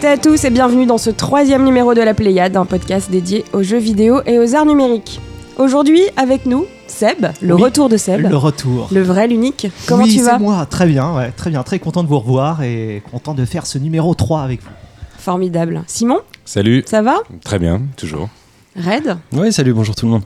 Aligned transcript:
toutes 0.00 0.04
et 0.08 0.12
à 0.12 0.16
tous 0.16 0.44
et 0.44 0.50
bienvenue 0.50 0.86
dans 0.86 0.96
ce 0.96 1.10
troisième 1.10 1.62
numéro 1.62 1.92
de 1.92 2.00
la 2.00 2.14
Pléiade, 2.14 2.56
un 2.56 2.64
podcast 2.64 3.10
dédié 3.10 3.44
aux 3.52 3.62
jeux 3.62 3.76
vidéo 3.76 4.22
et 4.24 4.38
aux 4.38 4.54
arts 4.54 4.64
numériques. 4.64 5.20
Aujourd'hui, 5.58 6.00
avec 6.16 6.46
nous, 6.46 6.64
Seb, 6.86 7.26
le 7.42 7.54
Oui, 7.54 7.62
retour 7.64 7.90
de 7.90 7.98
Seb, 7.98 8.26
Le 8.26 8.36
retour. 8.36 8.88
le 8.92 9.02
vrai, 9.02 9.28
l'unique. 9.28 9.66
Comment 9.86 10.04
oui, 10.04 10.14
tu 10.16 10.22
vas 10.22 10.32
c'est 10.32 10.38
moi, 10.38 10.64
très 10.64 10.86
bien, 10.86 11.14
ouais, 11.14 11.30
très 11.32 11.50
bien, 11.50 11.62
très 11.64 11.78
content 11.78 12.02
de 12.02 12.08
vous 12.08 12.18
revoir 12.18 12.62
et 12.62 13.02
content 13.10 13.34
de 13.34 13.44
faire 13.44 13.66
ce 13.66 13.76
numéro 13.76 14.14
3 14.14 14.40
avec 14.40 14.62
vous. 14.62 14.70
Formidable. 15.18 15.82
Simon, 15.86 16.20
Salut, 16.46 16.82
ça 16.86 17.02
va 17.02 17.16
très 17.44 17.58
bien, 17.58 17.82
toujours. 17.98 18.30
Red 18.76 19.18
Ouais, 19.34 19.52
salut, 19.52 19.74
bonjour 19.74 19.94
tout 19.94 20.06
le 20.06 20.12
monde. 20.12 20.24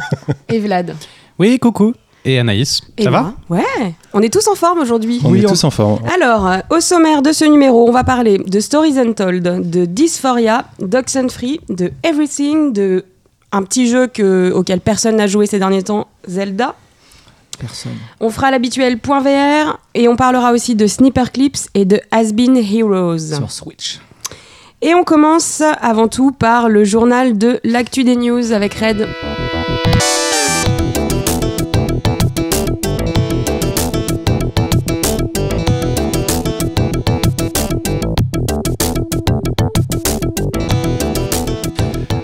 et 0.48 0.58
Vlad. 0.58 0.96
Oui, 1.38 1.60
coucou. 1.60 1.92
Et 2.24 2.38
Anaïs, 2.38 2.80
Et 2.98 3.02
ça 3.04 3.10
va 3.10 3.34
Ouais, 3.50 3.64
on 4.12 4.22
est 4.22 4.32
tous 4.32 4.46
en 4.46 4.54
forme 4.54 4.78
aujourd'hui. 4.78 5.20
On 5.24 5.30
Oui, 5.30 5.40
est 5.42 5.46
on- 5.46 5.50
tous 5.50 5.64
en 5.64 5.70
forme. 5.70 6.00
Alors, 6.14 6.46
euh, 6.46 6.58
au 6.70 6.80
sommaire 6.80 7.20
de 7.20 7.32
ce 7.32 7.44
numéro, 7.44 7.88
on 7.88 7.92
va 7.92 8.04
parler 8.04 8.38
de 8.38 8.60
Stories 8.60 8.96
Untold, 8.98 9.68
de 9.68 9.84
Dysphoria, 9.86 10.66
Free, 11.28 11.60
de 11.68 11.90
Everything, 12.04 12.72
de 12.72 13.04
un 13.50 13.62
petit 13.64 13.88
jeu 13.88 14.06
que, 14.06 14.52
auquel 14.54 14.80
personne 14.80 15.16
n'a 15.16 15.26
joué 15.26 15.46
ces 15.46 15.58
derniers 15.58 15.82
temps, 15.82 16.06
Zelda. 16.28 16.74
Personne. 17.58 17.92
On 18.20 18.30
fera 18.30 18.50
l'habituel 18.50 18.98
point 18.98 19.20
VR 19.20 19.78
et 19.94 20.08
on 20.08 20.16
parlera 20.16 20.52
aussi 20.52 20.74
de 20.74 20.86
Sniper 20.86 21.32
Clips 21.32 21.68
et 21.74 21.84
de 21.84 22.00
Has 22.12 22.32
Been 22.32 22.56
Heroes. 22.56 23.18
Sur 23.36 23.50
Switch. 23.50 24.00
Et 24.80 24.94
on 24.94 25.04
commence 25.04 25.62
avant 25.80 26.08
tout 26.08 26.32
par 26.32 26.68
le 26.68 26.84
journal 26.84 27.36
de 27.36 27.60
l'actu 27.62 28.04
des 28.04 28.16
news 28.16 28.52
avec 28.52 28.74
Red. 28.74 29.06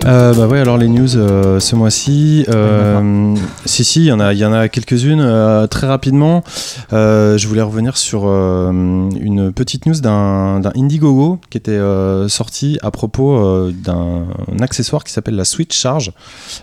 Euh, 0.09 0.33
bah 0.33 0.47
ouais, 0.47 0.59
alors 0.61 0.79
les 0.79 0.89
news 0.89 1.17
euh, 1.17 1.61
ce 1.61 1.77
mois-ci. 1.77 2.47
euh, 2.49 3.35
si, 3.67 3.85
si, 3.85 4.01
il 4.01 4.07
y 4.07 4.13
en 4.13 4.21
a, 4.21 4.33
il 4.33 4.39
y 4.39 4.45
en 4.47 4.55
a 4.55 4.69
quelques-unes. 4.69 5.21
euh, 5.21 5.67
très 5.67 5.87
rapidement, 5.87 6.43
je 6.91 7.47
voulais 7.47 7.63
revenir 7.63 7.97
sur 7.99 8.25
une 8.27 9.53
petite 9.53 9.85
news 9.87 10.01
d'un 10.01 10.63
Indiegogo 10.75 11.39
qui 11.51 11.59
était 11.59 11.79
sorti 12.29 12.79
à 12.83 12.91
propos 12.91 13.71
d'un 13.71 14.25
accessoire 14.61 15.05
qui 15.05 15.13
s'appelle 15.13 15.37
la 15.37 15.45
Switch 15.45 15.77
Charge. 15.77 16.13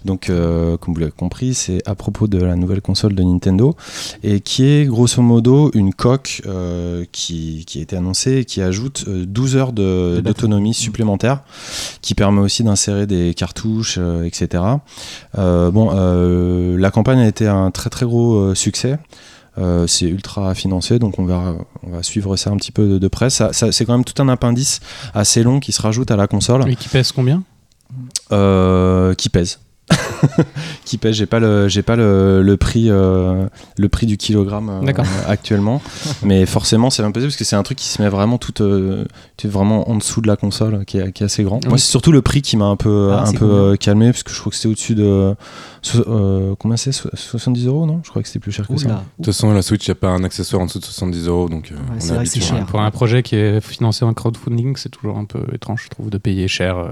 Donc, 0.06 0.28
comme 0.28 0.94
vous 0.94 1.00
l'avez 1.00 1.12
compris, 1.12 1.54
c'est 1.54 1.82
à 1.86 1.94
propos 1.96 2.28
de 2.28 2.40
la 2.44 2.56
nouvelle 2.56 2.82
console 2.82 3.14
de 3.14 3.24
Nintendo 3.24 3.76
et 4.24 4.40
qui 4.40 4.66
est 4.66 4.86
grosso 4.86 5.22
modo 5.22 5.70
une 5.74 5.94
coque 5.94 6.42
qui, 7.12 7.64
qui 7.68 7.80
a 7.80 7.82
été 7.82 7.96
annoncée 7.96 8.38
et 8.38 8.46
qui 8.46 8.62
ajoute 8.62 9.06
euh, 9.08 9.26
12 9.28 9.56
heures 9.58 9.72
d'autonomie 9.74 10.74
supplémentaire 10.74 11.42
qui 12.02 12.16
permet 12.16 12.42
aussi 12.42 12.64
d'insérer 12.64 13.06
des 13.06 13.34
cartouches, 13.36 13.98
euh, 14.00 14.24
etc. 14.24 14.64
Euh, 15.38 15.70
bon, 15.72 15.92
euh, 15.94 16.78
la 16.80 16.90
campagne 16.92 17.20
a 17.20 17.28
été 17.28 17.48
un 17.48 17.70
très 17.72 17.90
très 17.90 18.06
gros 18.06 18.56
succès. 18.56 18.98
Euh, 19.58 19.88
c'est 19.88 20.08
ultra 20.08 20.54
financé, 20.54 21.00
donc 21.00 21.18
on 21.18 21.24
va, 21.24 21.56
on 21.84 21.90
va 21.92 22.04
suivre 22.04 22.36
ça 22.36 22.50
un 22.50 22.58
petit 22.58 22.74
peu 22.74 22.88
de, 22.90 22.98
de 22.98 23.08
près. 23.08 23.30
Ça- 23.30 23.54
ça- 23.54 23.72
c'est 23.72 23.86
quand 23.86 23.94
même 23.94 24.04
tout 24.04 24.22
un 24.22 24.28
appendice 24.28 24.82
assez 25.14 25.44
long 25.44 25.62
qui 25.62 25.72
se 25.72 25.82
rajoute 25.82 26.12
à 26.12 26.18
la 26.18 26.28
console, 26.28 26.70
Et 26.70 26.76
qui 26.76 26.90
pèse 26.90 27.14
combien? 27.14 27.42
Euh, 28.32 29.14
qui 29.14 29.30
pèse. 29.30 29.60
qui 30.86 30.98
pèse. 30.98 31.16
J'ai 31.16 31.26
pas 31.26 31.40
le, 31.40 31.68
j'ai 31.68 31.82
pas 31.84 31.96
le, 31.96 32.42
le 32.42 32.58
prix, 32.58 32.90
euh, 32.90 33.48
le 33.78 33.90
prix 33.90 34.06
du 34.06 34.18
kilogramme 34.18 34.70
euh, 34.70 35.04
actuellement, 35.28 35.82
mais 36.24 36.46
forcément 36.46 36.90
c'est 36.90 37.04
un 37.04 37.12
peu 37.12 37.22
parce 37.22 37.36
que 37.36 37.44
c'est 37.44 37.56
un 37.56 37.64
truc 37.64 37.78
qui 37.78 37.88
se 37.88 38.02
met 38.02 38.10
vraiment 38.10 38.38
tout, 38.38 38.62
euh, 38.62 39.06
tout 39.38 39.50
vraiment 39.50 39.90
en 39.90 39.96
dessous 39.96 40.22
de 40.22 40.28
la 40.28 40.36
console, 40.36 40.84
qui 40.86 40.98
est, 40.98 41.12
qui 41.12 41.24
est 41.24 41.26
assez 41.26 41.44
grand. 41.44 41.60
Oui. 41.64 41.70
Moi 41.70 41.78
c'est 41.78 41.90
surtout 41.90 42.12
le 42.12 42.22
prix 42.22 42.42
qui 42.42 42.58
m'a 42.58 42.66
un 42.66 42.76
peu, 42.76 43.12
Ah, 43.14 43.26
un 43.28 43.34
peu 43.34 43.78
calmé 43.80 44.12
parce 44.12 44.24
que 44.24 44.32
je 44.32 44.40
crois 44.40 44.50
que 44.52 44.56
c'était 44.56 44.70
au-dessus 44.70 44.96
de 44.96 45.36
so- 45.82 46.04
euh, 46.08 46.56
combien 46.60 46.78
c'est? 46.78 46.92
So- 46.92 47.10
70 47.14 47.68
euros 47.68 47.86
non? 47.86 48.02
Je 48.04 48.10
crois 48.10 48.22
que 48.22 48.28
c'était 48.28 48.40
plus 48.40 48.52
cher 48.52 48.68
que 48.68 48.78
ça. 48.78 48.88
De 48.88 48.94
toute 49.18 49.26
façon, 49.28 49.52
la 49.54 49.62
Switch, 49.62 49.86
il 49.88 49.92
n'y 49.92 49.94
a 49.94 49.96
pas 49.96 50.10
un 50.10 50.24
accessoire 50.24 50.62
en 50.62 50.66
dessous 50.66 50.80
de 50.80 50.86
70 50.86 51.28
euros, 51.28 51.50
donc 51.50 51.72
euh, 51.72 51.76
Ouais, 51.76 51.82
on 52.02 52.06
est 52.06 52.14
vrai 52.16 52.26
que 52.26 52.40
cher. 52.40 52.66
Pour 52.66 52.82
un 52.82 52.92
projet 52.92 53.24
qui 53.24 53.36
est 53.36 53.60
financé 53.62 54.06
en 54.06 54.14
crowdfunding, 54.14 54.76
c'est 54.78 54.90
toujours 54.90 55.18
un 55.18 55.26
peu 55.26 55.40
étrange, 55.54 55.84
je 55.86 55.90
trouve, 55.90 56.10
de 56.10 56.18
payer 56.18 56.48
cher 56.48 56.78
euh, 56.78 56.88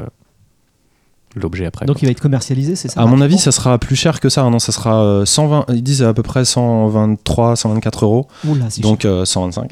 l'objet 1.36 1.66
après. 1.66 1.86
Donc 1.86 1.96
quoi. 1.98 2.02
il 2.04 2.06
va 2.08 2.12
être 2.12 2.20
commercialisé, 2.22 2.76
c'est 2.76 2.90
ça 2.90 3.02
À 3.02 3.06
mon 3.06 3.20
avis, 3.22 3.38
ça 3.38 3.52
sera 3.52 3.78
plus 3.80 3.96
cher 3.96 4.20
que 4.20 4.30
ça. 4.30 4.42
hein. 4.44 4.50
Non, 4.52 4.60
ça 4.60 4.72
sera 4.72 5.04
euh, 5.04 5.26
120. 5.26 5.66
Ils 5.70 5.82
disent 5.84 6.04
à 6.04 6.14
peu 6.14 6.24
près 6.24 6.46
123, 6.46 7.56
124 7.56 8.06
euros. 8.06 8.28
Oula, 8.48 8.66
c'est 8.70 8.82
donc 8.82 9.06
euh, 9.06 9.26
125 9.26 9.70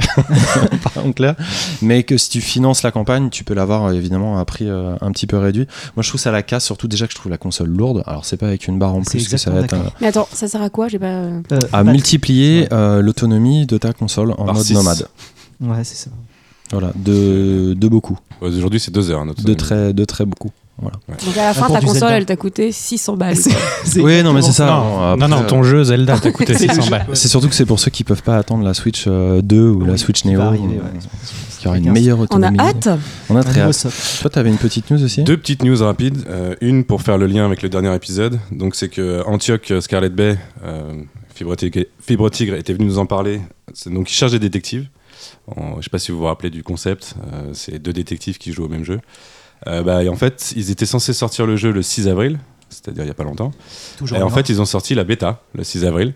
par 0.94 1.06
en 1.06 1.12
clair 1.12 1.36
mais 1.82 2.04
que 2.04 2.18
si 2.18 2.30
tu 2.30 2.42
finances 2.42 2.84
la 2.84 2.92
campagne 2.92 3.30
tu 3.30 3.44
peux 3.44 3.54
l'avoir 3.54 3.86
euh, 3.86 3.92
évidemment 3.94 4.38
à 4.38 4.46
prix 4.46 4.68
euh, 4.68 4.96
un 5.02 5.12
petit 5.12 5.28
peu 5.28 5.38
réduit 5.38 5.68
moi 5.96 6.04
je 6.04 6.10
trouve 6.10 6.20
ça 6.22 6.32
la 6.32 6.44
casse 6.44 6.66
surtout 6.66 6.88
déjà 6.88 7.06
que 7.08 7.14
je 7.14 7.18
trouve 7.18 7.32
la 7.32 7.38
console 7.38 7.70
lourde 7.70 8.04
alors 8.06 8.26
c'est 8.26 8.38
pas 8.38 8.48
avec 8.48 8.68
une 8.68 8.80
barre 8.80 8.96
en 8.96 9.02
plus 9.02 9.28
que 9.28 9.38
ça 9.38 9.52
va 9.52 9.62
être 9.62 9.74
euh, 9.74 9.80
Mais 10.00 10.08
attends, 10.08 10.28
ça 10.32 10.48
sert 10.48 10.62
à 10.62 10.70
quoi? 10.70 10.88
J'ai 10.88 11.00
pas. 11.00 11.06
euh. 11.08 11.42
Euh, 11.52 11.60
à 11.74 11.84
bah, 11.84 11.92
multiplier 11.92 12.68
euh, 12.72 13.02
l'autonomie 13.02 13.66
de 13.66 13.78
ta 13.78 13.94
console 13.94 14.32
en 14.32 14.46
Par 14.46 14.54
mode 14.56 14.64
six. 14.64 14.74
nomade 14.74 15.08
Ouais, 15.60 15.84
c'est 15.84 15.96
ça. 15.98 16.10
voilà 16.72 16.92
de, 16.96 17.74
de 17.74 17.88
beaucoup 17.88 18.18
Ouais, 18.42 18.48
Aujourd'hui, 18.50 18.80
c'est 18.80 18.92
2 18.92 19.10
heures. 19.12 19.26
notre 19.26 19.44
de 19.44 19.54
très 19.54 19.94
de 19.94 20.06
très 20.06 20.26
beaucoup 20.26 20.50
Donc 20.82 21.38
à 21.38 21.46
la 21.48 21.54
fin, 21.54 21.66
pour 21.68 21.76
ta 21.76 21.82
console, 21.82 21.94
Zelda. 22.00 22.18
elle 22.18 22.26
t'a 22.26 22.36
coûté 22.36 22.72
600 22.72 23.18
balles. 23.18 23.36
C'est 23.86 24.00
oui 24.02 24.24
non 24.24 24.34
mais 24.34 24.42
c'est 24.42 24.52
ça 24.52 24.84
non, 25.18 25.28
non, 25.28 25.44
ton 25.44 25.64
jeu 25.64 25.84
Zelda 25.84 26.18
t'a 26.20 26.32
coûté 26.32 26.54
C'est 26.58 26.68
le 26.68 26.74
600 26.74 26.82
jeu. 26.84 26.90
balles. 26.92 27.06
c'est 27.14 27.28
surtout 27.28 27.50
que 27.50 27.56
c'est 27.56 27.66
pour 27.66 27.80
ceux 27.80 27.92
qui 27.92 28.04
peuvent 28.04 28.24
pas 28.24 28.38
attendre 28.38 28.64
la 28.64 28.74
Switch 28.74 29.06
euh, 29.08 29.42
2 29.42 29.70
ou 29.70 29.86
la 29.86 29.98
Switch 29.98 30.26
Neo 30.26 30.42
arriver, 30.42 30.64
euh, 30.64 30.84
ouais. 30.84 31.00
qui 31.60 31.68
aura 31.68 31.78
une 31.78 31.92
meilleure 31.92 32.18
On 32.20 32.22
a 32.22 32.24
autonomie 32.26 32.60
hâte 32.60 32.90
on 33.30 33.36
a 33.36 33.44
très 33.44 33.62
hâte 33.62 33.88
toi 34.22 34.30
t'avais 34.30 34.50
une 34.50 34.58
petite 34.58 34.90
news 34.92 35.04
aussi 35.04 35.24
Deux 35.24 35.38
petites 35.38 35.64
news 35.64 35.78
rapides. 35.84 36.24
Euh, 36.30 36.56
une 36.62 36.84
pour 36.84 37.02
faire 37.02 37.18
le 37.18 37.28
lien 37.28 37.46
avec 37.46 37.62
le 37.62 37.70
dernier 37.70 37.94
épisode. 37.96 38.40
Donc, 38.52 38.76
c'est 38.76 38.90
que 38.90 39.24
Antioch 39.28 39.70
euh, 39.72 39.82
Scarlet 39.82 40.10
Bay, 40.10 40.38
euh, 40.64 40.94
Fibre, 41.36 41.56
Tigre, 41.56 41.82
Fibre 42.00 42.30
Tigre, 42.30 42.56
était 42.56 42.74
venu 42.74 42.86
nous 42.86 42.98
en 43.00 43.06
parler. 43.06 43.42
C'est- 43.74 43.92
Donc, 43.92 44.10
il 44.10 44.14
cherche 44.14 44.32
des 44.32 44.40
détectives. 44.40 44.88
En- 45.48 45.78
je 45.78 45.84
sais 45.84 45.90
pas 45.90 46.00
si 46.00 46.12
vous 46.12 46.20
vous 46.20 46.26
rappelez 46.26 46.50
du 46.50 46.64
concept. 46.64 47.16
euh, 47.34 47.50
c'est 47.54 47.80
deux 47.80 47.94
détectives 47.94 48.38
qui 48.38 48.52
jouent 48.54 48.66
au 48.66 48.70
même 48.70 48.84
jeu. 48.86 49.00
Euh, 49.68 49.84
bah, 49.84 50.04
et 50.04 50.10
en 50.10 50.16
fait, 50.16 50.54
ils 50.56 50.72
étaient 50.72 50.86
censés 50.86 51.14
sortir 51.14 51.46
le 51.46 51.56
jeu 51.56 51.72
le 51.72 51.82
6 51.82 52.08
avril, 52.08 52.40
c'est-à-dire 52.70 53.04
il 53.04 53.08
y 53.08 53.12
a 53.12 53.16
pas 53.16 53.24
longtemps. 53.24 53.52
Toujours 53.98 54.18
Et 54.18 54.22
en 54.22 54.30
fait, 54.30 54.50
ils 54.50 54.62
ont 54.62 54.66
sorti 54.66 54.96
la 54.96 55.04
bêta 55.04 55.42
le 55.54 55.64
6 55.64 55.86
avril. 55.86 56.14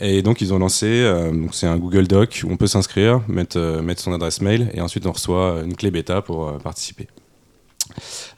Et 0.00 0.22
donc, 0.22 0.40
ils 0.40 0.52
ont 0.52 0.58
lancé, 0.58 0.86
euh, 0.86 1.30
donc 1.30 1.54
c'est 1.54 1.68
un 1.68 1.76
Google 1.76 2.06
Doc 2.08 2.42
où 2.44 2.50
on 2.50 2.56
peut 2.56 2.66
s'inscrire, 2.66 3.20
mettre, 3.28 3.58
euh, 3.58 3.80
mettre 3.80 4.02
son 4.02 4.12
adresse 4.12 4.40
mail, 4.40 4.70
et 4.74 4.80
ensuite 4.80 5.06
on 5.06 5.12
reçoit 5.12 5.62
une 5.64 5.76
clé 5.76 5.90
bêta 5.90 6.20
pour 6.20 6.48
euh, 6.48 6.58
participer. 6.58 7.06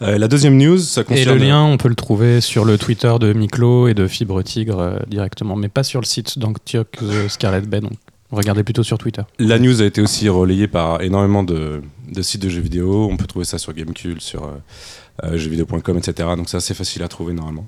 Euh, 0.02 0.18
la 0.18 0.28
deuxième 0.28 0.56
news, 0.56 0.78
ça 0.78 1.00
Et 1.02 1.04
concerne. 1.04 1.38
le 1.38 1.44
lien, 1.44 1.62
on 1.64 1.76
peut 1.76 1.88
le 1.88 1.94
trouver 1.94 2.40
sur 2.40 2.64
le 2.64 2.76
Twitter 2.78 3.12
de 3.20 3.32
Miklo 3.32 3.88
et 3.88 3.94
de 3.94 4.06
Fibre 4.06 4.42
Tigre 4.42 4.78
euh, 4.78 4.98
directement, 5.08 5.56
mais 5.56 5.68
pas 5.68 5.82
sur 5.82 6.00
le 6.00 6.06
site 6.06 6.38
d'Antioch 6.38 6.90
The 6.98 7.28
Scarlet 7.28 7.62
Bay. 7.62 7.80
Donc 7.80 7.94
regardez 8.30 8.64
plutôt 8.64 8.82
sur 8.82 8.98
Twitter. 8.98 9.22
La 9.38 9.58
news 9.58 9.82
a 9.82 9.84
été 9.84 10.00
aussi 10.00 10.28
relayée 10.28 10.68
par 10.68 11.02
énormément 11.02 11.42
de, 11.42 11.82
de 12.10 12.22
sites 12.22 12.42
de 12.42 12.48
jeux 12.48 12.60
vidéo. 12.60 13.08
On 13.10 13.16
peut 13.16 13.26
trouver 13.26 13.44
ça 13.44 13.58
sur 13.58 13.72
Gamecube, 13.72 14.18
sur 14.18 14.44
euh, 14.44 14.52
euh, 15.24 15.38
jeuxvideo.com, 15.38 15.98
etc. 15.98 16.28
Donc 16.36 16.48
c'est 16.48 16.58
assez 16.58 16.74
facile 16.74 17.02
à 17.02 17.08
trouver 17.08 17.32
normalement. 17.32 17.66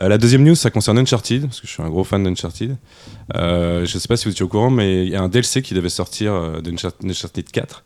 Euh, 0.00 0.08
la 0.08 0.18
deuxième 0.18 0.44
news, 0.44 0.54
ça 0.54 0.70
concerne 0.70 0.98
Uncharted, 0.98 1.42
parce 1.42 1.60
que 1.60 1.66
je 1.66 1.72
suis 1.72 1.82
un 1.82 1.90
gros 1.90 2.04
fan 2.04 2.22
d'Uncharted. 2.24 2.76
Euh, 3.34 3.84
je 3.84 3.94
ne 3.94 4.00
sais 4.00 4.08
pas 4.08 4.16
si 4.16 4.24
vous 4.24 4.30
étiez 4.30 4.44
au 4.44 4.48
courant, 4.48 4.70
mais 4.70 5.04
il 5.04 5.10
y 5.10 5.16
a 5.16 5.20
un 5.22 5.28
DLC 5.28 5.62
qui 5.62 5.74
devait 5.74 5.90
sortir 5.90 6.62
d'Uncharted 6.62 7.50
4. 7.50 7.84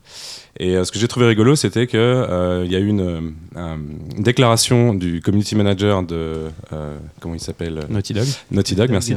Et 0.61 0.77
euh, 0.77 0.85
ce 0.85 0.93
que 0.93 0.99
j'ai 1.01 1.09
trouvé 1.09 1.27
rigolo, 1.27 1.57
c'était 1.57 1.87
qu'il 1.87 1.99
il 1.99 2.71
y 2.73 2.77
a 2.77 2.79
eu 2.79 2.87
une, 2.87 3.01
euh, 3.01 3.21
un- 3.57 3.79
une 4.17 4.23
déclaration 4.23 4.95
du 4.95 5.21
community 5.21 5.57
manager 5.57 6.03
de. 6.05 6.51
euh, 6.73 6.97
comment 7.21 7.35
il 7.35 7.41
s'appelle 7.41 7.81
Naughty 7.91 8.15
Dog. 8.15 8.27
Naughty 8.53 8.75
Dog, 8.77 8.91
merci. 8.91 9.15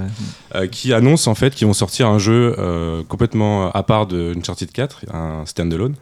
Euh, 0.56 0.68
qui 0.68 0.94
annonce 0.94 1.28
en 1.28 1.36
fait 1.36 1.54
qu'ils 1.54 1.68
vont 1.68 1.74
sortir 1.74 2.08
un 2.08 2.18
jeu 2.20 2.56
euh, 2.58 3.04
complètement 3.08 3.72
à 3.72 3.84
part 3.84 4.08
de 4.08 4.34
Uncharted 4.36 4.72
4, 4.72 5.06
un 5.14 5.46
standalone, 5.46 5.94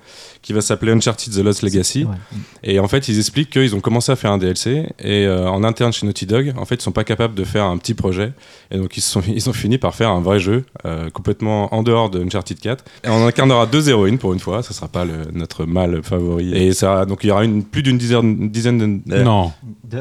qui 0.41 0.53
va 0.53 0.61
s'appeler 0.61 0.91
Uncharted 0.93 1.33
The 1.33 1.39
Lost 1.39 1.63
Legacy. 1.63 2.05
Ouais. 2.05 2.15
Et 2.63 2.79
en 2.79 2.87
fait, 2.87 3.07
ils 3.09 3.17
expliquent 3.19 3.49
qu'ils 3.49 3.75
ont 3.75 3.81
commencé 3.81 4.11
à 4.11 4.15
faire 4.15 4.31
un 4.31 4.37
DLC 4.37 4.85
et 4.99 5.25
euh, 5.25 5.49
en 5.49 5.63
interne 5.63 5.91
chez 5.91 6.05
Naughty 6.05 6.25
Dog, 6.27 6.53
en 6.57 6.65
fait, 6.65 6.75
ils 6.75 6.81
sont 6.81 6.91
pas 6.91 7.03
capables 7.03 7.35
de 7.35 7.43
faire 7.43 7.65
un 7.65 7.77
petit 7.77 7.93
projet. 7.93 8.31
Et 8.71 8.77
donc, 8.77 8.95
ils, 8.95 9.01
sont, 9.01 9.21
ils 9.27 9.49
ont 9.49 9.53
fini 9.53 9.77
par 9.77 9.95
faire 9.95 10.09
un 10.11 10.21
vrai 10.21 10.39
jeu 10.39 10.63
euh, 10.85 11.09
complètement 11.09 11.73
en 11.75 11.83
dehors 11.83 12.09
de 12.09 12.23
Uncharted 12.23 12.59
4. 12.59 12.85
Et 13.03 13.09
on 13.09 13.25
incarnera 13.27 13.65
deux 13.65 13.89
héroïnes 13.89 14.17
pour 14.17 14.31
une 14.33 14.39
fois, 14.39 14.63
ça 14.63 14.73
sera 14.73 14.87
pas 14.87 15.03
le, 15.03 15.24
notre 15.33 15.65
mâle 15.65 16.01
favori. 16.03 16.53
Et 16.55 16.73
ça, 16.73 17.05
donc, 17.05 17.23
il 17.23 17.27
y 17.27 17.31
aura 17.31 17.43
une, 17.45 17.63
plus 17.63 17.83
d'une 17.83 17.97
dizaine, 17.97 18.49
dizaine 18.49 19.01
de. 19.05 19.13
euh, 19.13 19.23
Non, 19.23 19.51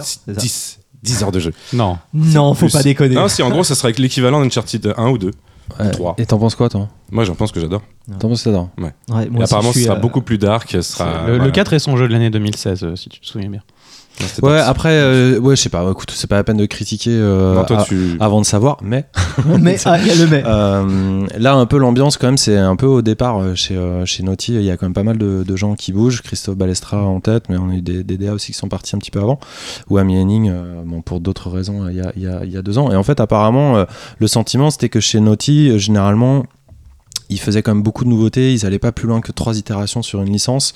ça 0.01 0.33
10, 0.33 0.81
10 1.03 1.23
heures 1.23 1.33
de 1.33 1.41
jeu. 1.41 1.53
non. 1.73 1.99
Non, 2.13 2.55
faut 2.55 2.67
Plus. 2.67 2.73
pas 2.73 2.83
déconner. 2.83 3.15
Non, 3.15 3.29
si 3.29 3.43
en 3.43 3.51
gros, 3.51 3.65
ça 3.65 3.75
sera 3.75 3.87
avec 3.89 3.99
l'équivalent 3.99 4.41
d'Uncharted 4.43 4.95
1 4.97 5.09
ou 5.11 5.19
2. 5.19 5.31
Ouais. 5.81 5.91
Trois. 5.93 6.15
Et 6.19 6.27
t'en 6.27 6.39
penses 6.39 6.55
quoi, 6.55 6.69
toi? 6.69 6.89
Moi, 7.11 7.25
j'en 7.25 7.35
pense 7.35 7.51
que 7.51 7.59
j'adore. 7.59 7.81
T'en 8.21 8.29
penses 8.29 8.41
que 8.41 8.51
t'adores? 8.51 8.69
Ouais, 8.79 8.93
Et 9.25 9.31
moi 9.31 9.45
apparemment, 9.45 9.73
ce 9.73 9.81
sera 9.81 9.95
euh, 9.97 9.99
beaucoup 9.99 10.21
plus 10.21 10.37
dark. 10.37 10.77
Sera, 10.83 11.23
le, 11.27 11.33
le 11.33 11.37
voilà. 11.39 11.53
4 11.53 11.73
est 11.73 11.79
son 11.79 11.97
jeu 11.97 12.07
de 12.07 12.13
l'année 12.13 12.29
2016, 12.29 12.85
euh, 12.85 12.97
si 12.97 13.09
tu 13.09 13.19
te 13.21 13.27
souviens 13.27 13.49
bien. 13.49 13.63
Non, 14.21 14.49
Ouais, 14.49 14.59
après, 14.61 14.91
euh, 14.93 15.39
ouais, 15.41 15.57
je 15.57 15.63
sais 15.63 15.69
pas. 15.69 15.85
Écoute, 15.91 16.13
c'est 16.15 16.29
pas 16.29 16.37
la 16.37 16.45
peine 16.45 16.57
de 16.57 16.67
critiquer 16.67 17.11
euh, 17.11 17.55
Non, 17.57 17.65
toi, 17.65 17.81
a- 17.81 17.85
tu. 17.85 18.17
avant 18.21 18.41
de 18.41 18.47
savoir, 18.47 18.77
mais 18.83 19.07
mais 19.61 19.77
ah, 19.87 19.99
il 19.99 20.07
y 20.07 20.11
a 20.11 20.15
le 20.15 20.27
mais. 20.29 20.43
Euh, 20.47 21.27
là, 21.37 21.55
un 21.55 21.67
peu 21.67 21.79
l'ambiance 21.79 22.17
quand 22.17 22.29
même, 22.29 22.37
c'est 22.37 22.57
un 22.57 22.77
peu 22.77 22.87
au 22.87 23.03
départ 23.03 23.39
euh, 23.41 23.55
chez, 23.57 23.77
euh, 23.77 24.07
chez 24.07 24.23
Naughty. 24.23 24.55
Il 24.55 24.63
y 24.63 24.71
a 24.71 24.77
quand 24.77 24.87
même 24.87 24.95
pas 24.95 25.03
mal 25.03 25.19
de, 25.19 25.43
de 25.47 25.57
gens 25.57 25.75
qui 25.75 25.93
bougent. 25.93 26.23
Christophe 26.23 26.57
Balestra 26.57 27.03
en 27.05 27.21
tête, 27.21 27.45
mais 27.49 27.57
on 27.57 27.71
a 27.71 27.75
eu 27.75 27.83
des, 27.83 28.05
des 28.05 28.17
DA 28.17 28.33
aussi 28.35 28.53
qui 28.53 28.59
sont 28.59 28.69
partis 28.69 28.95
un 28.95 28.99
petit 29.01 29.11
peu 29.11 29.21
avant. 29.21 29.41
Ou 29.91 29.99
Amy 29.99 30.17
Henning, 30.21 30.49
euh, 30.53 30.83
bon, 30.85 31.03
pour 31.03 31.19
d'autres 31.21 31.51
raisons, 31.51 31.89
il 31.89 31.97
y, 31.97 32.01
a, 32.01 32.13
il 32.17 32.23
y 32.23 32.27
a- 32.29 32.45
il 32.45 32.53
y 32.53 32.57
a 32.57 32.63
deux 32.63 32.79
ans. 32.79 32.93
Et 32.93 32.97
en 32.97 33.03
fait, 33.03 33.19
apparemment, 33.21 33.77
euh, 33.79 33.85
le 34.21 34.27
sentiment 34.29 34.71
c'était 34.71 34.89
que 34.89 35.01
chez 35.01 35.19
Naughty, 35.21 35.71
euh, 35.71 35.79
généralement, 35.79 36.45
ils 37.31 37.41
faisaient 37.41 37.63
quand 37.63 37.75
même 37.75 37.83
beaucoup 37.83 38.05
de 38.05 38.09
nouveautés, 38.11 38.53
ils 38.53 38.67
allaient 38.67 38.79
pas 38.79 38.93
plus 38.93 39.09
loin 39.09 39.21
que 39.21 39.33
trois 39.33 39.57
itérations 39.59 40.03
sur 40.03 40.21
une 40.23 40.31
licence 40.33 40.73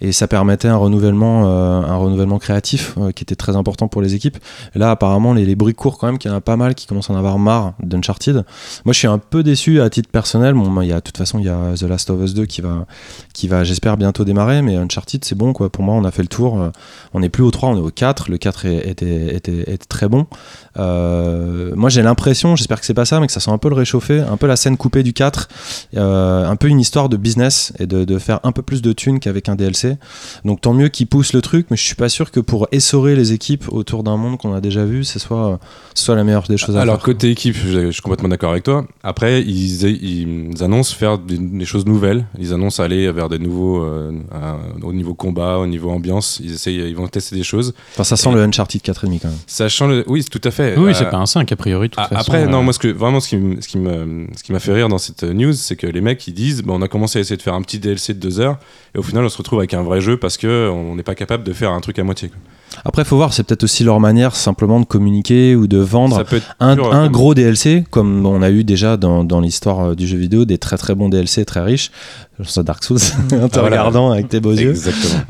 et 0.00 0.12
ça 0.12 0.26
permettait 0.28 0.68
un 0.68 0.76
renouvellement, 0.76 1.44
euh, 1.46 1.82
un 1.82 1.96
renouvellement 1.96 2.38
créatif 2.38 2.94
euh, 2.98 3.12
qui 3.12 3.22
était 3.22 3.36
très 3.36 3.56
important 3.56 3.88
pour 3.88 4.02
les 4.02 4.14
équipes. 4.14 4.38
Là, 4.74 4.90
apparemment, 4.90 5.34
les, 5.34 5.44
les 5.44 5.54
bruits 5.54 5.74
courts 5.74 5.98
quand 5.98 6.06
même, 6.06 6.18
qu'il 6.18 6.30
y 6.30 6.34
en 6.34 6.36
a 6.36 6.40
pas 6.40 6.56
mal 6.56 6.74
qui 6.74 6.86
commencent 6.86 7.10
à 7.10 7.12
en 7.12 7.16
avoir 7.16 7.38
marre 7.38 7.74
d'Uncharted. 7.82 8.44
Moi, 8.84 8.92
je 8.92 8.98
suis 8.98 9.06
un 9.08 9.18
peu 9.18 9.42
déçu 9.42 9.80
à 9.80 9.88
titre 9.90 10.08
personnel. 10.10 10.54
Il 10.82 10.88
y 10.88 10.92
a, 10.92 10.96
de 10.96 11.00
toute 11.00 11.16
façon, 11.16 11.38
il 11.38 11.44
y 11.44 11.48
a 11.48 11.58
The 11.76 11.82
Last 11.82 12.10
of 12.10 12.20
Us 12.22 12.34
2 12.34 12.46
qui 12.46 12.60
va, 12.60 12.86
qui 13.32 13.48
va, 13.48 13.64
j'espère, 13.64 13.96
bientôt 13.96 14.24
démarrer, 14.24 14.62
mais 14.62 14.76
Uncharted, 14.76 15.24
c'est 15.24 15.34
bon, 15.36 15.52
quoi. 15.52 15.70
Pour 15.70 15.84
moi, 15.84 15.94
on 15.94 16.04
a 16.04 16.10
fait 16.10 16.22
le 16.22 16.28
tour. 16.28 16.60
Euh, 16.60 16.70
On 17.14 17.20
n'est 17.20 17.28
plus 17.28 17.42
au 17.44 17.50
3, 17.50 17.68
on 17.70 17.76
est 17.76 17.80
au 17.80 17.90
4. 17.90 18.30
Le 18.30 18.38
4 18.38 18.66
est- 18.66 18.88
était, 18.88 19.34
était, 19.36 19.76
très 19.88 20.08
bon. 20.08 20.26
Moi, 20.76 21.88
j'ai 21.90 22.02
l'impression, 22.02 22.56
j'espère 22.56 22.80
que 22.80 22.86
c'est 22.86 22.94
pas 22.94 23.04
ça, 23.04 23.20
mais 23.20 23.26
que 23.26 23.32
ça 23.32 23.40
sent 23.40 23.50
un 23.50 23.58
peu 23.58 23.68
le 23.68 23.74
réchauffer, 23.74 24.20
un 24.20 24.36
peu 24.36 24.46
la 24.46 24.56
scène 24.56 24.76
coupée 24.76 25.02
du 25.02 25.12
4, 25.12 25.48
euh, 25.96 26.46
un 26.48 26.56
peu 26.56 26.68
une 26.68 26.80
histoire 26.80 27.08
de 27.08 27.16
business 27.16 27.72
et 27.78 27.86
de, 27.86 28.04
de 28.04 28.18
faire 28.18 28.40
un 28.44 28.52
peu 28.52 28.62
plus 28.62 28.82
de 28.82 28.92
thunes 28.92 29.20
qu'avec 29.20 29.48
un 29.48 29.54
DLC. 29.54 29.96
Donc, 30.44 30.60
tant 30.60 30.72
mieux 30.74 30.88
qu'ils 30.88 31.06
poussent 31.06 31.32
le 31.32 31.42
truc, 31.42 31.66
mais 31.70 31.76
je 31.76 31.82
suis 31.84 31.94
pas 31.94 32.08
sûr 32.08 32.30
que 32.30 32.40
pour 32.40 32.68
essorer 32.72 33.14
les 33.16 33.32
équipes 33.32 33.64
autour 33.72 34.02
d'un 34.02 34.16
monde 34.16 34.38
qu'on 34.38 34.54
a 34.54 34.60
déjà 34.60 34.84
vu, 34.84 35.04
ce 35.04 35.18
soit, 35.18 35.58
ce 35.94 36.04
soit 36.04 36.14
la 36.14 36.24
meilleure 36.24 36.44
des 36.48 36.56
choses 36.56 36.76
à 36.76 36.80
Alors, 36.82 36.96
faire. 36.96 37.04
côté 37.04 37.30
équipe, 37.30 37.56
je, 37.56 37.86
je 37.86 37.90
suis 37.90 38.02
complètement 38.02 38.28
d'accord 38.28 38.50
avec 38.52 38.64
toi. 38.64 38.86
Après, 39.02 39.42
ils, 39.42 39.84
ils 39.84 40.62
annoncent 40.62 40.94
faire 40.94 41.18
des, 41.18 41.38
des 41.38 41.64
choses 41.64 41.86
nouvelles. 41.86 42.26
Ils 42.38 42.52
annoncent 42.52 42.82
aller 42.82 43.10
vers 43.12 43.28
des 43.28 43.38
nouveaux. 43.38 43.82
euh, 43.84 44.10
au 44.82 44.92
niveau 44.92 45.14
combat, 45.14 45.58
au 45.58 45.66
niveau 45.66 45.90
ambiance. 45.90 46.40
Ils, 46.42 46.52
essayent, 46.54 46.76
ils 46.88 46.96
vont 46.96 47.08
tester 47.08 47.36
des 47.36 47.42
choses. 47.42 47.74
Enfin, 47.92 48.04
ça 48.04 48.16
sent 48.16 48.32
le 48.32 48.42
Uncharted 48.42 48.80
4,5 48.82 49.20
quand 49.20 49.28
même. 49.28 49.36
Sachant 49.46 49.86
le. 49.86 50.04
Oui, 50.06 50.24
tout 50.24 50.40
à 50.44 50.50
fait. 50.50 50.76
Oui, 50.76 50.90
Euh, 50.90 50.94
c'est 50.94 51.10
pas 51.10 51.16
un 51.18 51.26
5 51.26 51.50
a 51.50 51.56
priori. 51.56 51.88
de 51.88 51.94
toute 51.94 52.02
façon, 52.04 52.14
Après, 52.14 52.44
euh, 52.44 52.46
non, 52.48 52.62
moi, 52.62 52.72
ce 52.72 52.78
que, 52.78 52.88
vraiment, 52.88 53.20
ce 53.20 53.28
qui, 53.28 53.38
ce 53.60 54.42
qui 54.42 54.52
m'a 54.52 54.58
fait 54.58 54.72
rire 54.72 54.88
dans 54.88 54.98
cette 54.98 55.22
news, 55.22 55.52
c'est 55.52 55.73
que 55.76 55.86
les 55.86 56.00
mecs, 56.00 56.26
ils 56.26 56.34
disent, 56.34 56.62
bah, 56.62 56.72
on 56.74 56.82
a 56.82 56.88
commencé 56.88 57.18
à 57.18 57.22
essayer 57.22 57.36
de 57.36 57.42
faire 57.42 57.54
un 57.54 57.62
petit 57.62 57.78
DLC 57.78 58.14
de 58.14 58.20
deux 58.20 58.40
heures, 58.40 58.58
et 58.94 58.98
au 58.98 59.02
final, 59.02 59.24
on 59.24 59.28
se 59.28 59.38
retrouve 59.38 59.58
avec 59.60 59.74
un 59.74 59.82
vrai 59.82 60.00
jeu 60.00 60.16
parce 60.16 60.36
que 60.36 60.70
on 60.72 60.94
n'est 60.94 61.02
pas 61.02 61.14
capable 61.14 61.44
de 61.44 61.52
faire 61.52 61.70
un 61.70 61.80
truc 61.80 61.98
à 61.98 62.04
moitié. 62.04 62.30
Après, 62.84 63.04
faut 63.04 63.16
voir, 63.16 63.32
c'est 63.32 63.42
peut-être 63.42 63.64
aussi 63.64 63.84
leur 63.84 64.00
manière 64.00 64.34
simplement 64.36 64.80
de 64.80 64.84
communiquer 64.84 65.54
ou 65.56 65.66
de 65.66 65.78
vendre. 65.78 66.16
Ça 66.16 66.24
un, 66.60 66.76
euh, 66.78 67.08
gros 67.08 67.34
DLC, 67.34 67.84
comme 67.90 68.24
on 68.26 68.42
a 68.42 68.50
eu 68.50 68.64
déjà 68.64 68.96
dans, 68.96 69.24
dans 69.24 69.40
l'histoire 69.40 69.80
euh, 69.80 69.94
du 69.94 70.06
jeu 70.06 70.16
vidéo, 70.18 70.44
des 70.44 70.58
très 70.58 70.76
très 70.76 70.94
bons 70.94 71.08
DLC 71.08 71.44
très 71.44 71.60
riches. 71.60 71.90
À 72.56 72.62
Dark 72.64 72.82
Souls, 72.82 72.98
en 73.26 73.28
te 73.28 73.34
Ah, 73.34 73.60
voilà. 73.60 73.64
regardant 73.66 74.10
avec 74.10 74.28
tes 74.28 74.40
beaux 74.40 74.50
yeux. 74.52 74.74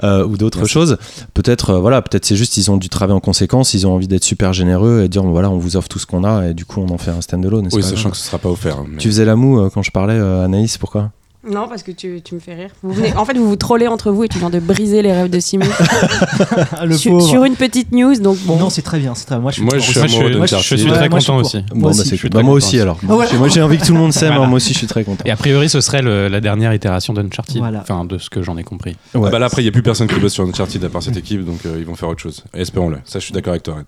Euh, 0.02 0.24
ou 0.26 0.38
d'autres 0.38 0.66
choses. 0.66 0.96
Peut-être, 1.34 1.70
euh, 1.70 1.78
voilà, 1.78 2.00
peut-être 2.00 2.24
c'est 2.24 2.34
juste 2.36 2.56
ils 2.56 2.70
ont 2.70 2.78
dû 2.78 2.88
travailler 2.88 3.16
en 3.16 3.20
conséquence, 3.20 3.74
ils 3.74 3.86
ont 3.86 3.92
envie 3.94 4.08
d'être 4.08 4.24
super 4.24 4.54
généreux 4.54 5.02
et 5.04 5.08
dire 5.08 5.22
bon, 5.22 5.30
voilà, 5.32 5.50
on 5.50 5.58
vous 5.58 5.76
offre 5.76 5.88
tout 5.88 5.98
ce 5.98 6.06
qu'on 6.06 6.24
a 6.24 6.48
et 6.48 6.54
du 6.54 6.64
coup 6.64 6.80
on 6.80 6.90
en 6.92 6.96
fait 6.98 7.10
un 7.10 7.20
standalone. 7.20 7.68
Oui, 7.72 7.82
pas 7.82 7.88
sachant 7.88 8.10
que 8.10 8.16
ce 8.16 8.24
sera 8.26 8.38
pas 8.38 8.48
offert. 8.48 8.78
hein, 8.78 8.86
mais- 8.88 8.96
Tu 8.98 9.08
faisais 9.08 9.26
la 9.26 9.36
moue 9.36 9.60
euh, 9.60 9.68
quand 9.72 9.82
je 9.82 9.90
parlais, 9.90 10.14
euh, 10.14 10.44
Anaïs, 10.46 10.78
pourquoi? 10.78 11.10
Non, 11.50 11.68
parce 11.68 11.82
que 11.82 11.92
tu, 11.92 12.20
tu 12.22 12.34
me 12.34 12.40
fais 12.40 12.54
rire. 12.54 12.70
Vous 12.82 12.92
venez- 12.92 13.14
en 13.16 13.24
fait, 13.24 13.36
vous 13.36 13.48
vous 13.48 13.56
trollez 13.56 13.86
entre 13.86 14.10
vous 14.10 14.24
et 14.24 14.28
tu 14.28 14.38
viens 14.38 14.50
de 14.50 14.58
briser 14.60 15.02
les 15.02 15.12
rêves 15.12 15.28
de 15.30 15.40
Simon 15.40 15.66
le 16.84 16.96
sur, 16.96 17.12
pauvre. 17.12 17.28
sur 17.28 17.44
une 17.44 17.54
petite 17.56 17.92
news. 17.92 18.14
Donc 18.18 18.38
bon. 18.44 18.56
Non, 18.58 18.70
c'est 18.70 18.82
très 18.82 18.98
bien, 18.98 19.14
c'est 19.14 19.26
très. 19.26 19.38
Moi, 19.38 19.50
je 19.50 19.56
suis 19.56 19.62
Moi, 19.64 19.74
pour 19.74 19.80
je 19.80 19.90
suis 19.90 20.00
aussi. 20.00 20.00
Moi, 20.00 20.08
je 20.08 20.14
amoureux 20.16 20.28
suis, 20.28 20.34
de 20.34 20.38
je 20.38 20.42
Uncharted. 20.54 20.78
suis 20.78 20.88
Ouais, 20.90 20.96
très 20.96 21.08
moi, 21.08 21.18
je 21.18 21.24
suis 21.24 21.32
content 21.32 21.44
aussi. 21.46 21.56
Moi 21.56 21.64
Bon, 21.74 21.88
aussi, 21.88 21.98
je 21.98 22.02
c'est 22.04 22.16
suis 22.16 22.18
cool. 22.28 22.30
Bah, 22.30 22.38
très 22.38 22.42
moi 22.44 22.52
content 22.54 22.56
aussi 22.56 22.66
aussi. 22.76 22.80
alors. 22.80 22.98
Ah. 23.02 23.36
Moi 23.36 23.48
j'ai 23.48 23.62
envie 23.62 23.78
que 23.78 23.84
tout 23.86 23.92
le 23.92 23.98
monde 23.98 24.12
s'aime, 24.12 24.32
Voilà. 24.34 24.46
moi 24.46 24.56
aussi 24.56 24.72
je 24.72 24.78
suis 24.78 24.86
très 24.86 25.04
content. 25.04 25.22
Et 25.26 25.30
a 25.30 25.36
priori, 25.36 25.68
ce 25.68 25.80
serait 25.80 26.02
le- 26.02 26.28
la 26.28 26.40
dernière 26.40 26.72
itération 26.74 27.12
d'Uncharted. 27.12 27.58
Voilà. 27.58 27.80
Enfin, 27.80 28.04
de 28.04 28.18
ce 28.18 28.30
que 28.30 28.42
j'en 28.42 28.56
ai 28.56 28.64
compris. 28.64 28.96
Ouais. 29.14 29.22
Ah 29.26 29.30
bah 29.30 29.38
là, 29.38 29.46
après, 29.46 29.62
il 29.62 29.64
n'y 29.66 29.68
a 29.68 29.72
plus 29.72 29.82
personne 29.82 30.06
qui 30.08 30.18
bosse 30.20 30.32
sur 30.32 30.44
Uncharted 30.44 30.82
à 30.84 30.88
part 30.88 31.02
cette 31.02 31.16
équipe, 31.16 31.44
donc 31.44 31.60
euh, 31.66 31.76
ils 31.78 31.84
vont 31.86 31.94
faire 31.94 32.08
autre 32.08 32.20
chose. 32.22 32.42
Espérons-le. 32.54 32.98
Ça, 33.04 33.18
je 33.18 33.24
suis 33.24 33.32
d'accord 33.34 33.50
avec 33.52 33.62
toi. 33.64 33.74
Red. 33.76 33.84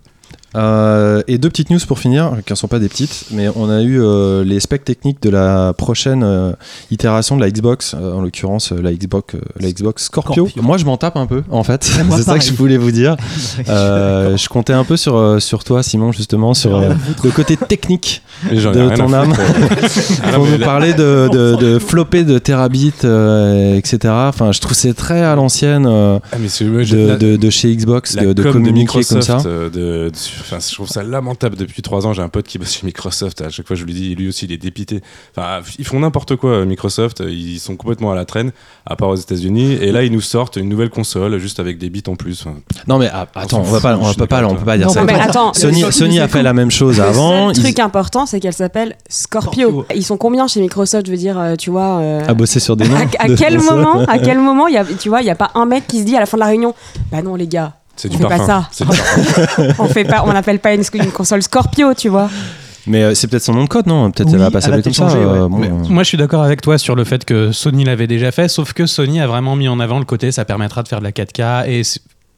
Euh, 0.56 1.22
et 1.28 1.38
deux 1.38 1.48
petites 1.50 1.70
news 1.70 1.78
pour 1.86 1.98
finir, 1.98 2.32
qui 2.46 2.52
ne 2.52 2.56
sont 2.56 2.68
pas 2.68 2.78
des 2.78 2.88
petites, 2.88 3.26
mais 3.30 3.48
on 3.54 3.68
a 3.68 3.82
eu 3.82 4.00
euh, 4.00 4.42
les 4.42 4.58
specs 4.60 4.84
techniques 4.84 5.20
de 5.22 5.28
la 5.30 5.72
prochaine 5.76 6.22
euh, 6.24 6.52
itération 6.90 7.36
de 7.36 7.42
la 7.42 7.50
Xbox, 7.50 7.94
euh, 7.94 8.12
en 8.14 8.22
l'occurrence 8.22 8.72
la 8.72 8.92
Xbox, 8.92 9.34
euh, 9.34 9.40
la 9.60 9.70
Xbox 9.70 10.04
Scorpio. 10.04 10.46
Scorpio. 10.46 10.62
Moi 10.62 10.78
je 10.78 10.84
m'en 10.86 10.96
tape 10.96 11.16
un 11.16 11.26
peu 11.26 11.42
en 11.50 11.62
fait, 11.62 11.84
c'est 12.10 12.22
ça 12.22 12.38
que 12.38 12.44
je 12.44 12.52
voulais 12.54 12.78
vous 12.78 12.90
dire. 12.90 13.16
Euh, 13.68 14.36
je 14.36 14.48
comptais 14.48 14.72
un 14.72 14.84
peu 14.84 14.96
sur, 14.96 15.40
sur 15.42 15.64
toi 15.64 15.82
Simon 15.82 16.12
justement, 16.12 16.54
sur 16.54 16.76
euh, 16.76 16.90
le 17.24 17.30
côté 17.30 17.56
technique 17.56 18.22
de 18.52 18.94
ton 18.96 19.12
âme. 19.12 19.32
Ah 20.24 20.32
pour 20.34 20.46
nous 20.46 20.58
parler 20.58 20.92
de, 20.94 21.28
de, 21.32 21.56
de 21.56 21.78
flopper 21.78 22.24
de 22.24 22.38
terabits, 22.38 22.92
euh, 23.04 23.76
etc. 23.76 23.98
Enfin 24.28 24.52
je 24.52 24.60
trouve 24.60 24.72
que 24.72 24.78
c'est 24.78 24.94
très 24.94 25.22
à 25.22 25.34
l'ancienne 25.34 25.86
euh, 25.88 26.18
Ah, 26.32 26.36
de, 26.38 27.16
de, 27.16 27.36
de 27.36 27.50
chez 27.50 27.74
Xbox 27.74 28.14
la 28.14 28.24
de, 28.26 28.32
de 28.34 28.42
com 28.42 28.52
communiquer 28.52 28.86
comme 29.04 29.18
Microsoft, 29.18 29.42
ça. 29.42 29.48
euh, 29.48 29.68
de, 29.70 30.10
de- 30.10 30.16
enfin, 30.46 30.58
je 30.66 30.74
trouve 30.74 30.88
ça 30.88 31.02
lamentable 31.02 31.56
depuis 31.56 31.82
trois 31.82 32.06
ans. 32.06 32.12
J'ai 32.12 32.22
un 32.22 32.28
pote 32.28 32.46
qui 32.46 32.58
bosse 32.58 32.72
chez 32.72 32.86
Microsoft. 32.86 33.40
À 33.42 33.50
chaque 33.50 33.66
fois, 33.66 33.76
je 33.76 33.84
lui 33.84 33.92
dis, 33.94 34.14
lui 34.14 34.28
aussi, 34.28 34.44
il 34.46 34.52
est 34.52 34.56
dépité. 34.56 35.02
Enfin, 35.36 35.60
ils 35.78 35.84
font 35.86 36.00
n'importe 36.00 36.36
quoi, 36.36 36.50
euh, 36.50 36.64
Microsoft. 36.66 37.22
Ils 37.26 37.58
sont 37.58 37.76
complètement 37.76 38.12
à 38.12 38.14
la 38.14 38.24
traîne, 38.24 38.52
à 38.86 38.96
part 38.96 39.08
aux 39.08 39.16
États-Unis. 39.16 39.72
Et 39.80 39.92
là, 39.92 40.02
ils 40.04 40.12
nous 40.12 40.20
sortent 40.20 40.56
une 40.56 40.68
nouvelle 40.68 40.90
console 40.90 41.38
juste 41.38 41.60
avec 41.60 41.78
des 41.78 41.90
bits 41.90 42.02
en 42.08 42.16
plus. 42.16 42.42
Enfin, 42.46 42.56
Non 42.88 42.98
mais 42.98 43.08
ah, 43.12 43.26
attends, 43.34 43.60
on 43.60 43.62
va 43.62 43.80
pas, 43.80 43.96
on 43.96 44.04
suis 44.12 44.16
pas, 44.26 44.44
on 44.44 44.54
peut 44.54 44.64
pas 44.64 44.78
dire 44.78 44.90
ça. 44.90 45.00
Non, 45.00 45.06
mais 45.06 45.14
attends, 45.20 45.52
Sony, 45.54 45.82
le- 45.82 45.90
Sony 45.90 46.20
a 46.20 46.28
fait 46.28 46.42
la 46.42 46.52
même 46.52 46.70
chose 46.70 46.98
Le 46.98 47.04
avant. 47.04 47.48
seul 47.52 47.56
Ils 47.58 47.62
truc 47.64 47.78
important, 47.80 48.26
c'est 48.26 48.40
qu'elle 48.40 48.52
s'appelle 48.52 48.96
Scorpio. 49.08 49.68
Scorpio. 49.70 49.86
Ils 49.94 50.04
sont 50.04 50.16
combien 50.16 50.46
chez 50.46 50.60
Microsoft 50.60 51.06
Je 51.06 51.10
veux 51.10 51.16
dire, 51.16 51.38
euh, 51.38 51.56
tu 51.56 51.70
vois. 51.70 51.98
euh, 51.98 52.26
a 52.26 52.34
bossé 52.34 52.60
sur 52.60 52.76
des 52.76 52.88
noms. 52.88 52.96
à, 52.96 53.24
à 53.24 53.28
de- 53.28 53.34
quel 53.36 53.58
moment, 53.60 54.00
à 54.06 54.18
quel 54.18 54.38
moment, 54.38 54.66
il 54.68 54.74
y 54.74 54.78
a, 54.78 54.84
tu 54.84 55.08
vois, 55.08 55.20
il 55.22 55.26
y 55.26 55.30
a 55.30 55.34
pas 55.34 55.50
un 55.54 55.66
mec 55.66 55.86
qui 55.86 56.00
se 56.00 56.04
dit 56.04 56.16
à 56.16 56.20
la 56.20 56.26
fin 56.26 56.36
de 56.36 56.40
la 56.40 56.46
réunion, 56.48 56.74
bah 57.10 57.22
non 57.22 57.34
les 57.34 57.46
gars, 57.48 57.74
c'est 57.96 58.08
On 58.08 58.12
du 58.12 58.16
fait 58.18 58.22
pas 58.24 58.28
parfum. 58.38 58.46
ça. 58.46 58.68
C'est 58.70 58.84
du 58.84 58.90
parfum. 58.96 59.62
on 59.78 59.86
fait 59.88 60.04
pas, 60.04 60.22
on 60.26 60.32
n'appelle 60.32 60.58
pas 60.58 60.74
une, 60.74 60.82
une 60.94 61.10
console 61.10 61.42
Scorpio, 61.42 61.94
tu 61.94 62.08
vois. 62.08 62.28
Mais 62.88 63.02
euh, 63.02 63.14
c'est 63.14 63.26
peut-être 63.26 63.42
son 63.42 63.54
nom 63.54 63.64
de 63.64 63.68
code, 63.68 63.86
non? 63.88 64.10
Peut-être 64.12 64.28
Oui, 64.28 64.34
elle 64.34 64.40
va 64.40 64.50
pas 64.52 64.60
s'appeler 64.60 64.82
comme 64.82 64.92
ça. 64.92 65.08
euh, 65.10 65.48
bon, 65.48 65.60
euh, 65.62 65.68
Moi, 65.88 66.04
je 66.04 66.08
suis 66.08 66.18
d'accord 66.18 66.42
avec 66.44 66.60
toi 66.62 66.78
sur 66.78 66.94
le 66.94 67.02
fait 67.02 67.24
que 67.24 67.50
Sony 67.50 67.84
l'avait 67.84 68.06
déjà 68.06 68.30
fait, 68.30 68.46
sauf 68.48 68.72
que 68.74 68.86
Sony 68.86 69.20
a 69.20 69.26
vraiment 69.26 69.56
mis 69.56 69.66
en 69.68 69.80
avant 69.80 69.98
le 69.98 70.04
côté 70.04 70.30
ça 70.30 70.44
permettra 70.44 70.84
de 70.84 70.88
faire 70.88 71.00
de 71.00 71.04
la 71.04 71.10
4K 71.10 71.68
et 71.68 71.82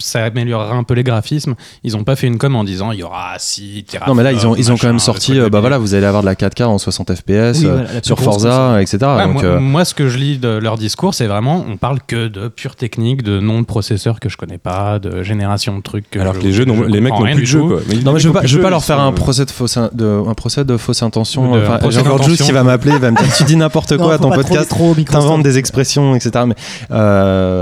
ça 0.01 0.25
améliorera 0.25 0.75
un 0.75 0.83
peu 0.85 0.95
les 0.95 1.03
graphismes. 1.05 1.55
Ils 1.85 1.93
n'ont 1.93 2.05
pas 2.05 2.17
fait 2.17 2.27
une 2.27 2.39
com 2.39 2.55
en 2.57 2.65
disant 2.65 2.93
il 2.93 3.01
y 3.01 3.03
aura 3.03 3.35
6 3.39 3.85
Non 4.07 4.15
mais 4.15 4.23
là 4.23 4.33
ils 4.33 4.47
ont 4.47 4.55
ils 4.57 4.71
ont 4.73 4.77
quand 4.77 4.87
même 4.87 4.99
sorti 4.99 5.39
euh, 5.39 5.49
bah 5.49 5.61
voilà 5.61 5.79
vous 5.79 5.95
allez 5.95 6.07
avoir 6.07 6.23
de 6.23 6.27
la 6.29 6.35
4K 6.35 6.65
en 6.65 6.79
60 6.79 7.15
FPS 7.15 7.21
Oui, 7.61 7.67
euh, 7.67 7.73
voilà, 7.85 7.89
sur 8.03 8.19
Forza 8.21 8.81
etc. 8.81 8.99
donc 9.25 9.33
moi, 9.35 9.45
euh, 9.45 9.61
moi, 9.61 9.85
ce 9.85 9.95
que 9.95 10.09
je 10.09 10.19
lis 10.19 10.39
de 10.39 10.49
leur 10.49 10.79
discours, 10.79 11.15
c'est 11.15 11.27
vraiment 11.27 11.65
on 11.69 11.77
parle 11.77 11.99
que 12.07 12.29
de 12.29 12.49
pure 12.49 12.77
technique, 12.77 13.23
de 13.23 13.41
noms 13.41 13.61
de 13.61 13.67
processeurs 13.67 14.21
que 14.21 14.29
je 14.29 14.37
connais 14.37 14.59
pas, 14.59 14.99
de 14.99 15.23
génération 15.23 15.77
de 15.77 15.83
trucs. 15.83 16.09
Que 16.11 16.21
Alors 16.21 16.35
je- 16.35 16.41
que 16.41 16.45
les 16.45 16.53
jeux, 16.53 16.65
je 16.67 16.83
les 16.85 17.01
mecs 17.01 17.13
n'ont 17.13 17.23
plus 17.23 17.41
de 17.43 17.45
jeu. 17.47 17.61
non 18.05 18.13
mais 18.13 18.21
je 18.21 18.29
veux 18.29 18.35
pas, 18.35 18.45
je 18.47 18.57
veux 18.57 18.63
pas 18.63 18.71
leur 18.71 18.85
faire 18.85 19.01
un 19.01 19.13
procès 19.13 19.45
de 19.45 19.51
fausse 19.51 19.77
in- 19.77 19.91
de 19.93 20.23
un 20.29 20.35
procès 20.35 20.65
de 20.65 20.77
fausse 20.77 21.03
intention. 21.03 21.53
De- 21.55 21.59
Enfin, 21.61 21.79
J'ai 21.91 21.99
encore 22.01 22.19
d'intention. 22.21 22.45
qui 22.47 22.53
va 22.53 22.63
m'appeler, 22.63 22.93
il 22.95 23.01
va 23.01 23.11
me 23.11 23.17
dire 23.17 23.35
tu 23.37 23.45
dis 23.45 23.57
n'importe 23.57 23.97
quoi 23.97 24.15
à 24.15 24.19
ton 24.19 24.31
podcast. 24.31 24.73
T'inventes 25.11 25.43
des 25.43 25.59
expressions, 25.59 26.15
etc. 26.15 26.45
Mais 26.47 26.55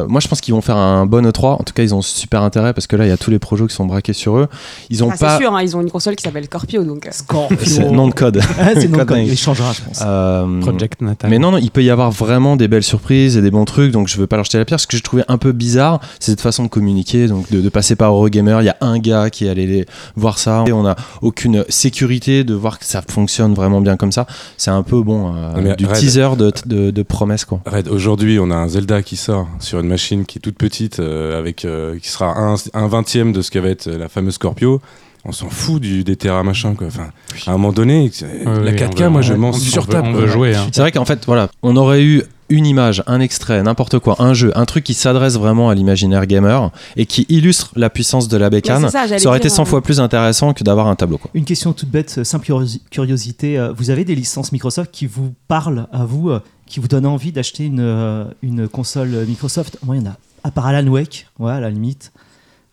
moi, 0.09 0.21
je 0.21 0.29
pense 0.29 0.41
qu'ils 0.41 0.55
vont 0.55 0.61
faire 0.61 0.77
un 0.77 1.07
bon 1.07 1.27
E3. 1.27 1.55
En 1.61 1.65
tout 1.65 1.73
cas, 1.75 1.83
ils 1.83 1.95
ont 1.95 2.03
super 2.27 2.43
intérêt 2.43 2.73
parce 2.75 2.87
que 2.89 2.97
là, 2.97 3.07
il 3.07 3.09
y 3.09 3.13
a 3.13 3.17
tous 3.17 3.31
les 3.31 3.39
projets 3.39 3.67
qui 3.67 3.75
sont 3.75 3.87
braqués 3.87 4.13
sur 4.13 4.37
eux. 4.37 4.49
Ils 4.91 5.05
ont 5.05 5.11
Ah, 5.13 5.17
pas. 5.17 5.31
C'est 5.39 5.45
sûr, 5.45 5.55
hein, 5.55 5.63
ils 5.63 5.77
ont 5.77 5.81
une 5.81 5.91
console 5.91 6.17
qui 6.17 6.25
s'appelle 6.25 6.45
Scorpio, 6.45 6.83
donc. 6.83 7.07
euh, 7.07 7.11
Scorpio. 7.13 7.57
C'est 7.65 7.89
nom 7.91 8.09
de 8.09 8.15
code. 8.15 8.41
Ah, 8.59 8.71
c'est 8.75 8.89
nom 8.89 8.99
de 8.99 9.05
Code. 9.05 9.19
Il 9.19 9.37
changera, 9.39 9.73
je 9.73 9.83
pense. 9.83 10.01
Euh, 10.05 10.61
Project 10.61 11.01
Natal. 11.03 11.31
mais 11.31 11.39
non, 11.39 11.53
non, 11.53 11.59
il 11.59 11.71
peut 11.71 11.85
y 11.85 11.91
avoir 11.91 12.11
vraiment 12.11 12.57
des 12.57 12.67
belles 12.69 12.83
surprises 12.83 13.37
et 13.37 13.43
des 13.43 13.51
bons 13.51 13.65
trucs, 13.65 13.93
donc 13.93 14.09
je 14.09 14.17
veux 14.19 14.27
pas 14.27 14.37
leur 14.37 14.45
jeter 14.45 14.59
la 14.59 14.65
pierre. 14.65 14.81
Ce 14.81 14.87
que 14.87 14.97
j'ai 14.97 15.03
trouvé 15.03 15.23
un 15.29 15.39
peu 15.39 15.53
bizarre, 15.53 16.01
c'est 16.19 16.33
cette 16.33 16.41
façon 16.41 16.65
de 16.65 16.69
communiquer, 16.69 17.29
donc 17.29 17.49
de, 17.51 17.61
de 17.61 17.69
passer 17.69 17.95
par 17.97 18.11
Eurogamer. 18.13 18.57
Il 18.61 18.67
y 18.67 18.71
a 18.71 18.77
un 18.81 18.99
gars 18.99 19.31
qui 19.31 19.47
est 19.47 19.51
allé 19.51 19.67
les- 19.67 19.87
voir 20.17 20.39
ça, 20.39 20.65
et 20.67 20.73
on 20.73 20.83
n'a 20.83 20.97
aucune 21.23 21.65
sécurité 21.69 22.43
de 22.45 22.55
voir 22.55 22.79
que 22.79 22.85
ça 22.85 23.03
fonctionne 23.09 23.55
vraiment 23.55 23.81
bien 23.81 23.97
comme 23.97 24.13
ça. 24.13 24.27
C'est 24.57 24.71
un 24.71 24.83
peu 24.83 25.01
bon, 25.03 25.33
euh, 25.37 25.75
du 25.77 25.87
Red- 25.87 25.95
teaser 25.97 26.29
de, 26.37 26.53
de, 26.67 26.91
de 26.91 27.03
promesses, 27.03 27.45
quoi. 27.45 27.61
Red, 27.67 27.89
aujourd'hui, 27.89 28.39
on 28.41 28.51
a 28.51 28.57
un 28.57 28.69
Zelda 28.69 29.03
qui 29.03 29.17
sort 29.17 29.47
sur 29.61 29.79
une 29.81 29.89
machine 29.89 30.25
qui 30.27 30.39
est 30.39 30.41
toute 30.41 30.57
petite, 30.57 30.99
euh, 31.01 31.39
avec, 31.39 31.65
euh, 31.65 31.99
qui 32.01 32.09
sera 32.17 32.39
un, 32.39 32.55
un 32.75 32.87
vingtième 32.89 33.33
de 33.33 33.43
ce 33.43 33.51
qu'avait 33.51 33.71
être 33.73 33.89
la 33.91 34.09
fameuse 34.09 34.35
Scorpio. 34.35 34.81
On 35.29 35.33
s'en 35.33 35.49
fout 35.51 35.83
du, 35.83 36.05
des 36.05 36.15
terras 36.15 36.45
machin, 36.45 36.75
quoi. 36.75 36.87
Enfin, 36.87 37.09
à 37.47 37.51
un 37.51 37.53
moment 37.55 37.73
donné, 37.73 38.11
la 38.23 38.53
oui, 38.61 38.71
4K, 38.77 38.93
on 39.01 39.05
veut- 39.05 39.09
moi, 39.09 39.23
je 39.23 39.35
m'en 39.35 39.49
on- 39.49 39.53
sur 39.53 39.83
on 39.89 39.93
veut- 39.93 40.03
On 40.03 40.13
veut 40.13 40.27
jouer. 40.29 40.55
hein. 40.55 40.69
C'est 40.71 40.81
vrai 40.81 40.93
qu'en 40.93 41.05
fait, 41.05 41.25
voilà, 41.27 41.49
on 41.65 41.77
aurait 41.77 42.05
eu 42.05 42.23
une 42.49 42.65
image, 42.65 43.03
un 43.09 43.19
extrait, 43.19 43.61
n'importe 43.65 43.99
quoi, 43.99 44.23
un 44.23 44.35
jeu, 44.35 44.53
un 44.57 44.65
truc 44.67 44.85
qui 44.85 44.95
s'adresse 44.95 45.35
vraiment 45.35 45.69
à 45.69 45.75
l'imaginaire 45.75 46.27
gamer 46.27 46.71
et 46.97 47.05
qui 47.05 47.27
illustre 47.29 47.73
la 47.75 47.91
puissance 47.91 48.29
de 48.29 48.37
la 48.37 48.51
bécane. 48.51 48.85
Ouais, 48.85 48.91
ça, 48.91 49.05
aurait 49.27 49.39
été 49.39 49.49
dire, 49.49 49.57
100 49.57 49.63
euh, 49.63 49.65
fois 49.65 49.83
plus 49.83 49.99
intéressant 49.99 50.53
que 50.55 50.63
d'avoir 50.63 50.87
un 50.87 50.95
tableau. 50.95 51.19
Quoi. 51.19 51.29
Une 51.35 51.45
question 51.45 51.73
toute 51.73 51.89
bête, 51.89 52.15
euh, 52.19 52.23
simple 52.25 52.47
curiosi- 52.47 52.83
curiosité. 52.89 53.59
euh, 53.59 53.73
Vous 53.77 53.91
avez 53.91 54.05
des 54.05 54.15
licences 54.15 54.53
Microsoft 54.53 54.93
qui 54.93 55.07
vous 55.07 55.35
parlent 55.49 55.89
à 55.93 56.05
vous, 56.05 56.31
euh, 56.31 56.39
qui 56.67 56.79
vous 56.79 56.87
donnent 56.87 57.07
envie 57.07 57.33
d'acheter 57.33 57.65
une, 57.65 58.29
une 58.43 58.69
console 58.69 59.25
Microsoft? 59.27 59.79
Moi, 59.85 59.97
il 59.97 60.03
y 60.05 60.07
en 60.07 60.11
a. 60.13 60.17
À 60.47 60.51
part 60.53 60.67
Alan 60.67 60.87
Wake, 60.87 61.27
ouais, 61.41 61.51
à 61.53 61.59
la 61.61 61.71
limite. 61.71 62.13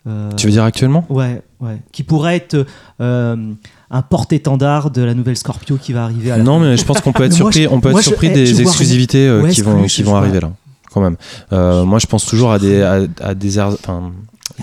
Euh, 0.06 0.30
Tu 0.36 0.46
veux 0.46 0.52
dire 0.52 0.62
actuellement 0.64 1.04
Ouais, 1.08 1.42
ouais. 1.60 1.78
Qui 1.90 2.02
pourrait 2.04 2.36
être 2.36 2.66
euh, 3.00 3.52
un 3.90 4.02
porte-étendard 4.02 4.90
de 4.90 5.02
la 5.02 5.14
nouvelle 5.14 5.36
Scorpio 5.36 5.76
qui 5.76 5.92
va 5.92 6.04
arriver 6.04 6.30
à 6.30 6.36
la 6.36 6.44
Non, 6.44 6.58
fin. 6.60 6.66
mais 6.66 6.76
je 6.76 6.84
pense 6.84 7.00
qu'on 7.00 7.12
peut 7.12 7.24
être 7.24 7.32
surpris, 7.32 7.62
je- 7.64 7.68
on 7.68 7.80
peut 7.80 7.90
être 7.90 7.96
je- 7.98 8.02
surpris 8.02 8.28
eh, 8.28 8.34
des 8.34 8.60
exclusivités 8.60 9.26
euh, 9.26 9.48
qui 9.48 9.62
vont, 9.62 9.82
qui 9.86 10.02
vont 10.04 10.14
arriver 10.14 10.40
là, 10.40 10.50
quand 10.92 11.00
même. 11.00 11.16
Moi, 11.50 11.98
je 11.98 12.06
pense 12.06 12.24
toujours 12.26 12.52
à 12.52 12.58
des, 12.60 12.80
à, 12.82 13.34
des, 13.34 13.58
enfin, 13.58 14.12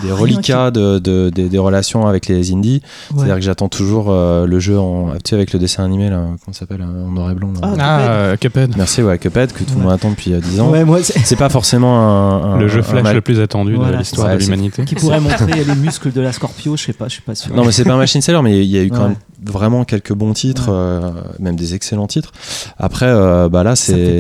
des 0.01 0.11
reliquats 0.11 0.71
de, 0.71 0.99
de- 0.99 1.29
des, 1.33 1.49
des 1.49 1.57
relations 1.57 2.07
avec 2.07 2.27
les 2.27 2.53
indies. 2.53 2.81
Ouais. 2.83 3.17
C'est-à-dire 3.17 3.35
que 3.35 3.41
j'attends 3.41 3.67
toujours 3.67 4.07
euh, 4.09 4.45
le 4.45 4.59
jeu 4.59 4.79
en, 4.79 5.11
tu 5.15 5.29
sais, 5.31 5.35
avec 5.35 5.51
le 5.53 5.59
dessin 5.59 5.83
animé, 5.83 6.09
là, 6.09 6.17
comment 6.43 6.53
ça 6.53 6.59
s'appelle, 6.61 6.81
euh, 6.81 7.05
en 7.07 7.11
noir 7.11 7.31
et 7.31 7.35
blanc. 7.35 7.51
là. 7.53 7.59
Ah, 7.63 7.75
Ah, 7.79 7.99
euh, 8.01 8.37
Cuphead. 8.37 8.75
Merci, 8.77 9.01
ouais, 9.03 9.17
Cuphead, 9.17 9.51
que 9.51 9.63
tout 9.63 9.71
le 9.71 9.77
Ouais. 9.79 9.83
monde 9.85 9.91
attend 9.93 10.11
depuis 10.11 10.33
euh, 10.33 10.39
10 10.39 10.59
ans. 10.61 10.69
Ouais, 10.69 10.85
moi, 10.85 10.99
c'est- 11.03 11.19
C'est 11.25 11.35
pas 11.35 11.49
forcément 11.49 11.99
un, 11.99 12.53
un- 12.53 12.57
Le 12.59 12.67
jeu 12.67 12.81
Flash 12.81 13.13
le 13.13 13.21
plus 13.21 13.39
attendu 13.39 13.75
Voilà, 13.75 13.93
de 13.93 13.97
l'histoire 13.97 14.29
c'est 14.31 14.37
de 14.37 14.43
l'humanité. 14.43 14.85
qui 14.85 14.95
pourrait 14.95 15.19
montrer 15.19 15.63
les 15.63 15.75
muscles 15.75 16.11
de 16.13 16.21
la 16.21 16.31
Scorpio, 16.31 16.77
je 16.77 16.83
sais 16.85 16.93
pas, 16.93 17.05
je 17.07 17.13
suis 17.13 17.21
pas 17.21 17.35
sûr. 17.35 17.53
Non, 17.55 17.65
mais 17.65 17.71
c'est 17.71 17.83
pas 17.83 17.93
un 17.93 17.97
machine 17.97 18.21
seller, 18.21 18.41
mais 18.43 18.63
il 18.63 18.69
y 18.71 18.77
a 18.77 18.83
eu 18.83 18.89
quand 18.89 18.97
Ouais. 19.01 19.07
même 19.09 19.15
vraiment 19.43 19.83
quelques 19.85 20.13
bons 20.13 20.33
titres, 20.33 20.67
Ouais. 20.69 20.75
euh, 20.77 21.11
même 21.39 21.55
des 21.55 21.73
excellents 21.73 22.05
titres. 22.07 22.31
Après, 22.77 23.07
euh, 23.07 23.49
bah 23.49 23.63
là, 23.63 23.75
c'est. 23.75 24.19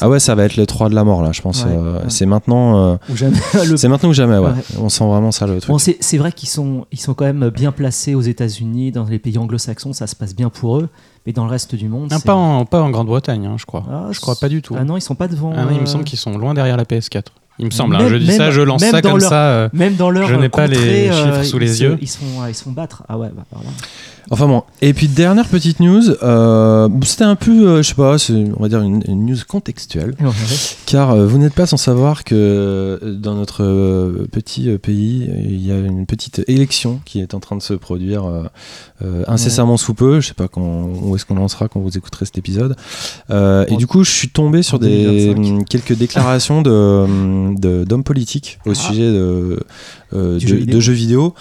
Ah 0.00 0.08
ouais, 0.08 0.18
ça 0.20 0.34
va 0.34 0.44
être 0.44 0.56
le 0.56 0.66
3 0.66 0.88
de 0.88 0.94
la 0.94 1.04
mort, 1.04 1.22
là, 1.22 1.30
je 1.32 1.42
pense. 1.42 1.64
Ouais, 1.64 1.70
Euh, 1.72 1.94
ouais. 1.98 2.04
C'est 2.08 2.26
maintenant. 2.26 2.92
euh, 2.92 2.96
Ou 3.10 3.16
jamais 3.16 3.36
le 3.66 3.76
C'est 3.76 3.88
maintenant 3.88 4.08
ou 4.08 4.12
jamais, 4.14 4.38
ouais. 4.38 4.46
Ouais. 4.46 4.52
On 4.80 4.88
sent 5.02 5.08
vraiment 5.08 5.32
ça 5.32 5.46
le 5.46 5.60
truc. 5.60 5.68
Bon, 5.70 5.78
c'est 5.78 6.16
vrai 6.18 6.32
qu'ils 6.32 6.48
sont, 6.48 6.86
ils 6.92 7.00
sont 7.00 7.14
quand 7.14 7.24
même 7.24 7.50
bien 7.50 7.72
placés 7.72 8.14
aux 8.14 8.20
États-Unis, 8.20 8.92
dans 8.92 9.04
les 9.04 9.18
pays 9.18 9.38
anglo-saxons, 9.38 9.92
ça 9.92 10.06
se 10.06 10.16
passe 10.16 10.34
bien 10.34 10.48
pour 10.50 10.78
eux, 10.78 10.88
mais 11.26 11.32
dans 11.32 11.44
le 11.44 11.50
reste 11.50 11.74
du 11.74 11.88
monde. 11.88 12.08
Ah, 12.12 12.18
pas, 12.24 12.34
en, 12.34 12.64
pas 12.64 12.80
en 12.82 12.90
Grande-Bretagne, 12.90 13.46
hein, 13.46 13.56
je 13.58 13.66
crois. 13.66 13.84
Ah, 13.90 14.08
je 14.10 14.20
crois 14.20 14.36
pas 14.36 14.48
du 14.48 14.62
tout. 14.62 14.74
Ah 14.78 14.84
non, 14.84 14.96
ils 14.96 15.00
sont 15.02 15.14
pas 15.14 15.28
devant. 15.28 15.52
Ah 15.56 15.64
non, 15.64 15.70
il 15.72 15.76
me 15.78 15.82
euh, 15.82 15.86
semble 15.86 16.04
qu'ils 16.04 16.18
sont 16.18 16.36
loin 16.38 16.54
derrière 16.54 16.76
la 16.76 16.84
PS4. 16.84 17.24
Il 17.58 17.66
me 17.66 17.70
semble, 17.70 17.94
hein, 17.96 18.08
je 18.08 18.16
dis 18.16 18.26
même- 18.26 18.36
ça, 18.38 18.50
je 18.50 18.62
lance 18.62 18.82
ça 18.82 19.02
comme 19.02 19.18
leur- 19.18 19.28
ça. 19.28 19.44
euh, 19.50 19.68
Même 19.74 19.94
dans 19.96 20.08
leur 20.10 20.26
Je 20.26 20.34
n'ai 20.36 20.46
euh, 20.46 20.48
pas 20.48 20.66
les 20.66 21.12
chiffres 21.12 21.42
sous 21.44 21.58
ils 21.58 21.60
les 21.60 21.74
se- 21.74 21.82
yeux. 21.82 21.98
Ils 22.00 22.08
sont, 22.08 22.24
ils 22.48 22.54
se 22.54 22.64
font 22.64 22.72
battre. 22.72 23.02
Ah 23.08 23.18
ouais, 23.18 23.28
bah 23.36 23.44
par 23.50 23.62
là. 23.62 23.68
Enfin 24.30 24.46
bon. 24.46 24.62
Et 24.80 24.92
puis, 24.94 25.08
dernière 25.08 25.46
petite 25.48 25.80
news. 25.80 26.02
euh, 26.22 26.88
C'était 27.04 27.24
un 27.24 27.34
peu, 27.34 27.68
euh, 27.68 27.82
je 27.82 27.88
sais 27.88 27.94
pas, 27.94 28.16
on 28.56 28.62
va 28.62 28.68
dire 28.68 28.80
une, 28.80 29.02
une 29.08 29.26
news 29.26 29.36
contextuelle. 29.46 30.14
Car 30.86 31.10
euh, 31.10 31.26
vous 31.26 31.38
n'êtes 31.38 31.54
pas 31.54 31.66
sans 31.66 31.76
savoir 31.76 32.24
que 32.24 32.34
euh, 32.34 33.14
dans 33.14 33.34
notre 33.34 33.62
petit 34.30 34.68
pays, 34.78 35.28
il 35.44 35.66
y 35.66 35.72
a 35.72 35.78
une 35.78 36.06
petite 36.06 36.42
élection 36.48 37.00
qui 37.04 37.20
est 37.20 37.34
en 37.34 37.40
train 37.40 37.56
de 37.56 37.62
se 37.62 37.74
produire 37.74 38.24
incessamment 39.26 39.76
sous 39.76 39.94
peu. 39.94 40.20
Je 40.20 40.28
sais 40.28 40.34
pas 40.34 40.48
quand, 40.48 40.88
où 41.02 41.16
est-ce 41.16 41.26
qu'on 41.26 41.34
lancera 41.34 41.68
quand 41.68 41.80
vous 41.80 41.96
écouterez 41.96 42.24
cet 42.24 42.38
épisode. 42.38 42.76
Et 43.30 43.32
En- 43.34 43.76
du 43.76 43.86
coup, 43.86 44.04
je 44.04 44.10
suis 44.10 44.28
tombé 44.28 44.62
sur 44.62 44.76
en 44.76 44.80
des 44.80 45.04
2025. 45.34 45.52
hum, 45.52 45.64
quelques 45.64 45.94
déclarations 45.94 46.62
de, 46.62 47.54
de- 47.58 47.84
d'hommes 47.84 48.04
politiques 48.04 48.58
au 48.66 48.70
Ah. 48.70 48.74
sujet 48.74 49.10
de, 49.10 49.60
de, 50.12 50.38
jeu 50.38 50.60
de 50.64 50.80
jeux 50.80 50.92
vidéo. 50.92 51.34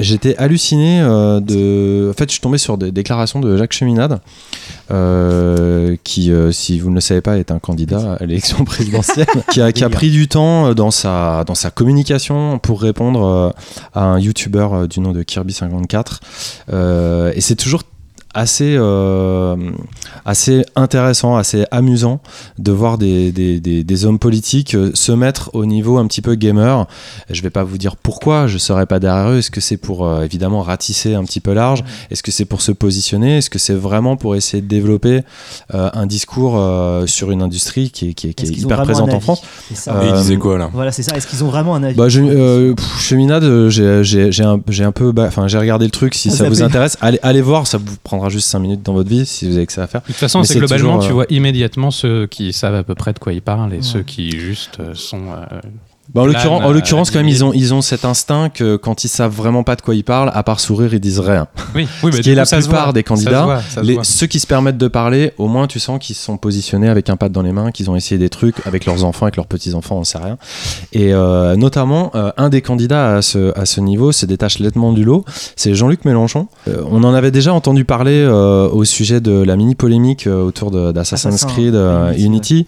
J'étais 0.00 0.36
halluciné 0.36 1.00
euh, 1.00 2.07
de. 2.08 2.10
En 2.10 2.14
fait, 2.14 2.28
je 2.28 2.32
suis 2.32 2.40
tombé 2.40 2.58
sur 2.58 2.78
des 2.78 2.92
déclarations 2.92 3.40
de 3.40 3.56
Jacques 3.56 3.72
Cheminade, 3.72 4.20
euh, 4.90 5.96
qui, 6.04 6.32
euh, 6.32 6.52
si 6.52 6.78
vous 6.78 6.90
ne 6.90 6.96
le 6.96 7.00
savez 7.00 7.20
pas, 7.20 7.38
est 7.38 7.50
un 7.50 7.58
candidat 7.58 8.16
à 8.20 8.26
l'élection 8.26 8.64
présidentielle, 8.64 9.26
qui, 9.50 9.60
a, 9.60 9.72
qui 9.72 9.84
a 9.84 9.90
pris 9.90 10.10
du 10.10 10.28
temps 10.28 10.68
euh, 10.68 10.74
dans 10.74 10.90
sa, 10.90 11.44
dans 11.44 11.54
sa 11.54 11.70
communication 11.70 12.58
pour 12.58 12.80
répondre 12.80 13.54
à 13.94 14.04
un 14.04 14.18
YouTuber 14.18 14.68
du 14.88 15.00
nom 15.00 15.12
de 15.12 15.22
Kirby54. 15.22 16.18
Euh, 16.72 17.32
et 17.34 17.40
c'est 17.40 17.56
toujours 17.56 17.82
assez, 18.38 18.76
euh, 18.78 19.56
assez 20.24 20.64
intéressant, 20.76 21.36
assez 21.36 21.64
amusant 21.70 22.20
de 22.58 22.72
voir 22.72 22.96
des, 22.96 23.32
des, 23.32 23.58
des, 23.60 23.82
des 23.82 24.04
hommes 24.04 24.20
politiques 24.20 24.74
euh, 24.74 24.90
se 24.94 25.12
mettre 25.12 25.50
au 25.54 25.66
niveau 25.66 25.98
un 25.98 26.06
petit 26.06 26.22
peu 26.22 26.34
gamer. 26.36 26.86
Je 27.30 27.42
vais 27.42 27.50
pas 27.50 27.64
vous 27.64 27.78
dire 27.78 27.96
pourquoi, 27.96 28.46
je 28.46 28.58
serai 28.58 28.86
pas 28.86 29.00
derrière 29.00 29.30
eux. 29.30 29.38
Est-ce 29.38 29.50
que 29.50 29.60
c'est 29.60 29.76
pour 29.76 30.06
euh, 30.06 30.22
évidemment 30.24 30.62
ratisser 30.62 31.14
un 31.14 31.24
petit 31.24 31.40
peu 31.40 31.52
large? 31.52 31.82
Est-ce 32.10 32.22
que 32.22 32.30
c'est 32.30 32.44
pour 32.44 32.62
se 32.62 32.70
positionner? 32.72 33.38
Est-ce 33.38 33.50
que 33.50 33.58
c'est 33.58 33.74
vraiment 33.74 34.16
pour 34.16 34.36
essayer 34.36 34.62
de 34.62 34.68
développer 34.68 35.22
euh, 35.74 35.90
un 35.92 36.06
discours 36.06 36.54
euh, 36.56 37.06
sur 37.06 37.30
une 37.32 37.42
industrie 37.42 37.90
qui 37.90 38.10
est, 38.10 38.14
qui 38.14 38.28
est, 38.28 38.34
qui 38.34 38.46
est 38.46 38.56
hyper 38.56 38.82
présente 38.82 39.12
en 39.12 39.20
France? 39.20 39.42
C'est 39.68 39.76
ça. 39.76 39.94
Euh, 39.96 40.04
Et 40.06 40.08
il 40.10 40.14
disait 40.14 40.36
quoi 40.36 40.58
là? 40.58 40.70
Voilà, 40.72 40.92
c'est 40.92 41.02
ça. 41.02 41.16
Est-ce 41.16 41.26
qu'ils 41.26 41.42
ont 41.42 41.48
vraiment 41.48 41.74
un 41.74 41.82
avis? 41.82 41.96
Bah, 41.96 42.08
je, 42.08 42.20
euh, 42.20 42.74
pff, 42.74 43.00
Cheminade, 43.00 43.68
j'ai 43.68 44.44
un, 44.44 44.60
j'ai 44.68 44.84
un 44.84 44.92
peu. 44.92 45.10
bah, 45.12 45.24
Enfin, 45.26 45.48
j'ai 45.48 45.58
regardé 45.58 45.84
le 45.84 45.90
truc. 45.90 46.14
Si 46.14 46.30
ça 46.30 46.44
ça 46.44 46.48
vous 46.48 46.62
intéresse, 46.62 46.96
allez, 47.00 47.18
allez 47.22 47.42
voir. 47.42 47.66
Ça 47.66 47.78
vous 47.78 47.96
prendra 48.04 48.27
juste 48.30 48.48
5 48.48 48.58
minutes 48.60 48.82
dans 48.82 48.92
votre 48.94 49.08
vie 49.08 49.26
si 49.26 49.48
vous 49.48 49.56
avez 49.56 49.66
que 49.66 49.72
ça 49.72 49.82
à 49.82 49.86
faire. 49.86 50.00
De 50.02 50.06
toute 50.06 50.16
façon, 50.16 50.42
c'est 50.44 50.58
globalement, 50.58 50.94
toujours, 50.96 51.02
tu 51.04 51.10
euh, 51.10 51.14
vois 51.14 51.26
immédiatement 51.30 51.90
ceux 51.90 52.26
qui 52.26 52.52
savent 52.52 52.74
à 52.74 52.82
peu 52.84 52.94
près 52.94 53.12
de 53.12 53.18
quoi 53.18 53.32
ils 53.32 53.42
parlent 53.42 53.72
et 53.72 53.76
Ouais. 53.76 53.82
ceux 53.82 54.02
qui 54.02 54.30
juste 54.38 54.80
euh, 54.80 54.94
sont. 54.94 55.22
Bah, 56.14 56.22
en 56.22 56.26
l'occurrence, 56.26 56.62
en 56.64 56.72
l'occurrence, 56.72 57.10
quand 57.10 57.18
même, 57.18 57.28
ils 57.28 57.44
ont, 57.44 57.52
ils 57.52 57.74
ont 57.74 57.82
cet 57.82 58.04
instinct 58.06 58.48
que 58.48 58.76
quand 58.76 59.04
ils 59.04 59.08
savent 59.08 59.34
vraiment 59.34 59.62
pas 59.62 59.76
de 59.76 59.82
quoi 59.82 59.94
ils 59.94 60.04
parlent, 60.04 60.30
à 60.32 60.42
part 60.42 60.58
sourire, 60.58 60.94
ils 60.94 61.00
disent 61.00 61.20
rien. 61.20 61.48
Oui, 61.74 61.86
oui, 62.02 62.12
Ce 62.14 62.20
qui 62.20 62.30
est 62.30 62.34
la 62.34 62.46
plupart 62.46 62.84
voit. 62.84 62.92
des 62.94 63.00
Ça 63.00 63.04
se 63.04 63.08
candidats, 63.08 63.44
voit, 63.44 63.60
ça 63.60 63.80
se 63.82 63.86
Les- 63.86 63.94
voit. 63.94 64.04
ceux 64.04 64.26
qui 64.26 64.40
se 64.40 64.46
permettent 64.46 64.78
de 64.78 64.88
parler, 64.88 65.32
au 65.36 65.48
moins 65.48 65.66
tu 65.66 65.78
sens 65.78 65.98
qu'ils 65.98 66.16
se 66.16 66.22
sont 66.24 66.38
positionnés 66.38 66.88
avec 66.88 67.10
un 67.10 67.16
pad 67.16 67.30
dans 67.30 67.42
les 67.42 67.52
mains, 67.52 67.70
qu'ils 67.72 67.90
ont 67.90 67.96
essayé 67.96 68.18
des 68.18 68.30
trucs 68.30 68.66
avec 68.66 68.86
leurs 68.86 69.04
enfants, 69.04 69.26
avec 69.26 69.36
leurs 69.36 69.46
petits-enfants, 69.46 69.96
on 69.98 70.04
sait 70.04 70.16
rien. 70.18 70.38
Et 70.94 71.12
euh, 71.12 71.56
notamment, 71.56 72.10
euh, 72.14 72.30
un 72.38 72.48
des 72.48 72.62
candidats 72.62 73.16
à 73.16 73.22
ce, 73.22 73.52
à 73.58 73.66
ce 73.66 73.80
niveau 73.82 74.10
se 74.12 74.24
détache 74.24 74.60
nettement 74.60 74.92
du 74.94 75.04
lot, 75.04 75.24
c'est 75.56 75.74
Jean-Luc 75.74 76.06
Mélenchon. 76.06 76.48
Euh, 76.68 76.82
on 76.90 77.04
en 77.04 77.12
avait 77.12 77.30
déjà 77.30 77.52
entendu 77.52 77.84
parler 77.84 78.22
euh, 78.24 78.68
au 78.70 78.84
sujet 78.84 79.20
de 79.20 79.32
la 79.42 79.56
mini-polémique 79.56 80.26
autour 80.26 80.70
d'Assassin's 80.70 81.34
Assassin, 81.34 81.48
Creed 81.54 81.74
euh, 81.74 82.12
Unity, 82.12 82.28
Unity, 82.28 82.66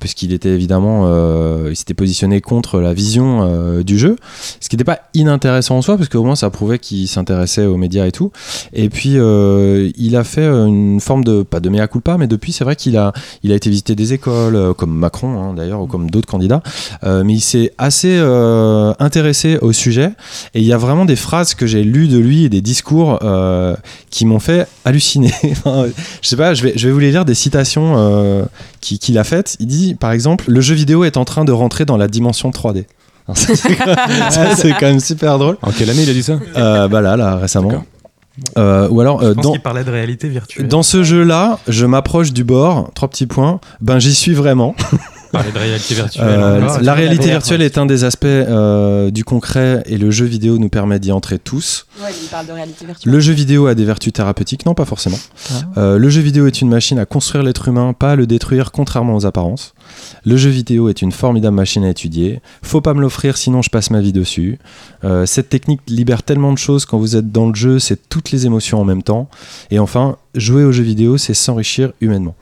puisqu'il 0.00 0.32
était 0.32 0.48
évidemment, 0.50 1.02
euh, 1.06 1.66
il 1.70 1.76
s'était 1.76 1.94
positionné 1.94 2.40
contre 2.40 2.77
la 2.80 2.94
vision 2.94 3.40
euh, 3.42 3.82
du 3.82 3.98
jeu, 3.98 4.16
ce 4.60 4.68
qui 4.68 4.76
n'était 4.76 4.84
pas 4.84 5.00
inintéressant 5.14 5.76
en 5.76 5.82
soi, 5.82 5.96
parce 5.96 6.08
qu'au 6.08 6.22
moins 6.24 6.36
ça 6.36 6.50
prouvait 6.50 6.78
qu'il 6.78 7.08
s'intéressait 7.08 7.66
aux 7.66 7.76
médias 7.76 8.06
et 8.06 8.12
tout. 8.12 8.30
Et 8.72 8.88
puis 8.88 9.14
euh, 9.16 9.90
il 9.96 10.16
a 10.16 10.24
fait 10.24 10.46
une 10.46 11.00
forme 11.00 11.24
de 11.24 11.42
pas 11.42 11.60
de 11.60 11.68
mea 11.68 11.86
culpa, 11.88 12.16
mais 12.18 12.26
depuis 12.26 12.52
c'est 12.52 12.64
vrai 12.64 12.76
qu'il 12.76 12.96
a 12.96 13.12
il 13.42 13.52
a 13.52 13.54
été 13.54 13.70
visiter 13.70 13.94
des 13.94 14.12
écoles 14.12 14.56
euh, 14.56 14.72
comme 14.74 14.94
Macron 14.94 15.40
hein, 15.42 15.54
d'ailleurs 15.54 15.80
ou 15.82 15.86
comme 15.86 16.10
d'autres 16.10 16.28
candidats, 16.28 16.62
mais 17.04 17.34
il 17.34 17.40
s'est 17.40 17.72
assez 17.78 18.18
intéressé 18.98 19.58
au 19.60 19.72
sujet. 19.72 20.10
Et 20.54 20.60
il 20.60 20.64
y 20.66 20.72
a 20.72 20.78
vraiment 20.78 21.04
des 21.04 21.16
phrases 21.16 21.54
que 21.54 21.66
j'ai 21.66 21.82
lues 21.84 22.08
de 22.08 22.18
lui 22.18 22.44
et 22.44 22.48
des 22.48 22.60
discours 22.60 23.18
qui 24.10 24.26
m'ont 24.26 24.38
fait 24.38 24.66
halluciner. 24.84 25.32
Je 26.22 26.28
sais 26.28 26.36
pas, 26.36 26.54
je 26.54 26.62
vais 26.62 26.72
je 26.76 26.86
vais 26.86 26.92
vous 26.92 26.98
les 26.98 27.10
lire 27.10 27.24
des 27.24 27.34
citations 27.34 28.46
qui- 28.80 28.98
qu'il 28.98 29.18
a 29.18 29.24
faites. 29.24 29.56
Il 29.60 29.66
dit 29.66 29.94
par 29.94 30.12
exemple 30.12 30.44
le 30.48 30.60
jeu 30.60 30.74
vidéo 30.74 31.04
est 31.04 31.16
en 31.16 31.24
train 31.24 31.44
de 31.44 31.52
rentrer 31.52 31.84
dans 31.84 31.96
la 31.96 32.08
dimension 32.08 32.50
3D. 32.72 32.84
Alors, 33.26 33.36
ça, 34.32 34.54
c'est 34.56 34.70
quand 34.72 34.82
même- 34.82 35.00
super 35.00 35.38
drôle. 35.38 35.56
En 35.62 35.70
quelle 35.70 35.90
année 35.90 36.02
il 36.02 36.10
a 36.10 36.12
dit 36.14 36.22
ça 36.22 36.38
Euh, 36.56 36.88
bah 36.88 37.00
là, 37.00 37.16
là, 37.16 37.36
récemment. 37.36 37.84
Euh, 38.56 38.88
ou 38.88 39.00
alors, 39.00 39.20
euh, 39.22 39.30
Je 39.30 39.32
pense 39.34 39.44
dans, 39.44 39.52
qu'il 39.52 39.60
parlait 39.60 39.82
de 39.84 39.90
réalité 39.90 40.28
virtuelle. 40.28 40.68
dans 40.68 40.82
ce 40.84 41.02
jeu-là, 41.02 41.58
je 41.66 41.84
m'approche 41.86 42.32
du 42.32 42.44
bord, 42.44 42.90
trois 42.94 43.08
petits 43.08 43.26
points, 43.26 43.58
ben 43.80 43.98
j'y 43.98 44.14
suis 44.14 44.32
vraiment. 44.32 44.74
Il 45.28 45.32
parlait 45.32 45.52
de 45.52 45.58
réalité 45.58 45.94
virtuelle. 45.94 46.26
Euh, 46.26 46.62
encore. 46.62 46.80
la 46.80 46.92
tu 46.92 46.98
réalité 46.98 47.28
virtuelle 47.28 47.62
est 47.62 47.76
un 47.76 47.86
des 47.86 48.04
aspects 48.04 48.24
euh, 48.24 49.10
du 49.10 49.24
concret 49.24 49.82
et 49.86 49.98
le 49.98 50.10
jeu 50.10 50.24
vidéo 50.24 50.58
nous 50.58 50.68
permet 50.68 50.98
d'y 50.98 51.12
entrer 51.12 51.38
tous. 51.38 51.86
Ouais, 52.02 52.10
il 52.22 52.28
parle 52.28 52.46
de 52.46 52.52
réalité 52.52 52.86
virtuelle. 52.86 53.12
Le 53.12 53.20
jeu 53.20 53.32
vidéo 53.32 53.66
a 53.66 53.74
des 53.74 53.84
vertus 53.84 54.12
thérapeutiques, 54.12 54.64
non 54.64 54.74
pas 54.74 54.84
forcément. 54.84 55.18
Ah. 55.50 55.54
Euh, 55.76 55.98
le 55.98 56.08
jeu 56.08 56.22
vidéo 56.22 56.46
est 56.46 56.60
une 56.62 56.68
machine 56.68 56.98
à 56.98 57.06
construire 57.06 57.44
l'être 57.44 57.68
humain, 57.68 57.92
pas 57.92 58.12
à 58.12 58.16
le 58.16 58.26
détruire 58.26 58.72
contrairement 58.72 59.16
aux 59.16 59.26
apparences. 59.26 59.74
Le 60.24 60.36
jeu 60.36 60.50
vidéo 60.50 60.88
est 60.88 61.02
une 61.02 61.12
formidable 61.12 61.56
machine 61.56 61.84
à 61.84 61.90
étudier. 61.90 62.40
Faut 62.62 62.80
pas 62.80 62.94
me 62.94 63.00
l'offrir 63.00 63.36
sinon 63.36 63.62
je 63.62 63.70
passe 63.70 63.90
ma 63.90 64.00
vie 64.00 64.12
dessus. 64.12 64.58
Euh, 65.04 65.26
cette 65.26 65.48
technique 65.48 65.80
libère 65.88 66.22
tellement 66.22 66.52
de 66.52 66.58
choses 66.58 66.84
quand 66.84 66.98
vous 66.98 67.16
êtes 67.16 67.30
dans 67.30 67.48
le 67.48 67.54
jeu, 67.54 67.78
c'est 67.78 68.08
toutes 68.08 68.30
les 68.30 68.46
émotions 68.46 68.80
en 68.80 68.84
même 68.84 69.02
temps. 69.02 69.28
Et 69.70 69.78
enfin, 69.78 70.16
jouer 70.38 70.64
aux 70.64 70.72
jeux 70.72 70.82
vidéo, 70.82 71.18
c'est 71.18 71.34
s'enrichir 71.34 71.92
humainement. 72.00 72.34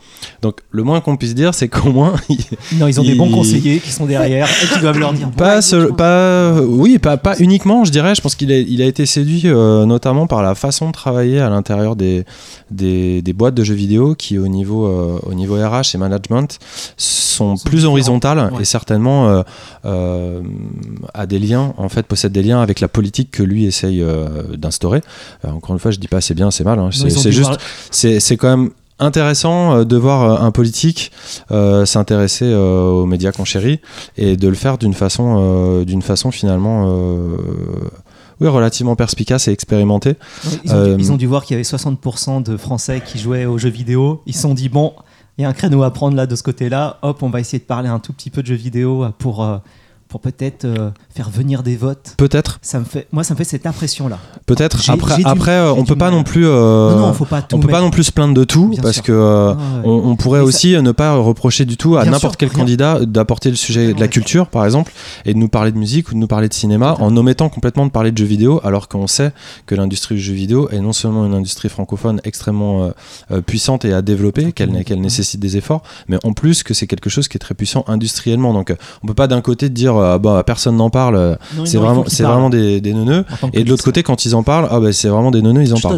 Donc 0.43 0.61
le 0.71 0.83
moins 0.83 1.00
qu'on 1.00 1.17
puisse 1.17 1.35
dire, 1.35 1.55
c'est 1.55 1.69
qu'au 1.69 1.91
moins 1.93 2.15
Non, 2.79 2.87
ils 2.87 3.00
ont 3.00 3.05
des 3.05 3.15
bons 3.15 3.26
Il- 3.26 3.33
conseillers 3.33 3.81
qui 3.81 3.91
sont 3.91 4.07
derrière 4.07 4.49
et 4.62 4.67
qui 4.75 4.81
doivent 4.81 4.99
leur 4.99 5.12
dire. 5.12 5.31
pas, 5.31 5.61
seul- 5.62 5.95
pas 5.95 6.61
oui 6.62 6.99
pas, 6.99 7.17
pas 7.17 7.37
uniquement 7.38 7.85
je 7.85 7.91
dirais 7.93 8.15
je 8.15 8.21
pense 8.21 8.35
qu'il 8.35 8.50
a, 8.53 8.59
il 8.59 8.81
a 8.83 8.87
été 8.87 9.07
séduit 9.07 9.43
euh, 9.47 9.85
notamment 9.87 10.26
par 10.26 10.43
la 10.43 10.55
façon 10.55 10.88
de 10.88 10.93
travailler 10.93 11.41
à 11.41 11.49
l'intérieur 11.50 11.97
des, 11.97 12.25
des, 12.71 13.23
des 13.23 13.33
boîtes 13.33 13.55
de 13.55 13.65
jeux 13.65 13.75
vidéo 13.75 14.15
qui 14.15 14.38
au 14.38 14.49
niveau 14.49 14.87
euh, 14.87 15.19
au 15.25 15.35
niveau 15.35 15.55
RH 15.57 15.95
et 15.95 15.99
management 15.99 16.59
sont, 16.97 17.57
Sont 17.57 17.69
plus 17.69 17.85
horizontales 17.85 18.50
Ouais. 18.53 18.62
et 18.62 18.65
certainement 18.65 19.29
euh, 19.29 19.43
euh, 19.85 20.41
a 21.15 21.26
des 21.26 21.38
liens 21.38 21.75
en 21.76 21.88
fait 21.88 22.07
possède 22.07 22.33
des 22.33 22.43
liens 22.43 22.61
avec 22.61 22.81
la 22.81 22.88
politique 22.88 23.31
que 23.31 23.43
lui 23.43 23.65
essaye 23.67 24.03
euh, 24.03 24.57
d'instaurer 24.57 25.00
Euh, 25.45 25.50
encore 25.50 25.75
une 25.75 25.79
fois 25.79 25.91
je 25.91 25.99
dis 25.99 26.09
pas 26.09 26.21
c'est 26.21 26.35
bien 26.35 26.50
c'est 26.50 26.65
mal 26.65 26.79
hein, 26.79 26.88
c'est 26.93 27.33
juste 27.33 27.59
c'est 27.90 28.37
quand 28.37 28.57
même 28.57 28.71
intéressant 28.99 29.75
euh, 29.75 29.85
de 29.85 29.97
voir 29.97 30.23
euh, 30.23 30.47
un 30.47 30.50
politique 30.50 31.12
euh, 31.50 31.85
s'intéresser 31.85 32.47
euh, 32.47 32.88
aux 32.88 33.07
médias 33.07 33.33
qu'on 33.33 33.45
chérit 33.45 33.81
et 34.16 34.37
de 34.37 34.49
le 34.49 34.55
faire 34.55 34.78
d'une 34.78 34.95
façon 34.95 35.37
euh, 35.38 35.85
d'une 35.85 36.02
façon 36.02 36.31
finalement 36.31 36.88
oui, 38.38 38.49
relativement 38.49 38.97
perspicace 38.97 39.49
et 39.49 39.52
expérimentée. 39.52 40.16
Ils 40.64 40.75
ont, 40.75 40.85
dû, 40.85 40.95
ils 40.99 41.12
ont 41.12 41.16
dû 41.16 41.26
voir 41.26 41.43
qu'il 41.43 41.55
y 41.55 41.57
avait 41.57 41.62
60% 41.62 42.43
de 42.43 42.59
Français 42.59 43.02
qui 43.02 43.19
jouaient 43.19 43.47
aux 43.47 43.57
jeux 43.57 43.71
vidéo. 43.71 44.21
Ils 44.26 44.35
se 44.35 44.43
sont 44.43 44.52
dit, 44.52 44.69
bon, 44.69 44.93
il 45.38 45.43
y 45.43 45.45
a 45.47 45.49
un 45.49 45.55
créneau 45.55 45.83
à 45.83 45.90
prendre 45.90 46.19
là 46.19 46.26
de 46.26 46.37
ce 46.37 46.43
côté-là. 46.43 46.99
Hop, 47.00 47.23
on 47.23 47.31
va 47.31 47.40
essayer 47.40 47.61
de 47.61 47.64
parler 47.64 47.88
un 47.88 47.99
tout 47.99 48.12
petit 48.12 48.28
peu 48.28 48.43
de 48.43 48.49
jeux 48.49 48.55
vidéo 48.55 49.07
pour, 49.19 49.43
pour 50.09 50.21
peut-être 50.21 50.65
euh, 50.65 50.91
faire 51.15 51.31
venir 51.31 51.63
des 51.63 51.77
votes. 51.77 52.15
Peut-être, 52.17 52.59
Ça 52.63 52.79
me 52.79 52.85
fait, 52.85 53.07
moi, 53.13 53.25
ça 53.25 53.35
me 53.35 53.39
fait 53.39 53.45
cette 53.45 53.67
impression-là. 53.67 54.19
peut-être. 54.47 54.89
Après, 54.91 55.17
du- 55.17 55.25
après, 55.25 55.51
euh, 55.53 55.73
on 55.73 55.85
peut 55.85 55.97
pas 55.97 56.07
mal. 56.07 56.15
non 56.15 56.23
plus. 56.25 56.47
euh, 56.47 56.91
non, 56.95 57.07
non, 57.09 57.13
faut 57.13 57.25
pas 57.25 57.43
tout 57.43 57.57
on 57.57 57.61
peut 57.61 57.69
pas 57.69 57.81
non 57.81 57.91
plus 57.91 58.05
se 58.05 58.13
plaindre 58.13 58.35
de 58.35 58.45
tout 58.45 58.69
Bien 58.69 58.83
parce 58.83 58.95
sûr. 58.97 59.03
que 59.05 59.13
euh, 59.13 59.53
Ah 59.53 59.57
ouais. 59.79 59.83
on, 59.85 60.11
on 60.11 60.17
pourrait 60.17 60.39
Mais 60.41 60.45
ça- 60.45 60.49
aussi 60.49 60.77
ne 60.81 60.93
pas 60.93 61.17
reprocher 61.17 61.65
du 61.65 61.77
tout 61.77 61.97
à 61.97 62.05
n'importe 62.05 62.37
quel 62.37 62.49
rien. 62.51 62.59
candidat 62.59 63.01
d'apporter 63.05 63.51
le 63.51 63.57
sujet 63.57 63.89
de 63.89 63.95
la 63.95 64.03
Ouais. 64.03 64.09
culture, 64.09 64.47
par 64.49 64.65
exemple, 64.65 64.93
et 65.25 65.35
de 65.35 65.39
nous 65.39 65.49
parler 65.49 65.73
de 65.73 65.79
musique 65.79 66.11
ou 66.11 66.15
de 66.15 66.19
nous 66.19 66.27
parler 66.29 66.49
de 66.49 66.55
cinéma 66.55 66.97
en 67.01 67.17
omettant 67.17 67.49
complètement 67.49 67.85
de 67.87 67.91
parler 67.91 68.13
de 68.13 68.19
jeux 68.19 68.25
vidéo, 68.25 68.61
alors 68.65 68.89
qu'on 68.89 69.07
sait 69.09 69.33
que 69.67 69.75
l'industrie 69.75 70.15
du 70.15 70.21
jeu 70.21 70.35
vidéo 70.35 70.69
est 70.71 70.81
non 70.81 70.93
seulement 70.93 71.27
une 71.27 71.35
industrie 71.35 71.69
francophone 71.69 72.21
extrêmement 72.25 72.91
puissante 73.47 73.85
et 73.85 73.93
à 73.93 74.03
développer, 74.03 74.53
qu'elle 74.53 74.85
qu'elle 74.85 75.01
nécessite 75.01 75.41
des 75.41 75.57
efforts, 75.57 75.83
mais 76.09 76.19
en 76.25 76.33
plus 76.33 76.63
que 76.63 76.75
c'est 76.75 76.87
quelque 76.87 77.11
chose 77.11 77.29
qui 77.29 77.37
est 77.37 77.41
très 77.41 77.55
puissant 77.55 77.85
industriellement. 77.89 78.53
Donc 78.53 78.73
on 79.03 79.07
peut 79.07 79.15
pas 79.15 79.27
d'un 79.27 79.41
côté 79.41 79.69
dire 79.69 79.97
euh, 80.15 80.19
bah 80.19 80.43
personne 80.45 80.77
n'en 80.77 80.91
parle, 80.91 81.39
c'est 81.65 81.79
vraiment 81.79 82.05
c'est 82.07 82.23
vraiment 82.23 82.51
des, 82.51 82.81
des 82.81 82.95
neuneux. 82.95 83.25
Et 83.53 83.65
de 83.65 83.69
l'autre 83.71 83.85
côté, 83.85 84.03
quand 84.03 84.25
ils 84.25 84.35
en 84.35 84.43
parlent, 84.43 84.69
ah 84.71 84.81
bah, 84.81 84.93
c'est 84.93 85.09
vraiment 85.09 85.31
des 85.31 85.43
neuneux, 85.43 85.63
ils 85.63 85.69
je 85.69 85.75
en 85.75 85.77
parlent. 85.81 85.97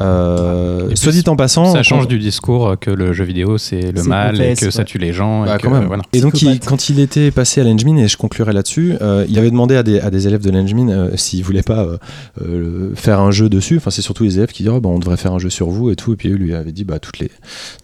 Euh, 0.00 0.90
soit 0.94 1.12
dit 1.12 1.24
en 1.28 1.36
passant, 1.36 1.72
Ça 1.72 1.82
change 1.82 2.08
du 2.08 2.18
discours 2.18 2.74
que 2.80 2.90
le 2.90 3.12
jeu 3.12 3.24
vidéo 3.24 3.58
c'est 3.58 3.92
le 3.92 4.02
mal 4.02 4.40
et 4.40 4.54
que 4.54 4.70
ça 4.70 4.80
ouais. 4.80 4.84
tue 4.84 4.98
les 4.98 5.12
gens. 5.12 5.44
Bah, 5.44 5.54
et 5.54 5.58
que, 5.58 5.66
quand 5.66 5.72
même. 5.72 5.86
voilà. 5.86 6.02
Et 6.12 6.20
donc, 6.20 6.40
il- 6.42 6.60
quand 6.60 6.88
il 6.88 7.00
était 7.00 7.30
passé 7.30 7.60
à 7.60 7.64
l'Engmin, 7.64 7.96
et 7.96 8.08
je 8.08 8.16
conclurai 8.16 8.52
là-dessus, 8.52 8.94
euh, 9.00 9.24
il 9.28 9.38
avait 9.38 9.50
demandé 9.50 9.76
à 9.76 9.82
des, 9.82 10.00
à 10.00 10.10
des 10.10 10.26
élèves 10.26 10.42
de 10.42 10.50
l'Engmin 10.50 10.88
euh, 10.90 11.10
s'ils 11.16 11.42
voulaient 11.44 11.62
pas 11.62 11.84
euh, 11.84 11.96
euh, 12.44 12.90
faire 12.94 13.20
un 13.20 13.30
jeu 13.30 13.48
dessus. 13.48 13.76
Enfin, 13.78 13.90
c'est 13.90 14.02
surtout 14.02 14.24
les 14.24 14.36
élèves 14.38 14.50
qui 14.52 14.62
disaient 14.62 14.74
oh, 14.74 14.80
bah, 14.80 14.88
on 14.90 14.98
devrait 14.98 15.16
faire 15.16 15.32
un 15.32 15.38
jeu 15.38 15.50
sur 15.50 15.68
vous 15.70 15.90
et 15.90 15.96
tout. 15.96 16.12
Et 16.12 16.16
puis 16.16 16.28
eux 16.30 16.34
lui 16.36 16.54
avaient 16.54 16.72
dit 16.72 16.84
bah, 16.84 16.98
toutes, 16.98 17.18
les, 17.18 17.30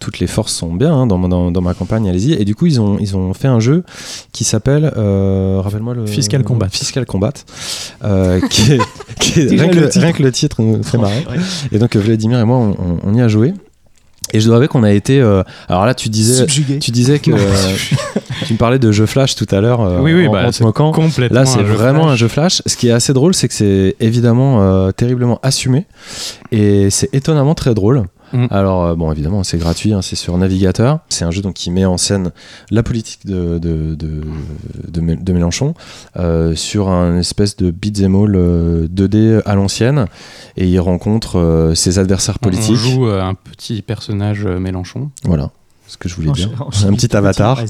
toutes 0.00 0.18
les 0.18 0.26
forces 0.26 0.52
sont 0.54 0.72
bien 0.74 0.92
hein, 0.92 1.06
dans, 1.06 1.18
mon- 1.18 1.28
dans, 1.28 1.50
dans 1.50 1.60
ma 1.62 1.74
campagne, 1.74 2.08
allez-y. 2.08 2.32
Et 2.34 2.44
du 2.44 2.54
coup, 2.54 2.66
ils 2.66 2.80
ont, 2.80 2.98
ils 3.00 3.16
ont 3.16 3.32
fait 3.34 3.48
un 3.48 3.60
jeu 3.60 3.82
qui 4.32 4.44
s'appelle, 4.44 4.92
euh, 4.96 5.60
rappelle-moi 5.62 5.94
le. 5.94 6.06
Fiscal 6.06 6.42
Combat. 6.44 6.68
Fiscal 6.68 7.06
Combat. 7.06 7.32
euh, 8.04 8.40
qui 8.50 8.72
est, 8.72 8.80
qui 9.20 9.40
est- 9.40 9.46
Déjà 9.46 9.64
rien, 9.64 9.72
que 9.72 9.78
le 9.80 9.88
titre. 9.88 10.04
rien 10.04 10.12
que 10.12 10.22
le 10.22 10.32
titre 10.32 10.62
nous 10.62 10.82
fait 10.82 10.98
marrer. 10.98 11.24
Ouais. 11.30 11.36
Et 11.72 11.78
donc, 11.78 11.93
Vladimir 11.98 12.38
et 12.40 12.44
moi, 12.44 12.56
on, 12.58 12.70
on- 12.70 12.98
on 13.04 13.14
y 13.14 13.20
a 13.20 13.28
joué. 13.28 13.54
Et 14.32 14.40
je 14.40 14.46
dois 14.46 14.56
avouer 14.56 14.68
qu'on 14.68 14.82
a 14.84 14.90
été. 14.92 15.20
euh, 15.20 15.42
alors 15.68 15.84
là, 15.84 15.94
tu 15.94 16.08
disais. 16.08 16.34
Subjugué. 16.34 16.78
Tu 16.78 16.90
disais 16.90 17.18
que 17.18 17.30
euh, 17.30 17.36
tu 18.46 18.54
me 18.54 18.58
parlais 18.58 18.78
de 18.78 18.90
jeu 18.90 19.04
flash 19.04 19.34
tout 19.34 19.46
à 19.50 19.60
l'heure 19.60 19.82
euh, 19.82 20.00
Oui, 20.00 20.14
oui, 20.14 20.26
en, 20.26 20.32
bah, 20.32 20.44
en 20.46 20.50
te 20.50 20.56
c'est 20.56 20.64
moquant. 20.64 20.92
complètement. 20.92 21.38
Là, 21.38 21.44
c'est 21.46 21.62
vraiment 21.62 22.04
flash. 22.04 22.12
un 22.12 22.16
jeu 22.16 22.28
flash. 22.28 22.62
Ce 22.64 22.74
qui 22.76 22.88
est 22.88 22.92
assez 22.92 23.12
drôle, 23.12 23.34
c'est 23.34 23.48
que 23.48 23.54
c'est 23.54 23.96
évidemment 24.00 24.62
euh, 24.62 24.90
terriblement 24.92 25.38
assumé 25.42 25.86
et 26.52 26.88
c'est 26.90 27.10
étonnamment 27.14 27.54
très 27.54 27.74
drôle. 27.74 28.04
Mm. 28.34 28.46
Alors, 28.50 28.84
euh, 28.84 28.94
bon, 28.96 29.10
évidemment, 29.12 29.44
c'est 29.44 29.58
gratuit, 29.58 29.92
hein, 29.94 30.02
c'est 30.02 30.16
sur 30.16 30.36
navigateur. 30.36 30.98
C'est 31.08 31.24
un 31.24 31.30
jeu 31.30 31.40
donc, 31.40 31.54
qui 31.54 31.70
met 31.70 31.84
en 31.84 31.96
scène 31.96 32.32
la 32.70 32.82
politique 32.82 33.24
de, 33.26 33.58
de, 33.58 33.94
de, 33.94 34.20
de, 34.88 35.00
Mé- 35.00 35.22
de 35.22 35.32
Mélenchon 35.32 35.74
euh, 36.16 36.54
sur 36.56 36.88
un 36.88 37.16
espèce 37.18 37.56
de 37.56 37.70
beat'em 37.70 38.14
all 38.16 38.34
euh, 38.36 38.88
2D 38.88 39.40
à 39.46 39.54
l'ancienne 39.54 40.06
et 40.56 40.66
il 40.68 40.78
rencontre 40.80 41.38
euh, 41.38 41.74
ses 41.74 41.98
adversaires 41.98 42.38
politiques. 42.40 42.72
On 42.72 42.74
joue 42.74 43.06
un 43.06 43.34
petit 43.34 43.80
personnage 43.82 44.44
Mélenchon. 44.46 45.10
Voilà, 45.24 45.50
ce 45.86 45.96
que 45.96 46.08
je 46.08 46.14
voulais. 46.16 46.30
En- 46.60 46.88
Un 46.88 46.92
petit 46.94 47.14
avatar. 47.16 47.60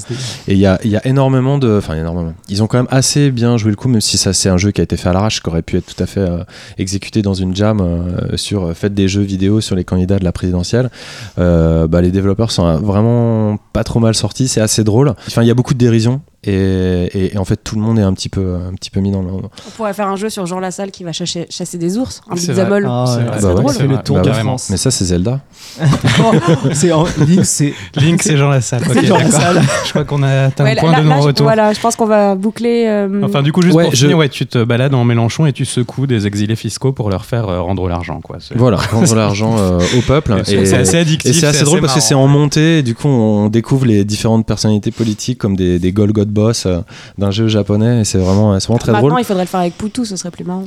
Et 0.47 0.53
il 0.53 0.57
y 0.57 0.65
a, 0.65 0.79
il 0.83 0.89
y 0.91 0.95
a 0.97 1.05
énormément 1.05 1.57
de. 1.57 1.77
Enfin, 1.77 1.95
énormément. 1.95 2.33
Ils 2.49 2.63
ont 2.63 2.67
quand 2.67 2.77
même 2.77 2.87
assez 2.89 3.31
bien 3.31 3.57
joué 3.57 3.69
le 3.71 3.75
coup, 3.75 3.87
même 3.87 4.01
si 4.01 4.17
ça 4.17 4.33
c'est 4.33 4.49
un 4.49 4.57
jeu 4.57 4.71
qui 4.71 4.81
a 4.81 4.83
été 4.83 4.97
fait 4.97 5.09
à 5.09 5.13
l'arrache, 5.13 5.41
qui 5.43 5.49
aurait 5.49 5.61
pu 5.61 5.77
être 5.77 5.93
tout 5.93 6.01
à 6.03 6.05
fait 6.05 6.19
euh, 6.21 6.43
exécuté 6.77 7.21
dans 7.21 7.33
une 7.33 7.55
jam 7.55 7.79
euh, 7.81 8.37
sur 8.37 8.65
euh, 8.65 8.73
faites 8.73 8.93
des 8.93 9.07
jeux 9.07 9.21
vidéo 9.21 9.61
sur 9.61 9.75
les 9.75 9.83
candidats 9.83 10.19
de 10.19 10.23
la 10.23 10.31
présidentielle. 10.31 10.89
Bah, 11.37 12.01
les 12.01 12.11
développeurs 12.11 12.51
sont 12.51 12.77
vraiment 12.77 13.57
pas 13.73 13.83
trop 13.83 13.99
mal 13.99 14.15
sortis, 14.15 14.47
c'est 14.47 14.61
assez 14.61 14.83
drôle. 14.83 15.13
Enfin, 15.27 15.41
il 15.43 15.47
y 15.47 15.51
a 15.51 15.53
beaucoup 15.53 15.73
de 15.73 15.79
dérision. 15.79 16.21
Et, 16.45 16.51
et- 17.13 17.33
et 17.33 17.37
en 17.37 17.45
fait, 17.45 17.57
tout 17.63 17.75
le 17.75 17.81
monde 17.81 17.97
est 17.99 18.03
un 18.03 18.13
petit 18.13 18.29
peu, 18.29 18.55
un 18.55 18.73
petit 18.75 18.89
peu 18.91 18.99
mis 18.99 19.11
dans 19.11 19.21
le. 19.21 19.29
On 19.31 19.41
pourrait 19.75 19.93
faire 19.93 20.07
un 20.07 20.15
jeu 20.15 20.29
sur 20.29 20.45
Jean 20.45 20.59
Lassalle 20.59 20.91
qui 20.91 21.03
va 21.03 21.11
chasser, 21.11 21.47
chasser 21.49 21.77
des 21.77 21.97
ours. 21.97 22.21
Un 22.29 22.35
beat'em. 22.35 22.85
Ah, 22.87 23.05
C'est 23.07 23.41
bah 23.41 23.47
ouais, 23.49 23.61
drôle, 23.61 23.73
fait 23.73 23.87
le 23.87 23.97
tour 23.97 24.17
Bah 24.17 24.31
ouais. 24.31 24.55
Mais 24.69 24.77
ça, 24.77 24.91
c'est 24.91 25.05
Zelda. 25.05 25.39
C'est 26.73 26.91
Link, 27.27 27.45
c'est 27.45 27.73
Link, 27.95 28.21
c'est 28.23 28.37
Jean 28.37 28.49
Lassalle. 28.49 28.81
c'est 28.85 28.99
Ok, 28.99 29.05
Jean 29.05 29.17
d'accord. 29.17 29.31
Lassalle. 29.31 29.61
Je 29.85 29.89
crois 29.89 30.03
qu'on 30.03 30.23
a 30.23 30.45
atteint 30.45 30.63
Ouais, 30.63 30.75
là- 30.75 30.81
point 30.81 30.91
là- 30.91 31.01
de 31.01 31.07
non-retour. 31.07 31.45
Voilà, 31.45 31.73
je 31.73 31.79
pense 31.79 31.95
qu'on 31.95 32.05
va 32.05 32.35
boucler. 32.35 32.85
euh, 32.87 33.21
Enfin, 33.23 33.41
du 33.41 33.51
coup, 33.51 33.61
juste 33.61 33.75
Ouais, 33.75 33.85
pour 33.85 33.93
je- 33.95 34.01
finir, 34.03 34.17
ouais, 34.17 34.29
tu 34.29 34.45
te 34.45 34.63
balades 34.63 34.93
en 34.93 35.03
Mélenchon 35.03 35.45
et 35.45 35.53
tu 35.53 35.65
secoues 35.65 36.07
des 36.07 36.27
exilés 36.27 36.55
fiscaux 36.55 36.91
pour 36.91 37.09
leur 37.09 37.25
faire 37.25 37.47
euh, 37.49 37.61
rendre 37.61 37.87
l'argent. 37.87 38.19
quoi. 38.21 38.37
Voilà, 38.55 38.77
rendre 38.91 39.15
l'argent 39.15 39.55
euh, 39.57 39.79
au 39.97 40.01
peuple. 40.01 40.41
C'est 40.45 40.53
Et- 40.55 40.65
c'est 40.65 40.77
assez 40.77 40.97
addictif. 40.97 41.31
Et 41.31 41.33
c'est 41.33 41.47
assez 41.47 41.63
drôle 41.63 41.81
parce 41.81 41.95
que 41.95 41.99
c'est 42.01 42.13
en 42.15 42.27
montée, 42.27 42.79
et 42.79 42.83
du 42.83 42.95
coup 42.95 43.07
on 43.07 43.47
découvre 43.49 43.85
les 43.85 44.03
différentes 44.05 44.45
personnalités 44.45 44.91
politiques 44.91 45.37
comme 45.37 45.55
des, 45.55 45.79
des 45.79 45.91
Golgot 45.91 46.25
Boss 46.35 46.65
euh, 46.67 46.81
d'un 47.17 47.31
jeu 47.31 47.47
japonais, 47.47 48.01
et 48.01 48.03
c'est 48.03 48.19
vraiment, 48.19 48.59
c'est 48.59 48.67
vraiment 48.67 48.77
très 48.79 48.91
Maintenant, 48.91 49.07
drôle. 49.09 49.21
il 49.21 49.25
faudrait 49.25 49.45
le 49.45 49.49
faire 49.49 49.61
avec 49.61 49.77
Poutou, 49.77 50.05
ce 50.05 50.15
serait 50.15 50.31
plus 50.31 50.43
marrant. 50.43 50.65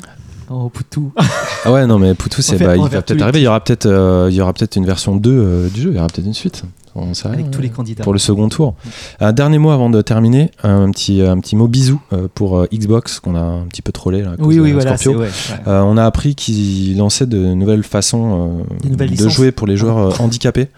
Oh, 0.51 0.69
Poutou. 0.71 1.13
Ah 1.65 1.73
ouais, 1.73 1.87
non 1.87 1.99
mais 1.99 2.15
Poutou, 2.15 2.41
c'est, 2.41 2.57
bah, 2.57 2.77
il 2.77 2.83
va 2.83 3.03
peut-être 3.03 3.21
arriver, 3.21 3.41
il 3.41 3.45
y 3.45 3.49
aura 3.49 3.61
peut-être, 3.61 3.87
euh, 3.87 4.29
il 4.31 4.37
y 4.37 4.41
aura 4.41 4.53
peut-être 4.53 4.77
une 4.77 4.87
version 4.87 5.17
2 5.17 5.31
euh, 5.31 5.69
du 5.69 5.83
jeu, 5.83 5.91
il 5.91 5.97
y 5.97 5.99
aura 5.99 6.07
peut-être 6.07 6.27
une 6.27 6.35
suite. 6.35 6.63
On 7.03 7.15
sait 7.15 7.29
rien. 7.29 7.39
Avec 7.39 7.51
tous 7.51 7.61
les 7.61 7.69
candidats. 7.71 8.03
Pour 8.05 8.13
le 8.13 8.19
second 8.19 8.49
tour. 8.49 8.75
Un 9.21 9.33
dernier 9.33 9.59
mot 9.59 9.71
avant 9.71 9.91
de 9.91 10.01
terminer, 10.03 10.51
un 10.63 10.91
petit, 10.91 11.23
un 11.23 11.39
petit 11.41 11.57
mot 11.57 11.69
bisou 11.69 12.01
euh, 12.13 12.29
pour 12.35 12.59
euh, 12.59 12.67
Xbox 12.73 13.21
qu'on 13.21 13.35
a 13.35 13.41
un 13.41 13.67
petit 13.67 13.83
peu 13.83 13.93
trollé 13.93 14.23
là, 14.23 14.33
à 14.33 14.37
cause 14.37 14.47
Oui, 14.47 14.61
oui, 14.61 14.73
voilà. 14.73 14.97
Ouais, 15.07 15.15
ouais. 15.15 15.29
Euh, 15.67 15.81
on 15.83 15.97
a 15.97 16.05
appris 16.05 16.35
qu'ils 16.35 16.97
lançaient 16.97 17.27
de 17.27 17.39
nouvelles 17.55 17.83
façons 17.85 18.63
euh, 18.85 18.89
nouvelles 18.89 19.09
de 19.11 19.15
licences. 19.15 19.33
jouer 19.33 19.53
pour 19.53 19.67
les 19.67 19.77
joueurs 19.77 19.99
euh, 19.99 20.11
handicapés 20.19 20.69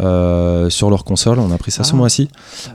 euh, 0.00 0.70
sur 0.70 0.90
leur 0.90 1.04
console. 1.04 1.38
On 1.38 1.50
a 1.50 1.54
appris 1.54 1.70
ça 1.70 1.84
ce 1.84 1.92
Ah. 1.92 1.96
mois-ci. 1.96 2.28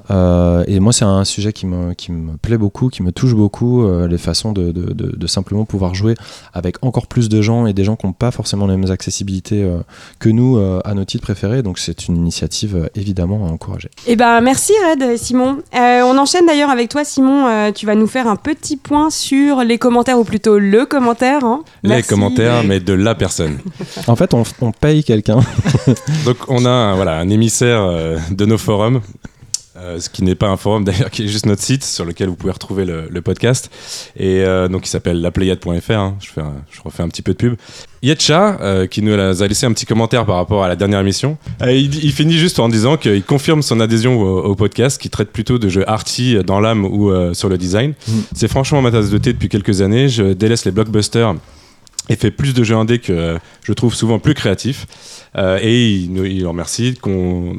Euh, 0.10 0.64
et 0.68 0.80
moi, 0.80 0.94
c'est 0.94 1.06
un 1.06 1.24
sujet 1.24 1.54
qui 1.54 1.66
me, 1.66 1.94
qui 1.94 2.12
me 2.12 2.38
plaît 2.38 2.58
beaucoup, 2.58 2.90
qui 2.90 3.04
me 3.04 3.12
touche 3.12 3.36
beaucoup, 3.36 3.84
euh, 3.84 4.08
les 4.08 4.18
façons 4.18 4.52
de, 4.52 4.72
de- 4.72 4.94
de- 4.94 5.16
de 5.16 5.28
simplement 5.28 5.66
pouvoir 5.66 5.94
jouer 5.96 6.16
avec 6.54 6.78
encore 6.84 7.08
plus 7.08 7.30
de 7.30 7.42
gens 7.42 7.66
et 7.66 7.74
des 7.74 7.84
gens 7.84 7.96
qui 7.96 8.06
n'ont 8.06 8.14
pas 8.14 8.32
forcément 8.32 8.68
les 8.68 8.78
mêmes 8.78 8.92
accessibilités 8.92 9.64
euh, 9.64 9.78
que 10.20 10.30
nous 10.30 10.58
euh, 10.58 10.82
à 10.86 10.94
nos 10.94 11.06
titres 11.06 11.24
préférés. 11.24 11.62
Donc 11.64 11.80
c'est 11.80 12.08
une 12.08 12.18
initiative 12.18 12.76
euh, 12.76 12.81
évidemment 12.96 13.48
à 13.48 13.52
encourager. 13.52 13.90
Eh 14.08 14.16
ben, 14.16 14.42
merci 14.42 14.74
Red 14.90 15.02
et 15.04 15.18
Simon. 15.18 15.58
Euh, 15.76 16.02
on 16.04 16.18
enchaîne 16.18 16.46
d'ailleurs 16.46 16.70
avec 16.70 16.90
toi, 16.90 17.04
Simon. 17.04 17.48
Euh, 17.48 17.72
tu 17.72 17.86
vas 17.86 17.96
nous 17.96 18.08
faire 18.08 18.28
un 18.28 18.36
petit 18.36 18.78
point 18.78 19.10
sur 19.10 19.62
les 19.64 19.78
commentaires, 19.78 20.18
ou 20.20 20.24
plutôt 20.24 20.58
le 20.60 20.86
commentaire. 20.86 21.44
hein. 21.44 21.64
Les 21.84 21.90
Merci. 21.90 22.10
commentaires, 22.10 22.64
mais 22.64 22.80
de 22.80 22.94
la 22.94 23.16
personne. 23.16 23.60
En 24.08 24.16
fait, 24.16 24.34
on, 24.34 24.44
on 24.62 24.72
paye 24.72 25.04
quelqu'un. 25.04 25.40
Donc 26.26 26.38
on 26.48 26.66
a 26.66 26.70
un, 26.70 26.96
voilà, 26.96 27.18
un 27.20 27.30
émissaire 27.30 27.82
euh, 27.82 28.18
de 28.32 28.46
nos 28.46 28.58
forums, 28.58 29.02
euh, 29.78 30.00
ce 30.00 30.10
qui 30.10 30.24
n'est 30.24 30.36
pas 30.36 30.48
un 30.48 30.58
forum 30.58 30.84
d'ailleurs, 30.86 31.10
qui 31.10 31.24
est 31.24 31.28
juste 31.28 31.46
notre 31.46 31.62
site 31.62 31.84
sur 31.84 32.06
lequel 32.06 32.30
vous 32.30 32.36
pouvez 32.36 32.52
retrouver 32.52 32.86
le, 32.86 33.08
le 33.10 33.22
podcast. 33.22 33.70
Et 34.18 34.42
euh, 34.44 34.68
donc 34.68 34.86
il 34.86 34.90
s'appelle 34.90 35.22
lapléiade.fr, 35.22 35.92
hein. 35.92 36.16
je, 36.22 36.28
fais 36.30 36.42
un- 36.42 36.56
je 36.72 36.82
refais 36.84 37.04
un 37.04 37.08
petit 37.10 37.22
peu 37.22 37.32
de 37.34 37.38
pub. 37.38 37.56
Yetcha, 38.04 38.58
euh, 38.62 38.88
qui 38.88 39.02
nous 39.02 39.14
a 39.14 39.48
laissé 39.48 39.66
un 39.66 39.74
petit 39.74 39.86
commentaire 39.86 40.26
par 40.26 40.36
rapport 40.38 40.64
à 40.64 40.68
la 40.68 40.76
dernière 40.76 41.00
émission, 41.00 41.38
il, 41.62 42.04
il 42.04 42.12
finit 42.12 42.38
juste 42.38 42.60
en 42.60 42.68
disant 42.68 42.98
qu'il 42.98 43.24
confirme 43.24 43.62
son 43.62 43.80
adhésion 43.80 44.20
au, 44.22 44.40
au 44.44 44.56
podcast, 44.56 45.00
qui 45.00 45.10
traite 45.10 45.30
plutôt 45.32 45.60
de 45.60 45.70
jeux 45.70 45.88
arty 45.90 46.38
dans 46.46 46.60
l'âme 46.60 46.84
ou 46.86 47.12
sur 47.36 47.48
le 47.48 47.58
design. 47.58 47.94
Mm. 48.08 48.12
C'est 48.34 48.48
franchement 48.48 48.82
ma 48.82 48.92
tasse 48.92 49.10
de 49.12 49.18
thé 49.20 49.34
depuis 49.34 49.50
quelques 49.50 49.82
années. 49.82 50.10
Je 50.10 50.34
délaisse 50.34 50.66
les 50.66 50.72
blockbusters 50.72 51.36
et 52.10 52.16
fait 52.16 52.32
plus 52.32 52.54
de 52.54 52.64
jeux 52.64 52.76
indés 52.76 53.00
que 53.00 53.14
euh, 53.14 53.38
je 53.64 53.74
trouve 53.74 53.94
souvent 53.94 54.20
plus 54.20 54.34
créatifs. 54.34 54.86
Euh, 55.38 55.60
et 55.62 55.92
il, 55.92 56.18
il 56.26 56.46
en 56.46 56.50
remercie 56.50 56.96
qu'on 56.96 57.56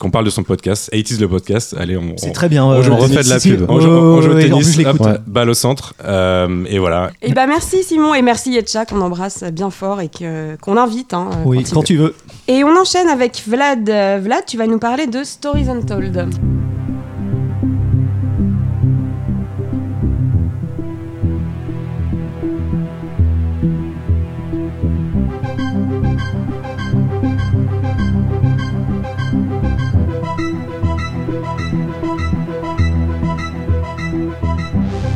qu'on 0.00 0.10
parle 0.10 0.24
de 0.24 0.30
son 0.30 0.42
podcast. 0.42 0.90
80 0.90 1.20
le 1.20 1.28
podcast. 1.28 1.76
Allez, 1.78 1.96
on, 1.96 2.14
C'est 2.16 2.30
on, 2.30 2.32
très 2.32 2.48
bien. 2.48 2.64
on 2.64 2.72
euh, 2.72 2.82
on 2.90 2.96
refait 2.96 3.22
de 3.22 3.28
la 3.28 3.38
pub. 3.38 3.58
si. 3.58 3.64
On 3.68 3.78
joue, 3.80 3.88
on 3.88 4.20
joue 4.20 4.30
au 4.30 4.34
Ouais, 4.34 4.42
ouais, 4.42 4.48
tennis, 4.48 4.78
hop, 4.84 5.20
balle 5.26 5.48
au 5.50 5.54
centre. 5.54 5.94
Euh, 6.04 6.64
et 6.68 6.78
voilà. 6.80 7.10
Eh 7.22 7.32
ben, 7.32 7.46
merci 7.46 7.84
Simon 7.84 8.14
et 8.14 8.22
merci 8.22 8.50
Yetcha 8.52 8.84
qu'on 8.84 9.00
embrasse 9.00 9.44
bien 9.44 9.70
fort 9.70 10.00
et 10.00 10.08
que- 10.08 10.56
qu'on 10.56 10.76
invite. 10.76 11.14
hein, 11.14 11.30
Oui, 11.44 11.58
il 11.60 11.70
quand 11.72 11.80
veut. 11.80 11.86
tu 11.86 11.96
veux. 11.96 12.14
Et 12.48 12.64
on 12.64 12.76
enchaîne 12.76 13.06
avec 13.08 13.42
Vlad. 13.46 13.88
Euh, 13.88 14.18
Vlad, 14.20 14.44
tu 14.46 14.56
vas 14.56 14.66
nous 14.66 14.78
parler 14.80 15.06
de 15.06 15.22
Stories 15.22 15.68
Untold. 15.68 16.63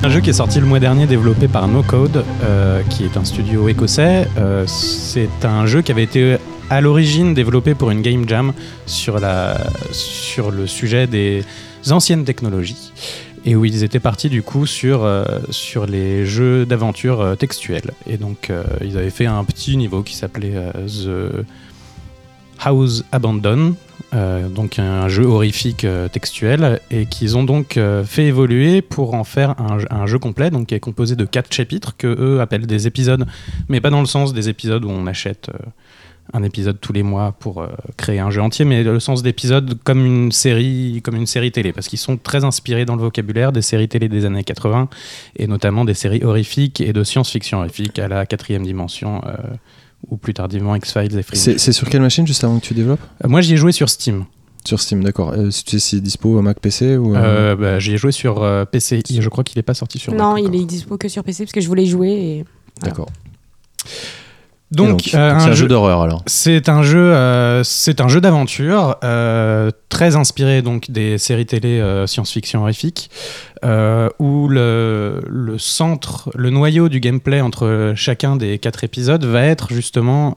Un 0.08 0.10
jeu 0.10 0.20
qui 0.20 0.30
est 0.30 0.32
sorti 0.32 0.58
le 0.58 0.64
mois 0.64 0.80
dernier, 0.80 1.06
développé 1.06 1.48
par 1.48 1.68
No 1.68 1.82
Code, 1.82 2.24
euh, 2.42 2.82
qui 2.88 3.04
est 3.04 3.18
un 3.18 3.26
studio 3.26 3.68
écossais. 3.68 4.26
Euh, 4.38 4.64
c'est 4.66 5.44
un 5.44 5.66
jeu 5.66 5.82
qui 5.82 5.92
avait 5.92 6.04
été 6.04 6.38
à 6.70 6.80
l'origine 6.80 7.34
développé 7.34 7.74
pour 7.74 7.90
une 7.90 8.00
game 8.00 8.26
jam 8.26 8.54
sur, 8.86 9.20
la, 9.20 9.58
sur 9.92 10.50
le 10.50 10.66
sujet 10.66 11.06
des 11.06 11.44
anciennes 11.90 12.24
technologies 12.24 12.90
et 13.44 13.54
où 13.54 13.66
ils 13.66 13.84
étaient 13.84 14.00
partis 14.00 14.30
du 14.30 14.42
coup 14.42 14.64
sur, 14.64 15.04
euh, 15.04 15.26
sur 15.50 15.84
les 15.84 16.24
jeux 16.24 16.64
d'aventure 16.64 17.36
textuels. 17.38 17.90
Et 18.06 18.16
donc 18.16 18.50
ils 18.80 18.96
avaient 18.96 19.10
fait 19.10 19.26
un 19.26 19.44
petit 19.44 19.76
niveau 19.76 20.02
qui 20.02 20.16
s'appelait 20.16 20.54
The 20.86 21.44
House 22.60 23.04
Abandon, 23.12 23.76
euh, 24.14 24.48
donc 24.48 24.78
un 24.78 25.08
jeu 25.08 25.24
horrifique 25.24 25.84
euh, 25.84 26.08
textuel, 26.08 26.80
et 26.90 27.06
qu'ils 27.06 27.36
ont 27.36 27.44
donc 27.44 27.76
euh, 27.76 28.04
fait 28.04 28.24
évoluer 28.24 28.82
pour 28.82 29.14
en 29.14 29.24
faire 29.24 29.54
un, 29.58 30.06
jeu 30.06 30.18
complet, 30.18 30.50
donc 30.50 30.68
qui 30.68 30.74
est 30.74 30.80
composé 30.80 31.14
de 31.14 31.24
quatre 31.24 31.52
chapitres 31.52 31.96
que 31.96 32.06
eux 32.06 32.40
appellent 32.40 32.66
des 32.66 32.86
épisodes, 32.86 33.26
mais 33.68 33.80
pas 33.80 33.90
dans 33.90 34.00
le 34.00 34.06
sens 34.06 34.32
des 34.32 34.48
épisodes 34.48 34.84
où 34.84 34.88
on 34.88 35.06
achète 35.06 35.50
un 36.34 36.42
épisode 36.42 36.78
tous 36.80 36.92
les 36.92 37.02
mois 37.02 37.32
pour 37.32 37.66
créer 37.96 38.18
un 38.18 38.30
jeu 38.30 38.42
entier, 38.42 38.66
mais 38.66 38.82
le 38.82 39.00
sens 39.00 39.22
d'épisodes 39.22 39.78
comme 39.82 40.04
une 40.04 40.30
série, 40.30 41.00
comme 41.02 41.16
une 41.16 41.26
série 41.26 41.52
télé, 41.52 41.72
parce 41.72 41.88
qu'ils 41.88 41.98
sont 41.98 42.18
très 42.18 42.44
inspirés 42.44 42.84
dans 42.84 42.96
le 42.96 43.02
vocabulaire 43.02 43.50
des 43.50 43.62
séries 43.62 43.88
télé 43.88 44.08
des 44.08 44.26
années 44.26 44.44
80 44.44 44.88
et 45.36 45.46
notamment 45.46 45.86
des 45.86 45.94
séries 45.94 46.22
horrifiques 46.22 46.82
et 46.82 46.92
de 46.92 47.02
science-fiction 47.02 47.58
horrifique 47.58 47.98
à 47.98 48.08
la 48.08 48.26
quatrième 48.26 48.64
dimension. 48.64 49.22
Ou 50.08 50.16
plus 50.16 50.34
tardivement 50.34 50.74
X-Files 50.76 51.16
et 51.18 51.22
Fringe. 51.22 51.56
C'est 51.58 51.72
sur 51.72 51.88
quelle 51.88 52.00
machine 52.02 52.26
juste 52.26 52.44
avant 52.44 52.58
que 52.58 52.64
tu 52.64 52.74
développes 52.74 53.00
Euh, 53.24 53.28
moi 53.28 53.40
j'y 53.40 53.54
ai 53.54 53.56
joué 53.56 53.72
sur 53.72 53.88
Steam. 53.88 54.24
Sur 54.64 54.80
Steam, 54.80 55.02
d'accord. 55.02 55.30
Euh, 55.32 55.50
si 55.50 55.64
tu 55.64 55.72
sais 55.72 55.78
s'il 55.88 55.98
est 55.98 56.02
dispo 56.02 56.40
Mac 56.42 56.60
PC 56.60 56.96
ou. 56.96 57.14
euh, 57.14 57.52
Euh, 57.52 57.56
bah, 57.56 57.78
j'y 57.78 57.94
ai 57.94 57.96
joué 57.96 58.12
sur 58.12 58.42
euh, 58.42 58.64
PC. 58.64 59.02
Je 59.08 59.28
crois 59.28 59.44
qu'il 59.44 59.58
n'est 59.58 59.62
pas 59.62 59.74
sorti 59.74 59.98
sur 59.98 60.12
Non, 60.12 60.32
Mac 60.32 60.42
il 60.42 60.46
encore. 60.48 60.60
est 60.60 60.64
dispo 60.64 60.96
que 60.98 61.08
sur 61.08 61.24
PC 61.24 61.44
parce 61.44 61.52
que 61.52 61.60
je 61.60 61.68
voulais 61.68 61.86
jouer. 61.86 62.10
Et... 62.10 62.44
D'accord. 62.82 63.08
Donc, 64.70 64.88
euh, 64.88 64.92
donc, 64.92 65.02
c'est 65.02 65.16
un 65.16 65.38
jeu 65.48 65.54
jeu- 65.54 65.68
d'horreur 65.68 66.02
alors. 66.02 66.22
C'est 66.26 66.68
un 66.68 66.82
jeu, 66.82 67.14
euh, 67.14 67.64
c'est 67.64 68.02
un 68.02 68.08
jeu 68.08 68.20
d'aventure 68.20 68.96
euh, 69.02 69.70
très 69.88 70.14
inspiré 70.16 70.60
donc 70.60 70.90
des 70.90 71.16
séries 71.16 71.46
télé 71.46 71.82
science-fiction 72.06 72.62
horrifiques, 72.62 73.10
où 74.18 74.48
le, 74.48 75.22
le 75.26 75.58
centre, 75.58 76.30
le 76.34 76.50
noyau 76.50 76.88
du 76.90 77.00
gameplay 77.00 77.40
entre 77.40 77.94
chacun 77.96 78.36
des 78.36 78.58
quatre 78.58 78.84
épisodes 78.84 79.24
va 79.24 79.42
être 79.44 79.72
justement 79.72 80.34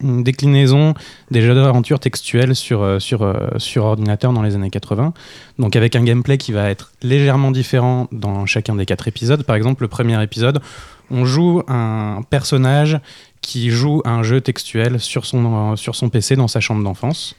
une 0.00 0.22
déclinaison 0.24 0.94
des 1.30 1.42
jeux 1.42 1.54
d'aventure 1.54 2.00
textuels 2.00 2.56
sur 2.56 3.00
sur 3.00 3.30
sur 3.58 3.84
ordinateur 3.84 4.32
dans 4.32 4.42
les 4.42 4.54
années 4.54 4.70
80. 4.70 5.12
Donc 5.58 5.76
avec 5.76 5.94
un 5.94 6.02
gameplay 6.02 6.38
qui 6.38 6.52
va 6.52 6.70
être 6.70 6.92
légèrement 7.02 7.50
différent 7.50 8.08
dans 8.12 8.46
chacun 8.46 8.74
des 8.74 8.86
quatre 8.86 9.06
épisodes. 9.08 9.42
Par 9.44 9.56
exemple, 9.56 9.82
le 9.82 9.88
premier 9.88 10.20
épisode, 10.22 10.60
on 11.10 11.24
joue 11.24 11.62
un 11.68 12.20
personnage 12.28 12.98
qui 13.40 13.70
joue 13.70 14.02
un 14.04 14.22
jeu 14.22 14.40
textuel 14.40 15.00
sur 15.00 15.26
son, 15.26 15.76
son 15.76 16.08
PC 16.08 16.36
dans 16.36 16.48
sa 16.48 16.60
chambre 16.60 16.82
d'enfance. 16.82 17.36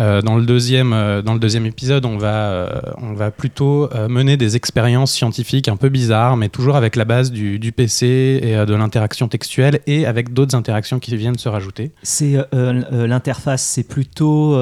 Euh, 0.00 0.22
dans, 0.22 0.36
le 0.36 0.44
deuxième, 0.46 0.92
euh, 0.94 1.20
dans 1.20 1.34
le 1.34 1.38
deuxième 1.38 1.66
épisode, 1.66 2.06
on 2.06 2.16
va, 2.16 2.50
euh, 2.50 2.80
on 2.96 3.12
va 3.12 3.30
plutôt 3.30 3.88
mener 4.08 4.36
des 4.36 4.56
expériences 4.56 5.12
scientifiques 5.12 5.68
un 5.68 5.76
peu 5.76 5.88
bizarres, 5.88 6.36
mais 6.36 6.48
toujours 6.48 6.76
avec 6.76 6.96
la 6.96 7.04
base 7.04 7.30
du, 7.30 7.58
du 7.58 7.72
PC 7.72 8.40
et 8.42 8.66
de 8.66 8.74
l'interaction 8.74 9.28
textuelle 9.28 9.80
et 9.86 10.06
avec 10.06 10.32
d'autres 10.32 10.56
interactions 10.56 10.98
qui 10.98 11.14
viennent 11.16 11.38
se 11.38 11.48
rajouter. 11.48 11.92
C'est 12.02 12.36
l'interface, 12.52 13.62
c'est 13.62 13.86
plutôt 13.86 14.58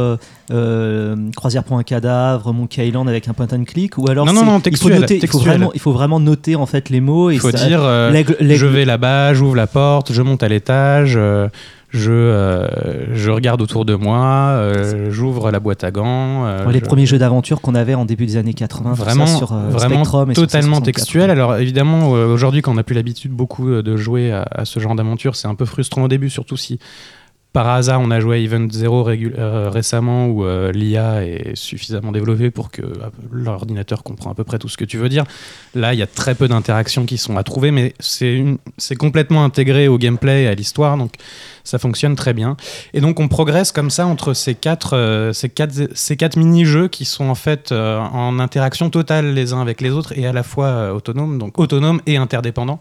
croisière 1.37 1.65
pour 1.65 1.79
un 1.79 1.83
cadavre, 1.83 2.53
Monkey 2.53 2.87
Island 2.89 3.09
avec 3.09 3.29
un 3.29 3.33
point 3.33 3.49
and 3.53 3.65
click, 3.65 3.99
ou 3.99 4.11
alors 4.11 4.27
Non, 4.27 4.33
non, 4.33 4.45
non, 4.45 4.53
il 4.59 4.77
faut 4.77 4.89
textuel, 4.89 5.01
noter, 5.01 5.15
il 5.17 5.21
faut 5.21 5.39
textuel. 5.39 5.49
vraiment, 5.59 5.73
il 5.75 5.81
faut 5.81 5.93
vraiment 5.93 6.21
noter 6.21 6.57
en 6.57 6.67
fait 6.67 6.91
les 6.91 7.01
mots 7.01 7.31
et 7.31 7.35
Il 7.35 7.41
faut 7.41 7.51
ça- 7.51 7.67
dire 7.67 7.81
je 7.81 8.67
vais 8.67 8.85
là-bas, 8.85 9.35
j'ouvre 9.35 9.57
la 9.57 9.67
porte, 9.67 10.13
je 10.13 10.23
monte 10.23 10.43
à 10.43 10.49
l'étage, 10.49 11.19
je, 11.91 12.13
euh, 12.13 13.15
je 13.17 13.31
regarde 13.31 13.61
autour 13.63 13.85
de 13.85 13.95
moi, 13.95 14.51
euh, 14.53 15.11
j'ouvre 15.11 15.51
la 15.51 15.59
boîte 15.61 15.83
à 15.85 15.91
gants. 15.91 16.47
euh, 16.47 16.71
les 16.71 16.79
je- 16.79 16.85
premiers 16.85 17.07
jeux 17.07 17.19
d'aventure 17.19 17.61
qu'on 17.61 17.75
avait 17.75 17.95
en 17.95 18.05
début 18.05 18.27
des 18.27 18.37
années 18.37 18.55
80, 18.55 18.91
tout 18.93 18.97
ça 18.99 19.05
vraiment, 19.05 19.27
sur 19.27 19.53
vraiment 19.55 20.05
Spectrum 20.05 20.31
et 20.31 20.35
totalement 20.35 20.77
64. 20.77 20.85
textuel. 20.85 21.31
Alors 21.31 21.57
évidemment, 21.57 22.11
aujourd'hui, 22.11 22.63
quand 22.63 22.71
on 22.73 22.75
n'a 22.75 22.85
plus 22.85 22.95
l'habitude 22.95 23.33
beaucoup 23.33 23.69
de 23.83 23.97
jouer 23.97 24.31
à, 24.33 24.43
à 24.51 24.65
ce 24.65 24.79
genre 24.81 24.95
d'aventure, 24.95 25.35
c'est 25.37 25.49
un 25.49 25.55
peu 25.55 25.65
frustrant 25.65 26.03
au 26.05 26.09
début, 26.09 26.31
surtout 26.31 26.57
si 26.57 26.79
par 27.53 27.67
hasard 27.67 28.01
on 28.01 28.13
a 28.13 28.21
joué 28.21 28.37
à 28.37 28.39
Event 28.39 28.69
Zero 28.71 29.09
euh, 29.09 29.69
récemment 29.71 30.29
où 30.29 30.45
euh, 30.45 30.71
l'IA 30.71 31.25
est 31.27 31.57
suffisamment 31.57 32.13
développée 32.13 32.53
pour 32.53 32.71
que 32.71 32.83
l'ordinateur 33.33 34.05
comprend 34.05 34.31
à 34.31 34.35
peu 34.35 34.45
près 34.45 34.61
tout 34.61 34.69
ce 34.69 34.77
que 34.77 34.85
tu 34.85 34.99
veux 34.99 35.09
dire. 35.09 35.25
Là, 35.75 35.93
il 35.93 35.99
y 35.99 36.03
a 36.03 36.07
très 36.07 36.37
peu 36.37 36.47
d'interactions 36.47 37.07
qui 37.07 37.19
sont 37.19 37.37
à 37.37 37.43
trouver, 37.43 37.73
mais 37.73 37.93
c'est 37.99 38.45
complètement 38.97 39.43
intégré 39.45 39.89
au 39.89 39.99
gameplay 39.99 40.45
et 40.45 40.47
à 40.47 40.55
l'histoire, 40.55 40.97
donc 40.97 41.15
ça 41.65 41.79
fonctionne 41.79 42.15
très 42.15 42.33
bien. 42.33 42.57
Et 42.95 43.01
donc 43.01 43.21
on 43.21 43.29
progresse 43.29 43.73
comme 43.73 43.91
ça 43.91 44.07
entre 44.07 44.35
ces 44.35 44.55
quatre, 44.55 44.97
euh, 44.97 45.33
ces 45.33 45.49
quatre, 45.49 45.73
ces 45.95 46.17
quatre 46.17 46.37
mini-jeux 46.37 46.89
qui 46.89 47.05
sont 47.05 47.29
en 47.29 47.35
fait 47.35 47.73
euh, 47.73 47.99
en 47.99 48.39
interaction 48.39 48.91
totale 48.91 49.35
les 49.35 49.53
uns 49.53 49.61
avec 49.61 49.81
les 49.81 49.91
autres 49.91 50.17
et 50.19 50.27
à 50.27 50.33
la 50.33 50.43
fois 50.43 50.67
euh, 50.67 50.93
autonomes, 50.93 51.39
donc 51.39 51.59
autonomes 51.59 52.01
et 52.07 52.17
interdépendants. 52.17 52.81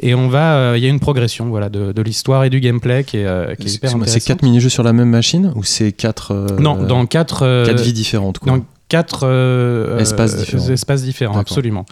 Et 0.00 0.14
on 0.14 0.28
va, 0.28 0.76
il 0.76 0.82
y 0.82 0.86
a 0.86 0.88
une 0.88 1.00
progression 1.00 1.46
voilà, 1.48 1.68
de, 1.68 1.92
de 1.92 2.02
l'histoire 2.02 2.44
et 2.44 2.50
du 2.50 2.60
gameplay 2.60 3.04
qui 3.04 3.18
est, 3.18 3.56
qui 3.58 3.66
est 3.66 3.74
hyper 3.74 3.90
C'est 4.06 4.20
quatre 4.20 4.42
mini-jeux 4.42 4.68
sur 4.68 4.82
la 4.82 4.92
même 4.92 5.10
machine 5.10 5.52
ou 5.54 5.64
c'est 5.64 5.92
quatre. 5.92 6.34
Non, 6.58 6.82
dans 6.82 7.06
quatre, 7.06 7.64
quatre 7.66 7.80
vies 7.82 7.92
différentes 7.92 8.38
quoi. 8.38 8.52
dans 8.52 8.64
quatre 8.88 9.26
Espaces 9.98 10.36
différents. 10.36 10.68
espaces 10.70 11.02
différents, 11.02 11.32
D'accord. 11.32 11.40
absolument. 11.42 11.86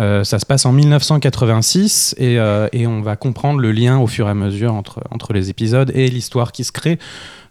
Euh, 0.00 0.24
ça 0.24 0.38
se 0.38 0.46
passe 0.46 0.64
en 0.66 0.72
1986 0.72 2.14
et, 2.18 2.38
euh, 2.38 2.68
et 2.72 2.86
on 2.86 3.02
va 3.02 3.16
comprendre 3.16 3.60
le 3.60 3.72
lien 3.72 3.98
au 3.98 4.06
fur 4.06 4.26
et 4.26 4.30
à 4.30 4.34
mesure 4.34 4.74
entre, 4.74 5.32
les 5.32 5.50
épisodes 5.50 5.90
et 5.94 6.08
l'histoire 6.08 6.52
qui 6.52 6.64
se 6.64 6.72
crée. 6.72 6.98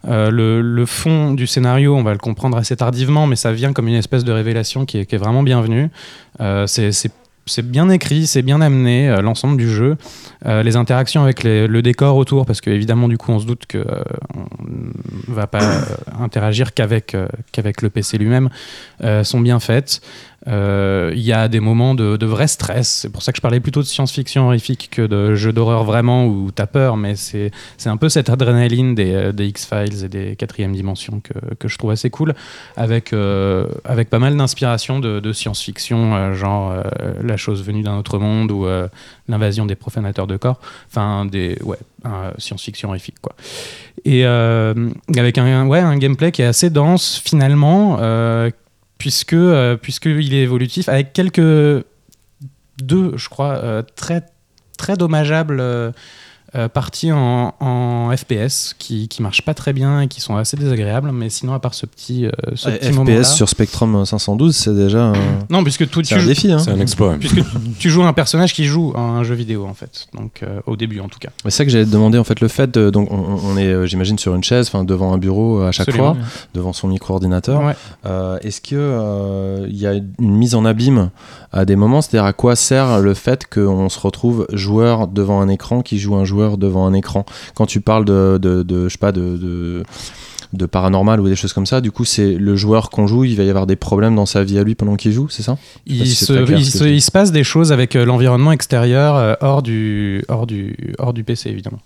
Euh, 0.08 0.30
le, 0.30 0.86
fond 0.86 1.32
du 1.32 1.46
scénario, 1.46 1.94
on 1.94 2.02
va 2.02 2.12
le 2.12 2.18
comprendre 2.18 2.56
assez 2.56 2.76
tardivement, 2.76 3.26
mais 3.26 3.36
ça 3.36 3.52
vient 3.52 3.72
comme 3.72 3.88
une 3.88 3.94
espèce 3.94 4.24
de 4.24 4.32
révélation 4.32 4.84
qui 4.84 4.98
est, 4.98 5.16
vraiment 5.16 5.42
bienvenue. 5.42 5.90
C'est- 6.66 7.62
bien 7.62 7.88
écrit, 7.88 8.26
c'est 8.26 8.42
bien 8.42 8.60
amené, 8.60 9.16
l'ensemble 9.20 9.56
du 9.56 9.68
jeu. 9.68 9.96
Les 10.44 10.76
interactions 10.76 11.22
avec 11.22 11.42
le 11.44 11.80
décor 11.80 12.16
autour, 12.16 12.46
parce 12.46 12.60
que 12.60 12.70
évidemment, 12.70 13.08
du 13.08 13.18
coup, 13.18 13.32
on 13.32 13.40
se 13.40 13.46
doute 13.46 13.66
que 13.66 13.78
euh, 13.78 14.02
on 15.28 15.32
va 15.32 15.46
pas 15.46 15.60
interagir 16.20 16.72
qu'avec 16.72 17.12
le 17.12 17.90
PC 17.90 18.18
lui-même, 18.18 18.48
sont 19.22 19.40
bien 19.40 19.58
faites. 19.60 20.00
Euh, 20.48 21.12
Il 21.14 21.22
y 21.22 21.32
a 21.32 21.48
des 21.48 21.60
moments 21.60 21.94
de, 21.94 22.16
de 22.16 22.26
vrai 22.26 22.46
stress. 22.46 22.88
C'est 23.02 23.10
pour 23.10 23.22
ça 23.22 23.32
que 23.32 23.36
je 23.36 23.42
parlais 23.42 23.60
plutôt 23.60 23.80
de 23.80 23.86
science-fiction 23.86 24.46
horrifique 24.46 24.88
que 24.90 25.02
de 25.02 25.34
jeux 25.34 25.52
d'horreur 25.52 25.84
vraiment 25.84 26.26
où 26.26 26.50
t'as 26.50 26.66
peur, 26.66 26.96
mais 26.96 27.14
c'est 27.16 27.50
un 27.86 27.96
peu 27.96 28.08
cette 28.08 28.30
adrénaline 28.30 28.94
des, 28.94 29.12
euh, 29.12 29.32
des 29.32 29.46
X-Files 29.46 30.04
et 30.04 30.08
des 30.08 30.36
quatrièmes 30.36 30.72
dimensions 30.72 31.20
que, 31.20 31.54
que 31.54 31.68
je 31.68 31.78
trouve 31.78 31.90
assez 31.90 32.10
cool, 32.10 32.34
avec, 32.76 33.12
euh, 33.12 33.66
avec 33.84 34.10
pas 34.10 34.18
mal 34.18 34.36
d'inspiration 34.36 34.98
de, 35.00 35.32
science-fiction, 35.32 36.34
genre 36.34 36.74
La 37.22 37.36
chose 37.36 37.64
venue 37.64 37.82
d'un 37.82 37.96
autre 37.96 38.18
monde 38.18 38.50
ou 38.52 38.66
L'invasion 39.28 39.64
des 39.64 39.76
profanateurs 39.76 40.26
de 40.26 40.36
corps. 40.36 40.60
Enfin, 40.88 41.24
des 41.24 41.56
ouais, 41.62 41.78
science-fiction 42.36 42.90
horrifique, 42.90 43.16
quoi. 43.22 43.34
Et 44.04 44.24
avec 44.24 45.38
un, 45.38 45.66
ouais, 45.66 45.78
un 45.78 45.96
gameplay 45.96 46.32
qui 46.32 46.42
est 46.42 46.46
assez 46.46 46.70
dense, 46.70 47.20
finalement, 47.24 47.98
euh, 48.00 48.50
puisque, 49.02 49.32
euh, 49.32 49.76
puisqu'il 49.76 50.32
est 50.32 50.42
évolutif, 50.42 50.88
avec 50.88 51.12
quelques 51.12 51.84
deux, 52.78 53.16
je 53.16 53.28
crois, 53.28 53.54
euh, 53.56 53.82
très, 53.96 54.22
très 54.78 54.96
dommageables 54.96 55.60
euh, 56.54 56.68
parties 56.68 57.12
en, 57.12 57.54
en 57.60 58.14
FPS 58.16 58.74
qui, 58.78 59.08
qui 59.08 59.22
marchent 59.22 59.42
pas 59.44 59.54
très 59.54 59.72
bien 59.72 60.02
et 60.02 60.08
qui 60.08 60.20
sont 60.20 60.36
assez 60.36 60.56
désagréables, 60.56 61.10
mais 61.12 61.30
sinon, 61.30 61.54
à 61.54 61.58
part 61.60 61.74
ce 61.74 61.86
petit, 61.86 62.26
euh, 62.26 62.30
ce 62.54 62.68
Ouais, 62.68 62.78
petit 62.78 62.92
moment-là. 62.92 63.22
FPS 63.22 63.34
sur 63.34 63.48
Spectrum 63.48 64.04
512, 64.04 64.54
c'est 64.54 64.74
déjà 64.74 65.04
un, 65.06 65.12
Non, 65.50 65.62
puisque 65.64 65.88
tout, 65.88 66.02
c'est 66.04 66.14
tu, 66.16 66.20
un 66.20 66.26
défi. 66.26 66.52
Hein. 66.52 66.58
C'est 66.58 66.70
un 66.70 66.80
exploit. 66.80 67.16
puisque 67.18 67.40
tu 67.78 67.88
joues 67.90 68.02
un 68.02 68.12
personnage 68.12 68.52
qui 68.52 68.64
joue 68.64 68.92
à 68.94 69.00
un 69.00 69.22
jeu 69.24 69.34
vidéo, 69.34 69.66
en 69.66 69.74
fait. 69.74 70.06
Donc, 70.14 70.40
euh, 70.42 70.60
au 70.66 70.76
début, 70.76 71.00
en 71.00 71.08
tout 71.08 71.18
cas. 71.18 71.30
C'est 71.44 71.50
ça 71.50 71.64
que 71.64 71.70
j'allais 71.70 71.86
te 71.86 71.90
demander 71.90 72.18
en 72.18 72.24
fait 72.24 72.40
le 72.40 72.48
fait 72.48 72.70
de, 72.72 72.90
donc 72.90 73.10
on, 73.10 73.16
on 73.44 73.56
est 73.56 73.66
euh, 73.72 73.86
j'imagine 73.86 74.18
sur 74.18 74.34
une 74.34 74.44
chaise 74.44 74.66
enfin 74.68 74.84
devant 74.84 75.12
un 75.12 75.18
bureau 75.18 75.60
euh, 75.60 75.68
à 75.68 75.72
chaque 75.72 75.88
Absolument. 75.88 76.14
fois 76.14 76.24
devant 76.54 76.72
son 76.72 76.88
micro 76.88 77.14
ordinateur 77.14 77.62
Ouais. 77.62 77.74
est-ce 78.42 78.60
que 78.60 78.74
euh, 78.74 79.66
il 79.68 79.76
y 79.76 79.86
a 79.86 79.94
une 79.94 80.36
mise 80.36 80.54
en 80.54 80.64
abîme 80.64 81.10
à 81.52 81.64
des 81.64 81.76
moments? 81.76 82.02
C'est-à-dire 82.02 82.24
à 82.26 82.32
quoi 82.32 82.56
sert 82.56 83.00
le 83.00 83.14
fait 83.14 83.46
qu'on 83.52 83.88
se 83.88 83.98
retrouve 84.00 84.46
joueur 84.52 85.08
devant 85.08 85.40
un 85.40 85.48
écran 85.48 85.82
qui 85.82 85.98
joue 85.98 86.14
un 86.16 86.24
joueur 86.24 86.41
devant 86.50 86.86
un 86.86 86.92
écran 86.94 87.24
quand 87.54 87.66
tu 87.66 87.80
parles 87.80 88.04
de, 88.04 88.38
de, 88.40 88.62
de- 88.62 88.88
je 88.88 88.92
sais 88.92 88.98
pas 88.98 89.12
de, 89.12 89.36
de 89.36 89.82
de 90.52 90.66
paranormal 90.66 91.18
ou 91.18 91.28
des 91.28 91.34
choses 91.34 91.54
comme 91.54 91.64
ça, 91.64 91.80
du 91.80 91.90
coup 91.90 92.04
c'est 92.04 92.34
le 92.34 92.56
joueur 92.56 92.90
qu'on 92.90 93.06
joue, 93.06 93.24
il 93.24 93.36
va 93.36 93.42
y 93.42 93.48
avoir 93.48 93.66
des 93.66 93.74
problèmes 93.76 94.14
dans 94.14 94.26
sa 94.26 94.44
vie 94.44 94.58
à 94.58 94.62
lui 94.64 94.74
pendant 94.74 94.96
qu'il 94.96 95.10
joue, 95.12 95.30
c'est 95.30 95.42
ça? 95.42 95.56
Il 95.86 96.06
se, 96.06 96.26
clair, 96.44 96.58
il, 96.58 96.66
ce 96.66 96.78
se, 96.80 96.84
il 96.84 97.02
passe 97.10 97.32
des 97.32 97.42
choses 97.42 97.72
avec 97.72 97.96
euh, 97.96 98.04
l'environnement 98.04 98.52
extérieur 98.52 99.16
euh, 99.16 99.34
hors, 99.40 99.62
du, 99.62 100.22
hors, 100.28 100.46
du, 100.46 100.76
hors 100.98 101.14
du 101.14 101.24
PC, 101.24 101.48
évidemment. 101.48 101.78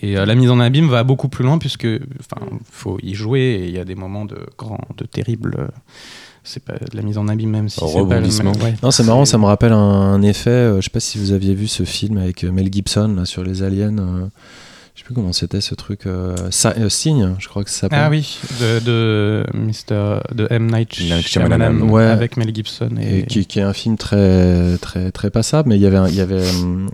Et 0.00 0.16
euh, 0.16 0.24
la 0.24 0.34
mise 0.34 0.50
en 0.50 0.60
abîme 0.60 0.88
va 0.88 1.04
beaucoup 1.04 1.28
plus 1.28 1.44
loin, 1.44 1.58
puisque 1.58 1.86
faut 2.70 2.96
y 3.02 3.12
jouer 3.12 3.40
et 3.40 3.64
il 3.66 3.74
y 3.74 3.78
a 3.78 3.84
des 3.84 3.96
moments 3.96 4.24
de 4.24 4.38
grand, 4.56 4.80
de 4.96 5.04
terrible. 5.04 5.68
C'est 6.42 6.64
pas 6.64 6.72
de 6.74 6.96
la 6.96 7.02
mise 7.02 7.18
en 7.18 7.28
abîme, 7.28 7.50
même 7.50 7.68
si 7.68 7.76
c'est 7.78 7.84
pas 8.08 8.20
le 8.20 8.26
ouais. 8.64 8.74
Non, 8.82 8.90
c'est 8.90 9.04
marrant, 9.04 9.24
ça 9.24 9.36
me 9.38 9.44
rappelle 9.44 9.72
un, 9.72 9.76
un 9.76 10.22
effet. 10.22 10.50
euh, 10.50 10.76
je 10.76 10.82
sais 10.84 10.90
pas 10.90 11.00
si 11.00 11.18
vous 11.18 11.32
aviez 11.32 11.54
vu 11.54 11.68
ce 11.68 11.84
film 11.84 12.16
avec 12.18 12.44
euh, 12.44 12.50
Mel 12.52 12.72
Gibson 12.72 13.14
là, 13.16 13.24
sur 13.24 13.42
les 13.44 13.62
aliens. 13.62 13.96
euh, 13.98 14.26
sais 15.00 15.04
plus 15.04 15.14
comment 15.14 15.32
c'était 15.32 15.60
ce 15.60 15.74
truc. 15.74 16.06
euh, 16.06 16.34
euh, 16.64 16.88
Signe, 16.88 17.34
je 17.38 17.48
crois 17.48 17.64
que 17.64 17.70
ça 17.70 17.80
s'appelle. 17.80 17.98
Ah 18.02 18.10
oui, 18.10 18.38
de, 18.60 18.78
de, 18.80 19.44
Mr. 19.54 20.20
de 20.34 20.46
M. 20.50 20.70
Night 20.70 20.94
Shyamalan, 20.94 21.22
Shyamalan, 21.22 21.80
ouais. 21.88 22.04
avec 22.04 22.36
Mel 22.36 22.54
Gibson. 22.54 22.90
Et, 23.00 23.20
Et 23.20 23.22
qui, 23.26 23.44
qui 23.46 23.58
est 23.58 23.62
un 23.62 23.72
film 23.72 23.96
très, 23.96 24.76
très, 24.78 25.10
très 25.12 25.30
passable, 25.30 25.68
mais 25.68 25.76
il 25.76 25.82
y 25.82 25.86
avait, 25.86 25.96
un- 25.96 26.08
il 26.08 26.14
y 26.14 26.20
avait 26.20 26.48
hum, 26.60 26.88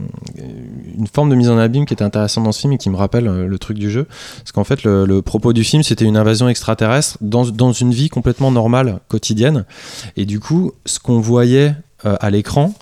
une 0.99 1.07
forme 1.07 1.31
de 1.31 1.35
mise 1.35 1.49
en 1.51 1.59
abîme 1.59 1.87
qui 1.87 1.95
était 1.95 2.05
intéressante 2.05 2.45
dans 2.45 2.53
ce 2.53 2.61
film 2.61 2.73
et 2.73 2.79
qui 2.79 2.91
me 2.91 2.97
rappelle 2.97 3.29
euh, 3.29 3.47
le 3.47 3.59
truc 3.59 3.79
du 3.79 3.91
jeu. 3.91 4.07
Parce 4.39 4.53
qu'en 4.53 4.65
fait, 4.65 4.83
le, 4.85 5.05
le 5.07 5.23
propos 5.23 5.53
du 5.53 5.65
film, 5.65 5.83
c'était 5.83 6.05
une 6.05 6.17
invasion 6.17 6.49
extraterrestre 6.49 7.19
dans, 7.21 7.45
dans 7.47 7.73
une 7.73 7.93
vie 7.93 8.09
complètement 8.09 8.51
normale, 8.51 9.01
quotidienne. 9.09 9.65
Et 10.17 10.25
du 10.27 10.41
coup, 10.41 10.73
ce 10.85 10.99
qu'on 10.99 11.21
voyait 11.21 11.75
euh, 12.05 12.17
à 12.21 12.31
l'écran, 12.31 12.75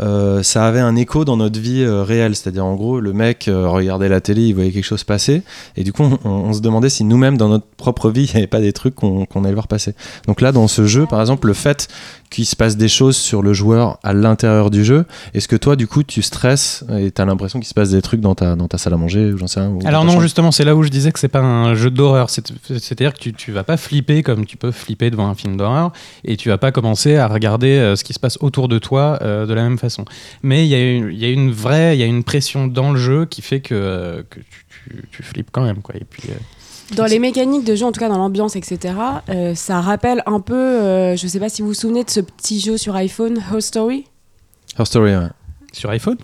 euh, 0.00 0.42
ça 0.42 0.66
avait 0.66 0.80
un 0.80 0.96
écho 0.96 1.24
dans 1.24 1.36
notre 1.36 1.58
vie 1.58 1.82
euh, 1.82 2.02
réelle. 2.02 2.34
C'est-à-dire, 2.36 2.64
en 2.64 2.74
gros, 2.74 3.00
le 3.00 3.12
mec 3.12 3.48
euh, 3.48 3.68
regardait 3.68 4.08
la 4.08 4.20
télé, 4.20 4.42
il 4.42 4.54
voyait 4.54 4.70
quelque 4.70 4.84
chose 4.84 5.04
passer, 5.04 5.42
et 5.76 5.84
du 5.84 5.92
coup, 5.92 6.04
on, 6.24 6.52
se 6.52 6.60
demandait 6.60 6.88
si 6.88 7.04
nous-mêmes, 7.04 7.36
dans 7.36 7.48
notre 7.48 7.66
propre 7.76 8.10
vie, 8.10 8.24
il 8.24 8.34
n'y 8.34 8.38
avait 8.38 8.46
pas 8.46 8.60
des 8.60 8.72
trucs 8.72 8.94
qu'on 8.94 9.26
qu'on 9.26 9.44
allait 9.44 9.54
voir 9.54 9.68
passer. 9.68 9.94
Donc 10.26 10.40
là, 10.40 10.52
dans 10.52 10.68
ce 10.68 10.86
jeu, 10.86 11.06
par 11.06 11.20
exemple, 11.20 11.46
le 11.46 11.54
fait 11.54 11.88
qu'il 12.30 12.44
se 12.46 12.56
passe 12.56 12.76
des 12.76 12.88
choses 12.88 13.16
sur 13.16 13.42
le 13.42 13.52
joueur 13.52 13.98
à 14.02 14.12
l'intérieur 14.12 14.70
du 14.70 14.84
jeu, 14.84 15.06
est-ce 15.34 15.48
que 15.48 15.56
toi, 15.56 15.76
du 15.76 15.86
coup, 15.86 16.02
tu 16.02 16.20
stresses 16.22 16.84
et 16.98 17.10
tu 17.10 17.22
as 17.22 17.24
l'impression 17.24 17.58
qu'il 17.58 17.68
se 17.68 17.74
passe 17.74 17.90
des 17.90 18.02
trucs 18.02 18.20
dans 18.20 18.34
ta, 18.34 18.54
dans 18.56 18.68
ta 18.68 18.76
salle 18.78 18.94
à 18.94 18.96
manger, 18.96 19.32
ou 19.32 19.38
j'en 19.38 19.46
sais 19.46 19.60
rien 19.60 19.70
ou 19.70 19.80
Alors 19.86 20.04
non, 20.04 20.10
chambre 20.12 20.22
justement, 20.22 20.52
c'est 20.52 20.64
là 20.64 20.76
où 20.76 20.82
je 20.82 20.88
disais 20.90 21.10
que 21.12 21.18
c'est 21.18 21.28
pas 21.28 21.40
un 21.40 21.74
jeu 21.74 21.90
d'horreur. 21.90 22.28
C'est- 22.30 22.52
C'est-à-dire 22.66 23.14
que 23.14 23.18
tu, 23.18 23.32
tu 23.32 23.52
vas 23.52 23.64
pas 23.64 23.76
flipper 23.76 24.22
comme 24.22 24.44
tu 24.46 24.56
peux 24.56 24.70
flipper 24.72 25.10
devant 25.10 25.28
un 25.28 25.34
film 25.34 25.56
d'horreur, 25.56 25.92
et 26.24 26.36
tu 26.36 26.48
vas 26.48 26.58
pas 26.58 26.70
commencer 26.72 27.16
à 27.16 27.26
regarder 27.28 27.72
euh, 27.78 27.96
ce 27.96 28.04
qui 28.04 28.12
se 28.12 28.20
passe 28.20 28.38
autour 28.40 28.68
de 28.68 28.78
toi 28.78 29.18
euh, 29.22 29.46
de 29.46 29.54
la 29.54 29.62
même 29.62 29.78
façon. 29.78 30.04
Mais 30.42 30.64
il 30.66 30.68
y, 30.68 30.74
a 30.74 30.90
une- 30.92 31.10
il 31.10 31.18
y 31.18 31.24
a 31.24 31.30
une 31.30 31.50
vraie, 31.50 31.96
il 31.96 32.00
y 32.00 32.02
a 32.02 32.06
une 32.06 32.24
pression 32.24 32.66
dans 32.66 32.92
le 32.92 32.98
jeu 32.98 33.24
qui 33.24 33.40
fait 33.42 33.60
que, 33.60 33.74
euh, 33.74 34.22
que 34.28 34.40
tu, 34.40 34.66
tu- 34.90 35.04
tu 35.10 35.22
flippes 35.22 35.50
quand 35.50 35.62
même, 35.64 35.82
quoi. 35.82 35.94
Et 35.96 36.04
puis, 36.08 36.28
Dans 36.96 37.04
les 37.04 37.18
mécaniques 37.18 37.64
de 37.64 37.74
jeu, 37.74 37.84
en 37.84 37.92
tout 37.92 38.00
cas 38.00 38.08
dans 38.08 38.16
l'ambiance, 38.18 38.56
etc., 38.56 38.94
euh, 39.28 39.54
ça 39.54 39.80
rappelle 39.80 40.22
un 40.26 40.40
peu, 40.40 40.54
euh, 40.54 41.16
je 41.16 41.26
sais 41.26 41.38
pas 41.40 41.48
si 41.50 41.60
vous 41.62 41.68
vous 41.68 41.74
souvenez 41.74 42.02
de 42.04 42.10
ce 42.10 42.20
petit 42.20 42.60
jeu 42.60 42.76
sur 42.78 42.94
iPhone, 42.96 43.38
Host 43.52 43.68
Story. 43.68 44.04
Her 44.78 44.86
Story, 44.86 45.14
ouais. 45.16 45.28
sur 45.72 45.90
iPhone 45.90 46.16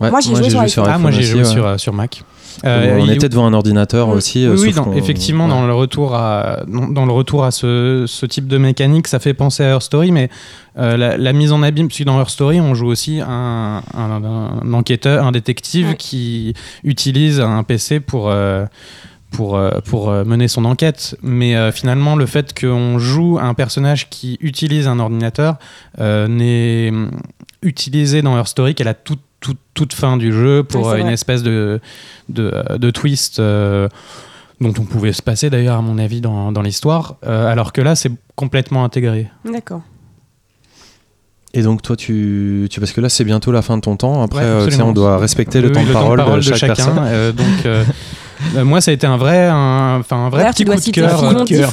Ouais, 0.00 0.10
moi 0.10 0.20
j'ai 0.20 0.34
joué 0.34 0.50
sur 0.50 0.60
iPhone. 0.60 0.84
Ah, 0.88 0.98
moi 0.98 1.10
j'ai 1.10 1.22
joué 1.22 1.38
ouais. 1.40 1.44
sur, 1.44 1.66
euh, 1.66 1.78
sur 1.78 1.92
Mac. 1.94 2.22
on 2.64 2.66
Euh, 2.68 3.06
était 3.06 3.28
devant 3.30 3.46
un 3.46 3.54
ordinateur 3.54 4.08
Oui. 4.08 4.16
aussi. 4.16 4.46
Oui, 4.48 4.72
dans- 4.72 4.92
effectivement, 4.92 5.44
ouais. 5.44 5.50
dans 5.50 5.66
le 5.66 5.72
retour 5.72 6.14
à 6.14 6.64
dans, 6.66 6.88
dans 6.88 7.06
le 7.06 7.12
retour 7.12 7.44
à 7.44 7.50
ce, 7.50 8.04
ce 8.06 8.26
type 8.26 8.46
de 8.48 8.58
mécanique, 8.58 9.06
ça 9.06 9.20
fait 9.20 9.32
penser 9.32 9.62
à 9.62 9.68
Her 9.68 9.80
Story, 9.82 10.10
mais 10.12 10.28
euh, 10.76 10.96
la, 10.96 11.16
la 11.16 11.32
mise 11.32 11.52
en 11.52 11.62
abîme, 11.62 11.86
parce 11.88 11.98
que 11.98 12.04
dans 12.04 12.20
Her 12.20 12.28
Story, 12.28 12.60
on 12.60 12.74
joue 12.74 12.88
aussi 12.88 13.20
un, 13.20 13.82
un- 13.94 14.24
un 14.24 14.72
enquêteur, 14.74 15.24
un 15.24 15.32
détective 15.32 15.90
Ouais. 15.90 15.96
qui 15.96 16.52
utilise 16.84 17.40
un 17.40 17.62
PC 17.62 18.00
pour 18.00 18.28
euh, 18.28 18.66
pour, 19.30 19.56
euh, 19.56 19.70
pour 19.84 20.10
euh, 20.10 20.24
mener 20.24 20.48
son 20.48 20.64
enquête. 20.64 21.16
Mais 21.22 21.54
euh, 21.56 21.72
finalement, 21.72 22.16
le 22.16 22.26
fait 22.26 22.58
qu'on 22.58 22.98
joue 22.98 23.38
un 23.40 23.54
personnage 23.54 24.08
qui 24.10 24.38
utilise 24.40 24.86
un 24.88 24.98
ordinateur 24.98 25.56
euh, 26.00 26.26
n'est 26.28 26.90
hum, 26.90 27.10
utilisé 27.62 28.22
dans 28.22 28.36
Her 28.38 28.46
Story 28.48 28.74
qu'à 28.74 28.84
la 28.84 28.94
toute, 28.94 29.20
toute, 29.40 29.58
toute 29.74 29.92
fin 29.92 30.16
du 30.16 30.32
jeu 30.32 30.62
pour 30.64 30.92
une 30.94 31.02
vrai. 31.04 31.12
espèce 31.12 31.42
de, 31.42 31.80
de, 32.28 32.52
de 32.76 32.90
twist. 32.90 33.38
euh, 33.38 33.88
dont 34.60 34.74
on 34.78 34.84
pouvait 34.84 35.14
se 35.14 35.22
passer 35.22 35.48
d'ailleurs 35.48 35.76
à 35.78 35.80
mon 35.80 35.96
avis 35.96 36.20
dans, 36.20 36.52
dans 36.52 36.60
l'histoire, 36.60 37.16
euh, 37.26 37.46
alors 37.50 37.72
que 37.72 37.80
là 37.80 37.94
c'est 37.94 38.12
complètement 38.36 38.84
intégré. 38.84 39.30
D'accord. 39.50 39.80
Et 41.54 41.62
donc, 41.62 41.82
toi, 41.82 41.96
tu, 41.96 42.68
tu. 42.70 42.78
Parce 42.78 42.92
que 42.92 43.00
là, 43.00 43.08
c'est 43.08 43.24
bientôt 43.24 43.50
la 43.50 43.60
fin 43.62 43.76
de 43.76 43.80
ton 43.80 43.96
temps. 43.96 44.22
Après, 44.22 44.38
Ouais, 44.44 44.44
tu 44.44 44.58
sais, 44.58 44.64
absolument. 44.66 44.90
on 44.90 44.92
doit 44.92 45.18
respecter 45.18 45.60
le, 45.60 45.68
Oui, 45.68 45.72
temps, 45.74 45.82
de 45.84 45.92
parole 45.92 46.38
de 46.38 46.42
chaque, 46.42 46.60
personne. 46.76 46.96
euh, 47.00 47.32
donc 47.32 47.46
euh, 47.66 47.82
euh, 48.56 48.64
moi 48.64 48.80
ça 48.80 48.90
a 48.90 48.94
été 48.94 49.06
un 49.06 49.16
vrai, 49.16 49.46
un, 49.46 49.98
enfin 50.00 50.16
un 50.16 50.28
vrai 50.28 50.42
petit 50.52 50.64
coup 50.64 50.70
de 50.76 50.84
cœur. 51.02 51.20
Euh. 51.62 51.66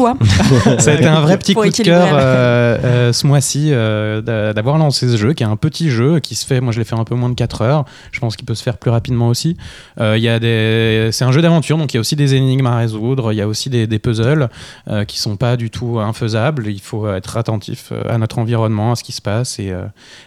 Ça 0.80 0.91
a 0.91 0.93
été 0.93 1.06
un 1.06 1.21
vrai 1.21 1.38
petit 1.38 1.53
coup 1.53 1.62
de 1.69 1.75
cœur 1.86 2.08
euh, 2.21 2.77
euh, 2.84 3.13
ce 3.13 3.25
mois-ci 3.27 3.69
euh, 3.71 4.21
d'a- 4.21 4.53
d'avoir 4.53 4.77
lancé 4.77 5.08
ce 5.08 5.17
jeu, 5.17 5.34
qui 5.34 5.43
est 5.43 5.47
un 5.47 5.56
petit 5.56 5.89
jeu 5.89 6.19
qui 6.19 6.36
se 6.36 6.45
fait. 6.45 6.62
Moi, 6.62 6.71
je 6.73 6.80
l'ai 6.80 6.86
fait 6.86 6.95
un 6.95 7.03
peu 7.03 7.15
moins 7.15 7.30
de 7.30 7.36
4 7.36 7.62
heures. 7.62 7.86
Je 8.12 8.19
pense 8.19 8.36
qu'il 8.36 8.45
peut 8.45 8.56
se 8.56 8.63
faire 8.63 8.77
plus 8.77 8.91
rapidement 8.91 9.27
aussi. 9.30 9.58
Euh, 9.99 10.17
Il 10.17 10.23
y 10.23 10.30
a 10.30 10.39
des, 10.39 11.10
c'est 11.12 11.25
un 11.25 11.32
jeu 11.32 11.41
d'aventure, 11.41 11.77
donc 11.77 11.93
il 11.93 11.97
y 11.97 11.99
a 11.99 12.01
aussi 12.01 12.15
des 12.15 12.36
énigmes 12.36 12.67
à 12.67 12.77
résoudre. 12.77 13.32
Il 13.34 13.36
y 13.36 13.41
a 13.41 13.47
aussi 13.47 13.69
des, 13.69 13.88
des 13.88 13.99
puzzles 13.99 14.49
euh, 14.89 15.06
qui 15.06 15.19
sont 15.19 15.36
pas 15.38 15.58
du 15.58 15.69
tout 15.69 15.99
infaisables. 15.99 16.67
Il 16.67 16.80
faut 16.82 17.08
être 17.10 17.38
attentif 17.38 17.91
à 18.10 18.17
notre 18.17 18.39
environnement, 18.39 18.91
à 18.91 18.95
ce 18.95 19.03
qui 19.03 19.12
se 19.12 19.21
passe, 19.21 19.60
et, 19.60 19.71
euh, 19.71 19.84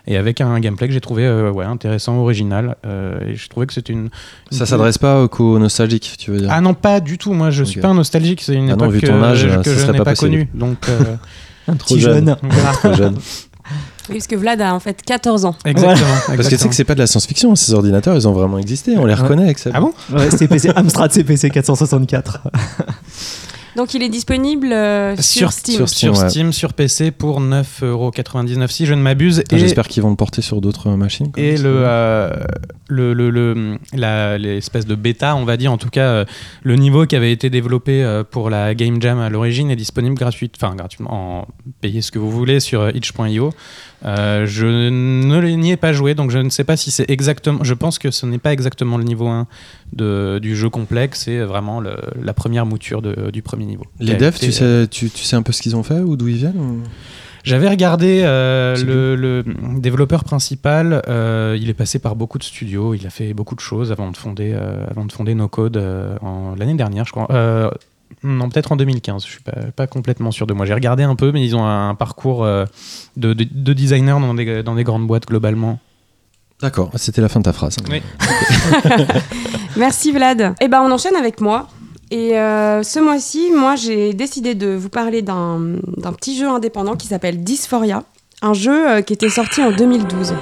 et 0.07 0.16
avec 0.16 0.40
un 0.40 0.59
gameplay 0.61 0.87
que 0.88 0.94
j'ai 0.94 1.00
trouvé 1.00 1.24
euh, 1.26 1.50
ouais, 1.50 1.64
intéressant, 1.64 2.16
original. 2.16 2.76
euh, 2.87 3.18
et 3.26 3.37
je 3.37 3.48
trouvais 3.48 3.66
que 3.66 3.72
c'était 3.72 3.92
une, 3.92 4.09
une- 4.50 4.59
Ça 4.59 4.66
s'adresse 4.66 4.98
pas 4.98 5.26
qu'aux 5.29 5.59
nostalgiques, 5.59 6.14
tu 6.18 6.30
veux 6.31 6.38
dire 6.40 6.49
Ah 6.51 6.61
non, 6.61 6.75
pas 6.75 7.01
du 7.01 7.19
tout. 7.19 7.33
Moi, 7.33 7.51
je 7.51 7.64
suis 7.64 7.79
Ok. 7.79 7.83
pas 7.83 7.88
un 7.88 7.95
nostalgique. 7.95 8.43
C'est 8.43 8.55
une 8.55 8.71
Ah 8.71 8.77
non, 8.77 8.85
époque 8.87 8.93
vu 8.93 9.01
ton 9.01 9.19
que- 9.19 9.25
âge, 9.25 9.49
que, 9.62 9.75
je 9.75 9.90
n'ai 9.90 9.99
pas 9.99 10.05
pas, 10.05 10.14
connue. 10.14 10.49
Donc, 10.55 10.79
euh, 10.88 10.99
Un 11.69 11.75
Trop 11.77 11.95
petit 11.95 12.01
jeune. 12.01 12.37
voilà. 12.43 12.73
Trop 12.73 12.93
jeune. 12.95 13.14
Oui, 14.09 14.16
parce 14.16 14.27
que 14.27 14.35
Vlad 14.35 14.61
a 14.61 14.75
en 14.75 14.81
fait 14.81 15.01
14 15.03 15.45
ans. 15.45 15.55
Exactement. 15.64 16.07
Parce 16.09 16.27
que 16.27 16.33
tu 16.33 16.37
sais 16.37 16.43
exactement. 16.43 16.71
que 16.71 16.75
c'est 16.75 16.85
pas 16.85 16.95
de 16.95 16.99
la 16.99 17.07
science-fiction, 17.07 17.55
ces 17.55 17.75
ordinateurs, 17.75 18.16
ils 18.16 18.27
ont 18.27 18.33
vraiment 18.33 18.59
existé, 18.59 18.97
on 18.99 19.05
les 19.07 19.14
reconnaît 19.14 19.45
avec 19.45 19.59
ça. 19.61 19.71
Ah 19.73 19.81
bon? 19.81 19.93
Ouais, 20.12 20.29
CPC, 20.31 20.71
Amstrad 20.75 21.12
CPC 21.12 21.51
464. 21.51 22.40
Donc 23.81 23.95
il 23.95 24.03
est 24.03 24.11
disponible 24.11 24.75
euh, 24.75 25.16
sur, 25.16 25.23
Sur- 25.23 25.53
Steam. 25.53 25.77
sur 25.77 25.88
sur 25.88 26.12
ouais. 26.19 26.29
Steam, 26.29 26.53
sur 26.53 26.75
PC 26.75 27.12
pour 27.12 27.40
9,99€ 27.40 28.69
si 28.69 28.85
je 28.85 28.93
ne 28.93 29.01
m'abuse. 29.01 29.43
Ah, 29.51 29.57
Et, 29.57 29.59
J'espère 29.59 29.88
qu'ils 29.88 30.03
vont 30.03 30.11
le 30.11 30.16
porter 30.16 30.43
sur 30.43 30.61
d'autres 30.61 30.90
machines. 30.90 31.33
et 31.38 31.57
Ça- 31.57 31.62
le, 31.62 31.71
euh, 31.77 32.31
le, 32.88 33.14
le, 33.14 33.31
le- 33.31 33.79
la- 33.95 34.37
l'espèce 34.37 34.85
de 34.85 34.95
bêta, 34.95 35.35
on 35.35 35.47
va 35.47 35.57
dire, 35.57 35.73
en 35.73 35.79
tout 35.79 35.88
cas, 35.88 36.09
euh, 36.09 36.25
le 36.62 36.77
niveau 36.77 37.07
qui 37.07 37.16
avait 37.16 37.33
été 37.33 37.49
développé 37.49 38.05
euh, 38.05 38.23
pour 38.23 38.51
la 38.51 38.75
Game 38.75 39.01
Jam 39.01 39.19
à 39.19 39.31
l'origine 39.31 39.71
est 39.71 39.77
disponible 39.77 40.23
enfin 40.23 40.75
gratuitement, 40.75 41.40
en 41.40 41.49
payez 41.81 42.03
ce 42.03 42.11
que 42.12 42.19
vous 42.19 42.31
voulez 42.31 42.61
sur 42.61 42.83
euh, 42.83 42.90
itch.io. 42.95 43.51
Euh, 44.04 44.46
je 44.46 44.66
ne 44.66 45.40
n'y 45.56 45.72
ai 45.72 45.76
pas 45.76 45.92
joué, 45.92 46.14
donc 46.14 46.30
je 46.30 46.38
ne 46.38 46.48
sais 46.48 46.64
pas 46.64 46.76
si 46.76 46.90
c'est 46.90 47.10
exactement. 47.10 47.62
Je 47.62 47.74
pense 47.74 47.98
que 47.98 48.10
ce 48.10 48.24
n'est 48.26 48.38
pas 48.38 48.52
exactement 48.52 48.96
le 48.96 49.04
niveau 49.04 49.28
1 49.28 49.46
de, 49.92 50.38
du 50.40 50.56
jeu 50.56 50.70
complexe, 50.70 51.22
c'est 51.24 51.40
vraiment 51.40 51.80
le- 51.80 51.96
la 52.22 52.32
première 52.32 52.64
mouture 52.66 53.02
de- 53.02 53.30
du 53.30 53.42
premier 53.42 53.66
niveau. 53.66 53.84
Les 53.98 54.14
devs, 54.18 54.36
été, 54.36 54.46
tu 54.46 54.52
sais, 54.52 54.86
tu, 54.90 55.10
tu 55.10 55.24
sais 55.24 55.36
un 55.36 55.42
peu 55.42 55.52
ce 55.52 55.60
qu'ils 55.62 55.76
ont 55.76 55.82
fait 55.82 56.00
ou 56.00 56.16
d'où 56.16 56.28
ils 56.28 56.36
viennent 56.36 56.56
ou- 56.58 56.80
J'avais 57.42 57.68
regardé 57.70 58.20
euh, 58.22 58.76
le, 58.84 59.16
le 59.16 59.44
développeur 59.80 60.24
principal. 60.24 61.00
euh, 61.08 61.56
il 61.58 61.70
est 61.70 61.74
passé 61.74 61.98
par 61.98 62.14
beaucoup 62.14 62.36
de 62.36 62.42
studios. 62.44 62.92
Il 62.94 63.06
a 63.06 63.10
fait 63.10 63.32
beaucoup 63.32 63.54
de 63.54 63.60
choses 63.60 63.90
avant 63.92 64.10
de 64.10 64.16
fonder, 64.18 64.52
euh, 64.54 64.84
avant 64.90 65.06
de 65.06 65.12
fonder 65.12 65.34
No 65.34 65.48
Code 65.48 65.78
euh, 65.78 66.16
l'année 66.58 66.74
dernière, 66.74 67.06
je 67.06 67.12
crois. 67.12 67.28
Non, 68.22 68.48
peut-être 68.48 68.72
en 68.72 68.76
2015. 68.76 69.24
Je 69.24 69.30
suis 69.30 69.40
pas, 69.40 69.52
pas 69.74 69.87
complètement 69.87 70.30
sûr 70.30 70.46
de 70.46 70.52
moi. 70.52 70.66
J'ai 70.66 70.74
regardé 70.74 71.02
un 71.02 71.16
peu, 71.16 71.33
mais 71.33 71.44
ils 71.44 71.56
ont 71.56 71.66
un 71.66 71.94
parcours 71.94 72.44
euh, 72.44 72.64
de, 73.16 73.33
de, 73.33 73.46
de 73.50 73.72
designer 73.72 74.20
dans 74.20 74.35
des, 74.35 74.62
dans 74.62 74.74
des 74.74 74.85
grandes 74.85 75.06
boîtes 75.06 75.26
globalement. 75.26 75.78
D'accord, 76.61 76.90
c'était 76.96 77.22
la 77.22 77.28
fin 77.28 77.40
de 77.40 77.44
ta 77.44 77.54
phrase. 77.54 77.76
Oui. 77.90 78.02
Merci 79.76 80.12
Vlad. 80.12 80.54
Et 80.61 80.68
ben 80.68 80.83
on 80.83 80.90
enchaîne 80.92 81.16
avec 81.16 81.40
moi. 81.40 81.68
Et 82.11 82.38
euh, 82.38 82.83
ce 82.83 82.98
mois-ci, 82.98 83.50
moi 83.56 83.76
j'ai 83.76 84.12
décidé 84.12 84.54
de 84.54 84.74
vous 84.74 84.90
parler 84.90 85.22
d'un 85.22 85.59
d'un 85.96 86.12
petit 86.12 86.37
jeu 86.37 86.48
indépendant 86.48 86.96
qui 86.96 87.06
s'appelle 87.06 87.42
Dysphoria, 87.42 88.02
un 88.42 88.52
jeu 88.52 88.90
euh, 88.90 89.00
qui 89.00 89.14
était 89.14 89.30
sorti 89.30 89.62
en 89.62 89.70
2012. 89.72 90.35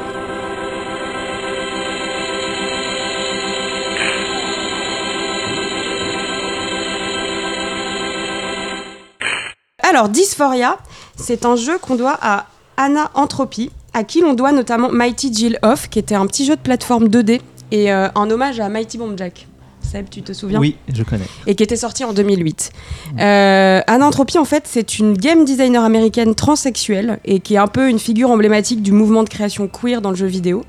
Alors 9.88 10.11
Dysphoria, 10.11 10.77
c'est 11.16 11.46
un 11.46 11.57
jeu 11.57 11.79
qu'on 11.79 11.94
doit 11.94 12.18
à 12.20 12.44
Anna 12.77 13.11
Entropy, 13.14 13.70
à 13.94 14.05
qui 14.05 14.20
l'on 14.20 14.35
doit 14.35 14.53
notamment 14.53 14.90
Mighty 14.90 15.33
Jill 15.33 15.59
Off, 15.62 15.88
qui 15.88 15.98
était 15.98 16.14
un 16.14 16.27
petit 16.27 16.44
jeu 16.44 16.57
de 16.57 16.61
plateforme 16.61 17.07
2D 17.09 17.40
et 17.70 17.90
euh, 17.90 18.09
un 18.14 18.31
hommage 18.31 18.61
à 18.61 18.68
Mighty 18.68 18.98
Bomb 18.98 19.16
Jack. 19.16 19.46
Seb, 19.81 20.11
tu 20.11 20.20
te 20.20 20.35
souviens? 20.35 20.61
Oui, 20.61 20.77
je 20.92 21.03
connais. 21.05 21.24
et 21.46 21.55
qui 21.55 21.62
était 21.62 21.77
sorti 21.77 22.05
en 22.05 22.12
2008. 22.12 22.70
Euh, 23.18 23.81
Anna 23.87 24.07
Entropy, 24.07 24.37
en 24.37 24.44
fait, 24.44 24.64
c'est 24.66 24.98
une 24.98 25.14
game 25.14 25.46
designer 25.46 25.83
américaine 25.83 26.35
transsexuelle 26.35 27.18
et 27.24 27.40
qui 27.40 27.55
est 27.55 27.59
un 27.59 27.66
peu 27.66 27.88
une 27.88 27.98
figure 27.98 28.31
emblématique 28.31 28.83
du 28.83 28.92
mouvement 28.92 29.22
de 29.22 29.31
création 29.31 29.68
queer 29.68 30.03
dans 30.03 30.11
le 30.11 30.16
jeu 30.16 30.27
vidéo. 30.27 30.64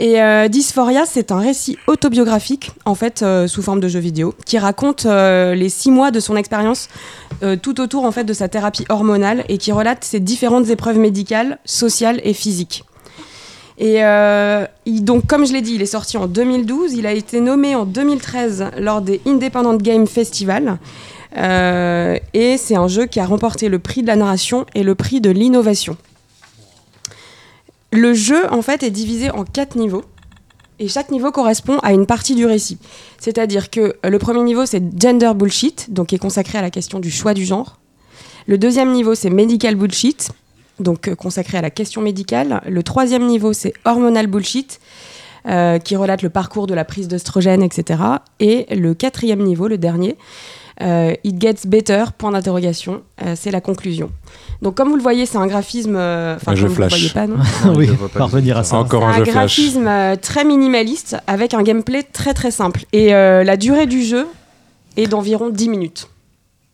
Et 0.00 0.22
euh, 0.22 0.48
Dysphoria, 0.48 1.04
c'est 1.04 1.30
un 1.30 1.40
récit 1.40 1.76
autobiographique, 1.86 2.72
en 2.86 2.94
fait, 2.94 3.20
euh, 3.22 3.46
sous 3.46 3.60
forme 3.60 3.80
de 3.80 3.88
jeu 3.88 4.00
vidéo, 4.00 4.34
qui 4.46 4.56
raconte 4.56 5.04
euh, 5.04 5.54
les 5.54 5.68
six 5.68 5.90
mois 5.90 6.10
de 6.10 6.20
son 6.20 6.36
expérience 6.36 6.88
tout 7.62 7.80
autour, 7.80 8.04
en 8.04 8.12
fait, 8.12 8.24
de 8.24 8.34
sa 8.34 8.48
thérapie 8.48 8.84
hormonale 8.90 9.44
et 9.48 9.56
qui 9.56 9.72
relate 9.72 10.04
ses 10.04 10.20
différentes 10.20 10.68
épreuves 10.68 10.98
médicales, 10.98 11.58
sociales 11.64 12.20
et 12.22 12.34
physiques. 12.34 12.84
Et 13.78 14.02
donc, 15.00 15.26
comme 15.26 15.46
je 15.46 15.54
l'ai 15.54 15.62
dit, 15.62 15.76
il 15.76 15.80
est 15.80 15.86
sorti 15.86 16.18
en 16.18 16.26
2012. 16.26 16.92
Il 16.92 17.06
a 17.06 17.12
été 17.12 17.40
nommé 17.40 17.74
en 17.74 17.86
2013 17.86 18.72
lors 18.76 19.00
des 19.00 19.22
Independent 19.26 19.80
Game 19.80 20.06
Festival. 20.06 20.76
Et 21.34 22.56
c'est 22.58 22.76
un 22.76 22.88
jeu 22.88 23.06
qui 23.06 23.20
a 23.20 23.24
remporté 23.24 23.70
le 23.70 23.78
prix 23.78 24.02
de 24.02 24.08
la 24.08 24.16
narration 24.16 24.66
et 24.74 24.82
le 24.82 24.94
prix 24.94 25.22
de 25.22 25.30
l'innovation. 25.30 25.96
Le 27.92 28.14
jeu, 28.14 28.50
en 28.52 28.62
fait, 28.62 28.82
est 28.82 28.90
divisé 28.90 29.30
en 29.30 29.44
quatre 29.44 29.76
niveaux. 29.76 30.04
et 30.78 30.88
chaque 30.88 31.10
niveau 31.10 31.30
correspond 31.30 31.78
à 31.80 31.92
une 31.92 32.06
partie 32.06 32.34
du 32.34 32.46
récit. 32.46 32.78
C'est-à-dire 33.18 33.68
que 33.68 33.80
euh, 33.80 34.08
le 34.08 34.18
premier 34.18 34.42
niveau, 34.42 34.64
c'est 34.64 34.82
Gender 34.98 35.32
Bullshit, 35.34 35.92
donc 35.92 36.06
qui 36.06 36.14
est 36.14 36.18
consacré 36.18 36.56
à 36.56 36.62
la 36.62 36.70
question 36.70 37.00
du 37.00 37.10
choix 37.10 37.34
du 37.34 37.44
genre. 37.44 37.78
Le 38.46 38.56
deuxième 38.56 38.92
niveau, 38.92 39.14
c'est 39.14 39.28
Medical 39.28 39.74
Bullshit, 39.74 40.30
donc 40.78 41.08
euh, 41.08 41.14
consacré 41.14 41.58
à 41.58 41.62
la 41.62 41.68
question 41.68 42.00
médicale. 42.00 42.62
Le 42.66 42.82
troisième 42.82 43.26
niveau, 43.26 43.52
c'est 43.52 43.74
Hormonal 43.84 44.26
Bullshit, 44.26 44.80
euh, 45.46 45.78
qui 45.78 45.96
relate 45.96 46.22
le 46.22 46.30
parcours 46.30 46.66
de 46.66 46.72
la 46.72 46.86
prise 46.86 47.08
d'œstrogène, 47.08 47.62
etc. 47.62 48.00
Et 48.38 48.64
le 48.74 48.94
quatrième 48.94 49.42
niveau, 49.42 49.68
le 49.68 49.76
dernier, 49.76 50.16
It 50.80 51.38
Gets 51.38 51.66
Better, 51.66 52.04
point 52.16 52.30
d'interrogation, 52.30 53.02
c'est 53.34 53.50
la 53.50 53.60
conclusion. 53.60 54.10
Donc 54.62 54.74
comme 54.74 54.88
vous 54.90 54.96
le 54.96 55.02
voyez, 55.02 55.24
c'est 55.26 55.38
un 55.38 55.46
graphisme... 55.46 55.96
euh, 55.96 56.36
Enfin, 56.36 56.52
Un 56.52 56.54
jeu 56.54 56.66
comme 56.66 56.74
vous 56.76 56.82
le 56.82 56.88
flash. 56.88 57.14
voyez 57.14 57.26
pas, 57.26 57.26
non 57.26 57.74
oui, 57.76 57.86
je 57.86 57.92
vois 57.92 58.08
pas 58.08 58.18
parvenir 58.18 58.58
à 58.58 58.64
ça. 58.64 58.76
Encore 58.76 59.04
un 59.04 59.10
un 59.12 59.18
jeu 59.18 59.24
flash. 59.24 59.34
graphisme 59.34 59.86
euh, 59.88 60.16
très 60.16 60.44
minimaliste 60.44 61.16
avec 61.26 61.54
un 61.54 61.62
gameplay 61.62 62.02
très 62.02 62.34
très 62.34 62.50
simple. 62.50 62.84
Et 62.92 63.14
euh, 63.14 63.42
la 63.44 63.56
durée 63.56 63.86
du 63.86 64.02
jeu 64.02 64.26
est 64.96 65.06
d'environ 65.06 65.48
10 65.50 65.68
minutes. 65.68 66.08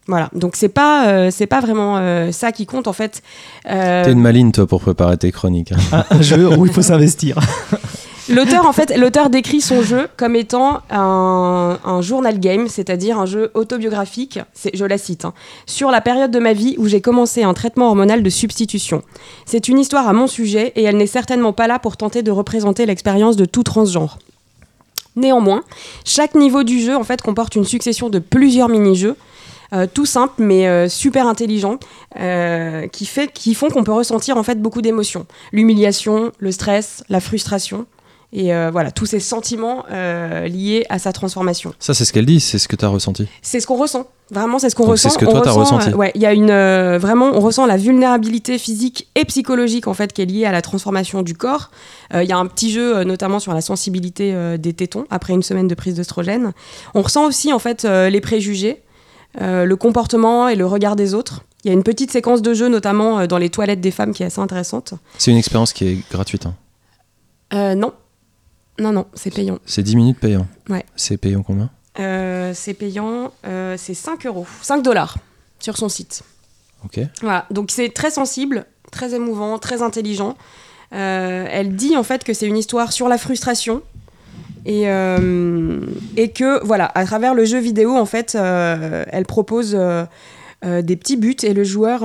Voilà, 0.08 0.30
donc 0.34 0.54
c'est 0.54 0.68
pas 0.68 1.08
euh, 1.08 1.30
c'est 1.32 1.48
pas 1.48 1.60
vraiment 1.60 1.96
euh, 1.98 2.30
ça 2.30 2.52
qui 2.52 2.64
compte 2.64 2.86
en 2.86 2.92
fait. 2.92 3.22
Euh, 3.68 4.04
T'es 4.04 4.12
une 4.12 4.20
maline, 4.20 4.52
toi, 4.52 4.64
pour 4.66 4.80
préparer 4.80 5.16
tes 5.16 5.32
chroniques. 5.32 5.72
hein. 5.72 6.04
Un, 6.10 6.16
un 6.18 6.22
jeu 6.22 6.48
où 6.56 6.64
il 6.64 6.72
faut 6.72 6.82
s'investir. 6.82 7.38
L'auteur 8.28 8.66
en 8.66 8.72
fait 8.72 8.96
l'auteur 8.96 9.30
décrit 9.30 9.60
son 9.60 9.82
jeu 9.82 10.08
comme 10.16 10.34
étant 10.34 10.80
un, 10.90 12.00
journal 12.00 12.40
game, 12.40 12.68
c'est-à-dire 12.68 13.20
un 13.20 13.26
jeu 13.26 13.50
autobiographique. 13.54 14.40
Je 14.74 14.84
la 14.84 14.98
cite 14.98 15.24
hein, 15.24 15.32
sur 15.66 15.90
la 15.90 16.00
période 16.00 16.30
de 16.30 16.38
ma 16.40 16.52
vie 16.52 16.74
où 16.78 16.88
j'ai 16.88 17.00
commencé 17.00 17.44
un 17.44 17.54
traitement 17.54 17.88
hormonal 17.88 18.22
de 18.22 18.30
substitution. 18.30 19.02
C'est 19.44 19.68
une 19.68 19.78
histoire 19.78 20.08
à 20.08 20.12
mon 20.12 20.26
sujet 20.26 20.72
et 20.74 20.82
elle 20.82 20.96
n'est 20.96 21.06
certainement 21.06 21.52
pas 21.52 21.68
là 21.68 21.78
pour 21.78 21.96
tenter 21.96 22.22
de 22.22 22.32
représenter 22.32 22.84
l'expérience 22.84 23.36
de 23.36 23.44
tout 23.44 23.62
transgenre. 23.62 24.18
Néanmoins, 25.14 25.62
chaque 26.04 26.34
niveau 26.34 26.64
du 26.64 26.80
jeu 26.80 26.96
en 26.96 27.04
fait 27.04 27.22
comporte 27.22 27.54
une 27.54 27.64
succession 27.64 28.10
de 28.10 28.18
plusieurs 28.18 28.68
mini-jeux, 28.68 29.16
euh, 29.72 29.86
tout 29.92 30.04
simples 30.04 30.34
mais 30.38 30.68
euh, 30.68 30.88
super 30.88 31.26
intelligents, 31.26 31.78
euh, 32.20 32.86
qui, 32.88 33.08
qui 33.32 33.54
font 33.54 33.70
qu'on 33.70 33.84
peut 33.84 33.92
ressentir 33.92 34.36
en 34.36 34.42
fait 34.42 34.60
beaucoup 34.60 34.82
d'émotions. 34.82 35.26
L'humiliation, 35.52 36.32
le 36.38 36.52
stress, 36.52 37.02
la 37.08 37.20
frustration, 37.20 37.86
et 38.38 38.54
euh, 38.54 38.68
voilà, 38.70 38.90
tous 38.90 39.06
ces 39.06 39.18
sentiments 39.18 39.86
euh, 39.90 40.46
liés 40.46 40.84
à 40.90 40.98
sa 40.98 41.12
transformation. 41.12 41.72
Ça, 41.78 41.94
c'est 41.94 42.04
ce 42.04 42.12
qu'elle 42.12 42.26
dit, 42.26 42.38
c'est 42.38 42.58
ce 42.58 42.68
que 42.68 42.76
t'as 42.76 42.88
ressenti. 42.88 43.26
C'est 43.40 43.60
ce 43.60 43.66
qu'on 43.66 43.78
ressent. 43.78 44.06
Vraiment, 44.30 44.58
c'est 44.58 44.68
ce 44.68 44.76
qu'on 44.76 44.84
ressent. 44.84 45.08
c'est 45.08 45.14
ce 45.14 45.18
que 45.18 45.24
On 45.24 45.30
toi, 45.32 45.40
t'as 45.40 45.52
ressent, 45.52 45.76
ressenti. 45.76 45.94
euh, 45.94 45.96
ouais, 45.96 46.12
il 46.14 46.20
y 46.20 46.26
a 46.26 46.34
une 46.34 46.50
vraiment, 46.98 47.30
on 47.32 47.40
ressent 47.40 47.64
la 47.64 47.78
vulnérabilité 47.78 48.58
physique 48.58 49.08
et 49.14 49.24
psychologique 49.24 49.86
en 49.86 49.94
fait 49.94 50.12
qui 50.12 50.20
est 50.20 50.26
liée 50.26 50.44
à 50.44 50.52
la 50.52 50.60
transformation 50.60 51.22
du 51.22 51.34
corps. 51.34 51.70
Il 52.12 52.24
y 52.24 52.32
a 52.32 52.36
un 52.36 52.46
petit 52.46 52.70
jeu 52.70 53.04
notamment 53.04 53.38
sur 53.40 53.54
la 53.54 53.60
sensibilité 53.62 54.58
des 54.58 54.72
tétons 54.74 55.06
après 55.10 55.32
une 55.32 55.42
semaine 55.42 55.68
de 55.68 55.74
prise 55.74 55.94
d'œstrogène. 55.94 56.52
On 56.94 57.02
ressent 57.02 57.24
aussi 57.24 57.52
en 57.52 57.58
fait 57.58 57.84
les 57.84 58.20
préjugés, 58.20 58.82
le 59.40 59.74
comportement 59.74 60.48
et 60.48 60.56
le 60.56 60.66
regard 60.66 60.94
des 60.96 61.14
autres. 61.14 61.42
Il 61.64 61.68
y 61.68 61.70
a 61.70 61.74
une 61.74 61.84
petite 61.84 62.10
séquence 62.10 62.42
de 62.42 62.52
jeu 62.52 62.68
notamment 62.68 63.26
dans 63.26 63.38
les 63.38 63.48
toilettes 63.48 63.80
des 63.80 63.90
femmes 63.92 64.12
qui 64.12 64.22
est 64.24 64.26
assez 64.26 64.40
intéressante. 64.40 64.94
C'est 65.18 65.30
une 65.30 65.36
expérience 65.38 65.72
qui 65.72 65.86
est 65.86 65.98
gratuite. 66.10 66.46
hein. 66.46 66.54
Euh, 67.54 67.74
non, 67.76 67.92
non, 68.78 68.92
non, 68.92 69.06
c'est 69.14 69.34
payant. 69.34 69.58
C'est 69.64 69.82
10 69.82 69.96
minutes 69.96 70.20
payant. 70.20 70.46
Ouais. 70.68 70.84
C'est 70.96 71.16
payant 71.16 71.42
combien? 71.42 71.70
Euh, 71.98 72.52
c'est 72.54 72.74
payant, 72.74 73.32
euh, 73.46 73.76
c'est 73.78 73.94
5 73.94 74.26
euros, 74.26 74.46
5 74.62 74.82
dollars 74.82 75.16
sur 75.58 75.76
son 75.78 75.88
site. 75.88 76.22
Ok. 76.84 77.00
Voilà, 77.22 77.46
donc 77.50 77.70
c'est 77.70 77.88
très 77.88 78.10
sensible, 78.10 78.66
très 78.92 79.14
émouvant, 79.14 79.58
très 79.58 79.82
intelligent. 79.82 80.36
Euh, 80.92 81.46
elle 81.50 81.74
dit 81.74 81.96
en 81.96 82.02
fait 82.02 82.22
que 82.22 82.34
c'est 82.34 82.46
une 82.46 82.56
histoire 82.56 82.92
sur 82.92 83.08
la 83.08 83.18
frustration 83.18 83.82
et, 84.66 84.82
et 84.82 86.30
que 86.30 86.64
voilà, 86.64 86.90
à 86.94 87.04
travers 87.04 87.34
le 87.34 87.44
jeu 87.44 87.58
vidéo 87.58 87.96
en 87.96 88.04
fait, 88.04 88.34
elle 88.34 89.24
propose 89.24 89.78
des 90.62 90.96
petits 90.96 91.16
buts 91.16 91.36
et 91.44 91.54
le 91.54 91.62
joueur 91.64 92.00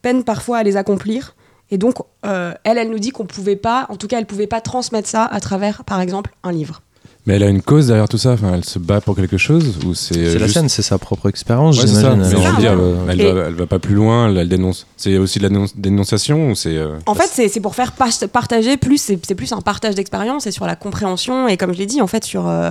peine 0.00 0.22
parfois 0.22 0.58
à 0.58 0.62
les 0.62 0.76
accomplir. 0.76 1.34
Et 1.72 1.78
donc 1.78 1.94
euh, 2.24 2.52
elle, 2.62 2.78
elle 2.78 2.90
nous 2.90 3.00
dit 3.00 3.10
qu'on 3.10 3.24
pouvait 3.26 3.56
pas, 3.56 3.86
en 3.88 3.96
tout 3.96 4.06
cas, 4.06 4.18
elle 4.18 4.26
pouvait 4.26 4.46
pas 4.46 4.60
transmettre 4.60 5.08
ça 5.08 5.24
à 5.24 5.40
travers, 5.40 5.82
par 5.84 6.00
exemple, 6.00 6.30
un 6.44 6.52
livre. 6.52 6.82
Mais 7.24 7.34
elle 7.36 7.44
a 7.44 7.48
une 7.48 7.62
cause 7.62 7.86
derrière 7.86 8.08
tout 8.08 8.18
ça. 8.18 8.32
Enfin, 8.32 8.52
elle 8.54 8.64
se 8.64 8.80
bat 8.80 9.00
pour 9.00 9.14
quelque 9.14 9.36
chose 9.38 9.78
ou 9.86 9.94
c'est 9.94 10.32
C'est 10.32 10.38
la 10.40 10.48
scène, 10.48 10.68
c'est 10.68 10.82
sa 10.82 10.98
propre 10.98 11.28
expérience, 11.28 11.80
Ouais, 11.80 11.86
j'imagine. 11.86 12.20
Euh, 12.66 13.06
elle, 13.08 13.20
Et- 13.20 13.32
va, 13.32 13.40
elle 13.46 13.54
va 13.54 13.66
pas 13.66 13.78
plus 13.78 13.94
loin. 13.94 14.28
Elle, 14.28 14.38
elle 14.38 14.48
dénonce. 14.48 14.86
C'est 14.96 15.16
aussi 15.18 15.38
de 15.38 15.48
la 15.48 15.66
dénonciation 15.76 16.50
ou 16.50 16.54
c'est. 16.56 16.76
euh, 16.76 16.98
En 17.06 17.14
fait, 17.14 17.28
c'est 17.32 17.48
c'est 17.48 17.60
pour 17.60 17.74
faire 17.76 17.92
partager 17.92 18.76
plus, 18.76 18.98
c'est 19.00 19.18
c'est 19.24 19.34
plus 19.36 19.52
un 19.52 19.60
partage 19.60 19.94
d'expérience 19.94 20.46
et 20.46 20.50
sur 20.50 20.66
la 20.66 20.74
compréhension 20.76 21.46
et 21.48 21.56
comme 21.56 21.72
je 21.72 21.78
l'ai 21.78 21.86
dit, 21.86 22.00
en 22.02 22.06
fait, 22.08 22.24
sur 22.24 22.48
euh, 22.48 22.70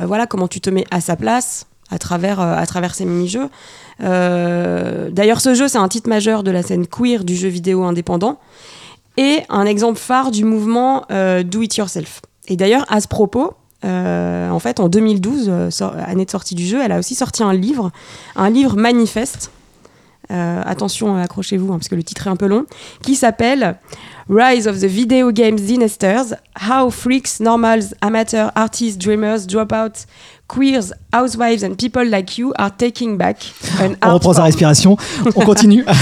euh, 0.00 0.06
voilà 0.06 0.26
comment 0.26 0.48
tu 0.48 0.60
te 0.60 0.70
mets 0.70 0.84
à 0.92 1.00
sa 1.00 1.16
place 1.16 1.66
à 1.90 1.98
travers, 1.98 2.40
euh, 2.40 2.54
à 2.56 2.66
travers 2.66 2.94
ces 2.94 3.04
mini-jeux. 3.04 3.48
Euh, 4.02 5.10
D'ailleurs, 5.10 5.40
ce 5.40 5.54
jeu, 5.54 5.68
c'est 5.68 5.78
un 5.78 5.88
titre 5.88 6.08
majeur 6.08 6.42
de 6.42 6.50
la 6.50 6.62
scène 6.62 6.86
queer 6.86 7.24
du 7.24 7.34
jeu 7.36 7.48
vidéo 7.48 7.84
indépendant 7.84 8.38
et 9.16 9.40
un 9.48 9.66
exemple 9.66 9.98
phare 9.98 10.30
du 10.30 10.44
mouvement 10.44 11.04
euh, 11.10 11.42
Do 11.42 11.62
It 11.62 11.76
Yourself. 11.76 12.20
Et 12.46 12.56
d'ailleurs, 12.56 12.84
à 12.88 13.00
ce 13.00 13.08
propos, 13.08 13.54
en 13.84 14.58
fait, 14.60 14.80
en 14.80 14.88
2012, 14.88 15.46
euh, 15.48 15.70
sor- 15.70 15.94
année 16.04 16.24
de 16.24 16.30
sortie 16.30 16.54
du 16.54 16.66
jeu, 16.66 16.80
elle 16.82 16.92
a 16.92 16.98
aussi 16.98 17.14
sorti 17.14 17.42
un 17.42 17.52
livre, 17.52 17.90
un 18.36 18.50
livre 18.50 18.76
manifeste. 18.76 19.50
Attention, 20.30 21.16
accrochez-vous, 21.16 21.72
hein, 21.72 21.78
parce 21.78 21.88
que 21.88 21.94
le 21.94 22.02
titre 22.02 22.26
est 22.26 22.30
un 22.30 22.36
peu 22.36 22.46
long, 22.46 22.66
qui 23.02 23.14
s'appelle 23.14 23.78
Rise 24.28 24.68
of 24.68 24.78
the 24.78 24.84
Video 24.84 25.32
Game 25.32 25.56
Dynasters, 25.56 26.34
How 26.68 26.90
Freaks, 26.90 27.40
Normals, 27.40 27.94
Amateurs, 28.02 28.52
Artists, 28.54 29.00
Dreamers, 29.00 29.46
Dropouts, 29.46 30.04
Queers, 30.48 30.92
Housewives 31.12 31.62
and 31.64 31.74
People 31.76 32.08
Like 32.08 32.38
You 32.38 32.52
are 32.58 32.70
Taking 32.76 33.16
Back 33.18 33.52
an 33.80 33.92
On 34.02 34.14
reprend 34.14 34.32
sa 34.32 34.44
respiration. 34.44 34.96
On 35.36 35.44
continue. 35.44 35.84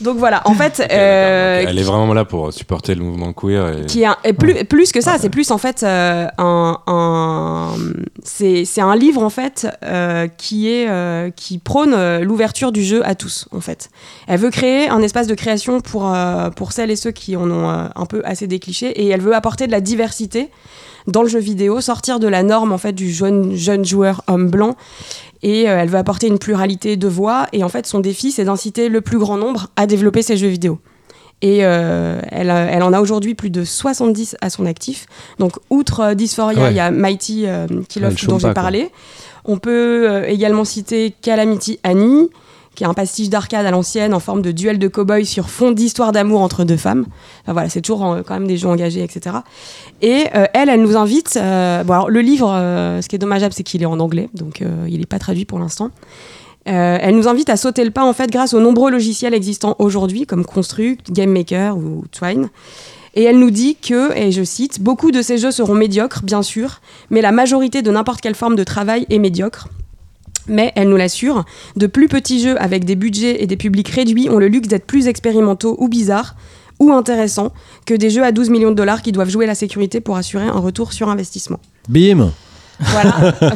Donc 0.00 0.16
voilà, 0.18 0.42
en 0.46 0.54
fait, 0.54 0.80
euh, 0.90 1.64
elle 1.64 1.78
est 1.78 1.82
vraiment 1.84 2.12
là 2.12 2.24
pour 2.24 2.52
supporter 2.52 2.96
le 2.96 3.04
mouvement 3.04 3.32
queer. 3.32 3.68
Et... 3.82 3.86
qui 3.86 4.02
est, 4.02 4.06
un- 4.06 4.16
et 4.24 4.32
plus, 4.32 4.64
plus 4.64 4.90
que 4.90 5.00
ça, 5.00 5.14
c'est 5.20 5.28
plus 5.28 5.52
en 5.52 5.58
fait 5.58 5.84
euh, 5.84 6.26
un, 6.38 6.78
un- 6.88 7.74
c'est 8.24 8.64
c'est 8.64 8.80
un 8.80 8.96
livre 8.96 9.22
en 9.22 9.30
fait 9.30 9.68
euh, 9.84 10.26
qui 10.26 10.68
est 10.68 10.88
euh, 10.88 11.30
qui 11.30 11.58
prône 11.58 11.94
euh, 11.94 12.18
l'ouverture 12.24 12.72
du 12.72 12.82
jeu 12.82 13.06
à 13.06 13.14
tous 13.14 13.46
en 13.52 13.60
fait. 13.60 13.90
Elle 14.26 14.40
veut 14.40 14.50
créer 14.50 14.88
un 14.88 15.00
espace 15.02 15.28
de 15.28 15.34
création 15.36 15.80
pour 15.80 16.12
euh, 16.12 16.50
pour 16.50 16.72
celles 16.72 16.90
et 16.90 16.96
ceux 16.96 17.12
qui 17.12 17.36
en 17.36 17.48
ont 17.48 17.70
euh, 17.70 17.86
un 17.94 18.06
peu 18.06 18.22
assez 18.24 18.48
des 18.48 18.58
clichés 18.58 18.90
et 18.90 19.06
elle 19.06 19.20
veut 19.20 19.36
apporter 19.36 19.68
de 19.68 19.72
la 19.72 19.80
diversité 19.80 20.48
dans 21.06 21.22
le 21.22 21.28
jeu 21.28 21.38
vidéo, 21.40 21.80
sortir 21.80 22.18
de 22.20 22.28
la 22.28 22.42
norme 22.42 22.72
en 22.72 22.78
fait 22.78 22.92
du 22.92 23.10
jeune 23.12 23.54
jeune 23.56 23.84
joueur 23.84 24.22
homme 24.28 24.48
blanc 24.50 24.76
et 25.42 25.68
euh, 25.68 25.78
elle 25.80 25.88
veut 25.88 25.98
apporter 25.98 26.26
une 26.28 26.38
pluralité 26.38 26.96
de 26.96 27.08
voix 27.08 27.46
et 27.52 27.64
en 27.64 27.68
fait 27.68 27.86
son 27.86 28.00
défi 28.00 28.30
c'est 28.32 28.44
d'inciter 28.44 28.88
le 28.88 29.00
plus 29.00 29.18
grand 29.18 29.36
nombre 29.36 29.68
à 29.76 29.86
développer 29.86 30.22
ses 30.22 30.36
jeux 30.36 30.48
vidéo. 30.48 30.78
Et 31.44 31.64
euh, 31.64 32.20
elle, 32.30 32.50
a- 32.50 32.66
elle 32.70 32.84
en 32.84 32.92
a 32.92 33.00
aujourd'hui 33.00 33.34
plus 33.34 33.50
de 33.50 33.64
70 33.64 34.36
à 34.40 34.48
son 34.48 34.64
actif. 34.64 35.06
Donc, 35.40 35.54
outre 35.70 35.98
euh, 35.98 36.14
Dysphoria, 36.14 36.60
il 36.60 36.62
ouais. 36.68 36.74
y 36.74 36.78
a 36.78 36.92
Mighty 36.92 37.46
euh, 37.48 37.66
Kill 37.88 38.04
Off 38.04 38.26
dont 38.28 38.38
j'ai 38.38 38.42
quoi. 38.44 38.54
parlé. 38.54 38.90
On 39.44 39.58
peut 39.58 40.08
euh, 40.08 40.24
également 40.28 40.64
citer 40.64 41.12
Calamity 41.20 41.80
Annie, 41.82 42.28
qui 42.74 42.84
est 42.84 42.86
un 42.86 42.94
pastiche 42.94 43.28
d'arcade 43.28 43.66
à 43.66 43.70
l'ancienne 43.70 44.14
en 44.14 44.20
forme 44.20 44.42
de 44.42 44.50
duel 44.50 44.78
de 44.78 44.88
cow-boy 44.88 45.24
sur 45.24 45.50
fond 45.50 45.72
d'histoire 45.72 46.12
d'amour 46.12 46.40
entre 46.40 46.64
deux 46.64 46.76
femmes. 46.76 47.06
Voilà, 47.46 47.68
c'est 47.68 47.80
toujours 47.80 48.06
euh, 48.06 48.22
quand 48.26 48.34
même 48.34 48.46
des 48.46 48.56
jeux 48.56 48.68
engagés, 48.68 49.02
etc. 49.02 49.36
Et 50.00 50.24
euh, 50.34 50.46
elle, 50.54 50.68
elle 50.68 50.82
nous 50.82 50.96
invite. 50.96 51.36
euh, 51.36 51.82
le 52.08 52.20
livre, 52.20 52.48
ce 52.48 53.06
qui 53.08 53.16
est 53.16 53.18
dommageable, 53.18 53.52
c'est 53.52 53.62
qu'il 53.62 53.82
est 53.82 53.86
en 53.86 54.00
anglais, 54.00 54.28
donc 54.34 54.62
il 54.88 54.98
n'est 54.98 55.06
pas 55.06 55.18
traduit 55.18 55.44
pour 55.44 55.58
l'instant. 55.58 55.90
Elle 56.64 57.16
nous 57.16 57.28
invite 57.28 57.50
à 57.50 57.56
sauter 57.56 57.84
le 57.84 57.90
pas 57.90 58.04
en 58.04 58.12
fait 58.12 58.30
grâce 58.30 58.54
aux 58.54 58.60
nombreux 58.60 58.90
logiciels 58.90 59.34
existants 59.34 59.74
aujourd'hui 59.78 60.26
comme 60.26 60.44
Construct, 60.44 61.10
Game 61.10 61.30
Maker 61.30 61.76
ou 61.76 62.04
Twine. 62.12 62.50
Et 63.14 63.24
elle 63.24 63.38
nous 63.38 63.50
dit 63.50 63.76
que, 63.76 64.16
et 64.16 64.32
je 64.32 64.42
cite, 64.42 64.80
beaucoup 64.80 65.10
de 65.10 65.20
ces 65.20 65.36
jeux 65.36 65.50
seront 65.50 65.74
médiocres, 65.74 66.22
bien 66.22 66.42
sûr, 66.42 66.80
mais 67.10 67.20
la 67.20 67.32
majorité 67.32 67.82
de 67.82 67.90
n'importe 67.90 68.20
quelle 68.20 68.34
forme 68.34 68.56
de 68.56 68.64
travail 68.64 69.06
est 69.10 69.18
médiocre. 69.18 69.68
Mais 70.48 70.72
elle 70.74 70.88
nous 70.88 70.96
l'assure, 70.96 71.44
de 71.76 71.86
plus 71.86 72.08
petits 72.08 72.40
jeux 72.42 72.60
avec 72.60 72.84
des 72.84 72.96
budgets 72.96 73.42
et 73.42 73.46
des 73.46 73.56
publics 73.56 73.88
réduits 73.88 74.28
ont 74.28 74.38
le 74.38 74.48
luxe 74.48 74.68
d'être 74.68 74.86
plus 74.86 75.06
expérimentaux 75.06 75.76
ou 75.78 75.88
bizarres 75.88 76.34
ou 76.80 76.92
intéressants 76.92 77.52
que 77.86 77.94
des 77.94 78.10
jeux 78.10 78.24
à 78.24 78.32
12 78.32 78.50
millions 78.50 78.70
de 78.70 78.76
dollars 78.76 79.02
qui 79.02 79.12
doivent 79.12 79.30
jouer 79.30 79.46
la 79.46 79.54
sécurité 79.54 80.00
pour 80.00 80.16
assurer 80.16 80.46
un 80.46 80.58
retour 80.58 80.92
sur 80.92 81.08
investissement. 81.08 81.60
Bim 81.88 82.32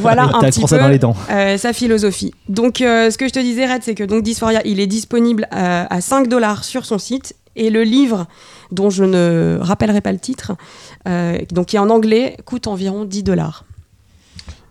Voilà, 0.01 0.25
un 0.35 0.41
petit 0.43 0.65
peu 0.65 0.79
dans 0.79 0.89
les 0.89 0.99
dents. 1.01 1.17
euh, 1.31 1.59
sa 1.59 1.73
philosophie. 1.73 2.33
Donc, 2.49 2.81
euh, 2.81 3.11
ce 3.11 3.19
que 3.19 3.27
je 3.27 3.33
te 3.33 3.41
disais, 3.41 3.67
Red, 3.67 3.83
c'est 3.83 3.95
que 3.97 4.05
donc 4.05 4.23
Dysphoria, 4.23 4.61
il 4.65 4.79
est 4.79 4.87
disponible 4.87 5.49
euh, 5.53 5.85
à 5.89 6.01
5 6.01 6.29
dollars 6.29 6.63
sur 6.65 6.85
son 6.85 6.99
site. 6.99 7.35
Et 7.57 7.71
le 7.71 7.83
livre, 7.85 8.27
dont 8.71 8.91
je 8.91 9.03
ne 9.03 9.59
rappellerai 9.61 10.03
pas 10.03 10.13
le 10.13 10.19
titre, 10.19 10.53
euh, 11.09 11.39
donc 11.53 11.67
qui 11.69 11.77
est 11.77 11.81
en 11.81 11.89
anglais, 11.89 12.37
coûte 12.45 12.67
environ 12.67 13.05
10 13.07 13.23
dollars. 13.23 13.65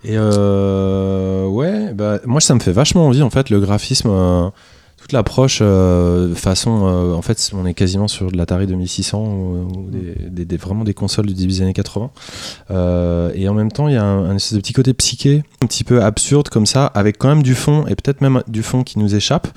Et 0.08 0.16
euh, 0.18 1.48
ouais, 1.48 1.94
bah, 1.94 2.20
moi 2.26 2.40
ça 2.40 2.54
me 2.54 2.60
fait 2.60 2.72
vachement 2.72 3.08
envie 3.08 3.22
en 3.24 3.30
fait 3.32 3.50
le 3.50 3.60
graphisme, 3.60 4.10
euh, 4.12 4.50
toute 5.02 5.12
l'approche 5.14 5.60
euh, 5.62 6.34
façon 6.36 6.86
euh, 6.86 7.14
en 7.14 7.22
fait 7.24 7.52
on 7.54 7.66
est 7.66 7.74
quasiment 7.74 8.08
sur 8.08 8.32
de 8.32 8.38
l'Atari 8.38 8.68
2600 8.68 9.20
ou, 9.24 9.68
ou 9.78 9.90
des, 9.90 10.16
des- 10.30 10.46
des- 10.46 10.58
vraiment 10.58 10.84
des 10.84 10.94
consoles 10.94 11.26
du 11.26 11.34
début 11.34 11.54
des 11.54 11.62
années 11.64 11.74
80 11.74 12.12
Euh, 12.72 13.32
et 13.36 13.48
en 13.50 13.54
même 13.56 13.72
temps 13.72 13.88
il 13.88 13.96
y 13.96 13.98
a 13.98 14.04
un, 14.04 14.30
un 14.30 14.36
espèce 14.36 14.54
de 14.54 14.60
petit 14.60 14.74
côté 14.74 14.94
psyché 14.94 15.44
un 15.64 15.66
petit 15.68 15.84
peu 15.84 16.04
absurde 16.04 16.50
comme 16.50 16.66
ça 16.68 16.86
avec 16.88 17.18
quand 17.18 17.28
même 17.30 17.44
du 17.44 17.56
fond 17.56 17.86
et 17.88 17.96
peut-être 17.96 18.22
même 18.22 18.42
du 18.48 18.62
fond 18.64 18.84
qui 18.84 19.00
nous 19.00 19.16
échappe. 19.16 19.48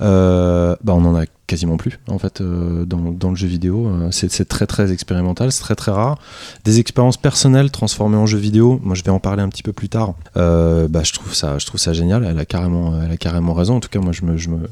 Bah 0.00 0.76
on 0.86 1.04
en 1.04 1.16
a 1.16 1.24
quasiment 1.48 1.78
plus 1.78 1.98
en 2.08 2.18
fait 2.18 2.40
euh, 2.40 2.84
dans, 2.84 3.30
le 3.30 3.36
jeu 3.36 3.48
vidéo 3.48 3.88
Euh, 3.88 4.08
c'est 4.12 4.46
très 4.46 4.66
très 4.66 4.92
expérimental 4.92 5.50
c'est 5.50 5.62
très 5.62 5.74
très 5.74 5.90
rare 5.90 6.18
des 6.64 6.78
expériences 6.78 7.16
personnelles 7.16 7.70
transformées 7.72 8.18
en 8.18 8.26
jeu 8.26 8.38
vidéo 8.38 8.78
moi 8.84 8.94
je 8.94 9.02
vais 9.02 9.10
en 9.10 9.18
parler 9.18 9.42
un 9.42 9.48
petit 9.48 9.64
peu 9.64 9.72
plus 9.72 9.88
tard 9.88 10.14
Euh, 10.36 10.86
bah, 10.88 11.00
je 11.02 11.12
trouve 11.12 11.34
ça 11.34 11.58
je 11.58 11.66
trouve 11.66 11.80
ça 11.80 11.92
génial 11.92 12.24
elle 12.24 12.38
a 12.38 12.44
carrément 12.44 13.00
elle 13.02 13.10
a 13.10 13.16
carrément 13.16 13.54
raison 13.54 13.76
en 13.76 13.80
tout 13.80 13.88
cas 13.88 13.98
moi 13.98 14.12
je 14.12 14.24
me, 14.24 14.36
je 14.36 14.50
me 14.50 14.68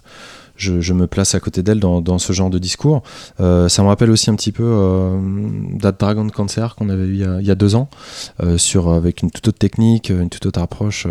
je, 0.59 0.93
me 0.95 1.07
place 1.07 1.35
à 1.35 1.41
côté 1.41 1.63
d'elle 1.63 1.81
dans, 1.81 2.19
ce 2.19 2.33
genre 2.33 2.49
de 2.49 2.59
discours. 2.59 3.03
Ça 3.37 3.83
me 3.83 3.89
rappelle 3.89 4.11
aussi 4.11 4.31
un 4.31 4.37
petit 4.37 4.53
peu 4.53 4.65
euh, 4.65 5.21
That 5.83 5.93
Dragon 5.93 6.27
Cancer 6.31 6.75
qu'on 6.77 6.89
avait 6.89 7.05
eu 7.05 7.27
il 7.41 7.47
y 7.47 7.51
a, 7.51 7.55
deux 7.55 7.75
ans, 7.75 7.91
sur, 8.57 8.91
avec 8.91 9.21
une 9.21 9.31
toute 9.31 9.47
autre 9.49 9.59
technique, 9.59 10.09
une 10.09 10.31
toute 10.31 10.47
autre 10.47 10.63
approche. 10.63 11.07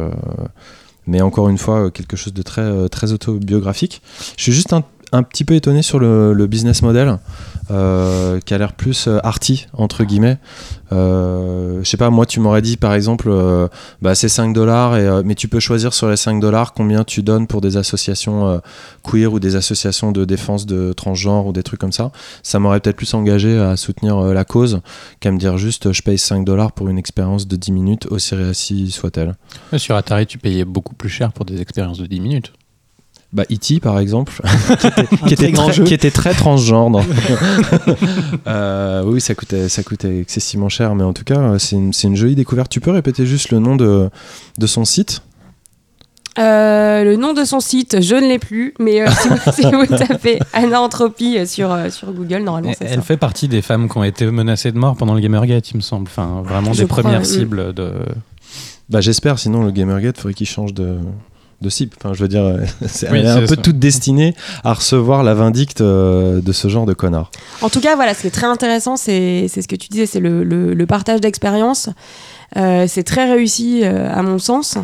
mais 1.05 1.21
encore 1.21 1.47
une 1.49 1.59
fois, 1.59 1.91
quelque 1.91 2.17
chose 2.17 2.33
de 2.33 2.41
très, 2.41 2.89
très 2.89 3.11
autobiographique. 3.11 4.01
Je 4.35 4.41
suis 4.41 4.51
juste 4.51 4.73
un, 4.73 4.83
un 5.15 5.23
petit 5.23 5.45
peu 5.45 5.53
étonné 5.55 5.81
sur 5.81 5.97
le, 5.99 6.47
business 6.47 6.81
model, 6.81 7.17
euh, 7.71 8.39
qui 8.41 8.53
a 8.53 8.57
l'air 8.57 8.73
plus 8.73 9.07
euh, 9.07 9.19
arty, 9.23 9.67
entre 9.73 10.03
guillemets. 10.03 10.37
Euh, 10.91 11.79
je 11.83 11.89
sais 11.89 11.97
pas, 11.97 12.09
moi, 12.09 12.25
tu 12.25 12.39
m'aurais 12.39 12.61
dit 12.61 12.77
par 12.77 12.93
exemple, 12.93 13.31
bah, 14.01 14.13
c'est 14.13 14.29
5 14.29 14.53
dollars, 14.53 15.23
mais 15.23 15.35
tu 15.35 15.47
peux 15.47 15.59
choisir 15.59 15.93
sur 15.93 16.09
les 16.09 16.17
5 16.17 16.39
dollars 16.39 16.73
combien 16.73 17.03
tu 17.03 17.23
donnes 17.23 17.47
pour 17.47 17.61
des 17.61 17.77
associations 17.77 18.61
queer 19.03 19.31
ou 19.31 19.39
des 19.39 19.55
associations 19.55 20.11
de 20.11 20.25
défense 20.25 20.65
de 20.65 20.93
transgenre 20.93 21.47
ou 21.47 21.53
des 21.53 21.63
trucs 21.63 21.79
comme 21.79 21.91
ça. 21.91 22.11
Ça 22.43 22.59
m'aurait 22.59 22.79
peut-être 22.81 22.97
plus 22.97 23.13
engagé 23.13 23.57
à 23.57 23.77
soutenir 23.77 24.19
la 24.21 24.45
cause 24.45 24.81
qu'à 25.19 25.31
me 25.31 25.37
dire 25.37 25.57
juste, 25.57 25.91
je 25.91 26.01
paye 26.01 26.17
5 26.17 26.45
dollars 26.45 26.73
pour 26.73 26.89
une 26.89 26.97
expérience 26.97 27.47
de 27.47 27.55
10 27.55 27.71
minutes, 27.71 28.07
aussi 28.11 28.35
réussie 28.35 28.91
soit-elle. 28.91 29.35
Sur 29.77 29.95
Atari, 29.95 30.27
tu 30.27 30.37
payais 30.37 30.65
beaucoup 30.65 30.93
plus 30.93 31.09
cher 31.09 31.31
pour 31.31 31.45
des 31.45 31.61
expériences 31.61 31.99
de 31.99 32.05
10 32.05 32.19
minutes. 32.19 32.53
Bah, 33.35 33.43
E.T. 33.51 33.81
par 33.81 33.99
exemple, 33.99 34.41
qui 35.27 35.33
était, 35.33 35.51
qui 35.51 35.53
très 35.53 35.71
était 35.73 35.83
qui 35.83 35.93
était 35.93 36.11
très 36.11 36.33
transgenre. 36.33 37.01
Euh, 38.47 39.03
oui, 39.05 39.19
ça 39.19 39.35
coûtait, 39.35 39.67
ça 39.69 39.83
coûtait 39.83 40.19
excessivement 40.19 40.69
cher, 40.69 40.95
mais 40.95 41.03
en 41.03 41.11
tout 41.13 41.23
cas, 41.23 41.39
euh, 41.39 41.59
c'est 41.59 41.75
une, 41.75 41.91
c'est 41.91 42.07
une 42.07 42.15
jolie 42.15 42.35
découverte. 42.35 42.69
Tu 42.71 42.79
peux 42.79 42.91
répéter 42.91 43.25
juste 43.25 43.51
le 43.51 43.59
nom 43.59 43.75
de, 43.75 44.09
de 44.57 44.67
son 44.67 44.85
site? 44.85 45.21
Euh, 46.37 47.03
le 47.03 47.15
nom 47.15 47.33
de 47.33 47.43
son 47.43 47.59
site, 47.59 48.01
je 48.01 48.15
ne 48.15 48.27
l'ai 48.27 48.39
plus, 48.39 48.73
mais 48.79 49.01
euh, 49.01 49.07
si, 49.11 49.27
vous, 49.29 49.37
si 49.53 49.61
vous 49.63 49.85
tapez 49.97 50.39
Anna 50.53 50.81
Entropie 50.81 51.45
sur, 51.47 51.71
euh, 51.71 51.89
sur 51.89 52.11
Google, 52.11 52.39
normalement 52.43 52.73
c'est 52.77 52.85
Elle 52.85 52.95
ça. 52.95 53.01
fait 53.01 53.17
partie 53.17 53.47
des 53.47 53.61
femmes 53.61 53.89
qui 53.89 53.97
ont 53.97 54.03
été 54.03 54.25
menacées 54.29 54.71
de 54.71 54.77
mort 54.77 54.95
pendant 54.97 55.13
le 55.13 55.21
Gamergate, 55.21 55.71
il 55.71 55.77
me 55.77 55.81
semble. 55.81 56.07
Enfin, 56.07 56.41
vraiment 56.43 56.73
Je 56.73 56.81
des 56.83 56.87
crois, 56.87 57.03
premières 57.03 57.21
oui. 57.21 57.25
cibles 57.25 57.73
de. 57.73 57.93
Bah, 58.89 59.01
j'espère, 59.01 59.39
sinon 59.39 59.63
le 59.63 59.71
Gamergate, 59.71 60.17
faudrait 60.17 60.33
qu'il 60.33 60.47
change 60.47 60.73
de, 60.73 60.97
de 61.61 61.69
cible. 61.69 61.95
Enfin, 61.99 62.13
je 62.13 62.21
veux 62.21 62.27
dire, 62.27 62.57
c'est, 62.87 63.09
Oui, 63.11 63.19
elle 63.19 63.25
est 63.25 63.29
un 63.29 63.39
peu 63.41 63.47
ça. 63.47 63.55
toute 63.57 63.79
destinée 63.79 64.35
à 64.63 64.73
recevoir 64.73 65.23
la 65.23 65.33
vindicte 65.33 65.81
euh, 65.81 66.41
de 66.41 66.51
ce 66.51 66.67
genre 66.67 66.85
de 66.85 66.93
connard. 66.93 67.31
En 67.61 67.69
tout 67.69 67.81
cas, 67.81 67.95
voilà, 67.95 68.13
ce 68.13 68.21
qui 68.21 68.27
est 68.27 68.31
très 68.31 68.47
intéressant, 68.47 68.97
c'est 68.97 69.47
c'est 69.47 69.61
ce 69.61 69.67
que 69.67 69.75
tu 69.75 69.87
disais, 69.89 70.05
c'est 70.05 70.19
le, 70.19 70.43
le- 70.43 70.73
le 70.73 70.85
partage 70.85 71.21
d'expérience. 71.21 71.89
Euh, 72.57 72.85
c'est 72.87 73.03
très 73.03 73.29
réussi 73.31 73.81
euh, 73.83 74.09
à 74.13 74.21
mon 74.21 74.37
sens. 74.39 74.77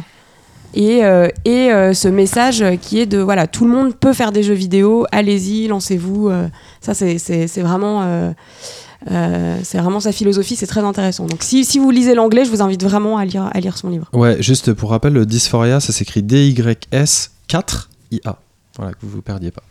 Et, 0.73 1.03
euh, 1.03 1.27
et 1.43 1.69
euh, 1.71 1.93
ce 1.93 2.07
message 2.07 2.63
qui 2.81 3.01
est 3.01 3.05
de 3.05 3.17
voilà, 3.17 3.45
tout 3.45 3.65
le 3.65 3.71
monde 3.71 3.93
peut 3.93 4.13
faire 4.13 4.31
des 4.31 4.41
jeux 4.41 4.53
vidéo, 4.53 5.05
allez-y, 5.11 5.67
lancez-vous. 5.67 6.29
euh, 6.29 6.47
ça, 6.79 6.93
c'est- 6.93 7.17
c'est 7.17 7.47
c'est 7.47 7.61
vraiment, 7.61 8.01
euh, 9.09 9.57
c'est 9.63 9.79
vraiment 9.79 9.99
sa 9.99 10.11
philosophie, 10.11 10.55
c'est 10.55 10.67
très 10.67 10.81
intéressant. 10.81 11.25
Donc, 11.25 11.43
si, 11.43 11.65
si 11.65 11.79
vous 11.79 11.89
lisez 11.89 12.13
l'anglais, 12.13 12.45
je 12.45 12.51
vous 12.51 12.61
invite 12.61 12.83
vraiment 12.83 13.17
à 13.17 13.25
lire, 13.25 13.49
à 13.51 13.59
lire 13.59 13.77
son 13.77 13.89
livre. 13.89 14.07
Ouais, 14.13 14.41
juste 14.41 14.73
pour 14.73 14.91
rappel, 14.91 15.13
le 15.13 15.25
Dysphoria, 15.25 15.79
ça 15.79 15.91
s'écrit 15.91 16.21
D-Y-S-4-I-A. 16.21 18.37
Voilà, 18.77 18.93
que 18.93 18.97
vous 19.01 19.09
vous 19.09 19.21
perdiez 19.21 19.51
pas. 19.51 19.63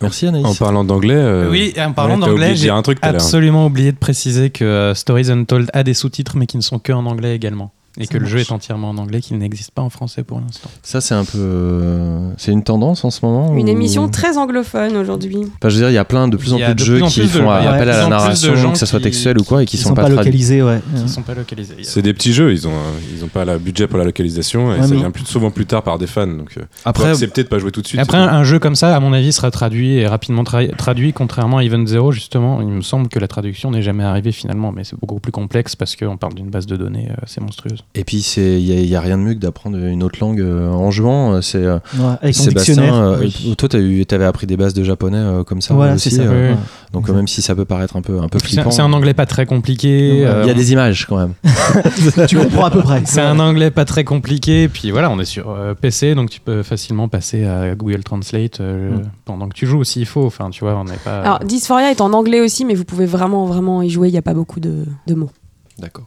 Merci 0.00 0.26
Anaïs. 0.26 0.44
En 0.44 0.54
parlant 0.54 0.84
d'anglais. 0.84 1.14
euh, 1.14 1.50
oui, 1.50 1.72
en 1.78 1.92
parlant 1.92 2.20
ouais, 2.20 2.26
d'anglais, 2.26 2.56
j'ai 2.56 2.70
absolument 3.02 3.66
oublié 3.66 3.92
de 3.92 3.96
préciser 3.96 4.50
que 4.50 4.64
euh, 4.64 4.94
Stories 4.94 5.30
Untold 5.30 5.70
a 5.72 5.82
des 5.82 5.94
sous-titres, 5.94 6.36
mais 6.36 6.46
qui 6.46 6.56
ne 6.56 6.62
sont 6.62 6.78
que 6.78 6.92
en 6.92 7.06
anglais 7.06 7.34
également. 7.34 7.72
Et 7.96 8.06
Ça 8.06 8.14
que 8.14 8.18
le 8.18 8.26
jeu 8.26 8.38
est 8.40 8.50
entièrement 8.50 8.90
en 8.90 8.98
anglais, 8.98 9.20
qu'il 9.20 9.38
n'existe 9.38 9.70
pas 9.70 9.80
en 9.82 9.88
français 9.88 10.24
pour 10.24 10.40
l'instant. 10.40 10.68
Ça, 10.82 11.00
c'est 11.00 11.14
un 11.14 11.24
peu. 11.24 11.38
euh, 11.38 12.30
C'est 12.38 12.50
une 12.50 12.64
tendance 12.64 13.04
en 13.04 13.10
ce 13.10 13.24
moment 13.24 13.54
Une 13.54 13.66
ou- 13.66 13.70
émission 13.70 14.08
très 14.08 14.36
anglophone 14.36 14.96
aujourd'hui. 14.96 15.36
Enfin, 15.38 15.68
je 15.68 15.74
veux 15.76 15.80
dire, 15.82 15.90
il 15.90 15.94
y 15.94 15.98
a 15.98 16.04
plein 16.04 16.26
de 16.26 16.36
plus 16.36 16.52
en 16.52 16.56
plus 16.56 16.66
de 16.66 16.72
de 16.72 16.78
jeux 16.84 17.00
qui 17.02 17.26
font 17.28 17.48
appel 17.50 17.88
à 17.88 17.98
la 17.98 18.08
narration, 18.08 18.72
que 18.72 18.78
ce 18.78 18.86
soit 18.86 18.98
qui- 18.98 19.04
textuel 19.04 19.38
ou 19.38 19.44
quoi, 19.44 19.62
et 19.62 19.66
qui 19.66 19.76
Ils 19.76 19.80
sont, 19.80 19.90
sont 19.90 19.94
pas, 19.94 20.08
localisés, 20.08 20.60
ouais. 20.62 20.80
Qui 21.04 21.08
sont 21.08 21.22
pas 21.22 21.34
localisés. 21.34 21.76
C'est 21.82 22.02
des 22.02 22.12
petits 22.12 22.32
jeux, 22.32 22.52
ils 22.52 22.66
ont, 22.66 22.72
euh, 22.72 23.14
ils 23.16 23.24
ont 23.24 23.28
pas 23.28 23.44
le 23.44 23.58
budget 23.58 23.86
pour 23.86 23.98
la 23.98 24.04
localisation 24.04 24.74
et 24.74 24.80
Ouais, 24.80 24.86
ça 24.88 24.94
vient 24.94 25.12
plus, 25.12 25.24
souvent 25.26 25.52
plus 25.52 25.66
tard 25.66 25.82
par 25.84 25.98
des 25.98 26.08
fans. 26.08 26.26
Donc, 26.26 26.54
euh, 26.58 26.62
Après, 26.84 27.10
accepter 27.10 27.44
de 27.44 27.48
pas 27.48 27.60
jouer 27.60 27.70
tout 27.70 27.80
de 27.82 27.86
suite. 27.86 28.00
Après, 28.00 28.18
un, 28.18 28.42
jeu 28.42 28.58
comme 28.58 28.74
ça, 28.74 28.96
à 28.96 28.98
mon 29.00 29.12
avis, 29.12 29.32
sera 29.32 29.52
traduit 29.52 29.98
et 29.98 30.06
rapidement 30.08 30.42
tra- 30.42 30.74
traduit, 30.74 31.12
contrairement 31.12 31.58
à 31.58 31.64
Event 31.64 31.86
Zero, 31.86 32.10
justement. 32.10 32.60
Il 32.60 32.66
me 32.68 32.82
semble 32.82 33.08
que 33.08 33.20
la 33.20 33.28
traduction 33.28 33.70
n'est 33.70 33.82
jamais 33.82 34.02
arrivée 34.04 34.32
finalement, 34.32 34.72
mais 34.72 34.82
c'est 34.82 34.98
beaucoup 34.98 35.20
plus 35.20 35.30
complexe 35.32 35.76
parce 35.76 35.94
qu'on 35.94 36.16
parle 36.16 36.34
d'une 36.34 36.50
base 36.50 36.66
de 36.66 36.76
données 36.76 37.08
euh, 37.10 37.14
assez 37.22 37.40
monstrueuse. 37.40 37.83
Et 37.96 38.02
puis, 38.02 38.18
il 38.38 38.86
n'y 38.86 38.96
a, 38.96 39.00
rien 39.00 39.16
de 39.16 39.22
mieux 39.22 39.34
que 39.34 39.38
d'apprendre 39.38 39.78
une 39.78 40.02
autre 40.02 40.18
langue 40.20 40.40
euh, 40.40 40.68
en 40.68 40.90
jouant. 40.90 41.40
C'est 41.42 41.58
euh, 41.62 41.78
Ouais, 41.96 42.16
avec 42.22 42.34
Sébastien, 42.34 42.82
euh, 42.82 43.18
oui. 43.20 43.54
toi, 43.56 43.68
tu 43.68 44.04
avais 44.10 44.24
appris 44.24 44.48
des 44.48 44.56
bases 44.56 44.74
de 44.74 44.82
japonais 44.82 45.16
euh, 45.18 45.44
comme 45.44 45.60
ça 45.60 45.74
Voilà, 45.74 45.94
aussi. 45.94 46.10
c'est 46.10 46.16
ça. 46.16 46.22
euh, 46.22 46.54
donc, 46.92 47.08
euh, 47.08 47.12
même 47.12 47.28
si 47.28 47.40
ça 47.40 47.54
peut 47.54 47.64
paraître 47.64 47.96
un 47.96 48.02
peu, 48.02 48.18
un 48.20 48.26
peu 48.28 48.40
C'est 48.40 48.48
flippant, 48.48 48.72
c'est 48.72 48.82
un 48.82 48.92
anglais 48.92 49.14
pas 49.14 49.26
très 49.26 49.46
compliqué. 49.46 50.08
il 50.08 50.18
y 50.18 50.24
euh, 50.24 50.48
a 50.50 50.54
des 50.54 50.72
images 50.72 51.06
quand 51.06 51.18
même. 51.18 51.34
tu 52.28 52.36
comprends 52.36 52.64
à 52.64 52.70
peu 52.72 52.82
près. 52.82 53.02
C'est 53.04 53.20
un 53.20 53.38
anglais 53.38 53.70
pas 53.70 53.84
très 53.84 54.02
compliqué, 54.02 54.68
puis 54.68 54.90
voilà, 54.90 55.08
on 55.10 55.20
est 55.20 55.24
sur 55.24 55.50
euh, 55.50 55.74
PC, 55.74 56.16
donc 56.16 56.30
tu 56.30 56.40
peux 56.40 56.64
facilement 56.64 57.06
passer 57.08 57.44
à 57.44 57.76
Google 57.76 58.02
Translate 58.02 58.60
euh, 58.60 58.90
Mm. 58.96 59.02
pendant 59.24 59.48
que 59.48 59.54
tu 59.54 59.66
joues 59.66 59.84
s'il 59.84 60.06
faut. 60.06 60.24
Enfin, 60.26 60.50
tu 60.50 60.64
vois, 60.64 60.74
on 60.76 60.84
n'est 60.84 60.96
pas. 60.96 61.20
Alors, 61.20 61.38
Dysphoria 61.40 61.90
est 61.92 62.00
en 62.00 62.12
anglais 62.12 62.40
aussi, 62.40 62.64
mais 62.64 62.74
vous 62.74 62.84
pouvez 62.84 63.06
vraiment, 63.06 63.46
vraiment 63.46 63.82
y 63.82 63.88
jouer, 63.90 64.08
il 64.08 64.12
n'y 64.12 64.18
a 64.18 64.22
pas 64.22 64.34
beaucoup 64.34 64.58
de, 64.58 64.84
de 65.06 65.14
mots. 65.14 65.30
D'accord. 65.78 66.06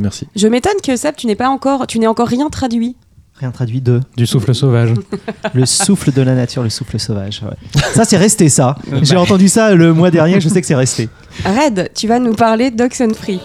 Merci. 0.00 0.26
Je 0.36 0.48
m'étonne 0.48 0.80
que 0.82 0.96
Seb, 0.96 1.14
tu 1.16 1.26
n'es 1.26 1.36
pas 1.36 1.48
encore, 1.48 1.86
tu 1.86 1.98
n'es 1.98 2.06
encore 2.06 2.28
rien 2.28 2.48
traduit. 2.50 2.96
Rien 3.36 3.50
traduit 3.50 3.80
de 3.80 4.00
Du 4.16 4.26
souffle 4.26 4.54
sauvage. 4.54 4.94
le 5.54 5.66
souffle 5.66 6.12
de 6.12 6.22
la 6.22 6.34
nature, 6.34 6.62
le 6.62 6.70
souffle 6.70 6.98
sauvage. 7.00 7.42
ouais. 7.42 7.80
Ça, 7.94 8.04
c'est 8.04 8.16
resté 8.16 8.48
ça. 8.48 8.76
Euh, 8.92 9.00
J'ai 9.02 9.16
bah. 9.16 9.22
entendu 9.22 9.48
ça 9.48 9.74
le 9.74 9.92
mois 9.92 10.10
dernier, 10.12 10.40
je 10.40 10.48
sais 10.48 10.60
que 10.60 10.66
c'est 10.66 10.74
resté. 10.76 11.08
Red, 11.44 11.90
tu 11.94 12.06
vas 12.06 12.20
nous 12.20 12.34
parler 12.34 12.70
d'Oxenfree. 12.70 13.40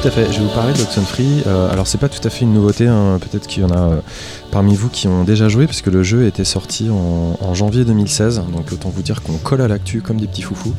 Tout 0.00 0.06
à 0.06 0.10
fait. 0.12 0.32
Je 0.32 0.38
vais 0.38 0.44
vous 0.44 0.54
parler 0.54 0.72
de 0.74 0.80
Oxenfree. 0.80 1.42
Euh, 1.48 1.72
alors, 1.72 1.88
c'est 1.88 1.98
pas 1.98 2.08
tout 2.08 2.20
à 2.22 2.30
fait 2.30 2.44
une 2.44 2.52
nouveauté. 2.52 2.86
hein. 2.86 3.18
Peut-être 3.20 3.48
qu'il 3.48 3.64
y 3.64 3.66
en 3.66 3.70
a 3.72 3.80
euh, 3.80 4.00
parmi 4.52 4.76
vous 4.76 4.88
qui 4.88 5.08
ont 5.08 5.24
déjà 5.24 5.48
joué, 5.48 5.66
puisque 5.66 5.88
le 5.88 6.04
jeu 6.04 6.24
était 6.26 6.44
sorti 6.44 6.88
en, 6.88 7.52
janvier 7.54 7.84
2016. 7.84 8.42
Donc, 8.54 8.70
autant 8.70 8.90
vous 8.90 9.02
dire 9.02 9.22
qu'on 9.22 9.38
colle 9.38 9.60
à 9.60 9.66
l'actu 9.66 10.00
comme 10.00 10.18
des 10.18 10.28
petits 10.28 10.42
foufous. 10.42 10.72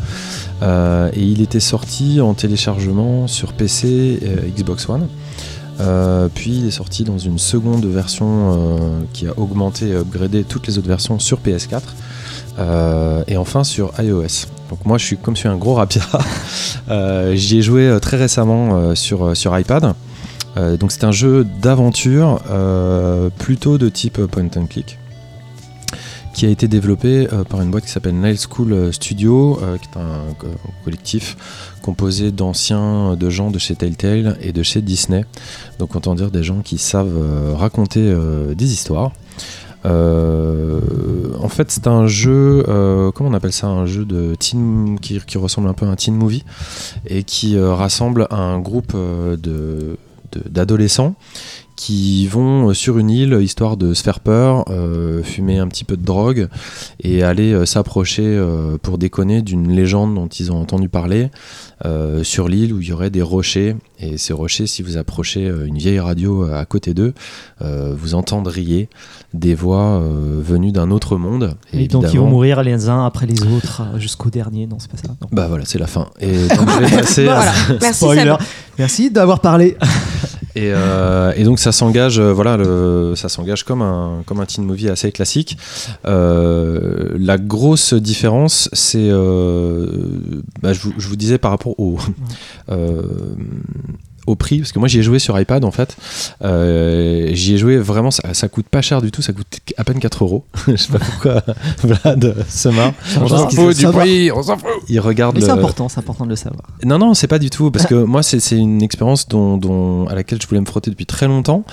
Euh, 0.61 1.09
et 1.13 1.21
il 1.21 1.41
était 1.41 1.59
sorti 1.59 2.21
en 2.21 2.33
téléchargement 2.33 3.27
sur 3.27 3.51
PC 3.51 4.19
et 4.21 4.51
Xbox 4.51 4.87
One. 4.87 5.09
Euh, 5.81 6.29
puis 6.33 6.59
il 6.59 6.67
est 6.67 6.71
sorti 6.71 7.03
dans 7.03 7.17
une 7.17 7.39
seconde 7.39 7.85
version 7.85 8.57
qui 9.11 9.27
a 9.27 9.37
augmenté 9.37 9.89
et 9.89 9.95
upgradé 9.95 10.45
toutes 10.45 10.65
les 10.67 10.77
autres 10.77 10.87
versions 10.87 11.19
sur 11.19 11.39
PS4 11.39 11.81
euh, 12.59 13.23
et 13.27 13.37
enfin 13.37 13.63
sur 13.63 13.91
iOS. 13.99 14.47
Donc 14.69 14.85
moi 14.85 14.97
je 14.97 15.05
suis 15.05 15.17
comme 15.17 15.35
je 15.35 15.39
suis 15.39 15.49
un 15.49 15.57
gros 15.57 15.73
rapia, 15.75 16.03
euh, 16.89 17.33
j'y 17.35 17.57
ai 17.57 17.61
joué 17.61 17.87
euh, 17.87 17.99
très 17.99 18.17
récemment 18.17 18.75
euh, 18.75 18.95
sur, 18.95 19.35
sur 19.35 19.57
iPad. 19.57 19.93
Donc 20.79 20.91
c'est 20.91 21.05
un 21.05 21.11
jeu 21.13 21.45
d'aventure 21.61 22.41
plutôt 23.37 23.77
de 23.77 23.87
type 23.87 24.25
point 24.25 24.49
and 24.57 24.65
click 24.65 24.97
qui 26.33 26.45
a 26.45 26.49
été 26.49 26.67
développé 26.67 27.27
par 27.49 27.61
une 27.61 27.71
boîte 27.71 27.85
qui 27.85 27.91
s'appelle 27.91 28.15
Nile 28.15 28.37
School 28.37 28.93
Studio, 28.93 29.57
qui 29.81 29.87
est 29.87 30.01
un 30.01 30.33
co- 30.37 30.47
collectif 30.83 31.37
composé 31.81 32.31
d'anciens 32.31 33.15
de 33.15 33.29
gens 33.29 33.51
de 33.51 33.59
chez 33.59 33.75
Telltale 33.75 34.37
et 34.41 34.51
de 34.51 34.61
chez 34.61 34.81
Disney. 34.81 35.23
Donc 35.79 35.95
autant 35.95 36.13
dire 36.13 36.29
des 36.29 36.43
gens 36.43 36.59
qui 36.61 36.77
savent 36.77 37.55
raconter 37.55 38.13
des 38.53 38.73
histoires. 38.73 39.11
Euh, 39.85 40.79
en 41.41 41.47
fait, 41.49 41.71
c'est 41.71 41.87
un 41.87 42.07
jeu, 42.07 42.63
euh, 42.67 43.11
comment 43.11 43.29
on 43.29 43.33
appelle 43.33 43.53
ça, 43.53 43.67
un 43.67 43.85
jeu 43.85 44.05
de 44.05 44.35
teen 44.35 44.99
qui, 45.01 45.19
qui 45.25 45.37
ressemble 45.37 45.67
un 45.69 45.73
peu 45.73 45.85
à 45.85 45.89
un 45.89 45.95
teen 45.95 46.15
movie 46.15 46.43
et 47.07 47.23
qui 47.23 47.55
euh, 47.57 47.73
rassemble 47.73 48.27
un 48.29 48.59
groupe 48.59 48.93
de- 48.95 49.97
d'adolescents 50.49 51.15
qui 51.79 52.27
vont 52.27 52.73
sur 52.73 52.97
une 52.97 53.09
île 53.09 53.39
histoire 53.41 53.77
de 53.77 53.93
se 53.93 54.03
faire 54.03 54.19
peur, 54.19 54.65
euh, 54.69 55.23
fumer 55.23 55.59
un 55.59 55.67
petit 55.69 55.85
peu 55.85 55.95
de 55.95 56.03
drogue 56.03 56.49
et 57.01 57.23
aller 57.23 57.53
euh, 57.53 57.65
s'approcher 57.65 58.25
euh, 58.25 58.77
pour 58.81 58.97
déconner 58.97 59.41
d'une 59.41 59.71
légende 59.71 60.13
dont 60.13 60.27
ils 60.27 60.51
ont 60.51 60.59
entendu 60.59 60.89
parler 60.89 61.29
euh, 61.85 62.21
sur 62.21 62.49
l'île 62.49 62.73
où 62.73 62.81
il 62.81 62.89
y 62.89 62.91
aurait 62.91 63.09
des 63.11 63.21
rochers. 63.21 63.77
Et 63.97 64.17
ces 64.17 64.33
rochers, 64.33 64.67
si 64.67 64.81
vous 64.83 64.97
approchez 64.97 65.47
euh, 65.47 65.65
une 65.67 65.77
vieille 65.77 66.01
radio 66.01 66.43
à 66.51 66.65
côté 66.65 66.93
d'eux, 66.93 67.13
euh, 67.61 67.95
vous 67.97 68.13
entendriez 68.13 68.89
des 69.33 69.55
voix 69.55 70.01
euh, 70.01 70.41
venues 70.43 70.73
d'un 70.73 70.91
autre 70.91 71.15
monde. 71.15 71.55
Et 71.71 71.87
donc 71.87 72.03
ils 72.11 72.19
vont 72.19 72.25
mourir 72.31 72.61
les 72.61 72.89
uns 72.89 73.05
après 73.05 73.25
les 73.25 73.41
autres 73.43 73.83
euh, 73.95 73.99
jusqu'au 73.99 74.29
dernier. 74.29 74.67
Non, 74.67 74.79
c'est 74.79 74.91
pas 74.91 74.97
ça. 74.97 75.07
Non. 75.21 75.27
Bah 75.31 75.47
voilà, 75.47 75.63
c'est 75.63 75.79
la 75.79 75.87
fin. 75.87 76.09
Et 76.19 76.49
donc 76.49 76.69
je 76.69 76.79
vais 76.89 76.97
passer 76.97 77.25
à- 77.29 77.35
Voilà. 77.35 77.51
Merci 77.81 77.93
Spoiler. 77.99 78.35
Merci 78.77 79.11
d'avoir 79.11 79.39
parlé. 79.39 79.77
Et, 80.55 80.71
euh, 80.73 81.31
et 81.35 81.43
donc 81.43 81.59
ça 81.59 81.71
s'engage, 81.71 82.19
euh, 82.19 82.33
voilà, 82.33 82.57
le- 82.57 83.13
ça 83.15 83.29
s'engage 83.29 83.63
comme 83.63 83.81
un 83.83 84.23
comme 84.25 84.39
un 84.39 84.45
teen 84.45 84.65
movie 84.65 84.89
assez 84.89 85.11
classique. 85.11 85.57
Euh, 86.05 87.15
la 87.19 87.37
grosse 87.37 87.93
différence, 87.93 88.69
c'est, 88.73 89.09
bah, 89.09 90.73
je, 90.73 90.79
vous, 90.81 90.93
je 90.97 91.07
vous 91.07 91.15
disais 91.15 91.37
par 91.37 91.51
rapport 91.51 91.79
au 91.79 91.97
au 94.29 94.35
prix, 94.35 94.59
parce 94.59 94.71
que 94.71 94.79
moi 94.79 94.87
j'y 94.87 94.99
ai 94.99 95.03
joué 95.03 95.19
sur 95.19 95.39
iPad 95.39 95.63
en 95.65 95.71
fait. 95.71 95.95
Euh, 96.43 97.29
j'y 97.33 97.55
ai 97.55 97.57
joué 97.57 97.77
vraiment, 97.77 98.11
ça, 98.11 98.33
ça 98.33 98.47
coûte 98.47 98.67
pas 98.69 98.81
cher 98.81 99.01
du 99.01 99.11
tout, 99.11 99.21
ça 99.21 99.33
coûte 99.33 99.47
à 99.77 99.83
peine 99.83 99.99
4 99.99 100.23
euros. 100.23 100.45
je 100.67 100.75
sais 100.75 100.91
pas 100.91 100.99
pourquoi 100.99 101.43
Vlad 101.83 102.35
se 102.47 102.69
marre. 102.69 102.93
On 103.21 103.27
s'en 103.27 103.49
fout 103.49 103.77
du 103.77 103.87
prix, 103.87 104.31
on 104.31 104.43
s'en 104.43 104.57
fout. 104.57 104.69
Il 104.87 104.99
regarde. 104.99 105.35
Mais 105.35 105.41
c'est 105.41 105.47
le- 105.47 105.53
important, 105.53 105.89
c'est 105.89 105.99
important 105.99 106.25
de 106.25 106.29
le 106.29 106.35
savoir. 106.35 106.63
non, 106.85 106.97
non, 106.99 107.13
c'est 107.13 107.27
pas 107.27 107.39
du 107.39 107.49
tout. 107.49 107.71
Parce 107.71 107.85
que 107.85 107.95
moi, 107.95 108.23
c'est 108.23 108.39
c'est 108.39 108.57
une 108.57 108.81
expérience 108.81 109.27
dont, 109.27 109.57
dont- 109.57 110.07
à 110.07 110.15
laquelle 110.15 110.41
je 110.41 110.47
voulais 110.47 110.61
me 110.61 110.65
frotter 110.65 110.89
depuis 110.91 111.05
très 111.05 111.27
longtemps. 111.27 111.63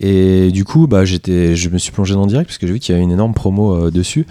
Et 0.00 0.50
du 0.50 0.64
coup, 0.64 0.86
bah, 0.86 1.04
j'étais, 1.04 1.56
je 1.56 1.68
me 1.70 1.78
suis 1.78 1.92
plongé 1.92 2.14
dans 2.14 2.22
le 2.22 2.28
direct 2.28 2.48
parce 2.48 2.58
que 2.58 2.66
j'ai 2.66 2.72
vu 2.72 2.78
qu'il 2.78 2.92
y 2.92 2.96
avait 2.96 3.04
une 3.04 3.12
énorme 3.12 3.34
promo 3.34 3.74
euh, 3.74 3.90
dessus. 3.90 4.26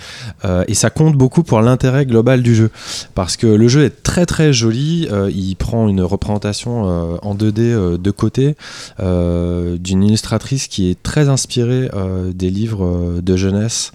Euh, 0.46 0.64
et 0.68 0.74
ça 0.74 0.90
compte 0.90 1.16
beaucoup 1.16 1.44
pour 1.44 1.62
l'intérêt 1.62 2.06
global 2.06 2.42
du 2.44 2.56
jeu. 2.56 2.70
Parce 3.16 3.38
que 3.38 3.48
le 3.48 3.68
jeu 3.68 3.84
est 3.86 4.04
très 4.04 4.26
très 4.26 4.54
joli. 4.54 5.08
Euh, 5.12 5.32
il 5.34 5.56
prend 5.56 5.88
une 5.88 6.02
représentation 6.02 6.84
euh, 6.90 7.18
en 7.22 7.36
2D 7.36 7.69
euh, 7.74 7.98
de 7.98 8.12
côté 8.12 8.56
euh, 9.00 9.78
d'une 9.78 10.04
illustratrice 10.04 10.68
qui 10.68 10.90
est 10.90 11.02
très 11.02 11.30
inspirée 11.30 11.90
euh, 11.94 12.32
des 12.34 12.50
livres 12.50 13.22
de 13.22 13.36
jeunesse. 13.36 13.92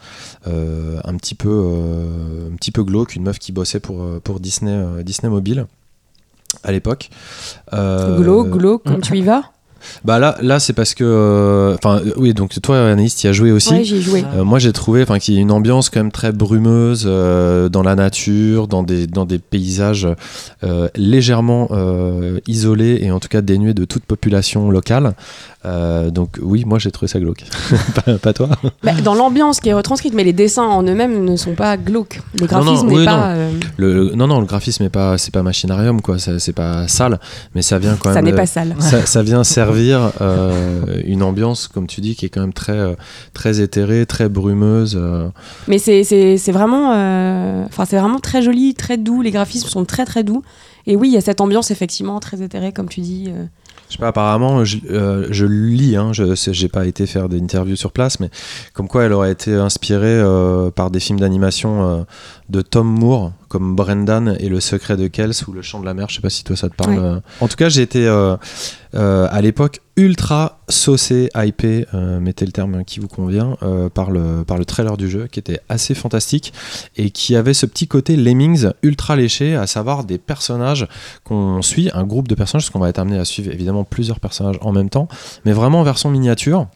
un 0.47 1.17
petit 1.17 1.35
peu 1.35 1.51
un 2.53 2.57
petit 2.57 2.71
peu 2.71 2.85
glauque 2.85 3.15
une 3.17 3.23
meuf 3.25 3.39
qui 3.39 3.53
bossait 3.53 3.81
pour 3.81 4.05
pour 4.23 4.41
Disney 4.41 5.03
Disney 5.03 5.31
Mobile 5.31 5.67
à 6.63 6.73
l'époque. 6.73 7.11
Glo, 7.73 8.45
glo, 8.45 8.79
comme 8.79 9.01
tu 9.01 9.17
y 9.17 9.23
vas? 9.23 9.54
Bah 10.05 10.19
là, 10.19 10.37
là 10.43 10.61
c'est 10.61 10.73
parce 10.73 10.95
que. 10.95 11.05
euh, 11.05 11.75
Enfin, 11.75 12.01
euh, 12.05 12.13
oui, 12.17 12.35
donc 12.35 12.51
toi, 12.63 12.89
Anaïs, 12.91 13.17
tu 13.17 13.27
y 13.27 13.31
as 13.31 13.33
joué 13.33 13.51
aussi. 13.53 13.73
Ouais, 13.75 13.85
j'y 13.85 13.97
ai 13.97 14.01
joué. 14.01 14.25
Euh, 14.37 14.45
moi, 14.45 14.59
j'ai 14.59 14.73
trouvé 14.73 15.05
qu'il 15.21 15.35
y 15.35 15.39
a 15.39 15.41
une 15.41 15.51
ambiance 15.53 15.91
quand 15.91 16.01
même 16.01 16.13
très 16.13 16.33
brumeuse 16.33 17.05
euh, 17.07 17.69
dans 17.69 17.83
la 17.83 17.95
nature, 17.95 18.69
dans 18.69 18.83
des, 18.83 19.07
dans 19.07 19.25
des 19.25 19.39
paysages 19.39 20.09
légèrement 20.97 21.69
isolés 22.47 22.99
et 23.03 23.11
en 23.11 23.21
tout 23.21 23.29
cas 23.29 23.41
dénués 23.43 23.75
de 23.75 23.85
toute 23.85 24.05
population 24.05 24.71
locale. 24.71 25.15
Donc, 25.65 26.39
oui, 26.43 26.65
moi, 26.67 26.79
j'ai 26.79 26.91
trouvé 26.91 27.09
ça 27.09 27.19
glauque. 27.21 27.45
pas, 28.05 28.19
pas 28.19 28.33
toi 28.33 28.49
Bah, 28.83 28.93
dans 29.03 29.15
l'ambiance 29.15 29.61
qui 29.61 29.69
est 29.71 29.75
retranscrite, 29.75 30.15
mais 30.15 30.25
les 30.25 30.33
dessins 30.33 30.63
en 30.65 30.83
eux-mêmes 30.83 31.25
ne 31.25 31.37
sont 31.37 31.55
pas 31.55 31.77
glauques. 31.77 32.21
Le 32.41 32.47
graphisme 32.47 32.87
n'est 32.89 32.97
oui, 32.99 33.05
pas. 33.05 33.35
le, 33.77 34.13
Non, 34.15 34.27
non, 34.27 34.41
le 34.41 34.47
graphisme, 34.47 34.85
est 34.85 34.89
pas, 34.91 35.17
c'est 35.19 35.33
pas 35.33 35.43
machinarium, 35.43 36.01
quoi. 36.01 36.19
Ça- 36.19 36.39
C'est 36.39 36.53
pas 36.53 36.87
sale, 36.89 37.19
mais 37.55 37.63
ça 37.63 37.79
vient 37.79 37.97
quand 37.99 38.11
ça 38.11 38.17
même. 38.17 38.27
n'est 38.27 38.33
euh, 38.33 38.37
pas 38.37 38.47
sale. 38.47 38.75
ça, 38.79 39.07
ça 39.07 39.23
vient 39.23 39.43
servir 39.45 39.74
euh, 40.21 41.01
une 41.05 41.23
ambiance, 41.23 41.69
comme 41.69 41.87
tu 41.87 42.01
dis, 42.01 42.15
qui 42.17 42.27
est 42.27 42.29
quand 42.29 42.41
même 42.41 42.53
très, 42.53 42.73
euh, 42.79 42.95
très 43.33 43.61
éthérée, 43.61 44.07
très 44.07 44.29
brumeuse. 44.29 44.97
euh. 45.01 45.29
Mais 45.69 45.79
c'est- 45.79 46.05
c'est 46.05 46.37
c'est 46.37 46.53
vraiment, 46.53 46.93
euh, 46.95 47.65
enfin 47.67 47.85
c'est 47.85 47.99
vraiment 47.99 48.21
très 48.21 48.43
joli, 48.43 48.75
très 48.75 48.97
doux. 48.97 49.23
Les 49.23 49.31
graphismes 49.31 49.69
sont 49.69 49.85
très 49.85 50.05
très 50.05 50.25
doux. 50.25 50.43
Et 50.87 50.97
oui, 50.97 51.09
il 51.09 51.15
y 51.15 51.17
a 51.17 51.21
cette 51.23 51.41
ambiance 51.41 51.71
effectivement 51.71 52.21
très 52.21 52.43
éthérée, 52.43 52.73
comme 52.73 52.89
tu 52.89 53.01
dis. 53.01 53.27
euh. 53.29 53.45
Je 53.89 53.95
sais 53.97 53.99
pas, 54.01 54.09
apparemment, 54.09 54.65
je, 54.65 54.79
euh, 54.91 55.27
je 55.31 55.45
lis, 55.47 55.95
hein, 55.97 56.13
je 56.13 56.35
j'ai 56.53 56.69
pas 56.69 56.87
été 56.87 57.07
faire 57.07 57.29
des 57.29 57.39
interviews 57.41 57.77
sur 57.77 57.93
place, 57.93 58.19
mais 58.19 58.31
comme 58.73 58.89
quoi 58.89 59.05
elle 59.05 59.13
aurait 59.13 59.31
été 59.33 59.55
inspirée 59.55 60.07
euh, 60.09 60.71
par 60.71 60.91
des 60.91 61.01
films 61.01 61.21
d'animation 61.21 61.87
euh, 61.89 62.03
de 62.49 62.63
Tom 62.63 62.87
Moore, 62.89 63.33
comme 63.49 63.75
Brendan 63.77 64.37
et 64.39 64.49
Le 64.49 64.61
Secret 64.61 64.97
de 64.97 65.07
Kells 65.07 65.35
ou 65.47 65.53
Le 65.53 65.63
Chant 65.63 65.81
de 65.81 65.87
la 65.87 65.95
Mer. 65.95 66.09
Je 66.09 66.17
sais 66.17 66.21
pas 66.21 66.31
si 66.31 66.45
toi 66.45 66.57
ça 66.57 66.69
te 66.69 66.75
parle. 66.75 66.93
Ouais. 66.93 66.99
euh. 66.99 67.21
En 67.41 67.49
tout 67.49 67.57
cas, 67.57 67.69
j'ai 67.69 67.83
été 67.83 68.07
euh, 68.07 68.37
euh, 68.95 69.27
à 69.31 69.41
l'époque 69.41 69.81
ultra 69.97 70.61
saucé, 70.69 71.29
hypé, 71.37 71.87
euh, 71.95 72.19
mettez 72.19 72.45
le 72.47 72.53
terme 72.53 72.85
qui 72.85 72.99
vous 73.01 73.09
convient, 73.09 73.57
par, 73.95 74.11
le, 74.11 74.45
par 74.45 74.59
le 74.59 74.65
trailer 74.65 74.97
du 74.97 75.09
jeu, 75.09 75.29
qui 75.31 75.39
était 75.39 75.61
assez 75.69 75.95
fantastique 75.95 76.53
et 76.97 77.11
qui 77.11 77.37
avait 77.37 77.55
ce 77.55 77.67
petit 77.67 77.87
côté 77.87 78.17
Lemmings 78.17 78.69
ultra 78.83 79.15
léché, 79.17 79.55
à 79.55 79.67
savoir 79.67 80.05
des 80.05 80.19
personnages 80.19 80.89
qu'on 81.23 81.63
suit, 81.63 81.91
un 81.95 82.05
groupe 82.05 82.29
de 82.29 82.35
personnages, 82.35 82.65
parce 82.65 82.71
qu'on 82.71 82.81
va 82.81 82.89
être 82.89 82.99
amené 82.99 83.19
à 83.19 83.25
suivre 83.25 83.53
évidemment 83.53 83.85
plusieurs 83.85 84.21
personnages 84.21 84.59
en 84.63 84.73
même 84.73 84.91
temps, 84.91 85.09
mais 85.45 85.53
vraiment 85.53 85.81
en 85.81 85.85
version 85.85 86.11
miniature. 86.11 86.67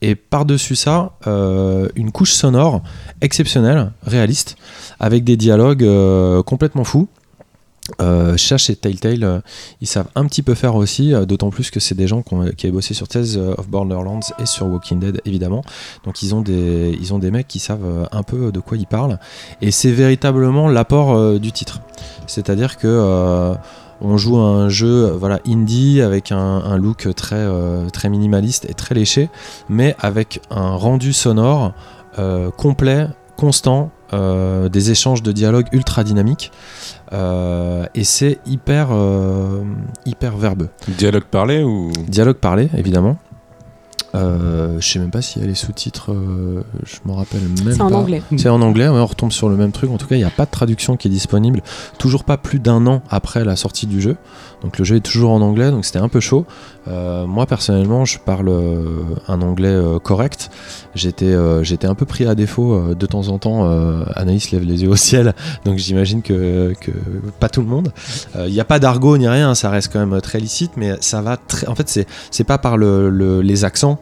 Et 0.00 0.14
par-dessus 0.14 0.76
ça, 0.76 1.12
euh, 1.26 1.88
une 1.96 2.12
couche 2.12 2.32
sonore 2.32 2.82
exceptionnelle, 3.20 3.92
réaliste, 4.04 4.56
avec 5.00 5.24
des 5.24 5.36
dialogues 5.36 5.84
euh, 5.84 6.42
complètement 6.42 6.84
fous. 6.84 7.08
Euh, 8.02 8.36
Cherche 8.36 8.68
et 8.68 8.76
Telltale, 8.76 9.24
euh, 9.24 9.40
ils 9.80 9.86
savent 9.86 10.08
un 10.14 10.26
petit 10.26 10.42
peu 10.42 10.54
faire 10.54 10.74
aussi, 10.74 11.14
d'autant 11.26 11.48
plus 11.48 11.70
que 11.70 11.80
c'est 11.80 11.94
des 11.94 12.06
gens 12.06 12.22
qui, 12.22 12.34
avaient 12.66 12.70
bossé 12.70 12.92
sur 12.92 13.08
Tales 13.08 13.38
of 13.56 13.66
Borderlands 13.68 14.20
et 14.38 14.44
sur 14.44 14.66
Walking 14.66 15.00
Dead 15.00 15.22
évidemment. 15.24 15.64
Donc 16.04 16.22
ils 16.22 16.34
ont 16.34 16.42
des, 16.42 16.96
ils 17.00 17.14
ont 17.14 17.18
des 17.18 17.30
mecs 17.30 17.48
qui 17.48 17.58
savent 17.58 18.08
un 18.12 18.22
peu 18.22 18.52
de 18.52 18.60
quoi 18.60 18.76
ils 18.76 18.86
parlent. 18.86 19.18
Et 19.62 19.70
c'est 19.70 19.90
véritablement 19.90 20.68
l'apport 20.68 21.40
du 21.40 21.50
titre. 21.50 21.80
C'est-à-dire 22.26 22.76
que 22.76 23.56
on 24.00 24.16
joue 24.16 24.36
à 24.36 24.44
un 24.44 24.68
jeu 24.68 25.10
voilà, 25.10 25.40
indie 25.46 26.00
avec 26.00 26.32
un, 26.32 26.36
un 26.38 26.76
look 26.76 27.08
très, 27.14 27.36
euh, 27.36 27.88
très 27.90 28.08
minimaliste 28.08 28.66
et 28.68 28.74
très 28.74 28.94
léché, 28.94 29.28
mais 29.68 29.96
avec 29.98 30.40
un 30.50 30.74
rendu 30.76 31.12
sonore 31.12 31.72
euh, 32.18 32.50
complet, 32.50 33.08
constant, 33.36 33.90
euh, 34.12 34.68
des 34.68 34.90
échanges 34.90 35.22
de 35.22 35.32
dialogue 35.32 35.66
ultra 35.72 36.04
dynamiques. 36.04 36.52
Et 37.94 38.04
c'est 38.04 38.38
hyper, 38.46 38.88
hyper 40.04 40.36
verbeux. 40.36 40.68
Dialogue 40.88 41.24
parlé 41.24 41.62
ou? 41.62 41.90
Dialogue 42.06 42.36
parlé, 42.36 42.68
évidemment. 42.76 43.16
Euh, 44.14 44.80
je 44.80 44.88
sais 44.88 44.98
même 44.98 45.10
pas 45.10 45.20
s'il 45.20 45.42
y 45.42 45.44
a 45.44 45.48
les 45.48 45.54
sous-titres, 45.54 46.12
euh, 46.12 46.62
je 46.84 46.96
m'en 47.04 47.14
rappelle 47.14 47.42
même 47.42 47.74
C'est 47.74 47.82
en 47.82 47.92
anglais. 47.92 48.22
C'est 48.36 48.48
en 48.48 48.62
anglais, 48.62 48.88
ouais, 48.88 48.98
on 48.98 49.06
retombe 49.06 49.32
sur 49.32 49.48
le 49.48 49.56
même 49.56 49.72
truc. 49.72 49.90
En 49.90 49.98
tout 49.98 50.06
cas, 50.06 50.16
il 50.16 50.20
n'y 50.20 50.24
a 50.24 50.30
pas 50.30 50.46
de 50.46 50.50
traduction 50.50 50.96
qui 50.96 51.08
est 51.08 51.10
disponible. 51.10 51.62
Toujours 51.98 52.24
pas 52.24 52.36
plus 52.36 52.58
d'un 52.58 52.86
an 52.86 53.02
après 53.10 53.44
la 53.44 53.56
sortie 53.56 53.86
du 53.86 54.00
jeu. 54.00 54.16
Donc 54.62 54.78
le 54.78 54.84
jeu 54.84 54.96
est 54.96 55.00
toujours 55.00 55.30
en 55.30 55.40
anglais, 55.40 55.70
donc 55.70 55.84
c'était 55.84 55.98
un 55.98 56.08
peu 56.08 56.20
chaud. 56.20 56.44
Euh, 56.88 57.26
moi 57.26 57.46
personnellement, 57.46 58.04
je 58.04 58.18
parle 58.18 58.48
euh, 58.48 58.84
un 59.28 59.40
anglais 59.42 59.68
euh, 59.68 59.98
correct. 59.98 60.50
J'étais 60.94 61.34
un 61.86 61.94
peu 61.94 62.06
pris 62.06 62.26
à 62.26 62.34
défaut 62.34 62.94
de 62.94 63.06
temps 63.06 63.28
en 63.28 63.38
temps. 63.38 63.68
Anaïs 64.14 64.50
lève 64.50 64.64
les 64.64 64.82
yeux 64.82 64.88
au 64.88 64.96
ciel, 64.96 65.34
donc 65.64 65.78
j'imagine 65.78 66.22
que, 66.22 66.72
pas 67.38 67.48
tout 67.48 67.60
le 67.60 67.68
monde. 67.68 67.92
Il 68.36 68.52
n'y 68.52 68.60
a 68.60 68.64
pas 68.64 68.78
d'argot 68.78 69.16
ni 69.16 69.28
rien, 69.28 69.54
ça 69.54 69.70
reste 69.70 69.92
quand 69.92 70.04
même 70.04 70.20
très 70.20 70.40
licite, 70.40 70.72
mais 70.76 70.96
ça 71.00 71.22
va 71.22 71.36
très. 71.36 71.68
En 71.68 71.74
fait, 71.74 72.04
c'est 72.30 72.44
pas 72.44 72.58
par 72.58 72.76
le- 72.76 73.40
les 73.42 73.64
accents 73.64 74.00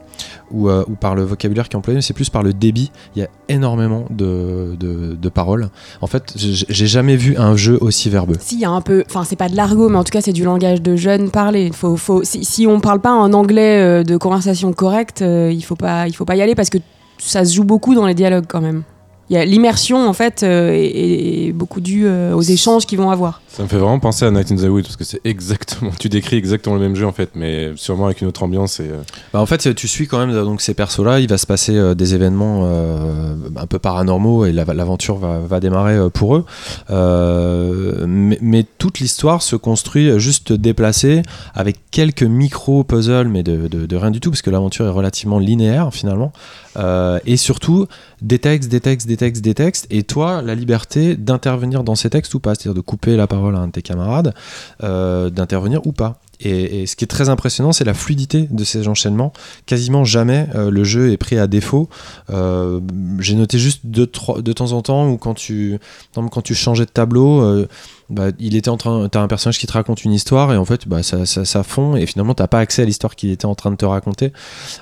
ou, 0.51 0.69
euh, 0.69 0.85
ou 0.89 0.95
par 0.95 1.14
le 1.14 1.23
vocabulaire 1.23 1.69
qui 1.69 1.75
est 1.75 1.79
employé, 1.79 1.97
mais 1.97 2.03
c'est 2.03 2.14
plus 2.14 2.31
par 2.31 2.43
le 2.43 2.53
débit. 2.53 2.91
Il 3.14 3.23
y 3.23 3.25
a 3.25 3.29
énormément 3.49 4.07
de, 4.11 4.77
de, 4.79 5.14
de 5.14 5.29
paroles. 5.29 5.69
En 6.01 6.07
fait, 6.07 6.35
j'ai 6.37 6.87
jamais 6.87 7.17
vu 7.17 7.37
un 7.37 7.57
jeu 7.57 7.79
aussi 7.81 8.11
verbeux. 8.11 8.37
Si, 8.41 8.57
il 8.57 8.61
y 8.61 8.64
a 8.64 8.71
un 8.71 8.81
peu. 8.81 9.05
Enfin, 9.09 9.25
c'est 9.25 9.37
pas 9.37 9.49
de 9.49 9.57
l'argot, 9.57 9.89
mais 9.89 9.99
en 9.99 10.05
tout 10.05 10.12
cas, 10.12 10.21
c'est 10.21 10.33
du 10.33 10.45
langage 10.45 10.83
de 10.83 10.97
jeunes 10.97 11.31
parlé. 11.31 11.71
Faut, 11.73 11.97
faut, 11.97 12.25
si, 12.25 12.45
si 12.45 12.67
on 12.67 12.81
parle 12.81 13.01
pas 13.01 13.11
un 13.11 13.33
anglais 13.33 13.81
euh, 13.81 14.05
de 14.05 14.17
conversation 14.17 14.73
correcte, 14.73 15.23
euh, 15.23 15.51
il 15.53 15.62
faut 15.62 15.77
pas, 15.77 16.09
il 16.09 16.12
faut 16.14 16.25
pas 16.25 16.37
y 16.37 16.43
aller 16.43 16.55
parce 16.55 16.71
que 16.71 16.79
ça 17.19 17.45
se 17.45 17.55
joue 17.55 17.64
beaucoup 17.64 17.95
dans 17.95 18.07
les 18.07 18.14
dialogues 18.14 18.47
quand 18.49 18.61
même. 18.61 18.83
Il 19.29 19.35
y 19.35 19.37
a 19.39 19.45
l'immersion 19.45 20.07
en 20.09 20.12
fait 20.12 20.43
euh, 20.43 20.70
est, 20.72 21.49
est 21.49 21.53
beaucoup 21.53 21.81
due 21.81 22.07
euh, 22.07 22.35
aux 22.35 22.43
échanges 22.43 22.87
qu'ils 22.87 22.99
vont 22.99 23.11
avoir. 23.11 23.41
Ça 23.49 23.62
me 23.62 23.68
fait 23.68 23.79
vraiment 23.79 23.99
penser 23.99 24.24
à 24.27 24.31
Night 24.31 24.53
in 24.53 24.57
the 24.57 24.68
Woods 24.68 24.83
parce 24.83 24.97
que 24.97 25.05
c'est 25.05 25.20
exactement, 25.24 25.91
tu 25.99 26.09
décris 26.09 26.37
exactement 26.37 26.77
le 26.77 26.83
même 26.83 26.95
jeu 26.95 27.07
en 27.07 27.12
fait, 27.12 27.31
mais 27.35 27.72
sûrement 27.77 28.05
avec 28.07 28.20
une 28.20 28.29
autre 28.29 28.43
ambiance 28.43 28.81
et 28.81 28.85
euh, 28.91 28.99
Bah, 29.33 29.41
en 29.41 29.47
fait, 29.47 29.74
tu 29.74 29.89
suis 29.89 30.07
quand 30.07 30.18
même 30.24 30.33
donc 30.33 30.61
ces 30.61 30.74
persos-là. 30.74 31.20
Il 31.20 31.29
va 31.29 31.39
se 31.39 31.47
passer 31.47 31.74
euh, 31.77 31.95
des 31.95 32.14
événements 32.14 32.62
euh, 32.66 33.35
un 33.57 33.66
peu 33.66 33.79
paranormaux 33.79 34.45
et 34.45 34.53
la- 34.53 34.64
l'aventure 34.64 35.16
va, 35.16 35.39
va 35.39 35.59
démarrer 35.59 35.95
euh, 35.95 36.09
pour 36.11 36.37
eux. 36.37 36.45
Euh, 36.91 38.05
mais, 38.07 38.39
mais 38.41 38.64
toute 38.79 38.99
l'histoire 39.01 39.43
se 39.43 39.57
construit 39.57 40.18
juste 40.18 40.53
déplacée 40.53 41.22
avec 41.55 41.77
quelques 41.91 42.22
micro-puzzles, 42.22 43.29
mais 43.29 43.43
de, 43.43 43.68
de- 43.68 43.87
de 43.87 43.97
rien 43.97 44.11
du 44.11 44.20
tout, 44.20 44.31
parce 44.31 44.43
que 44.43 44.51
l'aventure 44.51 44.87
est 44.87 44.91
relativement 44.91 45.39
linéaire 45.39 45.91
finalement. 45.93 46.33
Euh, 46.77 47.18
et 47.24 47.37
surtout, 47.39 47.87
des 48.23 48.39
textes, 48.39 48.71
des 48.71 48.81
textes, 48.81 49.07
des 49.07 49.17
textes, 49.17 49.43
des 49.43 49.55
textes. 49.55 49.87
Et 49.91 50.03
toi, 50.03 50.43
la 50.43 50.55
liberté 50.55 51.17
d'intervenir 51.17 51.85
dans 51.85 51.95
ces 51.95 52.11
textes 52.11 52.35
ou 52.35 52.41
pas, 52.41 52.55
c'est-à-dire 52.55 52.75
de 52.75 52.81
couper 52.81 53.17
la 53.17 53.27
parole 53.27 53.57
à 53.57 53.61
un 53.61 53.69
de 53.69 53.73
tes 53.73 53.83
camarades, 53.83 54.35
euh, 54.83 55.31
d'intervenir 55.31 55.87
ou 55.87 55.93
pas. 55.93 56.21
Et, 56.41 56.87
ce 56.87 56.97
qui 56.97 57.05
est 57.05 57.09
très 57.09 57.28
impressionnant, 57.28 57.72
c'est 57.72 57.84
la 57.84 57.95
fluidité 57.95 58.49
de 58.51 58.64
ces 58.64 58.89
enchaînements. 58.89 59.32
Quasiment 59.66 60.05
jamais 60.05 60.47
euh, 60.55 60.70
le 60.70 60.84
jeu 60.84 61.12
est 61.12 61.16
pris 61.16 61.39
à 61.39 61.47
défaut. 61.47 61.89
Euh, 62.30 62.80
J'ai 63.18 63.34
noté 63.34 63.59
juste 63.59 63.80
de, 63.84 64.05
temps 64.05 64.72
en 64.72 64.82
temps 64.82 65.09
où 65.09 65.16
quand 65.16 65.34
tu, 65.34 65.78
quand 66.14 66.53
changeais 66.53 66.84
de 66.84 66.91
tableau, 66.91 67.41
euh, 67.43 67.68
bah, 68.11 68.28
il 68.39 68.55
était 68.55 68.68
en 68.68 68.76
train, 68.76 69.09
t'as 69.09 69.20
un 69.20 69.28
personnage 69.28 69.59
qui 69.59 69.66
te 69.66 69.72
raconte 69.72 70.05
une 70.05 70.12
histoire 70.12 70.53
et 70.53 70.57
en 70.57 70.64
fait, 70.64 70.87
bah, 70.87 71.03
ça, 71.03 71.26
ça, 71.26 71.62
fond 71.62 71.97
et 71.97 72.07
finalement 72.07 72.34
t'as 72.34 72.47
pas 72.47 72.61
accès 72.61 72.82
à 72.82 72.84
l'histoire 72.84 73.16
qu'il 73.16 73.30
était 73.30 73.47
en 73.47 73.55
train 73.55 73.70
de 73.70 73.76
te 73.76 73.84
raconter. 73.84 74.32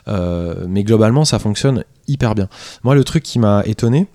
Mais 0.07 0.84
globalement, 0.84 1.24
ça 1.24 1.38
fonctionne 1.38 1.84
hyper 2.09 2.34
bien. 2.34 2.48
Moi, 2.82 2.94
le 2.94 3.05
truc 3.05 3.22
qui 3.22 3.38
m'a 3.38 3.62
étonné, 3.64 4.07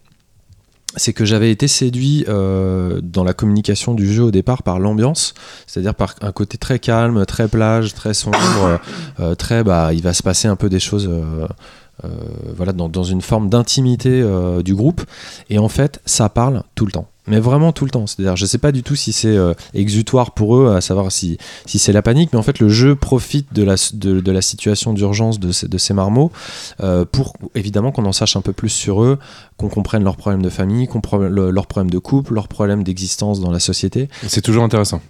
c'est 0.95 1.13
que 1.13 1.25
j'avais 1.25 1.51
été 1.51 1.67
séduit 1.67 2.25
euh, 2.27 2.99
dans 3.01 3.23
la 3.23 3.33
communication 3.33 3.93
du 3.93 4.11
jeu 4.11 4.23
au 4.23 4.31
départ 4.31 4.63
par 4.63 4.79
l'ambiance, 4.79 5.33
c'est-à-dire 5.67 5.93
par 5.93 6.15
un 6.21 6.31
côté 6.31 6.57
très 6.57 6.79
calme, 6.79 7.25
très 7.25 7.47
plage, 7.47 7.93
très 7.93 8.13
sombre, 8.13 8.37
euh, 8.63 8.77
euh, 9.19 9.35
très 9.35 9.63
bah 9.63 9.93
il 9.93 10.01
va 10.01 10.13
se 10.13 10.23
passer 10.23 10.47
un 10.47 10.55
peu 10.55 10.69
des 10.69 10.79
choses 10.79 11.09
voilà 12.55 12.71
dans, 12.71 12.87
dans 12.87 13.03
une 13.03 13.21
forme 13.21 13.49
d'intimité 13.49 14.23
du 14.63 14.73
groupe 14.73 15.01
et 15.49 15.59
en 15.59 15.67
fait 15.67 16.01
ça 16.05 16.29
parle 16.29 16.63
tout 16.75 16.85
le 16.85 16.91
temps. 16.91 17.07
Mais 17.29 17.39
vraiment 17.39 17.71
tout 17.71 17.85
le 17.85 17.91
temps. 17.91 18.07
C'est-à-dire, 18.07 18.35
je 18.35 18.45
sais 18.45 18.57
pas 18.57 18.71
du 18.71 18.83
tout 18.83 18.95
si 18.95 19.13
c'est 19.13 19.27
euh, 19.37 19.53
exutoire 19.73 20.31
pour 20.31 20.57
eux, 20.57 20.75
à 20.75 20.81
savoir 20.81 21.11
si, 21.11 21.37
si 21.65 21.79
c'est 21.79 21.93
la 21.93 22.01
panique, 22.01 22.31
mais 22.33 22.39
en 22.39 22.43
fait, 22.43 22.59
le 22.59 22.67
jeu 22.69 22.95
profite 22.95 23.53
de 23.53 23.63
la, 23.63 23.75
de, 23.93 24.19
de 24.19 24.31
la 24.31 24.41
situation 24.41 24.93
d'urgence 24.93 25.39
de 25.39 25.51
ces, 25.51 25.67
de 25.67 25.77
ces 25.77 25.93
marmots 25.93 26.31
euh, 26.81 27.05
pour 27.05 27.33
évidemment 27.55 27.91
qu'on 27.91 28.05
en 28.05 28.11
sache 28.11 28.35
un 28.35 28.41
peu 28.41 28.51
plus 28.51 28.69
sur 28.69 29.03
eux, 29.03 29.19
qu'on 29.57 29.69
comprenne 29.69 30.03
leurs 30.03 30.17
problèmes 30.17 30.41
de 30.41 30.49
famille, 30.49 30.87
qu'on 30.87 31.01
pro- 31.01 31.19
le- 31.19 31.51
leurs 31.51 31.67
problèmes 31.67 31.91
de 31.91 31.99
couple, 31.99 32.33
leurs 32.33 32.47
problèmes 32.47 32.83
d'existence 32.83 33.39
dans 33.39 33.51
la 33.51 33.59
société. 33.59 34.09
C'est 34.27 34.41
toujours 34.41 34.63
intéressant. 34.63 35.01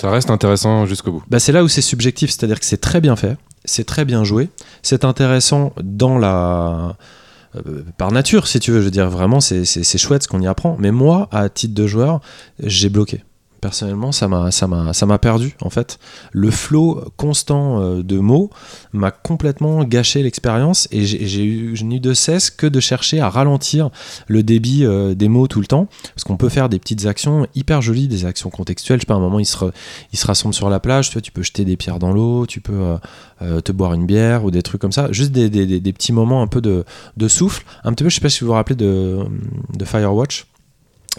Ça 0.00 0.10
reste 0.10 0.30
intéressant 0.30 0.86
jusqu'au 0.86 1.10
bout. 1.10 1.22
Bah, 1.28 1.40
c'est 1.40 1.50
là 1.50 1.64
où 1.64 1.68
c'est 1.68 1.82
subjectif, 1.82 2.30
c'est-à-dire 2.30 2.60
que 2.60 2.66
c'est 2.66 2.80
très 2.80 3.00
bien 3.00 3.16
fait, 3.16 3.36
c'est 3.64 3.84
très 3.84 4.04
bien 4.04 4.22
joué, 4.22 4.48
c'est 4.82 5.04
intéressant 5.04 5.72
dans 5.82 6.16
la. 6.18 6.96
Euh, 7.56 7.82
par 7.96 8.12
nature, 8.12 8.46
si 8.46 8.60
tu 8.60 8.70
veux, 8.70 8.80
je 8.80 8.84
veux 8.86 8.90
dire, 8.90 9.08
vraiment, 9.10 9.40
c'est- 9.40 9.64
chouette 9.98 10.22
ce 10.22 10.28
qu'on 10.28 10.40
y 10.40 10.46
apprend. 10.46 10.76
Mais 10.78 10.90
moi, 10.90 11.28
à 11.32 11.48
titre 11.48 11.74
de 11.74 11.86
joueur, 11.86 12.20
j'ai 12.62 12.88
bloqué. 12.88 13.24
Personnellement, 13.60 14.12
ça 14.12 14.28
m'a 14.28 14.52
ça 14.52 14.68
m'a 14.68 14.92
ça 14.92 15.04
m'a 15.04 15.18
perdu 15.18 15.56
en 15.62 15.70
fait. 15.70 15.98
Le 16.32 16.50
flot 16.50 17.02
constant 17.16 17.80
euh, 17.82 18.02
de 18.04 18.18
mots 18.18 18.50
m'a 18.92 19.10
complètement 19.10 19.82
gâché 19.82 20.22
l'expérience 20.22 20.86
et 20.92 21.04
j'ai 21.04 21.44
eu 21.44 21.74
je 21.74 21.84
n'ai 21.84 21.96
eu 21.96 22.00
de 22.00 22.14
cesse 22.14 22.50
que 22.50 22.66
de 22.68 22.78
chercher 22.78 23.18
à 23.20 23.28
ralentir 23.28 23.90
le 24.28 24.44
débit 24.44 24.84
euh, 24.84 25.14
des 25.14 25.28
mots 25.28 25.48
tout 25.48 25.60
le 25.60 25.66
temps 25.66 25.88
parce 26.14 26.22
qu'on 26.22 26.36
peut 26.36 26.48
faire 26.48 26.68
des 26.68 26.78
petites 26.78 27.06
actions 27.06 27.48
hyper 27.56 27.82
jolies, 27.82 28.06
des 28.06 28.24
actions 28.26 28.48
contextuelles. 28.50 28.98
Je 28.98 29.02
sais 29.02 29.06
pas, 29.06 29.14
à 29.14 29.16
un 29.16 29.20
moment, 29.20 29.40
ils 29.40 29.44
se, 29.46 29.56
ils 30.12 30.18
se 30.18 30.26
rassemblent 30.26 30.54
sur 30.54 30.70
la 30.70 30.78
plage, 30.78 31.08
tu, 31.08 31.14
vois, 31.14 31.22
tu 31.22 31.32
peux 31.32 31.42
jeter 31.42 31.64
des 31.64 31.76
pierres 31.76 31.98
dans 31.98 32.12
l'eau, 32.12 32.46
tu 32.46 32.60
peux 32.60 32.96
euh, 33.42 33.60
te 33.60 33.72
boire 33.72 33.92
une 33.94 34.06
bière 34.06 34.44
ou 34.44 34.50
des 34.52 34.62
trucs 34.62 34.80
comme 34.80 34.92
ça. 34.92 35.10
Juste 35.10 35.32
des, 35.32 35.50
des- 35.50 35.66
des- 35.66 35.80
des 35.80 35.92
petits 35.92 36.12
moments 36.12 36.42
un 36.42 36.46
peu 36.46 36.60
de, 36.60 36.84
de 37.16 37.28
souffle. 37.28 37.64
Un 37.82 37.92
petit 37.92 38.04
peu, 38.04 38.10
je 38.10 38.14
sais 38.14 38.20
pas 38.20 38.28
si 38.28 38.40
vous 38.40 38.46
vous 38.48 38.52
rappelez 38.52 38.76
de, 38.76 39.18
de 39.76 39.84
Firewatch. 39.84 40.46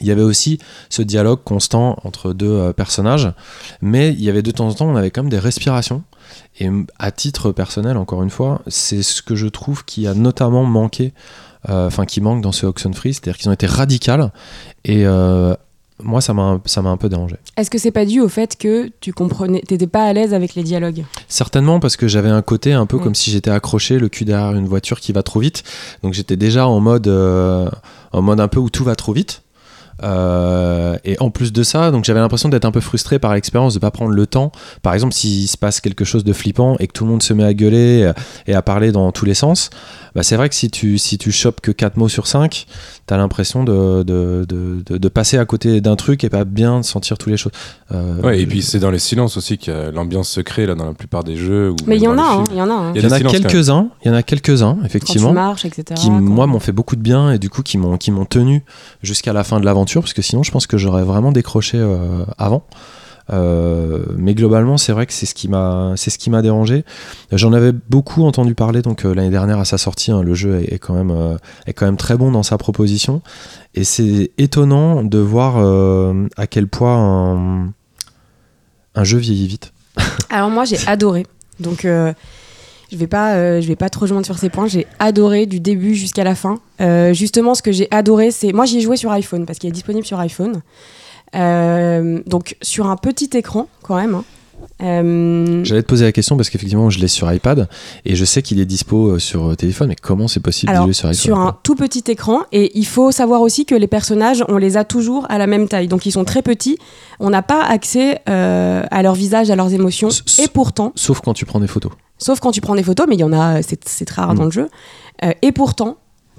Il 0.02 0.08
y 0.08 0.12
avait 0.12 0.22
aussi 0.22 0.60
ce 0.90 1.02
dialogue 1.02 1.40
constant 1.44 1.98
entre 2.04 2.34
deux 2.34 2.50
euh, 2.50 2.74
personnages, 2.74 3.32
mais 3.82 4.10
il 4.10 4.22
y 4.22 4.30
avait 4.30 4.42
de 4.42 4.52
temps 4.52 4.68
en 4.68 4.74
temps, 4.74 4.88
on 4.88 4.96
avait 4.96 5.12
quand 5.12 5.24
même 5.24 5.32
des 5.32 5.40
respirations. 5.40 6.04
Et 6.60 6.70
à 7.00 7.12
titre 7.12 7.52
personnel, 7.52 7.98
encore 7.98 8.22
une 8.24 8.30
fois, 8.30 8.62
c'est 8.68 9.02
ce 9.02 9.22
que 9.22 9.36
je 9.36 9.48
trouve 9.48 9.86
qui 9.86 10.08
a 10.08 10.14
notamment 10.14 10.64
manqué, 10.64 11.14
euh, 11.70 11.88
enfin 11.88 12.06
qui 12.06 12.22
manque 12.22 12.42
dans 12.42 12.52
ce 12.52 12.66
Oxenfree, 12.66 13.14
c'est-à-dire 13.14 13.38
qu'ils 13.38 13.50
ont 13.50 13.54
été 13.54 13.66
radicales. 13.66 14.32
Et 14.86 15.06
euh, 15.06 15.56
moi, 16.02 16.22
ça 16.22 16.34
m'a 16.34 16.60
ça 16.66 16.82
m'a 16.82 16.90
un 16.90 16.98
peu 16.98 17.10
dérangé. 17.10 17.36
Est-ce 17.58 17.70
que 17.70 17.78
c'est 17.78 17.92
pas 17.92 18.06
dû 18.06 18.22
au 18.22 18.30
fait 18.30 18.56
que 18.58 18.90
tu 19.02 19.12
comprenais, 19.12 19.62
t'étais 19.62 19.88
pas 19.88 20.04
à 20.04 20.14
l'aise 20.14 20.34
avec 20.34 20.56
les 20.56 20.64
dialogues? 20.64 21.04
Certainement 21.28 21.80
parce 21.80 21.98
que 21.98 22.08
j'avais 22.08 22.30
un 22.30 22.42
côté 22.42 22.74
un 22.74 22.86
peu 22.86 22.98
Mm. 22.98 23.02
comme 23.02 23.16
si 23.16 23.32
j'étais 23.32 23.52
accroché 23.52 24.00
le 24.00 24.08
cul 24.08 24.24
derrière 24.26 24.56
une 24.56 24.68
voiture 24.68 25.00
qui 25.00 25.12
va 25.12 25.24
trop 25.24 25.40
vite. 25.40 25.64
Donc 26.04 26.14
j'étais 26.14 26.38
déjà 26.38 26.68
en 26.68 26.80
mode, 26.80 27.08
euh, 27.08 27.70
en 28.14 28.22
mode 28.22 28.40
un 28.40 28.48
peu 28.48 28.60
où 28.60 28.70
tout 28.70 28.84
va 28.84 28.96
trop 28.96 29.14
vite. 29.14 29.42
Euh, 30.04 30.98
et 31.04 31.18
en 31.20 31.30
plus 31.30 31.52
de 31.52 31.64
ça, 31.64 31.92
donc 31.92 32.06
j'avais 32.06 32.20
l'impression 32.20 32.50
d'être 32.50 32.66
un 32.66 32.72
peu 32.72 32.80
frustré 32.80 33.20
par 33.20 33.34
l'expérience 33.34 33.74
de 33.74 33.80
pas 33.80 33.92
prendre 33.92 34.14
le 34.14 34.28
temps. 34.28 34.52
Par 34.82 34.94
exemple, 34.94 35.14
s'il 35.14 35.48
se 35.48 35.58
passe 35.58 35.82
quelque 35.82 36.06
chose 36.06 36.24
de 36.24 36.34
flippant 36.34 36.76
et 36.80 36.88
que 36.88 36.94
tout 36.94 37.06
le 37.06 37.12
monde 37.12 37.24
se 37.24 37.34
met 37.34 37.44
à 37.44 37.54
gueuler 37.54 38.04
euh, 38.04 38.14
et 38.48 38.54
à 38.54 38.62
parler 38.62 38.92
dans 38.92 39.12
tous 39.12 39.26
les 39.26 39.34
sens, 39.34 39.70
bah 40.16 40.24
c'est 40.24 40.36
vrai 40.36 40.50
que 40.50 40.56
si 40.56 40.70
tu 40.70 40.98
si 40.98 41.18
tu 41.18 41.32
chopes 41.32 41.62
que 41.62 41.72
4 41.72 41.98
mots 41.98 42.10
sur 42.10 42.28
5 42.28 42.66
t'as 43.10 43.18
l'impression 43.18 43.64
de, 43.64 44.04
de, 44.04 44.46
de, 44.48 44.84
de- 44.86 44.98
de 45.00 45.08
passer 45.10 45.40
à 45.40 45.46
côté 45.46 45.82
d'un 45.82 45.96
truc 45.96 46.24
et 46.24 46.30
pas 46.30 46.44
bien 46.44 46.84
sentir 46.84 47.18
toutes 47.18 47.32
les 47.32 47.38
choses. 47.38 47.52
Euh, 47.92 48.22
Ouais, 48.22 48.40
et 48.40 48.46
puis 48.46 48.62
c'est 48.62 48.78
dans 48.78 48.92
les 48.92 49.00
silences 49.00 49.36
aussi 49.36 49.58
que 49.58 49.90
l'ambiance 49.90 50.30
se 50.30 50.42
crée 50.42 50.68
là 50.68 50.76
dans 50.76 50.86
la 50.86 50.94
plupart 50.94 51.24
des 51.24 51.36
jeux. 51.36 51.72
ou 51.72 51.76
Mais 51.88 51.96
il 51.98 52.04
y 52.04 52.08
en 52.08 52.18
a, 52.20 52.22
hein, 52.22 52.44
il 52.52 52.58
y 52.58 52.62
en 52.62 52.70
a. 52.70 52.74
hein. 52.74 52.92
Il 52.96 53.02
y 53.02 53.06
en 53.08 53.12
a 53.12 53.20
quelques-uns, 53.20 53.90
il 54.06 54.10
y 54.10 54.12
en 54.12 54.14
a 54.14 54.22
quelques-uns, 54.22 54.74
Quand 54.76 54.80
tu 54.82 54.86
effectivement. 54.86 55.34
marches, 55.34 55.66
etc. 55.66 55.84
qui 55.96 56.12
moi 56.12 56.46
m'ont 56.46 56.60
fait 56.60 56.72
beaucoup 56.72 56.96
de 56.96 57.02
bien 57.02 57.32
et 57.32 57.40
du 57.40 57.50
coup 57.50 57.64
qui 57.64 57.80
m'ont 57.80 57.98
qui 57.98 58.12
m'ont 58.12 58.26
tenu 58.26 58.64
jusqu'à 59.02 59.34
la 59.34 59.44
fin 59.44 59.60
de 59.60 59.66
l'aventure 59.66 60.02
parce 60.02 60.14
que 60.14 60.22
sinon 60.22 60.44
je 60.44 60.52
pense 60.52 60.68
que 60.68 60.78
j'aurais 60.78 61.04
vraiment 61.04 61.32
décroché 61.32 61.80
euh, 61.80 62.24
avant 62.38 62.64
Euh, 63.32 64.06
mais 64.18 64.34
globalement 64.34 64.78
c'est 64.78 64.92
vrai 64.92 65.06
que 65.06 65.14
c'est 65.14 65.28
ce 65.28 65.36
qui 65.36 65.50
m'a 65.50 65.94
c'est 65.98 66.10
ce 66.10 66.18
qui 66.18 66.32
m'a 66.32 66.42
dérangé 66.42 66.84
j'en 67.32 67.54
avais 67.54 67.72
beaucoup 67.72 68.24
entendu 68.24 68.56
parler 68.56 68.82
donc 68.82 69.06
euh, 69.06 69.14
l'année 69.14 69.30
dernière 69.30 69.60
à 69.60 69.66
sa 69.66 69.78
sortie 69.78 70.12
hein, 70.12 70.24
le 70.24 70.34
jeu 70.34 70.64
est, 70.68 70.80
quand 70.80 70.96
même 70.96 71.12
euh, 71.12 71.38
est 71.68 71.74
quand 71.74 71.86
même 71.86 71.98
très 71.98 72.18
bon 72.18 72.32
dans 72.32 72.42
sa 72.42 72.58
proposition 72.58 73.22
et 73.76 73.84
c'est 73.84 74.32
étonnant 74.40 75.04
de 75.04 75.20
voir 75.20 75.58
à 76.38 76.48
quel 76.48 76.68
point 76.68 77.72
un, 78.96 79.04
jeu 79.04 79.20
vieillit 79.20 79.48
vite 79.48 79.74
Alors 80.32 80.50
moi 80.50 80.66
j'ai 80.66 80.78
adoré. 80.88 81.28
Donc 81.60 81.82
je 81.84 82.14
vais 82.94 83.08
pas, 83.08 83.62
je 83.62 83.68
vais 83.68 83.76
pas 83.76 83.90
trop 83.90 84.02
rejoindre 84.02 84.26
sur 84.26 84.40
ces 84.40 84.50
points. 84.50 84.68
J'ai 84.68 84.88
adoré 84.98 85.46
du 85.46 85.60
début 85.60 85.94
jusqu'à 85.94 86.24
la 86.24 86.34
fin. 86.34 86.60
Justement, 87.14 87.54
ce 87.54 87.62
que 87.62 87.72
j'ai 87.72 87.88
adoré, 87.92 88.32
c'est 88.32 88.54
moi 88.54 88.66
j'y 88.66 88.80
ai 88.80 88.82
joué 88.82 88.98
sur 88.98 89.12
iPhone 89.12 89.46
parce 89.46 89.60
qu'il 89.60 89.70
est 89.70 89.74
disponible 89.74 90.06
sur 90.06 90.20
iPhone. 90.20 90.62
Euh, 91.36 92.22
donc 92.26 92.56
sur 92.62 92.88
un 92.88 92.96
petit 92.98 93.30
écran 93.34 93.68
quand 93.84 93.96
même. 93.96 94.16
hein. 94.16 94.24
Euh, 94.82 95.62
j'allais 95.64 95.82
te 95.84 95.88
poser 95.88 96.06
la 96.06 96.12
question 96.12 96.36
parce 96.38 96.50
qu'effectivement 96.50 96.90
je 96.90 97.00
l'ai 97.00 97.08
sur 97.10 97.32
iPad 97.32 97.68
et 98.06 98.16
je 98.16 98.26
sais 98.26 98.42
qu'il 98.42 98.60
est 98.60 98.66
dispo 98.66 99.08
euh, 99.12 99.20
sur 99.20 99.56
téléphone 99.58 99.90
mais 99.90 99.96
comment 99.96 100.28
c'est 100.28 100.40
possible 100.40 100.72
de 100.74 100.78
jouer 100.78 100.94
sur 100.94 101.08
iPhone 101.10 101.22
sur 101.22 101.38
un 101.40 101.58
tout 101.64 101.76
petit 101.76 102.04
écran 102.08 102.42
et 102.52 102.78
il 102.78 102.86
faut 102.86 103.12
savoir 103.12 103.42
aussi 103.42 103.66
que 103.66 103.76
les 103.76 103.88
personnages 103.88 104.44
on 104.48 104.58
les 104.58 104.78
a 104.78 104.84
toujours 104.86 105.26
à 105.30 105.38
la 105.38 105.48
même 105.48 105.68
taille 105.68 105.88
donc 105.88 106.06
ils 106.06 106.12
sont 106.12 106.24
très 106.26 106.42
petits 106.42 106.78
on 107.20 107.30
n'a 107.30 107.42
pas 107.42 107.64
accès 107.64 108.20
euh, 108.30 108.84
à 108.90 109.02
leur 109.02 109.16
visage 109.16 109.50
à 109.50 109.56
leurs 109.56 109.74
émotions 109.74 110.10
S- 110.10 110.40
et 110.44 110.48
pourtant 110.48 110.92
Sauf 110.96 111.20
quand 111.22 111.34
tu 111.34 111.46
prends 111.46 111.60
des 111.60 111.68
photos. 111.68 111.92
sauf 112.18 112.40
quand 112.40 112.52
tu 112.52 112.62
prends 112.62 112.76
des 112.76 112.84
photos 112.84 113.06
mais 113.10 113.16
il 113.16 113.22
y 113.22 113.24
en 113.26 113.34
a 113.34 113.62
c'est 113.62 114.06
très 114.06 114.22
rare 114.22 114.34
Mm. 114.34 114.38
dans 114.38 114.46
le 114.46 114.52
jeu 114.52 114.68
Euh, 115.24 115.32
et 115.42 115.52
pourtant 115.52 115.98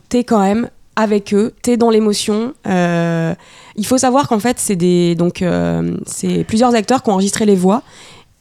t'es 0.09 0.25
quand 0.25 0.41
même 0.41 0.69
avec 0.97 1.33
eux 1.35 1.53
t'es 1.63 1.77
dans 1.77 1.91
l'émotion 1.91 2.53
Euh, 2.67 3.35
il 3.77 3.87
faut 3.87 3.99
savoir 3.99 4.29
qu'en 4.29 4.39
fait 4.41 4.59
c'est 4.59 4.77
des 4.77 5.15
donc 5.15 5.41
euh, 5.43 5.97
c'est 6.07 6.45
plusieurs 6.45 6.75
acteurs 6.75 7.03
qui 7.03 7.11
ont 7.11 7.15
enregistré 7.15 7.47
les 7.47 7.55
voix 7.57 7.83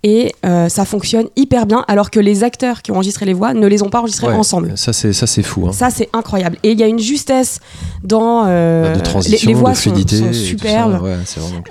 et 0.01 0.33
euh, 0.45 0.69
ça 0.69 0.85
fonctionne 0.85 1.27
hyper 1.35 1.65
bien 1.65 1.83
alors 1.89 2.09
que 2.09 2.21
les 2.21 2.45
acteurs 2.45 2.81
qui 2.81 2.91
ont 2.91 2.95
enregistré 2.95 3.25
les 3.25 3.33
voix 3.33 3.53
ne 3.53 3.67
les 3.67 3.83
ont 3.83 3.89
pas 3.89 3.99
enregistrés 3.99 4.27
Ouais, 4.27 4.33
ensemble 4.33 4.71
Ça, 4.77 4.93
c'est, 4.93 5.11
ça, 5.11 5.27
c'est 5.27 5.43
fou. 5.43 5.65
hein. 5.67 5.73
ça, 5.73 5.89
c'est 5.89 6.07
incroyable. 6.13 6.57
Et 6.63 6.71
il 6.71 6.79
y 6.79 6.83
a 6.83 6.87
une 6.87 6.99
justesse 6.99 7.59
dans. 8.01 8.45
euh, 8.47 8.95
transition, 9.01 9.37
les, 9.49 9.53
les 9.53 9.59
voix 9.59 9.71
de 9.73 9.77
fluidité. 9.77 10.15
sont, 10.17 10.23
sont 10.23 10.29
et 10.29 10.31
tout 10.31 10.39
ça, 10.39 10.45
superbes. 10.45 11.01
ouais. 11.03 11.15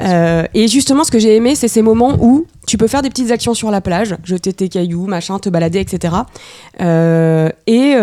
Euh, 0.03 0.45
et 0.53 0.69
justement, 0.69 1.05
ce 1.05 1.11
que 1.11 1.19
j'ai 1.19 1.37
aimé, 1.37 1.55
c'est 1.55 1.69
ces 1.69 1.81
moments 1.81 2.17
où 2.21 2.45
tu 2.67 2.77
peux 2.77 2.87
faire 2.87 3.01
des 3.01 3.09
petites 3.09 3.31
actions 3.31 3.55
sur 3.55 3.71
la 3.71 3.81
plage, 3.81 4.15
jeter 4.25 4.53
tes 4.53 4.69
cailloux, 4.69 5.07
machin, 5.07 5.39
te 5.39 5.49
balader, 5.49 5.79
etc. 5.81 6.15
Et 7.67 7.95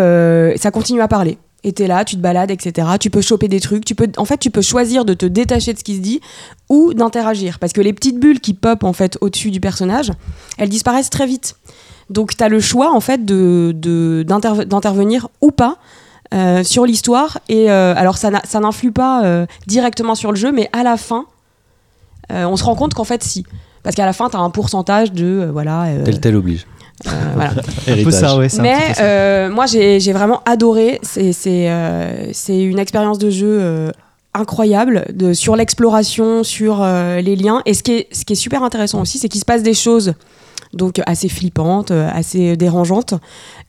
ça 0.58 0.72
continue 0.72 1.02
à 1.02 1.08
parler. 1.08 1.38
Et 1.68 1.74
t'es 1.74 1.88
là, 1.88 2.06
tu 2.06 2.16
te 2.16 2.22
balades, 2.22 2.52
etc. 2.52 2.88
Tu 3.00 3.10
peux 3.10 3.22
choper 3.22 3.48
des 3.48 3.60
trucs. 3.60 3.84
Tu 3.86 3.96
peux, 3.96 4.08
en 4.18 4.26
fait, 4.26 4.38
tu 4.38 4.52
peux 4.52 4.62
choisir 4.62 5.04
de 5.04 5.14
te 5.16 5.26
détacher 5.26 5.74
de 5.74 5.80
ce 5.80 5.84
qui 5.84 5.96
se 5.96 6.02
dit 6.02 6.22
ou 6.70 6.94
d'interagir. 6.94 7.58
Parce 7.60 7.74
que 7.74 7.82
les 7.82 7.92
petites 7.92 8.20
bulles 8.20 8.40
qui 8.40 8.54
pop 8.54 8.84
en 8.84 8.94
fait 8.94 9.18
au-dessus 9.20 9.50
du 9.52 9.60
personnage, 9.60 10.12
elles 10.60 10.70
disparaissent 10.70 11.10
très 11.10 11.26
vite. 11.26 11.56
Donc 12.12 12.38
t'as 12.38 12.50
le 12.50 12.60
choix 12.60 12.94
en 12.94 13.00
fait 13.00 13.26
de, 13.26 13.74
de- 13.76 14.24
d'intervenir 14.28 15.28
ou 15.42 15.50
pas. 15.52 15.78
euh, 16.34 16.64
sur 16.64 16.86
l'histoire 16.86 17.40
et 17.50 17.70
euh, 17.72 17.94
alors 17.96 18.18
ça 18.18 18.30
ça 18.46 18.60
n'influe 18.60 18.92
pas 18.92 19.24
euh, 19.26 19.46
directement 19.68 20.16
sur 20.16 20.32
le 20.32 20.38
jeu 20.38 20.52
mais 20.52 20.70
à 20.74 20.82
la 20.84 20.98
fin 20.98 21.26
on 22.32 22.58
se 22.58 22.64
rend 22.64 22.74
compte 22.76 22.96
qu'en 22.96 23.04
fait 23.04 23.24
si 23.24 23.46
parce 23.84 23.96
qu'à 23.96 24.08
la 24.08 24.14
fin 24.14 24.30
tu 24.32 24.36
as 24.36 24.40
un 24.40 24.50
pourcentage 24.50 25.12
de 25.14 25.48
voilà 25.54 25.86
Tel 26.04 26.20
tel 26.20 26.36
oblige. 26.36 26.66
Euh, 27.08 27.10
voilà. 27.34 27.52
Un 27.88 28.04
peu 28.04 28.12
ça, 28.12 28.38
ouais. 28.38 28.48
c'est 28.50 28.60
un 28.62 28.64
petit 28.64 28.70
mais 28.80 28.88
peu 28.90 28.94
ça. 28.94 29.04
euh, 29.04 29.50
moi 29.50 29.66
j'ai 29.66 30.14
vraiment 30.14 30.42
adoré. 30.46 31.00
C'est 31.04 31.34
euh, 31.70 32.30
c'est 32.34 32.62
une 32.62 32.80
expérience 32.80 33.18
de 33.20 33.30
jeu 33.30 33.58
euh, 33.62 33.92
incroyable 34.34 35.06
de, 35.14 35.34
sur 35.34 35.56
l'exploration 35.56 36.44
sur 36.44 36.82
euh, 36.82 37.22
les 37.22 37.36
liens. 37.36 37.62
Et 37.66 37.74
ce 37.74 37.84
qui 37.84 37.92
est 37.94 38.08
ce 38.14 38.24
qui 38.26 38.34
est 38.34 38.38
super 38.38 38.64
intéressant 38.64 39.02
aussi 39.02 39.18
c'est 39.18 39.28
qu'il 39.30 39.42
se 39.42 39.46
passe 39.46 39.62
des 39.64 39.74
choses 39.74 40.14
donc 40.74 41.02
assez 41.06 41.30
flippantes 41.30 41.92
assez 41.92 42.56
dérangeantes. 42.58 43.14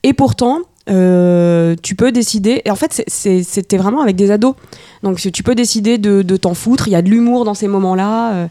Et 0.03 0.13
pourtant 0.13 0.59
euh, 0.89 1.75
tu 1.83 1.95
peux 1.95 2.13
décider 2.13 2.61
et 2.63 2.71
en 2.71 2.75
fait 2.77 3.03
c'était 3.09 3.77
vraiment 3.77 4.01
avec 4.01 4.15
des 4.15 4.31
ados. 4.31 4.55
Donc 5.03 5.17
tu 5.19 5.43
peux 5.43 5.53
décider 5.55 5.97
de, 5.97 6.21
de 6.21 6.37
t'en 6.37 6.53
foutre. 6.53 6.87
Il 6.87 6.91
y 6.91 6.95
a 6.95 7.01
de 7.01 7.09
l'humour 7.09 7.43
dans 7.43 7.53
ces 7.53 7.67
moments 7.67 7.93
là 7.95 8.47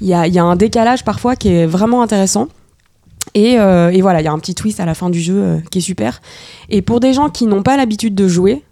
il 0.00 0.08
y, 0.08 0.14
a, 0.14 0.26
il 0.26 0.34
y 0.34 0.38
a 0.38 0.44
un 0.44 0.56
décalage 0.56 1.04
parfois 1.04 1.36
qui 1.36 1.48
est 1.52 1.66
vraiment 1.66 2.02
intéressant 2.02 2.48
Et, 3.34 3.58
euh, 3.58 3.90
et 3.90 4.02
voilà, 4.02 4.20
il 4.20 4.24
y 4.24 4.28
a 4.28 4.32
un 4.32 4.38
petit 4.38 4.54
twist 4.54 4.80
à 4.80 4.84
la 4.84 4.94
fin 4.94 5.10
du 5.10 5.20
jeu 5.20 5.36
euh, 5.36 5.58
qui 5.70 5.78
est 5.78 5.82
super. 5.82 6.20
Et 6.68 6.82
pour 6.82 7.00
des 7.00 7.12
gens 7.12 7.30
qui 7.30 7.46
n'ont 7.46 7.62
pas 7.62 7.76
l'habitude 7.76 8.14
de 8.14 8.28
jouer, 8.28 8.62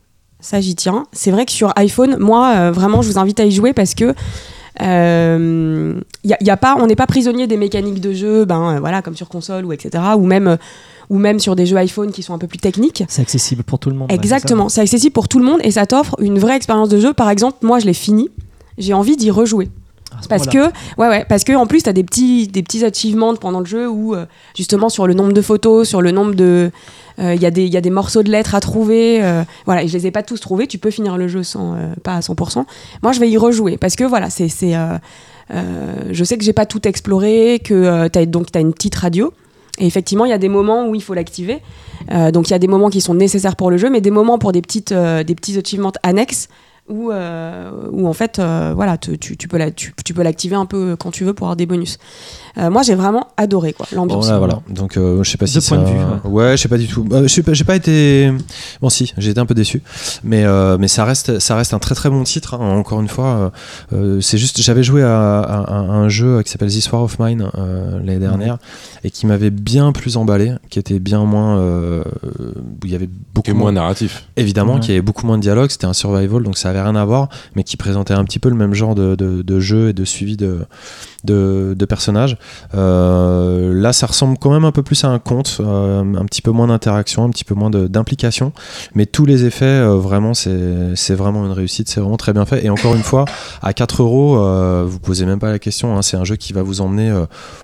ça 0.41 0.61
j'y 0.61 0.75
tiens. 0.75 1.07
C'est 1.13 1.31
vrai 1.31 1.47
que 1.47 1.53
sur 1.53 1.73
iPhone, 1.77 2.17
moi, 2.19 2.53
euh, 2.55 2.71
vraiment, 2.71 3.03
je 3.03 3.09
vous 3.09 3.19
invite 3.19 3.41
à 3.41 3.45
y 3.45 3.53
jouer 3.53 3.73
parce 3.73 3.95
que 3.95 4.15
y 4.81 4.85
a, 6.33 6.37
y 6.43 6.51
a 6.51 6.57
pas, 6.57 6.77
on 6.79 6.87
n'est 6.87 6.97
pas 6.97 7.07
prisonnier 7.07 7.47
des 7.47 7.57
mécaniques 7.57 8.01
de 8.01 8.13
jeu, 8.13 8.45
ben 8.45 8.81
voilà, 8.81 9.03
comme 9.03 9.17
sur 9.17 9.29
console 9.29 9.67
ou 9.67 9.73
etc. 9.73 10.03
Ou 10.17 10.25
même, 10.25 10.57
ou 11.11 11.19
même 11.19 11.39
sur 11.39 11.57
des 11.57 11.67
jeux 11.67 11.77
iPhone 11.77 12.13
qui 12.13 12.23
sont 12.23 12.33
un 12.33 12.39
peu 12.39 12.47
plus 12.47 12.59
techniques. 12.59 13.05
C'est 13.09 13.21
accessible 13.21 13.63
pour 13.63 13.79
tout 13.79 13.91
le 13.91 13.97
monde. 13.97 14.11
ouais, 14.11 14.15
Exactement, 14.15 14.71
c'est 14.71 14.81
accessible 14.81 15.13
pour 15.13 15.29
tout 15.29 15.39
le 15.39 15.45
monde 15.45 15.61
et 15.65 15.71
ça 15.71 15.85
t'offre 15.87 16.17
une 16.21 16.39
vraie 16.39 16.57
expérience 16.57 16.89
de 16.89 16.99
jeu. 16.99 17.13
Par 17.13 17.29
exemple, 17.29 17.59
moi 17.63 17.79
je 17.79 17.87
l'ai 17.87 17.95
fini, 17.95 18.31
j'ai 18.79 18.95
envie 18.95 19.17
d'y 19.17 19.31
rejouer. 19.31 19.69
Ce 20.23 20.29
Parce 20.29 20.47
que, 20.53 20.67
ouais, 21.01 21.09
ouais, 21.09 21.25
parce 21.29 21.45
que 21.45 21.53
en 21.55 21.67
plus, 21.67 21.83
tu 21.83 21.89
as 21.89 21.93
des 21.93 22.05
petits, 22.05 22.49
des 22.49 22.63
petits 22.63 22.85
achievements 22.85 23.35
pendant 23.37 23.61
le 23.61 23.67
jeu 23.67 23.89
où, 23.89 24.15
euh, 24.15 24.27
justement, 24.57 24.89
sur 24.89 25.07
le 25.07 25.15
nombre 25.15 25.33
de 25.33 25.41
photos, 25.43 25.89
sur 25.89 26.03
le 26.03 26.11
nombre 26.11 26.35
de. 26.35 26.71
euh, 27.19 27.35
Il 27.35 27.41
y, 27.43 27.47
a 27.47 27.51
des- 27.51 27.65
il 27.67 27.73
y 27.73 27.77
a 27.77 27.81
des 27.81 27.91
morceaux 27.91 28.23
de 28.23 28.31
lettres 28.31 28.55
à 28.55 28.61
trouver. 28.61 29.23
euh, 29.23 29.43
voilà, 29.67 29.83
et 29.83 29.89
je 29.89 29.93
les 29.97 30.07
ai 30.07 30.11
pas 30.11 30.23
tous 30.23 30.41
trouvés. 30.41 30.67
Tu 30.67 30.79
peux 30.79 30.91
finir 30.91 31.17
le 31.17 31.29
jeu 31.29 31.43
sans, 31.43 31.77
pas 32.03 32.15
à 32.17 32.21
100%. 32.21 32.65
Moi, 33.03 33.13
je 33.13 33.21
vais 33.21 33.31
y 33.31 33.37
rejouer 33.37 33.77
parce 33.79 33.95
que, 33.97 34.05
voilà, 34.05 34.31
c'est. 34.31 34.49
je 35.51 36.25
sais 36.25 36.39
que 36.39 36.45
j'ai 36.45 36.53
pas 36.53 36.67
tout 36.67 36.87
exploré, 36.87 37.61
que 37.65 38.09
t'as- 38.09 38.27
donc 38.27 38.51
tu 38.53 38.59
as 38.59 38.61
une 38.61 38.73
petite 38.73 38.95
radio. 38.95 39.33
Et 39.79 39.87
effectivement, 39.87 40.25
il 40.27 40.31
y 40.31 40.35
a 40.35 40.39
des 40.39 40.49
moments 40.51 40.87
où 40.89 40.95
il 40.95 41.03
faut 41.03 41.15
l'activer. 41.15 41.61
Donc 42.33 42.49
il 42.49 42.51
y 42.51 42.55
a 42.55 42.59
des 42.59 42.67
moments 42.69 42.91
qui 42.91 43.01
sont 43.01 43.15
nécessaires 43.15 43.57
pour 43.57 43.71
le 43.71 43.77
jeu, 43.79 43.89
mais 43.91 44.01
des 44.01 44.11
moments 44.11 44.39
pour 44.39 44.53
des, 44.53 44.61
petites, 44.63 44.93
des 44.93 45.35
petits 45.35 45.57
achievements 45.59 45.93
annexes 46.03 46.49
où, 46.91 47.11
euh, 47.11 47.71
où 47.91 48.07
en 48.07 48.13
fait, 48.13 48.39
euh, 48.39 48.73
voilà, 48.75 48.99
tu, 48.99 49.19
tu- 49.19 49.37
tu 49.37 49.49
peux 49.49 50.23
l'activer 50.23 50.57
un 50.57 50.67
peu 50.67 50.97
quand 50.97 51.11
tu 51.11 51.25
veux 51.25 51.33
pour 51.35 51.47
avoir 51.47 51.57
des 51.57 51.67
bonus. 51.67 51.99
Euh, 52.59 52.71
moi, 52.71 52.83
j'ai 52.83 52.95
vraiment 52.95 53.29
adoré 53.37 53.73
quoi, 53.73 53.87
l'ambiance. 53.93 54.29
là, 54.29 54.39
voilà. 54.39 54.61
Donc, 54.69 54.97
euh, 54.97 55.23
je 55.23 55.31
sais 55.31 55.39
pas 55.39 55.47
si 55.47 55.61
ça... 55.61 55.75
points 55.77 55.85
de 55.85 55.89
vue, 55.91 55.99
Ouais, 56.25 56.57
je 56.57 56.63
sais 56.63 56.69
pas 56.69 56.79
du 56.79 56.87
tout. 56.89 57.07
Euh, 57.13 57.23
je 57.23 57.29
sais 57.29 57.43
pas, 57.43 57.53
j'ai 57.53 57.65
pas 57.65 57.77
été. 57.77 58.33
Bon, 58.81 58.89
si, 58.91 59.13
j'ai 59.19 59.31
été 59.31 59.41
un 59.41 59.47
peu 59.47 59.55
déçu, 59.55 59.83
mais 60.25 60.45
euh, 60.45 60.77
mais 60.79 60.89
ça 60.89 61.05
reste 61.05 61.39
ça 61.39 61.55
reste 61.57 61.75
un 61.75 61.79
très 61.79 61.95
très 61.95 62.11
bon 62.11 62.23
titre. 62.25 62.55
hein. 62.55 62.59
Encore 62.79 63.01
une 63.01 63.09
fois, 63.09 63.53
euh, 63.93 64.21
c'est 64.21 64.39
juste 64.39 64.61
j'avais 64.61 64.83
joué 64.83 65.03
à, 65.03 65.41
à- 65.41 65.71
à 65.71 65.75
un 65.79 66.09
jeu 66.09 66.43
qui 66.43 66.51
s'appelle 66.51 66.69
This 66.71 66.91
War 66.93 67.03
of 67.03 67.19
Mine 67.19 67.49
euh, 67.59 67.99
l'année 68.05 68.19
dernière 68.19 68.59
et 69.05 69.11
qui 69.11 69.27
m'avait 69.27 69.51
bien 69.51 69.93
plus 69.93 70.17
emballé, 70.17 70.53
qui 70.69 70.79
était 70.79 70.99
bien 70.99 71.25
moins 71.25 71.59
euh, 71.59 72.03
où 72.25 72.85
il 72.87 72.91
y 72.91 72.95
avait 72.95 73.09
beaucoup 73.35 73.45
Qui 73.45 73.51
est 73.51 73.55
moins 73.55 73.73
narratif. 73.73 74.27
évidemment, 74.37 74.75
Ouais. 74.75 74.81
qui 74.81 74.91
avait 74.93 75.01
beaucoup 75.03 75.27
moins 75.27 75.37
de 75.39 75.43
dialogue. 75.43 75.71
C'était 75.71 75.87
un 75.87 75.93
survival, 75.93 76.43
donc 76.43 76.59
ça 76.59 76.71
avait 76.71 76.83
rien 76.83 76.97
à 76.97 77.05
voir, 77.05 77.29
mais 77.57 77.65
qui 77.65 77.77
présentait 77.77 78.15
un 78.15 78.25
petit 78.25 78.39
peu 78.39 78.49
le 78.51 78.57
même 78.57 78.75
genre 78.75 78.95
de, 78.95 79.15
de- 79.15 79.43
de 79.43 79.61
jeu 79.61 79.89
et 79.89 79.93
de 79.93 80.05
suivi 80.05 80.37
de, 80.37 80.59
de, 81.25 81.75
de 81.79 81.85
personnages. 81.85 82.37
Euh, 82.75 83.73
là, 83.75 83.93
ça 83.93 84.07
ressemble 84.07 84.37
quand 84.39 84.51
même 84.51 84.65
un 84.65 84.73
peu 84.73 84.83
plus 84.83 85.05
à 85.05 85.09
un 85.09 85.19
conte, 85.19 85.59
euh, 85.61 86.01
un 86.01 86.25
petit 86.25 86.43
peu 86.43 86.51
moins 86.51 86.67
d'interaction, 86.69 87.25
un 87.25 87.31
petit 87.31 87.45
peu 87.45 87.55
moins 87.55 87.71
d'implication, 87.71 88.53
mais 88.95 89.07
tous 89.07 89.27
les 89.27 89.45
effets, 89.45 89.65
euh, 89.65 89.97
vraiment, 89.97 90.33
c'est 90.35 91.15
vraiment 91.15 91.45
une 91.47 91.53
réussite, 91.53 91.89
c'est 91.89 92.01
vraiment 92.01 92.17
très 92.17 92.33
bien 92.33 92.45
fait. 92.47 92.65
Et 92.65 92.71
encore 92.71 92.95
une 92.95 93.03
fois, 93.03 93.25
à 93.63 93.73
4 93.73 94.03
euros, 94.03 94.37
vous 94.87 94.99
posez 94.99 95.27
même 95.27 95.39
pas 95.39 95.51
la 95.51 95.59
question. 95.59 95.97
hein, 95.97 96.03
c'est 96.03 96.17
un 96.17 96.25
jeu 96.25 96.37
qui 96.37 96.53
va 96.53 96.63
vous 96.63 96.81
emmener 96.81 97.13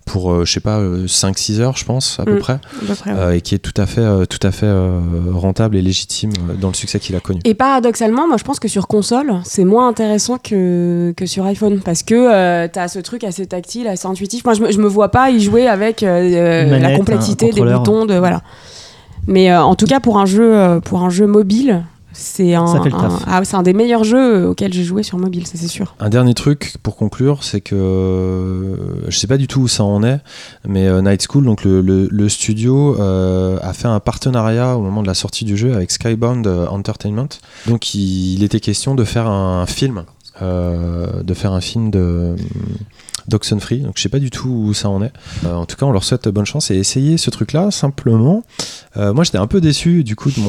pour, 0.04 0.44
je 0.44 0.52
sais 0.52 0.60
pas, 0.60 0.80
5-6 1.06 1.60
heures, 1.60 1.76
je 1.76 1.84
pense, 1.84 2.18
à 2.20 2.24
peu 2.24 2.36
Mm. 2.36 2.38
près, 2.40 2.52
À 2.54 2.58
peu 2.86 2.94
près, 2.94 3.12
ouais. 3.12 3.38
et 3.38 3.40
qui 3.40 3.54
est 3.54 3.58
tout 3.58 3.72
à 3.80 3.86
fait, 3.86 4.26
tout 4.26 4.44
à 4.46 4.50
fait 4.50 4.70
rentable 5.32 5.76
et 5.76 5.82
légitime 5.82 6.32
dans 6.60 6.68
le 6.68 6.74
succès 6.74 6.98
qu'il 7.00 7.16
a 7.16 7.20
connu. 7.20 7.40
Et 7.44 7.54
paradoxalement, 7.54 8.26
moi 8.28 8.36
je 8.36 8.44
pense 8.44 8.60
que 8.60 8.68
sur 8.68 8.86
console, 8.88 9.40
c'est 9.44 9.64
moins 9.64 9.88
intéressant 9.88 10.38
que, 10.38 11.14
que 11.16 11.26
sur 11.26 11.44
iPhone 11.46 11.80
parce 11.84 12.02
que 12.02 12.66
tu 12.66 12.78
as 12.78 12.88
ce 12.88 12.98
truc 12.98 13.24
assez 13.24 13.45
tactile, 13.46 13.86
assez 13.88 14.06
intuitif. 14.06 14.44
Moi 14.44 14.54
je 14.54 14.62
me, 14.62 14.70
je 14.72 14.78
me 14.78 14.88
vois 14.88 15.10
pas 15.10 15.30
y 15.30 15.40
jouer 15.40 15.66
avec 15.68 16.02
euh, 16.02 16.64
Une 16.76 16.82
la 16.82 16.96
complexité 16.96 17.50
des 17.50 17.60
boutons. 17.62 18.06
De, 18.06 18.14
voilà. 18.18 18.42
Mais 19.26 19.50
euh, 19.50 19.62
en 19.62 19.74
tout 19.74 19.86
cas, 19.86 20.00
pour 20.00 20.18
un 20.18 20.26
jeu, 20.26 20.54
euh, 20.56 20.80
pour 20.80 21.02
un 21.02 21.10
jeu 21.10 21.26
mobile, 21.26 21.84
c'est 22.12 22.54
un, 22.54 22.64
un- 22.64 23.18
ah, 23.26 23.40
c'est 23.44 23.56
un 23.56 23.62
des 23.62 23.74
meilleurs 23.74 24.02
jeux 24.04 24.46
auxquels 24.48 24.72
j'ai 24.72 24.84
joué 24.84 25.02
sur 25.02 25.18
mobile, 25.18 25.46
ça 25.46 25.54
c'est 25.56 25.66
sûr. 25.68 25.94
Un 26.00 26.08
dernier 26.08 26.32
truc 26.32 26.76
pour 26.82 26.96
conclure, 26.96 27.42
c'est 27.44 27.60
que 27.60 27.74
euh, 27.74 28.76
je 29.08 29.18
sais 29.18 29.26
pas 29.26 29.36
du 29.36 29.46
tout 29.48 29.60
où 29.60 29.68
ça 29.68 29.84
en 29.84 30.02
est, 30.02 30.20
mais 30.66 30.86
euh, 30.86 31.02
Night 31.02 31.26
School, 31.28 31.44
donc 31.44 31.62
le, 31.64 31.82
le- 31.82 32.08
le 32.10 32.28
studio, 32.30 32.96
euh, 32.98 33.58
a 33.62 33.72
fait 33.74 33.88
un 33.88 34.00
partenariat 34.00 34.76
au 34.76 34.80
moment 34.80 35.02
de 35.02 35.06
la 35.08 35.14
sortie 35.14 35.44
du 35.44 35.56
jeu 35.58 35.74
avec 35.74 35.90
Skybound 35.90 36.46
euh, 36.46 36.66
Entertainment. 36.68 37.28
Donc 37.66 37.94
il, 37.94 38.34
il 38.34 38.42
était 38.44 38.60
question 38.60 38.94
de 38.94 39.04
faire 39.04 39.26
un 39.28 39.66
film, 39.66 40.04
euh, 40.40 41.22
de 41.22 41.34
faire 41.34 41.52
un 41.52 41.60
film 41.60 41.90
de 41.90 42.34
d'Oxenfree. 43.28 43.80
Donc 43.80 43.94
je 43.96 44.02
sais 44.02 44.08
pas 44.08 44.18
du 44.18 44.30
tout 44.30 44.48
où 44.48 44.74
ça 44.74 44.88
en 44.88 45.02
est. 45.02 45.12
Euh, 45.44 45.54
en 45.54 45.66
tout 45.66 45.76
cas, 45.76 45.86
on 45.86 45.92
leur 45.92 46.04
souhaite 46.04 46.28
bonne 46.28 46.46
chance 46.46 46.70
et 46.70 46.76
essayez 46.76 47.16
ce 47.18 47.30
truc-là 47.30 47.70
simplement. 47.70 48.42
Euh, 48.96 49.12
moi, 49.12 49.24
j'étais 49.24 49.38
un 49.38 49.46
peu 49.46 49.60
déçu 49.60 50.04
du 50.04 50.16
coup 50.16 50.30
de 50.30 50.40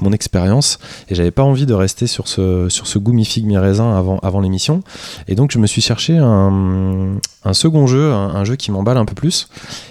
mon, 0.00 0.12
expérience 0.12 0.78
et 1.10 1.14
j'avais 1.14 1.30
pas 1.30 1.42
envie 1.42 1.66
de 1.66 1.74
rester 1.74 2.06
sur 2.06 2.28
ce 2.28 2.68
sur 2.70 2.86
ce 2.86 2.98
goût 2.98 3.12
mi 3.12 3.26
figue 3.26 3.44
mi 3.44 3.58
raisin 3.58 3.94
avant 3.94 4.18
avant 4.20 4.40
l'émission. 4.40 4.82
Et 5.28 5.34
donc 5.34 5.52
je 5.52 5.58
me 5.58 5.66
suis 5.66 5.82
cherché 5.82 6.16
un, 6.16 7.18
second 7.52 7.86
jeu, 7.86 8.12
un, 8.12 8.44
jeu 8.44 8.56
qui 8.56 8.70
m'emballe 8.70 8.96
un 8.96 9.04
peu 9.04 9.14
plus. 9.14 9.48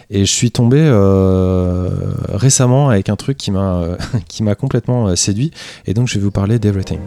Et 0.10 0.26
je 0.26 0.32
suis 0.32 0.52
tombé 0.52 0.80
euh, 0.80 1.90
récemment 2.30 2.90
avec 2.90 3.10
un 3.10 3.16
truc 3.16 3.38
qui 3.38 3.52
m'a 3.52 3.84
qui 4.28 4.44
m'a 4.44 4.56
complètement 4.56 5.16
séduit. 5.16 5.52
Et 5.86 5.94
donc 5.94 6.08
je 6.08 6.16
vais 6.16 6.22
vous 6.22 6.32
parler 6.32 6.60
d'Everything. 6.60 7.00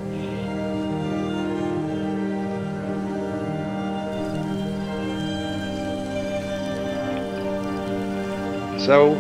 So 8.87 9.13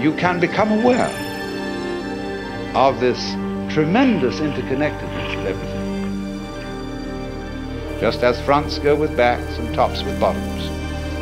you 0.00 0.12
can 0.14 0.40
become 0.40 0.72
aware 0.72 1.10
of 2.74 2.98
this 3.00 3.18
tremendous 3.72 4.40
interconnectedness 4.40 5.38
of 5.38 5.46
everything. 5.46 5.78
Just 8.00 8.22
as 8.22 8.40
fronts 8.40 8.78
go 8.78 8.94
with 8.94 9.16
backs 9.16 9.58
and 9.58 9.74
tops 9.74 10.02
with 10.02 10.18
bottoms, 10.18 10.66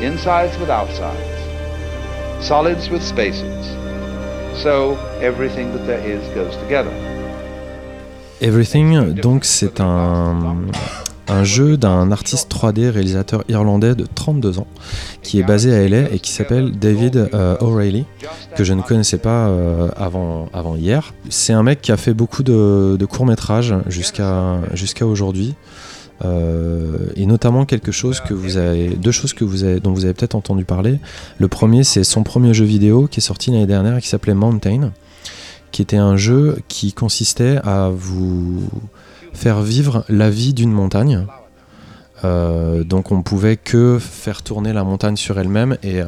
insides 0.03 0.57
with 0.59 0.70
outsides, 0.70 2.47
solids 2.47 2.89
with 2.89 3.03
spaces, 3.03 3.66
so 4.62 4.97
everything 5.20 5.72
that 5.72 5.87
there 5.87 6.01
is 6.07 6.22
goes 6.34 6.57
together. 6.59 6.93
Everything, 8.41 9.14
donc 9.14 9.45
c'est 9.45 9.80
un, 9.80 10.70
un 11.28 11.44
jeu 11.44 11.76
d'un 11.76 12.12
artiste 12.12 12.50
3D 12.50 12.88
réalisateur 12.88 13.44
irlandais 13.48 13.94
de 13.94 14.06
32 14.14 14.58
ans 14.58 14.66
qui 15.22 15.40
est 15.40 15.42
basé 15.42 15.74
à 15.74 15.88
LA 15.88 16.12
et 16.12 16.18
qui 16.18 16.30
s'appelle 16.30 16.72
David 16.72 17.30
euh, 17.34 17.56
O'Reilly 17.60 18.04
que 18.56 18.64
je 18.64 18.72
ne 18.72 18.82
connaissais 18.82 19.18
pas 19.18 19.48
euh, 19.48 19.88
avant, 19.96 20.76
hier. 20.76 21.12
C'est 21.28 21.52
un 21.52 21.62
mec 21.62 21.80
qui 21.80 21.92
a 21.92 21.96
fait 21.96 22.14
beaucoup 22.14 22.42
de, 22.42 23.04
courts-métrages 23.08 23.74
jusqu'à 23.88 24.60
jusqu'à 24.72 25.06
aujourd'hui. 25.06 25.54
Euh, 26.24 27.10
et 27.14 27.26
notamment 27.26 27.66
quelque 27.66 27.92
chose 27.92 28.20
que 28.20 28.32
vous 28.32 28.56
avez, 28.56 28.88
deux 28.88 29.10
choses 29.10 29.34
que 29.34 29.44
vous 29.44 29.64
avez, 29.64 29.80
dont 29.80 29.92
vous 29.92 30.06
avez 30.06 30.14
peut-être 30.14 30.34
entendu 30.34 30.64
parler. 30.64 30.98
Le 31.38 31.48
premier, 31.48 31.84
c'est 31.84 32.04
son 32.04 32.22
premier 32.22 32.54
jeu 32.54 32.64
vidéo 32.64 33.06
qui 33.06 33.20
est 33.20 33.22
sorti 33.22 33.50
l'année 33.50 33.66
dernière 33.66 33.98
et 33.98 34.00
qui 34.00 34.08
s'appelait 34.08 34.32
Mountain, 34.32 34.92
qui 35.72 35.82
était 35.82 35.98
un 35.98 36.16
jeu 36.16 36.58
qui 36.68 36.94
consistait 36.94 37.58
à 37.64 37.90
vous 37.94 38.66
faire 39.32 39.60
vivre 39.62 40.04
la 40.08 40.30
vie 40.30 40.54
d'une 40.54 40.72
montagne. 40.72 41.24
Euh, 42.24 42.82
donc 42.82 43.12
on 43.12 43.20
pouvait 43.22 43.58
que 43.58 43.98
faire 44.00 44.40
tourner 44.42 44.72
la 44.72 44.84
montagne 44.84 45.16
sur 45.16 45.38
elle-même 45.38 45.76
et, 45.82 46.00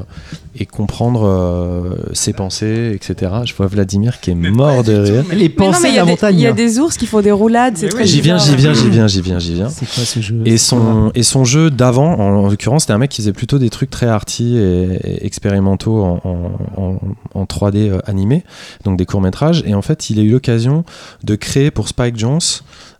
et 0.59 0.65
comprendre 0.65 1.27
euh, 1.27 1.97
ses 2.15 2.33
pensées, 2.33 2.93
etc. 2.95 3.31
Je 3.45 3.53
vois 3.55 3.67
Vladimir 3.67 4.19
qui 4.19 4.31
est 4.31 4.35
mort 4.35 4.83
de 4.85 4.95
rire. 4.95 5.25
Les 5.35 5.51
non, 5.51 5.55
pensées 5.55 5.91
de 5.91 5.95
y, 5.95 5.99
a 5.99 6.01
la 6.01 6.05
des- 6.07 6.11
montagne. 6.13 6.35
il 6.37 6.41
y 6.41 6.47
a 6.47 6.53
des 6.55 6.79
ours 6.79 6.97
qui 6.97 7.05
font 7.05 7.21
des 7.21 7.31
roulades, 7.31 7.77
c'est 7.77 7.91
J'y 8.07 8.23
viens, 8.23 8.39
j'y 8.39 8.57
viens, 8.57 8.73
j'y 8.73 8.89
viens, 8.89 9.07
j'y 9.07 9.21
viens, 9.21 9.39
j'y 9.39 9.53
viens. 9.55 9.69
C'est 9.69 9.85
quoi 9.85 10.03
ce 10.05 10.21
jeu? 10.21 10.41
Et 10.47 10.57
son, 10.57 11.13
et 11.15 11.23
son 11.23 11.45
jeu 11.45 11.71
d'avant, 11.71 12.15
en, 12.15 12.37
en 12.45 12.49
l'occurrence, 12.49 12.85
c'était 12.85 12.95
un 12.95 12.99
mec 12.99 13.11
qui 13.11 13.21
faisait 13.21 13.35
plutôt 13.35 13.59
des 13.59 13.69
trucs 13.69 13.91
très 13.91 14.07
arty 14.07 14.57
et, 14.57 14.99
et 15.05 15.27
expérimentaux 15.27 16.03
en, 16.03 16.21
en- 16.25 16.83
en- 16.83 17.01
en 17.35 17.45
3D 17.45 17.91
euh, 17.91 17.99
animé, 18.07 18.45
donc 18.83 18.97
des 18.97 19.05
courts-métrages. 19.05 19.63
Et 19.67 19.75
en 19.75 19.83
fait, 19.83 20.09
il 20.09 20.19
a 20.19 20.23
eu 20.23 20.31
l'occasion 20.31 20.85
de 21.23 21.35
créer 21.35 21.71
pour 21.71 21.87
Spike 21.89 22.17
Jones, 22.17 22.41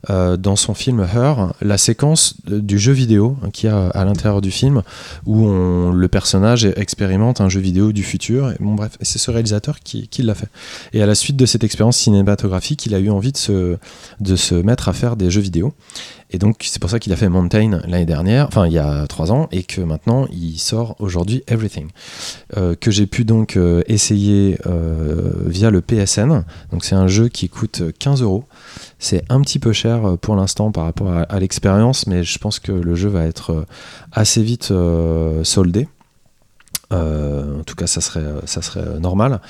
euh, 0.09 0.37
dans 0.37 0.55
son 0.55 0.73
film 0.73 1.01
Her, 1.01 1.53
la 1.61 1.77
séquence 1.77 2.35
du 2.45 2.79
jeu 2.79 2.93
vidéo 2.93 3.37
qu'il 3.53 3.69
y 3.69 3.73
a 3.73 3.87
à 3.89 4.05
l'intérieur 4.05 4.41
du 4.41 4.51
film, 4.51 4.81
où 5.25 5.47
le 5.91 6.07
personnage 6.07 6.65
expérimente 6.65 7.41
un 7.41 7.49
jeu 7.49 7.59
vidéo 7.59 7.91
du 7.91 8.03
futur. 8.03 8.51
Et 8.51 8.57
bref, 8.59 8.97
c'est 9.01 9.19
ce 9.19 9.31
réalisateur 9.31 9.79
qui, 9.79 10.07
l'a 10.19 10.35
fait. 10.35 10.49
Et 10.93 11.01
à 11.01 11.05
la 11.05 11.15
suite 11.15 11.35
de 11.35 11.45
cette 11.45 11.63
expérience 11.63 11.97
cinématographique, 11.97 12.85
il 12.85 12.95
a 12.95 12.99
eu 12.99 13.09
envie 13.09 13.31
de 13.31 14.35
se 14.35 14.55
mettre 14.55 14.89
à 14.89 14.93
faire 14.93 15.15
des 15.15 15.29
jeux 15.31 15.41
vidéo. 15.41 15.73
Et 16.31 16.37
donc, 16.37 16.57
c'est 16.61 16.79
pour 16.79 16.89
ça 16.89 16.99
qu'il 16.99 17.11
a 17.11 17.15
fait 17.15 17.27
Mountain 17.27 17.81
l'année 17.87 18.05
dernière, 18.05 18.47
enfin 18.47 18.67
il 18.67 18.73
y 18.73 18.77
a 18.77 19.07
trois 19.07 19.31
ans, 19.31 19.47
et 19.51 19.63
que 19.63 19.81
maintenant 19.81 20.27
il 20.31 20.59
sort 20.59 20.95
aujourd'hui 20.99 21.43
Everything, 21.47 21.87
euh, 22.55 22.75
que 22.75 22.91
j'ai 22.91 23.07
pu 23.07 23.25
donc 23.25 23.57
euh, 23.57 23.81
essayer 23.87 24.59
euh, 24.67 25.31
via 25.45 25.71
le 25.71 25.81
PSN. 25.81 26.43
Donc, 26.71 26.85
c'est 26.85 26.95
un 26.95 27.07
jeu 27.07 27.29
qui 27.29 27.49
coûte 27.49 27.81
15 27.97 28.21
euros. 28.21 28.45
C'est 28.99 29.23
un 29.29 29.41
petit 29.41 29.59
peu 29.59 29.73
cher 29.73 30.17
pour 30.21 30.35
l'instant 30.35 30.71
par 30.71 30.83
rapport 30.83 31.11
à, 31.11 31.21
à 31.23 31.39
l'expérience, 31.39 32.05
mais 32.05 32.23
je 32.23 32.37
pense 32.37 32.59
que 32.59 32.71
le 32.71 32.95
jeu 32.95 33.09
va 33.09 33.25
être 33.25 33.65
assez 34.11 34.43
vite 34.43 34.71
soldé. 35.43 35.87
En 36.91 37.63
tout 37.65 37.75
cas, 37.75 37.87
ça 37.87 38.01
serait, 38.01 38.25
ça 38.45 38.61
serait 38.61 38.99
normal. 38.99 39.41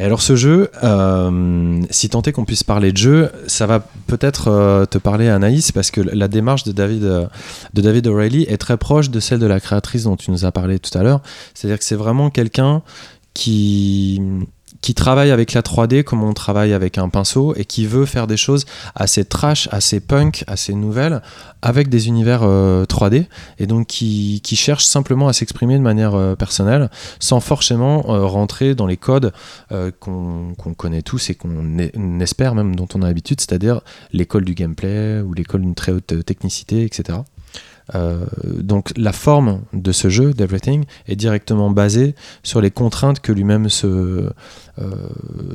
Alors 0.00 0.22
ce 0.22 0.36
jeu, 0.36 0.70
euh, 0.84 1.82
si 1.90 2.08
tant 2.08 2.22
est 2.22 2.32
qu'on 2.32 2.44
puisse 2.44 2.62
parler 2.62 2.92
de 2.92 2.96
jeu, 2.96 3.30
ça 3.48 3.66
va 3.66 3.80
peut-être 4.06 4.48
euh, 4.48 4.86
te 4.86 4.96
parler 4.96 5.28
Anaïs 5.28 5.72
parce 5.72 5.90
que 5.90 6.00
la 6.00 6.28
démarche 6.28 6.62
de 6.62 6.72
David, 6.72 7.04
euh, 7.04 7.26
de 7.74 7.82
David 7.82 8.06
O'Reilly 8.06 8.44
est 8.44 8.58
très 8.58 8.76
proche 8.76 9.10
de 9.10 9.18
celle 9.18 9.40
de 9.40 9.46
la 9.46 9.58
créatrice 9.58 10.04
dont 10.04 10.16
tu 10.16 10.30
nous 10.30 10.44
as 10.44 10.52
parlé 10.52 10.78
tout 10.78 10.96
à 10.96 11.02
l'heure. 11.02 11.20
C'est-à-dire 11.52 11.78
que 11.78 11.84
c'est 11.84 11.96
vraiment 11.96 12.30
quelqu'un 12.30 12.82
qui 13.34 14.22
qui 14.80 14.94
travaille 14.94 15.30
avec 15.30 15.52
la 15.52 15.62
3D 15.62 16.04
comme 16.04 16.22
on 16.22 16.32
travaille 16.32 16.72
avec 16.72 16.98
un 16.98 17.08
pinceau 17.08 17.54
et 17.56 17.64
qui 17.64 17.86
veut 17.86 18.06
faire 18.06 18.26
des 18.26 18.36
choses 18.36 18.64
assez 18.94 19.24
trash, 19.24 19.68
assez 19.72 20.00
punk, 20.00 20.44
assez 20.46 20.74
nouvelles 20.74 21.22
avec 21.62 21.88
des 21.88 22.08
univers 22.08 22.40
euh, 22.42 22.84
3D 22.84 23.26
et 23.58 23.66
donc 23.66 23.86
qui, 23.86 24.40
cherche 24.56 24.84
simplement 24.84 25.28
à 25.28 25.32
s'exprimer 25.32 25.76
de 25.78 25.82
manière 25.82 26.14
euh, 26.14 26.34
personnelle 26.34 26.90
sans 27.20 27.40
forcément 27.40 28.04
euh, 28.08 28.26
rentrer 28.26 28.74
dans 28.74 28.86
les 28.86 28.96
codes 28.96 29.32
euh, 29.72 29.90
qu'on 30.00 30.54
connaît 30.76 31.02
tous 31.02 31.30
et 31.30 31.34
qu'on 31.34 31.78
on 31.96 32.20
espère 32.20 32.54
même 32.54 32.76
dont 32.76 32.88
on 32.94 33.02
a 33.02 33.06
l'habitude, 33.06 33.40
c'est-à-dire 33.40 33.80
l'école 34.12 34.44
du 34.44 34.54
gameplay 34.54 35.20
ou 35.20 35.32
l'école 35.32 35.62
d'une 35.62 35.74
très 35.74 35.92
haute 35.92 36.24
technicité, 36.24 36.84
etc. 36.84 37.18
Euh, 37.94 38.18
donc 38.60 38.92
la 38.96 39.12
forme 39.12 39.60
de 39.72 39.92
ce 39.92 40.08
jeu, 40.08 40.32
d'Everything, 40.34 40.84
est 41.06 41.16
directement 41.16 41.70
basée 41.70 42.14
sur 42.42 42.60
les 42.60 42.70
contraintes 42.70 43.20
que 43.20 43.32
lui-même 43.32 43.68
se, 43.68 43.86
euh, 43.86 44.28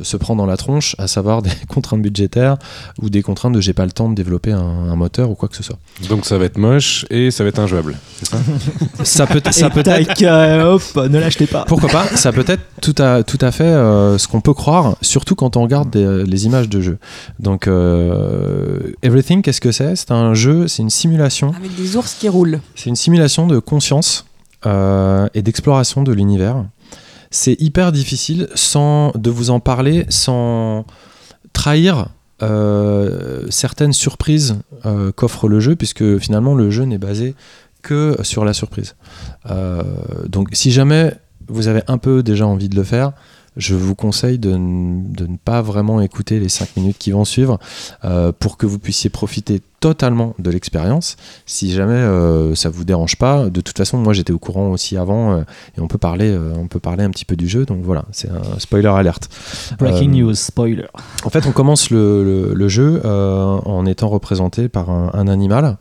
se 0.02 0.18
prend 0.18 0.36
dans 0.36 0.46
la 0.48 0.58
tronche, 0.58 0.96
à 0.98 1.08
savoir 1.08 1.42
des 1.42 1.52
contraintes 1.68 2.02
budgétaires 2.02 2.58
ou 3.02 3.10
des 3.10 3.22
contraintes 3.22 3.54
de 3.54 3.62
j'ai 3.62 3.74
pas 3.74 3.86
le 3.86 3.92
temps 3.92 4.10
de 4.10 4.16
développer 4.16 4.52
un, 4.52 4.60
un 4.60 4.96
moteur 4.96 5.30
ou 5.30 5.36
quoi 5.36 5.48
que 5.50 5.56
ce 5.56 5.64
soit. 5.64 5.78
Donc 6.10 6.26
ça 6.26 6.38
va 6.38 6.46
être 6.46 6.58
moche 6.58 7.06
et 7.10 7.30
ça 7.32 7.44
va 7.44 7.50
être 7.50 7.60
injouable. 7.60 7.98
C'est 8.18 8.30
ça? 8.30 8.38
Ça 9.04 9.28
peut, 9.28 9.42
ça 9.52 9.68
Et 9.68 9.70
peut 9.70 9.84
être 9.86 10.22
euh, 10.24 10.74
hop, 10.74 10.82
ne 10.96 11.20
l'achetez 11.20 11.46
pas. 11.48 11.66
Pourquoi 11.68 11.90
pas? 11.90 12.08
Ça 12.16 12.32
peut 12.32 12.44
être 12.48 12.64
tout 12.82 12.96
à, 13.00 13.24
tout 13.24 13.38
à 13.42 13.52
fait 13.52 13.64
euh, 13.64 14.18
ce 14.18 14.28
qu'on 14.28 14.42
peut 14.42 14.54
croire, 14.54 14.96
surtout 15.02 15.36
quand 15.36 15.56
on 15.58 15.62
regarde 15.64 15.90
des- 15.92 16.24
les 16.24 16.46
images 16.46 16.68
de 16.70 16.82
jeu. 16.82 16.98
Donc, 17.40 17.68
euh, 17.68 18.80
Everything, 19.04 19.42
qu'est-ce 19.42 19.62
que 19.62 19.72
c'est? 19.72 19.96
C'est 19.96 20.12
un 20.12 20.34
jeu, 20.34 20.68
c'est 20.68 20.82
une 20.82 20.90
simulation. 20.90 21.54
Avec 21.56 21.76
des 21.76 21.96
ours 21.96 22.16
qui 22.24 22.30
roulent. 22.30 22.62
C'est 22.76 22.90
une 22.90 22.96
simulation 22.96 23.48
de 23.48 23.60
conscience 23.60 24.26
euh, 24.66 25.28
et 25.34 25.42
d'exploration 25.42 26.04
de 26.04 26.14
l'univers. 26.14 26.64
C'est 27.32 27.60
hyper 27.60 27.92
difficile 27.92 28.48
sans 28.56 29.12
de 29.16 29.30
vous 29.30 29.50
en 29.50 29.60
parler, 29.60 30.06
sans 30.08 30.86
trahir 31.52 32.08
euh, 32.42 33.46
certaines 33.50 33.92
surprises 33.92 34.56
euh, 34.86 35.12
qu'offre 35.12 35.50
le 35.50 35.60
jeu, 35.60 35.76
puisque 35.76 36.18
finalement 36.18 36.56
le 36.56 36.70
jeu 36.72 36.86
n'est 36.86 36.98
basé 36.98 37.36
que 37.82 38.16
sur 38.22 38.46
la 38.46 38.54
surprise. 38.54 38.96
Donc 40.30 40.48
si 40.54 40.72
jamais 40.72 41.14
vous 41.50 41.68
avez 41.68 41.82
un 41.88 41.98
peu 41.98 42.24
déjà 42.24 42.48
envie 42.48 42.70
de 42.70 42.78
le 42.78 42.86
faire, 42.86 43.12
je 43.58 43.76
vous 43.76 43.96
conseille 43.96 44.40
de, 44.40 44.52
de 44.52 45.28
ne 45.28 45.38
pas 45.44 45.62
vraiment 45.62 46.02
écouter 46.02 46.40
les 46.40 46.50
5 46.50 46.76
minutes 46.78 46.98
qui 46.98 47.12
vont 47.12 47.26
suivre 47.26 47.60
euh, 48.06 48.32
pour 48.38 48.58
que 48.58 48.66
vous 48.66 48.80
puissiez 48.80 49.10
profiter 49.10 49.62
totalement 49.80 50.34
de 50.40 50.50
l'expérience. 50.50 51.18
Si 51.46 51.72
jamais 51.74 51.94
euh, 51.94 52.56
ça 52.56 52.70
vous 52.70 52.86
dérange 52.86 53.18
pas, 53.18 53.50
de 53.50 53.62
toute 53.62 53.78
façon, 53.78 53.98
moi 53.98 54.14
j'étais 54.14 54.32
au 54.32 54.40
courant 54.40 54.70
aussi 54.72 54.96
avant 54.98 55.34
euh, 55.34 55.42
et 55.78 55.82
on 55.82 55.88
peut 55.88 55.98
parler, 55.98 56.30
euh, 56.32 56.54
on 56.58 56.68
peut 56.68 56.80
parler 56.80 57.04
un 57.04 57.10
petit 57.10 57.26
peu 57.26 57.36
du 57.36 57.48
jeu. 57.50 57.66
Donc 57.66 57.82
voilà, 57.84 58.06
c'est 58.12 58.30
un 58.30 58.60
spoiler 58.60 58.88
alerte. 58.88 59.30
Breaking 59.78 60.10
news, 60.12 60.34
spoiler. 60.36 60.86
En 61.26 61.30
fait, 61.30 61.46
on 61.46 61.52
commence 61.52 61.90
le, 61.90 62.24
le- 62.24 62.54
le 62.54 62.68
jeu 62.70 63.02
en 63.06 63.86
étant 63.86 64.08
représenté 64.10 64.70
par 64.70 64.90
un, 64.90 65.12
un 65.14 65.28
animal 65.28 65.78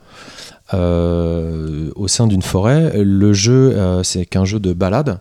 euh, 0.73 1.89
au 1.95 2.07
sein 2.07 2.27
d'une 2.27 2.41
forêt. 2.41 2.93
Le 3.03 3.33
jeu, 3.33 3.71
euh, 3.75 4.03
c'est 4.03 4.25
qu'un 4.25 4.45
jeu 4.45 4.59
de 4.59 4.73
balade. 4.73 5.19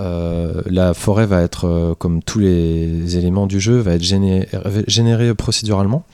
Euh, 0.00 0.62
la 0.66 0.94
forêt 0.94 1.26
va 1.26 1.42
être, 1.42 1.94
comme 1.98 2.22
tous 2.22 2.38
les 2.38 3.16
éléments 3.16 3.46
du 3.46 3.60
jeu, 3.60 3.78
va 3.78 3.94
être 3.94 4.02
géné- 4.02 4.46
générée 4.86 5.34
procéduralement. 5.34 6.04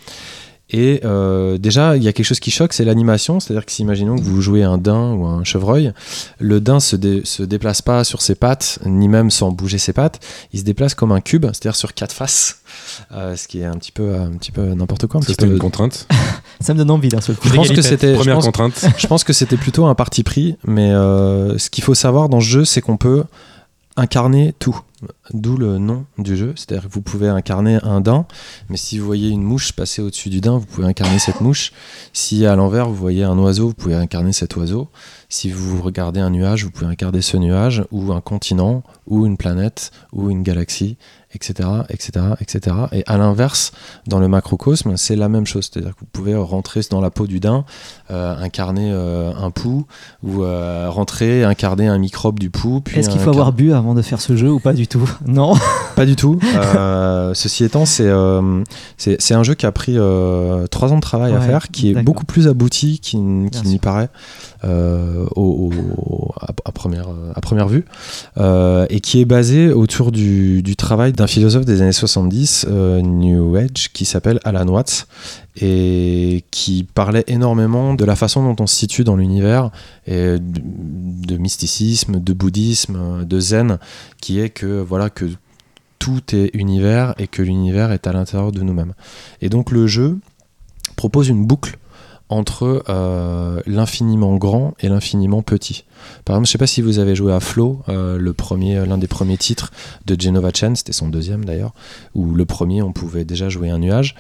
Et 0.71 1.01
euh, 1.07 1.57
déjà, 1.57 1.97
il 1.97 2.03
y 2.03 2.09
a 2.09 2.13
quelque 2.13 2.27
chose 2.27 2.41
qui 2.41 2.51
choque, 2.51 2.75
c'est 2.75 2.85
l'animation. 2.85 3.41
C'est-à-dire 3.41 3.65
que 3.65 3.73
si 3.73 3.81
imaginons 3.81 4.17
que 4.17 4.23
vous 4.23 4.43
jouez 4.43 4.65
un 4.65 4.77
daim 4.77 5.15
ou 5.15 5.25
un 5.25 5.43
chevreuil, 5.43 5.93
le 6.41 6.61
daim 6.61 6.79
se, 6.79 6.95
dé- 6.95 7.23
se 7.25 7.43
déplace 7.43 7.81
pas 7.81 8.05
sur 8.05 8.21
ses 8.21 8.35
pattes, 8.35 8.79
ni 8.85 9.09
même 9.09 9.31
sans 9.31 9.51
bouger 9.51 9.79
ses 9.79 9.95
pattes. 9.95 10.21
Il 10.53 10.59
se 10.61 10.65
déplace 10.65 10.95
comme 10.95 11.11
un 11.11 11.23
cube, 11.23 11.47
c'est-à-dire 11.47 11.75
sur 11.77 11.95
quatre 11.95 12.13
faces, 12.13 12.59
Euh, 13.13 13.35
ce 13.35 13.49
qui 13.49 13.61
est 13.61 13.65
un 13.65 13.77
petit 13.79 13.93
peu, 13.93 14.15
un 14.15 14.33
petit 14.33 14.53
peu 14.53 14.63
n'importe 14.75 15.07
quoi. 15.07 15.23
C'était 15.23 15.47
une 15.47 15.59
contrainte. 15.59 16.07
Ça 16.61 16.75
me 16.75 16.79
donne 16.79 16.91
envie 16.91 17.09
d'un 17.09 17.21
seul 17.21 17.37
coup. 17.37 17.49
Je 17.49 17.55
pense 17.55 17.71
que 17.71 17.83
c'était. 17.83 18.11
je 18.13 18.15
Première 18.19 18.35
pense- 18.37 18.45
contrainte. 18.47 18.85
je 18.99 19.07
pense 19.07 19.23
que 19.25 19.33
c'était 19.33 19.57
plutôt 19.57 19.87
un 19.87 19.95
parti 19.95 20.23
pris, 20.25 20.57
mais 20.67 20.91
euh, 20.93 21.57
ce 21.59 21.71
qu'il 21.71 21.85
faut 21.85 21.95
savoir 21.95 22.29
dans 22.29 22.41
ce 22.41 22.47
jeu, 22.47 22.65
c'est 22.65 22.81
qu'on 22.81 22.97
peut 22.97 23.25
incarner 23.97 24.55
tout. 24.59 24.81
D'où 25.33 25.57
le 25.57 25.79
nom 25.79 26.07
du 26.19 26.37
jeu. 26.37 26.55
C'est-à-dire 26.57 26.89
que 26.89 26.93
vous 26.93 27.03
pouvez 27.03 27.29
incarner 27.29 27.79
un 27.83 28.01
daim, 28.01 28.27
mais 28.69 28.77
si 28.77 28.99
vous 28.99 29.07
voyez 29.07 29.29
une 29.29 29.43
mouche 29.43 29.73
passer 29.73 30.03
au-dessus 30.03 30.29
du 30.29 30.41
daim, 30.41 30.59
vous 30.59 30.67
pouvez 30.67 30.87
incarner 30.87 31.19
cette 31.19 31.41
mouche. 31.41 31.73
Si 32.13 32.47
à 32.47 32.57
l'envers, 32.57 32.89
vous 32.89 32.95
voyez 32.95 33.23
un 33.23 33.39
oiseau, 33.39 33.69
vous 33.69 33.75
pouvez 33.75 33.95
incarner 33.95 34.33
cet 34.33 34.57
oiseau. 34.57 34.89
Si 35.29 35.51
vous 35.51 35.83
regardez 35.83 36.21
un 36.21 36.31
nuage, 36.31 36.65
vous 36.65 36.71
pouvez 36.71 36.91
incarner 36.91 37.21
ce 37.21 37.37
nuage, 37.37 37.85
ou 37.91 38.13
un 38.13 38.21
continent, 38.21 38.83
ou 39.07 39.27
une 39.27 39.37
planète, 39.37 39.91
ou 40.13 40.31
une 40.31 40.43
galaxie, 40.43 40.97
etc. 41.35 41.69
etc., 41.91 42.27
etc. 42.41 42.77
Et 42.93 43.05
à 43.07 43.19
l'inverse, 43.19 43.73
dans 44.07 44.19
le 44.19 44.29
macrocosme, 44.29 44.97
c'est 44.97 45.17
la 45.17 45.29
même 45.29 45.47
chose. 45.47 45.69
C'est-à-dire 45.71 45.95
que 45.95 46.01
vous 46.01 46.07
pouvez 46.11 46.35
rentrer 46.35 46.81
dans 46.91 47.01
la 47.01 47.11
peau 47.11 47.27
du 47.27 47.41
daim, 47.41 47.65
euh, 48.11 48.37
incarner 48.37 48.91
euh, 48.91 49.33
un 49.35 49.51
pou, 49.51 49.87
ou 50.23 50.43
euh, 50.43 50.89
rentrer, 50.89 51.45
incarner 51.45 51.89
un 51.89 51.99
microbe 51.99 52.39
du 52.39 52.51
pou. 52.51 52.83
Est-ce 52.95 53.11
qu'il 53.11 53.21
faut 53.21 53.31
avoir 53.31 53.53
bu 53.53 53.73
avant 53.73 53.95
de 53.95 54.03
faire 54.03 54.21
ce 54.21 54.37
jeu 54.37 54.51
ou 54.51 54.61
pas 54.61 54.73
du 54.73 54.88
tout. 54.89 55.09
Non. 55.27 55.55
Pas 55.97 56.07
du 56.07 56.17
tout. 56.17 56.39
Euh, 56.79 57.33
ceci 57.35 57.65
étant, 57.65 57.85
c'est 57.87 58.07
euh, 58.07 58.63
c'est 58.97 59.35
un 59.35 59.43
jeu 59.43 59.55
qui 59.55 59.67
a 59.67 59.73
pris 59.73 59.95
euh, 59.97 60.67
trois 60.67 60.93
ans 60.93 60.97
de 60.97 61.01
travail 61.03 61.33
à 61.35 61.41
faire, 61.41 61.69
qui 61.69 61.91
est 61.91 61.95
beaucoup 62.03 62.25
plus 62.25 62.47
abouti 62.49 62.99
qu'il 63.01 63.21
n'y 63.65 63.79
paraît 63.79 64.09
au- 64.65 64.71
au- 65.37 66.33
à, 66.41 66.49
à 66.65 66.73
première, 66.73 67.07
à 67.35 67.41
première 67.41 67.69
vue, 67.69 67.85
et 68.39 69.01
qui 69.01 69.21
est 69.21 69.25
basé 69.25 69.73
autour 69.73 70.13
du, 70.13 70.63
du 70.63 70.77
travail 70.77 71.13
d'un 71.13 71.27
philosophe 71.27 71.65
des 71.65 71.81
années 71.83 71.93
70, 71.93 72.67
euh, 72.69 73.01
New 73.03 73.57
Age, 73.57 73.93
qui 73.93 74.05
s'appelle 74.05 74.41
Alan 74.45 74.67
Watts, 74.69 75.07
et 75.61 76.45
qui 76.53 76.87
parlait 76.95 77.25
énormément 77.27 77.95
de 77.95 78.05
la 78.05 78.15
façon 78.17 78.43
dont 78.45 78.63
on 78.63 78.67
se 78.67 78.77
situe 78.77 79.03
dans 79.05 79.17
l'univers, 79.17 79.71
et 80.07 80.39
de, 80.39 80.41
de 80.41 81.37
mysticisme, 81.37 82.21
de 82.21 82.33
bouddhisme, 82.33 83.25
de 83.25 83.41
zen, 83.41 83.79
qui 84.21 84.41
est 84.41 84.51
que 84.51 84.78
voilà 84.87 85.11
que 85.11 85.27
tout 85.99 86.35
est 86.35 86.51
univers 86.55 87.15
et 87.19 87.27
que 87.27 87.43
l'univers 87.43 87.93
est 87.93 88.07
à 88.07 88.13
l'intérieur 88.13 88.53
de 88.53 88.63
nous-mêmes. 88.63 88.95
Et 89.41 89.49
donc 89.49 89.71
le 89.71 89.87
jeu 89.87 90.19
propose 90.97 91.29
une 91.29 91.47
boucle 91.47 91.79
entre 92.31 92.85
euh, 92.89 93.61
l'infiniment 93.67 94.37
grand 94.37 94.75
et 94.81 94.89
l'infiniment 94.89 95.43
petit. 95.43 95.85
Par 96.25 96.37
exemple, 96.37 96.47
je 96.47 96.53
sais 96.53 96.59
pas 96.59 96.67
si 96.67 96.83
vous 96.83 96.99
avez 96.99 97.15
joué 97.15 97.33
à 97.33 97.41
Flow, 97.41 97.81
euh, 97.89 98.19
l'un 98.19 98.99
des 98.99 99.07
premiers 99.07 99.39
titres 99.39 99.73
de 100.05 100.21
Genova 100.21 100.51
Chen, 100.53 100.77
c'était 100.77 100.93
son 100.93 101.09
deuxième 101.09 101.45
d'ailleurs, 101.45 101.73
où 102.15 102.35
le 102.35 102.45
premier 102.45 102.83
on 102.83 102.93
pouvait 102.93 103.25
déjà 103.25 103.49
jouer 103.49 103.71
un 103.71 103.79
nuage. 103.79 104.15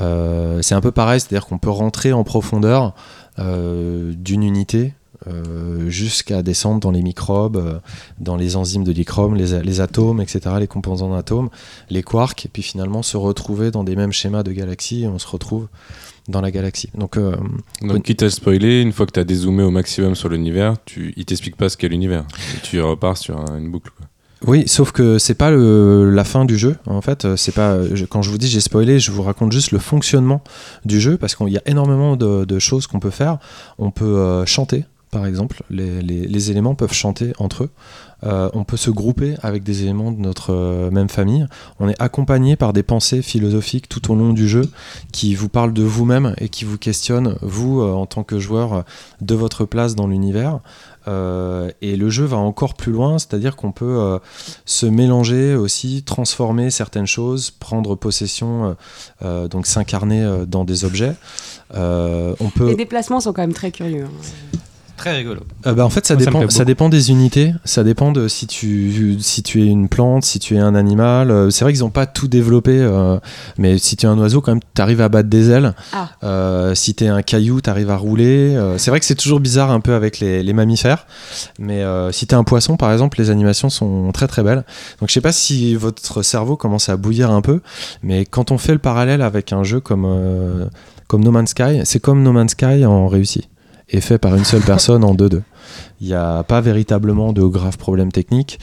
Euh, 0.00 0.60
c'est 0.60 0.74
un 0.74 0.80
peu 0.82 0.92
pareil, 0.92 1.20
c'est-à-dire 1.20 1.46
qu'on 1.46 1.58
peut 1.58 1.70
rentrer 1.70 2.12
en 2.12 2.24
profondeur 2.24 2.94
d'une 3.36 4.44
unité 4.44 4.94
euh, 5.28 5.88
jusqu'à 5.88 6.42
descendre 6.42 6.80
dans 6.80 6.90
les 6.90 7.02
microbes, 7.02 7.56
euh, 7.56 7.78
dans 8.18 8.36
les 8.36 8.56
enzymes 8.56 8.84
de 8.84 8.92
l'ichrome, 8.92 9.34
les, 9.34 9.80
atomes, 9.80 10.20
etc., 10.20 10.40
les 10.60 10.66
composants 10.66 11.10
d'atomes, 11.14 11.48
les 11.90 12.02
quarks, 12.02 12.46
et 12.46 12.48
puis 12.48 12.62
finalement 12.62 13.02
se 13.02 13.16
retrouver 13.16 13.70
dans 13.70 13.84
des 13.84 13.96
mêmes 13.96 14.12
schémas 14.12 14.42
de 14.42 14.52
galaxies, 14.52 15.02
et 15.04 15.08
on 15.08 15.18
se 15.18 15.26
retrouve 15.26 15.68
dans 16.28 16.40
la 16.40 16.50
galaxie. 16.50 16.88
Donc, 16.96 17.16
euh, 17.16 17.36
Donc, 17.82 18.02
quitte 18.02 18.22
à 18.22 18.30
spoiler, 18.30 18.80
une 18.80 18.92
fois 18.92 19.04
que 19.06 19.12
tu 19.12 19.20
as 19.20 19.24
dézoomé 19.24 19.62
au 19.62 19.70
maximum 19.70 20.14
sur 20.14 20.28
l'univers, 20.30 20.76
tu, 20.84 21.12
il 21.16 21.24
t'explique 21.26 21.56
pas 21.56 21.68
ce 21.68 21.76
qu'est 21.76 21.88
l'univers. 21.88 22.24
Tu 22.62 22.80
repars 22.80 23.16
sur 23.18 23.38
un- 23.38 23.58
une 23.58 23.70
boucle. 23.70 23.90
quoi. 23.96 24.06
oui, 24.46 24.64
sauf 24.66 24.92
que 24.92 25.18
c'est 25.18 25.34
pas 25.34 25.50
le, 25.50 26.10
la 26.10 26.24
fin 26.24 26.44
du 26.46 26.56
jeu. 26.58 26.76
En 26.86 27.00
fait, 27.02 27.24
Euh, 27.24 27.36
c'est 27.36 27.52
pas. 27.52 27.78
je- 27.94 28.04
quand 28.06 28.20
je 28.22 28.30
vous 28.30 28.36
dis 28.38 28.46
j'ai 28.48 28.60
spoilé, 28.60 28.98
je 29.00 29.10
vous 29.10 29.22
raconte 29.22 29.52
juste 29.52 29.70
le 29.70 29.78
fonctionnement 29.78 30.42
du 30.86 30.98
jeu 31.00 31.16
parce 31.18 31.34
qu'il 31.34 31.48
y 31.48 31.56
a 31.58 31.62
énormément 31.66 32.16
de, 32.16 32.44
de 32.46 32.58
choses 32.58 32.86
qu'on 32.86 33.00
peut 33.00 33.10
faire. 33.10 33.38
On 33.78 33.90
peut 33.90 34.04
euh, 34.18 34.44
chanter. 34.46 34.84
Par 35.14 35.26
exemple. 35.26 35.62
Les, 35.70 36.50
éléments 36.50 36.74
peuvent 36.74 36.92
chanter 36.92 37.32
entre 37.38 37.64
eux. 37.64 37.70
Euh, 38.24 38.50
on 38.52 38.64
peut 38.64 38.76
se 38.76 38.90
grouper 38.90 39.36
avec 39.42 39.62
des 39.62 39.82
éléments 39.82 40.10
de 40.10 40.18
notre 40.18 40.52
euh, 40.52 40.90
même 40.90 41.08
famille. 41.08 41.46
On 41.78 41.88
est 41.88 42.00
accompagné 42.02 42.56
par 42.56 42.72
des 42.72 42.82
pensées 42.82 43.22
philosophiques 43.22 43.88
tout 43.88 44.10
au 44.10 44.16
long 44.16 44.32
du 44.32 44.48
jeu 44.48 44.68
qui 45.12 45.36
vous 45.36 45.48
parlent 45.48 45.72
de 45.72 45.84
vous-même 45.84 46.34
et 46.38 46.48
qui 46.48 46.64
vous 46.64 46.78
questionnent, 46.78 47.36
vous, 47.42 47.80
euh, 47.80 47.92
en 47.92 48.06
tant 48.06 48.24
que 48.24 48.40
joueur, 48.40 48.84
de 49.20 49.34
votre 49.36 49.64
place 49.66 49.94
dans 49.94 50.08
l'univers. 50.08 50.58
Et 51.06 51.96
le 51.96 52.08
jeu 52.08 52.24
va 52.24 52.38
encore 52.38 52.72
plus 52.74 52.90
loin, 52.90 53.18
c'est-à-dire 53.18 53.56
qu'on 53.56 53.72
peut 53.72 54.18
se 54.64 54.86
mélanger 54.86 55.54
aussi, 55.54 56.02
transformer 56.02 56.70
certaines 56.70 57.06
choses, 57.06 57.50
prendre 57.50 57.94
possession, 57.94 58.74
donc 59.22 59.66
s'incarner 59.66 60.46
dans 60.48 60.64
des 60.64 60.86
objets. 60.86 61.14
Les 61.74 62.74
déplacements 62.74 63.20
sont 63.20 63.34
quand 63.34 63.42
même 63.42 63.52
très 63.52 63.70
curieux. 63.70 64.04
hein. 64.04 64.58
Très 64.96 65.16
rigolo. 65.16 65.40
Euh, 65.66 65.74
bah, 65.74 65.84
en 65.84 65.90
fait, 65.90 66.06
ça 66.06 66.14
Moi, 66.14 66.24
dépend, 66.24 66.48
ça 66.48 66.64
dépend 66.64 66.88
des 66.88 67.10
unités, 67.10 67.52
ça 67.64 67.82
dépend 67.82 68.12
de 68.12 68.28
si 68.28 68.46
tu, 68.46 69.16
si 69.20 69.42
tu 69.42 69.62
es 69.62 69.66
une 69.66 69.88
plante, 69.88 70.24
si 70.24 70.38
tu 70.38 70.54
es 70.54 70.60
un 70.60 70.74
animal. 70.74 71.30
Euh, 71.30 71.50
C'est 71.50 71.64
vrai 71.64 71.72
qu'ils 71.72 71.82
n'ont 71.82 71.90
pas 71.90 72.06
tout 72.06 72.28
développé, 72.28 72.78
euh, 72.80 73.18
mais 73.58 73.76
si 73.78 73.96
tu 73.96 74.06
es 74.06 74.08
un 74.08 74.16
oiseau, 74.18 74.40
quand 74.40 74.52
même, 74.52 74.62
tu 74.74 74.80
arrives 74.80 75.00
à 75.00 75.08
battre 75.08 75.28
des 75.28 75.50
ailes. 75.50 75.74
Ah. 75.92 76.10
Euh, 76.22 76.74
si 76.74 76.94
tu 76.94 77.04
es 77.04 77.08
un 77.08 77.22
caillou, 77.22 77.60
tu 77.60 77.68
arrives 77.68 77.90
à 77.90 77.96
rouler. 77.96 78.54
Euh, 78.54 78.78
c'est 78.78 78.90
vrai 78.90 79.00
que 79.00 79.06
c'est 79.06 79.16
toujours 79.16 79.40
bizarre 79.40 79.70
un 79.72 79.80
peu 79.80 79.94
avec 79.94 80.20
les, 80.20 80.42
les 80.42 80.52
mammifères, 80.52 81.06
mais 81.58 81.82
euh, 81.82 82.12
si 82.12 82.26
tu 82.26 82.34
es 82.34 82.38
un 82.38 82.44
poisson, 82.44 82.76
par 82.76 82.92
exemple, 82.92 83.18
les 83.18 83.30
animations 83.30 83.70
sont 83.70 84.12
très 84.12 84.28
très 84.28 84.42
belles. 84.42 84.64
Donc 85.00 85.08
je 85.08 85.14
sais 85.14 85.20
pas 85.20 85.32
si 85.32 85.74
votre 85.74 86.22
cerveau 86.22 86.56
commence 86.56 86.88
à 86.88 86.96
bouillir 86.96 87.30
un 87.32 87.40
peu, 87.40 87.60
mais 88.02 88.24
quand 88.24 88.52
on 88.52 88.58
fait 88.58 88.72
le 88.72 88.78
parallèle 88.78 89.22
avec 89.22 89.52
un 89.52 89.64
jeu 89.64 89.80
comme, 89.80 90.04
euh, 90.06 90.66
comme 91.08 91.24
No 91.24 91.32
Man's 91.32 91.50
Sky, 91.50 91.80
c'est 91.84 92.00
comme 92.00 92.22
No 92.22 92.32
Man's 92.32 92.52
Sky 92.52 92.84
en 92.86 93.08
réussi 93.08 93.48
et 93.88 94.00
fait 94.00 94.18
par 94.18 94.34
une 94.34 94.44
seule 94.44 94.62
personne 94.62 95.04
en 95.04 95.14
2-2. 95.14 95.42
Il 96.00 96.08
n'y 96.08 96.14
a 96.14 96.42
pas 96.42 96.60
véritablement 96.60 97.32
de 97.32 97.42
graves 97.42 97.78
problèmes 97.78 98.12
techniques. 98.12 98.58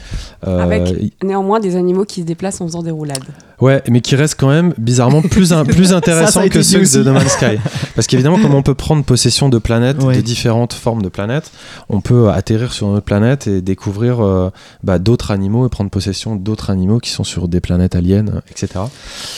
Euh, 0.46 0.60
Avec 0.60 1.14
néanmoins 1.24 1.60
des 1.60 1.76
animaux 1.76 2.06
qui 2.06 2.22
se 2.22 2.26
déplacent 2.26 2.62
en 2.62 2.68
faisant 2.68 2.84
des 2.84 2.92
roulades. 2.92 3.24
Ouais, 3.60 3.82
mais 3.90 4.02
qui 4.02 4.16
reste 4.16 4.36
quand 4.40 4.50
même 4.50 4.74
bizarrement 4.78 5.22
plus, 5.22 5.52
un- 5.52 5.66
plus 5.66 5.94
intéressant 5.94 6.32
ça 6.32 6.40
a 6.42 6.46
été 6.46 6.60
que 6.60 6.64
ceux 6.64 6.82
aussi. 6.82 6.98
de 6.98 7.04
No 7.04 7.14
Man's 7.14 7.32
Sky. 7.32 7.58
Parce 7.96 8.08
qu'évidemment, 8.08 8.40
comme 8.40 8.54
on 8.54 8.62
peut 8.62 8.76
prendre 8.76 9.04
possession 9.04 9.50
de 9.50 9.58
planètes, 9.58 10.02
Ouais. 10.04 10.16
de 10.16 10.22
différentes 10.22 10.74
formes 10.74 11.02
de 11.02 11.10
planètes, 11.10 11.52
on 11.90 12.02
peut 12.02 12.30
atterrir 12.30 12.72
sur 12.74 12.88
notre 12.90 13.06
planète 13.06 13.48
et 13.48 13.62
découvrir 13.62 14.20
euh, 14.22 14.50
bah, 14.84 15.00
d'autres 15.00 15.32
animaux 15.32 15.66
et 15.66 15.70
prendre 15.70 15.90
possession 15.90 16.36
d'autres 16.36 16.70
animaux 16.70 17.00
qui 17.00 17.10
sont 17.10 17.24
sur 17.24 17.48
des 17.48 17.60
planètes 17.62 17.96
aliens, 17.96 18.26
etc. 18.50 18.70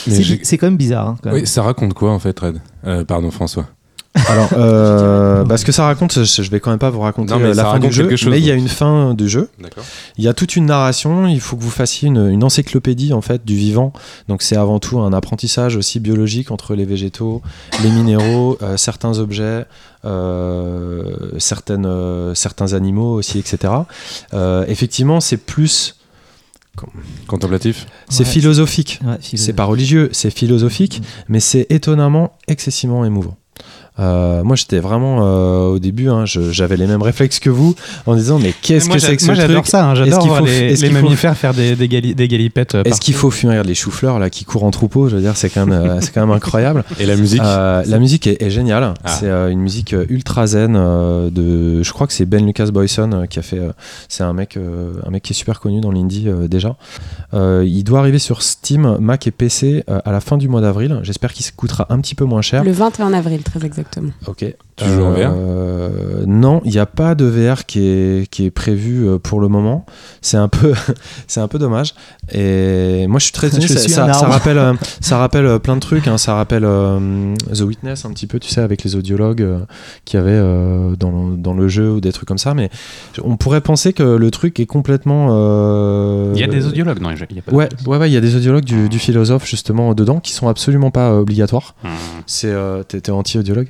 C'est 0.06 0.58
quand 0.58 0.66
même 0.66 0.76
bizarre. 0.76 1.08
hein, 1.08 1.16
quand 1.22 1.30
même. 1.30 1.40
Oui, 1.40 1.46
ça 1.46 1.62
raconte 1.62 1.94
quoi 1.94 2.12
en 2.12 2.18
fait, 2.18 2.38
Red? 2.38 2.60
Euh, 2.86 3.04
Pardon, 3.04 3.30
François. 3.30 3.66
Alors, 4.28 4.50
euh, 4.56 5.44
bah, 5.44 5.56
ce 5.56 5.64
que 5.64 5.72
ça 5.72 5.84
raconte, 5.84 6.22
je 6.24 6.42
je 6.42 6.50
vais 6.50 6.60
quand 6.60 6.70
même 6.70 6.78
pas 6.78 6.90
vous 6.90 7.00
raconter 7.00 7.32
Non, 7.32 7.38
mais 7.40 7.46
euh, 7.46 7.54
la 7.54 7.64
fin 7.64 7.70
raconte 7.70 7.88
du 7.90 7.92
jeu, 7.94 8.16
chose, 8.16 8.30
mais 8.30 8.38
il 8.38 8.46
y 8.46 8.50
a 8.50 8.54
une 8.54 8.68
fin 8.68 9.12
du 9.14 9.28
jeu. 9.28 9.50
D'accord. 9.60 9.84
Il 10.18 10.24
y 10.24 10.28
a 10.28 10.34
toute 10.34 10.56
une 10.56 10.66
narration, 10.66 11.26
il 11.26 11.40
faut 11.40 11.56
que 11.56 11.62
vous 11.62 11.70
fassiez 11.70 12.08
une, 12.08 12.28
une 12.30 12.44
encyclopédie 12.44 13.12
en 13.12 13.20
fait 13.22 13.44
du 13.44 13.56
vivant. 13.56 13.92
Donc 14.28 14.42
c'est 14.42 14.56
avant 14.56 14.78
tout 14.78 15.00
un 15.00 15.12
apprentissage 15.12 15.76
aussi 15.76 15.98
biologique 16.00 16.50
entre 16.50 16.74
les 16.74 16.84
végétaux, 16.84 17.42
les 17.82 17.90
minéraux, 17.90 18.56
euh, 18.62 18.76
certains 18.76 19.18
objets, 19.18 19.64
euh, 20.04 21.12
certaines, 21.38 21.86
euh, 21.86 22.34
certains 22.34 22.72
animaux 22.72 23.14
aussi, 23.14 23.38
etc. 23.38 23.72
Euh, 24.32 24.64
effectivement, 24.68 25.20
c'est 25.20 25.36
plus, 25.38 25.96
Contemplatif 27.28 27.86
c'est 28.08 28.24
Ouais. 28.24 28.30
philosophique. 28.30 28.98
Ouais, 29.04 29.16
philo- 29.20 29.42
C'est 29.42 29.52
pas 29.52 29.64
religieux, 29.64 30.08
c'est 30.12 30.30
philosophique, 30.30 31.02
mais 31.28 31.38
c'est 31.38 31.66
étonnamment 31.70 32.32
excessivement 32.48 33.04
émouvant. 33.04 33.36
Euh, 34.00 34.42
moi 34.42 34.56
j'étais 34.56 34.80
vraiment 34.80 35.18
euh, 35.22 35.66
au 35.68 35.78
début, 35.78 36.08
hein, 36.08 36.24
je- 36.26 36.50
j'avais 36.50 36.76
les 36.76 36.88
mêmes 36.88 37.00
réflexes 37.02 37.38
que 37.38 37.48
vous 37.48 37.76
en 38.06 38.16
disant 38.16 38.40
mais 38.40 38.52
qu'est-ce 38.60 38.86
Moi, 38.88 38.96
que 38.96 39.02
c'est 39.02 39.14
que 39.14 39.22
ce 39.22 39.26
Moi, 39.26 39.34
j'adore 39.36 39.56
truc 39.62 39.66
ça. 39.68 39.86
hein, 39.86 39.92
Est-ce 39.92 40.04
J'adore 40.04 40.18
qu'il 40.18 40.28
voir 40.30 40.40
faut- 40.40 40.46
les, 40.46 40.74
les 40.74 40.88
faut- 40.88 40.92
mammifères 40.92 41.36
faire 41.36 41.54
des, 41.54 41.76
des, 41.76 41.86
gali- 41.86 42.14
des 42.14 42.26
galipettes. 42.26 42.74
euh, 42.74 42.82
Est-ce 42.84 43.00
qu'il 43.00 43.14
faut 43.14 43.30
fuir 43.30 43.62
les 43.62 43.74
choux-fleurs 43.76 44.18
là 44.18 44.30
qui 44.30 44.44
courent 44.44 44.64
en 44.64 44.72
troupeau? 44.72 45.08
Je 45.08 45.14
veux 45.14 45.22
dire, 45.22 45.36
c'est 45.36 45.48
quand 45.48 45.64
même, 45.66 45.98
c'est 46.00 46.12
quand 46.12 46.22
même 46.26 46.34
incroyable. 46.34 46.82
Et 46.98 47.06
la 47.06 47.14
musique? 47.14 47.40
Euh, 47.44 47.84
la 47.86 47.98
musique 48.00 48.26
est, 48.26 48.42
est 48.42 48.50
géniale. 48.50 48.94
Ah. 49.04 49.10
C'est 49.10 49.26
euh, 49.28 49.48
une 49.50 49.60
musique 49.60 49.94
ultra 50.08 50.48
zen 50.48 50.74
euh, 50.76 51.30
de. 51.30 51.82
Je 51.84 51.92
crois 51.92 52.08
que 52.08 52.12
c'est 52.14 52.26
Ben 52.26 52.44
Lucas 52.44 52.66
Boyson 52.72 53.10
euh, 53.12 53.26
qui 53.26 53.38
a 53.38 53.42
fait. 53.42 53.60
euh, 53.60 53.70
c'est 54.08 54.24
un 54.24 54.32
mec, 54.32 54.56
euh, 54.56 54.94
un 55.06 55.10
mec 55.10 55.22
qui 55.22 55.34
est 55.34 55.36
super 55.36 55.60
connu 55.60 55.80
dans 55.80 55.92
l'indie 55.92 56.24
euh, 56.28 56.48
déjà. 56.48 56.74
Euh, 57.32 57.64
il 57.64 57.84
doit 57.84 58.00
arriver 58.00 58.18
sur 58.18 58.42
Steam, 58.42 58.96
Mac 58.98 59.28
et 59.28 59.30
PC 59.30 59.84
euh, 59.88 60.00
à 60.04 60.10
la 60.10 60.20
fin 60.20 60.36
du 60.36 60.48
mois 60.48 60.60
d'avril. 60.62 60.98
J'espère 61.04 61.32
qu'il 61.32 61.44
se 61.46 61.52
coûtera 61.52 61.86
un 61.90 62.00
petit 62.00 62.16
peu 62.16 62.24
moins 62.24 62.42
cher. 62.42 62.64
Le 62.64 62.72
21 62.72 63.12
avril, 63.12 63.42
très 63.44 63.58
exactement. 63.64 63.83
Ok. 64.26 64.56
Tu 64.76 64.84
joues 64.86 65.02
en 65.04 65.12
VR 65.12 65.30
Euh, 65.32 66.24
Non, 66.26 66.60
il 66.64 66.72
n'y 66.72 66.78
a 66.78 66.86
pas 66.86 67.14
de 67.14 67.24
VR 67.26 67.64
qui 67.64 67.86
est, 67.86 68.28
qui 68.28 68.44
est 68.44 68.50
prévu 68.50 69.06
euh, 69.06 69.18
pour 69.18 69.40
le 69.40 69.46
moment. 69.48 69.86
C'est 70.20 70.36
un 70.36 70.48
peu, 70.48 70.72
c'est 71.28 71.40
un 71.40 71.46
peu 71.48 71.58
dommage. 71.60 71.94
Et 72.32 73.06
moi, 73.06 73.18
je 73.20 73.24
suis 73.24 73.32
très 73.32 73.46
étonné. 73.56 73.66
Je 73.68 73.74
Ça, 73.88 74.04
rappelle, 74.26 74.58
euh, 74.58 74.72
ça 75.00 75.18
rappelle 75.18 75.46
euh, 75.46 75.58
plein 75.60 75.76
de 75.76 75.80
trucs. 75.80 76.08
hein. 76.08 76.18
Ça 76.18 76.34
rappelle 76.34 76.64
euh, 76.64 77.34
The 77.54 77.60
Witness 77.60 78.04
un 78.04 78.10
petit 78.10 78.26
peu, 78.26 78.40
tu 78.40 78.48
sais, 78.48 78.60
avec 78.62 78.82
les 78.82 78.96
audiologues 78.96 79.42
euh, 79.42 79.58
qu'il 80.04 80.18
y 80.18 80.22
avait 80.22 80.32
euh, 80.32 80.96
dans, 80.96 81.10
le- 81.12 81.36
dans 81.36 81.54
le 81.54 81.68
jeu 81.68 81.92
ou 81.92 82.00
des 82.00 82.10
trucs 82.12 82.26
comme 82.28 82.38
ça. 82.38 82.54
Mais 82.54 82.68
on 83.22 83.36
pourrait 83.36 83.60
penser 83.60 83.92
que 83.92 84.02
le 84.02 84.30
truc 84.32 84.58
est 84.58 84.66
complètement. 84.66 85.28
euh, 85.30 86.32
Il 86.34 86.40
y 86.40 86.44
a 86.44 86.48
des 86.48 86.66
audiologues 86.66 86.98
dans 86.98 87.10
les 87.10 87.16
jeux. 87.16 87.26
il 87.30 87.36
y 87.36 87.38
a 87.38 87.42
pas 87.42 87.52
de- 87.52 87.56
Ouais, 87.56 87.68
ouais, 87.86 87.98
ouais, 87.98 88.10
il 88.10 88.12
y 88.12 88.16
a 88.16 88.20
des 88.20 88.34
audiologues 88.34 88.64
du, 88.64 88.88
du 88.88 88.98
philosophe 88.98 89.46
justement 89.48 89.94
dedans 89.94 90.18
qui 90.20 90.32
sont 90.32 90.48
absolument 90.48 90.90
pas 90.90 91.10
euh, 91.12 91.20
obligatoires. 91.20 91.74
Hmm. 91.84 91.88
C'est, 92.26 92.50
euh, 92.50 92.82
t'es, 92.82 93.00
t'es 93.00 93.12
anti-audiologue? 93.12 93.68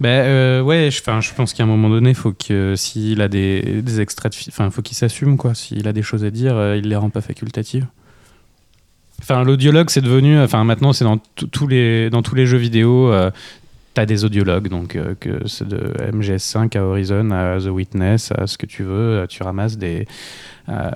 Ben 0.00 0.60
ouais, 0.62 0.90
je, 0.90 0.98
je 0.98 1.34
pense 1.34 1.54
qu'à 1.54 1.62
un 1.62 1.66
moment 1.66 1.88
donné, 1.88 2.14
faut 2.14 2.32
que 2.32 2.74
s'il 2.76 3.20
a 3.20 3.28
des, 3.28 4.00
extraits 4.00 4.34
enfin, 4.48 4.70
faut 4.70 4.82
qu'il 4.82 4.96
s'assume 4.96 5.36
quoi. 5.36 5.54
S'il 5.54 5.86
a 5.86 5.92
des 5.92 6.02
choses 6.02 6.24
à 6.24 6.30
dire, 6.30 6.56
euh, 6.56 6.76
il 6.76 6.88
les 6.88 6.96
rend 6.96 7.10
pas 7.10 7.20
facultatives. 7.20 7.86
Enfin, 9.22 9.44
l'audiologue, 9.44 9.90
c'est 9.90 10.00
devenu, 10.02 10.38
enfin, 10.40 10.64
maintenant, 10.64 10.92
c'est 10.92 11.04
dans 11.04 11.18
tous 11.18 11.66
les 11.66 12.10
dans 12.10 12.22
tous 12.22 12.34
les 12.34 12.46
jeux 12.46 12.58
vidéo. 12.58 13.12
euh, 13.12 13.30
T'as 13.94 14.06
des 14.06 14.24
audiologues, 14.24 14.66
donc 14.68 14.96
euh, 14.96 15.14
que 15.20 15.46
c'est 15.46 15.68
de 15.68 15.78
MGS5 16.12 16.76
à 16.76 16.82
Horizon, 16.82 17.30
à 17.30 17.60
The 17.60 17.68
Witness, 17.68 18.32
à 18.36 18.48
ce 18.48 18.58
que 18.58 18.66
tu 18.66 18.82
veux. 18.82 19.20
euh, 19.20 19.26
Tu 19.28 19.44
ramasses 19.44 19.78
des 19.78 20.06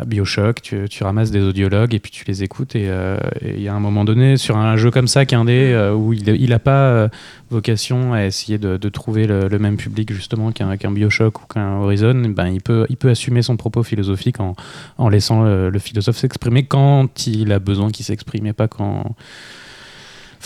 Bioshock, 0.06 0.62
tu, 0.62 0.88
tu 0.88 1.04
ramasses 1.04 1.30
des 1.30 1.42
audiologues 1.42 1.94
et 1.94 1.98
puis 1.98 2.10
tu 2.10 2.24
les 2.26 2.42
écoutes. 2.42 2.74
Et 2.74 2.88
euh, 2.88 3.18
il 3.44 3.60
y 3.60 3.68
a 3.68 3.74
un 3.74 3.78
moment 3.80 4.04
donné, 4.04 4.36
sur 4.36 4.56
un 4.56 4.76
jeu 4.76 4.90
comme 4.90 5.06
ça, 5.06 5.26
qu'un 5.26 5.44
dé, 5.44 5.72
euh, 5.72 5.92
où 5.94 6.12
il, 6.12 6.26
il 6.28 6.52
a 6.54 6.58
pas 6.58 7.08
vocation 7.50 8.14
à 8.14 8.24
essayer 8.24 8.58
de, 8.58 8.78
de 8.78 8.88
trouver 8.88 9.26
le, 9.26 9.58
même 9.58 9.76
public 9.76 10.12
justement 10.12 10.52
qu'un 10.52 10.76
qu'un 10.76 10.90
Bioshock 10.90 11.42
ou 11.42 11.46
qu'un 11.46 11.76
Horizon, 11.76 12.14
ben, 12.30 12.48
il, 12.48 12.62
peut, 12.62 12.86
il 12.88 12.96
peut 12.96 13.10
assumer 13.10 13.42
son 13.42 13.56
propos 13.56 13.82
philosophique 13.82 14.40
en, 14.40 14.56
en 14.96 15.08
laissant 15.08 15.44
le, 15.44 15.70
le 15.70 15.78
philosophe 15.78 16.16
s'exprimer 16.16 16.64
quand 16.64 17.26
il 17.26 17.52
a 17.52 17.58
besoin 17.58 17.90
qu'il 17.90 18.04
s'exprime 18.06 18.46
et 18.46 18.52
pas 18.54 18.66
quand... 18.68 19.14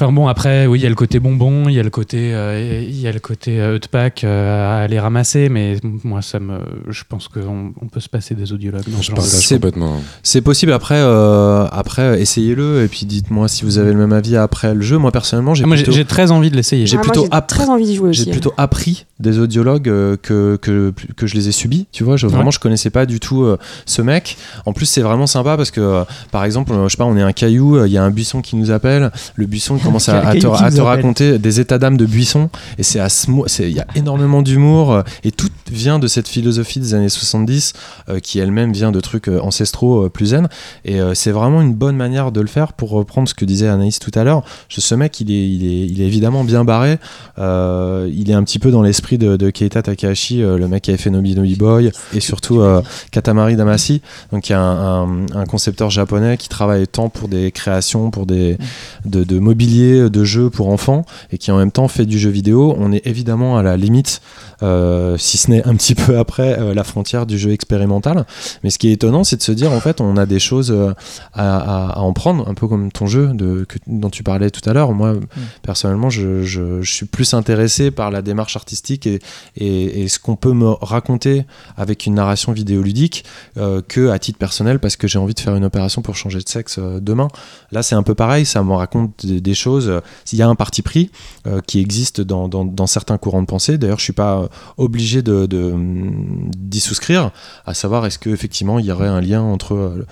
Enfin 0.02 0.10
bon, 0.12 0.26
après, 0.26 0.66
oui, 0.66 0.80
il 0.80 0.82
y 0.82 0.86
a 0.86 0.88
le 0.88 0.96
côté 0.96 1.20
bonbon, 1.20 1.68
il 1.68 1.74
y 1.74 1.78
a 1.78 1.82
le 1.84 1.88
côté, 1.90 2.34
euh, 2.34 2.82
il 2.82 3.00
y 3.00 3.06
a 3.06 3.12
le 3.12 3.20
côté 3.20 3.60
euh, 3.60 3.78
euh, 4.24 4.68
à 4.80 4.82
aller 4.82 4.98
ramasser, 4.98 5.48
mais 5.48 5.76
moi, 6.02 6.22
ça 6.22 6.40
me, 6.40 6.58
je 6.88 7.04
pense 7.08 7.28
qu'on 7.28 7.72
on 7.80 7.86
peut 7.86 8.00
se 8.00 8.08
passer 8.08 8.34
des 8.34 8.52
audiologues. 8.52 8.82
Je 9.00 9.12
partage 9.12 9.30
c'est- 9.30 9.54
complètement. 9.54 10.00
C'est 10.24 10.40
possible 10.40 10.72
après, 10.72 10.96
euh, 10.98 11.68
après 11.70 12.20
essayez-le 12.20 12.82
et 12.82 12.88
puis 12.88 13.06
dites-moi 13.06 13.46
si 13.46 13.64
vous 13.64 13.78
avez 13.78 13.92
le 13.92 13.98
même 13.98 14.12
avis 14.12 14.36
après 14.36 14.74
le 14.74 14.80
jeu. 14.80 14.98
Moi 14.98 15.12
personnellement, 15.12 15.54
j'ai 15.54 15.62
Ah, 15.64 15.68
plutôt, 15.68 15.92
très 16.02 16.32
envie 16.32 16.50
de 16.50 16.56
l'essayer. 16.56 16.84
J'ai 16.84 16.96
Ah, 16.96 17.02
plutôt 17.02 17.28
très 17.46 17.68
envie 17.68 17.84
d'y 17.84 17.94
jouer 17.94 18.08
aussi. 18.08 18.24
j'ai 18.24 18.30
plutôt 18.32 18.54
appris 18.56 19.06
des 19.20 19.38
audiologues 19.38 19.84
que, 19.84 20.56
que, 20.60 20.92
que 21.16 21.26
je 21.28 21.34
les 21.36 21.48
ai 21.48 21.52
subis. 21.52 21.86
Tu 21.92 22.02
vois, 22.02 22.16
je, 22.16 22.26
vraiment, 22.26 22.46
Ouais. 22.46 22.50
je 22.50 22.58
connaissais 22.58 22.90
pas 22.90 23.06
du 23.06 23.20
tout 23.20 23.44
euh, 23.44 23.56
ce 23.86 24.02
mec. 24.02 24.36
En 24.66 24.72
plus, 24.72 24.86
c'est 24.86 25.00
vraiment 25.02 25.28
sympa 25.28 25.56
parce 25.56 25.70
que, 25.70 25.80
euh, 25.80 26.04
par 26.32 26.44
exemple, 26.44 26.72
je 26.72 26.88
sais 26.88 26.96
pas, 26.96 27.04
on 27.04 27.16
est 27.16 27.22
un 27.22 27.32
caillou, 27.32 27.76
euh, 27.76 27.86
il 27.86 27.92
y 27.92 27.98
a 27.98 28.02
un 28.02 28.10
buisson 28.10 28.42
qui 28.42 28.56
nous 28.56 28.72
appelle. 28.72 29.12
Le 29.36 29.46
buisson 29.46 29.76
il 29.76 29.91
commence 29.92 30.08
à, 30.08 30.20
te, 30.40 30.46
à 30.46 30.70
raconter 30.84 31.38
des 31.38 31.60
états 31.60 31.78
d'âme 31.78 31.96
de 31.96 32.06
buisson 32.06 32.50
et 32.78 32.82
c'est 32.82 33.00
à 33.00 33.08
ce 33.08 33.30
il 33.60 33.68
y 33.70 33.80
a 33.80 33.86
énormément 33.94 34.42
d'humour 34.42 34.92
euh, 34.92 35.02
et 35.24 35.30
tout 35.30 35.48
vient 35.70 35.98
de 35.98 36.06
cette 36.06 36.28
philosophie 36.28 36.80
des 36.80 36.94
années 36.94 37.08
70 37.08 37.72
euh, 38.08 38.18
qui 38.20 38.38
elle-même 38.38 38.72
vient 38.72 38.90
de 38.92 39.00
trucs 39.00 39.28
euh, 39.28 39.40
ancestraux 39.40 40.04
euh, 40.06 40.08
plus 40.08 40.26
zen. 40.26 40.48
Et 40.84 41.00
euh, 41.00 41.14
c'est 41.14 41.30
vraiment 41.30 41.62
une 41.62 41.72
bonne 41.74 41.96
manière 41.96 42.32
de 42.32 42.40
le 42.40 42.46
faire. 42.46 42.72
Pour 42.74 42.90
reprendre 42.90 43.28
ce 43.28 43.34
que 43.34 43.44
disait 43.44 43.68
Anaïs 43.68 43.98
tout 43.98 44.10
à 44.14 44.24
l'heure 44.24 44.42
ce 44.68 44.94
mec 44.94 45.20
il 45.20 45.30
est, 45.30 45.48
il 45.48 45.64
est, 45.64 45.86
il 45.86 46.00
est 46.02 46.06
évidemment 46.06 46.44
bien 46.44 46.64
barré. 46.64 46.98
Il 47.38 48.30
est 48.30 48.34
un 48.34 48.42
petit 48.44 48.58
peu 48.58 48.70
dans 48.70 48.82
l'esprit 48.82 49.18
de, 49.18 49.36
de 49.36 49.50
Keita 49.50 49.82
Takahashi 49.82 50.38
le 50.40 50.66
mec 50.68 50.82
qui 50.82 50.90
avait 50.90 50.98
fait 50.98 51.10
Nobi 51.10 51.34
Nobi 51.34 51.56
Boy 51.56 51.90
et 52.14 52.20
surtout 52.20 52.62
Katamari 53.10 53.56
Damacy. 53.56 54.02
Donc 54.32 54.48
il 54.48 54.52
y 54.52 54.54
a 54.54 54.60
un, 54.60 55.04
un- 55.04 55.26
un 55.34 55.44
concepteur 55.46 55.90
japonais 55.90 56.36
qui 56.36 56.48
travaille 56.48 56.86
tant 56.86 57.08
pour 57.08 57.28
des 57.28 57.50
créations 57.52 58.10
pour 58.10 58.26
des 58.26 58.58
de, 59.04 59.24
de 59.24 59.38
pilier 59.72 60.10
de 60.10 60.24
jeu 60.24 60.50
pour 60.50 60.68
enfants 60.68 61.04
et 61.30 61.38
qui 61.38 61.50
en 61.50 61.56
même 61.56 61.72
temps 61.72 61.88
fait 61.88 62.04
du 62.04 62.18
jeu 62.18 62.28
vidéo, 62.30 62.74
on 62.78 62.92
est 62.92 63.06
évidemment 63.06 63.56
à 63.56 63.62
la 63.62 63.76
limite, 63.78 64.20
euh, 64.62 65.16
si 65.16 65.38
ce 65.38 65.50
n'est 65.50 65.66
un 65.66 65.74
petit 65.76 65.94
peu 65.94 66.18
après 66.18 66.58
euh, 66.58 66.74
la 66.74 66.84
frontière 66.84 67.24
du 67.24 67.38
jeu 67.38 67.52
expérimental. 67.52 68.26
Mais 68.62 68.70
ce 68.70 68.78
qui 68.78 68.88
est 68.88 68.92
étonnant, 68.92 69.24
c'est 69.24 69.36
de 69.38 69.42
se 69.42 69.52
dire 69.52 69.72
en 69.72 69.80
fait, 69.80 70.00
on 70.02 70.16
a 70.18 70.26
des 70.26 70.38
choses 70.40 70.70
euh, 70.70 70.92
à, 71.32 71.56
à- 71.56 71.92
à 71.92 72.00
en 72.00 72.12
prendre, 72.12 72.46
un 72.48 72.54
peu 72.54 72.68
comme 72.68 72.92
ton 72.92 73.06
jeu 73.06 73.28
de, 73.32 73.64
que- 73.66 73.78
dont 73.86 74.10
tu 74.10 74.22
parlais 74.22 74.50
tout 74.50 74.68
à 74.68 74.74
l'heure. 74.74 74.92
Moi, 74.92 75.14
personnellement, 75.62 76.10
je, 76.10 76.42
je- 76.42 76.82
je 76.82 76.92
suis 76.92 77.06
plus 77.06 77.32
intéressé 77.32 77.90
par 77.90 78.10
la 78.10 78.20
démarche 78.20 78.56
artistique 78.56 79.06
et, 79.06 79.20
et- 79.56 80.02
et 80.02 80.08
ce 80.08 80.18
qu'on 80.18 80.36
peut 80.36 80.52
me 80.52 80.68
raconter 80.82 81.46
avec 81.78 82.04
une 82.06 82.14
narration 82.14 82.52
vidéoludique 82.52 83.24
euh, 83.56 83.80
que 83.88 84.10
à 84.10 84.18
titre 84.18 84.38
personnel 84.38 84.78
parce 84.80 84.96
que 84.96 85.08
j'ai 85.08 85.18
envie 85.18 85.34
de 85.34 85.40
faire 85.40 85.56
une 85.56 85.64
opération 85.64 86.02
pour 86.02 86.14
changer 86.16 86.40
de 86.40 86.48
sexe 86.48 86.78
demain. 87.00 87.28
Là, 87.70 87.82
c'est 87.82 87.94
un 87.94 88.02
peu 88.02 88.14
pareil, 88.14 88.44
ça 88.44 88.62
me 88.62 88.74
raconte 88.74 89.24
des, 89.24 89.40
des 89.40 89.54
choses. 89.54 89.61
Euh, 89.70 90.00
S'il 90.24 90.38
y 90.38 90.42
a 90.42 90.48
un 90.48 90.54
parti 90.54 90.82
pris 90.82 91.10
euh, 91.46 91.60
qui 91.66 91.80
existe 91.80 92.20
dans, 92.20 92.86
certains 92.86 93.18
courants 93.18 93.42
de 93.42 93.46
pensée, 93.46 93.78
d'ailleurs, 93.78 93.98
je 93.98 94.04
suis 94.04 94.12
pas 94.12 94.38
euh, 94.38 94.48
obligé 94.76 95.22
de, 95.22 95.46
hum, 95.72 96.50
d'y 96.56 96.80
souscrire, 96.80 97.30
à 97.66 97.74
savoir 97.74 98.06
est-ce 98.06 98.18
qu'effectivement 98.18 98.78
il 98.78 98.86
y 98.86 98.92
aurait 98.92 99.08
un 99.08 99.20
lien 99.20 99.42
entre 99.42 100.04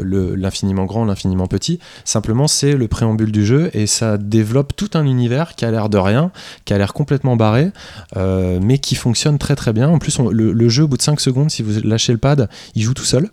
l'infiniment 0.00 0.84
grand 0.84 1.04
et 1.04 1.08
l'infiniment 1.08 1.46
petit. 1.46 1.80
Simplement, 2.04 2.46
c'est 2.46 2.74
le 2.74 2.86
préambule 2.88 3.32
du 3.32 3.44
jeu 3.44 3.70
et 3.74 3.86
ça 3.86 4.16
développe 4.16 4.74
tout 4.76 4.90
un 4.94 5.04
univers 5.04 5.56
qui 5.56 5.64
a 5.64 5.70
l'air 5.70 5.88
de 5.88 5.98
rien, 5.98 6.30
qui 6.64 6.74
a 6.74 6.78
l'air 6.78 6.92
complètement 6.92 7.36
barré, 7.36 7.72
mais 8.16 8.78
qui 8.78 8.94
fonctionne 8.94 9.38
très 9.38 9.56
très 9.56 9.72
bien. 9.72 9.88
En 9.88 9.98
plus, 9.98 10.18
le 10.30 10.68
jeu, 10.68 10.84
au 10.84 10.88
bout 10.88 10.96
de 10.96 11.02
5 11.02 11.20
secondes, 11.20 11.50
si 11.50 11.62
vous 11.62 11.80
lâchez 11.82 12.12
le 12.12 12.18
pad, 12.18 12.48
il 12.74 12.82
joue 12.82 12.94
tout 12.94 13.04
seul. 13.04 13.28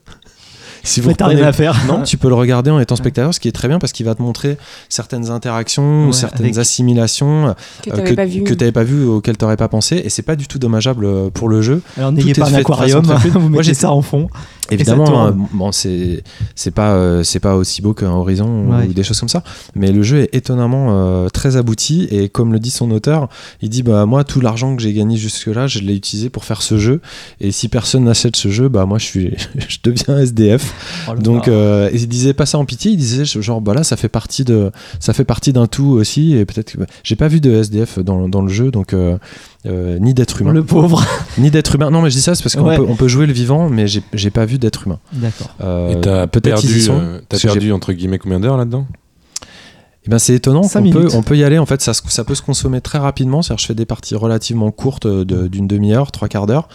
Si 0.85 1.01
Ouais, 1.01 1.13
t'as 1.15 1.25
rien 1.27 1.37
reprenez- 1.37 1.47
à 1.49 1.51
faire. 1.53 1.85
non, 1.87 2.03
tu 2.05 2.17
peux 2.17 2.29
le 2.29 2.35
regarder 2.35 2.71
en 2.71 2.79
étant 2.79 2.95
spectateur, 2.95 3.33
ce 3.33 3.39
qui 3.41 3.47
est 3.49 3.51
très 3.51 3.67
bien 3.67 3.79
parce 3.79 3.91
qu'il 3.91 4.05
va 4.05 4.15
te 4.15 4.21
montrer 4.21 4.57
certaines 4.87 5.29
interactions 5.31 6.03
ou 6.03 6.07
Ouais, 6.07 6.13
certaines 6.13 6.45
avec- 6.45 6.57
assimilations 6.57 7.55
Que 7.83 7.89
euh, 7.89 7.95
t'avais 7.95 8.15
pas 8.15 8.25
vu. 8.25 8.43
que 8.43 8.53
t'avais 8.53 8.71
pas 8.71 8.83
vu, 8.83 9.03
auxquelles 9.05 9.37
t'aurais 9.37 9.57
pas 9.57 9.67
pensé, 9.67 10.01
et 10.05 10.09
c'est 10.09 10.21
pas 10.21 10.35
du 10.35 10.47
tout 10.47 10.59
dommageable 10.59 11.05
euh, 11.05 11.29
pour 11.29 11.49
le 11.49 11.61
jeu. 11.61 11.81
Alors 11.97 12.11
n'ayez 12.11 12.33
pas 12.33 12.49
un 12.49 12.53
aquarium, 12.53 13.03
vous 13.33 13.39
Moi, 13.39 13.49
mettez 13.49 13.63
j'étais- 13.63 13.79
ça 13.81 13.91
en 13.91 14.01
fond. 14.01 14.27
Évidemment, 14.71 15.27
euh, 15.27 15.31
bon, 15.53 15.71
c'est 15.71 16.23
c'est 16.55 16.71
pas 16.71 16.93
euh, 16.93 17.21
c'est 17.23 17.39
pas 17.39 17.55
aussi 17.55 17.83
beau 17.83 17.93
qu'un 17.93 18.09
Horizon 18.09 18.65
Ouais. 18.71 18.87
ou 18.87 18.93
des 18.93 19.03
choses 19.03 19.19
comme 19.19 19.29
ça, 19.29 19.43
mais 19.75 19.91
le 19.91 20.01
jeu 20.01 20.21
est 20.21 20.29
étonnemment 20.33 20.87
euh, 20.89 21.29
très 21.29 21.55
abouti 21.55 22.07
et 22.09 22.29
comme 22.29 22.51
le 22.51 22.57
dit 22.59 22.71
son 22.71 22.89
auteur, 22.89 23.29
il 23.61 23.69
dit 23.69 23.83
bah 23.83 24.07
moi 24.07 24.23
tout 24.23 24.41
l'argent 24.41 24.75
que 24.75 24.81
j'ai 24.81 24.91
gagné 24.93 25.17
jusque 25.17 25.45
là, 25.47 25.67
je 25.67 25.79
l'ai 25.79 25.95
utilisé 25.95 26.29
pour 26.31 26.45
faire 26.45 26.63
ce 26.63 26.79
jeu 26.79 26.99
et 27.41 27.51
si 27.51 27.67
personne 27.69 28.05
n'achète 28.05 28.35
ce 28.37 28.47
jeu, 28.49 28.67
bah 28.67 28.87
moi 28.87 28.97
je 28.97 29.05
suis 29.05 29.35
je 29.67 29.77
deviens 29.83 30.17
SDF. 30.17 30.73
Oh 31.09 31.13
Donc 31.15 31.47
euh, 31.47 31.89
il 31.93 32.07
disait 32.07 32.33
pas 32.33 32.45
ça 32.45 32.57
en 32.57 32.65
pitié, 32.65 32.91
il 32.91 32.97
disait 32.97 33.25
genre 33.25 33.61
bah 33.61 33.73
là 33.73 33.83
ça 33.83 33.97
fait 33.97 34.09
partie 34.09 34.43
de 34.43 34.71
ça 34.99 35.13
fait 35.13 35.23
partie 35.25 35.53
d'un 35.53 35.67
tout 35.67 35.85
aussi 35.91 36.35
et 36.35 36.45
peut-être 36.45 36.73
que 36.73 36.83
j'ai 37.03 37.15
pas 37.15 37.27
vu 37.27 37.39
de 37.41 37.51
SDF 37.53 37.99
dans, 37.99 38.27
dans 38.29 38.41
le 38.41 38.49
jeu 38.49 38.71
donc 38.71 38.93
euh, 38.93 39.17
euh, 39.65 39.97
ni 39.99 40.13
d'être 40.13 40.41
humain 40.41 40.53
le 40.53 40.63
pauvre. 40.63 41.03
ni 41.37 41.51
d'être 41.51 41.75
humain. 41.75 41.89
Non 41.89 42.01
mais 42.01 42.09
je 42.09 42.15
dis 42.15 42.21
ça 42.21 42.35
c'est 42.35 42.43
parce 42.43 42.55
qu'on 42.55 42.65
Ouais. 42.67 42.77
peut, 42.77 42.85
on 42.87 42.95
peut 42.95 43.07
jouer 43.07 43.25
le 43.25 43.33
vivant 43.33 43.69
mais 43.69 43.85
j'ai 43.87 44.29
pas 44.31 44.45
vu 44.45 44.57
d'être 44.57 44.85
humain. 44.85 44.99
D'accord. 45.13 45.55
Euh, 45.61 45.91
Et 45.97 46.01
t'as 46.01 46.27
perdu, 46.27 46.67
j'ai- 46.79 46.91
perdu 47.41 47.71
entre 47.71 47.93
guillemets 47.93 48.19
combien 48.19 48.39
d'heures 48.39 48.57
là-dedans? 48.57 48.85
Eh 50.07 50.11
ben, 50.11 50.19
c'est 50.19 50.35
étonnant 50.35 50.61
qu'on 50.61 50.91
peut, 50.91 51.07
on 51.15 51.23
peut 51.23 51.35
y 51.35 51.43
aller. 51.43 51.57
En 51.57 51.65
fait, 51.65 51.81
ça, 51.81 51.91
ça 51.93 52.23
peut 52.23 52.35
se 52.35 52.43
consommer 52.43 52.79
très 52.79 52.99
rapidement. 52.99 53.41
C'est-à-dire, 53.41 53.61
je 53.63 53.65
fais 53.65 53.73
des 53.73 53.87
parties 53.87 54.13
relativement 54.13 54.69
courtes 54.69 55.07
de- 55.07 55.47
d'une 55.47 55.65
demi-heure, 55.65 56.11
trois 56.11 56.27
quarts 56.27 56.45
d'heure. 56.45 56.69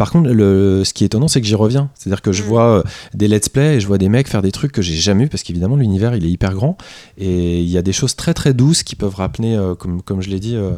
Par 0.00 0.10
contre, 0.10 0.30
le, 0.30 0.82
ce 0.82 0.94
qui 0.94 1.04
est 1.04 1.08
étonnant, 1.08 1.28
c'est 1.28 1.42
que 1.42 1.46
j'y 1.46 1.54
reviens. 1.54 1.90
C'est-à-dire 1.94 2.22
que 2.22 2.32
je 2.32 2.42
Mm. 2.42 2.46
vois 2.46 2.64
euh, 2.78 2.82
des 3.12 3.28
let's 3.28 3.50
play 3.50 3.76
et 3.76 3.80
je 3.80 3.86
vois 3.86 3.98
des 3.98 4.08
mecs 4.08 4.28
faire 4.28 4.40
des 4.40 4.50
trucs 4.50 4.72
que 4.72 4.80
j'ai 4.80 4.94
jamais 4.94 5.24
vu 5.24 5.28
parce 5.28 5.42
qu'évidemment, 5.42 5.76
l'univers, 5.76 6.14
il 6.16 6.24
est 6.24 6.30
hyper 6.30 6.54
grand. 6.54 6.78
Et 7.18 7.60
il 7.60 7.68
y 7.68 7.76
a 7.76 7.82
des 7.82 7.92
choses 7.92 8.16
très 8.16 8.32
très 8.32 8.54
douces 8.54 8.82
qui 8.82 8.96
peuvent 8.96 9.14
rappeler, 9.14 9.54
euh, 9.54 9.74
comme, 9.74 10.00
comme 10.00 10.22
je 10.22 10.30
l'ai 10.30 10.40
dit, 10.40 10.56
euh, 10.56 10.70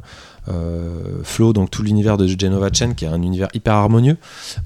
euh, 0.48 1.20
Flow, 1.22 1.52
donc 1.52 1.70
tout 1.70 1.82
l'univers 1.84 2.16
de 2.16 2.26
Genova 2.26 2.68
Chen, 2.72 2.96
qui 2.96 3.04
est 3.04 3.08
un 3.08 3.22
univers 3.22 3.46
hyper 3.54 3.74
harmonieux. 3.74 4.16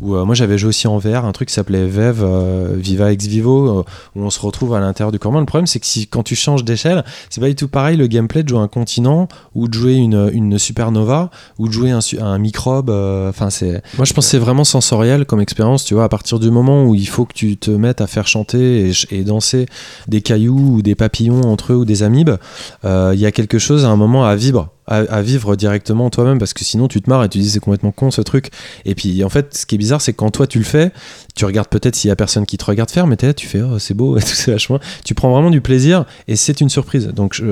Où 0.00 0.14
euh, 0.14 0.24
moi, 0.24 0.34
j'avais 0.34 0.56
joué 0.56 0.70
aussi 0.70 0.86
en 0.88 0.96
VR 0.96 1.26
un 1.26 1.32
truc 1.32 1.48
qui 1.48 1.54
s'appelait 1.54 1.86
Vev, 1.86 2.20
euh, 2.22 2.74
Viva 2.76 3.12
Ex 3.12 3.26
Vivo, 3.26 3.80
euh, 3.80 3.84
où 4.14 4.22
on 4.22 4.30
se 4.30 4.40
retrouve 4.40 4.72
à 4.74 4.80
l'intérieur 4.80 5.12
du 5.12 5.18
corps. 5.18 5.32
Le 5.38 5.44
problème, 5.44 5.66
c'est 5.66 5.80
que 5.80 5.86
si, 5.86 6.06
quand 6.06 6.22
tu 6.22 6.34
changes 6.34 6.64
d'échelle, 6.64 7.04
c'est 7.28 7.42
pas 7.42 7.48
du 7.48 7.54
tout 7.54 7.68
pareil 7.68 7.96
le 7.98 8.06
gameplay 8.06 8.42
de 8.42 8.48
jouer 8.48 8.60
un 8.60 8.68
continent 8.68 9.28
ou 9.54 9.68
de 9.68 9.74
jouer 9.74 9.94
une, 9.94 10.30
une 10.32 10.58
supernova 10.58 11.30
ou 11.58 11.68
de 11.68 11.72
jouer 11.72 11.90
un, 11.90 12.00
un 12.22 12.38
microbe. 12.38 12.88
euh, 12.88 13.28
Enfin, 13.28 13.50
c'est. 13.50 13.82
Moi, 13.98 14.06
je 14.06 14.14
pense 14.14 14.24
que 14.26 14.30
c'est 14.30 14.38
vraiment 14.46 14.64
sensoriel 14.64 15.26
comme 15.26 15.40
expérience. 15.40 15.84
Tu 15.84 15.94
vois, 15.94 16.04
à 16.04 16.08
partir 16.08 16.38
du 16.38 16.50
moment 16.50 16.84
où 16.84 16.94
il 16.94 17.08
faut 17.08 17.26
que 17.26 17.34
tu 17.34 17.56
te 17.56 17.70
mettes 17.70 18.00
à 18.00 18.06
faire 18.06 18.26
chanter 18.26 18.92
et, 19.10 19.24
danser 19.24 19.66
des 20.08 20.22
cailloux 20.22 20.76
ou 20.76 20.82
des 20.82 20.94
papillons 20.94 21.42
entre 21.42 21.72
eux 21.72 21.76
ou 21.76 21.84
des 21.84 22.02
amibes, 22.02 22.36
euh, 22.84 23.12
il 23.12 23.20
y 23.20 23.26
a 23.26 23.32
quelque 23.32 23.58
chose 23.58 23.84
à 23.84 23.88
un 23.88 23.96
moment 23.96 24.24
à 24.24 24.36
vivre. 24.36 24.70
À, 24.88 25.20
vivre 25.20 25.56
directement 25.56 26.10
toi-même 26.10 26.38
parce 26.38 26.54
que 26.54 26.62
sinon 26.62 26.86
tu 26.86 27.02
te 27.02 27.10
marres 27.10 27.24
et 27.24 27.28
tu 27.28 27.38
dis 27.38 27.50
c'est 27.50 27.58
complètement 27.58 27.90
con 27.90 28.12
ce 28.12 28.20
truc 28.20 28.52
et 28.84 28.94
puis 28.94 29.24
en 29.24 29.28
fait 29.28 29.52
ce 29.52 29.66
qui 29.66 29.74
est 29.74 29.78
bizarre 29.78 30.00
c'est 30.00 30.12
quand 30.12 30.30
toi 30.30 30.46
tu 30.46 30.58
le 30.58 30.64
fais 30.64 30.92
tu 31.34 31.44
regardes 31.44 31.66
peut-être 31.66 31.96
s'il 31.96 32.06
y 32.06 32.12
a 32.12 32.14
personne 32.14 32.46
qui 32.46 32.56
te 32.56 32.64
regarde 32.64 32.88
faire 32.88 33.08
mais 33.08 33.16
tu 33.16 33.48
fais 33.48 33.62
oh 33.62 33.80
c'est 33.80 33.94
beau 33.94 34.16
tout 34.20 34.50
vachement 34.52 34.78
tu 35.04 35.16
prends 35.16 35.32
vraiment 35.32 35.50
du 35.50 35.60
plaisir 35.60 36.04
et 36.28 36.36
c'est 36.36 36.60
une 36.60 36.68
surprise 36.68 37.08
donc 37.08 37.42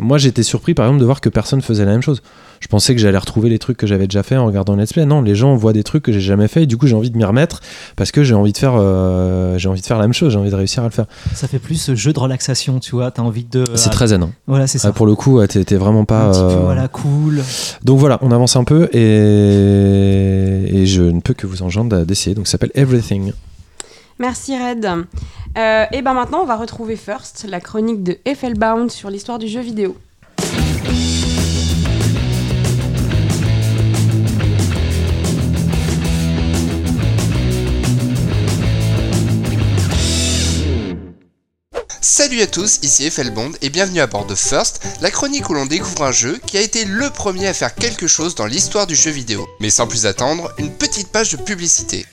moi 0.00 0.18
j'étais 0.18 0.42
surpris 0.42 0.74
par 0.74 0.86
exemple 0.86 0.98
de 0.98 1.04
voir 1.04 1.20
que 1.20 1.28
personne 1.28 1.62
faisait 1.62 1.84
la 1.84 1.92
même 1.92 2.02
chose 2.02 2.22
je 2.60 2.68
pensais 2.68 2.94
que 2.94 3.00
j'allais 3.00 3.18
retrouver 3.18 3.48
les 3.48 3.58
trucs 3.58 3.76
que 3.76 3.86
j'avais 3.86 4.06
déjà 4.06 4.22
fait 4.22 4.36
en 4.36 4.46
regardant 4.46 4.76
le 4.76 4.82
let's 4.82 4.92
play 4.92 5.04
non 5.06 5.22
les 5.22 5.34
gens 5.34 5.56
voient 5.56 5.72
des 5.72 5.82
trucs 5.82 6.02
que 6.02 6.12
j'ai 6.12 6.20
jamais 6.20 6.48
fait 6.48 6.64
et 6.64 6.66
du 6.66 6.76
coup 6.76 6.86
j'ai 6.86 6.94
envie 6.94 7.10
de 7.10 7.16
m'y 7.16 7.24
remettre 7.24 7.60
parce 7.96 8.12
que 8.12 8.22
j'ai 8.22 8.34
envie 8.34 8.52
de 8.52 8.58
faire 8.58 8.74
euh, 8.76 9.58
j'ai 9.58 9.68
envie 9.68 9.80
de 9.80 9.86
faire 9.86 9.98
la 9.98 10.04
même 10.04 10.12
chose 10.12 10.32
j'ai 10.32 10.38
envie 10.38 10.50
de 10.50 10.54
réussir 10.54 10.82
à 10.82 10.86
le 10.86 10.92
faire 10.92 11.06
Ça 11.34 11.48
fait 11.48 11.58
plus 11.58 11.76
ce 11.76 11.94
jeu 11.94 12.12
de 12.12 12.18
relaxation, 12.18 12.78
tu 12.78 12.92
vois. 12.92 13.10
T'as 13.10 13.22
envie 13.22 13.44
de. 13.44 13.64
c'est 13.74 13.88
ah, 13.88 13.92
très 13.92 14.08
zen 14.08 14.22
hein. 14.22 14.30
Voilà, 14.46 14.66
c'est 14.66 14.78
ça. 14.78 14.88
Ah, 14.88 14.92
pour 14.92 15.06
le 15.06 15.14
coup 15.14 15.44
t'es 15.46 15.76
vraiment 15.76 16.04
pas 16.04 16.24
un 16.24 16.30
petit 16.30 16.40
peu, 16.40 16.44
euh, 16.44 16.64
voilà, 16.64 16.88
cool. 16.88 17.42
donc 17.82 17.98
voilà 17.98 18.18
on 18.22 18.30
avance 18.30 18.56
un 18.56 18.64
peu 18.64 18.88
et, 18.92 20.82
et 20.82 20.86
je 20.86 21.02
ne 21.02 21.20
peux 21.20 21.34
que 21.34 21.46
vous 21.46 21.62
enjoindre 21.62 22.04
d'essayer 22.04 22.34
donc 22.34 22.46
ça 22.46 22.52
s'appelle 22.52 22.72
Everything 22.74 23.32
Merci 24.20 24.54
Red. 24.54 24.86
Euh, 25.56 25.84
et 25.92 26.02
ben 26.02 26.12
maintenant, 26.12 26.42
on 26.42 26.44
va 26.44 26.56
retrouver 26.56 26.94
First, 26.94 27.46
la 27.48 27.58
chronique 27.58 28.02
de 28.02 28.18
Bound 28.54 28.90
sur 28.90 29.08
l'histoire 29.08 29.38
du 29.38 29.48
jeu 29.48 29.60
vidéo. 29.60 29.96
Salut 42.20 42.42
à 42.42 42.46
tous, 42.46 42.80
ici 42.82 43.06
Effelbond 43.06 43.52
et 43.62 43.70
bienvenue 43.70 44.00
à 44.00 44.06
bord 44.06 44.26
de 44.26 44.34
First, 44.34 44.82
la 45.00 45.10
chronique 45.10 45.48
où 45.48 45.54
l'on 45.54 45.64
découvre 45.64 46.02
un 46.02 46.12
jeu 46.12 46.38
qui 46.46 46.58
a 46.58 46.60
été 46.60 46.84
le 46.84 47.08
premier 47.08 47.46
à 47.46 47.54
faire 47.54 47.74
quelque 47.74 48.06
chose 48.06 48.34
dans 48.34 48.44
l'histoire 48.44 48.86
du 48.86 48.94
jeu 48.94 49.10
vidéo. 49.10 49.48
Mais 49.58 49.70
sans 49.70 49.86
plus 49.86 50.04
attendre, 50.04 50.52
une 50.58 50.70
petite 50.70 51.08
page 51.08 51.32
de 51.32 51.38
publicité. 51.38 52.04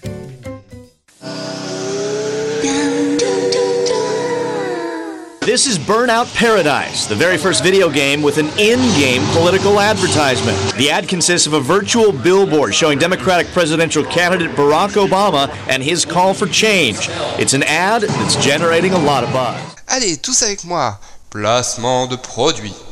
This 5.48 5.66
is 5.66 5.80
Burnout 5.80 6.36
Paradise, 6.36 7.06
the 7.06 7.16
very 7.16 7.38
first 7.38 7.64
video 7.64 7.90
game 7.90 8.22
with 8.22 8.38
an 8.38 8.48
in 8.60 8.80
game 9.00 9.22
political 9.32 9.80
advertisement. 9.80 10.58
The 10.76 10.90
ad 10.90 11.08
consists 11.08 11.48
of 11.48 11.54
a 11.54 11.62
virtual 11.62 12.12
billboard 12.12 12.76
showing 12.76 13.00
Democratic 13.00 13.48
presidential 13.54 14.04
candidate 14.04 14.52
Barack 14.58 15.02
Obama 15.02 15.48
and 15.70 15.82
his 15.82 16.04
call 16.04 16.34
for 16.34 16.48
change. 16.48 17.08
It's 17.40 17.54
an 17.54 17.64
ad 17.64 18.02
that's 18.02 18.36
generating 18.46 18.92
a 18.92 19.00
lot 19.00 19.24
of 19.24 19.32
buzz. 19.32 19.58
Allez, 19.88 20.18
tous 20.18 20.44
avec 20.44 20.66
moi. 20.66 20.96
Placement 21.30 22.10
de 22.10 22.18
produits. 22.18 22.87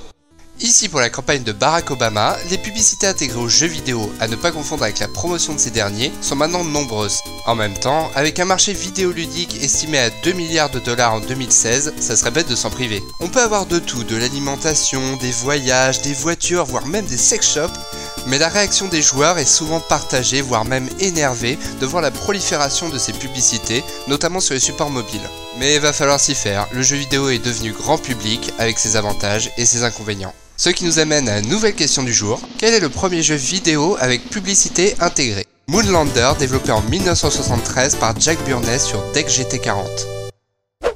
Ici 0.62 0.88
pour 0.88 1.02
la 1.02 1.10
campagne 1.10 1.44
de 1.44 1.52
Barack 1.52 1.92
Obama, 1.92 2.38
les 2.50 2.58
publicités 2.58 3.08
intégrées 3.08 3.40
aux 3.40 3.50
jeux 3.50 3.68
vidéo, 3.68 4.10
à 4.22 4.30
ne 4.30 4.38
pas 4.38 4.54
confondre 4.54 4.84
avec 4.84 5.00
la 5.00 5.10
promotion 5.10 5.54
de 5.54 5.60
ces 5.60 5.70
derniers, 5.70 6.14
sont 6.22 6.38
maintenant 6.38 6.64
nombreuses. 6.64 7.20
En 7.46 7.56
même 7.56 7.74
temps, 7.74 8.10
avec 8.16 8.40
un 8.40 8.46
marché 8.46 8.72
vidéoludique 8.72 9.62
estimé 9.62 9.98
à 9.98 10.10
2 10.24 10.32
milliards 10.32 10.70
de 10.70 10.80
dollars 10.80 11.14
en 11.14 11.20
2016, 11.20 11.96
ça 12.00 12.16
serait 12.16 12.32
bête 12.32 12.50
de 12.50 12.56
s'en 12.56 12.70
priver. 12.70 13.04
On 13.20 13.28
peut 13.28 13.42
avoir 13.42 13.66
de 13.66 13.80
tout, 13.80 14.06
de 14.06 14.16
l'alimentation, 14.16 15.18
des 15.18 15.32
voyages, 15.32 16.02
des 16.02 16.14
voitures, 16.14 16.64
voire 16.64 16.88
même 16.88 17.06
des 17.06 17.18
sex 17.18 17.54
shops, 17.54 17.78
mais 18.28 18.38
la 18.38 18.50
réaction 18.50 18.88
des 18.88 19.02
joueurs 19.02 19.38
est 19.38 19.46
souvent 19.46 19.80
partagée, 19.80 20.42
voire 20.42 20.66
même 20.66 20.90
énervée, 21.00 21.58
devant 21.80 22.00
la 22.00 22.12
prolifération 22.12 22.90
de 22.90 22.98
ces 22.98 23.14
publicités, 23.14 23.84
notamment 24.08 24.40
sur 24.40 24.54
les 24.54 24.60
supports 24.60 24.90
mobiles. 24.90 25.30
Mais 25.60 25.80
va 25.80 25.94
falloir 25.94 26.20
s'y 26.20 26.36
faire, 26.36 26.68
le 26.72 26.82
jeu 26.82 26.98
vidéo 26.98 27.30
est 27.30 27.40
devenu 27.40 27.72
grand 27.72 27.98
public 27.98 28.52
avec 28.60 28.80
ses 28.80 28.96
avantages 28.96 29.52
et 29.58 29.66
ses 29.66 29.84
inconvénients. 29.84 30.34
Ce 30.58 30.70
qui 30.70 30.86
nous 30.86 31.00
amène 31.00 31.28
à 31.28 31.36
la 31.36 31.42
nouvelle 31.42 31.76
question 31.76 32.04
du 32.04 32.14
jour. 32.14 32.40
Quel 32.58 32.74
est 32.74 32.80
le 32.80 32.90
premier 32.90 33.22
jeu 33.22 33.36
vidéo 33.36 33.98
avec 34.00 34.30
publicité 34.30 34.96
intégrée? 35.02 35.46
Moonlander, 35.68 36.32
développé 36.40 36.72
en 36.72 36.82
1973 36.82 37.96
par 37.96 38.20
Jack 38.20 38.38
Burness 38.46 38.86
sur 38.86 39.02
DEC 39.12 39.28
GT40. 39.28 40.15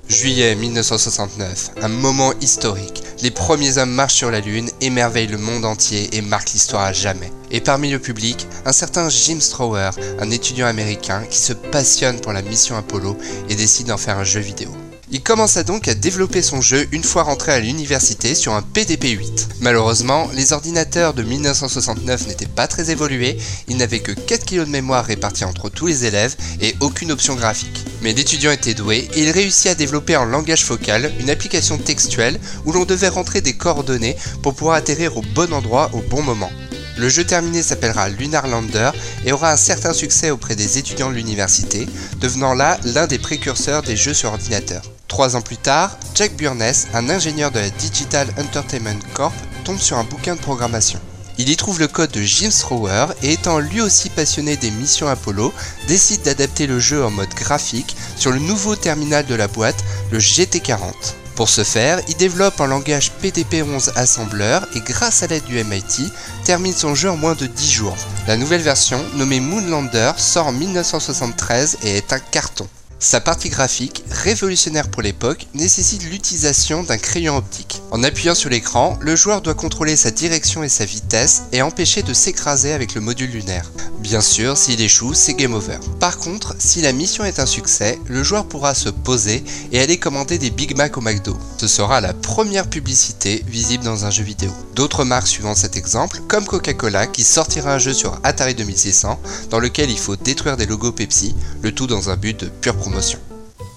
Juillet 0.09 0.55
1969, 0.55 1.73
un 1.83 1.87
moment 1.87 2.33
historique. 2.41 3.03
Les 3.21 3.29
premiers 3.29 3.77
hommes 3.77 3.91
marchent 3.91 4.15
sur 4.15 4.31
la 4.31 4.39
Lune, 4.39 4.71
émerveillent 4.81 5.27
le 5.27 5.37
monde 5.37 5.65
entier 5.65 6.09
et 6.17 6.23
marquent 6.23 6.53
l'histoire 6.53 6.81
à 6.81 6.93
jamais. 6.93 7.31
Et 7.51 7.61
parmi 7.61 7.91
le 7.91 7.99
public, 7.99 8.47
un 8.65 8.71
certain 8.71 9.07
Jim 9.09 9.39
Strower, 9.39 9.91
un 10.19 10.31
étudiant 10.31 10.65
américain 10.65 11.23
qui 11.29 11.37
se 11.37 11.53
passionne 11.53 12.21
pour 12.21 12.33
la 12.33 12.41
mission 12.41 12.75
Apollo 12.75 13.17
et 13.49 13.55
décide 13.55 13.87
d'en 13.87 13.97
faire 13.97 14.17
un 14.17 14.23
jeu 14.23 14.39
vidéo. 14.39 14.71
Il 15.11 15.23
commença 15.23 15.63
donc 15.63 15.87
à 15.87 15.95
développer 15.95 16.43
son 16.43 16.61
jeu 16.61 16.87
une 16.91 17.03
fois 17.03 17.23
rentré 17.23 17.51
à 17.51 17.59
l'université 17.59 18.35
sur 18.35 18.53
un 18.53 18.61
PDP-8. 18.61 19.47
Malheureusement, 19.59 20.29
les 20.35 20.53
ordinateurs 20.53 21.15
de 21.15 21.23
1969 21.23 22.27
n'étaient 22.27 22.45
pas 22.45 22.67
très 22.67 22.91
évolués, 22.91 23.35
ils 23.67 23.77
n'avaient 23.77 24.01
que 24.01 24.11
4 24.11 24.45
kg 24.45 24.59
de 24.59 24.65
mémoire 24.65 25.03
répartis 25.03 25.45
entre 25.45 25.69
tous 25.69 25.87
les 25.87 26.05
élèves 26.05 26.35
et 26.61 26.75
aucune 26.79 27.11
option 27.11 27.33
graphique. 27.33 27.85
Mais 28.03 28.13
l'étudiant 28.13 28.51
était 28.51 28.75
doué 28.75 29.09
et 29.15 29.23
il 29.23 29.31
réussit 29.31 29.71
à 29.71 29.75
développer 29.75 30.15
en 30.15 30.25
langage 30.25 30.63
focal 30.63 31.11
une 31.19 31.31
application 31.31 31.79
textuelle 31.79 32.39
où 32.65 32.71
l'on 32.71 32.85
devait 32.85 33.07
rentrer 33.07 33.41
des 33.41 33.53
coordonnées 33.53 34.15
pour 34.43 34.53
pouvoir 34.53 34.75
atterrir 34.75 35.17
au 35.17 35.23
bon 35.33 35.51
endroit 35.53 35.89
au 35.93 36.01
bon 36.01 36.21
moment. 36.21 36.51
Le 36.97 37.09
jeu 37.09 37.23
terminé 37.23 37.63
s'appellera 37.63 38.09
Lunar 38.09 38.45
Lander 38.45 38.91
et 39.25 39.31
aura 39.31 39.53
un 39.53 39.57
certain 39.57 39.93
succès 39.93 40.29
auprès 40.29 40.55
des 40.55 40.77
étudiants 40.77 41.09
de 41.09 41.15
l'université, 41.15 41.87
devenant 42.19 42.53
là 42.53 42.77
l'un 42.83 43.07
des 43.07 43.17
précurseurs 43.17 43.81
des 43.81 43.95
jeux 43.95 44.13
sur 44.13 44.29
ordinateur. 44.29 44.83
Trois 45.09 45.35
ans 45.35 45.41
plus 45.41 45.57
tard, 45.57 45.97
Jack 46.15 46.37
Burness, 46.37 46.87
un 46.93 47.09
ingénieur 47.09 47.51
de 47.51 47.59
la 47.59 47.69
Digital 47.71 48.27
Entertainment 48.37 48.99
Corp, 49.13 49.33
tombe 49.65 49.79
sur 49.79 49.97
un 49.97 50.03
bouquin 50.03 50.35
de 50.35 50.39
programmation. 50.39 50.99
Il 51.39 51.49
y 51.49 51.57
trouve 51.57 51.79
le 51.79 51.87
code 51.87 52.11
de 52.11 52.21
Jim 52.21 52.49
Thrower 52.49 53.07
et 53.23 53.33
étant 53.33 53.59
lui 53.59 53.81
aussi 53.81 54.09
passionné 54.09 54.55
des 54.55 54.71
missions 54.71 55.07
Apollo, 55.07 55.51
décide 55.87 56.21
d'adapter 56.21 56.67
le 56.67 56.79
jeu 56.79 57.03
en 57.03 57.09
mode 57.09 57.33
graphique 57.33 57.97
sur 58.15 58.31
le 58.31 58.39
nouveau 58.39 58.75
terminal 58.75 59.25
de 59.25 59.35
la 59.35 59.47
boîte, 59.47 59.83
le 60.11 60.19
GT40. 60.19 60.93
Pour 61.35 61.49
ce 61.49 61.63
faire, 61.63 62.01
il 62.07 62.15
développe 62.17 62.61
un 62.61 62.67
langage 62.67 63.11
PDP-11 63.23 63.93
assembleur 63.95 64.67
et 64.75 64.81
grâce 64.81 65.23
à 65.23 65.27
l'aide 65.27 65.45
du 65.45 65.63
MIT, 65.63 66.11
termine 66.43 66.73
son 66.73 66.93
jeu 66.93 67.09
en 67.09 67.17
moins 67.17 67.35
de 67.35 67.47
10 67.47 67.71
jours. 67.71 67.97
La 68.27 68.37
nouvelle 68.37 68.61
version, 68.61 69.03
nommée 69.15 69.39
Moonlander, 69.39 70.11
sort 70.17 70.47
en 70.47 70.51
1973 70.51 71.79
et 71.83 71.97
est 71.97 72.13
un 72.13 72.19
carton. 72.19 72.67
Sa 73.01 73.21
partie 73.21 73.47
graphique, 73.47 74.03
révolutionnaire 74.11 74.89
pour 74.89 75.01
l'époque, 75.01 75.47
nécessite 75.53 76.03
l'utilisation 76.03 76.83
d'un 76.83 76.97
crayon 76.97 77.37
optique. 77.37 77.81
En 77.91 78.03
appuyant 78.03 78.35
sur 78.35 78.49
l'écran, 78.49 78.99
le 78.99 79.15
joueur 79.15 79.41
doit 79.41 79.53
contrôler 79.53 79.95
sa 79.95 80.11
direction 80.11 80.63
et 80.63 80.69
sa 80.69 80.83
vitesse 80.83 81.43
et 81.53 81.61
empêcher 81.61 82.03
de 82.03 82.11
s'écraser 82.11 82.73
avec 82.73 82.95
le 82.95 83.01
module 83.01 83.31
lunaire. 83.31 83.71
Bien 83.99 84.19
sûr, 84.19 84.57
s'il 84.57 84.81
échoue, 84.81 85.13
c'est 85.13 85.33
game 85.33 85.53
over. 85.53 85.77
Par 86.01 86.17
contre, 86.17 86.55
si 86.59 86.81
la 86.81 86.91
mission 86.91 87.23
est 87.23 87.39
un 87.39 87.45
succès, 87.45 87.97
le 88.05 88.21
joueur 88.21 88.45
pourra 88.45 88.73
se 88.73 88.89
poser 88.89 89.45
et 89.71 89.79
aller 89.79 89.97
commander 89.97 90.37
des 90.37 90.49
Big 90.49 90.75
Mac 90.75 90.97
au 90.97 91.01
McDo. 91.01 91.37
Ce 91.57 91.67
sera 91.67 92.01
la 92.01 92.13
première 92.13 92.69
publicité 92.69 93.45
visible 93.47 93.85
dans 93.85 94.05
un 94.05 94.11
jeu 94.11 94.23
vidéo. 94.23 94.51
D'autres 94.75 95.05
marques 95.05 95.27
suivant 95.27 95.55
cet 95.55 95.77
exemple, 95.77 96.21
comme 96.27 96.45
Coca-Cola 96.45 97.07
qui 97.07 97.23
sortira 97.23 97.73
un 97.73 97.79
jeu 97.79 97.93
sur 97.93 98.19
Atari 98.23 98.55
2600 98.55 99.19
dans 99.49 99.59
lequel 99.59 99.89
il 99.89 99.99
faut 99.99 100.17
détruire 100.17 100.57
des 100.57 100.65
logos 100.65 100.91
Pepsi, 100.91 101.33
le 101.61 101.73
tout 101.73 101.87
dans 101.87 102.09
un 102.09 102.17
but 102.17 102.41
de 102.41 102.49
pure 102.49 102.77
promotion. 102.89 103.19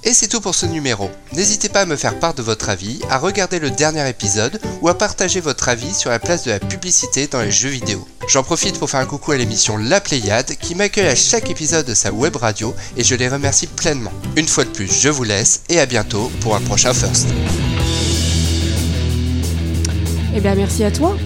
Et 0.04 0.14
c'est 0.14 0.26
tout 0.26 0.40
pour 0.40 0.54
ce 0.54 0.66
numéro. 0.66 1.08
N'hésitez 1.32 1.68
pas 1.68 1.82
à 1.82 1.86
me 1.86 1.94
faire 1.94 2.18
part 2.18 2.34
de 2.34 2.42
votre 2.42 2.68
avis, 2.68 3.00
à 3.08 3.18
regarder 3.18 3.60
le 3.60 3.70
dernier 3.70 4.08
épisode 4.08 4.60
ou 4.80 4.88
à 4.88 4.98
partager 4.98 5.40
votre 5.40 5.68
avis 5.68 5.94
sur 5.94 6.10
la 6.10 6.18
place 6.18 6.44
de 6.44 6.50
la 6.50 6.58
publicité 6.58 7.28
dans 7.28 7.40
les 7.40 7.52
jeux 7.52 7.68
vidéo. 7.68 8.04
J'en 8.26 8.42
profite 8.42 8.78
pour 8.78 8.90
faire 8.90 9.00
un 9.00 9.06
coucou 9.06 9.30
à 9.30 9.36
l'émission 9.36 9.76
La 9.76 10.00
Pléiade 10.00 10.56
qui 10.60 10.74
m'accueille 10.74 11.06
à 11.06 11.14
chaque 11.14 11.50
épisode 11.50 11.86
de 11.86 11.94
sa 11.94 12.10
web 12.12 12.34
radio 12.34 12.74
et 12.96 13.04
je 13.04 13.14
les 13.14 13.28
remercie 13.28 13.68
pleinement. 13.68 14.12
Une 14.36 14.48
fois 14.48 14.64
de 14.64 14.70
plus, 14.70 14.90
je 14.92 15.08
vous 15.08 15.24
laisse 15.24 15.62
et 15.68 15.78
à 15.78 15.86
bientôt 15.86 16.32
pour 16.40 16.56
un 16.56 16.60
prochain 16.60 16.92
First. 16.92 17.28
Eh 20.34 20.40
bien, 20.40 20.54
merci 20.56 20.82
à 20.82 20.90
toi. 20.90 21.16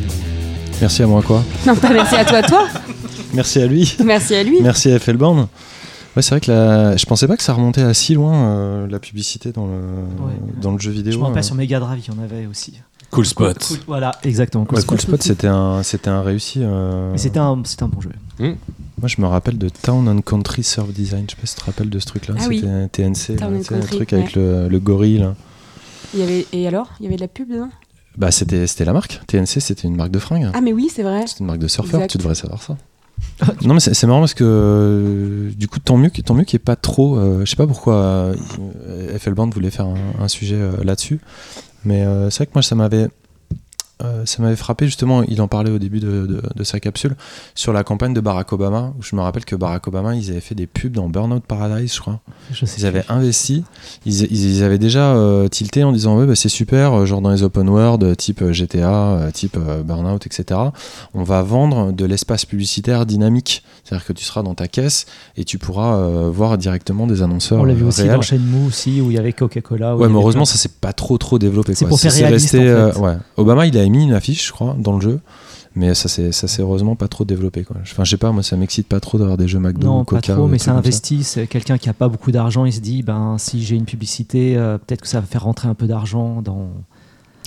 Merci 0.83 1.03
à 1.03 1.07
moi, 1.07 1.23
quoi. 1.23 1.43
Non, 1.67 1.77
pas 1.77 1.91
merci 1.91 2.17
à 2.17 2.25
toi, 2.27 2.43
toi. 2.43 2.69
Merci 3.33 3.63
à 3.63 3.67
lui. 3.67 3.97
Merci 4.05 4.35
à 4.35 4.43
lui. 4.43 4.59
Merci 4.61 4.93
à 4.93 4.99
Felborn. 4.99 5.49
Ouais, 6.17 6.23
c'est 6.23 6.31
vrai 6.31 6.41
que 6.41 6.51
la... 6.51 6.97
je 6.97 7.05
pensais 7.05 7.29
pas 7.29 7.37
que 7.37 7.43
ça 7.43 7.53
remontait 7.53 7.83
à 7.83 7.93
si 7.93 8.15
loin 8.15 8.35
euh, 8.35 8.87
la 8.89 8.99
publicité 8.99 9.53
dans 9.53 9.67
le, 9.67 9.81
dans 10.63 10.73
le 10.73 10.79
jeu 10.79 10.91
vidéo. 10.91 11.13
Je 11.13 11.19
me 11.19 11.25
rappelle 11.25 11.41
euh. 11.41 11.43
sur 11.43 11.55
Mega 11.55 11.79
Drive, 11.79 12.03
il 12.09 12.15
y 12.15 12.19
en 12.19 12.23
avait 12.23 12.47
aussi. 12.47 12.81
Cool 13.11 13.27
Spot. 13.27 13.57
Cool- 13.59 13.79
voilà, 13.87 14.13
exactement. 14.25 14.67
Ouais, 14.71 14.83
Cool 14.83 15.01
Spot, 15.01 15.23
c'était 15.23 15.47
un, 15.47 15.83
c'était 15.83 16.09
un 16.09 16.23
réussi. 16.23 16.61
euh, 16.63 17.13
Mais 17.13 17.19
c'était 17.19 17.39
un, 17.39 17.61
c'était 17.65 17.83
un 17.83 17.89
bon 17.89 18.01
jeu. 18.01 18.11
Moi, 18.39 19.09
je 19.09 19.21
me 19.21 19.27
rappelle 19.27 19.59
de 19.59 19.69
Town 19.69 20.09
and 20.09 20.23
Country 20.23 20.63
Surf 20.63 20.89
Design. 20.93 21.27
Je 21.29 21.35
sais 21.35 21.41
pas 21.41 21.47
si 21.47 21.55
tu 21.55 21.61
te 21.61 21.67
rappelles 21.67 21.91
de 21.91 21.99
ce 21.99 22.07
truc-là. 22.07 22.35
Ah 22.39 22.45
oui. 22.49 22.61
C'était 22.61 22.89
TNC, 22.89 23.37
Town 23.39 23.53
là, 23.53 23.57
and 23.59 23.61
tu 23.61 23.65
sais, 23.67 23.75
un 23.75 23.79
Country, 23.81 23.97
truc 23.97 24.13
avec 24.15 24.35
le, 24.35 24.69
le 24.69 24.79
gorille. 24.81 25.19
là. 25.19 25.35
Il 26.15 26.21
y 26.21 26.23
avait... 26.23 26.47
Et 26.53 26.67
alors 26.67 26.89
Il 26.99 27.05
y 27.05 27.07
avait 27.07 27.17
de 27.17 27.21
la 27.21 27.29
pub 27.29 27.51
dedans? 27.51 27.69
Bah, 28.17 28.31
c'était, 28.31 28.67
c'était 28.67 28.87
la 28.87 28.95
marque. 28.95 29.21
TNC, 29.27 29.61
c'était 29.61 29.87
une 29.87 29.97
marque 29.97 30.11
de 30.13 30.19
fringues. 30.19 30.51
Ah, 30.55 30.63
mais 30.63 30.73
oui, 30.73 30.89
c'est 30.93 31.03
vrai. 31.03 31.27
C'était 31.27 31.41
une 31.41 31.47
marque 31.47 31.59
de 31.59 31.69
surfeurs, 31.69 32.01
Exact. 32.01 32.11
tu 32.13 32.17
devrais 32.19 32.35
savoir 32.35 32.63
ça. 32.63 32.79
Non 33.65 33.75
mais 33.75 33.81
c'est 33.81 34.07
marrant 34.07 34.21
parce 34.21 34.35
que 34.35 34.45
euh, 34.45 35.51
du 35.57 35.69
coup 35.69 35.79
tant 35.79 35.97
mieux 35.97 36.11
tant 36.11 36.35
mieux 36.35 36.45
qu'il 36.45 36.57
n'y 36.57 36.63
ait 36.63 36.65
pas 36.65 36.77
trop 36.77 37.19
euh, 37.19 37.45
je 37.45 37.51
sais 37.51 37.57
pas 37.57 37.67
pourquoi 37.67 37.95
euh, 37.95 39.19
FL 39.19 39.35
Band 39.35 39.51
voulait 39.51 39.71
faire 39.71 39.87
un, 39.87 39.97
un 40.23 40.29
sujet 40.29 40.57
euh, 40.57 40.73
là-dessus. 40.83 41.21
Mais 41.85 42.05
euh, 42.05 42.31
c'est 42.31 42.39
vrai 42.39 42.47
que 42.47 42.53
moi 42.55 42.63
ça 42.63 42.75
m'avait 42.75 43.09
euh, 44.05 44.27
ça 44.27 44.43
m'avait 44.43 44.57
frappé 44.57 44.85
justement, 44.87 45.23
il 45.23 45.41
en 45.41 45.49
parlait 45.49 45.71
au 45.71 45.79
début 45.79 46.01
de, 46.01 46.27
de- 46.27 46.43
de 46.55 46.65
sa 46.65 46.81
capsule, 46.81 47.17
sur 47.55 47.73
la 47.73 47.83
campagne 47.83 48.13
de 48.13 48.21
Barack 48.21 48.53
Obama, 48.53 48.93
où 48.99 49.03
je 49.03 49.17
me 49.17 49.23
rappelle 49.23 49.45
que 49.47 49.57
Barack 49.57 49.87
Obama, 49.89 50.15
ils 50.15 50.31
avaient 50.31 50.41
fait 50.41 50.55
des 50.55 50.67
pubs 50.67 50.93
dans 50.93 51.09
Burnout 51.09 51.43
Paradise, 51.43 51.95
je 51.95 52.01
crois. 52.01 52.21
Je 52.53 52.67
sais 52.67 52.81
ils 52.81 52.87
avaient 52.87 53.05
investi, 53.09 53.65
ils, 54.05 54.23
ils- 54.25 54.57
ils 54.59 54.63
avaient 54.65 54.79
déjà 54.79 55.15
euh, 55.15 55.49
tilté 55.49 55.83
en 55.85 55.93
disant 55.93 56.19
ouais 56.19 56.27
bah, 56.27 56.35
c'est 56.37 56.49
super, 56.51 56.93
euh, 56.93 57.07
genre 57.07 57.21
dans 57.23 57.31
les 57.31 57.43
open 57.43 57.69
world, 57.69 58.17
type 58.17 58.45
GTA, 58.53 59.29
type 59.33 59.57
euh, 59.57 59.83
Burnout, 59.83 60.27
etc. 60.27 60.61
On 61.15 61.23
va 61.23 61.41
vendre 61.43 61.93
de 61.93 62.05
l'espace 62.05 62.45
publicitaire 62.45 63.07
dynamique, 63.07 63.63
c'est-à-dire 63.85 64.07
que 64.07 64.13
tu 64.13 64.25
seras 64.25 64.43
dans 64.43 64.55
ta 64.55 64.69
caisse 64.69 65.07
et 65.37 65.45
tu 65.45 65.59
pourras 65.59 65.97
voir 66.29 66.59
directement 66.59 67.07
des 67.07 67.23
annonceurs 67.23 67.61
On 67.61 67.65
l'a 67.65 67.75
vu 67.75 67.85
aussi 67.85 68.03
réels. 68.03 68.15
dans 68.17 68.23
Shenmue 68.23 68.67
aussi, 68.67 69.01
où 69.01 69.11
il 69.11 69.15
y 69.15 69.19
avait 69.19 69.33
Coca-Cola. 69.33 69.97
Ouais, 69.97 70.09
mais 70.09 70.15
heureusement, 70.15 70.43
plein- 70.43 70.53
ça 70.53 70.59
s'est 70.59 70.69
pas 70.81 70.93
trop 70.93 71.17
trop 71.19 71.39
développé. 71.39 71.75
C'est 71.75 71.87
pour 71.87 71.99
faire 71.99 72.13
réaliste, 72.13 72.53
resté, 72.53 72.75
en 72.75 72.93
fait. 72.93 72.99
ouais. 72.99 73.17
Obama, 73.37 73.67
il 73.67 73.77
mis 73.89 74.05
une 74.05 74.13
affiche, 74.13 74.47
je 74.47 74.53
crois, 74.53 74.77
dans 74.79 74.95
le 74.95 75.01
jeu, 75.01 75.21
mais 75.75 75.95
ça 75.95 76.09
s'est 76.09 76.33
ça 76.33 76.49
s'est 76.49 76.63
heureusement 76.63 76.97
pas 76.97 77.09
trop 77.09 77.25
développé. 77.25 77.65
Quoi. 77.65 77.77
Enfin, 77.83 78.05
je 78.05 78.11
sais 78.11 78.17
pas, 78.17 78.33
moi, 78.33 78.43
ça 78.43 78.57
m'excite 78.57 78.87
pas 78.89 79.01
trop 79.01 79.19
d'avoir 79.19 79.37
des 79.37 79.49
jeux 79.49 79.59
McDo 79.59 79.87
Non, 79.87 80.01
ou 80.01 80.05
pas 80.05 80.17
Coca. 80.17 80.35
trop, 80.35 80.45
ou 80.45 80.49
mais 80.49 80.59
ça 80.59 80.73
investit. 80.73 81.23
C'est 81.25 81.47
quelqu'un 81.47 81.79
qui 81.79 81.89
a 81.89 81.93
pas 81.95 82.09
beaucoup 82.09 82.33
d'argent. 82.33 82.65
Il 82.65 82.73
se 82.73 82.81
dit, 82.81 83.03
ben, 83.03 83.37
si 83.39 83.63
j'ai 83.65 83.77
une 83.77 83.85
publicité, 83.85 84.57
euh, 84.57 84.79
peut-être 84.79 85.03
que 85.03 85.09
ça 85.09 85.21
va 85.21 85.27
faire 85.27 85.43
rentrer 85.45 85.69
un 85.69 85.75
peu 85.75 85.87
d'argent 85.87 86.41
dans. 86.43 86.69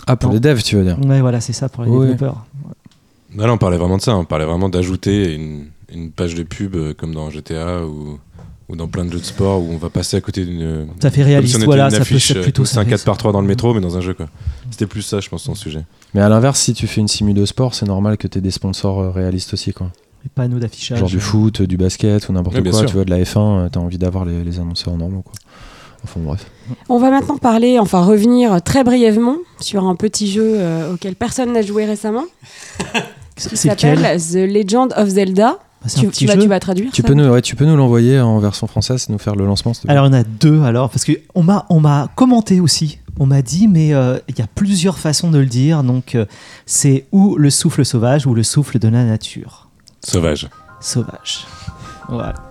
Ah, 0.08 0.16
pour 0.16 0.32
les 0.32 0.40
devs, 0.40 0.62
tu 0.64 0.76
veux 0.76 0.84
dire 0.84 0.98
Ouais, 1.06 1.22
voilà, 1.22 1.42
c'est 1.42 1.54
ça 1.54 1.70
pour 1.70 1.84
les 1.84 1.90
Oui. 1.92 2.00
développeurs. 2.08 2.46
Non, 3.36 3.46
là, 3.46 3.54
on 3.54 3.58
parlait 3.58 3.78
vraiment 3.78 3.98
de 3.98 4.02
ça. 4.02 4.16
On 4.16 4.26
parlait 4.26 4.46
vraiment 4.46 4.70
d'ajouter 4.70 5.36
une, 5.36 5.66
une 5.94 6.10
page 6.12 6.34
de 6.36 6.44
pub 6.44 6.76
euh, 6.76 6.94
comme 6.96 7.14
dans 7.14 7.30
GTA 7.30 7.84
ou, 7.86 8.18
ou 8.70 8.76
dans 8.76 8.88
plein 8.88 9.06
de 9.06 9.12
jeux 9.12 9.20
de 9.20 9.24
sport 9.26 9.62
où 9.62 9.70
on 9.72 9.78
va 9.78 9.90
passer 9.92 10.18
à 10.18 10.22
côté 10.22 10.46
d'une. 10.46 10.88
Ça 11.00 11.12
fait 11.12 11.22
réaliste, 11.22 11.52
si 11.52 11.58
on 11.58 11.60
était 11.60 11.66
voilà, 11.66 11.86
une 11.86 11.92
ça 11.92 11.98
peut- 12.06 12.16
euh, 12.40 12.42
plutôt 12.44 12.66
c'est 12.66 12.80
un 12.80 12.84
ça, 12.84 12.90
4 12.90 13.00
ça. 13.00 13.06
par 13.06 13.18
3 13.18 13.32
dans 13.32 13.42
le 13.42 13.48
métro, 13.48 13.74
mais 13.76 13.82
dans 13.82 13.98
un 13.98 14.02
jeu, 14.02 14.16
quoi. 14.16 14.28
C'était 14.72 14.88
plus 14.88 15.04
ça, 15.04 15.20
je 15.20 15.30
pense, 15.30 15.44
son 15.44 15.54
sujet. 15.54 15.84
Mais 16.14 16.22
à 16.22 16.30
l'inverse, 16.30 16.60
si 16.60 16.74
tu 16.74 16.88
fais 16.88 17.02
une 17.02 17.08
simu 17.08 17.34
de 17.34 17.46
sport, 17.46 17.74
c'est 17.74 17.86
normal 17.86 18.18
que 18.18 18.28
tu 18.28 18.38
aies 18.38 18.42
des 18.42 18.52
sponsors 18.52 19.00
euh, 19.00 19.10
réalistes 19.12 19.54
aussi. 19.54 19.74
Quoi. 19.74 19.92
Les 20.24 20.30
panneaux 20.34 20.60
d'affichage. 20.60 21.00
Genre 21.00 21.08
du 21.10 21.20
foot, 21.20 21.62
du 21.62 21.78
basket 21.78 22.28
ou 22.30 22.34
n'importe 22.34 22.62
quoi. 22.62 22.74
sûr. 22.74 22.86
Tu 22.88 22.94
vois, 22.96 23.06
de 23.06 23.10
la 23.12 23.20
F1, 23.22 23.70
tu 23.72 23.78
as 23.78 23.82
envie 23.82 23.98
d'avoir 23.98 24.26
les, 24.26 24.44
les 24.44 24.60
annonceurs 24.60 24.98
normaux. 24.98 25.22
Quoi. 25.22 25.34
Enfin 26.04 26.20
bref. 26.24 26.46
On 26.88 26.98
va 26.98 27.10
maintenant 27.12 27.38
parler, 27.38 27.78
enfin 27.78 28.04
revenir 28.04 28.62
très 28.62 28.84
brièvement 28.84 29.36
sur 29.60 29.84
un 29.86 29.96
petit 29.96 30.32
jeu 30.32 30.54
euh, 30.56 30.94
auquel 30.94 31.16
personne 31.16 31.52
n'a 31.54 31.62
joué 31.62 31.86
récemment. 31.86 32.24
C'est 33.36 33.50
qui 33.50 33.58
c'est 33.58 33.70
s'appelle 33.70 34.18
The 34.20 34.36
Legend 34.36 34.94
of 34.96 35.10
Zelda. 35.10 35.60
Bah, 35.82 35.88
c'est 35.88 36.00
un 36.00 36.02
Tu, 36.02 36.08
petit 36.08 36.20
tu 36.20 36.26
vas, 36.26 36.36
jeu. 36.36 36.42
tu 36.42 36.48
vas 36.48 36.60
traduire 36.60 36.92
Tu 36.92 37.02
ça 37.02 37.08
peux, 37.08 37.14
nous, 37.14 37.28
ouais, 37.30 37.42
tu 37.42 37.56
peux 37.56 37.66
nous 37.66 37.76
l'envoyer 37.78 38.20
en 38.20 38.40
version 38.40 38.68
française, 38.68 39.08
nous 39.10 39.18
faire 39.18 39.36
le 39.36 39.46
lancement 39.46 39.74
s'il 39.74 39.84
te 39.84 39.88
plaît 39.88 39.94
Alors, 39.94 40.08
il 40.08 40.14
y 40.14 40.16
en 40.16 40.20
a 40.20 40.24
deux, 40.24 40.62
alors, 40.64 40.90
parce 40.90 41.06
qu'on 41.06 41.44
m'a, 41.44 41.66
on 41.70 41.80
m'a 41.80 42.10
commenté 42.16 42.60
aussi. 42.60 43.00
On 43.20 43.26
m'a 43.26 43.42
dit, 43.42 43.68
mais 43.68 43.94
euh, 43.94 44.18
il 44.30 44.40
y 44.40 44.42
a 44.42 44.48
plusieurs 44.48 44.98
façons 44.98 45.30
de 45.30 45.38
le 45.38 45.46
dire. 45.46 45.84
Donc, 45.84 46.16
euh, 46.16 46.26
c'est 46.66 47.06
ou 47.12 47.36
le 47.36 47.50
souffle 47.50 47.86
sauvage 47.86 48.26
ou 48.26 48.34
le 48.34 48.44
souffle 48.44 48.80
de 48.80 48.88
la 48.88 49.04
nature. 49.04 49.70
Sauvage. 50.02 50.50
Sauvage. 50.80 51.46
Voilà. 52.08 52.49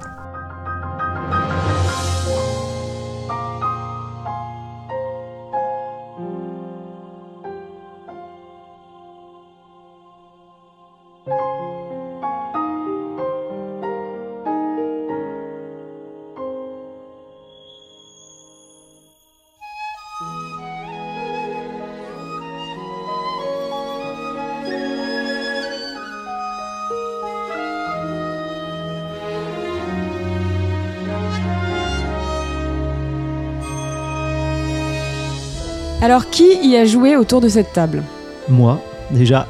Qui 36.61 36.69
y 36.69 36.77
a 36.77 36.85
joué 36.85 37.17
autour 37.17 37.41
de 37.41 37.49
cette 37.49 37.73
table 37.73 38.03
Moi, 38.49 38.81
déjà. 39.11 39.47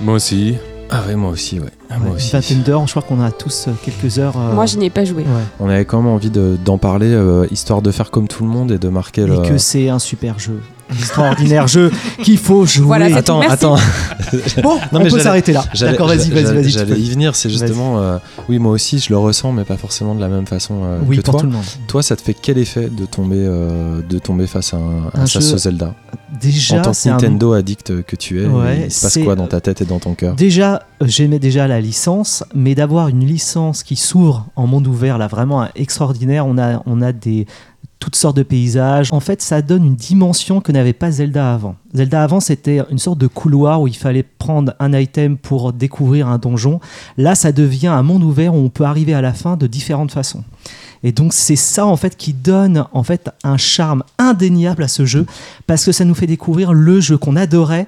Moi 0.00 0.14
aussi. 0.14 0.56
Ah 0.94 1.00
ouais, 1.06 1.14
moi 1.16 1.30
aussi, 1.30 1.58
ouais. 1.58 1.66
Ah, 1.88 1.98
moi 1.98 2.10
Ouais, 2.10 2.16
aussi. 2.16 2.52
Une 2.52 2.62
d'heures, 2.62 2.86
je 2.86 2.92
crois 2.92 3.02
qu'on 3.02 3.20
a 3.22 3.30
tous 3.30 3.66
euh, 3.68 3.72
quelques 3.82 4.18
heures. 4.18 4.34
euh, 4.36 4.52
Moi, 4.52 4.66
je 4.66 4.76
n'y 4.76 4.86
ai 4.86 4.90
pas 4.90 5.04
joué. 5.06 5.22
ouais. 5.22 5.28
On 5.58 5.68
avait 5.70 5.86
quand 5.86 6.02
même 6.02 6.12
envie 6.12 6.28
de- 6.28 6.58
d'en 6.62 6.76
parler, 6.76 7.06
euh, 7.10 7.46
histoire 7.50 7.80
de 7.80 7.90
faire 7.90 8.10
comme 8.10 8.28
tout 8.28 8.44
le 8.44 8.50
monde 8.50 8.72
et 8.72 8.78
de 8.78 8.88
marquer 8.90 9.26
le. 9.26 9.36
Et 9.36 9.48
que 9.48 9.56
c'est 9.56 9.88
un 9.88 9.98
super 9.98 10.38
jeu. 10.38 10.60
Un 10.92 10.98
extraordinaire 10.98 11.66
jeu 11.68 11.90
qu'il 12.22 12.38
faut 12.38 12.66
jouer. 12.66 12.86
Voilà, 12.86 13.16
Attends, 13.16 13.40
tout, 13.40 13.50
attends. 13.50 13.76
Bon, 14.62 14.76
Non, 14.92 15.00
on 15.00 15.04
mais 15.04 15.10
peut 15.10 15.18
s'arrêter 15.18 15.52
là. 15.52 15.64
D'accord, 15.80 16.06
vas-y, 16.08 16.30
vas-y, 16.30 16.42
j'allais- 16.44 16.62
vas-y. 16.62 16.70
J'allais 16.70 17.00
y 17.00 17.10
venir, 17.10 17.34
c'est 17.36 17.50
justement. 17.50 17.98
euh, 18.00 18.18
oui, 18.48 18.58
moi 18.58 18.72
aussi, 18.72 18.98
je 18.98 19.10
le 19.10 19.18
ressens, 19.18 19.52
mais 19.52 19.64
pas 19.64 19.76
forcément 19.76 20.14
de 20.14 20.20
la 20.20 20.28
même 20.28 20.46
façon 20.46 20.80
euh, 20.84 20.98
Oui, 21.06 21.16
que 21.18 21.22
pour 21.22 21.32
toi. 21.34 21.40
tout 21.40 21.46
le 21.46 21.52
monde. 21.52 21.64
Toi, 21.86 22.02
ça 22.02 22.16
te 22.16 22.22
fait 22.22 22.34
quel 22.34 22.58
effet 22.58 22.88
de 22.90 23.04
tomber, 23.06 23.36
euh, 23.38 24.00
de 24.08 24.18
tomber 24.18 24.46
face 24.46 24.74
à, 24.74 24.76
un, 24.78 25.10
Un 25.14 25.26
jeu- 25.26 25.40
Zelda? 25.40 25.94
Déjà, 26.40 26.78
En 26.78 26.82
tant 26.82 26.92
que 26.92 27.08
un- 27.08 27.12
Nintendo 27.12 27.52
addict 27.52 28.02
que 28.02 28.16
tu 28.16 28.42
es, 28.42 28.46
Ouais, 28.46 28.84
il 28.86 28.90
se 28.92 29.02
passe 29.02 29.18
quoi 29.22 29.34
dans 29.34 29.46
ta 29.46 29.60
tête 29.60 29.82
et 29.82 29.84
dans 29.84 29.98
ton 29.98 30.14
cœur? 30.14 30.34
Déjà, 30.34 30.82
j'aimais 31.04 31.38
déjà 31.38 31.68
la 31.68 31.80
licence, 31.80 32.42
mais 32.54 32.74
d'avoir 32.74 33.08
une 33.08 33.24
licence 33.24 33.82
qui 33.82 33.96
s'ouvre 33.96 34.46
en 34.56 34.66
monde 34.66 34.86
ouvert, 34.86 35.18
là, 35.18 35.26
vraiment 35.26 35.68
extraordinaire. 35.74 36.46
On 36.46 36.58
a, 36.58 36.82
on 36.86 37.02
a 37.02 37.12
des 37.12 37.46
toutes 38.02 38.16
sortes 38.16 38.36
de 38.36 38.42
paysages. 38.42 39.12
En 39.12 39.20
fait, 39.20 39.40
ça 39.40 39.62
donne 39.62 39.84
une 39.84 39.94
dimension 39.94 40.60
que 40.60 40.72
n'avait 40.72 40.92
pas 40.92 41.12
Zelda 41.12 41.54
avant. 41.54 41.76
Zelda 41.94 42.24
avant, 42.24 42.40
c'était 42.40 42.82
une 42.90 42.98
sorte 42.98 43.18
de 43.18 43.28
couloir 43.28 43.80
où 43.80 43.86
il 43.86 43.96
fallait 43.96 44.24
prendre 44.24 44.74
un 44.80 44.92
item 44.92 45.36
pour 45.36 45.72
découvrir 45.72 46.26
un 46.26 46.38
donjon. 46.38 46.80
Là, 47.16 47.36
ça 47.36 47.52
devient 47.52 47.86
un 47.86 48.02
monde 48.02 48.24
ouvert 48.24 48.54
où 48.54 48.58
on 48.58 48.70
peut 48.70 48.82
arriver 48.82 49.14
à 49.14 49.20
la 49.20 49.32
fin 49.32 49.56
de 49.56 49.68
différentes 49.68 50.10
façons. 50.10 50.42
Et 51.04 51.12
donc 51.12 51.32
c'est 51.32 51.56
ça 51.56 51.86
en 51.86 51.96
fait 51.96 52.16
qui 52.16 52.32
donne 52.32 52.86
en 52.92 53.02
fait 53.04 53.30
un 53.44 53.56
charme 53.56 54.02
indéniable 54.18 54.82
à 54.82 54.88
ce 54.88 55.04
jeu 55.04 55.26
parce 55.66 55.84
que 55.84 55.92
ça 55.92 56.04
nous 56.04 56.14
fait 56.14 56.28
découvrir 56.28 56.72
le 56.72 57.00
jeu 57.00 57.18
qu'on 57.18 57.34
adorait 57.34 57.86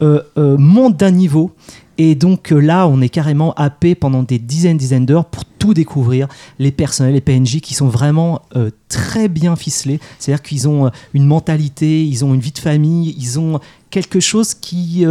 euh, 0.00 0.22
euh, 0.38 0.56
monte 0.58 0.96
d'un 0.96 1.10
niveau. 1.12 1.52
Et 1.98 2.14
donc 2.14 2.52
euh, 2.52 2.58
là, 2.58 2.86
on 2.86 3.00
est 3.00 3.08
carrément 3.08 3.52
happé 3.54 3.94
pendant 3.94 4.22
des 4.22 4.38
dizaines, 4.38 4.76
dizaines 4.76 5.06
d'heures 5.06 5.26
pour 5.26 5.44
tout 5.44 5.74
découvrir. 5.74 6.28
Les 6.58 6.72
personnels, 6.72 7.14
les 7.14 7.20
PNJ 7.20 7.60
qui 7.60 7.74
sont 7.74 7.88
vraiment 7.88 8.42
euh, 8.56 8.70
très 8.88 9.28
bien 9.28 9.56
ficelés. 9.56 10.00
C'est-à-dire 10.18 10.42
qu'ils 10.42 10.68
ont 10.68 10.86
euh, 10.86 10.90
une 11.14 11.26
mentalité, 11.26 12.04
ils 12.04 12.24
ont 12.24 12.34
une 12.34 12.40
vie 12.40 12.52
de 12.52 12.58
famille, 12.58 13.14
ils 13.18 13.38
ont 13.38 13.60
quelque 13.90 14.20
chose 14.20 14.54
qui, 14.54 15.04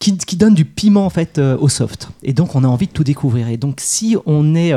qui, 0.00 0.36
donne 0.36 0.54
du 0.54 0.64
piment 0.64 1.06
en 1.06 1.10
fait 1.10 1.38
au 1.38 1.68
soft. 1.68 2.08
Et 2.24 2.32
donc 2.32 2.56
on 2.56 2.64
a 2.64 2.66
envie 2.66 2.88
de 2.88 2.92
tout 2.92 3.04
découvrir. 3.04 3.48
Et 3.48 3.56
donc 3.56 3.76
si 3.78 4.16
on, 4.26 4.56
est, 4.56 4.72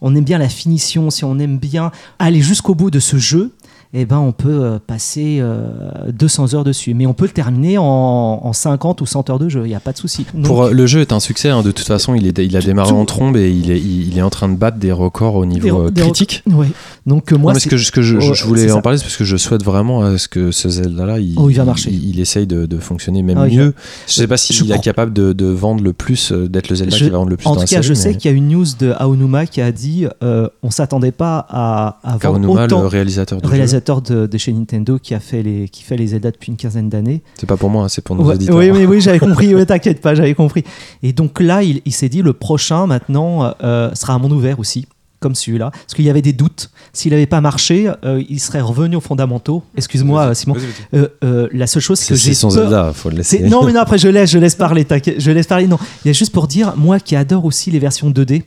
on 0.00 0.16
aime 0.16 0.24
bien 0.24 0.38
la 0.38 0.48
finition, 0.48 1.10
si 1.10 1.22
on 1.24 1.38
aime 1.38 1.58
bien 1.58 1.92
aller 2.18 2.40
jusqu'au 2.40 2.74
bout 2.74 2.90
de 2.90 2.98
ce 2.98 3.18
jeu, 3.18 3.52
eh 3.94 4.04
ben, 4.06 4.18
on 4.18 4.32
peut 4.32 4.48
euh, 4.64 4.78
passer 4.86 5.38
euh, 5.40 6.10
200 6.12 6.54
heures 6.54 6.64
dessus. 6.64 6.94
Mais 6.94 7.06
on 7.06 7.12
peut 7.14 7.26
le 7.26 7.30
terminer 7.32 7.76
en, 7.78 7.84
en 7.84 8.52
50 8.52 9.00
ou 9.02 9.06
100 9.06 9.28
heures 9.30 9.38
de 9.38 9.48
jeu, 9.48 9.62
il 9.64 9.68
n'y 9.68 9.74
a 9.74 9.80
pas 9.80 9.92
de 9.92 9.98
souci. 9.98 10.24
Donc, 10.34 10.46
Pour, 10.46 10.62
euh, 10.64 10.70
le 10.72 10.86
jeu 10.86 11.00
est 11.00 11.12
un 11.12 11.20
succès, 11.20 11.50
hein, 11.50 11.62
de 11.62 11.70
toute 11.72 11.86
façon, 11.86 12.14
il, 12.14 12.26
est, 12.26 12.38
il 12.44 12.56
a 12.56 12.60
démarré 12.60 12.90
Tout- 12.90 12.96
en 12.96 13.04
trombe 13.04 13.36
et 13.36 13.50
il 13.50 13.70
est, 13.70 13.78
il, 13.78 14.08
il 14.08 14.18
est 14.18 14.22
en 14.22 14.30
train 14.30 14.48
de 14.48 14.56
battre 14.56 14.78
des 14.78 14.92
records 14.92 15.34
au 15.36 15.44
niveau 15.44 15.82
Des- 15.82 15.86
euh, 15.86 15.90
des 15.90 16.00
critique. 16.02 16.42
ouais. 16.46 16.68
Donc 17.04 17.32
euh, 17.32 17.36
moi, 17.36 17.50
Non, 17.52 17.54
mais 17.54 17.60
ce 17.60 17.64
c'est- 17.64 17.70
que, 17.70 17.76
je- 17.76 17.84
ce 17.86 17.90
que 17.90 18.00
je, 18.02 18.20
je- 18.20 18.32
je 18.32 18.44
voulais 18.44 18.70
en 18.70 18.80
parler, 18.80 18.96
c'est 18.96 19.04
parce 19.04 19.16
que 19.16 19.24
je 19.24 19.36
souhaite 19.36 19.64
vraiment 19.64 20.02
à 20.02 20.18
ce 20.18 20.28
que 20.28 20.52
ce 20.52 20.68
Zelda-là, 20.68 21.18
il, 21.18 21.34
Oh, 21.36 21.50
il 21.50 21.56
va 21.56 21.64
marcher. 21.64 21.90
il, 21.90 22.10
il 22.10 22.20
essaye 22.20 22.46
de, 22.46 22.64
de 22.66 22.78
fonctionner 22.78 23.22
même 23.24 23.38
Ah, 23.38 23.42
va- 23.42 23.48
mieux. 23.48 23.74
Je 24.06 24.12
sais 24.12 24.28
pas 24.28 24.36
s'il 24.36 24.54
Je 24.54 24.64
est 24.72 24.78
capable 24.80 25.12
de, 25.12 25.32
de 25.32 25.46
vendre 25.46 25.82
le 25.82 25.92
plus, 25.92 26.30
euh, 26.30 26.48
d'être 26.48 26.68
le 26.68 26.76
Zelda 26.76 26.96
Je- 26.96 27.04
qui 27.04 27.10
va 27.10 27.18
vendre 27.18 27.30
le 27.30 27.36
plus 27.36 27.46
en 27.48 27.50
dans 27.54 27.56
tout 27.56 27.62
cas, 27.62 27.66
série, 27.66 27.82
je 27.82 27.94
sais 27.94 28.14
qu'il 28.14 28.30
y 28.30 28.34
a 28.34 28.36
une 28.36 28.48
news 28.48 28.66
de 28.78 28.92
Aonuma 28.96 29.46
qui 29.46 29.60
a 29.60 29.72
dit 29.72 30.06
euh, 30.22 30.48
on 30.62 30.70
s'attendait 30.70 31.10
pas 31.10 31.44
à, 31.48 31.98
à 32.04 32.16
autant 32.30 32.82
le 32.82 32.86
réalisateur 32.86 33.40
jeu. 33.42 33.48
réalisateur 33.48 34.00
de, 34.02 34.26
de 34.26 34.38
chez 34.38 34.52
Nintendo 34.52 34.98
qui 35.02 35.14
a 35.14 35.20
fait 35.20 35.42
les 35.42 35.68
qui 35.68 35.82
fait 35.82 35.96
les 35.96 36.06
Zelda 36.08 36.30
depuis 36.30 36.50
une 36.52 36.56
quinzaine 36.56 36.88
d'années. 36.88 37.22
C'est 37.36 37.48
pas 37.48 37.56
pour 37.56 37.70
moi, 37.70 37.84
hein, 37.84 37.88
c'est 37.88 38.04
pour 38.04 38.14
nos 38.14 38.24
Ouais, 38.24 38.34
auditeurs. 38.36 38.54
oui, 38.56 38.70
oui, 38.70 38.84
oui, 38.86 39.00
j'avais 39.00 39.18
compris. 39.18 39.52
ouais, 39.54 39.66
T'inquiète 39.66 40.00
pas, 40.00 40.14
j'avais 40.14 40.34
compris. 40.34 40.62
Et 41.02 41.12
donc 41.12 41.40
là, 41.40 41.64
il, 41.64 41.80
il 41.84 41.92
s'est 41.92 42.08
dit 42.08 42.22
le 42.22 42.32
prochain 42.32 42.86
maintenant 42.86 43.54
euh, 43.64 43.90
sera 43.94 44.12
un 44.14 44.18
monde 44.18 44.32
ouvert 44.32 44.60
aussi, 44.60 44.86
comme 45.22 45.34
celui-là, 45.34 45.70
parce 45.70 45.94
qu'il 45.94 46.04
y 46.04 46.10
avait 46.10 46.20
des 46.20 46.34
doutes. 46.34 46.70
S'il 46.92 47.12
n'avait 47.12 47.24
pas 47.26 47.40
marché, 47.40 47.90
euh, 48.04 48.22
il 48.28 48.38
serait 48.40 48.60
revenu 48.60 48.96
aux 48.96 49.00
fondamentaux. 49.00 49.62
Excuse-moi, 49.76 50.34
Simon. 50.34 50.56
Euh, 50.92 51.08
euh, 51.24 51.48
la 51.52 51.66
seule 51.66 51.80
chose, 51.80 52.00
que 52.04 52.14
j'ai 52.14 52.34
c'est 52.34 52.34
son 52.34 52.48
peur- 52.48 52.64
Zelda, 52.64 52.92
faut 52.92 53.08
le 53.08 53.16
laisser. 53.16 53.38
Non, 53.40 53.64
mais 53.64 53.72
non, 53.72 53.80
après, 53.80 53.96
je 53.96 54.08
laisse, 54.08 54.30
je 54.30 54.38
laisse 54.38 54.54
parler, 54.66 54.84
t'inquiète, 54.84 55.18
je 55.20 55.30
laisse 55.30 55.46
parler. 55.46 55.66
Non, 55.66 55.78
il 56.04 56.08
y 56.08 56.10
a 56.10 56.12
juste 56.12 56.32
pour 56.32 56.46
dire, 56.48 56.74
moi 56.76 57.00
qui 57.00 57.16
adore 57.16 57.44
aussi 57.46 57.70
les 57.70 57.78
versions 57.78 58.10
2D, 58.10 58.42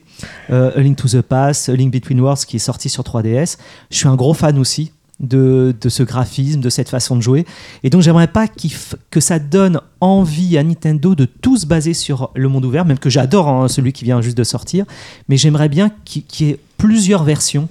euh, 0.50 0.70
A 0.76 0.80
Link 0.80 0.96
to 0.96 1.08
the 1.08 1.22
Past, 1.22 1.68
A 1.68 1.74
Link 1.74 1.92
Between 1.92 2.20
Worlds 2.20 2.44
qui 2.46 2.56
est 2.56 2.60
sorti 2.60 2.88
sur 2.88 3.02
3DS, 3.02 3.56
je 3.90 3.96
suis 3.96 4.06
un 4.08 4.14
gros 4.14 4.34
fan 4.34 4.58
aussi 4.58 4.92
de, 5.18 5.74
de 5.80 5.88
ce 5.88 6.02
graphisme, 6.02 6.60
de 6.60 6.68
cette 6.68 6.90
façon 6.90 7.16
de 7.16 7.22
jouer. 7.22 7.46
Et 7.82 7.88
donc, 7.88 8.02
j'aimerais 8.02 8.26
pas 8.26 8.44
f- 8.44 8.92
que 9.10 9.18
ça 9.18 9.38
donne 9.38 9.80
envie 10.02 10.58
à 10.58 10.62
Nintendo 10.62 11.14
de 11.14 11.24
tout 11.24 11.56
se 11.56 11.64
baser 11.64 11.94
sur 11.94 12.30
le 12.34 12.48
monde 12.50 12.66
ouvert, 12.66 12.84
même 12.84 12.98
que 12.98 13.08
j'adore 13.08 13.48
hein, 13.48 13.66
celui 13.68 13.94
qui 13.94 14.04
vient 14.04 14.20
juste 14.20 14.36
de 14.36 14.44
sortir, 14.44 14.84
mais 15.30 15.38
j'aimerais 15.38 15.70
bien 15.70 15.90
qu'il 16.04 16.22
qu'il 16.24 16.46
y 16.48 16.50
ait 16.50 16.58
plusieurs 16.78 17.24
versions. 17.24 17.68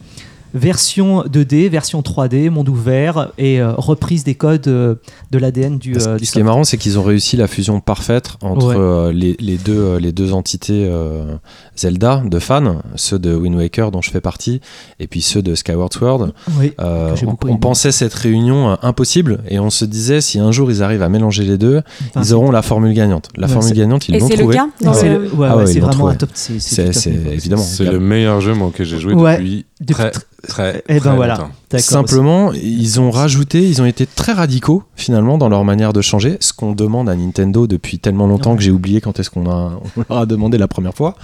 Version 0.56 1.22
2D, 1.23 1.68
version 1.69 1.99
3D, 2.02 2.49
monde 2.49 2.69
ouvert 2.69 3.30
et 3.38 3.60
euh, 3.60 3.73
reprise 3.76 4.23
des 4.23 4.36
codes 4.36 4.68
euh, 4.69 4.95
de 5.32 5.38
l'ADN 5.38 5.77
du, 5.77 5.95
euh, 5.98 5.99
ce 5.99 6.18
du 6.18 6.26
qui 6.26 6.40
est 6.40 6.44
marrant, 6.44 6.64
c'est 6.64 6.77
qu'ils 6.77 6.98
ont 6.98 7.03
réussi 7.03 7.36
la 7.36 7.48
fusion 7.48 7.82
parfaite 7.82 8.32
entre 8.41 8.68
Ouais. 8.68 8.76
euh, 8.77 9.11
les, 9.11 9.36
les 9.40 9.57
deux, 9.57 9.77
euh, 9.77 9.99
les 9.99 10.14
deux 10.14 10.32
entités 10.34 10.88
euh, 10.90 11.36
Zelda 11.76 12.23
de 12.26 12.40
fans, 12.40 12.77
ceux 12.95 13.19
de 13.19 13.36
Wind 13.36 13.56
Waker 13.57 13.91
dont 13.91 14.02
je 14.02 14.10
fais 14.11 14.22
partie, 14.22 14.61
et 15.02 15.07
puis 15.07 15.22
ceux 15.22 15.41
de 15.41 15.56
Skyward 15.56 15.94
Sword. 15.94 16.30
Oui, 16.57 16.72
Euh, 16.80 17.14
que 17.15 17.26
on, 17.49 17.57
pensait 17.57 17.91
cette 17.91 18.14
réunion 18.14 18.72
euh, 18.72 18.76
impossible 18.82 19.40
et 19.49 19.60
on 19.60 19.69
se 19.69 19.84
disait 19.86 20.22
si 20.22 20.40
un 20.40 20.52
jour 20.53 20.72
ils 20.72 20.82
arrivent 20.82 21.03
à 21.03 21.10
mélanger 21.10 21.44
les 21.44 21.57
deux, 21.57 21.82
Enfin, 22.10 22.22
ils 22.23 22.34
auront 22.34 22.52
la 22.52 22.61
formule 22.61 22.94
gagnante. 22.94 23.27
La 23.36 23.48
Ouais, 23.48 23.53
formule 23.53 23.73
gagnante, 23.73 24.07
ils 24.07 24.15
Et 24.15 24.19
l'ont 24.19 24.27
c'est 24.27 24.34
le 24.36 24.40
trouvée. 24.44 24.56
cas 24.56 24.68
c'est 24.94 25.10
le- 25.10 25.34
ouais, 25.34 25.48
Ah 25.49 25.57
ouais, 25.57 25.64
ouais, 25.64 25.68
c'est 25.68 25.80
vraiment 25.82 26.07
un 26.07 26.15
trouvé. 26.15 26.18
top. 26.18 26.30
C'est 26.34 26.60
C'est 26.61 26.84
du 26.86 26.91
top 26.91 27.02
c'est- 27.02 27.10
évidemment. 27.34 27.61
C'est 27.61 27.84
le 27.86 27.99
meilleur 27.99 28.40
jeu 28.40 28.53
moi, 28.53 28.68
auquel 28.68 28.86
j'ai 28.86 28.99
joué 28.99 29.14
Ouais. 29.14 29.38
depuis 29.38 29.65
Depuis 29.80 29.93
très, 29.95 30.10
tr- 30.10 30.22
très, 30.47 30.84
Eh 30.88 30.93
ben 30.95 30.99
très 31.02 31.15
voilà. 31.15 31.35
longtemps. 31.35 31.52
Simplement, 31.78 32.54
ils 32.54 33.00
ont 33.00 33.12
rajouté, 33.12 33.68
ils 33.68 33.82
ont 33.82 33.86
été 33.86 34.06
très 34.06 34.34
radicaux 34.34 34.84
finalement 34.96 35.38
dans 35.38 35.50
leur 35.50 35.64
manière 35.66 35.94
de 35.94 36.02
changer, 36.02 36.38
ce 36.40 36.54
qu'on 36.54 36.72
demande 36.74 37.10
à 37.10 37.16
Nintendo 37.16 37.68
depuis 37.68 38.00
tellement 38.00 38.28
longtemps 38.28 38.52
Ouais. 38.52 38.58
que 38.58 38.64
j'ai 38.64 38.72
oublié 38.72 39.02
quand 39.02 39.20
est-ce 39.20 39.30
qu'on 39.30 39.50
a, 39.50 39.80
on 39.98 40.04
leur 40.10 40.20
a 40.22 40.26
demandé 40.26 40.58
la 40.58 40.68
première 40.68 40.94
fois. 40.94 41.16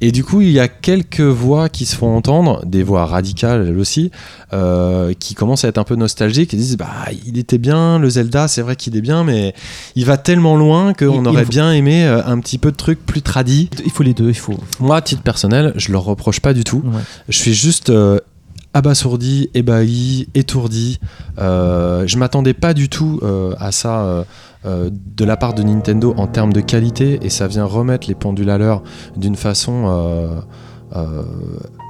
Et 0.00 0.12
du 0.12 0.22
coup, 0.24 0.40
il 0.42 0.50
y 0.50 0.60
a 0.60 0.68
quelques 0.68 1.20
voix 1.20 1.68
qui 1.68 1.86
se 1.86 1.96
font 1.96 2.14
entendre, 2.16 2.64
des 2.66 2.82
voix 2.82 3.06
radicales 3.06 3.66
elles 3.68 3.78
aussi, 3.78 4.10
euh, 4.52 5.12
qui 5.18 5.34
commencent 5.34 5.64
à 5.64 5.68
être 5.68 5.78
un 5.78 5.84
peu 5.84 5.96
nostalgiques 5.96 6.54
et 6.54 6.56
disent 6.56 6.76
bah 6.76 6.86
il 7.26 7.38
était 7.38 7.58
bien 7.58 7.98
le 7.98 8.08
Zelda, 8.10 8.48
c'est 8.48 8.62
vrai 8.62 8.76
qu'il 8.76 8.96
est 8.96 9.00
bien, 9.00 9.24
mais 9.24 9.54
il 9.96 10.04
va 10.04 10.16
tellement 10.18 10.56
loin 10.56 10.92
qu'on 10.94 11.24
aurait 11.26 11.44
faut- 11.44 11.50
bien 11.50 11.72
aimé 11.72 12.04
euh, 12.06 12.22
un 12.24 12.38
petit 12.40 12.58
peu 12.58 12.70
de 12.70 12.76
trucs 12.76 13.04
plus 13.04 13.22
tradis. 13.22 13.70
Il 13.84 13.90
faut 13.90 14.02
les 14.02 14.14
deux, 14.14 14.28
il 14.28 14.34
faut. 14.36 14.54
Moi, 14.78 14.96
à 14.96 15.00
titre 15.02 15.22
personnel, 15.22 15.72
je 15.76 15.90
leur 15.90 16.04
reproche 16.04 16.40
pas 16.40 16.52
du 16.54 16.64
tout. 16.64 16.82
Ouais. 16.84 17.00
Je 17.28 17.38
suis 17.38 17.54
juste 17.54 17.90
euh, 17.90 18.18
abasourdi, 18.76 19.48
ébahi, 19.54 20.28
étourdi. 20.34 21.00
Euh, 21.38 22.06
je 22.06 22.18
m'attendais 22.18 22.52
pas 22.52 22.74
du 22.74 22.90
tout 22.90 23.20
euh, 23.22 23.54
à 23.58 23.72
ça 23.72 24.00
euh, 24.00 24.24
euh, 24.66 24.90
de 24.92 25.24
la 25.24 25.38
part 25.38 25.54
de 25.54 25.62
Nintendo 25.62 26.12
en 26.18 26.26
termes 26.26 26.52
de 26.52 26.60
qualité 26.60 27.18
et 27.22 27.30
ça 27.30 27.46
vient 27.46 27.64
remettre 27.64 28.06
les 28.06 28.14
pendules 28.14 28.50
à 28.50 28.58
l'heure 28.58 28.82
d'une 29.16 29.36
façon 29.36 30.44
euh, 30.94 31.22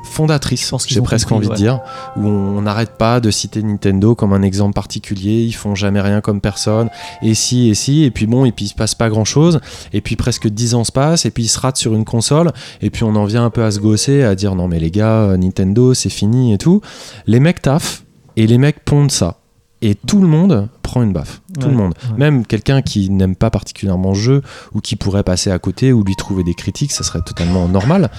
fondatrice, 0.04 0.72
j'ai 0.86 1.00
presque 1.02 1.28
compris, 1.28 1.48
envie 1.48 1.48
ouais. 1.48 1.54
de 1.54 1.58
dire, 1.58 1.80
où 2.16 2.26
on 2.26 2.62
n'arrête 2.62 2.92
pas 2.96 3.20
de 3.20 3.30
citer 3.30 3.62
Nintendo 3.62 4.14
comme 4.14 4.32
un 4.32 4.42
exemple 4.42 4.72
particulier, 4.72 5.42
ils 5.42 5.52
font 5.52 5.74
jamais 5.74 6.00
rien 6.00 6.20
comme 6.20 6.40
personne, 6.40 6.88
et 7.22 7.34
si, 7.34 7.68
et 7.68 7.74
si, 7.74 8.04
et 8.04 8.10
puis 8.10 8.26
bon, 8.26 8.44
et 8.44 8.52
puis 8.52 8.66
il 8.66 8.68
se 8.68 8.74
passe 8.74 8.94
pas 8.94 9.08
grand 9.08 9.24
chose, 9.24 9.60
et 9.92 10.00
puis 10.00 10.16
presque 10.16 10.48
10 10.48 10.74
ans 10.74 10.84
se 10.84 10.92
passent, 10.92 11.26
et 11.26 11.30
puis 11.30 11.44
ils 11.44 11.48
se 11.48 11.58
ratent 11.58 11.76
sur 11.76 11.94
une 11.94 12.04
console, 12.04 12.52
et 12.80 12.90
puis 12.90 13.04
on 13.04 13.14
en 13.16 13.24
vient 13.24 13.44
un 13.44 13.50
peu 13.50 13.64
à 13.64 13.70
se 13.70 13.80
gosser, 13.80 14.22
à 14.22 14.34
dire 14.34 14.54
non 14.54 14.68
mais 14.68 14.78
les 14.78 14.90
gars, 14.90 15.22
euh, 15.22 15.36
Nintendo 15.36 15.92
c'est 15.92 16.08
fini 16.08 16.54
et 16.54 16.58
tout. 16.58 16.80
Les 17.26 17.40
mecs 17.40 17.60
taffent, 17.60 18.04
et 18.36 18.46
les 18.46 18.58
mecs 18.58 18.84
pondent 18.84 19.10
ça. 19.10 19.38
Et 19.82 19.94
tout 19.94 20.20
le 20.20 20.26
monde 20.26 20.68
prend 20.82 21.02
une 21.02 21.12
baffe. 21.12 21.42
Tout 21.54 21.66
Ouais, 21.66 21.72
le 21.72 21.76
monde. 21.76 21.94
ouais. 22.12 22.18
Même 22.18 22.46
quelqu'un 22.46 22.80
qui 22.82 23.10
n'aime 23.10 23.36
pas 23.36 23.50
particulièrement 23.50 24.10
le 24.10 24.14
jeu 24.14 24.42
ou 24.74 24.80
qui 24.80 24.96
pourrait 24.96 25.22
passer 25.22 25.50
à 25.50 25.58
côté 25.58 25.92
ou 25.92 26.02
lui 26.02 26.16
trouver 26.16 26.44
des 26.44 26.54
critiques, 26.54 26.92
ça 26.92 27.04
serait 27.04 27.20
totalement 27.20 27.68
normal. 27.68 28.10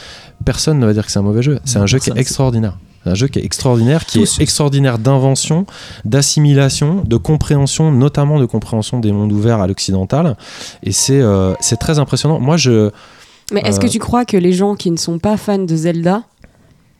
Personne 0.45 0.77
ne 0.79 0.85
va 0.85 0.93
dire 0.93 1.05
que 1.05 1.11
c'est 1.11 1.19
un 1.19 1.23
mauvais 1.23 1.41
jeu. 1.41 1.59
C'est 1.65 1.79
un 1.79 1.88
jeu 1.88 1.97
qui 1.99 2.09
est 2.11 2.17
extraordinaire. 2.17 2.77
C'est 3.03 3.11
un 3.11 3.15
jeu 3.15 3.27
qui 3.27 3.39
est 3.39 3.45
extraordinaire, 3.45 4.05
qui 4.05 4.19
est 4.21 4.39
extraordinaire 4.41 4.99
d'invention, 4.99 5.65
d'assimilation, 6.17 7.03
de 7.05 7.15
compréhension, 7.17 7.91
notamment 7.91 8.39
de 8.39 8.45
compréhension 8.45 8.99
des 8.99 9.11
mondes 9.11 9.31
ouverts 9.31 9.61
à 9.61 9.67
l'occidental. 9.67 10.35
Et 10.84 10.91
c'est 10.91 11.21
euh, 11.21 11.53
très 11.79 11.99
impressionnant. 11.99 12.39
Moi, 12.39 12.57
je, 12.57 12.91
Mais 13.53 13.61
est-ce 13.61 13.77
Euh, 13.77 13.84
que 13.84 13.88
tu 13.88 13.99
crois 13.99 14.25
que 14.25 14.35
les 14.38 14.51
gens 14.53 14.75
qui 14.75 14.91
ne 14.91 14.97
sont 14.97 15.19
pas 15.19 15.38
fans 15.38 15.57
de 15.59 15.75
Zelda 15.75 16.23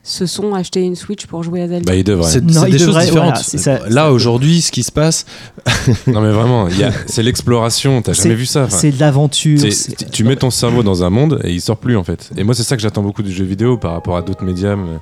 se 0.10 0.26
sont 0.26 0.54
achetés 0.54 0.82
une 0.82 0.96
Switch 0.96 1.26
pour 1.26 1.44
jouer 1.44 1.62
à 1.62 1.68
Zelda 1.68 1.92
Bah, 1.92 1.96
il 1.96 2.04
devrait. 2.04 2.30
c'est 2.32 2.42
Non, 2.44 2.62
c'est 2.62 2.70
il 2.70 2.72
des 2.72 2.80
choses 2.80 2.98
différentes. 2.98 3.14
voilà, 3.14 3.36
c'est 3.36 3.58
ça. 3.58 3.80
Là, 3.90 4.12
aujourd'hui, 4.12 4.62
ce 4.62 4.72
qui 4.72 4.84
se 4.84 4.92
passe, 4.92 5.26
Non, 6.08 6.22
mais 6.22 6.32
vraiment, 6.32 6.68
il 6.70 6.78
y 6.78 6.84
a- 6.84 6.92
c'est 7.08 7.24
l'exploration. 7.24 8.02
T'as 8.02 8.14
C'est- 8.14 8.24
jamais 8.24 8.36
vu 8.36 8.46
ça. 8.46 8.64
enfin. 8.64 8.78
C'est 8.78 8.92
de 8.92 9.00
l'aventure. 9.00 9.60
C'est- 9.60 9.72
c'est- 9.72 10.10
tu- 10.12 10.24
mets 10.24 10.36
ton 10.36 10.50
cerveau 10.50 10.82
dans 10.84 11.04
un 11.04 11.10
monde 11.10 11.42
et 11.44 11.52
il 11.52 11.62
sort 11.62 11.78
plus 11.78 11.98
en 11.98 12.04
fait. 12.04 12.30
Et 12.38 12.44
moi 12.44 12.54
c'est 12.56 12.64
ça 12.64 12.76
que 12.76 12.82
j'attends 12.82 13.04
beaucoup 13.04 13.24
du 13.24 13.32
jeu 13.32 13.44
vidéo 13.46 13.78
par 13.78 13.92
rapport 13.94 14.16
à 14.18 14.22
d'autres 14.22 14.44
médias 14.44 14.72
euh, 14.78 14.98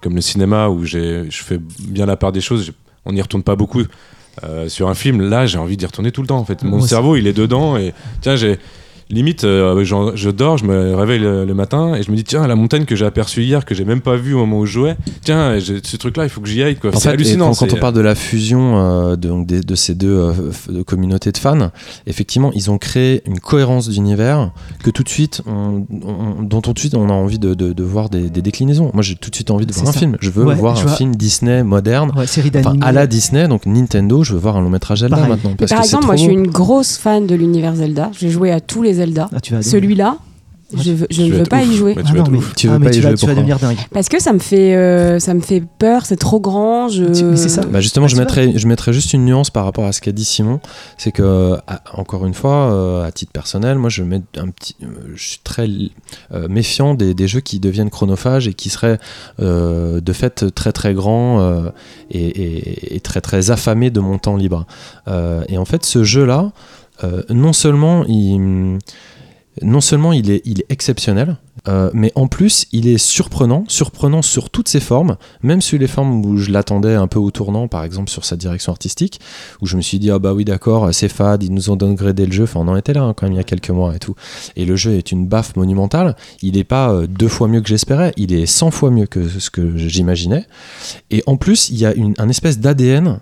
comme 0.00 0.14
le 0.14 0.20
cinéma 0.20 0.68
où 0.68 0.84
j'ai- 0.84 1.24
je 1.30 1.42
fais 1.42 1.58
bien 1.80 2.06
la 2.06 2.16
part 2.16 2.32
des 2.32 2.40
choses. 2.40 2.72
On 3.04 3.12
n'y 3.12 3.20
retourne 3.22 3.42
pas 3.42 3.56
beaucoup. 3.56 3.82
Euh, 4.44 4.68
sur 4.68 4.88
un 4.88 4.94
film, 4.94 5.20
là 5.28 5.46
j'ai 5.46 5.58
envie 5.58 5.76
d'y 5.78 5.86
retourner 5.86 6.12
tout 6.12 6.20
le 6.22 6.26
temps 6.28 6.38
en 6.38 6.44
fait. 6.44 6.62
Mon 6.62 6.78
Moi 6.78 6.86
cerveau 6.88 7.16
il 7.16 7.26
est 7.26 7.32
dedans 7.32 7.76
et 7.78 7.92
tiens 8.20 8.36
j'ai 8.36 8.58
limite, 9.10 9.44
euh, 9.44 9.84
je 10.14 10.30
dors, 10.30 10.58
je 10.58 10.64
me 10.64 10.94
réveille 10.94 11.20
le, 11.20 11.44
le 11.44 11.54
matin 11.54 11.94
et 11.94 12.02
je 12.02 12.10
me 12.10 12.16
dis 12.16 12.24
tiens 12.24 12.46
la 12.46 12.56
montagne 12.56 12.84
que 12.84 12.96
j'ai 12.96 13.04
aperçue 13.06 13.42
hier 13.42 13.64
que 13.64 13.74
j'ai 13.74 13.84
même 13.84 14.00
pas 14.00 14.16
vue 14.16 14.34
au 14.34 14.38
moment 14.38 14.58
où 14.60 14.66
je 14.66 14.72
jouais, 14.72 14.96
tiens 15.22 15.58
ce 15.60 15.96
truc-là 15.96 16.24
il 16.24 16.28
faut 16.28 16.40
que 16.40 16.48
j'y 16.48 16.62
aille 16.62 16.76
quoi. 16.76 16.90
En 16.90 16.94
C'est 16.98 17.08
fait, 17.08 17.14
hallucinant. 17.14 17.52
quand, 17.54 17.72
on 17.72 17.76
parle 17.76 17.94
de 17.94 18.00
la 18.00 18.14
fusion 18.14 18.78
euh, 18.78 19.16
de, 19.16 19.28
donc 19.28 19.46
des- 19.46 19.60
de 19.60 19.74
ces 19.74 19.94
deux 19.94 20.16
euh, 20.16 20.32
de 20.70 20.82
communautés 20.82 21.30
de 21.32 21.38
fans, 21.38 21.70
effectivement, 22.06 22.50
ils 22.54 22.70
ont 22.70 22.78
créé 22.78 23.22
une 23.26 23.38
cohérence 23.38 23.88
d'univers 23.88 24.50
que 24.82 24.90
tout 24.90 25.02
de 25.02 25.08
suite, 25.08 25.42
on- 25.46 25.84
on- 26.02 26.42
dont 26.42 26.60
tout 26.60 26.72
de 26.72 26.78
suite 26.78 26.94
on 26.94 27.08
a 27.08 27.12
envie 27.12 27.38
de, 27.38 27.54
de- 27.54 27.72
de 27.72 27.82
voir 27.84 28.08
des, 28.08 28.28
des 28.28 28.42
déclinaisons. 28.42 28.90
Moi, 28.92 29.02
j'ai 29.02 29.14
tout 29.14 29.30
de 29.30 29.34
suite 29.36 29.50
envie 29.50 29.66
de 29.66 29.72
C'est 29.72 29.80
voir 29.80 29.90
un 29.90 29.92
ça. 29.92 29.98
film. 30.00 30.16
Je 30.20 30.30
veux 30.30 30.44
Ouais, 30.44 30.54
voir 30.54 30.76
je 30.76 30.82
un 30.82 30.86
vois- 30.86 30.96
film 30.96 31.14
Disney 31.14 31.62
moderne. 31.62 32.12
Ouais, 32.16 32.26
série 32.26 32.48
Enfin, 32.54 32.62
d'animés. 32.70 32.84
à 32.86 32.92
la 32.92 33.06
Disney, 33.06 33.46
donc 33.48 33.66
Nintendo, 33.66 34.24
je 34.24 34.32
veux 34.32 34.38
voir 34.40 34.56
un 34.56 34.60
long 34.62 34.70
métrage 34.70 35.00
Zelda 35.00 35.16
Pareil. 35.16 35.30
maintenant. 35.30 35.54
Parce 35.56 35.70
Par 35.70 35.80
que 35.80 35.84
c'est 35.84 35.90
exemple, 35.90 36.06
moi, 36.06 36.16
je 36.16 36.22
suis 36.22 36.32
une 36.32 36.48
grosse 36.48 36.96
fan 36.96 37.26
de 37.26 37.34
l'univers 37.34 37.76
Zelda. 37.76 38.10
J'ai 38.18 38.30
joué 38.30 38.50
à 38.52 38.60
tous 38.60 38.82
les 38.82 38.95
Zelda. 38.96 39.28
Ah, 39.34 39.40
tu 39.40 39.54
vas 39.54 39.62
Celui-là, 39.62 40.18
je, 40.76 40.90
veux- 40.92 41.06
je 41.10 41.22
Tu 41.22 41.30
ne 41.30 41.36
veux 41.36 41.44
pas 41.44 41.58
ouf. 41.62 41.68
y 41.72 41.76
jouer. 41.76 41.94
Mais 41.94 42.02
Ah 42.04 42.08
tu 42.08 42.12
vas 42.12 42.18
non, 42.18 42.24
être 42.24 42.30
mais, 42.32 42.38
ouf. 42.38 42.54
Tu 42.56 42.68
ah, 42.68 42.72
veux 42.72 42.78
mais 42.80 42.86
pas 42.86 42.90
y 42.90 42.94
tu, 42.96 43.00
vas, 43.02 43.08
jouer, 43.10 43.16
tu 43.18 43.26
vas 43.26 43.34
pourquoi 43.34 43.34
devenir 43.54 43.58
dingue. 43.60 43.86
Parce 43.92 44.08
que 44.08 44.20
ça 44.20 44.32
me 44.32 44.40
fait, 44.40 44.74
euh, 44.74 45.20
ça 45.20 45.32
me 45.32 45.38
fait 45.40 45.62
peur, 45.78 46.04
c'est 46.04 46.16
trop 46.16 46.40
grand. 46.40 46.88
Je... 46.88 47.36
Ça. 47.36 47.62
Bah 47.66 47.80
justement, 47.80 48.06
Ah, 48.06 48.08
je, 48.08 48.16
mettrais, 48.16 48.58
je 48.58 48.66
mettrais 48.66 48.92
juste 48.92 49.12
une 49.12 49.24
nuance 49.24 49.50
par 49.50 49.64
rapport 49.64 49.84
à 49.84 49.92
ce 49.92 50.00
qu'a 50.00 50.10
dit 50.10 50.24
Simon. 50.24 50.58
C'est 50.98 51.12
que, 51.12 51.56
encore 51.94 52.26
une 52.26 52.34
fois, 52.34 52.72
euh, 52.72 53.04
à 53.06 53.12
titre 53.12 53.30
personnel, 53.30 53.78
moi, 53.78 53.90
je, 53.90 54.02
mets 54.02 54.22
un 54.38 54.48
petit, 54.48 54.74
euh, 54.82 54.86
je 55.14 55.22
suis 55.22 55.38
très 55.44 55.68
euh, 56.34 56.48
méfiant 56.48 56.94
des, 56.94 57.14
des 57.14 57.28
jeux 57.28 57.40
qui 57.40 57.60
deviennent 57.60 57.90
chronophages 57.90 58.48
et 58.48 58.54
qui 58.54 58.68
seraient 58.68 58.98
euh, 59.40 60.00
de 60.00 60.12
fait 60.12 60.52
très 60.52 60.72
très 60.72 60.94
grands 60.94 61.38
euh, 61.42 61.68
et, 62.10 62.26
et- 62.26 62.96
et 62.96 63.00
très 63.00 63.20
très 63.20 63.52
affamés 63.52 63.90
de 63.90 64.00
mon 64.00 64.18
temps 64.18 64.34
libre. 64.36 64.66
Euh, 65.06 65.44
et 65.48 65.58
en 65.58 65.64
fait, 65.64 65.84
ce 65.84 66.02
jeu-là, 66.02 66.50
euh, 67.04 67.22
non 67.28 67.52
seulement 67.52 68.04
il 68.06 68.78
non 69.62 69.80
seulement 69.80 70.12
il 70.12 70.30
est, 70.30 70.42
il 70.44 70.60
est 70.60 70.66
exceptionnel, 70.68 71.36
euh, 71.68 71.90
mais 71.94 72.12
en 72.14 72.28
plus 72.28 72.66
il 72.72 72.86
est 72.88 72.98
surprenant, 72.98 73.64
surprenant 73.68 74.22
sur 74.22 74.50
toutes 74.50 74.68
ses 74.68 74.80
formes, 74.80 75.16
même 75.42 75.62
sur 75.62 75.78
les 75.78 75.86
formes 75.86 76.24
où 76.24 76.36
je 76.36 76.50
l'attendais 76.50 76.94
un 76.94 77.06
peu 77.06 77.18
au 77.18 77.30
tournant, 77.30 77.66
par 77.68 77.84
exemple 77.84 78.10
sur 78.10 78.24
sa 78.24 78.36
direction 78.36 78.72
artistique, 78.72 79.20
où 79.62 79.66
je 79.66 79.76
me 79.76 79.82
suis 79.82 79.98
dit 79.98 80.10
ah 80.10 80.18
bah 80.18 80.34
oui 80.34 80.44
d'accord 80.44 80.92
c'est 80.92 81.08
fade, 81.08 81.42
ils 81.42 81.52
nous 81.52 81.70
ont 81.70 81.76
downgradé 81.76 82.26
le 82.26 82.32
jeu, 82.32 82.44
enfin 82.44 82.60
on 82.60 82.68
en 82.68 82.76
était 82.76 82.92
là 82.92 83.02
hein, 83.02 83.14
quand 83.14 83.26
même 83.26 83.32
il 83.32 83.36
y 83.36 83.40
a 83.40 83.44
quelques 83.44 83.70
mois 83.70 83.96
et 83.96 83.98
tout, 83.98 84.14
et 84.56 84.64
le 84.64 84.76
jeu 84.76 84.92
est 84.92 85.10
une 85.10 85.26
baffe 85.26 85.56
monumentale, 85.56 86.16
il 86.42 86.54
n'est 86.54 86.64
pas 86.64 86.90
euh, 86.90 87.06
deux 87.06 87.28
fois 87.28 87.48
mieux 87.48 87.62
que 87.62 87.68
j'espérais, 87.68 88.12
il 88.16 88.34
est 88.34 88.46
100 88.46 88.70
fois 88.70 88.90
mieux 88.90 89.06
que 89.06 89.26
ce 89.26 89.50
que 89.50 89.76
j'imaginais, 89.76 90.44
et 91.10 91.22
en 91.26 91.36
plus 91.36 91.70
il 91.70 91.78
y 91.78 91.86
a 91.86 91.94
une, 91.94 92.14
un 92.18 92.28
espèce 92.28 92.58
d'ADN 92.58 93.20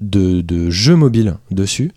de, 0.00 0.40
de 0.40 0.70
jeu 0.70 0.96
mobile 0.96 1.36
dessus 1.50 1.92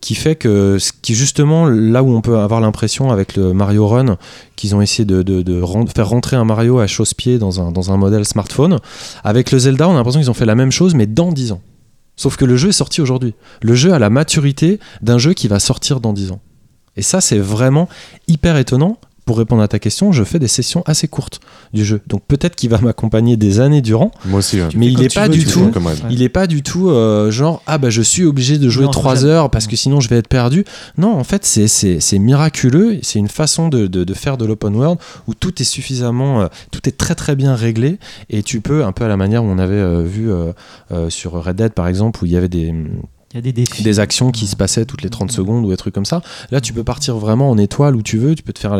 qui 0.00 0.14
fait 0.14 0.36
que 0.36 0.78
qui 1.02 1.14
justement 1.14 1.66
là 1.66 2.02
où 2.02 2.14
on 2.14 2.20
peut 2.20 2.38
avoir 2.38 2.60
l'impression 2.60 3.10
avec 3.10 3.36
le 3.36 3.52
Mario 3.52 3.86
Run 3.86 4.16
qu'ils 4.56 4.74
ont 4.74 4.80
essayé 4.80 5.04
de, 5.04 5.62
faire 5.94 6.08
rentrer 6.08 6.36
un 6.36 6.44
Mario 6.44 6.78
à 6.78 6.86
chausse-pied 6.86 7.38
dans 7.38 7.60
un, 7.60 7.72
dans 7.72 7.90
un 7.90 7.96
modèle 7.96 8.24
smartphone. 8.24 8.78
Avec 9.24 9.50
le 9.50 9.58
Zelda 9.58 9.88
on 9.88 9.92
a 9.92 9.94
l'impression 9.94 10.20
qu'ils 10.20 10.30
ont 10.30 10.34
fait 10.34 10.46
la 10.46 10.54
même 10.54 10.70
chose 10.72 10.94
mais 10.94 11.06
dans 11.06 11.32
10 11.32 11.52
ans. 11.52 11.60
Sauf 12.16 12.36
que 12.36 12.44
le 12.44 12.56
jeu 12.56 12.70
est 12.70 12.72
sorti 12.72 13.00
aujourd'hui. 13.00 13.34
Le 13.62 13.74
jeu 13.74 13.92
a 13.92 13.98
la 13.98 14.10
maturité 14.10 14.80
d'un 15.02 15.18
jeu 15.18 15.34
qui 15.34 15.46
va 15.48 15.60
sortir 15.60 16.00
dans 16.00 16.12
10 16.12 16.32
ans. 16.32 16.40
Et 16.96 17.02
ça 17.02 17.20
c'est 17.20 17.38
vraiment 17.38 17.88
hyper 18.28 18.56
étonnant 18.56 18.98
pour 19.28 19.36
répondre 19.36 19.60
à 19.60 19.68
ta 19.68 19.78
question, 19.78 20.10
je 20.10 20.24
fais 20.24 20.38
des 20.38 20.48
sessions 20.48 20.82
assez 20.86 21.06
courtes 21.06 21.38
du 21.74 21.84
jeu. 21.84 22.00
Donc 22.06 22.22
peut-être 22.26 22.56
qu'il 22.56 22.70
va 22.70 22.78
m'accompagner 22.82 23.36
des 23.36 23.60
années 23.60 23.82
durant, 23.82 24.10
Moi 24.24 24.38
aussi. 24.38 24.58
ouais. 24.58 24.68
mais 24.74 24.86
il 24.86 24.98
n'est 24.98 25.10
pas 25.10 25.28
du 25.28 25.44
tout 25.44 25.70
il 26.08 26.22
est 26.22 26.30
pas 26.30 26.46
du 26.46 26.62
tout 26.62 26.88
euh, 26.88 27.30
genre 27.30 27.60
ah 27.66 27.76
bah 27.76 27.90
je 27.90 28.00
suis 28.00 28.24
obligé 28.24 28.56
de 28.56 28.70
jouer 28.70 28.84
Non, 28.86 28.90
3 28.90 29.16
jamais. 29.16 29.28
heures 29.32 29.50
parce 29.50 29.66
que 29.66 29.76
sinon 29.76 30.00
je 30.00 30.08
vais 30.08 30.16
être 30.16 30.28
perdu. 30.28 30.64
Non, 30.96 31.12
en 31.12 31.24
fait 31.24 31.44
c'est- 31.44 31.68
c'est 31.68 32.00
c'est 32.00 32.18
miraculeux, 32.18 32.98
c'est 33.02 33.18
une 33.18 33.28
façon 33.28 33.68
de, 33.68 33.86
de- 33.86 34.04
de 34.04 34.14
faire 34.14 34.38
de 34.38 34.46
l'open 34.46 34.74
world 34.74 34.98
où 35.26 35.34
tout 35.34 35.60
est 35.60 35.64
suffisamment, 35.66 36.40
euh, 36.40 36.46
tout 36.70 36.88
est 36.88 36.96
très 36.96 37.14
très 37.14 37.36
bien 37.36 37.54
réglé 37.54 37.98
et 38.30 38.42
tu 38.42 38.62
peux 38.62 38.82
un 38.82 38.92
peu 38.92 39.04
à 39.04 39.08
la 39.08 39.18
manière 39.18 39.44
où 39.44 39.48
on 39.48 39.58
avait 39.58 39.74
euh, 39.74 40.02
vu 40.02 40.30
euh, 40.32 40.52
euh, 40.90 41.10
sur 41.10 41.32
Red 41.32 41.56
Dead 41.56 41.72
par 41.74 41.86
exemple 41.86 42.22
où 42.22 42.26
il 42.26 42.32
y 42.32 42.36
avait 42.38 42.48
des 42.48 42.72
Il 43.32 43.36
y 43.36 43.38
a 43.38 43.42
des 43.42 43.52
défis. 43.52 43.82
des 43.82 44.00
actions 44.00 44.30
qui 44.30 44.46
se 44.46 44.56
passaient 44.56 44.86
toutes 44.86 45.02
les 45.02 45.10
30 45.10 45.30
secondes 45.30 45.64
ou 45.66 45.68
des 45.70 45.76
trucs 45.76 45.94
comme 45.94 46.06
ça. 46.06 46.22
Là, 46.50 46.62
tu 46.62 46.72
peux 46.72 46.82
partir 46.82 47.16
vraiment 47.18 47.50
en 47.50 47.58
étoile 47.58 47.94
où 47.94 48.02
tu 48.02 48.16
veux, 48.16 48.34
tu 48.34 48.42
peux 48.42 48.54
te 48.54 48.58
faire 48.58 48.72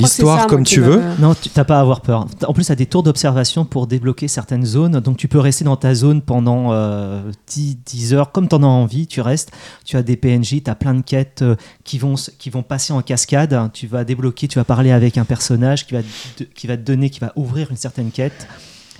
l'histoire 0.00 0.46
comme 0.46 0.64
tu 0.64 0.80
veux. 0.80 0.96
me- 1.00 1.20
Non, 1.20 1.34
tu 1.34 1.50
t'as 1.50 1.64
pas 1.64 1.76
à 1.76 1.80
avoir 1.80 2.00
peur. 2.00 2.26
En 2.46 2.52
plus, 2.54 2.64
tu 2.64 2.72
as 2.72 2.76
des 2.76 2.86
tours 2.86 3.02
d'observation 3.02 3.66
pour 3.66 3.86
débloquer 3.86 4.26
certaines 4.26 4.64
zones. 4.64 5.00
Donc, 5.00 5.18
tu 5.18 5.28
peux 5.28 5.38
rester 5.38 5.64
dans 5.64 5.76
ta 5.76 5.94
zone 5.94 6.22
pendant 6.22 6.72
euh, 6.72 7.20
10, 7.48 7.76
10 7.84 8.14
heures, 8.14 8.32
comme 8.32 8.48
tu 8.48 8.54
en 8.54 8.62
as 8.62 8.66
envie. 8.66 9.06
Tu 9.06 9.20
restes. 9.20 9.50
Tu 9.84 9.96
as 9.98 10.02
des 10.02 10.16
PNJ, 10.16 10.62
tu 10.64 10.70
as 10.70 10.74
plein 10.74 10.94
de 10.94 11.02
quêtes 11.02 11.42
euh, 11.42 11.56
qui, 11.84 11.98
vont, 11.98 12.14
qui 12.38 12.48
vont 12.50 12.62
passer 12.62 12.92
en 12.94 13.02
cascade. 13.02 13.54
Tu 13.74 13.86
vas 13.86 14.04
débloquer, 14.04 14.48
tu 14.48 14.58
vas 14.58 14.64
parler 14.64 14.92
avec 14.92 15.18
un 15.18 15.24
personnage 15.24 15.86
qui 15.86 15.92
va, 15.94 16.00
te- 16.36 16.44
qui 16.44 16.66
va 16.66 16.76
te 16.78 16.82
donner, 16.82 17.10
qui 17.10 17.20
va 17.20 17.32
ouvrir 17.36 17.70
une 17.70 17.76
certaine 17.76 18.10
quête. 18.10 18.46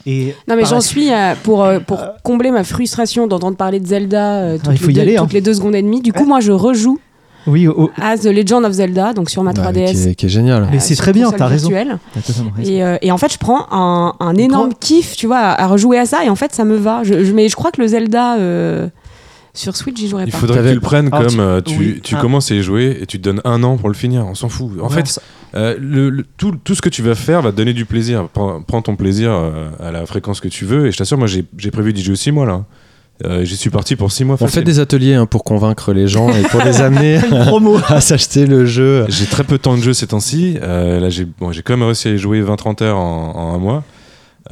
Et 0.06 0.34
Non 0.48 0.56
mais 0.56 0.64
j'en 0.64 0.80
suis 0.80 1.10
à- 1.10 1.34
pour, 1.42 1.64
euh, 1.64 1.80
pour 1.80 2.00
combler 2.22 2.50
ma 2.50 2.64
frustration 2.64 3.26
d'entendre 3.26 3.56
parler 3.56 3.80
de 3.80 3.86
Zelda 3.86 4.34
euh, 4.36 4.58
toutes, 4.62 4.72
il 4.72 4.78
faut 4.78 4.86
les 4.88 4.92
y 4.92 4.94
deux, 4.96 5.00
aller, 5.02 5.16
hein. 5.16 5.22
toutes 5.22 5.32
les 5.34 5.40
deux 5.40 5.54
secondes 5.54 5.74
et 5.74 5.82
demie. 5.82 6.00
Du 6.00 6.12
coup, 6.12 6.24
moi, 6.24 6.40
je 6.40 6.52
rejoue 6.52 6.98
Oui, 7.46 7.66
au- 7.66 7.84
au- 7.84 7.90
à 8.00 8.16
The 8.18 8.26
Legend 8.26 8.64
of 8.64 8.72
Zelda, 8.72 9.12
donc 9.12 9.30
sur 9.30 9.42
ma 9.42 9.50
Ouais, 9.50 9.56
3DS. 9.56 9.92
qui, 9.92 10.08
est, 10.10 10.14
qui 10.14 10.26
est 10.26 10.28
génial. 10.28 10.68
Mais 10.70 10.80
c'est 10.80 10.96
très 10.96 11.12
bien, 11.12 11.30
t'as 11.30 11.46
raison. 11.46 11.68
raison. 11.70 11.98
Et, 12.62 12.82
euh, 12.84 12.96
et 13.02 13.10
en 13.12 13.18
fait, 13.18 13.32
je 13.32 13.38
prends 13.38 13.66
un, 13.70 14.14
un 14.20 14.34
énorme 14.36 14.70
kiff, 14.78 15.16
tu 15.16 15.26
vois, 15.26 15.38
à, 15.38 15.62
à 15.64 15.66
rejouer 15.66 15.98
à 15.98 16.06
ça. 16.06 16.24
Et 16.24 16.28
en 16.30 16.34
fait, 16.36 16.54
ça 16.54 16.64
me 16.64 16.76
va. 16.76 17.02
Je, 17.04 17.24
je- 17.24 17.32
mais 17.32 17.48
je 17.48 17.56
crois 17.56 17.70
que 17.70 17.80
le 17.80 17.86
Zelda 17.88 18.36
euh, 18.38 18.88
sur 19.58 19.76
Switch, 19.76 19.96
j'y 19.98 20.08
jouerais 20.08 20.24
Il 20.26 20.32
pas. 20.32 20.38
faudrait 20.38 20.62
que 20.62 20.68
tu 20.68 20.74
le 20.74 20.80
prennes 20.80 21.08
Alors, 21.12 21.20
comme 21.26 21.34
tu- 21.36 21.40
euh, 21.40 21.60
tu, 21.60 21.76
oui, 21.78 22.00
tu 22.02 22.14
ah. 22.16 22.20
commences 22.20 22.50
à 22.50 22.54
y 22.54 22.62
jouer 22.62 22.98
et 23.02 23.06
tu 23.06 23.18
te 23.18 23.24
donnes 23.24 23.40
un 23.44 23.62
an 23.62 23.76
pour 23.76 23.88
le 23.88 23.94
finir. 23.94 24.24
On 24.26 24.34
s'en 24.34 24.48
fout. 24.48 24.70
En 24.80 24.88
Ouais, 24.88 24.94
fait, 25.04 25.20
euh, 25.54 25.76
le, 25.80 26.10
le- 26.10 26.24
tout, 26.36 26.54
tout 26.62 26.74
ce 26.74 26.82
que 26.82 26.88
tu 26.88 27.02
vas 27.02 27.14
faire 27.14 27.42
va 27.42 27.52
te 27.52 27.56
donner 27.56 27.72
du 27.72 27.84
plaisir. 27.84 28.28
Prends, 28.32 28.62
prends 28.62 28.82
ton 28.82 28.96
plaisir 28.96 29.30
euh, 29.32 29.68
à 29.82 29.90
la 29.90 30.06
fréquence 30.06 30.40
que 30.40 30.48
tu 30.48 30.64
veux. 30.64 30.86
Et 30.86 30.92
je 30.92 30.96
t'assure, 30.98 31.18
moi, 31.18 31.26
j'ai 31.26 31.44
j'ai 31.56 31.70
prévu 31.70 31.92
d'y 31.92 32.02
jouer 32.02 32.16
6 32.16 32.32
mois 32.32 32.46
là. 32.46 32.64
Euh, 33.24 33.44
J'y 33.44 33.56
suis 33.56 33.70
parti 33.70 33.96
pour 33.96 34.12
6 34.12 34.24
mois. 34.24 34.34
On 34.34 34.38
facile. 34.38 34.60
fait 34.60 34.64
des 34.64 34.78
ateliers 34.78 35.14
hein, 35.14 35.26
pour 35.26 35.42
convaincre 35.42 35.92
les 35.92 36.06
gens 36.06 36.28
et 36.30 36.42
pour 36.42 36.62
les 36.62 36.80
amener 36.80 37.18
promo. 37.46 37.76
à 37.88 38.00
s'acheter 38.00 38.46
le 38.46 38.64
jeu. 38.64 39.06
J'ai 39.08 39.26
très 39.26 39.42
peu 39.42 39.56
de 39.56 39.62
temps 39.62 39.76
de 39.76 39.82
jeu 39.82 39.92
ces 39.92 40.06
temps-ci. 40.06 40.56
Euh, 40.62 41.00
là, 41.00 41.08
j'ai 41.10 41.24
bon, 41.24 41.50
j'ai 41.50 41.62
quand 41.62 41.76
même 41.76 41.84
réussi 41.84 42.06
à 42.06 42.12
y 42.12 42.18
jouer 42.18 42.40
20-30 42.42 42.84
heures 42.84 42.96
en, 42.98 43.32
en 43.34 43.54
un 43.54 43.58
mois. 43.58 43.82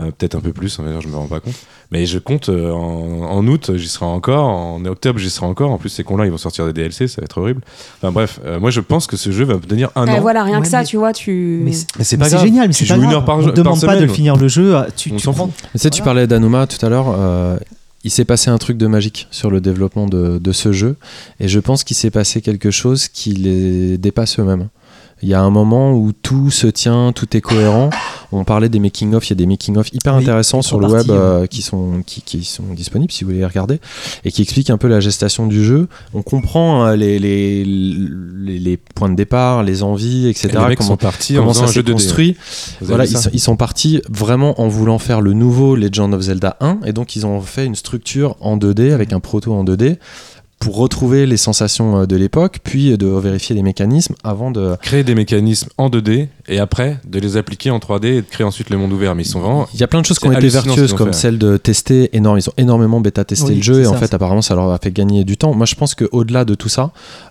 Euh, 0.01 0.10
Peut-être 0.16 0.35
un 0.35 0.40
peu 0.40 0.52
plus, 0.52 0.78
dire, 0.78 1.01
je 1.01 1.09
me 1.09 1.16
rends 1.16 1.27
pas 1.27 1.40
compte. 1.40 1.55
Mais 1.90 2.05
je 2.05 2.18
compte 2.18 2.48
euh, 2.51 2.70
en, 2.70 3.23
en 3.31 3.47
août, 3.47 3.70
j'y 3.77 3.89
serai 3.89 4.05
encore. 4.06 4.47
En 4.48 4.85
octobre, 4.85 5.18
j'y 5.18 5.31
serai 5.31 5.47
encore. 5.47 5.70
En 5.70 5.78
plus, 5.78 5.89
ces 5.89 6.05
cons-là, 6.05 6.27
ils 6.27 6.31
vont 6.31 6.36
sortir 6.39 6.66
des 6.66 6.73
DLC, 6.74 7.09
ça 7.09 7.20
va 7.20 7.24
être 7.24 7.39
horrible. 7.39 7.62
Enfin 7.98 8.12
bref, 8.12 8.39
euh, 8.44 8.60
moi 8.60 8.70
je 8.70 8.81
pense 8.81 9.06
que 9.06 9.16
ce 9.16 9.31
jeu 9.31 9.44
va 9.44 9.55
me 9.55 9.60
tenir 9.60 9.90
un 9.94 10.06
Ouais, 10.06 10.18
an. 10.18 10.20
voilà, 10.20 10.43
rien 10.44 10.56
Ouais, 10.56 10.62
que 10.62 10.68
ça, 10.68 10.81
mais- 10.81 10.85
tu 10.85 10.97
vois, 10.98 11.12
tu. 11.14 11.60
Mais 11.64 11.73
c'est 11.73 11.86
Mais 11.98 12.05
c'est 12.05 12.16
mais 12.16 12.24
pas 12.24 12.28
c'est 12.28 12.35
grave. 12.36 12.44
génial, 12.47 12.68
mais 12.68 12.74
Tu 12.74 12.85
c'est 12.85 12.89
pas 12.89 12.94
joues 12.97 13.01
une 13.02 13.06
grave. 13.09 13.20
heure 13.20 13.24
par 13.24 13.39
On 13.39 13.40
jour- 13.43 13.52
te 13.52 13.56
demande 13.56 13.81
par 13.81 13.89
pas 13.90 13.94
de 13.97 14.01
semaine. 14.02 14.14
finir 14.14 14.36
le 14.36 14.48
jeu. 14.48 14.77
Tu, 14.97 15.12
On 15.12 15.16
tu 15.16 15.23
s'en 15.23 15.32
prends. 15.32 15.47
fout. 15.47 15.55
Tu 15.73 15.78
sais, 15.78 15.90
tu 15.90 16.02
parlais 16.02 16.27
d'Anuma 16.27 16.66
tout 16.66 16.85
à 16.85 16.89
l'heure. 16.90 17.06
euh, 17.16 17.56
il 18.05 18.10
s'est 18.10 18.24
passé 18.27 18.51
un 18.51 18.59
truc 18.59 18.77
de 18.77 18.86
magique 18.86 19.27
sur 19.31 19.51
le 19.51 19.60
développement 19.60 20.06
de, 20.06 20.39
de 20.39 20.52
ce 20.52 20.73
jeu. 20.73 20.97
Et 21.40 21.48
je 21.48 21.59
pense 21.59 21.82
qu'il 21.85 21.97
s'est 21.97 22.10
passé 22.10 22.40
quelque 22.43 22.70
chose 22.70 23.09
qui 23.09 23.32
les 23.32 23.97
dépasse 23.98 24.39
eux-mêmes. 24.39 24.68
Il 25.23 25.28
y 25.31 25.35
a 25.35 25.40
un 25.40 25.51
moment 25.51 25.93
où 25.94 26.12
tout 26.12 26.51
se 26.51 26.66
tient, 26.66 27.12
tout 27.12 27.35
est 27.36 27.40
cohérent. 27.40 27.89
On 28.32 28.44
parlait 28.44 28.69
des 28.69 28.78
making-of, 28.78 29.27
il 29.27 29.31
y 29.31 29.32
a 29.32 29.36
des 29.36 29.47
making-of 29.47 29.93
hyper 29.93 30.16
Oui, 30.16 30.23
intéressants 30.23 30.62
sur 30.62 30.81
le 30.81 30.89
web 30.89 31.11
euh, 31.11 31.47
qui, 31.47 31.62
sont, 31.62 32.03
qui, 32.05 32.23
qui 32.23 32.44
sont 32.44 32.74
disponibles 32.74 33.12
si 33.12 33.24
vous 33.24 33.28
voulez 33.28 33.40
les 33.40 33.47
regarder 33.47 33.81
et 34.24 34.32
qui 34.32 34.43
expliquent 34.43 34.70
un 34.70 34.78
peu 34.78 34.89
la 34.89 35.01
gestation 35.01 35.47
du 35.47 35.65
jeu. 35.65 35.89
On 36.15 36.23
comprend 36.23 36.85
hein, 36.85 36.97
les, 36.97 37.19
les, 37.19 37.65
les, 37.65 38.59
les 38.59 38.77
points 38.77 39.09
de 39.09 39.15
départ, 39.15 39.62
les 39.62 39.82
envies, 39.82 40.28
etc. 40.28 40.48
Et 40.48 40.59
les 40.59 40.66
mecs 40.66 40.78
comment 40.78 40.90
sont 40.90 40.97
partis 40.97 41.39
en 41.39 41.43
comment 41.43 41.55
ça 41.55 41.66
s'est 41.66 41.82
construit. 41.82 42.36
Voilà, 42.81 43.05
ils 43.05 43.16
sont, 43.16 43.31
ils 43.32 43.40
sont 43.40 43.57
partis 43.57 44.03
vraiment 44.09 44.61
en 44.61 44.69
voulant 44.69 44.98
faire 44.98 45.20
le 45.20 45.32
nouveau 45.32 45.77
Legend 45.77 46.12
of 46.15 46.23
Zelda 46.23 46.57
1 46.61 46.81
et 46.85 46.93
donc 46.93 47.16
ils 47.16 47.27
ont 47.27 47.40
fait 47.40 47.66
une 47.66 47.74
structure 47.74 48.36
en 48.40 48.57
2D 48.57 48.93
avec 48.93 49.12
un 49.12 49.20
proto 49.20 49.55
en 49.55 49.65
2D 49.65 49.98
pour 50.58 50.76
retrouver 50.76 51.26
les 51.26 51.36
sensations 51.36 52.00
euh, 52.00 52.06
de 52.06 52.16
l'époque, 52.16 52.58
puis 52.64 52.96
de 52.96 53.06
vérifier 53.06 53.54
les 53.54 53.62
mécanismes 53.62 54.14
avant 54.24 54.50
de. 54.50 54.76
Créer 54.82 55.04
des 55.04 55.14
mécanismes 55.14 55.68
en 55.78 55.88
2D 55.88 56.28
et 56.48 56.58
après 56.58 56.98
de 57.06 57.18
les 57.18 57.36
appliquer 57.36 57.70
en 57.70 57.78
3D 57.78 58.06
et 58.06 58.22
de 58.22 58.26
créer 58.26 58.46
ensuite 58.46 58.70
le 58.70 58.78
monde 58.78 58.92
ouvert. 58.92 59.14
Mais 59.14 59.22
ils 59.22 59.28
sont 59.28 59.40
vraiment. 59.40 59.68
Il 59.74 59.80
y 59.80 59.82
a 59.82 59.86
plein 59.86 60.00
de 60.00 60.06
choses 60.06 60.18
qui 60.18 60.26
ont 60.26 60.32
été 60.32 60.48
vertueuses, 60.48 60.94
comme 60.94 61.12
fait. 61.12 61.20
celle 61.20 61.38
de 61.38 61.56
tester 61.56 62.16
énorme. 62.16 62.38
Ils 62.38 62.48
ont 62.48 62.54
énormément 62.56 63.00
bêta 63.00 63.24
testé 63.24 63.50
Oui, 63.50 63.56
le 63.56 63.62
jeu 63.62 63.82
et 63.82 63.86
en 63.86 63.94
fait, 63.94 64.12
apparemment, 64.14 64.42
ça 64.42 64.54
leur 64.54 64.70
a 64.70 64.78
fait 64.78 64.92
gagner 64.92 65.24
du 65.24 65.36
temps. 65.36 65.54
Moi, 65.54 65.66
je 65.66 65.74
pense 65.74 65.94
qu'au-delà 65.94 66.44
de 66.44 66.54
tout 66.54 66.68
ça, 66.68 66.90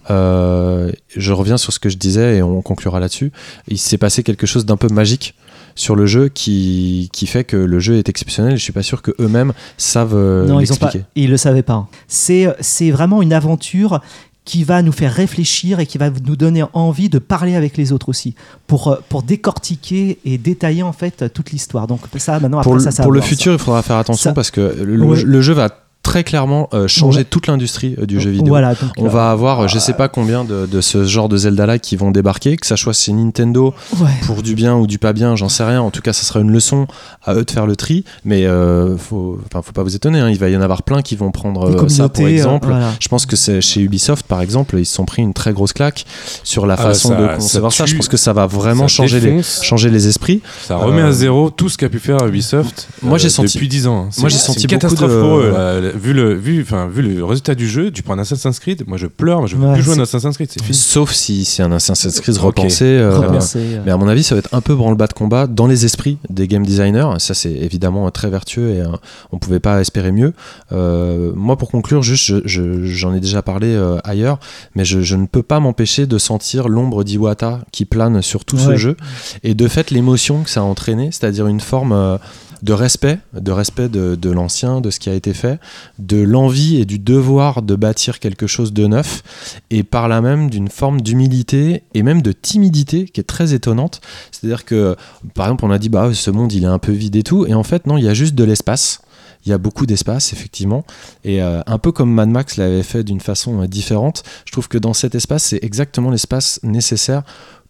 euh, 0.09 0.91
je 1.15 1.33
reviens 1.33 1.57
sur 1.57 1.73
ce 1.73 1.79
que 1.79 1.89
je 1.89 1.97
disais 1.97 2.37
et 2.37 2.43
on 2.43 2.61
conclura 2.61 2.99
là-dessus. 2.99 3.31
Il 3.67 3.77
s'est 3.77 3.97
passé 3.97 4.23
quelque 4.23 4.45
chose 4.45 4.65
d'un 4.65 4.77
peu 4.77 4.87
magique 4.89 5.33
sur 5.75 5.95
le 5.95 6.05
jeu 6.05 6.29
qui, 6.29 7.09
qui 7.13 7.27
fait 7.27 7.43
que 7.43 7.57
le 7.57 7.79
jeu 7.79 7.97
est 7.97 8.07
exceptionnel. 8.09 8.57
Je 8.57 8.63
suis 8.63 8.73
pas 8.73 8.81
sûr 8.83 9.01
que 9.01 9.11
eux-mêmes 9.19 9.53
savent 9.77 10.15
euh, 10.15 10.45
non, 10.47 10.59
ils 10.59 10.71
ont 10.71 10.77
pas. 10.77 10.91
Ils 11.15 11.29
le 11.29 11.37
savaient 11.37 11.63
pas. 11.63 11.87
C'est 12.07 12.47
c'est 12.61 12.91
vraiment 12.91 13.21
une 13.21 13.33
aventure 13.33 13.99
qui 14.45 14.63
va 14.63 14.83
nous 14.83 14.91
faire 14.91 15.11
réfléchir 15.11 15.79
et 15.79 15.87
qui 15.87 15.97
va 15.97 16.09
nous 16.11 16.35
donner 16.35 16.63
envie 16.73 17.09
de 17.09 17.17
parler 17.17 17.55
avec 17.55 17.77
les 17.77 17.91
autres 17.91 18.09
aussi 18.09 18.35
pour 18.67 18.87
euh, 18.89 18.95
pour 19.09 19.23
décortiquer 19.23 20.19
et 20.23 20.37
détailler 20.37 20.83
en 20.83 20.93
fait 20.93 21.33
toute 21.33 21.51
l'histoire. 21.51 21.87
Donc 21.87 22.01
ça 22.17 22.39
maintenant 22.39 22.59
après 22.59 22.69
pour, 22.71 22.79
ça, 22.79 22.89
le, 22.89 22.95
ça 22.95 23.03
pour 23.03 23.11
le 23.11 23.21
ça. 23.21 23.27
futur, 23.27 23.53
il 23.53 23.59
faudra 23.59 23.81
faire 23.81 23.97
attention 23.97 24.29
Ça- 24.29 24.33
parce 24.33 24.51
que 24.51 24.61
le 24.61 25.41
jeu 25.41 25.53
va 25.53 25.69
très 26.05 26.23
clairement 26.23 26.69
euh, 26.75 26.87
changer 26.87 27.19
Ouais. 27.19 27.23
toute 27.25 27.47
l'industrie 27.47 27.95
euh, 27.99 28.05
du 28.05 28.19
jeu 28.21 28.29
vidéo. 28.29 28.47
Voilà, 28.49 28.75
donc, 28.75 28.91
On 28.97 29.05
euh, 29.07 29.09
va 29.09 29.31
avoir, 29.31 29.61
euh, 29.61 29.67
je 29.67 29.79
sais 29.79 29.93
pas 29.93 30.07
combien 30.07 30.43
de, 30.43 30.67
de 30.67 30.79
ce 30.81 31.03
genre 31.03 31.27
de 31.29 31.35
Zelda 31.35 31.65
là 31.65 31.79
qui 31.79 31.95
vont 31.95 32.11
débarquer, 32.11 32.57
que 32.57 32.67
ça 32.67 32.77
soit 32.77 32.93
chez 32.93 33.11
Nintendo 33.11 33.73
ouais. 33.99 34.09
pour 34.27 34.43
du 34.43 34.53
bien 34.53 34.75
ou 34.75 34.85
du 34.85 34.99
pas 34.99 35.13
bien, 35.13 35.35
j'en 35.35 35.49
sais 35.49 35.63
rien. 35.63 35.81
En 35.81 35.89
tout 35.89 36.01
cas, 36.01 36.13
ça 36.13 36.21
sera 36.23 36.41
une 36.41 36.51
leçon 36.51 36.85
à 37.23 37.33
eux 37.33 37.43
de 37.43 37.49
faire 37.49 37.65
le 37.65 37.75
tri. 37.75 38.03
Mais 38.23 38.45
euh, 38.45 38.97
faut, 38.97 39.39
faut 39.51 39.71
pas 39.71 39.81
vous 39.83 39.95
étonner, 39.95 40.19
hein, 40.19 40.29
il 40.29 40.37
va 40.37 40.49
y 40.49 40.55
en 40.55 40.61
avoir 40.61 40.83
plein 40.83 41.01
qui 41.01 41.15
vont 41.15 41.31
prendre 41.31 41.63
euh, 41.83 41.87
ça 41.89 42.07
pour 42.07 42.23
euh, 42.25 42.27
exemple. 42.29 42.67
voilà. 42.67 42.91
Je 42.99 43.07
pense 43.07 43.25
que 43.25 43.35
c'est 43.35 43.59
chez 43.61 43.81
Ubisoft, 43.81 44.27
par 44.27 44.41
exemple, 44.41 44.77
ils 44.77 44.85
se 44.85 44.93
sont 44.93 45.05
pris 45.05 45.23
une 45.23 45.33
très 45.33 45.53
grosse 45.53 45.73
claque 45.73 46.05
sur 46.43 46.67
la 46.67 46.75
Ah, 46.75 46.83
façon 46.83 47.09
ça- 47.09 47.15
de 47.15 47.27
concevoir 47.37 47.73
ça. 47.73 47.85
Je 47.87 47.95
pense 47.95 48.07
que 48.07 48.17
ça 48.17 48.31
va 48.33 48.45
vraiment 48.45 48.87
ça 48.87 48.95
changer 48.97 49.19
les, 49.19 49.41
changer 49.43 49.89
les 49.89 50.07
esprits. 50.07 50.41
Ça 50.67 50.77
remet 50.77 51.01
Euh, 51.01 51.07
à 51.07 51.11
zéro 51.11 51.49
tout 51.49 51.69
ce 51.69 51.77
qu'a 51.77 51.89
pu 51.89 51.99
faire 51.99 52.17
Ubisoft 52.27 52.87
Moi, 53.01 53.15
euh, 53.15 53.17
j'ai 53.17 53.29
senti- 53.29 53.53
depuis 53.55 53.67
10 53.67 53.87
ans. 53.87 53.95
hein. 53.97 54.01
moi, 54.03 54.11
C'est- 54.11 54.29
j'ai 54.29 54.37
c'est 54.37 54.45
senti 54.45 54.59
une 54.63 54.67
beaucoup 54.67 54.81
catastrophe 54.81 55.11
de- 55.11 55.21
pour 55.21 55.37
eux. 55.37 55.53
Vu, 55.95 56.13
le, 56.13 56.33
vu, 56.33 56.61
enfin, 56.61 56.87
vu 56.87 57.01
le 57.01 57.23
résultat 57.23 57.55
du 57.55 57.67
jeu, 57.67 57.89
tu 57.91 58.03
prends 58.03 58.13
un 58.13 58.19
Assassin's 58.19 58.59
Creed, 58.59 58.83
moi 58.87 58.97
je 58.97 59.07
pleure, 59.07 59.39
moi 59.39 59.47
je 59.47 59.55
veux 59.55 59.65
Ouais, 59.65 59.73
plus 59.73 59.81
jouer 59.83 59.95
à 59.95 59.99
un 59.99 60.03
Assassin's 60.03 60.35
Creed, 60.35 60.49
c'est 60.51 60.61
fini. 60.63 60.77
Sauf 60.77 61.11
si 61.11 61.45
c'est 61.45 61.63
un 61.63 61.71
Assassin's 61.71 62.19
Creed 62.19 62.37
repensé. 62.37 62.83
euh, 62.85 63.17
Repensé, 63.19 63.59
euh, 63.59 63.81
Mais 63.85 63.91
à 63.91 63.97
mon 63.97 64.07
avis, 64.07 64.23
ça 64.23 64.35
va 64.35 64.39
être 64.39 64.53
un 64.53 64.61
peu 64.61 64.75
branle-bas 64.75 65.07
de 65.07 65.13
combat 65.13 65.47
dans 65.47 65.67
les 65.67 65.85
esprits 65.85 66.17
des 66.29 66.47
game 66.47 66.65
designers. 66.65 67.07
Ça, 67.19 67.33
c'est 67.33 67.51
évidemment 67.53 68.09
très 68.11 68.29
vertueux 68.29 68.71
et 68.71 68.81
euh, 68.81 68.87
on 69.31 69.39
pouvait 69.39 69.59
pas 69.59 69.79
espérer 69.81 70.11
mieux. 70.11 70.33
Euh, 70.71 71.31
moi, 71.35 71.57
pour 71.57 71.71
conclure, 71.71 72.03
juste, 72.03 72.25
je- 72.25 72.41
je- 72.45 72.83
j'en 72.85 73.13
ai 73.13 73.19
déjà 73.19 73.41
parlé 73.41 73.67
euh, 73.67 73.97
ailleurs, 74.03 74.39
mais 74.75 74.85
je, 74.85 75.01
je 75.01 75.15
ne 75.15 75.25
peux 75.25 75.43
pas 75.43 75.59
m'empêcher 75.59 76.05
de 76.07 76.17
sentir 76.17 76.67
l'ombre 76.67 77.03
d'Iwata 77.03 77.61
qui 77.71 77.85
plane 77.85 78.21
sur 78.21 78.45
tout 78.45 78.57
ce 78.57 78.75
jeu 78.75 78.97
et 79.43 79.53
de 79.53 79.67
fait 79.67 79.91
l'émotion 79.91 80.43
que 80.43 80.49
ça 80.49 80.61
a 80.61 80.63
entraîné, 80.63 81.09
c'est-à-dire 81.11 81.47
une 81.47 81.59
forme 81.59 81.91
euh, 81.93 82.17
de 82.63 82.73
respect, 82.73 83.19
de 83.39 83.51
respect 83.51 83.89
de, 83.89 84.15
de 84.15 84.29
l'ancien, 84.31 84.81
de 84.81 84.89
ce 84.89 84.99
qui 84.99 85.09
a 85.09 85.13
été 85.13 85.33
fait, 85.33 85.59
de 85.99 86.17
l'envie 86.17 86.77
et 86.77 86.85
du 86.85 86.99
devoir 86.99 87.61
de 87.61 87.75
bâtir 87.75 88.19
quelque 88.19 88.47
chose 88.47 88.73
de 88.73 88.87
neuf, 88.87 89.23
et 89.69 89.83
par 89.83 90.07
là 90.07 90.21
même 90.21 90.49
d'une 90.49 90.67
forme 90.67 91.01
d'humilité 91.01 91.83
et 91.93 92.03
même 92.03 92.21
de 92.21 92.31
timidité 92.31 93.05
qui 93.05 93.19
est 93.19 93.25
très 93.25 93.53
étonnante. 93.53 94.01
C'est-à-dire 94.31 94.65
que, 94.65 94.95
par 95.33 95.47
exemple, 95.47 95.65
on 95.65 95.71
a 95.71 95.79
dit, 95.79 95.89
bah, 95.89 96.13
ce 96.13 96.31
monde, 96.31 96.51
il 96.51 96.63
est 96.63 96.67
un 96.67 96.79
peu 96.79 96.91
vide 96.91 97.15
et 97.15 97.23
tout, 97.23 97.45
et 97.45 97.53
en 97.53 97.63
fait, 97.63 97.87
non, 97.87 97.97
il 97.97 98.03
y 98.03 98.09
a 98.09 98.13
juste 98.13 98.35
de 98.35 98.43
l'espace. 98.43 99.01
Il 99.45 99.49
y 99.49 99.53
a 99.53 99.59
beaucoup 99.59 99.85
d'espace, 99.85 100.33
effectivement. 100.33 100.85
Et 101.23 101.41
euh, 101.41 101.61
un 101.67 101.77
peu 101.77 101.91
comme 101.91 102.11
Mad 102.11 102.29
Max 102.29 102.57
l'avait 102.57 102.81
fait 102.81 103.03
d'une 103.03 103.19
façon 103.19 103.61
euh, 103.61 103.67
différente, 103.67 104.23
je 104.45 104.51
trouve 104.51 104.67
que 104.67 104.79
dans 104.79 104.93
cet 104.93 105.13
espace, 105.13 105.43
c'est 105.43 105.63
exactement 105.63 106.09
l'espace 106.09 106.59
nécessaire 106.63 107.21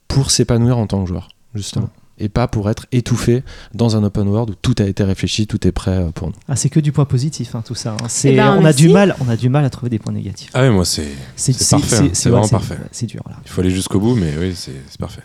pour 0.08 0.32
s'épanouir 0.32 0.78
en 0.78 0.88
tant 0.88 1.04
que 1.04 1.10
joueur, 1.10 1.28
justement. 1.54 1.90
Et 2.18 2.30
pas 2.30 2.48
pour 2.48 2.70
être 2.70 2.86
étouffé 2.94 3.44
dans 3.74 3.98
un 3.98 4.04
open 4.06 4.28
world 4.30 4.52
où 4.52 4.56
tout 4.56 4.76
a 4.80 4.86
été 4.86 5.04
réfléchi, 5.04 5.48
tout 5.48 5.68
est 5.68 5.74
prêt 5.74 5.92
euh, 5.98 6.12
pour 6.12 6.28
nous. 6.30 6.34
Ah, 6.48 6.56
c'est 6.56 6.70
que 6.70 6.80
du 6.80 6.92
point 6.94 7.04
positif, 7.06 7.56
hein, 7.56 7.64
tout 7.66 7.76
ça. 7.76 7.92
hein. 8.02 8.06
C'est, 8.08 8.34
Eh 8.34 8.38
ben, 8.38 8.56
on 8.58 8.64
a 8.64 8.72
du 8.72 8.88
mal, 8.88 9.16
on 9.20 9.28
a 9.28 9.36
du 9.36 9.50
mal 9.50 9.66
à 9.66 9.70
trouver 9.70 9.90
des 9.90 10.00
points 10.00 10.14
négatifs. 10.14 10.50
Ah 10.54 10.62
ouais, 10.62 10.70
moi 10.70 10.86
c'est 10.86 11.08
c'est 11.36 11.52
parfait, 11.70 11.98
hein. 11.98 12.10
C'est 12.14 12.30
ouais, 12.30 12.32
vraiment 12.36 12.48
parfait. 12.48 12.78
C'est 12.92 13.06
dur 13.06 13.22
là. 13.30 13.36
il 13.46 13.50
faut 13.52 13.60
aller 13.62 13.70
jusqu'au 13.70 14.00
bout, 14.00 14.16
mais 14.16 14.34
oui, 14.40 14.54
c'est 14.56 14.82
c'est 14.90 15.00
parfait. 15.00 15.24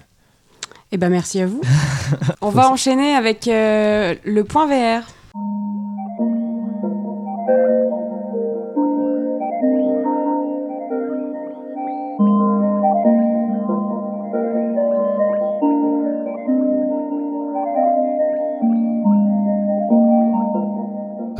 Eh 0.92 0.96
ben 0.98 1.08
merci 1.10 1.40
à 1.40 1.46
vous. 1.46 1.60
On 2.40 2.50
va 2.50 2.68
enchaîner 2.68 3.14
avec 3.14 3.46
euh, 3.46 4.16
le 4.24 4.42
point 4.42 4.66
VR. 4.66 5.04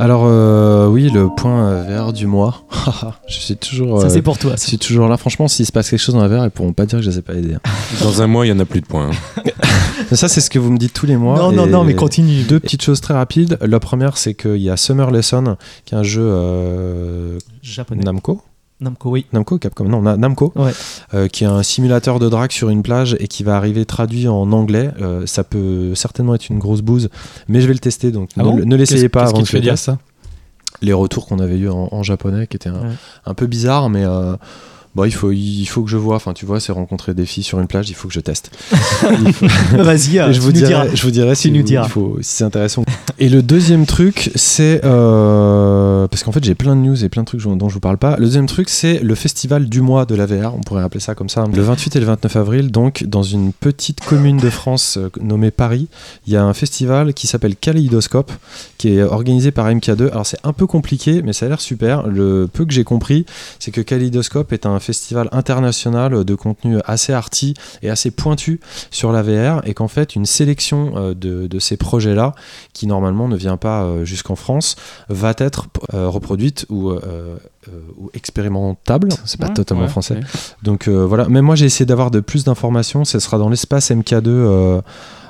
Alors, 0.01 0.23
euh, 0.25 0.87
oui, 0.87 1.11
le 1.11 1.27
point 1.29 1.63
euh, 1.63 1.83
vert 1.83 2.11
du 2.11 2.25
mois. 2.25 2.63
je 3.27 3.35
suis 3.35 3.55
toujours. 3.55 4.01
Ça 4.01 4.07
euh, 4.07 4.09
c'est 4.09 4.23
pour 4.23 4.39
toi. 4.39 4.53
je 4.59 4.65
suis 4.65 4.79
toujours 4.79 5.07
là. 5.07 5.15
Franchement, 5.15 5.47
s'il 5.47 5.63
se 5.63 5.71
passe 5.71 5.91
quelque 5.91 5.99
chose 5.99 6.15
dans 6.15 6.23
la 6.23 6.27
VR, 6.27 6.43
ils 6.43 6.49
pourront 6.49 6.73
pas 6.73 6.87
dire 6.87 6.97
que 6.97 7.05
je 7.05 7.11
les 7.11 7.19
ai 7.19 7.21
pas 7.21 7.35
aidés. 7.35 7.53
hein. 7.53 7.69
Dans 8.01 8.19
un 8.23 8.25
mois, 8.25 8.47
il 8.47 8.49
y 8.49 8.51
en 8.51 8.57
a 8.57 8.65
plus 8.65 8.81
de 8.81 8.87
points. 8.87 9.11
hein. 9.11 9.43
Mais 10.09 10.17
ça, 10.17 10.27
c'est 10.27 10.41
ce 10.41 10.49
que 10.49 10.57
vous 10.57 10.71
me 10.71 10.79
dites 10.79 10.93
tous 10.93 11.05
les 11.05 11.17
mois. 11.17 11.37
Non, 11.37 11.51
non, 11.51 11.67
non, 11.67 11.83
mais 11.83 11.93
continue. 11.93 12.41
Deux 12.41 12.59
petites 12.59 12.81
choses 12.81 12.99
très 12.99 13.13
rapides. 13.13 13.59
La 13.61 13.79
première, 13.79 14.17
c'est 14.17 14.33
qu'il 14.33 14.57
y 14.57 14.71
a 14.71 14.75
Summer 14.75 15.11
Lesson, 15.11 15.55
qui 15.85 15.93
est 15.93 15.97
un 15.99 16.03
jeu 16.03 16.23
euh, 16.25 17.37
Japonais. 17.61 18.01
Namco. 18.03 18.41
Namco, 18.81 19.11
oui. 19.11 19.25
Namco, 19.31 19.57
Capcom, 19.59 19.85
non, 19.85 20.01
Na- 20.01 20.17
Namco, 20.17 20.51
Ouais. 20.55 20.71
euh, 21.13 21.27
qui 21.27 21.43
est 21.43 21.47
un 21.47 21.61
simulateur 21.61 22.17
de 22.19 22.27
drague 22.29 22.51
sur 22.51 22.69
une 22.69 22.81
plage 22.81 23.15
et 23.19 23.27
qui 23.27 23.43
va 23.43 23.55
arriver 23.55 23.85
traduit 23.85 24.27
en 24.27 24.51
anglais. 24.51 24.89
Euh, 24.99 25.25
ça 25.27 25.43
peut 25.43 25.93
certainement 25.93 26.33
être 26.35 26.49
une 26.49 26.57
grosse 26.59 26.81
bouse, 26.81 27.09
mais 27.47 27.61
je 27.61 27.67
vais 27.67 27.73
le 27.73 27.79
tester, 27.79 28.11
donc 28.11 28.29
Ah 28.35 28.39
ne, 28.39 28.43
bon 28.43 28.57
le- 28.57 28.65
ne 28.65 28.75
l'essayez 28.75 29.07
pas 29.07 29.23
avant 29.27 29.39
le 29.39 29.59
dire 29.59 29.77
ça? 29.77 29.99
Les 30.81 30.93
retours 30.93 31.27
qu'on 31.27 31.37
avait 31.37 31.57
eu 31.59 31.69
en, 31.69 31.89
en 31.91 32.01
japonais, 32.01 32.47
qui 32.47 32.55
étaient 32.55 32.69
un, 32.69 32.81
Ouais. 32.81 32.95
un 33.27 33.33
peu 33.35 33.45
bizarres, 33.45 33.89
mais 33.91 34.03
bon, 34.95 35.05
il 35.05 35.11
faut, 35.11 35.31
il 35.31 35.65
faut 35.65 35.83
que 35.83 35.89
je 35.89 35.97
vois. 35.97 36.15
Enfin, 36.15 36.33
tu 36.33 36.45
vois, 36.45 36.59
c'est 36.59 36.71
rencontrer 36.71 37.13
des 37.13 37.25
filles 37.25 37.43
sur 37.43 37.59
une 37.59 37.67
plage, 37.67 37.89
il 37.89 37.95
faut 37.95 38.07
que 38.07 38.13
je 38.13 38.19
teste. 38.19 38.51
Faut- 38.71 39.47
Vas-y, 39.77 40.33
je 40.33 40.39
vous 40.39 40.51
dirai, 40.51 40.89
je 40.95 41.01
vous 41.03 41.11
dirai 41.11 41.35
si, 41.35 41.51
nous 41.51 41.61
vous- 41.65 41.89
faut, 41.89 42.17
si 42.21 42.37
c'est 42.37 42.43
intéressant. 42.43 42.83
Et 43.19 43.29
le 43.29 43.41
deuxième 43.41 43.85
truc, 43.85 44.31
c'est 44.35 44.81
euh, 44.83 46.07
parce 46.07 46.23
qu'en 46.23 46.31
fait 46.31 46.43
j'ai 46.43 46.55
plein 46.55 46.75
de 46.75 46.81
news 46.81 47.03
et 47.03 47.09
plein 47.09 47.23
de 47.23 47.27
trucs 47.27 47.41
dont 47.41 47.69
je 47.69 47.73
vous 47.73 47.79
parle 47.79 47.97
pas. 47.97 48.15
Le 48.17 48.25
deuxième 48.25 48.45
truc, 48.47 48.69
c'est 48.69 48.99
le 48.99 49.15
festival 49.15 49.67
du 49.69 49.81
mois 49.81 50.05
de 50.05 50.15
la 50.15 50.25
VR. 50.25 50.55
On 50.55 50.61
pourrait 50.61 50.83
appeler 50.83 50.99
ça 50.99 51.15
comme 51.15 51.29
ça. 51.29 51.45
Le 51.53 51.61
28 51.61 51.95
et 51.95 51.99
le 51.99 52.05
29 52.05 52.35
avril, 52.35 52.71
donc 52.71 53.03
dans 53.03 53.23
une 53.23 53.53
petite 53.53 54.01
commune 54.03 54.37
de 54.37 54.49
France 54.49 54.97
euh, 54.97 55.09
nommée 55.21 55.51
Paris, 55.51 55.87
il 56.27 56.33
y 56.33 56.35
a 56.37 56.43
un 56.43 56.53
festival 56.53 57.13
qui 57.13 57.27
s'appelle 57.27 57.55
Kaleidoscope, 57.55 58.31
qui 58.77 58.89
est 58.97 59.03
organisé 59.03 59.51
par 59.51 59.67
MK2. 59.69 60.09
Alors 60.11 60.25
c'est 60.25 60.39
un 60.43 60.53
peu 60.53 60.67
compliqué, 60.67 61.21
mais 61.21 61.33
ça 61.33 61.45
a 61.45 61.49
l'air 61.49 61.61
super. 61.61 62.07
Le 62.07 62.49
peu 62.51 62.65
que 62.65 62.73
j'ai 62.73 62.83
compris, 62.83 63.25
c'est 63.59 63.71
que 63.71 63.81
Kaleidoscope 63.81 64.53
est 64.53 64.65
un 64.65 64.79
festival 64.81 65.29
international 65.31 66.23
de 66.25 66.35
contenu 66.35 66.77
assez 66.85 67.13
arty 67.13 67.53
et 67.81 67.89
assez 67.89 68.11
pointu 68.11 68.59
sur 68.91 69.11
la 69.11 69.21
VR 69.21 69.61
et 69.67 69.73
qu'en 69.73 69.87
fait 69.87 70.15
une 70.15 70.25
sélection 70.25 70.93
euh, 70.95 71.13
de, 71.13 71.47
de 71.47 71.59
ces 71.59 71.77
projets-là, 71.77 72.33
qui 72.73 72.87
normalement 72.87 73.27
ne 73.27 73.35
vient 73.35 73.57
pas 73.57 73.83
euh, 73.83 74.03
jusqu'en 74.05 74.35
France, 74.35 74.75
va 75.09 75.33
être 75.37 75.67
euh, 75.93 76.07
reproduite 76.09 76.65
ou, 76.69 76.91
ou 76.91 78.09
expérimentable. 78.13 79.09
C'est 79.25 79.39
pas 79.39 79.47
Ouais, 79.47 79.53
totalement 79.53 79.83
ouais, 79.83 79.89
français. 79.89 80.15
ouais. 80.15 80.21
Donc 80.63 80.87
euh, 80.87 81.05
voilà, 81.05 81.27
même 81.27 81.45
moi 81.45 81.55
j'ai 81.55 81.65
essayé 81.65 81.85
d'avoir 81.85 82.09
de 82.11 82.19
plus 82.19 82.43
d'informations, 82.43 83.05
ce 83.05 83.19
sera 83.19 83.37
dans 83.37 83.49
l'espace 83.49 83.91
MK2 83.91 84.23
euh, 84.27 84.81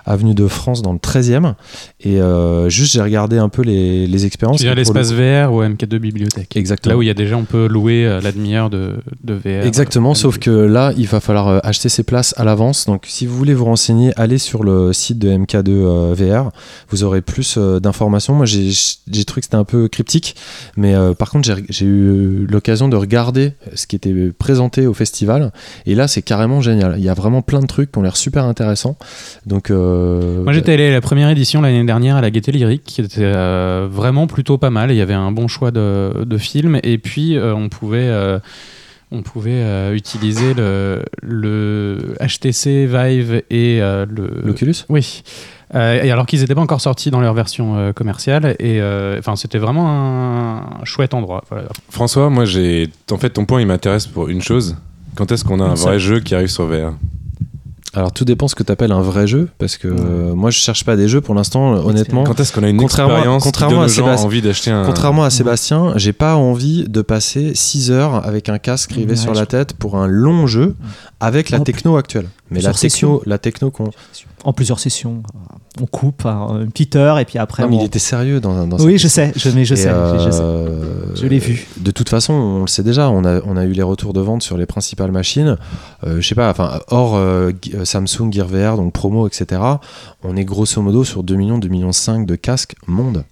avenue 0.06 0.34
de 0.34 0.48
France 0.48 0.82
dans 0.82 0.94
le 0.94 1.00
13e 1.00 1.54
et 2.02 2.22
euh, 2.22 2.70
juste 2.70 2.94
j'ai 2.94 3.02
regardé 3.02 3.38
un 3.38 3.50
peu 3.50 3.62
les, 3.62 4.08
les 4.08 4.26
expériences. 4.26 4.60
Tu 4.62 4.66
le- 4.68 4.74
l'espace 4.74 5.12
VR 5.14 5.52
ou 5.54 5.62
MK2 5.64 5.98
bibliothèque. 5.98 6.56
Exactement. 6.56 6.94
Là 6.94 6.98
où 6.98 7.02
il 7.02 7.08
y 7.08 7.10
a 7.12 7.14
déjà, 7.14 7.38
on 7.38 7.44
peut 7.46 7.68
louer 7.68 8.06
euh, 8.06 8.22
la 8.22 8.32
demi-heure 8.32 8.70
de, 8.70 8.96
de 9.24 9.34
VR. 9.34 9.66
Exactement, 9.66 10.14
sauf 10.14 10.38
que 10.40 10.50
là, 10.50 10.94
il 10.98 11.08
va 11.08 11.20
falloir 11.20 11.48
euh, 11.48 11.60
acheter 11.64 11.90
ses 11.90 12.04
places 12.04 12.34
à 12.38 12.44
l'avance. 12.44 12.86
Donc, 12.86 13.06
si 13.08 13.26
vous 13.26 13.36
voulez 13.38 13.54
vous 13.54 13.66
renseigner, 13.66 14.12
allez 14.18 14.38
sur 14.38 14.64
le 14.64 14.94
site 14.94 15.20
de 15.20 15.30
MK2 15.30 15.70
euh, 15.70 16.14
VR. 16.16 16.52
Vous 16.90 17.04
aurez 17.04 17.22
plus 17.22 17.58
d'informations. 17.58 18.34
Moi, 18.34 18.46
j'ai 18.46 19.26
trouvé 19.26 19.42
que 19.42 19.46
c'était 19.46 19.56
un 19.56 19.64
peu 19.64 19.88
cryptique, 19.88 20.36
mais 20.78 20.94
euh, 20.96 21.14
par 21.14 21.30
contre, 21.30 21.48
j'ai- 21.48 21.64
j'ai 21.70 21.86
eu 21.86 22.48
l'occasion 22.50 22.88
de 22.90 22.96
regarder 22.96 23.54
ce 23.76 23.88
qui 23.88 23.96
était 23.96 24.14
présenté 24.38 24.88
au 24.88 24.94
festival. 24.94 25.52
Et 25.86 25.96
là, 25.96 26.08
c'est 26.08 26.22
carrément 26.22 26.62
génial. 26.62 26.96
Il 26.98 27.04
y 27.04 27.10
a 27.10 27.14
vraiment 27.14 27.42
plein 27.42 27.60
de 27.60 27.68
trucs 27.68 27.92
qui 27.92 28.00
ont 28.00 28.02
l'air 28.02 28.18
super 28.18 28.46
intéressants. 28.46 28.98
Donc, 29.46 29.70
euh, 29.72 29.91
Moi 30.44 30.54
j'étais 30.54 30.74
allé 30.74 30.88
à 30.88 30.92
la 30.92 31.02
première 31.02 31.30
édition 31.30 31.62
l'année 31.62 31.84
dernière 31.84 32.16
à 32.16 32.22
la 32.22 32.32
Gaieté 32.32 32.52
Lyrique 32.52 32.84
qui 32.84 33.02
était 33.02 33.22
euh, 33.24 33.88
vraiment 33.90 34.28
plutôt 34.28 34.58
pas 34.58 34.70
mal. 34.70 34.92
Il 34.92 34.98
y 34.98 35.02
avait 35.02 35.14
un 35.14 35.32
bon 35.32 35.48
choix 35.48 35.72
de, 35.72 36.24
de 36.26 36.38
films 36.38 36.80
et 36.84 36.98
puis 36.98 37.38
euh, 37.38 37.54
on 37.54 37.70
pouvait, 37.70 38.00
euh, 38.08 38.40
on 39.12 39.22
pouvait 39.22 39.52
euh, 39.52 39.94
utiliser 39.94 40.54
le, 40.54 41.04
le 41.22 42.16
HTC 42.20 42.86
Vive 42.88 43.44
et 43.50 43.82
euh, 43.82 44.06
le 44.10 44.42
l'Oculus? 44.44 44.76
Oui. 44.90 45.24
Euh, 45.74 46.04
et 46.04 46.12
alors 46.12 46.26
qu'ils 46.26 46.42
n'étaient 46.42 46.56
pas 46.56 46.62
encore 46.62 46.82
sortis 46.82 47.12
dans 47.12 47.22
leur 47.22 47.34
version 47.34 47.78
euh, 47.78 47.94
commerciale 47.94 48.58
et 48.60 48.82
euh, 48.82 49.20
enfin 49.20 49.38
c'était 49.38 49.58
vraiment 49.58 49.88
un, 49.90 50.82
un 50.82 50.86
chouette 50.86 51.14
endroit. 51.14 51.44
Voilà. 51.50 51.70
François, 51.90 52.30
moi 52.30 52.44
j'ai. 52.44 52.90
En 53.10 53.18
fait, 53.18 53.30
ton 53.30 53.46
point 53.46 53.62
il 53.62 53.68
m'intéresse 53.68 54.06
pour 54.06 54.28
une 54.28 54.42
chose. 54.42 54.76
Quand 55.16 55.32
est-ce 55.32 55.46
qu'on 55.46 55.60
a 55.60 55.66
un 55.66 55.76
vrai 55.76 56.00
jeu 56.00 56.20
qui 56.20 56.36
arrive 56.36 56.48
sur 56.50 56.66
VR 56.66 56.94
Alors, 57.94 58.14
tout 58.14 58.24
dépend 58.24 58.48
ce 58.48 58.56
que 58.56 58.64
tu 58.64 58.72
appelles 58.72 58.94
un 58.94 59.02
vrai 59.02 59.28
jeu, 59.28 59.50
parce 59.58 59.76
que 59.78 59.88
euh, 59.90 60.34
moi, 60.34 60.50
je 60.50 60.58
cherche 60.58 60.86
pas 60.86 60.96
des 60.96 61.10
jeux 61.10 61.20
pour 61.20 61.36
l'instant, 61.36 61.74
euh, 61.76 61.82
honnêtement. 61.82 62.24
Quand 62.24 62.40
est-ce 62.40 62.54
qu'on 62.54 62.64
a 62.64 62.70
une 62.70 62.78
Contrairement 62.78 63.16
à- 63.16 63.18
expérience 63.18 63.44
contrairement 63.44 63.86
qui 63.86 64.00
à 64.00 64.04
donne 64.04 64.16
gens 64.18 64.24
envie 64.24 64.42
d'acheter 64.42 64.72
un. 64.72 64.86
Contrairement 64.86 65.24
à 65.26 65.30
Sébastien, 65.30 65.92
j'ai 65.98 66.14
pas 66.14 66.36
envie 66.36 66.86
de 66.88 67.02
passer 67.02 67.52
6 67.54 67.92
heures 67.92 68.26
avec 68.26 68.48
un 68.48 68.60
casque 68.60 68.94
rivé 68.94 69.12
Ouais, 69.12 69.16
sur 69.18 69.34
la 69.34 69.46
tête 69.46 69.74
pour 69.74 69.98
un 69.98 70.08
long 70.08 70.48
jeu 70.48 70.76
avec 71.20 71.50
la 71.50 71.60
techno 71.60 71.98
actuelle. 71.98 72.30
Mais 72.50 72.62
la 72.62 72.74
techno, 72.74 73.22
la 73.26 73.38
techno 73.38 73.72
qu'on. 73.72 73.90
En 74.46 74.54
plusieurs 74.54 74.80
sessions. 74.80 75.22
On 75.80 75.86
coupe 75.86 76.26
hein, 76.26 76.60
une 76.64 76.70
petite 76.72 76.98
heure 76.98 77.18
et 77.18 77.24
puis 77.24 77.40
après. 77.40 77.64
Non, 77.64 77.70
mais 77.70 77.78
on- 77.78 77.82
il 77.82 77.86
était 77.86 77.98
sérieux 78.00 78.42
dans, 78.42 78.68
dans 78.68 78.78
Oui, 78.84 78.98
je 78.98 79.08
sais, 79.08 79.32
je, 79.38 79.50
mais 79.52 79.64
je 79.64 79.74
Et, 79.74 79.78
sais, 79.78 79.90
je 80.20 80.30
sais. 80.30 80.40
euh, 80.42 81.16
Je 81.16 81.26
l'ai 81.28 81.40
vu. 81.40 81.66
De 81.80 81.92
toute 81.92 82.10
façon, 82.10 82.34
on 82.34 82.62
le 82.62 82.68
sait 82.68 82.84
déjà, 82.84 83.10
on 83.10 83.24
a, 83.24 83.40
on 83.46 83.56
a 83.56 83.64
eu 83.64 83.72
les 83.72 83.82
retours 83.84 84.12
de 84.12 84.20
vente 84.20 84.44
sur 84.44 84.58
les 84.58 84.66
principales 84.66 85.12
machines. 85.12 85.58
Euh, 86.06 86.20
je 86.20 86.28
sais 86.28 86.36
pas, 86.36 86.50
enfin, 86.50 86.82
hors 86.90 87.16
euh, 87.16 87.52
euh, 87.76 87.86
Samsung 87.86 88.32
Gear 88.32 88.48
VR, 88.48 88.76
donc 88.76 88.92
promo, 88.92 89.28
etc., 89.28 89.62
on 90.24 90.36
est 90.36 90.44
grosso 90.46 90.82
modo 90.82 91.04
sur 91.06 91.24
2 91.24 91.36
millions, 91.36 91.58
2 91.58 91.70
millions 91.70 91.94
5 91.94 92.26
de 92.26 92.36
casques 92.36 92.76
monde. 92.88 93.24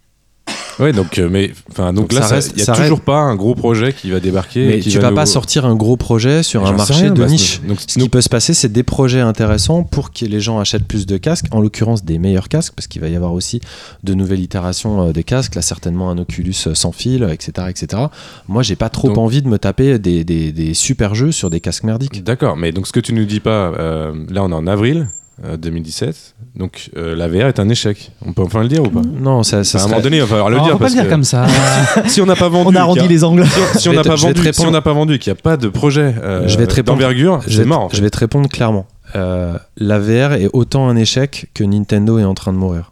Ouais, 0.80 0.94
donc, 0.94 1.20
euh, 1.20 1.28
mais 1.30 1.52
donc, 1.78 1.94
Donc 1.96 2.14
là, 2.14 2.28
il 2.50 2.56
n'y 2.56 2.62
a 2.62 2.74
toujours 2.76 3.02
pas 3.02 3.18
un 3.18 3.36
gros 3.36 3.54
projet 3.54 3.92
qui 3.92 4.12
va 4.12 4.22
débarquer. 4.22 4.66
Mais 4.66 4.78
et 4.78 4.80
qui 4.80 4.90
tu 4.92 4.98
va 4.98 5.04
vas 5.04 5.10
nous- 5.10 5.16
pas 5.18 5.26
sortir 5.26 5.66
un 5.66 5.76
gros 5.76 5.98
projet 5.98 6.42
sur 6.42 6.66
un 6.66 6.72
marché 6.72 6.94
rien, 6.94 7.12
de 7.12 7.20
bah, 7.22 7.28
niche. 7.28 7.60
donc, 7.68 7.80
Ce 7.86 8.00
qui 8.00 8.08
peut 8.08 8.22
se 8.22 8.30
passer, 8.30 8.54
c'est 8.54 8.72
des 8.72 8.84
projets 8.84 9.20
intéressants 9.20 9.84
pour 9.84 10.12
que 10.14 10.24
les 10.26 10.40
gens 10.40 10.58
achètent 10.60 10.86
plus 10.88 11.06
de 11.06 11.18
casques, 11.18 11.48
en 11.52 11.60
l'occurrence 11.60 12.06
des 12.06 12.18
meilleurs 12.18 12.48
casques, 12.48 12.74
parce 12.76 12.88
qu'il 12.88 13.02
va 13.02 13.10
y 13.10 13.16
avoir 13.18 13.34
aussi 13.34 13.60
de 14.06 14.14
nouvelles 14.14 14.40
itérations 14.40 15.08
euh, 15.10 15.12
des 15.12 15.24
casques, 15.26 15.56
là 15.56 15.62
certainement 15.62 16.10
un 16.12 16.18
Oculus 16.18 16.56
euh, 16.68 16.74
sans 16.76 16.94
fil, 16.94 17.24
etc. 17.30 17.68
etc. 17.70 18.04
Moi, 18.48 18.64
j'ai 18.64 18.78
pas 18.78 18.90
trop 18.90 19.10
Donc- 19.10 19.18
envie 19.18 19.42
de 19.42 19.50
me 19.50 19.60
taper 19.60 20.00
des, 20.00 20.24
des- 20.24 20.54
des 20.54 20.74
super 20.74 21.14
jeux 21.14 21.34
sur 21.34 21.50
des 21.50 21.60
casques 21.60 21.84
merdiques. 21.84 22.24
D'accord, 22.24 22.56
mais 22.56 22.72
donc 22.72 22.88
ce 22.88 22.94
que 22.94 23.00
tu 23.02 23.14
nous 23.14 23.26
dis 23.26 23.42
pas, 23.42 23.74
euh, 23.78 24.14
là 24.30 24.44
on 24.44 24.50
est 24.52 24.56
en 24.56 24.66
avril 24.68 25.08
2017, 25.58 26.36
donc 26.56 26.90
euh, 26.98 27.16
la 27.16 27.28
VR 27.28 27.48
est 27.48 27.60
un 27.60 27.70
échec. 27.70 28.12
On 28.26 28.34
peut 28.34 28.42
enfin 28.44 28.62
le 28.62 28.68
dire 28.68 28.84
ou 28.84 28.90
pas? 28.90 29.02
Non, 29.02 29.44
ça, 29.44 29.64
ça 29.64 29.78
Enfin, 29.78 29.78
À 29.78 29.86
un 29.86 29.88
serait- 29.88 29.90
moment 29.92 30.04
donné, 30.04 30.18
il 30.18 30.22
va 30.22 30.28
falloir 30.28 30.50
le 30.50 30.56
Alors, 30.56 30.66
dire. 30.66 30.76
on 30.76 30.78
va 30.78 30.86
pas 30.86 30.90
le 30.90 30.96
dire 30.96 31.04
que 31.06 31.10
comme 31.10 31.24
ça. 31.24 31.46
si 32.08 32.22
on 32.22 32.26
n'a 32.26 32.36
pas 32.36 32.50
vendu, 32.50 32.66
On 32.68 32.70
a 32.70 32.72
qu'il 32.72 32.76
y 32.76 32.80
arrondi 33.00 33.08
les 33.08 33.24
angles. 33.24 33.46
Si, 33.46 33.80
si 33.80 33.90
on 33.90 33.92
Je 33.94 33.98
n'a 33.98 34.04
pas 34.04 34.16
je 34.16 34.22
vendu, 34.24 34.34
si 34.36 34.40
on 34.42 34.44
répondre. 34.52 34.72
n'a 34.72 34.82
pas 34.82 34.94
vendu, 34.94 35.20
qu'il 35.20 35.32
n'y 35.34 35.40
a 35.40 35.42
pas 35.42 35.58
de 35.58 35.68
projet 35.70 36.14
euh, 36.22 36.48
Je 36.48 36.58
vais 36.58 36.68
te 36.68 36.76
répondre. 36.76 36.98
d'envergure, 36.98 37.42
je 37.48 37.52
c'est 37.52 37.58
vais, 37.60 37.66
mort. 37.66 37.86
en 37.86 37.90
je 37.90 37.96
fait. 37.96 38.02
vais 38.02 38.10
te 38.10 38.18
répondre 38.18 38.50
clairement. 38.50 38.86
Euh, 39.16 39.58
la 39.78 40.00
VR 40.00 40.34
est 40.34 40.50
autant 40.54 40.88
un 40.90 40.96
échec 40.96 41.48
que 41.54 41.64
Nintendo 41.64 42.20
est 42.20 42.24
en 42.26 42.34
train 42.34 42.52
de 42.54 42.58
mourir. 42.58 42.92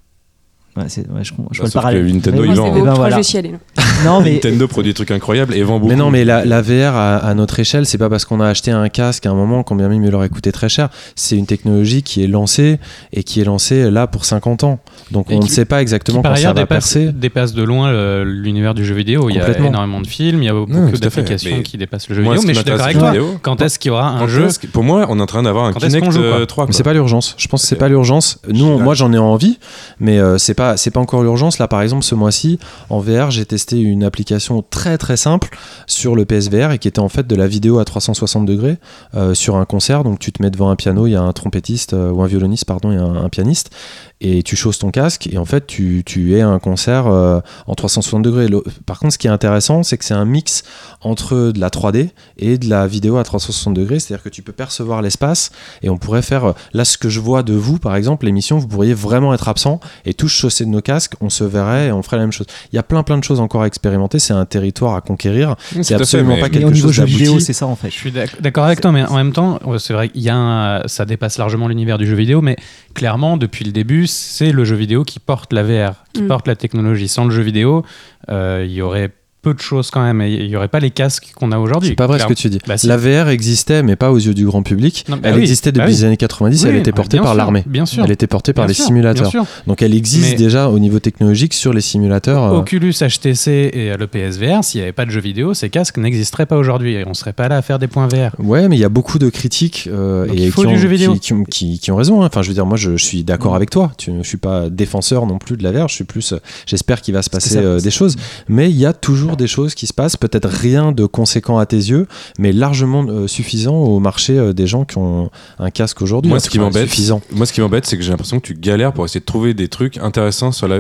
Ouais, 0.78 0.84
c'est- 0.90 1.02
ouais, 1.10 1.24
je, 1.24 1.32
je 1.32 1.36
Bah, 1.38 1.44
vois 1.60 1.66
le 1.66 1.72
parallèle. 1.72 2.06
Nintendo, 2.14 2.42
Mais 2.44 2.50
eh 2.54 2.56
beau, 2.56 2.84
ben 2.86 2.94
voilà. 2.94 3.18
Non, 4.06 4.22
mais 4.22 4.34
Nintendo 4.34 4.68
produit 4.68 4.92
des 4.92 4.94
trucs 4.94 5.10
incroyables 5.12 5.56
et 5.56 5.64
vend 5.64 5.80
beaucoup. 5.80 5.90
Mais 5.90 5.96
non, 5.96 6.12
mais 6.12 6.24
la, 6.24 6.46
la 6.46 6.62
VR 6.62 6.96
à, 6.96 7.16
à 7.18 7.34
notre 7.34 7.60
échelle, 7.60 7.86
c'est 7.88 7.98
pas 7.98 8.10
parce 8.10 8.26
qu'on 8.26 8.40
a 8.40 8.48
acheté 8.48 8.70
un 8.72 8.88
casque 8.90 9.26
à 9.26 9.32
un 9.32 9.34
moment, 9.34 9.64
combien 9.64 9.88
même 9.90 10.04
il 10.04 10.14
aurait 10.14 10.30
coûté 10.30 10.52
très 10.52 10.70
cher. 10.70 10.90
C'est 11.16 11.36
une 11.36 11.48
technologie 11.48 12.04
qui 12.04 12.24
est 12.24 12.28
lancée 12.28 12.80
et 13.12 13.24
qui 13.24 13.42
est 13.42 13.44
lancée 13.44 13.90
là 13.90 14.06
pour 14.06 14.26
50 14.26 14.64
ans. 14.64 14.80
Donc 15.12 15.32
Et 15.32 15.36
on 15.36 15.40
qui- 15.40 15.48
ne 15.48 15.52
sait 15.52 15.66
pas 15.66 15.78
qui 15.78 15.82
exactement 15.82 16.22
par 16.22 16.34
quand 16.34 16.36
ça 16.36 16.40
ailleurs 16.42 16.54
va 16.54 16.62
dépasse, 16.62 16.94
percer. 16.94 17.12
dépasse 17.12 17.54
de 17.54 17.64
loin 17.64 17.90
euh, 17.90 18.24
l'univers 18.24 18.76
du 18.76 18.86
jeu 18.86 18.94
vidéo. 18.94 19.30
Il 19.32 19.36
y 19.36 19.40
a 19.40 19.58
énormément 19.58 20.02
de 20.02 20.08
films, 20.08 20.44
il 20.44 20.46
y 20.46 20.50
a 20.50 20.54
beaucoup 20.54 20.72
Non, 20.72 20.92
d'applications 20.92 21.62
qui 21.64 21.78
dépassent 21.78 22.08
le 22.10 22.16
jeu 22.16 22.22
moi, 22.22 22.36
vidéo. 22.36 22.48
Mais 22.48 22.54
je 22.54 22.60
suis 22.60 22.66
d'accord 22.66 22.86
avec 22.86 22.98
toi. 23.00 23.14
Quand 23.42 23.62
est-ce 23.64 23.80
qu'il 23.80 23.90
y 23.90 23.92
aura 23.92 24.10
un 24.10 24.20
Quand 24.20 24.28
jeu 24.28 24.48
Pour 24.74 24.84
moi, 24.84 25.06
on 25.10 25.18
est 25.18 25.22
en 25.22 25.26
train 25.26 25.42
d'avoir 25.44 25.66
un 25.66 25.74
Kinect 25.74 26.12
joue, 26.12 26.20
quoi 26.20 26.28
euh, 26.42 26.46
3. 26.46 26.68
Mais 26.68 26.74
c'est 26.74 26.84
pas 26.84 26.94
l'urgence. 26.94 27.34
Je 27.38 27.48
pense 27.48 27.62
que 27.64 27.68
c'est 27.68 27.76
pas 27.76 27.90
l'urgence. 27.90 28.40
Nous, 28.48 28.78
moi, 28.78 28.94
j'en 28.94 29.12
ai 29.14 29.18
envie, 29.18 29.58
mais 30.00 30.20
euh, 30.20 30.38
c'est 30.38 30.54
pas 30.54 30.67
c'est 30.76 30.92
pas 30.92 31.00
encore 31.00 31.24
l'urgence. 31.24 31.60
Là, 31.60 31.68
par 31.68 31.82
exemple, 31.82 32.04
ce 32.04 32.16
mois-ci, 32.16 32.60
en 32.90 33.00
VR, 33.00 33.32
j'ai 33.32 33.46
testé 33.46 33.80
une 33.80 34.04
application 34.04 34.64
très 34.70 34.98
très 34.98 35.16
simple 35.16 35.50
sur 35.86 36.16
le 36.16 36.26
PSVR 36.26 36.72
et 36.72 36.80
qui 36.80 36.88
était 36.88 37.00
en 37.00 37.10
fait 37.10 37.28
de 37.28 37.36
la 37.36 37.48
vidéo 37.48 37.80
à 37.80 37.86
360 37.86 38.46
degrés 38.46 38.78
euh, 39.16 39.34
sur 39.34 39.56
un 39.56 39.66
concert. 39.66 40.04
Donc, 40.04 40.20
tu 40.20 40.32
te 40.32 40.42
mets 40.42 40.50
devant 40.50 40.70
un 40.70 40.76
piano, 40.76 41.08
il 41.08 41.12
y 41.12 41.16
a 41.16 41.22
un 41.22 41.34
trompettiste 41.34 41.94
euh, 41.94 42.12
ou 42.12 42.22
un 42.22 42.28
violoniste, 42.28 42.66
pardon, 42.66 42.92
il 42.92 42.96
y 42.96 43.00
a 43.00 43.04
un, 43.04 43.24
un 43.24 43.30
pianiste, 43.30 43.72
et 44.20 44.42
tu 44.42 44.56
choses 44.56 44.80
ton 44.80 44.90
casque 44.90 45.28
et 45.32 45.38
en 45.38 45.46
fait, 45.46 45.68
tu, 45.68 46.02
tu 46.06 46.36
es 46.36 46.42
à 46.42 46.48
un 46.48 46.58
concert 46.60 47.06
euh, 47.08 47.40
en 47.68 47.76
360 47.76 48.24
degrés. 48.24 48.48
Le- 48.48 48.64
Par 48.86 48.98
contre, 49.00 49.14
ce 49.14 49.18
qui 49.20 49.28
est 49.28 49.30
intéressant, 49.30 49.84
c'est 49.84 49.98
que 49.98 50.06
c'est 50.06 50.16
un 50.16 50.26
mix 50.26 50.64
entre 51.02 51.52
de 51.52 51.60
la 51.60 51.70
3D 51.70 52.10
et 52.38 52.58
de 52.58 52.68
la 52.70 52.88
vidéo 52.88 53.18
à 53.18 53.24
360 53.24 53.74
degrés, 53.76 54.00
c'est-à-dire 54.00 54.24
que 54.24 54.30
tu 54.30 54.42
peux 54.42 54.52
percevoir 54.54 55.02
l'espace 55.02 55.52
et 55.84 55.90
on 55.90 55.98
pourrait 55.98 56.22
faire, 56.24 56.46
euh, 56.46 56.54
là 56.74 56.84
ce 56.86 56.98
que 56.98 57.10
je 57.10 57.20
vois 57.20 57.44
de 57.44 57.54
vous 57.54 57.78
par 57.78 57.96
exemple, 57.96 58.26
l'émission, 58.26 58.58
vous 58.58 58.68
pourriez 58.68 58.94
vraiment 58.94 59.34
être 59.34 59.48
absent 59.50 59.80
et 60.06 60.14
tous 60.14 60.30
chaussés 60.30 60.66
de 60.66 60.70
nos 60.70 60.82
casques, 60.82 61.14
on 61.22 61.30
se 61.30 61.44
verrait 61.44 61.88
et 61.88 61.92
on 61.92 62.02
ferait 62.02 62.18
la 62.18 62.24
même 62.24 62.32
chose. 62.32 62.48
Il 62.74 62.76
y 62.76 62.80
a 62.80 62.84
plein 62.84 63.04
plein 63.04 63.18
de 63.20 63.24
choses 63.24 63.40
encore 63.40 63.62
à 63.62 63.68
expérimenter, 63.68 64.18
c'est 64.20 64.34
un 64.34 64.46
territoire 64.46 64.96
à 64.96 65.02
conquérir, 65.02 65.56
c'est 65.72 65.84
fait, 65.84 65.94
absolument 65.96 66.36
mais- 66.36 66.42
pas 66.42 66.50
mais 66.50 66.60
quelque 66.60 66.74
chose 66.76 66.92
jeu 66.92 67.06
vidéo, 67.06 67.40
c'est 67.40 67.54
ça 67.54 67.68
en 67.68 67.76
fait. 67.76 67.90
Je 67.92 67.96
suis 67.96 68.12
d'ac- 68.12 68.42
d'accord 68.42 68.64
avec 68.66 68.82
toi, 68.82 68.92
mais 68.92 69.06
en 69.06 69.16
même 69.16 69.32
temps, 69.34 69.60
c'est 69.78 69.94
vrai 69.94 70.10
qu'il 70.10 70.22
y 70.22 70.30
a 70.30 70.36
un- 70.36 70.88
ça 70.88 71.06
dépasse 71.06 71.38
largement 71.38 71.68
l'univers 71.68 71.98
du 72.00 72.08
jeu 72.08 72.16
vidéo, 72.16 72.42
mais 72.42 72.56
clairement, 72.96 73.38
depuis 73.38 73.64
le 73.64 73.72
début, 73.72 74.07
c'est 74.08 74.52
le 74.52 74.64
jeu 74.66 74.76
vidéo 74.76 75.04
qui 75.04 75.20
porte 75.20 75.54
la 75.54 75.64
VR, 75.64 76.04
qui 76.14 76.24
Mm. 76.24 76.28
porte 76.28 76.48
la 76.48 76.56
technologie. 76.56 77.08
Sans 77.08 77.26
le 77.26 77.32
jeu 77.32 77.42
vidéo, 77.44 77.86
euh, 78.30 78.64
il 78.66 78.72
y 78.74 78.82
aurait 78.82 79.12
peu 79.48 79.54
de 79.54 79.60
choses 79.62 79.90
quand 79.92 80.04
même, 80.04 80.22
il 80.22 80.46
y 80.48 80.56
aurait 80.56 80.68
pas 80.68 80.80
les 80.80 80.92
casques 80.92 81.32
qu'on 81.36 81.52
a 81.52 81.58
aujourd'hui. 81.60 81.90
C'est 81.90 81.96
pas 81.96 82.08
vrai 82.08 82.20
ce 82.20 82.26
que 82.26 82.34
tu 82.34 82.50
dis. 82.50 82.60
Bah, 82.68 82.78
si. 82.78 82.88
La 82.88 82.98
VR 82.98 83.30
existait, 83.30 83.82
mais 83.84 83.96
pas 83.96 84.12
aux 84.12 84.18
yeux 84.18 84.34
du 84.34 84.46
grand 84.46 84.62
public. 84.64 85.06
Non, 85.08 85.16
bah 85.18 85.30
elle 85.30 85.36
oui, 85.36 85.42
existait 85.42 85.72
bah 85.72 85.80
depuis 85.84 85.94
oui. 85.94 86.00
les 86.00 86.06
années 86.06 86.18
90, 86.18 86.64
Oui, 86.64 86.70
elle 86.70 86.76
était 86.78 86.92
portée 86.92 87.18
par 87.20 87.34
l'armée. 87.36 87.64
Bien 87.66 87.86
sûr. 87.86 88.04
Elle 88.04 88.12
était 88.12 88.28
portée 88.28 88.54
par 88.54 88.66
Bien 88.66 88.70
les 88.70 88.74
sûr, 88.74 88.86
simulateurs. 88.86 89.32
Donc 89.68 89.82
elle 89.82 89.94
existe 89.94 90.32
Mais- 90.32 90.36
déjà 90.38 90.70
au 90.70 90.80
niveau 90.80 91.00
technologique 91.00 91.54
sur 91.54 91.74
les 91.74 91.82
simulateurs. 91.82 92.44
euh, 92.44 92.58
Oculus, 92.60 92.94
HTC 93.02 93.72
et 93.74 93.96
le 93.98 94.08
PSVR, 94.08 94.64
s'il 94.64 94.80
n'y 94.80 94.84
avait 94.84 94.92
pas 94.94 95.06
de 95.06 95.12
jeux 95.12 95.22
vidéo, 95.22 95.54
ces 95.54 95.70
casques 95.70 95.98
n'existeraient 95.98 96.46
pas 96.46 96.58
aujourd'hui 96.58 96.96
et 96.96 97.08
on 97.08 97.14
serait 97.14 97.34
pas 97.34 97.48
là 97.48 97.58
à 97.58 97.62
faire 97.62 97.80
des 97.80 97.88
points 97.88 98.08
VR. 98.08 98.32
Ouais, 98.40 98.68
mais 98.68 98.76
il 98.76 98.80
y 98.80 98.84
a 98.86 98.90
beaucoup 98.90 99.20
de 99.20 99.30
critiques 99.30 99.88
euh, 99.92 100.28
et 100.34 100.46
il 100.46 100.52
faut 100.52 100.62
qui, 100.64 100.68
du 100.68 100.74
ont, 100.74 100.78
jeu 100.78 100.88
vidéo. 100.90 101.14
qui- 101.14 101.20
qui 101.20 101.34
ont- 101.34 101.44
qui- 101.44 101.80
qui 101.80 101.92
ont 101.92 101.96
raison. 101.96 102.22
hein. 102.22 102.26
Enfin, 102.28 102.42
je 102.42 102.50
veux 102.50 102.54
dire, 102.54 102.66
moi, 102.66 102.78
je, 102.78 102.98
je 102.98 103.06
suis 103.06 103.24
d'accord 103.24 103.56
avec 103.56 103.70
toi. 103.70 103.92
Tu, 103.98 104.12
je 104.22 104.28
suis 104.28 104.38
pas 104.38 104.70
défenseur 104.70 105.26
non 105.26 105.38
plus 105.38 105.56
de 105.56 105.64
la 105.64 105.72
VR. 105.72 105.88
Je 105.88 105.96
suis 105.96 106.04
plus. 106.04 106.34
euh, 106.34 106.40
J'espère 106.66 107.02
qu'il 107.02 107.14
va 107.14 107.22
se 107.22 107.30
passer 107.30 107.52
ça, 107.52 107.60
euh, 107.60 107.80
des 107.80 107.92
choses. 107.92 108.16
Mais 108.50 108.70
il 108.70 108.76
y 108.76 108.86
a 108.86 108.92
toujours 108.94 109.37
des 109.38 109.48
choses 109.48 109.76
qui 109.76 109.88
se 109.88 109.94
passent. 109.94 110.18
Peut-être 110.18 110.50
rien 110.50 110.92
de 110.92 111.06
conséquent 111.06 111.58
à 111.58 111.66
tes 111.66 111.78
yeux, 111.78 112.08
mais 112.40 112.52
largement 112.52 113.06
euh, 113.08 113.28
suffisant 113.28 113.76
au 113.76 114.00
marché 114.00 114.38
euh, 114.38 114.54
des 114.54 114.68
gens 114.68 114.86
qui 114.86 114.98
ont 114.98 115.30
un 115.60 115.70
casque 115.70 116.02
aujourd'hui. 116.02 116.30
Moi, 116.30 116.38
hein. 116.38 116.40
ce 116.40 116.50
qui 116.50 116.60
m'embête, 116.60 116.90
suffisant. 116.90 117.22
moi, 117.32 117.46
ce 117.46 117.54
qui 117.54 117.62
m'embête, 117.62 117.86
c'est 117.86 117.98
que 117.98 118.04
j'ai 118.04 118.12
l'impression 118.12 118.40
que 118.40 118.46
tu 118.46 118.54
galères 118.54 118.94
pour 118.94 119.06
essayer 119.06 119.20
de 119.20 119.26
trouver 119.26 119.54
des 119.54 119.68
trucs 119.68 119.98
intéressants 119.98 120.52
sur 120.52 120.68
la. 120.68 120.80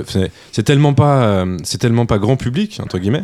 C'est 0.52 0.64
tellement 0.64 0.94
pas, 0.94 1.24
euh, 1.24 1.58
c'est 1.64 1.78
tellement 1.78 2.06
pas 2.06 2.18
grand 2.18 2.36
public 2.36 2.80
entre 2.84 3.00
guillemets 3.00 3.24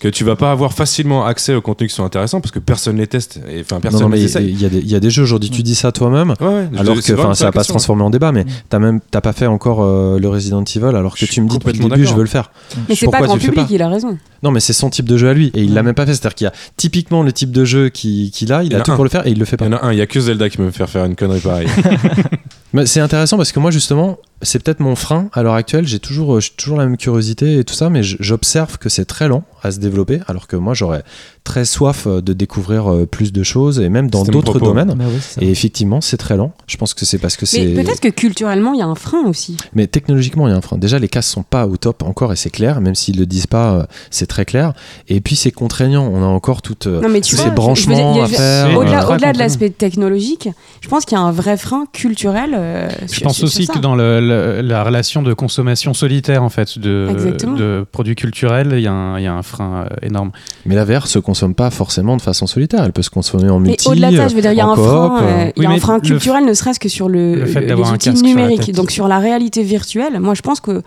que 0.00 0.08
tu 0.08 0.24
vas 0.24 0.36
pas 0.36 0.52
avoir 0.52 0.72
facilement 0.72 1.24
accès 1.26 1.54
aux 1.54 1.60
contenus 1.60 1.90
qui 1.90 1.96
sont 1.96 2.04
intéressants 2.04 2.40
parce 2.40 2.52
que 2.52 2.58
personne 2.58 2.96
les 2.96 3.06
teste 3.06 3.40
et 3.50 3.60
enfin 3.60 3.76
Non, 3.76 3.80
personne 3.80 4.00
non, 4.02 4.08
mais 4.08 4.16
les 4.16 4.22
il 4.22 4.26
essaye. 4.26 4.48
il 4.50 4.60
y, 4.62 4.64
a 4.64 4.68
des- 4.68 4.78
il 4.78 4.88
y 4.90 4.94
a 4.94 5.00
des 5.00 5.10
jeux 5.10 5.22
aujourd'hui. 5.22 5.50
Tu 5.50 5.62
dis 5.62 5.74
ça 5.74 5.92
toi-même. 5.92 6.34
Ouais, 6.40 6.46
ouais, 6.46 6.68
je- 6.72 6.78
Alors 6.78 6.94
que, 6.96 7.02
ça 7.02 7.14
va 7.14 7.24
pas 7.26 7.34
se 7.34 7.44
question. 7.44 7.72
transformer 7.74 8.02
en 8.04 8.10
débat, 8.10 8.30
mais 8.32 8.44
t'as 8.68 8.78
même, 8.78 9.00
t'as 9.10 9.20
pas 9.20 9.32
fait 9.32 9.46
encore 9.46 9.82
euh, 9.82 10.18
le 10.18 10.28
Resident 10.28 10.62
Evil, 10.64 10.84
alors 10.96 11.14
que 11.14 11.26
Je 11.26 11.30
tu 11.30 11.40
me 11.40 11.48
dis 11.48 11.58
depuis 11.58 11.78
le 11.78 11.88
début, 11.88 12.06
je 12.06 12.14
veux 12.14 12.22
le 12.22 12.28
faire. 12.28 12.50
Mais 12.88 12.94
c'est 12.94 13.06
pas 13.10 13.20
grand 13.22 13.34
tu 13.38 13.46
public, 13.48 13.66
pas 13.66 13.74
il 13.74 13.82
a 13.82 13.88
raison. 13.88 14.16
Non, 14.42 14.50
mais 14.52 14.60
c'est 14.60 14.72
son 14.72 14.88
type 14.90 15.06
de 15.08 15.16
jeu 15.16 15.28
à 15.28 15.34
lui, 15.34 15.50
et 15.54 15.62
il 15.62 15.74
l'a 15.74 15.82
même 15.82 15.94
pas 15.94 16.06
fait. 16.06 16.12
C'est-à-dire 16.14 16.34
qu'il 16.36 16.44
y 16.44 16.48
a 16.48 16.52
typiquement 16.76 17.22
le 17.24 17.32
type 17.32 17.50
de 17.50 17.64
jeu 17.64 17.88
qu'il 17.88 18.30
qu'il 18.30 18.52
a, 18.52 18.62
il, 18.62 18.68
Il 18.68 18.76
a 18.76 18.78
a 18.78 18.82
tout 18.82 18.92
un. 18.92 18.94
pour 18.94 19.04
le 19.04 19.10
faire, 19.10 19.26
et 19.26 19.30
il 19.30 19.38
le 19.38 19.44
fait 19.44 19.56
Il 19.56 19.58
pas. 19.58 19.64
y 19.66 19.68
en 19.68 19.72
a 19.78 19.84
un, 19.86 19.92
il 19.92 19.98
y 19.98 20.02
a 20.02 20.06
que 20.06 20.20
Zelda 20.20 20.48
qui 20.48 20.60
me 20.60 20.70
faire 20.70 20.88
faire 20.88 21.04
une 21.04 21.16
connerie 21.16 21.40
pareille. 21.40 21.68
Mais 22.72 22.86
c'est 22.86 23.00
intéressant 23.00 23.36
parce 23.36 23.50
que 23.52 23.58
moi, 23.60 23.70
justement, 23.70 24.18
c'est 24.42 24.62
peut-être 24.62 24.80
mon 24.80 24.94
frein 24.96 25.28
à 25.32 25.42
l'heure 25.42 25.54
actuelle. 25.54 25.86
J'ai 25.86 25.98
toujours, 25.98 26.36
euh, 26.36 26.40
j'ai 26.40 26.50
toujours 26.56 26.78
la 26.78 26.84
même 26.86 26.96
curiosité 26.96 27.58
et 27.58 27.64
tout 27.64 27.74
ça, 27.74 27.90
mais 27.90 28.02
j'observe 28.02 28.78
que 28.78 28.88
c'est 28.88 29.04
très 29.04 29.28
lent 29.28 29.44
à 29.62 29.72
se 29.72 29.80
développer, 29.80 30.20
alors 30.28 30.46
que 30.46 30.54
moi, 30.56 30.74
j'aurais 30.74 31.02
très 31.44 31.64
soif 31.64 32.06
euh, 32.06 32.20
de 32.20 32.32
découvrir 32.34 32.92
euh, 32.92 33.06
plus 33.06 33.32
de 33.32 33.42
choses 33.42 33.80
et 33.80 33.88
même 33.88 34.10
dans 34.10 34.22
d'autres 34.22 34.60
domaines. 34.60 34.94
Bah 34.96 35.06
oui. 35.08 35.18
Et 35.40 35.50
effectivement, 35.50 36.00
c'est 36.00 36.16
très 36.18 36.36
lent. 36.36 36.52
Je 36.66 36.76
pense 36.76 36.94
que 36.94 37.04
c'est 37.04 37.18
parce 37.18 37.36
que 37.36 37.46
c'est. 37.46 37.64
Mais 37.64 37.82
peut-être 37.82 38.00
que 38.00 38.08
culturellement, 38.08 38.74
il 38.74 38.78
y 38.78 38.82
a 38.82 38.86
un 38.86 38.94
frein 38.94 39.24
aussi. 39.26 39.56
Mais 39.74 39.86
technologiquement, 39.86 40.46
il 40.46 40.50
y 40.50 40.54
a 40.54 40.56
un 40.56 40.60
frein. 40.60 40.78
Déjà, 40.78 40.98
les 40.98 41.08
casques 41.08 41.30
sont 41.30 41.42
pas 41.42 41.66
au 41.66 41.76
top 41.76 42.02
encore, 42.02 42.32
et 42.32 42.36
c'est 42.36 42.50
clair, 42.50 42.80
même 42.80 42.94
s'ils 42.94 43.18
le 43.18 43.26
disent 43.26 43.46
pas, 43.46 43.88
c'est 44.10 44.26
très 44.26 44.44
clair. 44.44 44.72
Et 45.08 45.20
puis, 45.20 45.34
c'est 45.36 45.50
contraignant. 45.52 46.06
On 46.12 46.22
a 46.22 46.26
encore 46.26 46.62
toutes 46.62 46.86
Non, 46.86 47.08
mais 47.08 47.20
tu 47.22 47.30
tous 47.30 47.36
vois, 47.42 47.46
ces 47.46 47.50
branchements 47.50 48.14
je 48.14 48.20
à 48.20 48.26
faire. 48.28 48.66
euh, 48.78 49.08
Au-delà 49.08 49.32
de 49.32 49.38
l'aspect 49.38 49.70
technologique, 49.70 50.48
je 50.80 50.88
pense 50.88 51.04
qu'il 51.04 51.16
y 51.16 51.20
a 51.20 51.24
un 51.24 51.32
vrai 51.32 51.56
frein 51.56 51.86
culturel. 51.92 52.50
euh, 52.54 52.88
Je 53.02 53.14
sur- 53.14 53.22
pense 53.22 53.36
sur- 53.36 53.44
aussi 53.46 53.64
sur 53.64 53.74
que 53.74 53.78
dans 53.80 53.94
le- 53.96 54.20
le- 54.28 54.60
la 54.60 54.84
relation 54.84 55.22
de 55.22 55.32
consommation 55.34 55.94
solitaire 55.94 56.42
en 56.42 56.48
fait 56.48 56.78
de, 56.78 57.84
produits 57.90 58.14
culturels, 58.14 58.68
il 58.74 58.80
y, 58.80 58.86
a 58.86 58.92
un- 58.92 59.18
il 59.18 59.24
y 59.24 59.26
a 59.26 59.32
un 59.34 59.42
frein 59.42 59.86
euh, 59.90 60.06
énorme. 60.06 60.30
Mais 60.66 60.74
la 60.74 60.84
VR 60.84 61.06
se 61.06 61.18
consomme 61.18 61.54
pas 61.54 61.70
forcément 61.70 62.16
de 62.16 62.22
façon 62.22 62.46
solitaire. 62.46 62.84
Elle 62.84 62.92
peut 62.92 63.02
se 63.02 63.10
consommer 63.10 63.48
en 63.50 63.58
Mais 63.58 63.70
multi. 63.70 63.88
au-delà 63.88 64.10
de 64.10 64.16
ça, 64.16 64.28
je 64.28 64.34
veux 64.34 64.40
dire, 64.42 64.52
il 64.52 64.58
y 64.58 64.60
a 64.60 64.66
un 64.66 64.76
frein, 64.76 65.16
euh, 65.16 65.22
euh, 65.22 65.50
il 65.56 65.58
y 65.58 65.60
Oui, 65.60 65.66
a 65.66 65.70
un 65.70 65.72
mais 65.72 65.80
frein 65.80 65.94
le- 65.96 66.00
culturel, 66.02 66.44
ne 66.44 66.52
serait-ce 66.54 66.78
que 66.80 66.88
sur 66.88 67.08
le, 67.08 67.34
le 67.34 67.46
fait 67.46 67.60
les 67.62 67.72
un 67.72 67.76
outils 67.94 68.12
numériques, 68.22 68.72
donc 68.74 68.90
sur 68.90 69.08
la 69.08 69.18
réalité 69.18 69.62
virtuelle. 69.62 70.20
Moi, 70.20 70.34
je 70.34 70.42
pense 70.42 70.60
que 70.60 70.82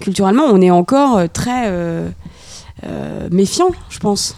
culturellement, 0.00 0.44
on 0.50 0.60
est 0.60 0.70
encore 0.70 1.18
euh, 1.18 1.26
très 1.32 1.64
euh, 1.66 2.08
euh, 2.86 3.28
méfiant, 3.30 3.70
je 3.88 3.98
pense. 3.98 4.36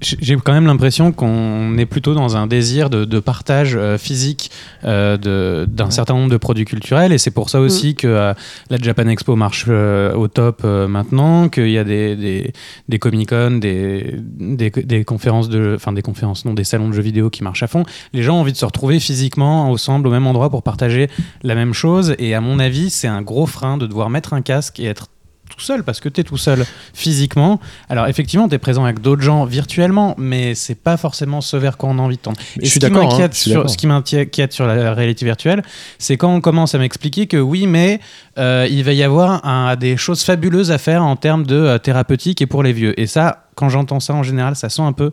J'ai 0.00 0.36
quand 0.36 0.52
même 0.52 0.66
l'impression 0.66 1.12
qu'on 1.12 1.76
est 1.78 1.86
plutôt 1.86 2.14
dans 2.14 2.36
un 2.36 2.46
désir 2.46 2.90
de, 2.90 3.04
de 3.04 3.20
partage 3.20 3.74
euh, 3.76 3.98
physique 3.98 4.50
euh, 4.84 5.66
d'un 5.66 5.90
certain 5.90 6.14
nombre 6.14 6.30
de 6.30 6.36
produits 6.36 6.64
culturels 6.64 7.12
et 7.12 7.18
c'est 7.18 7.30
pour 7.30 7.50
ça 7.50 7.60
aussi 7.60 7.94
que 7.94 8.06
euh, 8.06 8.34
la 8.70 8.76
Japan 8.78 9.08
Expo 9.08 9.36
marche 9.36 9.68
au 9.68 10.28
top 10.28 10.64
maintenant, 10.64 11.48
qu'il 11.48 11.70
y 11.70 11.78
a 11.78 11.84
des, 11.84 12.16
des, 12.16 12.52
des 12.88 12.98
Comic-Con, 12.98 13.58
des, 13.58 14.16
des, 14.18 14.70
des 14.70 15.04
conférences 15.04 15.48
de, 15.48 15.74
enfin 15.76 15.92
des 15.92 16.02
conférences, 16.02 16.44
non, 16.44 16.54
des 16.54 16.64
salons 16.64 16.88
de 16.88 16.94
jeux 16.94 17.02
vidéo 17.02 17.30
qui 17.30 17.42
marchent 17.42 17.62
à 17.62 17.66
fond. 17.66 17.84
Les 18.12 18.22
gens 18.22 18.36
ont 18.36 18.40
envie 18.40 18.52
de 18.52 18.58
se 18.58 18.64
retrouver 18.64 19.00
physiquement 19.00 19.70
ensemble 19.70 20.08
au 20.08 20.10
même 20.10 20.26
endroit 20.26 20.50
pour 20.50 20.62
partager 20.62 21.08
la 21.42 21.54
même 21.54 21.72
chose 21.72 22.14
et 22.18 22.34
à 22.34 22.40
mon 22.40 22.58
avis 22.58 22.90
c'est 22.90 23.08
un 23.08 23.22
gros 23.22 23.46
frein 23.46 23.78
de 23.78 23.86
devoir 23.86 24.10
mettre 24.10 24.32
un 24.32 24.42
casque 24.42 24.80
et 24.80 24.84
être 24.84 25.08
tout 25.56 25.62
seul 25.64 25.82
parce 25.84 26.00
que 26.00 26.08
tu 26.08 26.20
es 26.20 26.24
tout 26.24 26.36
seul 26.36 26.64
physiquement. 26.94 27.60
Alors 27.88 28.06
effectivement, 28.08 28.48
tu 28.48 28.54
es 28.54 28.58
présent 28.58 28.84
avec 28.84 29.00
d'autres 29.00 29.22
gens 29.22 29.44
virtuellement, 29.44 30.14
mais 30.18 30.54
c'est 30.54 30.74
pas 30.74 30.96
forcément 30.96 31.40
ce 31.40 31.56
vers 31.56 31.76
quoi 31.76 31.88
on 31.90 31.98
a 31.98 32.02
envie 32.02 32.16
de 32.16 32.22
tendre. 32.22 32.38
Je 32.56 32.60
Et 32.62 32.66
suis 32.66 32.74
ce 32.80 32.86
qui 32.86 32.92
d'accord, 32.92 33.04
hein, 33.04 33.08
m'inquiète 33.12 33.32
je 33.34 33.38
suis 33.40 33.50
sur 33.50 33.60
d'accord. 33.60 33.70
ce 33.70 33.76
qui 33.78 33.86
m'inquiète 33.86 34.52
sur 34.52 34.66
la 34.66 34.94
réalité 34.94 35.24
virtuelle, 35.24 35.62
c'est 35.98 36.16
quand 36.16 36.32
on 36.34 36.40
commence 36.40 36.74
à 36.74 36.78
m'expliquer 36.78 37.26
que 37.26 37.36
oui, 37.36 37.66
mais 37.66 38.00
euh, 38.38 38.66
il 38.70 38.84
va 38.84 38.92
y 38.92 39.02
avoir 39.02 39.44
un- 39.46 39.76
des 39.76 39.96
choses 39.96 40.22
fabuleuses 40.22 40.70
à 40.70 40.78
faire 40.78 41.02
en 41.02 41.16
termes 41.16 41.44
de 41.46 41.56
euh, 41.56 41.78
thérapeutique 41.78 42.42
et 42.42 42.46
pour 42.46 42.62
les 42.62 42.72
vieux. 42.72 42.98
Et 43.00 43.06
ça, 43.06 43.44
quand 43.54 43.68
j'entends 43.68 44.00
ça 44.00 44.14
en 44.14 44.22
général, 44.22 44.56
ça 44.56 44.68
sent 44.68 44.82
un 44.82 44.92
peu 44.92 45.10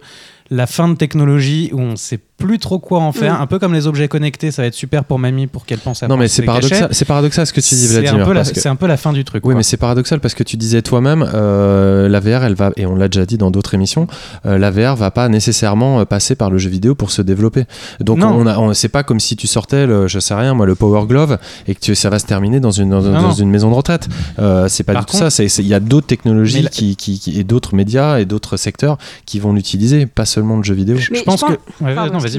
la 0.50 0.68
fin 0.68 0.90
de 0.90 0.96
technologie 0.96 1.70
où 1.74 1.80
on 1.80 1.96
sait 1.96 2.20
plus 2.46 2.60
trop 2.60 2.80
quoi 2.80 3.00
en 3.00 3.12
faire. 3.12 3.40
Mm. 3.40 3.42
Un 3.42 3.48
peu 3.48 3.60
comme 3.60 3.74
les 3.74 3.88
objets 3.88 4.08
connectés, 4.08 4.52
ça 4.52 4.62
va 4.62 4.68
être 4.68 4.74
super 4.74 5.04
pour 5.06 5.18
mamie 5.20 5.48
pour 5.48 5.66
qu'elle 5.66 5.80
pense 5.80 6.04
à 6.04 6.08
Non, 6.08 6.18
mais 6.18 6.28
c'est 6.28 6.44
paradoxal, 6.44 6.90
c'est 6.92 7.06
paradoxal 7.06 7.48
ce 7.48 7.54
que 7.54 7.62
tu 7.62 7.76
dis, 7.76 7.82
C'est 7.88 7.98
un, 8.08 8.16
Vladimir. 8.24 8.44
que- 8.54 8.60
c'est 8.60 8.70
un 8.70 8.76
peu 8.76 8.88
la 8.88 8.98
fin 8.98 9.14
du 9.14 9.24
truc. 9.24 9.44
Oui, 9.46 9.52
quoi. 9.54 9.58
mais 9.58 9.64
c'est 9.64 9.78
paradoxal 9.78 10.20
parce 10.20 10.34
que 10.34 10.44
tu 10.44 10.58
disais 10.58 10.82
toi-même, 10.82 11.28
euh, 11.34 12.10
la 12.10 12.20
VR, 12.20 12.44
elle 12.44 12.56
va, 12.56 12.72
et 12.78 12.86
on 12.86 12.96
l'a 12.96 13.08
déjà 13.08 13.26
dit 13.26 13.38
dans 13.38 13.52
d'autres 13.52 13.74
émissions, 13.74 14.08
euh, 14.46 14.58
la 14.58 14.72
VR 14.72 14.96
va 14.96 15.12
pas 15.12 15.30
nécessairement 15.30 16.00
euh, 16.00 16.06
passer 16.06 16.36
par 16.36 16.50
le 16.50 16.58
jeu 16.58 16.70
vidéo 16.70 16.96
pour 16.96 17.12
se 17.12 17.22
développer. 17.22 17.66
Donc 18.00 18.20
Non. 18.20 18.30
on 18.36 18.46
a, 18.48 18.58
on, 18.58 18.74
c'est 18.74 18.90
pas 18.90 19.04
comme 19.04 19.20
si 19.20 19.36
tu 19.36 19.48
sortais, 19.48 19.86
le, 19.88 20.08
je 20.08 20.20
sais 20.20 20.34
rien, 20.34 20.54
moi, 20.54 20.66
le 20.66 20.76
Power 20.76 21.06
Glove 21.08 21.38
et 21.68 21.76
que 21.76 21.80
tu- 21.80 21.96
ça 21.96 22.10
va 22.10 22.20
se 22.20 22.26
terminer 22.26 22.60
dans 22.60 22.72
une, 22.72 22.90
dans, 22.90 23.02
Non, 23.02 23.12
dans 23.14 23.22
non. 23.30 23.34
une 23.34 23.50
maison 23.50 23.70
de 23.70 23.76
retraite. 23.76 24.08
Euh, 24.40 24.68
c'est 24.68 24.84
pas 24.84 24.94
Par 24.94 25.06
du 25.06 25.12
tout 25.12 25.18
contre- 25.18 25.32
ça. 25.32 25.44
Il 25.44 25.68
y 25.68 25.74
a 25.74 25.80
d'autres 25.80 26.08
technologies 26.08 26.64
la- 26.64 26.70
qui, 26.70 26.96
qui, 26.96 27.20
qui- 27.20 27.40
et 27.40 27.44
d'autres 27.44 27.76
médias 27.76 28.18
et 28.20 28.26
d'autres 28.26 28.58
secteurs 28.58 28.98
qui 29.26 29.40
vont 29.40 29.54
l'utiliser, 29.54 30.06
pas 30.06 30.26
seulement 30.26 30.58
le 30.58 30.64
jeu 30.64 30.74
vidéo. 30.74 30.96
Mais 31.12 31.20
je 31.20 31.24
pense 31.24 31.40
je 31.42 31.46
que. 31.46 31.52
pense- 31.54 31.58
Ouais, 31.82 31.96
Pardon, 31.96 32.14
non, 32.14 32.20
vas-y, 32.20 32.33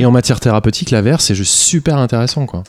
Et 0.00 0.06
en 0.06 0.10
matière 0.10 0.40
thérapeutique, 0.40 0.90
la 0.90 1.02
c'est 1.20 1.34
juste 1.34 1.52
super 1.54 1.98
intéressant, 1.98 2.46
quoi. 2.46 2.64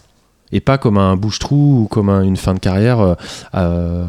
Et 0.51 0.59
pas 0.61 0.77
comme 0.77 0.97
un 0.97 1.15
bouche-trou 1.15 1.81
ou 1.83 1.87
comme 1.87 2.09
un- 2.09 2.21
une 2.21 2.37
fin 2.37 2.53
de 2.53 2.59
carrière 2.59 2.99
euh, 2.99 3.13
euh, 3.55 4.05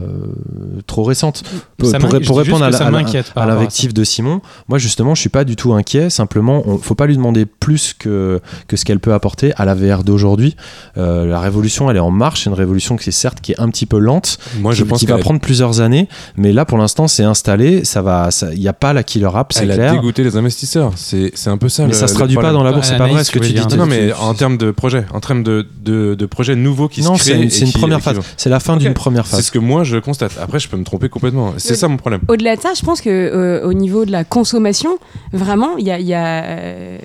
trop 0.86 1.02
récente. 1.02 1.42
Pour, 1.78 1.90
répondre 2.38 2.64
à 2.64 3.46
l'invective 3.46 3.92
de 3.92 4.04
Simon, 4.04 4.40
moi 4.68 4.78
justement, 4.78 5.14
je 5.14 5.20
suis 5.20 5.28
pas 5.30 5.44
du 5.44 5.56
tout 5.56 5.72
inquiet. 5.74 6.10
Simplement, 6.10 6.62
on, 6.66 6.78
faut 6.78 6.94
pas 6.94 7.06
lui 7.06 7.16
demander 7.16 7.46
plus 7.46 7.94
que, 7.98 8.40
que 8.68 8.76
ce 8.76 8.84
qu'elle 8.84 9.00
peut 9.00 9.12
apporter 9.14 9.52
à 9.56 9.64
la 9.64 9.74
VR 9.74 10.04
d'aujourd'hui. 10.04 10.56
Euh, 10.96 11.26
la 11.26 11.40
révolution, 11.40 11.90
elle 11.90 11.96
est 11.96 12.00
en 12.00 12.10
marche. 12.10 12.44
C'est 12.44 12.50
une 12.50 12.56
révolution 12.56 12.96
qui 12.96 13.08
est 13.08 13.12
certes 13.12 13.40
qui 13.40 13.52
est 13.52 13.60
un 13.60 13.68
petit 13.70 13.86
peu 13.86 13.98
lente, 13.98 14.38
Moi, 14.60 14.72
qui, 14.72 14.78
je 14.78 14.84
pense 14.84 15.00
qui 15.00 15.06
va 15.06 15.16
a- 15.16 15.18
prendre 15.18 15.40
plusieurs 15.40 15.80
années, 15.80 16.08
mais 16.36 16.52
là 16.52 16.64
pour 16.64 16.78
l'instant, 16.78 17.08
c'est 17.08 17.24
installé. 17.24 17.84
Ça 17.84 18.02
va, 18.02 18.28
il 18.52 18.60
n'y 18.60 18.68
a 18.68 18.72
pas 18.72 18.92
la 18.92 19.02
killer 19.02 19.28
app, 19.34 19.52
c'est 19.52 19.64
Elle 19.64 19.70
a 19.72 19.74
clair. 19.74 19.92
dégoûté 19.92 20.22
les 20.22 20.36
investisseurs. 20.36 20.92
C'est 20.96 21.32
un 21.46 21.58
peu 21.58 21.68
ça. 21.68 21.84
Mais 21.84 21.88
le- 21.90 21.94
ça 21.94 22.08
se 22.08 22.14
traduit 22.14 22.36
pas 22.36 22.52
dans 22.52 22.62
la 22.62 22.72
bourse. 22.72 22.88
C'est 22.88 22.98
pas 22.98 23.08
vrai 23.08 23.24
ce 23.24 23.30
que 23.30 23.38
tu 23.38 23.52
dis. 23.52 23.76
Non, 23.76 23.86
mais 23.86 24.12
en 24.12 24.34
termes 24.34 24.56
de 24.58 24.70
projets, 24.70 25.04
en 25.12 25.20
termes 25.20 25.42
de, 25.42 25.66
de, 25.82 26.14
de 26.14 26.26
projets 26.36 26.54
nouveaux 26.54 26.88
qui 26.88 27.00
non, 27.02 27.16
se 27.16 27.24
c'est 27.24 27.32
une, 27.32 27.42
et 27.44 27.50
c'est 27.50 27.64
une 27.64 27.72
qui- 27.72 27.78
première 27.78 28.00
phase. 28.02 28.18
C'est 28.36 28.50
la 28.50 28.60
fin 28.60 28.76
d'une 28.76 28.92
première 28.94 29.26
C'est 29.26 29.36
phase. 29.36 29.46
ce 29.46 29.50
que 29.50 29.58
moi 29.58 29.82
je 29.84 29.96
constate. 29.96 30.32
Après, 30.40 30.58
je 30.60 30.68
peux 30.68 30.76
me 30.76 30.84
tromper 30.84 31.08
complètement. 31.08 31.54
C'est 31.56 31.70
Oui. 31.72 31.76
ça 31.76 31.88
mon 31.88 31.96
problème. 31.96 32.20
Au-delà 32.28 32.54
de 32.56 32.60
ça, 32.60 32.72
je 32.78 32.82
pense 32.84 33.00
que 33.00 33.08
euh, 33.10 33.66
au 33.66 33.72
niveau 33.72 34.04
de 34.04 34.12
la 34.12 34.24
consommation, 34.24 34.98
vraiment, 35.32 35.76
il 35.78 35.86
y 35.86 35.90
a, 35.90 35.98
il 35.98 36.06
y 36.06 36.14
a, 36.14 36.44
euh, 36.44 36.98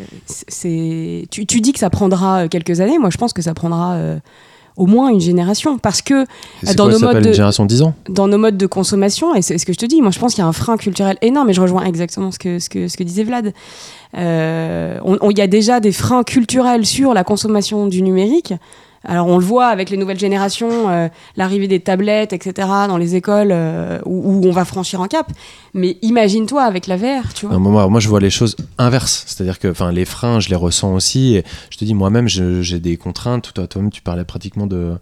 c'est, 0.48 1.26
tu, 1.32 1.46
tu 1.46 1.62
dis 1.62 1.72
que 1.74 1.80
ça 1.80 1.90
prendra 1.90 2.42
euh, 2.44 2.48
quelques 2.50 2.82
années. 2.82 3.00
Moi, 3.00 3.10
je 3.10 3.18
pense 3.18 3.34
que 3.34 3.42
ça 3.42 3.54
prendra 3.54 3.94
euh, 3.94 4.20
au 4.78 4.86
moins 4.86 5.10
une 5.10 5.20
génération, 5.22 5.78
parce 5.78 6.02
que 6.02 6.26
C'est 6.64 6.76
dans 6.76 6.86
quoi, 6.86 6.94
nos 6.94 7.00
ça 7.00 7.06
s'appelle 7.08 7.16
modes 7.18 7.26
une 7.26 7.30
de- 7.32 7.36
génération 7.36 7.64
de 7.64 7.70
10 7.70 7.82
ans? 7.84 7.94
dans 8.10 8.28
nos 8.28 8.38
modes 8.38 8.58
de 8.58 8.66
consommation, 8.68 9.36
et 9.36 9.42
c'est 9.42 9.58
ce 9.58 9.66
que 9.66 9.74
je 9.74 9.78
te 9.78 9.86
dis, 9.86 10.02
moi 10.02 10.12
je 10.12 10.20
pense 10.20 10.34
qu'il 10.34 10.42
y 10.42 10.46
a 10.46 10.48
un 10.48 10.54
frein 10.54 10.78
culturel 10.78 11.18
énorme, 11.22 11.50
et 11.50 11.54
je 11.54 11.60
rejoins 11.62 11.84
exactement 11.84 12.32
ce 12.32 12.40
que, 12.40 12.58
ce 12.60 12.70
que, 12.70 12.88
ce 12.88 12.96
que 12.98 13.04
disait 13.04 13.24
Vlad. 13.26 13.54
Euh, 14.18 14.98
on- 15.04 15.18
on- 15.22 15.30
Il 15.32 15.38
y 15.38 15.42
a 15.42 15.48
déjà 15.48 15.80
des 15.80 15.92
freins 15.92 16.24
culturels 16.24 16.86
sur 16.86 17.14
la 17.14 17.24
consommation 17.24 17.88
du 17.88 18.02
numérique. 18.02 18.54
Alors 19.04 19.28
on 19.28 19.38
le 19.38 19.44
voit 19.44 19.68
avec 19.68 19.90
les 19.90 19.98
nouvelles 19.98 20.20
générations, 20.20 20.90
euh, 20.90 21.08
l'arrivée 21.36 21.68
des 21.68 21.80
tablettes, 21.80 22.34
etc., 22.34 22.68
dans 22.88 22.98
les 22.98 23.16
écoles 23.16 23.50
euh, 23.52 24.00
où, 24.06 24.42
on 24.46 24.52
va 24.52 24.64
franchir 24.66 25.02
un 25.02 25.08
cap. 25.08 25.32
Mais 25.74 25.98
imagine-toi 26.02 26.62
avec 26.64 26.88
la 26.88 26.98
VR, 26.98 27.34
tu 27.34 27.48
vois. 27.48 27.58
Moi, 27.58 28.00
je 28.00 28.10
vois 28.10 28.20
les 28.20 28.30
choses 28.30 28.56
inverses. 28.78 29.24
C'est-à-dire 29.28 29.58
que 29.58 29.74
les 29.92 30.06
freins, 30.06 30.40
je 30.40 30.50
les 30.50 30.56
ressens 30.56 30.94
aussi. 30.94 31.36
Et 31.36 31.44
je 31.70 31.78
te 31.78 31.86
dis, 31.86 31.94
moi-même, 31.94 32.28
j'ai 32.28 32.80
des 32.80 32.98
contraintes. 32.98 33.54
Toi, 33.54 33.68
toi-même, 33.68 33.92
tu 33.92 34.02
parlais 34.02 34.26
pratiquement 34.26 34.68
de, 34.68 34.98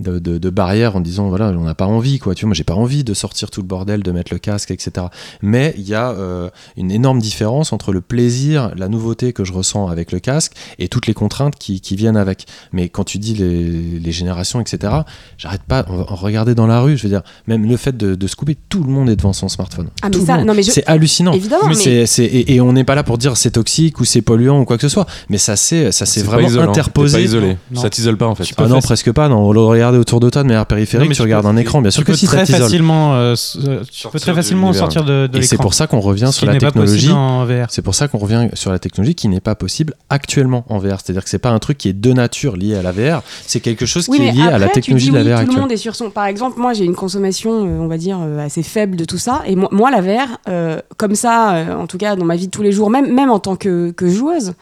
de, 0.00 0.18
de- 0.18 0.38
de 0.38 0.50
barrières 0.50 0.96
en 0.96 1.00
disant, 1.00 1.28
voilà, 1.28 1.48
on 1.50 1.64
n'a 1.64 1.74
pas 1.74 1.86
envie. 1.86 2.18
Quoi. 2.18 2.34
Tu 2.34 2.42
vois, 2.42 2.48
moi, 2.48 2.54
j'ai 2.54 2.64
pas 2.64 2.74
envie 2.74 3.04
de 3.04 3.14
sortir 3.14 3.50
tout 3.50 3.60
le 3.60 3.66
bordel, 3.66 4.02
de 4.02 4.10
mettre 4.12 4.32
le 4.32 4.38
casque, 4.38 4.70
etc. 4.70 5.06
Mais 5.42 5.74
il 5.76 5.88
y 5.88 5.94
a 5.94 6.10
euh, 6.10 6.50
une 6.76 6.90
énorme 6.90 7.20
différence 7.20 7.72
entre 7.72 7.92
le 7.92 8.00
plaisir, 8.00 8.72
la 8.76 8.88
nouveauté 8.88 9.32
que 9.32 9.44
je 9.44 9.52
ressens 9.52 9.88
avec 9.88 10.12
le 10.12 10.18
casque 10.20 10.52
et 10.78 10.88
toutes 10.88 11.06
les 11.06 11.14
contraintes 11.14 11.56
qui, 11.56 11.80
qui 11.80 11.96
viennent 11.96 12.16
avec. 12.16 12.46
Mais 12.72 12.88
quand 12.88 13.04
tu 13.04 13.18
dis 13.18 13.34
les, 13.34 13.98
les 14.00 14.12
générations, 14.12 14.60
etc., 14.60 14.92
j'arrête 15.38 15.62
pas. 15.62 15.84
On 15.88 15.96
va 15.96 16.04
regarder 16.14 16.54
dans 16.54 16.66
la 16.66 16.80
rue, 16.80 16.96
je 16.96 17.02
veux 17.04 17.08
dire, 17.08 17.22
même 17.46 17.66
le 17.68 17.76
fait 17.76 17.96
de, 17.96 18.14
de 18.14 18.26
se 18.26 18.36
couper, 18.36 18.56
tout 18.68 18.82
le 18.82 18.90
monde 18.90 19.08
est 19.10 19.16
devant 19.16 19.32
son 19.32 19.48
smartphone. 19.48 19.88
Ah, 20.02 20.06
mais 20.06 20.10
Tout 20.10 20.20
le 20.20 20.26
ça, 20.26 20.36
monde. 20.38 20.46
non, 20.46 20.54
mais 20.54 20.62
je- 20.62 20.70
C'est 20.72 20.86
hallucinant. 20.86 21.32
Évidemment, 21.32 21.68
mais- 21.68 21.74
C'est- 21.74 22.06
c'est- 22.06 22.24
et, 22.24 22.54
et 22.54 22.60
on 22.60 22.72
n'est 22.72 22.84
pas 22.84 22.94
là 22.94 23.02
pour 23.04 23.18
dire 23.18 23.36
c'est 23.36 23.52
toxique 23.52 24.00
ou 24.00 24.04
c'est 24.04 24.22
polluant 24.22 24.60
ou 24.60 24.64
quoi 24.64 24.76
que 24.76 24.82
ce 24.82 24.88
soit, 24.88 25.06
mais 25.28 25.38
ça 25.38 25.56
s'est 25.56 25.92
ça 25.92 26.06
C'est 26.06 26.22
pas 26.24 26.32
vraiment 26.32 26.48
isolant. 26.48 26.72
T'es 26.72 26.80
interposé. 26.80 27.18
pas 27.18 27.22
isolé. 27.24 27.56
Non. 27.70 27.80
Ça 27.80 27.90
t'isole 27.90 28.16
pas 28.16 28.26
en 28.26 28.34
fait. 28.34 28.44
Tu 28.44 28.54
Ah 28.56 28.66
non, 28.66 28.80
presque 28.80 29.12
pas. 29.12 29.28
Non, 29.28 29.52
le 29.52 29.60
regarder 29.82 29.98
autour 29.98 30.20
de 30.20 30.30
toi 30.30 30.42
de 30.42 30.48
manière 30.48 30.66
périphérique, 30.66 31.04
Non, 31.04 31.08
mais 31.08 31.14
tu 31.14 31.18
tu 31.18 31.22
regardes 31.22 31.44
peux- 31.44 31.50
un 31.50 31.56
écran. 31.56 31.82
Bien 31.82 31.90
sûr 31.90 32.00
tu 32.02 32.06
peux 32.06 32.12
que 32.12 32.18
si 32.18 32.26
très 32.26 32.46
facilement, 32.46 33.14
euh, 33.14 33.34
euh, 33.34 33.34
tu 33.54 33.58
peux 33.60 33.84
Sortir 33.92 34.20
très 34.20 34.30
de 34.32 34.36
facilement 34.36 34.72
sortir 34.72 35.04
de, 35.04 35.26
de 35.26 35.38
Et 35.38 35.42
c'est 35.42 35.56
pour 35.56 35.74
ça 35.74 35.86
qu'on 35.86 36.00
revient 36.00 36.26
Ce 36.26 36.38
sur 36.38 36.46
la 36.46 36.56
technologie. 36.58 37.08
VR. 37.08 37.66
C'est 37.70 37.82
pour 37.82 37.94
ça 37.94 38.08
qu'on 38.08 38.18
revient 38.18 38.48
sur 38.54 38.70
la 38.72 38.78
technologie 38.78 39.14
qui 39.14 39.28
n'est 39.28 39.40
pas 39.40 39.54
possible 39.54 39.94
actuellement 40.10 40.64
en 40.68 40.78
VR. 40.78 40.98
C'est-à-dire 41.02 41.24
que 41.24 41.30
c'est 41.30 41.38
pas 41.38 41.50
un 41.50 41.58
truc 41.58 41.78
qui 41.78 41.88
est 41.88 41.92
de 41.92 42.12
nature 42.12 42.56
lié 42.56 42.76
à 42.76 42.82
la 42.82 42.92
VR. 42.92 43.22
C'est 43.46 43.60
quelque 43.60 43.86
chose 43.86 44.06
Oui, 44.08 44.18
qui 44.18 44.24
est 44.26 44.32
lié 44.32 44.42
à 44.42 44.58
la 44.58 44.68
technologie 44.68 45.06
tu 45.06 45.12
de 45.12 45.16
la 45.18 45.22
VR 45.22 45.26
oui, 45.26 45.32
tout 45.32 45.36
le 45.38 45.42
actuelle. 45.42 45.60
monde 45.62 45.72
est 45.72 45.76
sur 45.76 45.94
son. 45.96 46.10
Par 46.10 46.26
exemple, 46.26 46.58
moi, 46.60 46.72
j'ai 46.72 46.84
une 46.84 46.94
consommation, 46.94 47.66
euh, 47.66 47.78
on 47.80 47.88
va 47.88 47.98
dire, 47.98 48.18
euh, 48.20 48.44
assez 48.44 48.62
faible 48.62 48.96
de 48.96 49.04
tout 49.04 49.18
ça. 49.18 49.42
Et 49.46 49.56
moi, 49.56 49.68
moi 49.72 49.90
la 49.90 50.00
VR, 50.00 50.38
euh, 50.48 50.80
comme 50.96 51.14
ça, 51.14 51.64
en 51.78 51.86
tout 51.86 51.98
cas, 51.98 52.16
dans 52.16 52.24
ma 52.24 52.36
vie 52.36 52.46
de 52.46 52.50
tous 52.50 52.62
les 52.62 52.72
jours, 52.72 52.90
même, 52.90 53.12
même 53.12 53.30
en 53.30 53.38
tant 53.38 53.56
que, 53.56 53.90
que 53.90 54.08
joueuse. 54.08 54.54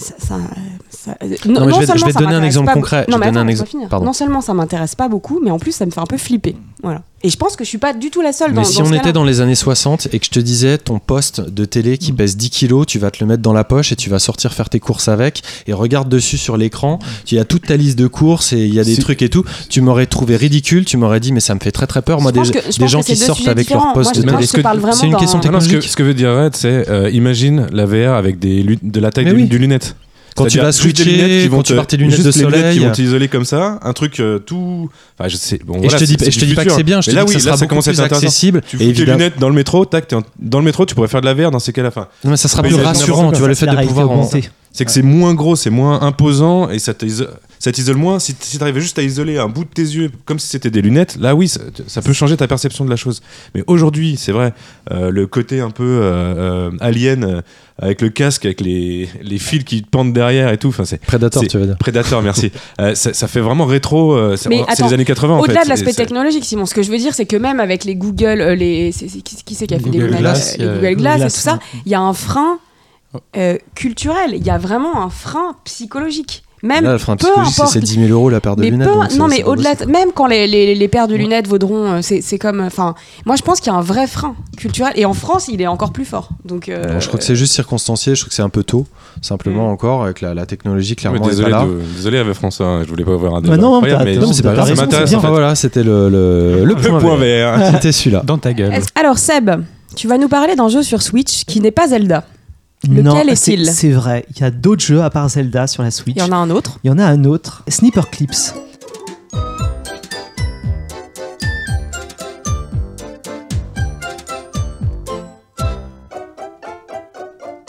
Ça, 0.00 0.14
ça- 0.18 0.38
ça- 0.88 1.10
euh, 1.22 1.28
Non, 1.46 1.66
mais 1.66 1.72
je 1.74 1.80
vais- 1.80 1.86
seulement 1.86 2.00
je 2.00 2.04
vais 2.06 2.12
te 2.12 2.14
ça 2.14 2.20
donner 2.20 2.32
un 2.32 2.38
m'intéresse 2.38 2.44
exemple 2.46 2.66
pas 2.66 2.72
concret. 2.72 3.04
Non, 3.08 3.16
Je 3.16 3.20
mais 3.20 3.26
attends, 3.26 3.40
un 3.40 3.46
pardon. 3.88 4.06
Non 4.06 4.12
seulement 4.14 4.40
ça 4.40 4.54
m'intéresse 4.54 4.94
pas 4.94 5.08
beaucoup, 5.08 5.40
mais 5.42 5.50
en 5.50 5.58
plus 5.58 5.72
ça 5.72 5.84
me 5.84 5.90
fait 5.90 6.00
un 6.00 6.06
peu 6.06 6.16
flipper. 6.16 6.56
Voilà. 6.82 7.02
Et 7.22 7.28
je 7.28 7.36
pense 7.36 7.54
que 7.54 7.64
je 7.64 7.68
suis 7.68 7.76
pas 7.78 7.92
du 7.92 8.08
tout 8.10 8.22
la 8.22 8.32
seule 8.32 8.54
dans 8.54 8.62
Mais 8.62 8.66
si 8.66 8.78
dans 8.78 8.86
on 8.88 8.92
était 8.94 9.12
dans 9.12 9.24
les 9.24 9.42
années 9.42 9.54
60 9.54 10.08
et 10.12 10.18
que 10.18 10.24
je 10.24 10.30
te 10.30 10.40
disais 10.40 10.78
ton 10.78 10.98
poste 10.98 11.42
de 11.50 11.66
télé 11.66 11.92
Mm. 11.92 11.98
qui 11.98 12.12
pèse 12.12 12.36
10 12.38 12.48
kilos, 12.48 12.86
tu 12.86 12.98
vas 12.98 13.10
te 13.10 13.18
le 13.20 13.26
mettre 13.26 13.42
dans 13.42 13.52
la 13.52 13.62
poche 13.64 13.92
et 13.92 13.96
tu 13.96 14.08
vas 14.08 14.18
sortir 14.18 14.54
faire 14.54 14.70
tes 14.70 14.80
courses 14.80 15.06
avec 15.08 15.42
et 15.66 15.74
regarde 15.74 16.08
dessus 16.08 16.38
sur 16.38 16.56
l'écran, 16.56 16.98
tu 17.26 17.38
as 17.38 17.44
toute 17.44 17.66
ta 17.66 17.76
liste 17.76 17.98
de 17.98 18.06
courses 18.06 18.54
et 18.54 18.60
il 18.64 18.74
y 18.74 18.80
a 18.80 18.84
des 18.84 18.94
Si- 18.94 19.00
trucs 19.02 19.20
et 19.20 19.28
tout, 19.28 19.44
tu 19.68 19.82
m'aurais 19.82 20.06
trouvé 20.06 20.36
ridicule, 20.36 20.86
tu 20.86 20.96
m'aurais 20.96 21.20
dit 21.20 21.32
mais 21.32 21.40
ça 21.40 21.54
me 21.54 21.60
fait 21.60 21.72
très 21.72 21.86
très 21.86 22.00
peur 22.00 22.22
moi 22.22 22.32
Je 22.34 22.40
des, 22.52 22.58
que- 22.58 22.78
des 22.78 22.88
gens 22.88 23.02
qui 23.02 23.16
sortent 23.16 23.46
avec 23.48 23.68
leur 23.68 23.92
poste 23.92 24.14
Moi, 24.16 24.32
de 24.32 24.36
télé. 24.38 24.46
C'est 24.46 25.06
une 25.06 25.16
question 25.16 25.40
Ah 25.44 25.50
non, 25.50 25.60
ce, 25.60 25.66
que, 25.66 25.72
technologique. 25.72 25.82
ce 25.90 25.96
que 25.96 26.02
veut 26.02 26.14
dire 26.14 26.30
Red, 26.34 26.56
c'est 26.56 26.88
euh, 26.88 27.10
imagine 27.10 27.66
la 27.72 27.84
VR 27.84 28.14
avec 28.14 28.38
des 28.38 28.64
de 28.82 29.00
la 29.00 29.10
taille 29.10 29.26
d'une 29.26 29.34
oui. 29.36 29.46
lunette. 29.48 29.94
Quand 30.36 30.46
tu 30.46 30.58
vas 30.58 30.66
des 30.66 30.72
switcher, 30.72 31.04
lunettes 31.04 31.42
qui 31.42 31.48
vont 31.48 31.56
quand 31.58 31.62
tu 31.64 31.74
portes 31.74 31.90
tes 31.90 31.96
lunettes 31.96 32.16
juste 32.16 32.26
de 32.26 32.32
les 32.32 32.38
lunettes 32.46 32.60
qui 32.72 32.76
soleil. 32.76 32.78
vont 32.80 32.92
t'isoler 32.92 33.28
comme 33.28 33.44
ça, 33.44 33.78
un 33.82 33.92
truc 33.92 34.20
euh, 34.20 34.38
tout. 34.38 34.88
Enfin, 35.18 35.28
je 35.28 35.36
sais. 35.36 35.58
Bon, 35.64 35.74
Et 35.74 35.80
voilà, 35.82 35.98
je 35.98 36.04
te 36.04 36.04
dis, 36.04 36.30
je 36.30 36.40
te 36.40 36.54
pas 36.54 36.64
que 36.64 36.72
c'est 36.72 36.82
bien, 36.82 37.00
je 37.00 37.10
te 37.10 37.16
dis 37.16 37.16
que 37.16 37.22
oui, 37.22 37.32
ça 37.32 37.38
là, 37.38 37.44
sera 37.44 37.56
ça 37.56 37.64
beaucoup 37.64 37.68
commence 37.70 37.88
à 37.88 37.92
plus 37.92 38.00
accessible. 38.00 38.62
Tu 38.68 38.76
Et 38.82 38.94
fous 38.94 39.00
tes 39.04 39.04
lunettes 39.06 39.38
dans 39.38 39.48
le 39.48 39.54
métro, 39.54 39.84
tac, 39.84 40.12
dans 40.38 40.58
le 40.58 40.64
métro, 40.64 40.86
tu 40.86 40.94
pourrais 40.94 41.08
faire 41.08 41.20
de 41.20 41.26
la 41.26 41.34
VR 41.34 41.50
dans 41.50 41.58
ces 41.58 41.72
cas-là. 41.72 41.90
Non, 42.24 42.30
mais 42.30 42.36
ça 42.36 42.48
sera 42.48 42.62
Mais 42.62 42.68
plus 42.68 42.76
rassurant, 42.80 43.32
tu 43.32 43.38
vois, 43.38 43.48
le 43.48 43.54
fait 43.54 43.66
de 43.66 43.86
pouvoir 43.86 44.10
augmentée. 44.10 44.48
c'est 44.72 44.84
que 44.84 44.90
c'est 44.90 45.02
moins 45.02 45.34
gros, 45.34 45.56
c'est 45.56 45.70
moins 45.70 46.00
imposant 46.02 46.70
et 46.70 46.78
ça 46.78 46.94
t'isole, 46.94 47.28
ça 47.60 47.70
t'isole 47.70 47.96
moins. 47.96 48.18
Si, 48.18 48.34
t'arrivais 48.58 48.80
juste 48.80 48.98
à 48.98 49.02
isoler 49.02 49.38
un 49.38 49.46
bout 49.48 49.64
de 49.64 49.70
tes 49.70 49.82
yeux 49.82 50.10
comme 50.24 50.40
si 50.40 50.48
c'était 50.48 50.70
des 50.70 50.82
lunettes, 50.82 51.16
là 51.20 51.36
oui, 51.36 51.46
ça, 51.46 51.60
ça 51.86 52.02
peut 52.02 52.12
changer 52.12 52.36
ta 52.36 52.48
perception 52.48 52.84
de 52.84 52.90
la 52.90 52.96
chose. 52.96 53.20
Mais 53.54 53.62
aujourd'hui, 53.68 54.16
c'est 54.16 54.32
vrai, 54.32 54.52
euh, 54.90 55.10
le 55.10 55.26
côté 55.28 55.60
un 55.60 55.70
peu 55.70 55.84
euh, 55.84 56.70
euh, 56.70 56.70
alien 56.80 57.22
euh, 57.22 57.40
avec 57.78 58.00
le 58.02 58.08
casque, 58.08 58.44
avec 58.46 58.60
les, 58.60 59.08
les 59.22 59.38
fils 59.38 59.62
qui 59.64 59.82
te 59.82 59.88
pendent 59.88 60.12
derrière 60.12 60.50
et 60.52 60.58
tout, 60.58 60.68
enfin 60.68 60.84
c'est 60.84 61.00
Predator, 61.00 61.42
tu 61.46 61.56
veux 61.58 61.66
dire. 61.66 61.76
Prédateur, 61.78 62.22
merci. 62.22 62.50
Euh, 62.80 62.94
ça, 62.94 63.12
ça 63.12 63.28
fait 63.28 63.40
vraiment 63.40 63.66
rétro. 63.66 64.14
euh, 64.14 64.36
c'est 64.36 64.48
les 64.48 64.94
années 64.94 65.04
80 65.04 65.34
en 65.34 65.38
fait. 65.38 65.44
Au-delà 65.44 65.64
de 65.64 65.68
l'aspect 65.68 65.90
Et 65.90 65.94
technologique, 65.94 66.44
Simon, 66.44 66.64
ce 66.64 66.72
que 66.74 66.82
je 66.82 66.90
veux 66.90 66.96
dire, 66.96 67.12
c'est 67.14 67.26
que 67.26 67.36
même 67.36 67.60
avec 67.60 67.84
les 67.84 67.94
Google, 67.94 68.40
euh, 68.40 68.54
les, 68.54 68.90
qui, 68.92 69.22
qui 69.44 69.54
c'est 69.54 69.66
qui 69.66 69.74
a 69.74 69.78
fait 69.78 69.84
les 69.84 69.90
Google 69.90 70.04
lunettes, 70.06 70.20
Glass, 70.20 70.56
euh, 70.60 70.80
les 70.80 70.94
Google 70.94 70.96
Glass 71.02 71.16
et 71.16 71.18
Glass, 71.18 71.34
tout 71.34 71.40
ça, 71.40 71.58
il 71.84 71.92
y 71.92 71.94
a 71.94 72.00
un 72.00 72.14
frein 72.14 72.58
euh, 73.36 73.58
culturel, 73.74 74.30
il 74.34 74.46
y 74.46 74.50
a 74.50 74.56
vraiment 74.56 75.02
un 75.02 75.10
frein 75.10 75.56
psychologique. 75.64 76.42
Même 76.62 76.84
Là, 76.84 76.92
le 76.92 76.98
frein 76.98 77.16
peu 77.16 77.26
importe. 77.34 77.68
c'est 77.72 77.80
10 77.80 78.06
000 78.06 78.08
euros 78.10 78.28
la 78.28 78.40
paire 78.40 78.54
de 78.54 78.60
mais 78.60 78.70
lunettes. 78.70 78.88
peu- 78.88 79.16
non, 79.16 79.28
mais 79.28 79.42
au-delà, 79.44 79.70
même 79.88 80.10
quand 80.14 80.26
les, 80.26 80.46
les, 80.46 80.74
les 80.74 80.88
paires 80.88 81.08
de 81.08 81.14
lunettes 81.14 81.46
vaudront, 81.48 81.84
euh, 81.92 81.98
c'est 82.02 82.20
c'est 82.20 82.38
comme, 82.38 82.60
enfin, 82.60 82.94
moi 83.24 83.36
je 83.36 83.42
pense 83.42 83.60
qu'il 83.60 83.72
y 83.72 83.74
a 83.74 83.78
un 83.78 83.82
vrai 83.82 84.06
frein 84.06 84.34
culturel 84.58 84.92
et 84.96 85.06
en 85.06 85.14
France 85.14 85.48
il 85.48 85.62
est 85.62 85.66
encore 85.66 85.90
plus 85.92 86.04
fort. 86.04 86.28
Donc, 86.44 86.68
euh, 86.68 86.92
Non, 86.94 87.00
je 87.00 87.06
crois 87.08 87.18
que 87.18 87.24
c'est 87.24 87.34
juste 87.36 87.54
circonstancié, 87.54 88.14
je 88.14 88.20
trouve 88.20 88.28
que 88.28 88.34
c'est 88.34 88.42
un 88.42 88.50
peu 88.50 88.62
tôt, 88.62 88.86
simplement 89.22 89.68
Mm. 89.68 89.72
encore, 89.72 90.04
avec 90.04 90.20
la, 90.20 90.34
la 90.34 90.44
technologie 90.44 90.90
Mais 90.92 90.96
clairement 90.96 91.24
est 91.24 91.30
désolé, 91.30 91.50
pas 91.50 91.60
là. 91.60 91.64
de- 91.64 91.80
désolé 91.96 92.18
avec 92.18 92.34
François, 92.34 92.66
hein, 92.66 92.82
je 92.84 92.88
voulais 92.90 93.04
pas 93.04 93.12
ouvrir 93.12 93.34
un 93.34 93.40
débat. 93.40 93.56
Bah 93.56 93.62
non, 93.62 93.76
incroyable, 93.76 94.04
mais 94.04 94.16
Non, 94.16 94.28
mais 94.28 94.34
c'est 94.34 94.42
pas 94.42 94.52
grave, 94.52 94.68
ça 94.68 94.74
m'intéresse. 94.74 95.14
Enfin, 95.14 95.30
voilà, 95.30 95.54
c'était 95.54 95.82
le, 95.82 96.10
le, 96.10 96.64
le 96.64 96.74
point, 96.74 96.98
point 97.00 97.16
vert. 97.16 97.70
C'était 97.72 97.92
celui-là. 97.92 98.22
Dans 98.24 98.36
ta 98.38 98.52
gueule. 98.52 98.72
alors 99.00 99.16
Seb, 99.18 99.50
tu 99.96 100.08
vas 100.08 100.18
nous 100.18 100.28
parler 100.28 100.56
d'un 100.56 100.68
jeu 100.68 100.82
sur 100.82 101.00
Switch 101.00 101.44
qui 101.46 101.60
n'est 101.60 101.70
pas 101.70 101.88
Zelda. 101.88 102.24
Lequel 102.88 103.02
Non, 103.04 103.16
est-il 103.28 103.66
c'est- 103.66 103.72
C'est 103.72 103.90
vrai, 103.90 104.24
il 104.34 104.40
y 104.40 104.44
a 104.44 104.50
d'autres 104.50 104.82
jeux 104.82 105.02
à 105.02 105.10
part 105.10 105.28
Zelda 105.28 105.66
sur 105.66 105.82
la 105.82 105.90
Switch. 105.90 106.16
Il 106.16 106.20
y 106.20 106.24
en 106.24 106.32
a 106.32 106.36
un 106.36 106.50
autre. 106.50 106.78
Il 106.82 106.88
y 106.88 106.90
en 106.90 106.98
a 106.98 107.04
un 107.04 107.24
autre, 107.24 107.62
Sniper 107.68 108.08
Clips. 108.10 108.54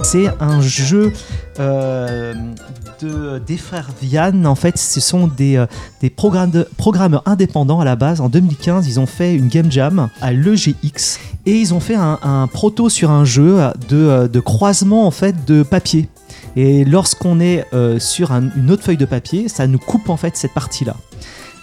C'est 0.04 0.28
un 0.40 0.62
jeu 0.62 1.14
euh, 1.60 2.34
de, 3.02 3.40
des 3.46 3.58
frères 3.58 3.90
Vian. 4.02 4.46
En 4.46 4.56
fait, 4.56 4.78
ce 4.78 5.00
sont 5.00 5.28
des, 5.28 5.58
euh, 5.58 5.66
des 6.02 6.10
programmes 6.10 6.52
de- 6.52 6.68
programmeurs 6.78 7.24
indépendants 7.26 7.80
à 7.80 7.86
la 7.86 7.96
base. 7.96 8.22
En 8.22 8.30
2015, 8.30 8.88
ils 8.88 9.00
ont 9.00 9.06
fait 9.06 9.34
une 9.36 9.48
game 9.48 9.72
jam 9.72 10.10
à 10.22 10.32
l'EGX 10.32 11.20
et 11.46 11.60
ils 11.60 11.74
ont 11.74 11.80
fait 11.80 11.96
un, 11.96 12.48
proto 12.52 12.90
sur 12.90 13.12
un 13.12 13.26
jeu 13.26 13.58
de, 13.90 13.96
euh, 13.98 14.28
de 14.28 14.40
croisement 14.40 15.06
en 15.08 15.12
fait 15.12 15.36
de 15.46 15.64
papier. 15.64 16.08
Et 16.56 16.86
lorsqu'on 16.86 17.40
est 17.40 17.66
euh, 17.74 18.00
sur 18.00 18.32
un- 18.32 18.50
une 18.56 18.72
autre 18.72 18.84
feuille 18.84 18.98
de 18.98 19.06
papier, 19.06 19.48
ça 19.50 19.68
nous 19.68 19.80
coupe 19.80 20.10
en 20.10 20.18
fait 20.18 20.36
cette 20.38 20.54
partie-là. 20.54 20.96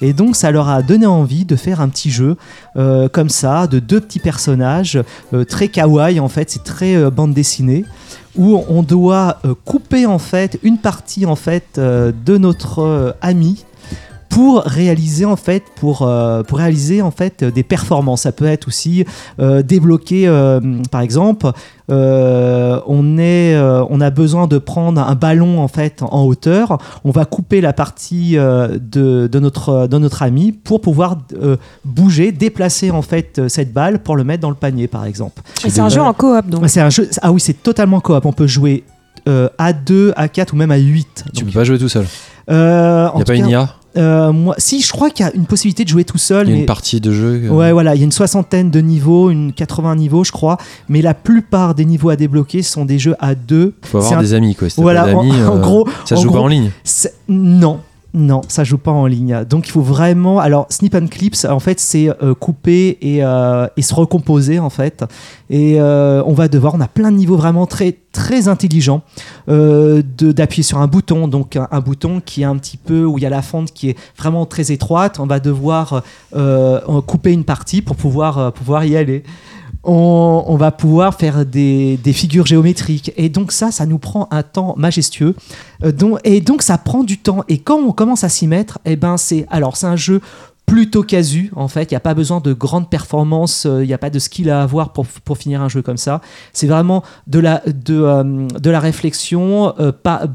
Et 0.01 0.13
donc 0.13 0.37
ça 0.37 0.51
leur 0.51 0.69
a 0.69 0.83
donné 0.83 1.07
envie 1.07 1.45
de 1.45 1.57
faire 1.57 1.81
un 1.81 1.89
petit 1.89 2.11
jeu 2.11 2.37
euh, 2.77 3.09
comme 3.09 3.29
ça, 3.29 3.67
de 3.67 3.79
deux 3.79 4.01
petits 4.01 4.21
personnages, 4.21 5.03
euh, 5.35 5.45
très 5.45 5.69
kawaii 5.69 6.21
en 6.21 6.29
fait, 6.29 6.51
c'est 6.51 6.65
très 6.65 6.97
euh, 6.97 7.11
bande 7.11 7.35
dessinée, 7.35 7.85
où 8.37 8.63
on 8.69 8.83
doit 8.83 9.41
couper 9.65 10.07
en 10.07 10.19
fait 10.21 10.61
une 10.63 10.79
partie 10.79 11.27
en 11.27 11.35
fait 11.35 11.77
de 11.77 12.39
notre 12.39 13.17
ami 13.21 13.65
pour 14.29 14.61
réaliser 14.63 15.25
en 15.25 15.37
fait 15.37 15.63
pour, 15.77 16.03
euh, 16.03 16.43
pour 16.43 16.59
réaliser 16.59 17.03
en 17.03 17.11
fait 17.11 17.43
des 17.45 17.63
performances. 17.63 18.23
Ça 18.23 18.33
peut 18.33 18.45
être 18.47 18.69
aussi 18.69 19.05
euh, 19.41 19.63
débloquer 19.63 20.29
euh, 20.29 20.61
par 20.91 21.01
exemple 21.01 21.51
euh, 21.91 22.81
on 22.87 23.17
est 23.19 23.55
euh, 23.55 23.83
on 23.89 24.01
a 24.01 24.11
besoin 24.11 24.47
de 24.47 24.59
prendre 24.59 25.01
un 25.01 25.15
ballon 25.15 25.61
en 25.61 25.69
fait 25.69 26.03
en 26.03 26.23
hauteur. 26.25 26.79
On 27.05 27.11
va 27.11 27.25
couper 27.25 27.61
la 27.61 27.73
partie 27.73 28.37
euh, 28.37 28.79
de, 28.81 29.27
de 29.31 29.39
notre 29.39 29.87
de 29.87 29.99
notre 29.99 30.23
ami 30.23 30.53
pour 30.53 30.81
pouvoir 30.83 31.17
euh, 31.41 31.57
bouger 31.85 32.31
déplacer 32.33 32.91
en 32.91 33.03
fait 33.03 33.41
cette 33.49 33.73
balle 33.73 34.01
pour 34.01 34.17
le 34.17 34.25
mettre 34.25 34.43
dans 34.43 34.51
le 34.51 34.57
panier 34.57 34.87
par 34.89 35.05
exemple. 35.07 35.43
Et 35.65 35.71
c'est 35.71 35.81
un 35.81 35.89
jeu 35.89 36.03
en 36.03 36.13
coop 36.13 36.47
donc. 36.49 36.69
c'est 36.69 36.81
un 36.81 36.91
jeu 36.91 37.09
ah 37.23 37.33
oui 37.33 37.41
c'est 37.41 37.63
totalement 37.63 38.01
coop. 38.01 38.25
On 38.27 38.33
peut 38.33 38.47
jouer 38.47 38.85
euh, 39.27 39.49
à 39.59 39.73
2 39.73 40.13
à 40.17 40.29
4 40.29 40.53
ou 40.53 40.57
même 40.57 40.71
à 40.71 40.77
8 40.77 41.25
Tu 41.35 41.45
peux 41.45 41.51
pas 41.53 41.65
jouer 41.65 41.79
tout 41.79 41.89
seul. 41.89 42.07
euh, 42.51 43.09
en 43.09 43.15
Il 43.17 43.19
y 43.21 43.23
a 43.23 43.25
pas 43.25 43.35
une 43.35 43.49
IA 43.49 43.75
euh, 43.97 44.33
moi, 44.33 44.55
si, 44.59 44.81
je 44.83 44.93
crois 44.93 45.11
qu'il 45.11 45.25
y 45.25 45.29
a 45.29 45.35
une 45.35 45.47
possibilité 45.47 45.83
de 45.85 45.89
jouer 45.89 46.05
tout 46.05 46.19
seul. 46.19 46.47
Il 46.47 46.51
y 46.51 46.53
a 46.53 46.55
mais... 46.57 46.61
une 46.61 46.67
partie 46.67 47.01
de 47.01 47.11
jeu. 47.11 47.41
euh, 47.45 47.49
Ouais, 47.49 47.73
voilà, 47.73 47.95
il 47.95 47.99
y 47.99 48.03
a 48.03 48.05
une 48.05 48.13
soixantaine 48.13 48.71
de 48.71 48.81
niveaux, 48.81 49.31
une 49.31 49.53
80 49.53 49.97
niveaux, 49.97 50.25
je 50.25 50.33
crois. 50.33 50.59
Mais 50.89 51.03
la 51.03 51.15
plupart 51.15 51.75
des 51.75 51.85
niveaux 51.85 52.11
à 52.11 52.17
débloquer 52.17 52.63
sont 52.63 52.85
des 52.85 52.99
jeux 52.99 53.17
à 53.19 53.35
deux. 53.35 53.75
Faut 53.83 53.99
avoir 53.99 54.19
un- 54.19 54.23
des 54.23 54.35
amis 54.35 54.55
quoi. 54.55 54.69
Si 54.69 54.81
Voilà, 54.81 55.05
pas 55.05 55.15
en, 55.15 55.29
en 55.49 55.57
euh, 55.57 55.61
gros. 55.61 55.89
ça 56.05 56.17
se 56.17 56.23
joue 56.23 56.31
pas 56.33 56.41
en 56.41 56.47
ligne. 56.49 56.71
Non. 57.29 57.81
Non, 58.15 58.41
ça 58.49 58.65
joue 58.65 58.79
pas 58.79 58.91
en 58.91 59.07
ligne. 59.07 59.45
Donc 59.45 59.69
il 59.69 59.71
faut 59.71 59.83
vraiment. 59.83 60.39
Alors 60.39 60.67
snip 60.71 60.95
and 60.95 61.09
clips, 61.09 61.45
en 61.45 61.61
fait, 61.61 61.79
c'est 61.79 62.09
euh, 62.23 62.35
couper 62.35 62.97
et, 63.03 63.23
euh, 63.23 63.67
et 63.77 63.83
se 63.83 63.95
recomposer 63.95 64.59
en 64.59 64.71
fait. 64.71 65.05
Et 65.51 65.79
euh, 65.79 66.23
on 66.25 66.33
va 66.33 66.49
devoir. 66.49 66.75
On 66.75 66.81
a 66.81 66.89
plein 66.89 67.13
de 67.13 67.17
niveaux 67.17 67.37
vraiment 67.37 67.67
très 67.67 67.99
très 68.13 68.49
intelligents 68.49 69.03
d'appuyer 69.47 70.63
sur 70.63 70.79
un 70.79 70.87
bouton. 70.87 71.29
Donc 71.29 71.57
un, 71.57 71.69
un 71.71 71.81
bouton 71.81 72.23
qui 72.25 72.43
est 72.43 72.47
un 72.47 72.57
petit 72.57 72.79
peu 72.79 73.05
où 73.05 73.19
il 73.19 73.23
y 73.23 73.27
a 73.27 73.31
la 73.31 73.43
fente 73.43 73.73
qui 73.73 73.91
est 73.91 73.99
vraiment 74.17 74.47
très 74.47 74.73
étroite. 74.73 75.21
On 75.21 75.27
va 75.27 75.39
devoir 75.39 76.03
couper 77.07 77.33
une 77.33 77.45
partie 77.45 77.83
pour 77.83 77.97
pouvoir 77.97 78.53
pouvoir 78.55 78.87
y 78.87 78.97
aller. 78.97 79.23
On, 79.85 80.57
va 80.59 80.71
pouvoir 80.71 81.15
faire 81.15 81.47
des, 81.47 81.99
figures 82.13 82.47
géométriques. 82.47 83.13
Et 83.17 83.29
donc 83.29 83.53
ça, 83.53 83.71
ça 83.71 83.87
nous 83.87 83.99
prend 83.99 84.29
un 84.31 84.43
temps 84.43 84.75
majestueux. 84.77 85.35
Euh, 85.85 85.93
et 86.25 86.41
donc 86.41 86.63
ça 86.63 86.79
prend 86.79 87.05
du 87.05 87.19
temps. 87.19 87.45
Et 87.49 87.59
quand 87.59 87.79
on 87.79 87.93
commence 87.93 88.25
à 88.25 88.29
s'y 88.29 88.47
mettre, 88.47 88.79
eh 88.85 88.97
ben 88.97 89.17
c'est 89.17 89.47
alors 89.51 89.77
c'est 89.77 89.87
un 89.87 89.97
jeu 89.97 90.21
plutôt 90.67 91.03
casu 91.03 91.51
en 91.57 91.69
fait. 91.69 91.91
Il 91.91 91.95
n'y 91.95 91.99
a 91.99 92.01
pas 92.01 92.15
besoin 92.15 92.41
de 92.41 92.53
grandes 92.53 92.91
performances. 92.91 93.67
euh, 93.67 93.85
Il 93.85 93.87
n'y 93.87 93.95
a 93.95 93.99
pas 93.99 94.11
de 94.11 94.19
skill 94.19 94.51
à 94.51 94.63
avoir 94.63 94.93
pour, 94.93 95.07
pour 95.07 95.39
finir 95.39 95.63
un 95.63 95.69
jeu 95.69 95.81
comme 95.81 95.97
ça. 95.97 96.21
C'est 96.53 96.67
vraiment 96.67 97.03
de 97.27 97.39
la 97.39 97.63
de, 97.67 98.01
euh, 98.01 98.47
de 98.47 98.71
la 98.71 98.81
réflexion. 98.81 99.75
pas 100.03 100.27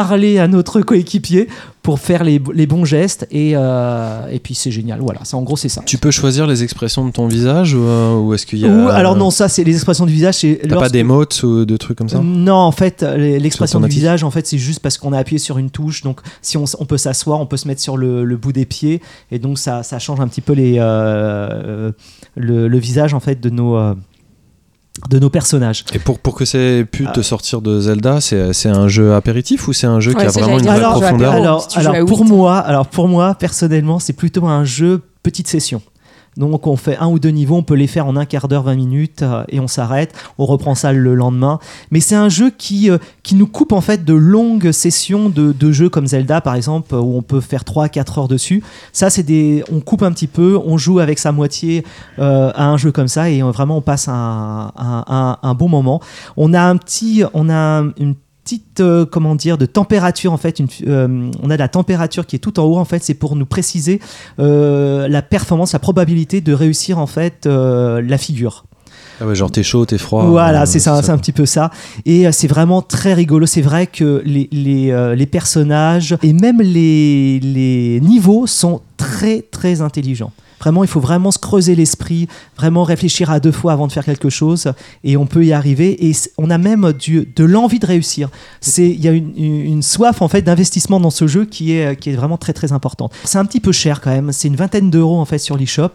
parler 0.00 0.38
à 0.38 0.46
notre 0.46 0.80
coéquipier 0.82 1.48
pour 1.82 2.00
faire 2.00 2.22
les, 2.24 2.38
les 2.52 2.66
bons 2.66 2.84
gestes 2.84 3.26
et, 3.30 3.52
euh, 3.54 4.26
et 4.30 4.40
puis 4.40 4.54
c'est 4.54 4.70
génial 4.72 4.98
voilà 5.00 5.20
c'est 5.22 5.36
en 5.36 5.42
gros 5.42 5.56
c'est 5.56 5.68
ça 5.70 5.82
Tu 5.86 5.96
peux 5.98 6.10
choisir 6.10 6.46
les 6.46 6.62
expressions 6.64 7.06
de 7.06 7.12
ton 7.12 7.28
visage 7.28 7.74
ou, 7.74 7.82
euh, 7.82 8.18
ou 8.20 8.34
est-ce 8.34 8.44
qu'il 8.44 8.58
y 8.58 8.66
a. 8.66 8.68
Ou- 8.68 8.88
alors 8.88 9.14
non 9.16 9.30
ça 9.30 9.48
c'est 9.48 9.64
les 9.64 9.74
expressions 9.74 10.04
du 10.04 10.12
visage 10.12 10.34
c'est 10.42 10.58
T'as 10.62 10.68
pas 10.68 10.74
lorsque- 10.74 10.92
d'émotes 10.92 11.42
ou 11.44 11.64
de 11.64 11.76
trucs 11.78 11.96
comme 11.96 12.08
ça? 12.10 12.18
Non, 12.22 12.54
en 12.56 12.72
fait, 12.72 13.02
les- 13.02 13.38
l'expression 13.38 13.80
du 13.80 13.88
visage, 13.88 14.22
en 14.24 14.30
fait, 14.30 14.46
c'est 14.46 14.58
juste 14.58 14.80
parce 14.80 14.98
qu'on 14.98 15.12
a 15.12 15.18
appuyé 15.18 15.38
sur 15.38 15.56
une 15.58 15.70
touche. 15.70 16.02
Donc, 16.02 16.20
si 16.42 16.56
on, 16.56 16.64
on 16.80 16.84
peut 16.86 16.98
s'asseoir, 16.98 17.40
on 17.40 17.46
peut 17.46 17.56
se 17.56 17.66
mettre 17.68 17.80
sur 17.80 17.96
le, 17.96 18.24
le 18.24 18.36
bout 18.36 18.52
des 18.52 18.66
pieds, 18.66 19.00
et 19.30 19.38
donc 19.38 19.58
ça, 19.58 19.82
ça 19.82 19.98
change 19.98 20.20
un 20.20 20.28
petit 20.28 20.40
peu 20.42 20.52
les, 20.52 20.76
euh, 20.78 21.92
le, 22.36 22.68
le 22.68 22.78
visage 22.78 23.14
en 23.14 23.20
fait 23.20 23.40
de 23.40 23.50
nos 23.50 23.76
euh, 23.76 23.94
de 25.10 25.18
nos 25.18 25.30
personnages. 25.30 25.84
Et 25.92 25.98
pour, 25.98 26.18
pour 26.18 26.34
que 26.34 26.44
c'est 26.44 26.86
pu 26.90 27.04
Ah. 27.08 27.12
te 27.12 27.20
sortir 27.22 27.60
de 27.60 27.80
Zelda, 27.80 28.20
c'est 28.20 28.52
c'est 28.52 28.68
un 28.70 28.88
jeu 28.88 29.14
apéritif 29.14 29.68
ou 29.68 29.72
c'est 29.72 29.86
un 29.86 30.00
jeu 30.00 30.12
Ouais, 30.14 30.20
qui 30.22 30.26
a 30.26 30.30
vraiment 30.30 30.58
une 30.58 30.64
vraie 30.66 30.76
alors, 30.76 31.00
profondeur 31.00 31.30
apéro. 31.32 31.44
alors, 31.44 31.70
si 31.70 31.78
pour 32.06 32.24
moi, 32.24 32.58
alors 32.58 32.86
pour 32.86 33.06
moi 33.08 33.34
personnellement, 33.34 33.98
c'est 33.98 34.14
plutôt 34.14 34.46
un 34.46 34.64
jeu 34.64 35.02
petite 35.22 35.48
session. 35.48 35.82
Donc 36.36 36.66
on 36.66 36.76
fait 36.76 36.96
un 36.98 37.06
ou 37.08 37.18
deux 37.18 37.30
niveaux, 37.30 37.56
on 37.56 37.62
peut 37.62 37.74
les 37.74 37.86
faire 37.86 38.06
en 38.06 38.14
un 38.16 38.26
quart 38.26 38.46
d'heure, 38.48 38.64
20 38.64 38.74
minutes, 38.74 39.22
euh, 39.22 39.44
et 39.48 39.58
on 39.58 39.68
s'arrête, 39.68 40.12
on 40.38 40.44
reprend 40.46 40.74
ça 40.74 40.92
le 40.92 41.14
lendemain. 41.14 41.58
Mais 41.90 42.00
c'est 42.00 42.14
un 42.14 42.28
jeu 42.28 42.50
qui, 42.56 42.90
euh, 42.90 42.98
qui 43.22 43.34
nous 43.36 43.46
coupe 43.46 43.72
en 43.72 43.80
fait 43.80 44.04
de 44.04 44.12
longues 44.12 44.70
sessions 44.70 45.28
de, 45.30 45.52
de 45.52 45.72
jeux 45.72 45.88
comme 45.88 46.06
Zelda 46.06 46.40
par 46.42 46.54
exemple, 46.54 46.94
où 46.94 47.16
on 47.16 47.22
peut 47.22 47.40
faire 47.40 47.62
3-4 47.64 48.18
heures 48.20 48.28
dessus. 48.28 48.62
Ça 48.92 49.08
c'est 49.08 49.22
des... 49.22 49.64
On 49.72 49.80
coupe 49.80 50.02
un 50.02 50.12
petit 50.12 50.26
peu, 50.26 50.60
on 50.64 50.76
joue 50.76 50.98
avec 50.98 51.18
sa 51.18 51.32
moitié 51.32 51.84
euh, 52.18 52.50
à 52.54 52.66
un 52.68 52.76
jeu 52.76 52.92
comme 52.92 53.08
ça, 53.08 53.30
et 53.30 53.42
euh, 53.42 53.50
vraiment 53.50 53.78
on 53.78 53.82
passe 53.82 54.08
un, 54.08 54.72
un- 54.76 55.04
un- 55.06 55.38
un 55.42 55.54
bon 55.54 55.68
moment. 55.68 56.00
On 56.36 56.52
a 56.52 56.60
un 56.60 56.76
petit... 56.76 57.22
On 57.32 57.48
a 57.48 57.82
une 57.98 58.14
petite 58.46 58.78
euh, 58.80 59.04
comment 59.04 59.34
dire 59.34 59.58
de 59.58 59.66
température 59.66 60.32
en 60.32 60.36
fait 60.36 60.60
une, 60.60 60.68
euh, 60.86 61.30
on 61.42 61.50
a 61.50 61.56
la 61.56 61.68
température 61.68 62.26
qui 62.26 62.36
est 62.36 62.38
tout 62.38 62.60
en 62.60 62.64
haut 62.64 62.76
en 62.78 62.84
fait 62.84 63.02
c'est 63.02 63.14
pour 63.14 63.34
nous 63.34 63.44
préciser 63.46 64.00
euh, 64.38 65.08
la 65.08 65.20
performance 65.20 65.72
la 65.72 65.80
probabilité 65.80 66.40
de 66.40 66.52
réussir 66.52 66.98
en 66.98 67.08
fait 67.08 67.46
la 67.46 68.18
figure 68.18 68.64
Ah 69.20 69.26
ouais, 69.26 69.34
genre 69.34 69.50
t'es 69.50 69.62
chaud, 69.62 69.84
t'es 69.86 69.98
froid. 69.98 70.24
voilà, 70.26 70.62
euh, 70.62 70.66
c'est 70.66 70.78
ça, 70.78 71.02
c'est 71.02 71.10
un 71.10 71.18
petit 71.18 71.32
peu 71.32 71.46
ça. 71.46 71.70
Et 72.04 72.26
euh, 72.26 72.32
c'est 72.32 72.48
vraiment 72.48 72.82
très 72.82 73.14
rigolo. 73.14 73.46
C'est 73.46 73.62
vrai 73.62 73.86
que 73.86 74.22
les, 74.26 74.48
les, 74.52 74.90
euh, 74.90 75.14
les 75.14 75.26
personnages 75.26 76.16
et 76.22 76.32
même 76.32 76.60
les, 76.60 77.40
les 77.40 78.00
niveaux 78.02 78.46
sont 78.46 78.82
très 78.96 79.40
très 79.42 79.80
intelligents. 79.80 80.32
Vraiment, 80.60 80.84
il 80.84 80.88
faut 80.88 81.00
vraiment 81.00 81.30
se 81.30 81.38
creuser 81.38 81.74
l'esprit, 81.74 82.28
vraiment 82.56 82.82
réfléchir 82.82 83.30
à 83.30 83.40
deux 83.40 83.52
fois 83.52 83.72
avant 83.72 83.86
de 83.86 83.92
faire 83.92 84.04
quelque 84.04 84.30
chose, 84.30 84.72
et 85.04 85.16
on 85.16 85.26
peut 85.26 85.44
y 85.44 85.52
arriver. 85.52 86.06
Et 86.08 86.12
on 86.38 86.50
a 86.50 86.58
même 86.58 86.92
du, 86.92 87.28
de 87.34 87.44
l'envie 87.44 87.78
de 87.78 87.86
réussir. 87.86 88.30
C'est, 88.60 88.88
il 88.88 89.00
y 89.04 89.08
a 89.08 89.12
une, 89.12 89.82
soif 89.82 90.22
en 90.22 90.28
fait 90.28 90.42
d'investissement 90.42 90.98
dans 91.00 91.10
ce 91.10 91.26
jeu 91.26 91.44
qui 91.44 91.72
est 91.72 91.96
qui 92.00 92.10
est 92.10 92.16
vraiment 92.16 92.38
très 92.38 92.52
très 92.52 92.72
importante. 92.72 93.12
C'est 93.24 93.38
un 93.38 93.44
petit 93.44 93.60
peu 93.60 93.72
cher 93.72 94.00
quand 94.00 94.10
même. 94.10 94.32
C'est 94.32 94.48
une 94.48 94.56
vingtaine 94.56 94.90
d'euros 94.90 95.18
en 95.18 95.24
fait 95.24 95.38
sur 95.38 95.56
l'eShop. 95.56 95.90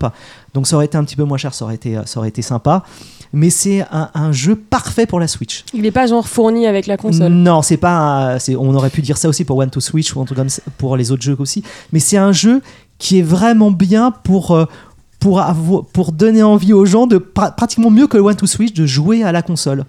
Donc 0.54 0.68
ça 0.68 0.76
aurait 0.76 0.86
été 0.86 0.98
un 0.98 1.04
petit 1.04 1.16
peu 1.16 1.24
moins 1.24 1.38
cher, 1.38 1.54
ça 1.54 1.66
aurait 1.66 1.76
été 1.76 2.00
ça 2.06 2.20
aurait 2.20 2.30
été 2.30 2.42
sympa. 2.42 2.84
Mais 3.34 3.50
c'est 3.50 3.82
un, 3.92 4.10
un 4.14 4.32
jeu 4.34 4.56
parfait 4.58 5.06
pour 5.06 5.20
la 5.20 5.28
Switch. 5.28 5.64
Il 5.74 5.86
est 5.86 5.92
pas 5.92 6.06
genre 6.06 6.28
fourni 6.28 6.68
avec 6.68 6.86
la 6.86 6.98
console. 6.98 7.32
Non, 7.32 7.62
c'est 7.62 7.78
pas. 7.78 8.36
un- 8.36 8.56
on 8.60 8.76
aurait 8.76 8.90
pu 8.90 9.02
dire 9.02 9.18
ça 9.18 9.30
aussi 9.30 9.46
pour 9.46 9.58
One 9.58 9.70
to 9.70 9.80
Switch 9.80 10.14
ou 10.16 10.26
pour 10.78 10.98
les 10.98 11.12
autres 11.12 11.24
jeux 11.24 11.38
aussi. 11.40 11.64
Mais 11.94 12.00
c'est 12.00 12.18
un 12.18 12.34
jeu 12.34 12.62
qui 13.02 13.18
est 13.20 13.24
vraiment 13.24 13.72
bien 13.72 14.12
pour. 14.12 14.52
euh, 14.52 14.66
pour, 15.20 15.40
donner 16.12 16.42
envie 16.42 16.74
aux 16.74 16.84
gens 16.86 17.06
de 17.06 17.20
pra- 17.20 17.54
pratiquement 17.54 17.92
mieux 17.92 18.08
que 18.08 18.18
le 18.18 18.24
One 18.24 18.36
to 18.36 18.48
Switch 18.48 18.74
de 18.74 18.88
jouer 18.88 19.22
à 19.24 19.32
la 19.32 19.44
console. 19.44 19.84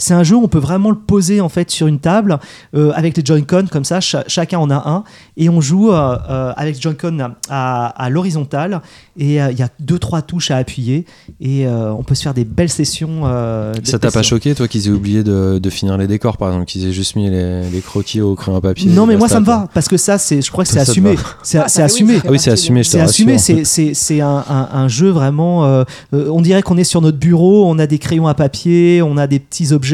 C'est 0.00 0.14
un 0.14 0.22
jeu 0.22 0.36
où 0.36 0.42
on 0.44 0.48
peut 0.48 0.58
vraiment 0.60 0.90
le 0.90 0.96
poser 0.96 1.40
en 1.40 1.48
fait 1.48 1.70
sur 1.70 1.86
une 1.88 1.98
table 1.98 2.38
euh, 2.76 2.92
avec 2.94 3.16
les 3.16 3.22
Joy-Con 3.24 3.66
comme 3.70 3.84
ça, 3.84 4.00
cha- 4.00 4.24
chacun 4.28 4.58
en 4.60 4.70
a 4.70 4.88
un 4.88 5.04
et 5.36 5.48
on 5.48 5.60
joue 5.60 5.90
euh, 5.92 6.16
euh, 6.30 6.52
avec 6.56 6.76
les 6.76 6.80
Joy-Con 6.80 7.18
à, 7.50 7.86
à 7.86 8.08
l'horizontale 8.08 8.80
et 9.18 9.42
euh, 9.42 9.50
il 9.50 9.58
y 9.58 9.62
a 9.62 9.68
deux 9.80 9.98
trois 9.98 10.22
touches 10.22 10.50
à 10.52 10.56
appuyer 10.56 11.04
et 11.40 11.66
euh, 11.66 11.92
on 11.92 12.04
peut 12.04 12.14
se 12.14 12.22
faire 12.22 12.32
des 12.34 12.44
belles 12.44 12.68
sessions. 12.68 13.22
euh, 13.24 13.74
des 13.74 13.90
Ça 13.90 13.98
t'a 13.98 14.10
pas 14.12 14.22
choqué, 14.22 14.54
toi, 14.54 14.68
qu'ils 14.68 14.86
aient 14.86 14.90
oublié 14.92 15.24
de, 15.24 15.58
de 15.60 15.70
finir 15.70 15.98
les 15.98 16.06
décors, 16.06 16.36
par 16.36 16.48
exemple, 16.50 16.66
qu'ils 16.66 16.86
aient 16.86 16.92
juste 16.92 17.16
mis 17.16 17.28
les, 17.28 17.68
les 17.68 17.80
croquis 17.80 18.20
au 18.20 18.36
crayon 18.36 18.56
à 18.58 18.60
papier 18.60 18.90
Non, 18.92 19.04
mais 19.04 19.16
moi 19.16 19.28
ça 19.28 19.40
me 19.40 19.46
va 19.46 19.68
parce 19.74 19.88
que 19.88 19.96
ça, 19.96 20.16
c'est, 20.18 20.40
je 20.42 20.50
crois 20.52 20.62
que 20.62 20.70
c'est 20.70 20.78
assumé. 20.78 21.14
va. 21.16 21.22
C'est, 21.42 21.58
Ah, 21.58 21.62
bah 21.62 21.70
oui, 21.76 21.82
assumé. 21.82 22.20
Ah 22.24 22.28
oui, 22.30 22.38
c'est 22.38 22.50
assumé, 22.52 22.82
je 22.84 22.88
te 22.90 22.92
C'est 22.92 23.00
assumé, 23.00 23.38
c'est, 23.38 23.64
c'est, 23.64 23.94
c'est 23.94 24.20
un, 24.20 24.44
un- 24.48 24.68
un 24.72 24.86
jeu 24.86 25.08
vraiment. 25.10 25.64
euh, 25.64 25.82
euh, 26.14 26.30
on 26.32 26.40
dirait 26.40 26.62
qu'on 26.62 26.76
est 26.76 26.84
sur 26.84 27.00
notre 27.00 27.18
bureau, 27.18 27.66
on 27.68 27.78
a 27.80 27.86
des 27.88 27.98
crayons 27.98 28.28
à 28.28 28.34
papier, 28.34 29.02
on 29.02 29.16
a 29.16 29.26
des 29.26 29.40
petits 29.40 29.72
objets 29.72 29.87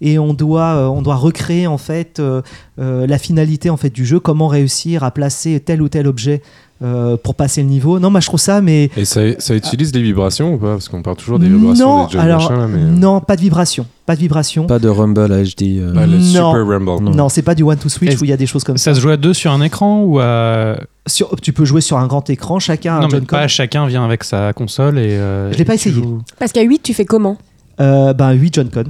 et 0.00 0.18
on 0.18 0.34
doit, 0.34 0.74
euh, 0.74 0.86
on 0.86 1.02
doit 1.02 1.16
recréer 1.16 1.66
en 1.66 1.78
fait 1.78 2.18
euh, 2.20 2.42
euh, 2.80 3.06
la 3.06 3.18
finalité 3.18 3.70
en 3.70 3.76
fait 3.76 3.90
du 3.90 4.04
jeu, 4.06 4.20
comment 4.20 4.48
réussir 4.48 5.04
à 5.04 5.10
placer 5.10 5.60
tel 5.60 5.82
ou 5.82 5.88
tel 5.88 6.06
objet 6.06 6.42
euh, 6.82 7.16
pour 7.16 7.34
passer 7.34 7.62
le 7.62 7.68
niveau. 7.68 7.98
Non, 7.98 8.10
moi 8.10 8.20
je 8.20 8.26
trouve 8.26 8.38
ça, 8.40 8.60
mais 8.60 8.90
Et 8.98 9.06
ça, 9.06 9.20
ça 9.38 9.54
utilise 9.54 9.94
les 9.94 10.02
vibrations 10.02 10.52
ou 10.54 10.58
pas? 10.58 10.72
Parce 10.72 10.88
qu'on 10.90 11.00
parle 11.00 11.16
toujours 11.16 11.38
des 11.38 11.48
vibrations 11.48 11.88
non, 12.00 12.06
des 12.06 12.12
jeux 12.12 12.18
alors 12.20 12.42
machin, 12.50 12.58
là, 12.60 12.66
mais... 12.68 12.82
non, 12.82 13.20
pas 13.20 13.34
de 13.36 13.40
vibration, 13.40 13.86
pas 14.04 14.14
de 14.14 14.20
vibration. 14.20 14.66
Pas 14.66 14.78
de 14.78 14.88
Rumble 14.88 15.28
HD. 15.42 15.78
euh, 15.78 15.92
Bah, 15.94 16.04
le 16.06 16.18
Non. 16.18 16.52
Super 16.52 16.66
Rumble. 16.66 17.10
Non, 17.16 17.30
c'est 17.30 17.40
pas 17.40 17.54
du 17.54 17.62
one 17.62 17.78
to 17.78 17.88
switch 17.88 18.20
où 18.20 18.24
il 18.24 18.28
y 18.30 18.32
a 18.34 18.36
des 18.36 18.44
choses 18.46 18.62
comme 18.62 18.76
ça. 18.76 18.90
Ça 18.92 18.94
se 18.94 19.00
joue 19.00 19.08
à 19.08 19.16
deux 19.16 19.32
sur 19.32 19.52
un 19.52 19.62
écran 19.62 20.02
ou 20.02 20.18
à... 20.20 20.76
Sur- 21.06 21.34
tu 21.40 21.54
peux 21.54 21.64
jouer 21.64 21.80
sur 21.80 21.96
un 21.96 22.06
grand 22.08 22.28
écran, 22.28 22.58
chacun 22.58 22.96
a 22.96 23.00
non, 23.00 23.06
un 23.06 23.20
mais 23.20 23.20
pas 23.22 23.48
chacun 23.48 23.86
vient 23.86 24.04
avec 24.04 24.22
sa 24.24 24.52
console 24.52 24.98
et. 24.98 25.12
euh, 25.12 25.50
Je 25.52 25.56
l'ai 25.58 25.64
pas 25.64 25.74
essayé. 25.76 25.94
joues- 25.94 26.20
Parce 26.38 26.52
qu'à 26.52 26.60
8, 26.62 26.82
tu 26.82 26.92
fais 26.92 27.04
comment? 27.06 27.38
Euh, 27.80 28.12
ben 28.12 28.32
8 28.32 28.54
Joy-Con. 28.54 28.84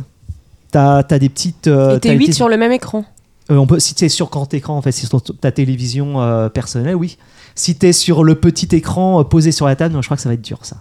T'as, 0.72 1.02
t'as 1.02 1.18
des 1.18 1.28
petites. 1.28 1.66
euh, 1.68 1.96
Et 1.96 2.00
t'es 2.00 2.08
t'as 2.10 2.14
8 2.14 2.24
été- 2.24 2.32
sur 2.32 2.48
le 2.48 2.56
même 2.56 2.72
écran. 2.72 3.04
Euh, 3.50 3.56
on 3.56 3.66
peut, 3.66 3.78
si 3.78 3.94
tu 3.94 4.04
es 4.04 4.08
sur 4.08 4.28
grand 4.28 4.52
écran, 4.54 4.76
en 4.76 4.82
fait, 4.82 4.92
si 4.92 5.06
ta 5.40 5.52
télévision 5.52 6.20
euh, 6.20 6.48
personnelle, 6.48 6.96
oui. 6.96 7.16
Si 7.54 7.76
tu 7.76 7.86
es 7.86 7.92
sur 7.92 8.24
le 8.24 8.34
petit 8.34 8.68
écran 8.74 9.20
euh, 9.20 9.24
posé 9.24 9.52
sur 9.52 9.66
la 9.66 9.76
table, 9.76 9.94
non, 9.94 10.02
je 10.02 10.08
crois 10.08 10.16
que 10.16 10.22
ça 10.22 10.28
va 10.28 10.34
être 10.34 10.42
dur, 10.42 10.58
ça. 10.62 10.76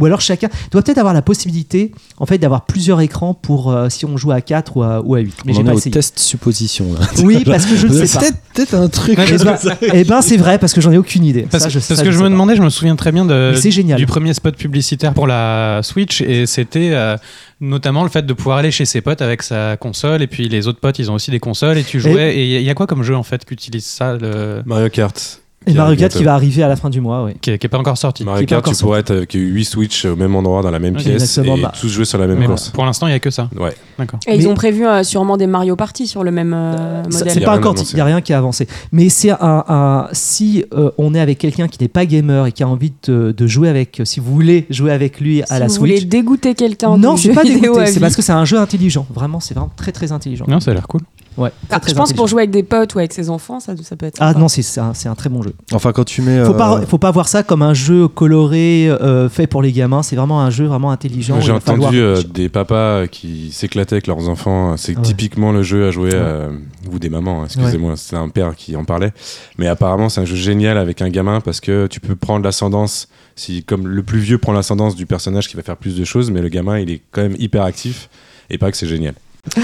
Ou 0.00 0.06
alors 0.06 0.22
chacun 0.22 0.48
doit 0.70 0.80
peut-être 0.80 0.96
avoir 0.96 1.12
la 1.12 1.20
possibilité 1.20 1.92
en 2.16 2.24
fait 2.24 2.38
d'avoir 2.38 2.64
plusieurs 2.64 3.02
écrans 3.02 3.34
pour 3.34 3.70
euh, 3.70 3.90
si 3.90 4.06
on 4.06 4.16
joue 4.16 4.30
à 4.30 4.40
4 4.40 4.74
ou 4.78 4.82
à, 4.82 5.02
ou 5.02 5.14
à 5.16 5.18
8. 5.18 5.34
Mais 5.44 5.52
On 5.52 5.56
j'ai 5.56 5.64
pas 5.64 5.74
essayé. 5.74 5.90
test 5.90 6.18
supposition. 6.18 6.94
Là. 6.94 7.00
Oui, 7.22 7.44
parce 7.44 7.66
que 7.66 7.76
je 7.76 7.86
ne 7.86 8.06
sais 8.06 8.18
pas. 8.18 8.24
Peut-être 8.24 8.38
peut-être 8.54 8.74
un 8.74 8.88
truc. 8.88 9.18
Ouais, 9.18 9.26
Eh 9.30 9.36
ben, 9.36 9.58
eh 9.92 10.04
ben, 10.04 10.22
c'est 10.22 10.38
vrai 10.38 10.58
parce 10.58 10.72
que 10.72 10.80
j'en 10.80 10.92
ai 10.92 10.96
aucune 10.96 11.26
idée. 11.26 11.42
Parce, 11.42 11.64
Ça, 11.64 11.68
je- 11.68 11.74
parce 11.78 11.86
ça, 11.94 12.02
que 12.02 12.10
je, 12.10 12.16
me 12.16 12.22
pas. 12.22 12.28
demandais, 12.30 12.56
je 12.56 12.62
me 12.62 12.70
souviens 12.70 12.96
très 12.96 13.12
bien 13.12 13.26
de, 13.26 13.50
Mais 13.52 13.60
c'est 13.60 13.70
génial. 13.70 13.98
du 13.98 14.06
premier 14.06 14.32
spot 14.32 14.56
publicitaire 14.56 15.12
pour 15.12 15.26
la 15.26 15.80
Switch 15.82 16.22
et 16.22 16.46
c'était 16.46 16.92
euh, 16.94 17.18
notamment 17.62 18.02
le 18.02 18.10
fait 18.10 18.26
de 18.26 18.32
pouvoir 18.34 18.58
aller 18.58 18.72
chez 18.72 18.84
ses 18.84 19.00
potes 19.00 19.22
avec 19.22 19.42
sa 19.42 19.76
console 19.76 20.20
et 20.20 20.26
puis 20.26 20.48
les 20.48 20.66
autres 20.66 20.80
potes 20.80 20.98
ils 20.98 21.10
ont 21.10 21.14
aussi 21.14 21.30
des 21.30 21.40
consoles 21.40 21.78
et 21.78 21.84
tu 21.84 22.00
jouais 22.00 22.36
et 22.36 22.56
il 22.56 22.62
y 22.62 22.70
a 22.70 22.74
quoi 22.74 22.86
comme 22.88 23.04
jeu 23.04 23.16
en 23.16 23.22
fait 23.22 23.44
qui 23.44 23.54
utilise 23.54 23.86
ça 23.86 24.16
le... 24.16 24.62
Mario 24.66 24.90
Kart. 24.90 25.41
Et 25.66 25.74
Mario 25.74 25.96
Kart 25.96 26.12
qui 26.12 26.24
va 26.24 26.34
arriver 26.34 26.62
à 26.62 26.68
la 26.68 26.76
fin 26.76 26.90
du 26.90 27.00
mois, 27.00 27.24
oui. 27.24 27.32
qui, 27.40 27.50
est, 27.50 27.58
qui 27.58 27.66
est 27.66 27.68
pas 27.68 27.78
encore 27.78 27.96
sorti. 27.98 28.24
Mario 28.24 28.42
est 28.42 28.46
Kart, 28.46 28.64
tu 28.64 28.74
pourrais 28.76 29.00
être 29.00 29.10
avec 29.12 29.32
8 29.32 29.64
Switch 29.64 30.04
au 30.04 30.16
même 30.16 30.34
endroit 30.34 30.62
dans 30.62 30.70
la 30.70 30.78
même 30.78 30.94
Ok, 30.94 31.02
pièce 31.02 31.22
exactement, 31.22 31.56
et 31.56 31.62
bah. 31.62 31.72
tous 31.80 31.88
jouer 31.88 32.04
sur 32.04 32.18
la 32.18 32.26
même 32.26 32.38
Mais 32.38 32.46
course. 32.46 32.70
pour 32.70 32.84
l'instant 32.84 33.06
il 33.06 33.10
y 33.10 33.14
a 33.14 33.20
que 33.20 33.30
ça. 33.30 33.48
Ouais. 33.58 33.74
D'accord. 33.98 34.18
Et 34.26 34.34
ils 34.34 34.38
Mais- 34.42 34.46
ont 34.48 34.54
prévu 34.54 34.86
euh, 34.86 35.02
sûrement 35.04 35.36
des 35.36 35.46
Mario 35.46 35.76
Party 35.76 36.06
sur 36.06 36.24
le 36.24 36.30
même 36.30 36.52
euh, 36.54 37.02
Ça, 37.04 37.18
modèle. 37.20 37.32
C'est 37.34 37.40
pas 37.40 37.56
encore, 37.56 37.74
il 37.78 37.94
n'y 37.94 38.00
a 38.00 38.04
rien 38.04 38.20
qui 38.20 38.32
a 38.32 38.38
avancé. 38.38 38.66
Mais 38.90 39.08
c'est 39.08 39.30
un, 39.30 39.38
un- 39.68 40.08
si 40.12 40.64
euh, 40.74 40.90
on 40.98 41.14
est 41.14 41.20
avec 41.20 41.38
quelqu'un 41.38 41.68
qui 41.68 41.78
n'est 41.80 41.88
pas 41.88 42.06
gamer 42.06 42.46
et 42.46 42.52
qui 42.52 42.62
a 42.62 42.68
envie 42.68 42.92
de, 43.06 43.32
de 43.36 43.46
jouer 43.46 43.68
avec, 43.68 44.00
si 44.04 44.20
vous 44.20 44.32
voulez 44.32 44.66
jouer 44.70 44.92
avec 44.92 45.20
lui 45.20 45.42
à 45.42 45.46
Si 45.46 45.52
la 45.60 45.66
vous 45.68 45.74
voulez 45.74 45.96
Switch. 45.98 46.08
dégoûter 46.08 46.54
quelqu'un 46.54 46.96
Non, 46.96 47.16
c'est 47.16 47.32
pas 47.32 47.44
dégoûté, 47.44 47.86
c'est 47.86 48.00
parce 48.00 48.16
que 48.16 48.22
c'est 48.22 48.32
un 48.32 48.44
jeu 48.44 48.58
intelligent. 48.58 49.06
Vraiment, 49.14 49.40
c'est 49.40 49.54
vraiment 49.54 49.70
très 49.76 49.92
très 49.92 50.12
intelligent. 50.12 50.44
Non, 50.48 50.60
ça 50.60 50.70
a 50.70 50.74
l'air 50.74 50.88
cool. 50.88 51.02
Ouais, 51.38 51.50
très, 51.50 51.76
Ah, 51.76 51.80
très 51.80 51.90
je 51.90 51.96
pense 51.96 52.12
que 52.12 52.16
pour 52.16 52.26
jouer 52.26 52.42
avec 52.42 52.50
des 52.50 52.62
potes 52.62 52.94
ou 52.94 52.98
avec 52.98 53.12
ses 53.12 53.30
enfants, 53.30 53.58
ça, 53.58 53.74
ça 53.82 53.96
peut 53.96 54.06
être. 54.06 54.16
Ah 54.20 54.28
sympa. 54.28 54.40
non, 54.40 54.48
c'est 54.48 55.06
un, 55.08 55.14
très 55.14 55.30
bon 55.30 55.42
jeu. 55.42 55.54
Enfin, 55.72 55.92
quand 55.92 56.04
tu 56.04 56.20
mets. 56.22 56.44
Faut 56.44 56.52
euh, 56.52 56.56
pas, 56.58 56.82
faut 56.82 56.98
pas 56.98 57.10
voir 57.10 57.28
ça 57.28 57.42
comme 57.42 57.62
un 57.62 57.74
jeu 57.74 58.06
coloré 58.08 58.88
euh, 58.88 59.28
fait 59.28 59.46
pour 59.46 59.62
les 59.62 59.72
gamins. 59.72 60.02
C'est 60.02 60.16
vraiment 60.16 60.42
un 60.42 60.50
jeu 60.50 60.66
vraiment 60.66 60.90
intelligent. 60.90 61.40
J'ai 61.40 61.58
falloir- 61.60 61.88
entendu 61.88 62.00
euh, 62.00 62.22
des 62.22 62.48
papas 62.48 63.06
qui 63.06 63.50
s'éclataient 63.52 63.94
avec 63.94 64.06
leurs 64.06 64.28
enfants. 64.28 64.76
C'est 64.76 64.92
Ah 64.94 65.00
ouais. 65.00 65.06
typiquement 65.06 65.52
le 65.52 65.62
jeu 65.62 65.86
à 65.88 65.90
jouer, 65.90 66.10
Ouais. 66.10 66.16
euh, 66.20 66.50
ou 66.92 66.98
des 66.98 67.08
mamans, 67.08 67.42
hein, 67.42 67.46
excusez-moi, 67.46 67.94
c'est 67.96 68.16
un 68.16 68.28
père 68.28 68.54
qui 68.54 68.76
en 68.76 68.84
parlait. 68.84 69.12
Mais 69.58 69.68
apparemment, 69.68 70.08
c'est 70.08 70.20
un 70.20 70.24
jeu 70.26 70.36
génial 70.36 70.76
avec 70.76 71.00
un 71.02 71.08
gamin 71.08 71.40
parce 71.40 71.60
que 71.60 71.86
tu 71.86 72.00
peux 72.00 72.16
prendre 72.16 72.44
l'ascendance. 72.44 73.08
Si, 73.36 73.62
comme 73.64 73.88
le 73.88 74.02
plus 74.02 74.18
vieux 74.18 74.36
prend 74.36 74.52
l'ascendance 74.52 74.94
du 74.94 75.06
personnage 75.06 75.48
qui 75.48 75.56
va 75.56 75.62
faire 75.62 75.78
plus 75.78 75.96
de 75.96 76.04
choses, 76.04 76.30
mais 76.30 76.42
le 76.42 76.48
gamin, 76.48 76.78
il 76.78 76.90
est 76.90 77.00
quand 77.12 77.22
même 77.22 77.36
hyper 77.38 77.62
actif. 77.62 78.10
Et 78.50 78.58
pas 78.58 78.70
que 78.70 78.76
c'est 78.76 78.86
génial. 78.86 79.14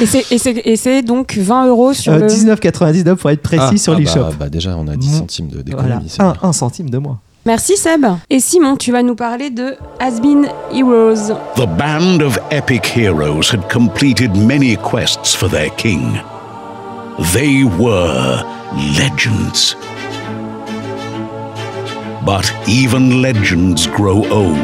Et 0.01 0.77
c'est- 0.77 1.03
donc 1.03 1.37
20 1.37 1.67
euros 1.69 1.93
sur 1.95 2.13
Euh, 2.13 2.19
le. 2.21 2.27
19,99 2.27 3.15
pour 3.17 3.31
être 3.31 3.43
précis 3.43 3.63
ah, 3.75 3.77
sur 3.77 3.95
ah 3.95 3.99
l'eShop. 3.99 4.21
bah, 4.21 4.31
bah, 4.41 4.49
déjà, 4.49 4.77
on 4.77 4.89
a 4.89 4.97
10 4.97 5.09
Bon. 5.13 5.19
centimes 5.19 5.49
de 5.49 5.63
d'économie. 5.63 5.89
Voilà, 5.89 6.03
c'est 6.09 6.21
un, 6.21 6.35
un 6.43 6.53
centime 6.53 6.91
de 6.91 6.99
moins. 6.99 7.19
Merci 7.47 7.77
Seb. 7.77 8.05
Et 8.29 8.41
Simon, 8.41 8.77
tu 8.77 8.91
vas 8.93 9.03
nous 9.05 9.15
parler 9.15 9.51
de 9.51 9.77
Has 10.01 10.21
Been 10.21 10.49
Heroes. 10.75 11.33
The 11.55 11.67
band 11.79 12.21
of 12.27 12.39
epic 12.51 12.93
heroes 12.97 13.51
had 13.53 13.61
completed 13.73 14.37
many 14.37 14.77
quests 14.77 15.35
for 15.35 15.49
their 15.49 15.71
king. 15.77 16.03
They 17.33 17.63
were 17.79 18.43
legends. 18.99 19.77
But 22.27 22.53
even 22.67 23.23
legends 23.23 23.87
grow 23.89 24.25
old 24.31 24.59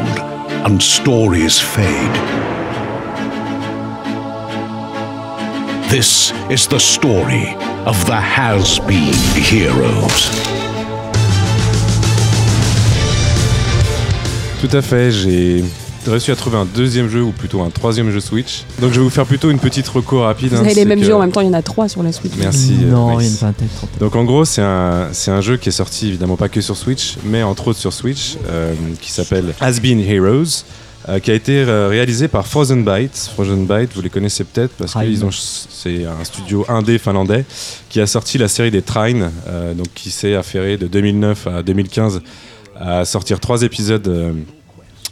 and 0.65 0.79
stories 0.79 1.57
fade. 1.59 2.44
This 5.89 6.33
is 6.49 6.67
the 6.67 6.79
story 6.79 7.55
of 7.85 8.03
the 8.05 8.13
has 8.13 8.79
been 8.87 9.13
heroes. 9.35 10.29
Tout 14.61 14.75
à 14.75 14.81
fait, 14.81 15.11
j'ai 15.11 15.63
réussi 16.07 16.31
à 16.31 16.35
trouver 16.35 16.57
un 16.57 16.65
deuxième 16.65 17.07
jeu, 17.07 17.21
ou 17.21 17.31
plutôt 17.31 17.61
un 17.61 17.69
troisième 17.69 18.09
jeu 18.11 18.19
Switch. 18.19 18.63
Donc 18.81 18.91
je 18.93 18.97
vais 18.99 19.03
vous 19.03 19.09
faire 19.11 19.25
plutôt 19.25 19.51
une 19.51 19.59
petite 19.59 19.87
reco 19.87 20.21
rapide. 20.21 20.49
Vous 20.53 20.57
hein, 20.57 20.61
avez 20.61 20.73
les 20.73 20.85
mêmes 20.85 20.99
que- 20.99 21.05
jeux 21.05 21.15
en 21.15 21.19
même 21.19 21.31
temps, 21.31 21.41
il 21.41 21.47
y 21.47 21.49
en 21.49 21.53
a 21.53 21.61
trois 21.61 21.87
sur 21.87 22.01
la 22.01 22.11
Switch. 22.11 22.33
Merci. 22.39 22.77
euh, 22.83 22.91
non, 22.91 23.19
il 23.19 23.25
y 23.25 23.27
a 23.27 23.31
vingtaine, 23.39 23.67
trentaine. 23.77 23.99
Donc 23.99 24.15
en 24.15 24.23
gros, 24.23 24.43
c'est 24.43 24.61
un, 24.63 25.09
c'est 25.11 25.31
un 25.31 25.41
jeu 25.41 25.57
qui 25.57 25.69
est 25.69 25.73
sorti 25.73 26.07
évidemment 26.07 26.35
pas 26.37 26.49
que 26.49 26.61
sur 26.61 26.75
Switch, 26.75 27.15
mais 27.23 27.43
entre 27.43 27.67
autres 27.69 27.79
sur 27.79 27.93
Switch, 27.93 28.37
euh, 28.49 28.73
qui 29.01 29.11
s'appelle 29.11 29.53
Has 29.61 29.79
Been 29.79 29.99
Heroes, 29.99 30.63
euh, 31.07 31.19
qui 31.19 31.29
a 31.29 31.35
été 31.35 31.59
euh, 31.59 31.87
réalisé 31.87 32.27
par 32.27 32.47
Frozen 32.47 32.83
Byte. 32.83 33.29
Frozen 33.33 33.67
Byte, 33.67 33.91
vous 33.93 34.01
les 34.01 34.09
connaissez 34.09 34.43
peut-être 34.43 34.73
parce 34.75 34.95
que 34.95 35.05
ils 35.05 35.23
ont, 35.23 35.29
c'est 35.31 36.03
un 36.05 36.23
studio 36.23 36.65
indé 36.67 36.97
finlandais 36.97 37.45
qui 37.89 38.01
a 38.01 38.07
sorti 38.07 38.39
la 38.39 38.47
série 38.47 38.71
des 38.71 38.81
Trine, 38.81 39.29
euh, 39.47 39.75
donc 39.75 39.87
qui 39.93 40.09
s'est 40.09 40.33
affairé 40.33 40.77
de 40.77 40.87
2009 40.87 41.47
à 41.47 41.63
2015 41.63 42.21
à 42.79 43.05
sortir 43.05 43.39
trois 43.39 43.61
épisodes. 43.61 44.35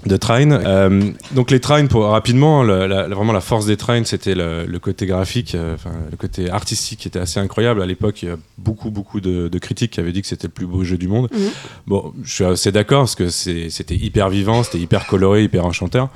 De 0.06 0.18
Trine. 0.18 0.60
Euh, 0.66 1.12
donc 1.32 1.50
les 1.52 1.60
Trine, 1.60 1.88
pour 1.88 2.04
rapidement, 2.06 2.64
le- 2.64 2.88
la- 2.88 3.08
la- 3.08 3.16
vraiment 3.16 3.34
la 3.34 3.42
force 3.42 3.66
des 3.66 3.78
Trine, 3.78 4.06
c'était 4.06 4.36
le, 4.36 4.66
le 4.66 4.80
côté 4.80 5.06
graphique, 5.06 5.56
euh, 5.56 5.76
enfin 5.76 5.92
le 6.12 6.18
côté 6.18 6.50
artistique 6.50 7.00
qui 7.00 7.08
était 7.08 7.20
assez 7.20 7.40
incroyable. 7.40 7.82
À 7.82 7.86
l'époque, 7.86 8.22
il 8.24 8.30
y 8.30 8.32
a 8.32 8.36
beaucoup, 8.58 8.92
beaucoup 8.92 9.22
de, 9.22 9.48
de 9.48 9.60
critiques 9.60 9.92
qui 9.92 10.00
avaient 10.00 10.12
dit 10.12 10.22
que 10.22 10.28
c'était 10.28 10.48
le 10.48 10.54
plus 10.54 10.66
beau 10.66 10.84
jeu 10.84 10.98
du 10.98 11.08
monde. 11.08 11.30
Mhm. 11.34 11.40
Bon, 11.88 12.14
je 12.24 12.34
suis 12.34 12.44
assez 12.46 12.72
d'accord 12.72 13.02
parce 13.04 13.16
que 13.16 13.30
c'était 13.30 13.96
hyper 13.96 14.30
vivant, 14.30 14.64
c'était 14.64 14.80
hyper 14.80 15.08
coloré, 15.08 15.44
hyper 15.44 15.66
enchanteur. 15.66 16.10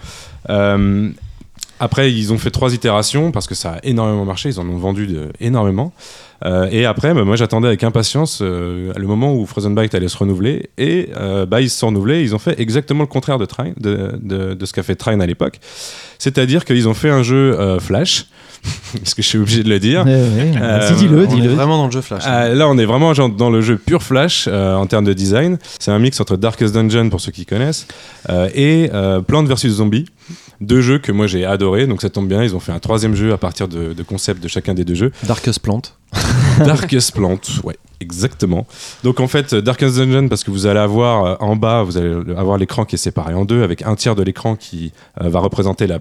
Euh, 0.49 1.09
après, 1.79 2.11
ils 2.11 2.33
ont 2.33 2.37
fait 2.37 2.49
trois 2.51 2.73
itérations 2.73 3.31
parce 3.31 3.47
que 3.47 3.55
ça 3.55 3.73
a 3.73 3.79
énormément 3.83 4.25
marché. 4.25 4.49
Ils 4.49 4.59
en 4.59 4.67
ont 4.67 4.77
vendu 4.77 5.07
de- 5.07 5.29
énormément. 5.39 5.93
Euh, 6.45 6.67
et 6.71 6.85
après, 6.85 7.13
bah, 7.13 7.23
moi, 7.23 7.35
j'attendais 7.35 7.67
avec 7.67 7.83
impatience 7.83 8.39
euh, 8.41 8.93
le 8.95 9.07
moment 9.07 9.33
où 9.33 9.45
Frozen 9.45 9.73
Byte 9.75 9.95
allait 9.95 10.07
se 10.07 10.17
renouveler. 10.17 10.69
Et 10.77 11.09
euh, 11.17 11.45
bah, 11.45 11.61
ils 11.61 11.69
se 11.69 11.79
sont 11.79 11.87
renouvelés. 11.87 12.21
Ils 12.21 12.35
ont 12.35 12.39
fait 12.39 12.59
exactement 12.59 13.01
le 13.01 13.07
contraire 13.07 13.37
de, 13.39 13.45
de, 13.79 14.53
de- 14.53 14.65
ce 14.65 14.73
qu'a 14.73 14.83
fait 14.83 14.95
Trine 14.95 15.21
à 15.21 15.25
l'époque. 15.25 15.59
C'est-à-dire 16.19 16.65
qu'ils 16.65 16.87
ont 16.87 16.93
fait 16.93 17.09
un 17.09 17.23
jeu 17.23 17.77
Flash. 17.79 18.25
parce 18.99 19.13
que 19.13 19.21
je 19.21 19.27
suis 19.27 19.37
obligé 19.37 19.63
de 19.63 19.69
le 19.69 19.79
dire. 19.79 20.05
Ouais, 20.05 20.11
ouais. 20.13 20.51
Euh, 20.61 20.91
dis-le, 20.95 21.17
On 21.19 21.21
est 21.23 21.27
dis-le. 21.27 21.53
vraiment 21.53 21.77
dans 21.77 21.85
le 21.85 21.91
jeu 21.91 22.01
Flash. 22.01 22.23
hein. 22.25 22.31
Euh, 22.31 22.55
là, 22.55 22.67
on 22.69 22.77
est 22.77 22.85
vraiment 22.85 23.13
genre 23.13 23.29
dans 23.29 23.49
le 23.49 23.61
jeu 23.61 23.77
pur 23.77 24.03
Flash 24.03 24.47
euh, 24.47 24.75
en 24.75 24.85
termes 24.87 25.05
de 25.05 25.13
design. 25.13 25.57
C'est 25.79 25.91
un 25.91 25.99
mix 25.99 26.19
entre 26.21 26.37
Darkest 26.37 26.73
Dungeon 26.73 27.09
pour 27.09 27.21
ceux 27.21 27.31
qui 27.31 27.45
connaissent 27.45 27.87
euh, 28.29 28.49
et 28.53 28.89
euh, 28.93 29.21
Plants 29.21 29.43
vs 29.43 29.67
Zombies. 29.67 30.05
Deux 30.59 30.81
jeux 30.81 30.97
que 30.97 31.11
moi 31.11 31.27
j'ai 31.27 31.45
adoré, 31.45 31.85
donc 31.85 32.01
ça 32.01 32.09
tombe 32.09 32.27
bien. 32.27 32.43
Ils 32.43 32.55
ont 32.55 32.59
fait 32.59 32.71
un 32.71 32.79
troisième 32.79 33.15
jeu 33.15 33.31
à 33.31 33.37
partir 33.37 33.67
de, 33.67 33.93
de 33.93 34.03
concepts 34.03 34.41
de 34.41 34.47
chacun 34.47 34.73
des 34.73 34.83
deux 34.85 34.95
jeux. 34.95 35.11
Darkest 35.23 35.59
Plant. 35.59 35.81
Darkest 36.65 37.13
Plant, 37.13 37.39
ouais, 37.63 37.77
exactement. 37.99 38.65
Donc 39.03 39.19
en 39.19 39.27
fait, 39.27 39.53
Darkest 39.53 39.97
Dungeon, 39.97 40.27
parce 40.27 40.43
que 40.43 40.51
vous 40.51 40.65
allez 40.65 40.79
avoir 40.79 41.25
euh, 41.25 41.35
en 41.39 41.55
bas, 41.55 41.83
vous 41.83 41.97
allez 41.97 42.33
avoir 42.35 42.57
l'écran 42.57 42.85
qui 42.85 42.95
est 42.95 42.99
séparé 42.99 43.33
en 43.33 43.45
deux, 43.45 43.63
avec 43.63 43.81
un 43.83 43.95
tiers 43.95 44.15
de 44.15 44.23
l'écran 44.23 44.55
qui 44.55 44.91
euh, 45.21 45.29
va 45.29 45.39
représenter 45.39 45.87
la, 45.87 45.99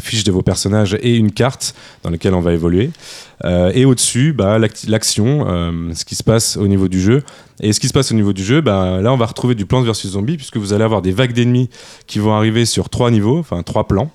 fiche 0.00 0.24
de 0.24 0.32
vos 0.32 0.42
personnages 0.42 0.96
et 1.00 1.16
une 1.16 1.32
carte 1.32 1.74
dans 2.02 2.10
laquelle 2.10 2.34
on 2.34 2.40
va 2.40 2.52
évoluer. 2.52 2.90
Euh, 3.44 3.72
et 3.74 3.84
au-dessus, 3.84 4.32
bah, 4.32 4.58
l'act- 4.58 4.86
l'action, 4.88 5.46
ce 5.94 6.04
qui 6.04 6.14
se 6.14 6.22
passe 6.22 6.56
au 6.56 6.68
niveau 6.68 6.88
du 6.88 7.00
jeu. 7.00 7.22
Et 7.60 7.72
ce 7.72 7.80
qui 7.80 7.88
se 7.88 7.92
passe 7.92 8.12
au 8.12 8.14
niveau 8.14 8.32
du 8.32 8.44
jeu, 8.44 8.60
bah, 8.60 9.00
là 9.00 9.12
on 9.12 9.16
va 9.16 9.26
retrouver 9.26 9.54
du 9.54 9.66
Plants 9.66 9.82
vs 9.82 9.92
Zombies, 10.06 10.36
puisque 10.36 10.58
vous 10.58 10.72
allez 10.72 10.84
avoir 10.84 11.02
des 11.02 11.12
vagues 11.12 11.32
d'ennemis 11.32 11.70
qui 12.06 12.18
vont 12.18 12.34
arriver 12.34 12.66
sur 12.66 12.88
trois 12.88 13.10
niveaux, 13.10 13.38
enfin 13.38 13.62
trois 13.62 13.88
plans. 13.88 14.10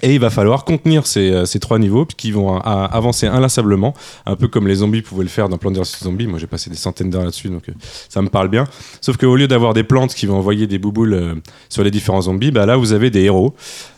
Et 0.00 0.14
il 0.14 0.20
va 0.20 0.30
falloir 0.30 0.64
contenir 0.64 1.06
ces, 1.06 1.30
euh, 1.30 1.44
ces 1.44 1.60
trois 1.60 1.78
niveaux 1.78 2.06
qui 2.06 2.32
vont 2.32 2.58
avancer 2.58 3.26
inlassablement, 3.26 3.94
un 4.26 4.36
peu 4.36 4.48
comme 4.48 4.66
les 4.66 4.76
zombies 4.76 5.02
pouvaient 5.02 5.22
le 5.22 5.28
faire 5.28 5.48
dans 5.48 5.58
Plants 5.58 5.72
vs 5.72 6.02
Zombies. 6.02 6.26
Moi 6.26 6.38
j'ai 6.38 6.46
passé 6.46 6.70
des 6.70 6.76
centaines 6.76 7.10
d'heures 7.10 7.24
là-dessus, 7.24 7.48
donc 7.48 7.68
euh, 7.68 7.72
ça 8.08 8.22
me 8.22 8.28
parle 8.28 8.48
bien. 8.48 8.66
Sauf 9.00 9.16
qu'au 9.16 9.36
lieu 9.36 9.48
d'avoir 9.48 9.74
des 9.74 9.84
plantes 9.84 10.14
qui 10.14 10.26
vont 10.26 10.36
envoyer 10.36 10.66
des 10.66 10.78
bouboules 10.78 11.14
euh, 11.14 11.34
sur 11.68 11.84
les 11.84 11.90
différents 11.90 12.22
zombies, 12.22 12.50
bah 12.50 12.66
là 12.66 12.76
vous 12.76 12.92
avez 12.92 13.10
des 13.10 13.22
héros. 13.22 13.54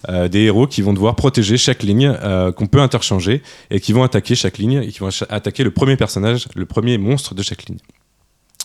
Euh, 0.09 0.29
des 0.29 0.41
héros 0.41 0.67
qui 0.67 0.83
vont 0.83 0.93
devoir 0.93 1.17
protéger 1.17 1.57
chaque 1.57 1.83
ligne, 1.83 2.13
qu'on 2.57 2.67
peut 2.67 2.81
interchanger, 2.81 3.43
et 3.71 3.81
qui 3.81 3.93
vont 3.93 4.03
attaquer 4.03 4.35
chaque 4.35 4.59
ligne, 4.59 4.83
et 4.83 4.89
qui 4.89 4.99
vont 4.99 5.09
attaquer 5.31 5.65
le 5.65 5.71
premier 5.71 5.97
personnage, 5.97 6.49
le 6.55 6.67
premier 6.67 6.99
monstre 6.99 7.35
de 7.35 7.43
chaque 7.43 7.65
ligne. 7.67 7.79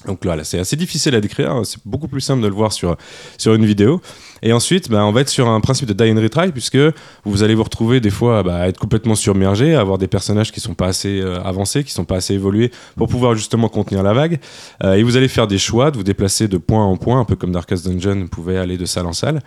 Donc 0.05 0.23
là, 0.23 0.41
c'est 0.43 0.59
assez 0.59 0.77
difficile 0.77 1.13
à 1.15 1.21
décrire, 1.21 1.51
hein. 1.51 1.63
c'est 1.65 1.80
beaucoup 1.85 2.07
plus 2.07 2.21
simple 2.21 2.41
de 2.41 2.47
le 2.47 2.53
voir 2.53 2.71
sur, 2.71 2.95
sur 3.38 3.53
une 3.53 3.65
vidéo. 3.65 4.01
Et 4.41 4.53
ensuite, 4.53 4.89
bah, 4.89 5.05
on 5.05 5.11
va 5.11 5.21
être 5.21 5.30
sur 5.30 5.49
un 5.49 5.59
principe 5.59 5.88
de 5.88 5.93
die 5.93 6.11
and 6.11 6.21
retry, 6.21 6.51
puisque 6.53 6.77
vous 7.26 7.43
allez 7.43 7.53
vous 7.53 7.63
retrouver 7.63 7.99
des 7.99 8.09
fois 8.09 8.41
bah, 8.43 8.55
à 8.55 8.67
être 8.67 8.80
complètement 8.80 9.15
submergé, 9.15 9.76
à 9.76 9.81
avoir 9.81 9.97
des 9.97 10.07
personnages 10.07 10.53
qui 10.53 10.61
sont 10.61 10.73
pas 10.73 10.88
assez 10.88 11.19
euh, 11.19 11.41
avancés, 11.41 11.84
qui 11.84 11.91
sont 11.91 12.05
pas 12.05 12.15
assez 12.15 12.34
évolués 12.34 12.71
pour 12.95 13.09
pouvoir 13.09 13.35
justement 13.35 13.67
contenir 13.67 14.01
la 14.01 14.13
vague. 14.13 14.39
Euh, 14.84 14.93
et 14.93 15.03
vous 15.03 15.17
allez 15.17 15.27
faire 15.27 15.47
des 15.47 15.57
choix, 15.57 15.91
de 15.91 15.97
vous 15.97 16.03
déplacer 16.03 16.47
de 16.47 16.57
point 16.57 16.85
en 16.85 16.95
point, 16.95 17.19
un 17.19 17.26
peu 17.26 17.35
comme 17.35 17.51
Darkest 17.51 17.85
Dungeon 17.85 18.27
pouvait 18.27 18.57
aller 18.57 18.77
de 18.77 18.85
salle 18.85 19.05
en 19.05 19.13
salle. 19.13 19.41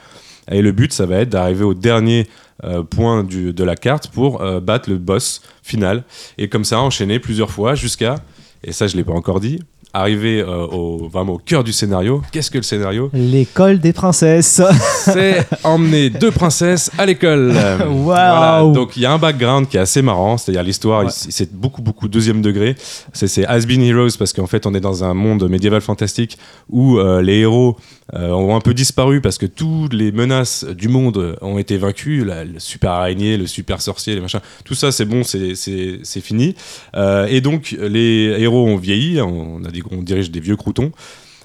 Et 0.50 0.60
le 0.60 0.72
but, 0.72 0.92
ça 0.92 1.06
va 1.06 1.20
être 1.20 1.30
d'arriver 1.30 1.64
au 1.64 1.72
dernier 1.72 2.26
euh, 2.64 2.82
point 2.82 3.24
de 3.24 3.64
la 3.64 3.76
carte 3.76 4.08
pour 4.08 4.42
battre 4.60 4.90
le 4.90 4.98
boss 4.98 5.40
final. 5.62 6.04
Et 6.36 6.48
comme 6.48 6.64
ça, 6.64 6.80
enchaîner 6.80 7.20
plusieurs 7.20 7.50
fois 7.50 7.74
jusqu'à, 7.74 8.16
et 8.62 8.72
ça 8.72 8.86
je 8.86 8.96
l'ai 8.96 9.04
pas 9.04 9.12
encore 9.12 9.40
dit, 9.40 9.60
arriver 9.94 10.40
euh, 10.40 10.66
au, 10.66 11.08
vraiment 11.08 11.34
au 11.34 11.38
cœur 11.38 11.64
du 11.64 11.72
scénario. 11.72 12.22
Qu'est-ce 12.32 12.50
que 12.50 12.58
le 12.58 12.62
scénario? 12.62 13.10
L'école 13.12 13.78
des 13.78 13.92
princesses. 13.92 14.60
C'est 15.04 15.46
emmener 15.64 16.10
deux 16.10 16.30
princesses 16.30 16.90
à 16.98 17.06
l'école. 17.06 17.52
Waouh. 17.52 18.02
Voilà. 18.02 18.62
Donc 18.72 18.96
il 18.96 19.02
y 19.02 19.06
a 19.06 19.12
un 19.12 19.18
background 19.18 19.68
qui 19.68 19.76
est 19.76 19.80
assez 19.80 20.02
marrant, 20.02 20.38
c'est-à-dire 20.38 20.62
l'histoire, 20.62 21.04
Ouais. 21.04 21.10
c'est 21.10 21.52
beaucoup 21.54 21.82
beaucoup 21.82 22.08
deuxième 22.08 22.42
degré. 22.42 22.74
C'est 23.12 23.44
Has 23.46 23.60
Been 23.66 23.82
Heroes 23.82 24.16
parce 24.18 24.32
qu'en 24.32 24.46
fait 24.46 24.66
on 24.66 24.74
est 24.74 24.80
dans 24.80 25.04
un 25.04 25.14
monde 25.14 25.48
médiéval 25.48 25.80
fantastique 25.80 26.38
où 26.70 26.98
euh, 26.98 27.20
les 27.22 27.38
héros 27.40 27.76
euh, 28.14 28.30
ont 28.30 28.54
un 28.56 28.60
peu 28.60 28.74
disparu 28.74 29.20
parce 29.20 29.38
que 29.38 29.46
toutes 29.46 29.94
les 29.94 30.12
menaces 30.12 30.64
du 30.64 30.88
monde 30.88 31.36
ont 31.40 31.58
été 31.58 31.76
vaincues, 31.78 32.24
la- 32.24 32.44
le 32.44 32.58
super 32.58 32.90
araignée, 32.92 33.36
le 33.36 33.46
super 33.46 33.80
sorcier, 33.80 34.14
les 34.14 34.20
machins, 34.20 34.40
tout 34.64 34.74
ça 34.74 34.92
c'est 34.92 35.04
bon, 35.06 35.22
c'est- 35.24 35.54
c'est 35.54 36.00
c'est 36.02 36.20
fini. 36.20 36.54
Euh, 36.94 37.26
et 37.28 37.40
donc 37.40 37.76
les 37.80 38.34
héros 38.38 38.66
ont 38.66 38.76
vieilli, 38.76 39.20
on, 39.20 39.64
a 39.64 39.70
des, 39.70 39.81
on 39.90 40.02
dirige 40.02 40.30
des 40.30 40.40
vieux 40.40 40.56
croutons 40.56 40.92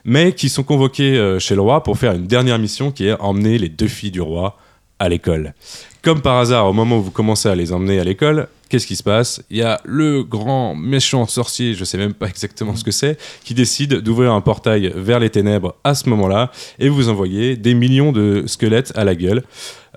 mais 0.08 0.32
qui 0.32 0.50
sont 0.50 0.64
convoqués 0.64 1.18
euh, 1.18 1.38
chez 1.38 1.54
le 1.54 1.62
roi 1.62 1.84
pour 1.84 1.98
faire 1.98 2.14
une 2.14 2.26
dernière 2.26 2.58
mission 2.58 2.92
qui 2.92 3.06
est 3.06 3.20
emmener 3.20 3.58
les 3.58 3.70
deux 3.70 3.90
filles 3.90 4.10
du 4.10 4.22
roi 4.22 4.58
à 5.00 5.10
l'école. 5.10 5.54
Comme 6.02 6.22
par 6.22 6.38
hasard, 6.38 6.68
au 6.68 6.74
moment 6.74 6.98
où 6.98 7.04
vous 7.04 7.12
commencez 7.12 7.50
à 7.50 7.56
les 7.56 7.74
emmener 7.74 8.00
à 8.00 8.04
l'école, 8.06 8.48
qu'est-ce 8.70 8.88
qui 8.88 8.96
se 8.96 9.04
passe? 9.04 9.44
Il 9.50 9.58
y 9.58 9.62
a 9.62 9.82
le 9.84 10.24
grand 10.24 10.76
méchant 10.76 11.28
sorcier, 11.28 11.74
je 11.74 11.84
sais 11.84 11.98
même 11.98 12.14
pas 12.14 12.28
exactement 12.28 12.76
ce 12.76 12.86
que 12.86 12.92
c'est, 12.92 13.18
qui 13.44 13.54
décide 13.54 13.96
d'ouvrir 13.96 14.32
un 14.32 14.42
portail 14.42 14.92
vers 14.96 15.20
les 15.20 15.30
ténèbres 15.30 15.76
à 15.84 15.94
ce 15.94 16.10
moment-là 16.10 16.52
et 16.80 16.88
vous 16.88 17.10
envoyez 17.10 17.58
des 17.58 17.74
millions 17.74 18.14
de 18.14 18.46
squelettes 18.48 18.94
à 18.96 19.04
la 19.04 19.14
gueule. 19.14 19.44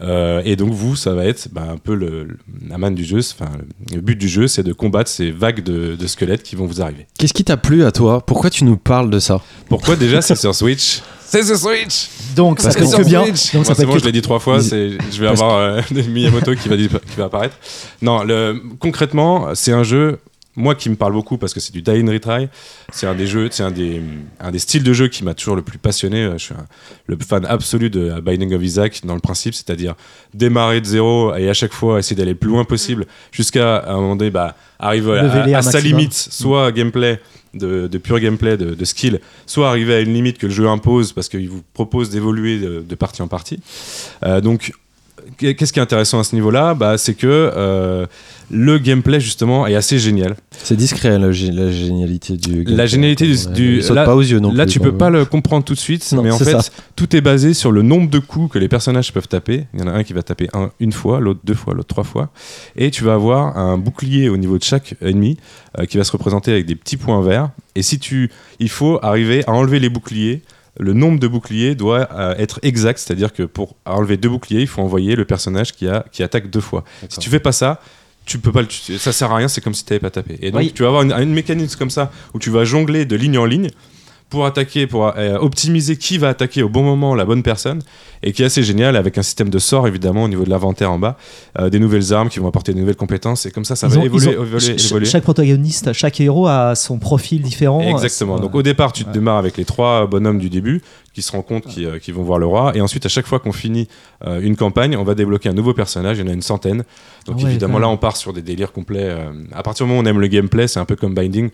Euh, 0.03 0.41
et 0.45 0.57
donc 0.57 0.73
vous, 0.73 0.97
ça 0.97 1.13
va 1.15 1.25
être 1.27 1.49
bah, 1.53 1.65
un 1.71 1.77
peu 1.77 1.95
le, 1.95 2.25
le- 2.25 2.39
la 2.69 2.79
manne 2.79 2.95
du 2.95 3.05
jeu. 3.05 3.19
Enfin, 3.19 3.51
le, 3.93 4.01
but 4.01 4.17
du 4.17 4.29
jeu, 4.29 4.47
c'est 4.49 4.63
de 4.63 4.73
combattre 4.73 5.11
ces 5.11 5.31
vagues 5.31 5.63
de, 5.63 5.95
de 5.95 6.07
squelettes 6.07 6.43
qui 6.43 6.57
vont 6.57 6.67
vous 6.67 6.81
arriver. 6.81 7.07
Qu'est-ce 7.19 7.35
qui 7.35 7.45
t'a 7.45 7.57
plu 7.57 7.85
à 7.85 7.93
toi? 7.93 8.25
Pourquoi 8.25 8.49
tu 8.51 8.65
nous 8.65 8.77
parles 8.77 9.11
de 9.11 9.19
ça? 9.19 9.41
Pourquoi 9.69 9.97
déjà 9.97 10.23
c'est 10.23 10.37
sur 10.37 10.55
Switch? 10.55 11.03
C'est 11.27 11.45
sur 11.45 11.57
Switch 11.57 12.09
Donc 12.35 12.59
ça 12.61 12.65
Parce 12.69 12.77
que 12.77 12.81
que 12.83 12.89
sur 12.89 13.05
bien. 13.05 13.25
Switch. 13.25 13.53
Donc 13.55 13.67
ça 13.67 13.75
bon, 13.75 13.93
que 13.93 13.99
je 14.01 14.05
l'ai 14.05 14.13
dit 14.13 14.23
trois 14.23 14.39
fois, 14.41 14.59
je 14.61 14.75
vais 15.21 15.27
Parce 15.27 15.41
avoir 15.41 15.59
euh, 15.59 15.81
Miyamoto 16.09 16.55
qui 16.55 16.69
va, 16.69 16.77
qui 16.77 16.89
va 17.17 17.25
apparaître. 17.27 17.57
Non, 18.03 18.25
le, 18.25 18.61
concrètement, 18.81 19.49
c'est 19.55 19.73
un 19.73 19.83
jeu, 19.85 20.19
moi 20.61 20.75
qui 20.75 20.89
me 20.91 20.95
parle 20.97 21.13
beaucoup 21.13 21.39
parce 21.39 21.53
que 21.55 21.61
c'est 21.61 21.73
du 21.73 21.83
Die 21.83 21.91
and 21.91 22.07
Retry. 22.11 22.49
C'est 22.93 23.07
un 23.07 23.15
des 23.15 23.27
jeux, 23.27 23.49
c'est 23.51 23.63
un 23.63 23.71
des, 23.71 24.01
un 24.39 24.51
des 24.51 24.59
styles 24.59 24.83
de 24.85 24.93
jeu 24.93 25.09
qui 25.09 25.25
m'a 25.25 25.35
toujours 25.35 25.57
le 25.57 25.63
plus 25.63 25.79
passionné. 25.79 26.25
Euh, 26.25 26.33
Je 26.39 26.45
suis 26.45 26.55
un- 26.55 26.67
le 27.07 27.17
fan 27.19 27.45
absolu 27.47 27.91
de 27.91 28.21
Binding 28.21 28.55
of 28.55 28.63
Isaac 28.63 29.01
dans 29.05 29.15
le 29.15 29.21
principe, 29.21 29.55
c'est-à-dire 29.55 29.95
démarrer 30.35 30.81
de 30.81 30.87
zéro 30.87 31.35
et 31.35 31.49
à 31.49 31.55
chaque 31.55 31.73
fois 31.73 31.99
essayer 31.99 32.17
d'aller 32.17 32.33
le 32.33 32.39
plus 32.39 32.51
loin 32.51 32.65
possible 32.65 33.07
jusqu'à 33.33 33.85
un 33.89 33.97
moment 33.97 34.17
donné 34.17 34.31
bah, 34.31 34.55
arriver 34.79 35.19
à, 35.55 35.63
sa 35.63 35.81
limite, 35.81 36.13
soit 36.15 36.71
gameplay. 36.73 37.21
De, 37.53 37.89
de 37.89 37.99
pur 37.99 38.21
gameplay, 38.21 38.57
de, 38.57 38.75
de 38.75 38.85
skill, 38.85 39.19
soit 39.45 39.69
arriver 39.69 39.95
à 39.95 40.01
une 40.01 40.15
limite 40.15 40.39
que 40.39 40.47
le 40.47 40.53
jeu 40.53 40.69
impose 40.69 41.13
parce 41.13 41.29
qu'il 41.29 41.49
vous 41.49 41.63
propose 41.75 42.09
d'évoluer 42.09 42.61
de, 42.61 42.81
de 42.89 42.95
partie 42.95 43.23
en 43.23 43.27
partie. 43.27 43.59
Euh, 44.23 44.41
donc, 44.41 44.73
qu'est-ce 45.39 45.73
qui 45.73 45.79
est 45.79 45.83
intéressant 45.83 46.19
à 46.21 46.25
ce 46.25 46.35
niveau-là 46.35 46.75
bah, 46.75 46.99
C'est 46.99 47.15
que 47.15 47.27
euh, 47.29 48.07
le 48.51 48.79
gameplay, 48.79 49.21
justement, 49.21 49.67
est 49.67 49.75
assez 49.75 49.99
génial. 49.99 50.37
C'est 50.63 50.77
discret 50.77 51.19
la, 51.19 51.31
gé- 51.31 51.53
la 51.53 51.71
génialité 51.71 52.37
du. 52.37 52.65
La 52.65 52.87
génialité 52.87 53.27
du. 53.27 53.37
Du- 53.55 53.77
il 53.79 53.85
saute 53.85 53.97
là, 53.97 54.05
pas 54.05 54.15
aux 54.15 54.21
yeux 54.23 54.41
non 54.41 54.53
là, 54.53 54.65
plus, 54.65 54.73
tu 54.73 54.81
peux 54.81 54.97
pas 54.97 55.11
le 55.11 55.25
comprendre 55.25 55.65
tout 55.65 55.75
de 55.75 55.79
suite, 55.79 56.11
Non, 56.13 56.23
mais 56.23 56.31
en 56.31 56.39
fait, 56.39 56.61
ça. 56.61 56.71
tout 56.97 57.15
est 57.17 57.21
basé 57.21 57.55
sur 57.55 57.71
le 57.73 57.83
nombre 57.83 58.11
de 58.11 58.19
coups 58.19 58.53
que 58.53 58.59
les 58.59 58.69
personnages 58.69 59.13
peuvent 59.13 59.29
taper. 59.29 59.67
Il 59.75 59.81
y 59.81 59.83
en 59.83 59.87
a 59.87 59.93
un 59.93 60.03
qui 60.05 60.13
va 60.13 60.23
taper 60.23 60.49
un, 60.53 60.71
une 60.81 60.93
fois, 60.93 61.21
l'autre 61.21 61.41
deux 61.45 61.55
fois, 61.55 61.75
l'autre 61.75 61.89
trois 61.89 62.05
fois. 62.05 62.31
Et 62.77 62.91
tu 62.91 63.05
vas 63.05 63.15
avoir 63.15 63.57
un 63.57 63.79
bouclier 63.79 64.29
au 64.29 64.37
niveau 64.37 64.59
de 64.59 64.65
chaque 64.65 64.95
ennemi 65.01 65.37
euh, 65.79 65.85
qui 65.87 65.97
va 65.97 66.05
se 66.05 66.13
représenter 66.13 66.51
avec 66.53 66.67
des 66.67 66.75
petits 66.75 66.97
points 66.97 67.23
verts. 67.23 67.51
Et 67.77 67.83
si 67.83 67.99
tu. 67.99 68.31
Il 68.59 68.69
faut 68.69 68.99
arriver 69.03 69.45
à 69.47 69.53
enlever 69.53 69.79
les 69.81 69.89
boucliers. 69.89 70.43
Le 70.81 70.93
nombre 70.95 71.19
de 71.21 71.29
boucliers 71.29 71.75
doit 71.75 72.09
euh, 72.13 72.35
être 72.39 72.59
exact, 72.63 72.99
c'est-à-dire 72.99 73.33
que 73.33 73.43
pour 73.45 73.77
enlever 73.85 74.17
deux 74.17 74.29
boucliers, 74.31 74.63
il 74.63 74.67
faut 74.67 74.83
envoyer 74.83 75.15
le 75.15 75.25
personnage 75.25 75.73
qui, 75.73 75.87
a, 75.87 76.05
qui 76.11 76.23
attaque 76.23 76.51
deux 76.51 76.61
fois. 76.61 76.85
Si 77.09 77.19
tu 77.21 77.29
fais 77.31 77.39
pas 77.41 77.53
ça, 77.53 77.81
tu 78.25 78.39
peux 78.39 78.53
pas 78.53 78.61
le 78.63 78.67
tuer. 78.67 78.97
Ça 78.99 79.13
sert 79.13 79.31
à 79.33 79.37
rien, 79.37 79.49
c'est 79.49 79.61
comme 79.61 79.75
si 79.75 79.85
tu 79.85 79.93
n'avais 79.93 80.01
pas 80.01 80.11
tapé. 80.11 80.39
Et 80.41 80.51
donc, 80.51 80.61
Oui. 80.61 80.73
tu 80.75 80.83
vas 80.83 80.89
avoir 80.89 81.03
une, 81.03 81.13
une 81.13 81.33
mécanisme 81.33 81.79
comme 81.79 81.91
ça 81.91 82.11
où 82.35 82.39
tu 82.39 82.51
vas 82.51 82.65
jongler 82.65 83.05
de 83.05 83.17
ligne 83.17 83.39
en 83.39 83.45
ligne 83.45 83.69
pour 84.31 84.47
attaquer, 84.47 84.87
pour 84.87 85.09
euh, 85.17 85.37
optimiser 85.39 85.97
qui 85.97 86.17
va 86.17 86.29
attaquer 86.29 86.63
au 86.63 86.69
bon 86.69 86.83
moment 86.83 87.15
la 87.15 87.25
bonne 87.25 87.43
personne, 87.43 87.83
et 88.23 88.33
qui 88.33 88.43
est 88.43 88.47
assez 88.47 88.63
génial 88.63 88.97
avec 88.97 89.19
un 89.19 89.23
système 89.23 89.51
de 89.51 89.59
sorts 89.59 89.89
évidemment 89.89 90.23
au 90.25 90.29
niveau 90.29 90.45
de 90.45 90.51
l'inventaire 90.51 90.93
en 90.93 90.99
bas, 90.99 91.17
euh, 91.59 91.69
des 91.69 91.79
nouvelles 91.81 92.13
armes 92.13 92.29
qui 92.29 92.39
vont 92.39 92.47
apporter 92.49 92.73
de 92.73 92.79
nouvelles 92.79 92.97
compétences, 92.97 93.47
et 93.47 93.51
comme 93.51 93.65
ça 93.65 93.75
ça 93.77 93.89
Ils 93.89 93.95
va 93.95 94.01
ont- 94.01 94.05
évoluer, 94.05 94.29
ont- 94.39 94.43
évoluer, 94.45 94.61
ch- 94.61 94.87
évoluer. 94.87 95.07
Chaque 95.07 95.25
protagoniste, 95.25 95.93
chaque 95.93 96.21
héros 96.21 96.47
a 96.47 96.75
son 96.77 96.99
profil 96.99 97.43
différent. 97.43 97.81
Exactement. 97.83 98.37
Euh, 98.37 98.41
Donc 98.41 98.55
au 98.55 98.63
départ, 98.63 98.93
tu 98.93 99.05
te 99.05 99.11
démarres 99.11 99.39
avec 99.39 99.57
les 99.57 99.65
trois 99.65 100.07
bonhommes 100.07 100.39
du 100.39 100.49
début 100.49 100.81
qui 101.13 101.23
se 101.23 101.33
rendent 101.33 101.45
compte 101.47 101.67
qu'ils 101.67 101.87
euh, 101.87 101.99
qu'ils 101.99 102.15
vont 102.15 102.23
voir 102.23 102.39
le 102.39 102.47
roi. 102.47 102.71
Et 102.77 102.81
ensuite, 102.81 103.05
à 103.07 103.09
chaque 103.09 103.27
fois 103.27 103.41
qu'on 103.41 103.53
finit 103.53 103.89
une 104.27 104.55
campagne, 104.55 104.97
on 104.97 105.03
va 105.03 105.15
débloquer 105.15 105.49
un 105.49 105.55
nouveau 105.55 105.75
personnage. 105.75 106.19
Il 106.19 106.25
y 106.25 106.29
en 106.29 106.31
a 106.31 106.35
une 106.35 106.43
centaine. 106.43 106.85
Donc 107.27 107.39
ouais, 107.39 107.45
évidemment, 107.51 107.79
là, 107.79 107.89
on 107.89 107.97
part 107.97 108.17
sur 108.17 108.33
des 108.33 108.43
délires 108.43 108.71
complets. 108.73 109.13
à 109.53 109.63
partir 109.63 109.87
du 109.87 109.91
moment 109.91 110.01
où 110.01 110.05
on 110.05 110.07
aime 110.07 110.21
le 110.21 110.27
gameplay, 110.29 110.69
c'est 110.69 110.79
un 110.79 110.85
peu 110.85 110.95
comme 110.97 111.15
Binding. 111.15 111.51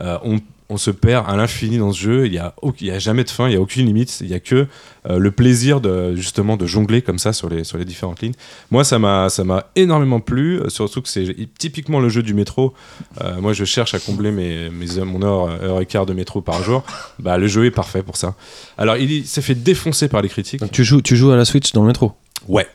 on, 0.00 0.38
on 0.70 0.76
se 0.76 0.90
perd 0.90 1.28
à 1.28 1.36
l'infini 1.36 1.78
dans 1.78 1.92
ce 1.92 2.00
jeu. 2.00 2.26
Il 2.26 2.32
n'y 2.32 2.90
a, 2.90 2.98
jamais 2.98 3.24
de 3.24 3.30
fin, 3.30 3.46
il 3.46 3.50
n'y 3.50 3.56
a 3.56 3.60
aucune 3.60 3.86
limite. 3.86 4.20
Il 4.20 4.28
n'y 4.28 4.34
a 4.34 4.40
que 4.40 4.66
euh, 5.08 5.18
le 5.18 5.30
plaisir 5.30 5.80
de, 5.80 6.14
justement 6.14 6.56
de 6.56 6.66
jongler 6.66 7.00
comme 7.00 7.18
ça 7.18 7.32
sur 7.32 7.48
les, 7.48 7.64
sur 7.64 7.78
les 7.78 7.84
différentes 7.84 8.20
lignes. 8.20 8.34
Moi, 8.70 8.84
ça 8.84 8.98
m'a 8.98 9.28
ça 9.30 9.44
m'a 9.44 9.66
énormément 9.76 10.20
plu, 10.20 10.60
euh, 10.60 10.68
surtout 10.68 11.00
que 11.00 11.08
c'est 11.08 11.34
typiquement 11.58 12.00
le 12.00 12.08
jeu 12.08 12.22
du 12.22 12.34
métro. 12.34 12.74
Euh, 13.22 13.40
moi, 13.40 13.52
je 13.52 13.64
cherche 13.64 13.94
à 13.94 13.98
combler 13.98 14.30
mes, 14.30 14.68
mes, 14.68 15.04
mon 15.04 15.22
heure, 15.22 15.62
heure 15.62 15.80
et 15.80 15.86
quart 15.86 16.06
de 16.06 16.12
métro 16.12 16.42
par 16.42 16.62
jour. 16.62 16.84
Bah, 17.18 17.38
le 17.38 17.46
jeu 17.46 17.64
est 17.64 17.70
parfait 17.70 18.02
pour 18.02 18.16
ça. 18.16 18.34
Alors, 18.76 18.96
il, 18.96 19.26
s'est 19.26 19.42
fait 19.42 19.54
défoncer 19.54 20.08
par 20.08 20.22
les 20.22 20.28
critiques. 20.28 20.60
Donc 20.60 20.72
tu 20.72 20.84
joues, 20.84 21.00
tu 21.00 21.16
joues 21.16 21.30
à 21.30 21.36
la 21.36 21.44
Switch 21.44 21.72
dans 21.72 21.82
le 21.82 21.88
métro? 21.88 22.12
Ouais, 22.46 22.66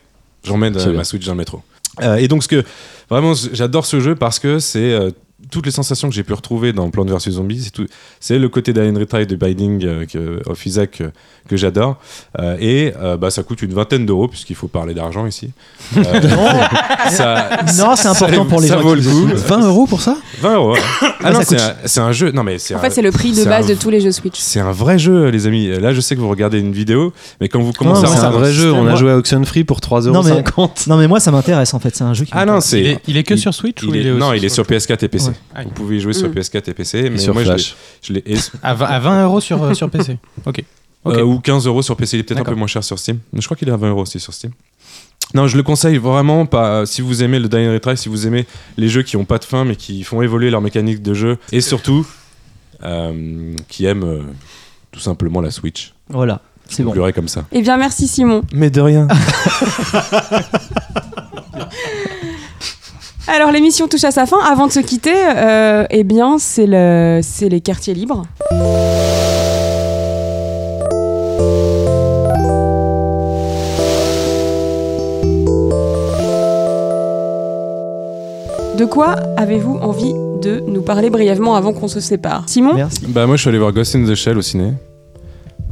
j'emmène 0.44 0.74
ma 0.94 1.04
Switch 1.04 1.26
dans 1.26 1.34
le 1.34 1.38
métro. 1.38 1.62
Euh, 2.02 2.16
et 2.16 2.28
donc, 2.28 2.44
ce 2.44 2.48
que 2.48 2.64
vraiment, 3.10 3.34
j'adore 3.52 3.86
ce 3.86 4.00
jeu 4.00 4.16
parce 4.16 4.40
que 4.40 4.60
c'est 4.60 4.94
euh, 4.94 5.12
toutes 5.52 5.66
les 5.66 5.72
sensations 5.72 6.10
que 6.10 6.16
j'ai 6.16 6.24
pu 6.24 6.34
retrouver 6.34 6.74
dans 6.74 6.90
Plants 6.90 7.06
vs 7.06 7.30
Zombies. 7.32 7.72
C'est 8.20 8.40
le 8.40 8.50
côté 8.50 8.74
d'Alien 8.74 8.98
Retry 8.98 9.26
de 9.28 9.36
Binding 9.36 9.86
euh, 9.86 10.06
que, 10.06 10.42
of 10.50 10.66
Isaac 10.66 11.02
euh, 11.02 11.10
que 11.48 11.58
j'adore. 11.58 11.98
Euh, 12.40 12.56
et 12.60 12.94
euh, 13.02 13.18
bah, 13.18 13.30
ça 13.30 13.44
coûte 13.44 13.62
une 13.62 13.74
vingtaine 13.74 14.06
d'euros 14.06 14.28
puisqu'il 14.28 14.56
faut 14.56 14.68
parler 14.68 14.94
d'argent 14.94 15.26
ici. 15.28 15.52
Euh, 15.98 16.02
Non, 17.78 17.96
c'est 17.96 18.08
important 18.08 18.44
ça- 18.44 18.50
pour 18.50 18.62
les 18.62 18.68
ça 18.68 18.76
gens 18.78 18.82
vaut 18.82 18.96
le 18.96 19.02
coup. 19.02 19.28
écoutent. 19.28 19.34
20 19.48 19.60
euros 19.68 19.86
pour 19.88 20.02
ça? 20.02 20.18
20 20.42 20.56
euros. 20.56 20.74
ouais. 20.74 20.80
Ah 21.26 21.32
non, 21.32 21.40
c'est 21.86 22.00
un, 22.02 22.12
jeu. 22.12 22.32
Non 22.32 22.44
mais 22.44 22.58
En 22.74 22.76
un- 22.76 22.80
fait, 22.80 22.90
c'est 22.90 23.02
le 23.02 23.12
prix 23.12 23.32
de 23.32 23.46
base 23.46 23.66
un- 23.66 23.70
de 23.70 23.80
tous 23.80 23.90
les 23.90 24.02
jeux 24.02 24.12
Switch. 24.12 24.38
C'est 24.40 24.60
un 24.60 24.74
vrai 24.74 25.00
jeu, 25.00 25.30
les 25.30 25.48
amis. 25.48 25.68
Là, 25.80 25.94
je 25.94 26.02
sais 26.02 26.16
que 26.16 26.20
vous 26.20 26.28
regardez 26.30 26.60
une 26.60 26.74
vidéo, 26.74 27.14
mais 27.40 27.48
quand 27.48 27.62
vous 27.62 27.72
commencez 27.72 28.02
Non, 28.02 28.08
à 28.10 28.12
mais 28.12 28.18
C'est 28.20 28.26
un 28.26 28.30
vrai 28.32 28.52
jeu, 28.52 28.74
on 28.74 28.86
a 28.88 28.96
joué 28.96 29.12
à 29.12 29.16
Oxenfree 29.18 29.64
pour 29.64 29.80
3,50€. 29.80 30.12
Non, 30.12 30.22
mais- 30.24 30.44
Non, 30.88 30.98
mais 30.98 31.08
moi 31.08 31.20
ça 31.22 31.32
m'intéresse 31.32 31.74
en 31.74 31.80
fait. 31.80 31.96
C'est 31.96 32.04
un 32.04 32.14
jeu 32.14 32.26
qui. 32.26 32.32
Ah 32.36 32.46
non, 32.46 32.60
c'est. 32.60 33.00
Il 33.08 33.16
est, 33.16 33.24
que 33.24 33.36
sur 33.38 33.54
Switch 33.54 33.84
non, 33.84 34.34
il 34.34 34.44
est 34.44 34.50
sur 34.50 34.64
PS4 34.66 35.06
et 35.06 35.08
PC. 35.08 35.32
Vous 35.64 35.70
pouvez 35.72 35.98
y 35.98 36.00
jouer 36.00 36.14
sur 36.14 36.30
Mm. 36.30 36.34
PS4 36.34 36.70
et 36.70 36.74
PC, 36.74 37.10
mais 37.10 37.18
sur 37.18 37.34
moi 37.34 37.44
je 37.44 37.50
l'ai- 37.52 37.56
Flash. 37.58 37.76
je 38.02 38.14
l'ai. 38.14 38.24
et- 38.26 38.38
à, 38.62 38.74
20, 38.74 38.86
à 38.86 39.00
20 39.00 39.24
euros 39.24 39.40
sur, 39.42 39.62
euh, 39.64 39.74
sur 39.74 39.90
PC. 39.90 40.18
Ok. 40.46 40.64
Ok. 41.06 41.16
euh, 41.18 41.22
ou 41.22 41.40
15 41.42 41.68
euros 41.68 41.82
sur 41.82 41.98
PC, 41.98 42.16
il 42.16 42.20
est 42.22 42.24
peut-être 42.24 42.40
un 42.40 42.44
peu 42.46 42.56
moins 42.56 42.66
cher 42.68 42.82
sur 42.82 42.98
Steam. 42.98 43.20
Mais 43.34 43.42
je 43.42 43.46
crois 43.48 43.58
qu'il 43.58 43.68
est 43.68 43.74
à 43.74 43.76
20 43.76 43.90
euros 43.90 44.04
aussi 44.04 44.22
sur 44.22 44.34
Steam. 44.34 44.54
Non, 45.34 45.48
je 45.48 45.58
le 45.58 45.64
conseille 45.64 45.98
vraiment 45.98 46.46
pas. 46.46 46.86
Si 46.86 47.02
vous 47.02 47.24
aimez 47.24 47.40
le 47.40 47.50
Dying 47.50 47.74
Retry, 47.74 47.98
si 47.98 48.08
vous 48.08 48.26
aimez 48.26 48.46
les 48.78 48.88
jeux 48.88 49.02
qui 49.04 49.18
ont 49.18 49.26
pas 49.26 49.38
de 49.38 49.44
fin 49.44 49.66
mais 49.66 49.76
qui 49.76 50.04
font 50.04 50.22
évoluer 50.22 50.50
leur 50.50 50.62
mécanique 50.62 51.02
de 51.02 51.14
jeu, 51.14 51.38
et 51.52 51.60
surtout 51.60 52.08
euh, 52.84 53.54
qui 53.68 53.84
aiment 53.86 54.04
euh, 54.06 54.22
tout 54.94 55.02
simplement 55.02 55.42
la 55.42 55.52
Switch. 55.52 55.94
Voilà, 56.08 56.40
c'est 56.70 56.84
bon. 56.84 56.94
comme 57.14 57.28
ça. 57.28 57.44
Eh 57.52 57.62
bien, 57.62 57.76
merci 57.76 58.08
Simon. 58.08 58.42
Mais 58.54 58.70
de 58.70 58.80
rien. 58.80 59.08
Alors, 63.28 63.52
l'émission 63.52 63.88
touche 63.88 64.04
à 64.04 64.12
sa 64.12 64.26
fin. 64.26 64.40
Avant 64.40 64.68
de 64.68 64.72
se 64.72 64.80
quitter, 64.80 65.14
euh, 65.16 65.86
eh 65.90 66.04
bien, 66.04 66.38
c'est 66.40 66.66
le, 66.68 67.22
c'est 67.24 67.50
les 67.50 67.62
quartiers 67.62 67.94
libres. 67.94 68.24
De 78.78 78.86
quoi 78.86 79.16
avez-vous 79.38 79.78
envie 79.78 80.14
de 80.42 80.62
nous 80.68 80.82
parler 80.82 81.10
brièvement 81.10 81.56
avant 81.56 81.74
qu'on 81.74 81.88
se 81.88 82.00
sépare? 82.00 82.44
Simon? 82.48 82.74
Merci. 82.74 83.06
Bah 83.08 83.26
moi 83.28 83.38
je 83.38 83.42
suis 83.42 83.50
allé 83.50 83.60
voir 83.60 83.72
Ghost 83.72 83.96
in 83.96 84.04
the 84.04 84.16
Shell 84.16 84.38
au 84.38 84.42
ciné. 84.42 84.74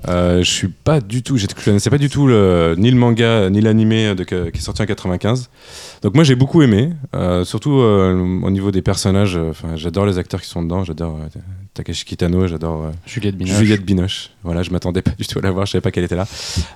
Euh, 0.08 0.40
je 0.40 0.50
suis 0.50 0.68
pas 0.68 1.00
du 1.00 1.22
tout, 1.22 1.38
je 1.38 1.46
connaissais 1.48 1.90
pas 1.90 1.98
du 1.98 2.10
tout 2.10 2.26
le, 2.26 2.76
ni 2.78 2.90
le 2.90 2.98
manga 2.98 3.50
ni 3.50 3.62
l'animé 3.62 4.14
qui 4.18 4.34
est 4.34 4.60
sorti 4.60 4.82
en 4.82 4.86
95. 4.86 5.50
Donc 6.02 6.16
moi 6.16 6.24
j'ai 6.24 6.36
beaucoup 6.36 6.62
aimé, 6.62 6.94
euh, 7.16 7.44
surtout 7.44 7.80
euh, 7.80 8.40
au 8.42 8.50
niveau 8.50 8.72
des 8.72 8.82
personnages. 8.82 9.40
j'adore 9.76 10.06
les 10.06 10.18
acteurs 10.18 10.42
qui 10.42 10.48
sont 10.48 10.64
dedans, 10.64 10.84
j'adore 10.84 11.20
euh, 11.72 11.74
Takashi 11.74 12.04
Kitano, 12.06 12.48
j'adore 12.48 12.84
euh, 12.86 12.92
Juliette 13.06 13.38
Binoche. 13.38 13.58
Juliette 13.58 13.86
Binoche. 13.86 14.30
Voilà, 14.44 14.62
je 14.64 14.72
m'attendais 14.72 15.02
pas 15.02 15.12
du 15.18 15.26
tout 15.26 15.40
à 15.40 15.42
la 15.42 15.52
voir, 15.52 15.66
je 15.66 15.72
savais 15.72 15.82
pas 15.82 15.92
qu'elle 15.92 16.04
était 16.04 16.16
là. 16.16 16.28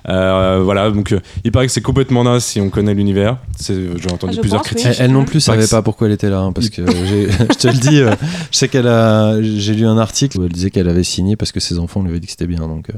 Euh, 0.08 0.60
voilà, 0.64 0.90
donc 0.90 1.12
euh, 1.12 1.20
il 1.44 1.52
paraît 1.52 1.66
que 1.66 1.72
c'est 1.72 1.80
complètement 1.82 2.24
naze 2.24 2.44
si 2.44 2.60
on 2.60 2.70
connaît 2.70 2.94
l'univers. 2.94 3.38
C'est- 3.58 3.74
J'ai 3.74 4.10
entendu 4.10 4.32
Ah, 4.32 4.36
je 4.36 4.40
plusieurs 4.40 4.62
pense, 4.62 4.70
oui. 4.72 4.76
critiques. 4.82 4.98
Elle, 5.00 5.06
elle 5.06 5.12
non 5.12 5.24
plus 5.24 5.40
savait 5.40 5.66
pas 5.66 5.82
pourquoi 5.82 6.06
elle 6.06 6.14
était 6.14 6.30
là, 6.30 6.38
hein, 6.40 6.52
parce 6.52 6.70
que 6.70 6.82
j'ai- 7.06 7.28
je 7.30 7.58
te 7.58 7.66
le 7.68 7.74
dis, 7.78 8.00
euh, 8.00 8.14
je 8.50 8.56
sais 8.56 8.68
qu'elle 8.68 8.88
a, 8.88 9.40
j'ai 9.42 9.74
lu 9.74 9.86
un 9.86 9.98
article 9.98 10.38
où 10.38 10.44
elle 10.44 10.52
disait 10.52 10.70
qu'elle 10.70 10.88
avait 10.88 11.04
signé 11.04 11.36
parce 11.36 11.52
que 11.52 11.60
ses 11.60 11.78
enfants 11.78 12.00
lui 12.02 12.10
avaient 12.10 12.20
dit 12.20 12.26
que 12.26 12.32
c'était 12.32 12.46
bien, 12.46 12.60
donc. 12.66 12.88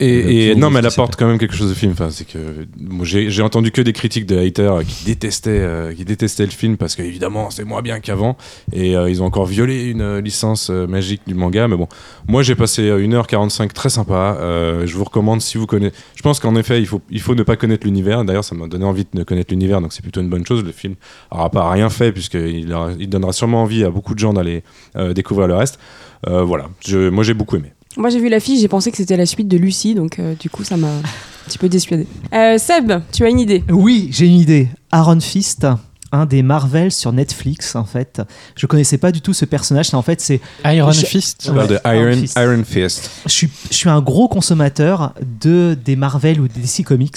Euh, 0.00 0.04
Et, 0.28 0.50
Euh, 0.50 0.54
non, 0.54 0.70
mais 0.70 0.78
elle 0.80 0.86
apporte 0.86 1.16
quand 1.16 1.26
même 1.26 1.38
quelque 1.38 1.54
chose 1.54 1.70
au 1.70 1.74
film. 1.74 1.92
Enfin, 1.92 2.10
c'est 2.10 2.26
que 2.26 2.66
j'ai 3.02 3.42
entendu 3.42 3.70
que 3.70 3.80
des 3.82 3.92
critiques 3.92 4.26
de 4.26 4.38
haters 4.38 4.84
qui 4.84 5.04
détestaient, 5.04 5.50
euh, 5.50 5.94
qui 5.94 6.04
détestaient 6.04 6.44
le 6.44 6.50
film 6.50 6.76
parce 6.76 6.96
qu'évidemment 6.96 7.50
c'est 7.50 7.64
moins 7.64 7.82
bien 7.82 8.00
qu'avant 8.00 8.36
et 8.72 8.96
euh, 8.96 9.10
ils 9.10 9.22
ont 9.22 9.26
encore 9.26 9.46
violé 9.46 9.84
une 9.84 10.00
euh, 10.00 10.20
licence 10.20 10.70
euh, 10.70 10.86
magique 10.86 11.22
du 11.26 11.34
manga. 11.34 11.68
Mais 11.68 11.76
bon, 11.76 11.88
moi 12.28 12.42
j'ai 12.42 12.54
passé 12.54 12.88
euh, 12.88 13.06
1h45 13.06 13.72
très 13.72 13.90
sympa. 13.90 14.36
Euh, 14.40 14.86
je 14.86 14.96
vous 14.96 15.04
recommande 15.04 15.40
si 15.40 15.58
vous 15.58 15.66
connaissez. 15.66 15.94
Je 16.14 16.22
pense 16.22 16.40
qu'en 16.40 16.56
effet 16.56 16.80
il 16.80 16.86
faut, 16.86 17.00
il 17.10 17.20
faut 17.20 17.34
ne 17.34 17.42
pas 17.42 17.56
connaître 17.56 17.86
l'univers. 17.86 18.24
D'ailleurs, 18.24 18.44
ça 18.44 18.54
m'a 18.54 18.66
donné 18.66 18.84
envie 18.84 19.06
de 19.12 19.22
connaître 19.22 19.52
l'univers, 19.52 19.80
donc 19.80 19.92
c'est 19.92 20.02
plutôt 20.02 20.20
une 20.20 20.30
bonne 20.30 20.46
chose. 20.46 20.64
Le 20.64 20.72
film 20.72 20.94
n'aura 21.32 21.50
pas 21.50 21.70
rien 21.70 21.88
fait 21.90 22.12
puisqu'il 22.12 22.74
il 22.98 23.08
donnera 23.08 23.32
sûrement 23.32 23.62
envie 23.62 23.84
à 23.84 23.90
beaucoup 23.90 24.14
de 24.14 24.18
gens 24.18 24.32
d'aller 24.32 24.62
euh, 24.96 25.12
découvrir 25.12 25.46
le 25.48 25.54
reste. 25.54 25.78
Euh, 26.26 26.42
voilà, 26.42 26.66
je, 26.86 27.10
moi 27.10 27.24
j'ai 27.24 27.34
beaucoup 27.34 27.56
aimé. 27.56 27.72
Moi 27.96 28.10
j'ai 28.10 28.18
vu 28.20 28.28
l'affiche, 28.28 28.60
j'ai 28.60 28.68
pensé 28.68 28.90
que 28.90 28.96
c'était 28.96 29.16
la 29.16 29.26
suite 29.26 29.48
de 29.48 29.56
Lucie, 29.56 29.94
donc 29.94 30.18
euh, 30.18 30.34
du 30.38 30.50
coup 30.50 30.64
ça 30.64 30.76
m'a 30.76 30.88
un 30.88 31.02
petit 31.46 31.58
peu 31.58 31.68
dissuadé. 31.68 32.06
Euh, 32.32 32.58
Seb, 32.58 32.92
tu 33.12 33.24
as 33.24 33.28
une 33.28 33.38
idée? 33.40 33.62
Oui, 33.70 34.08
j'ai 34.10 34.26
une 34.26 34.38
idée. 34.38 34.68
Aaron 34.90 35.20
Fist, 35.20 35.66
un 36.10 36.26
des 36.26 36.42
Marvel 36.42 36.90
sur 36.92 37.12
Netflix, 37.12 37.74
en 37.76 37.84
fait. 37.84 38.22
Je 38.56 38.66
connaissais 38.66 38.98
pas 38.98 39.10
du 39.12 39.20
tout 39.20 39.32
ce 39.32 39.44
personnage. 39.44 39.92
En 39.94 40.02
fait, 40.02 40.20
c'est 40.20 40.40
Iron 40.64 40.92
Je- 40.92 41.04
Fist. 41.06 41.50
Ouais, 41.54 41.66
de 41.66 41.78
Iron 41.84 42.10
Iron, 42.10 42.20
Fist. 42.20 42.38
Iron 42.38 42.62
Fist. 42.64 43.10
je 43.26 43.30
suis, 43.32 43.50
je 43.70 43.74
suis 43.76 43.88
un 43.88 44.00
gros 44.00 44.28
consommateur 44.28 45.12
de 45.40 45.76
des 45.84 45.96
Marvel 45.96 46.40
ou 46.40 46.48
des 46.48 46.60
DC 46.60 46.84
Comics. 46.84 47.16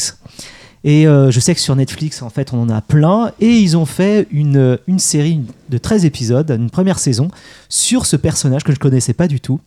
Et 0.88 1.06
euh, 1.06 1.32
je 1.32 1.42
sais 1.42 1.54
que 1.54 1.60
sur 1.60 1.76
Netflix, 1.76 2.22
en 2.22 2.30
fait, 2.30 2.54
on 2.54 2.62
en 2.62 2.70
a 2.70 2.80
plein. 2.80 3.34
Et 3.42 3.58
ils 3.58 3.76
ont 3.76 3.86
fait 3.86 4.26
une, 4.32 4.80
une 4.88 5.00
série 5.00 5.42
de 5.68 5.78
13 5.78 6.06
épisodes, 6.06 6.50
une 6.50 6.70
première 6.70 6.98
saison, 6.98 7.28
sur 7.68 8.06
ce 8.06 8.16
personnage 8.16 8.64
que 8.64 8.72
je 8.72 8.80
connaissais 8.80 9.12
pas 9.12 9.28
du 9.28 9.42
tout. 9.42 9.60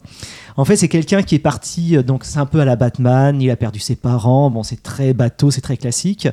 En 0.57 0.65
fait, 0.65 0.77
c'est 0.77 0.89
quelqu'un 0.89 1.23
qui 1.23 1.35
est 1.35 1.41
parti, 1.41 1.95
euh, 1.95 2.03
donc 2.03 2.25
c'est 2.25 2.39
un 2.39 2.47
peu 2.47 2.59
à 2.61 2.65
la 2.65 2.75
Batman, 2.75 3.39
il 3.43 3.51
a 3.51 3.57
perdu 3.57 3.81
ses 3.81 3.97
parents, 3.97 4.49
bon, 4.49 4.63
c'est 4.63 4.83
très 4.83 5.13
bateau, 5.13 5.51
c'est 5.51 5.61
très 5.61 5.77
classique. 5.77 6.27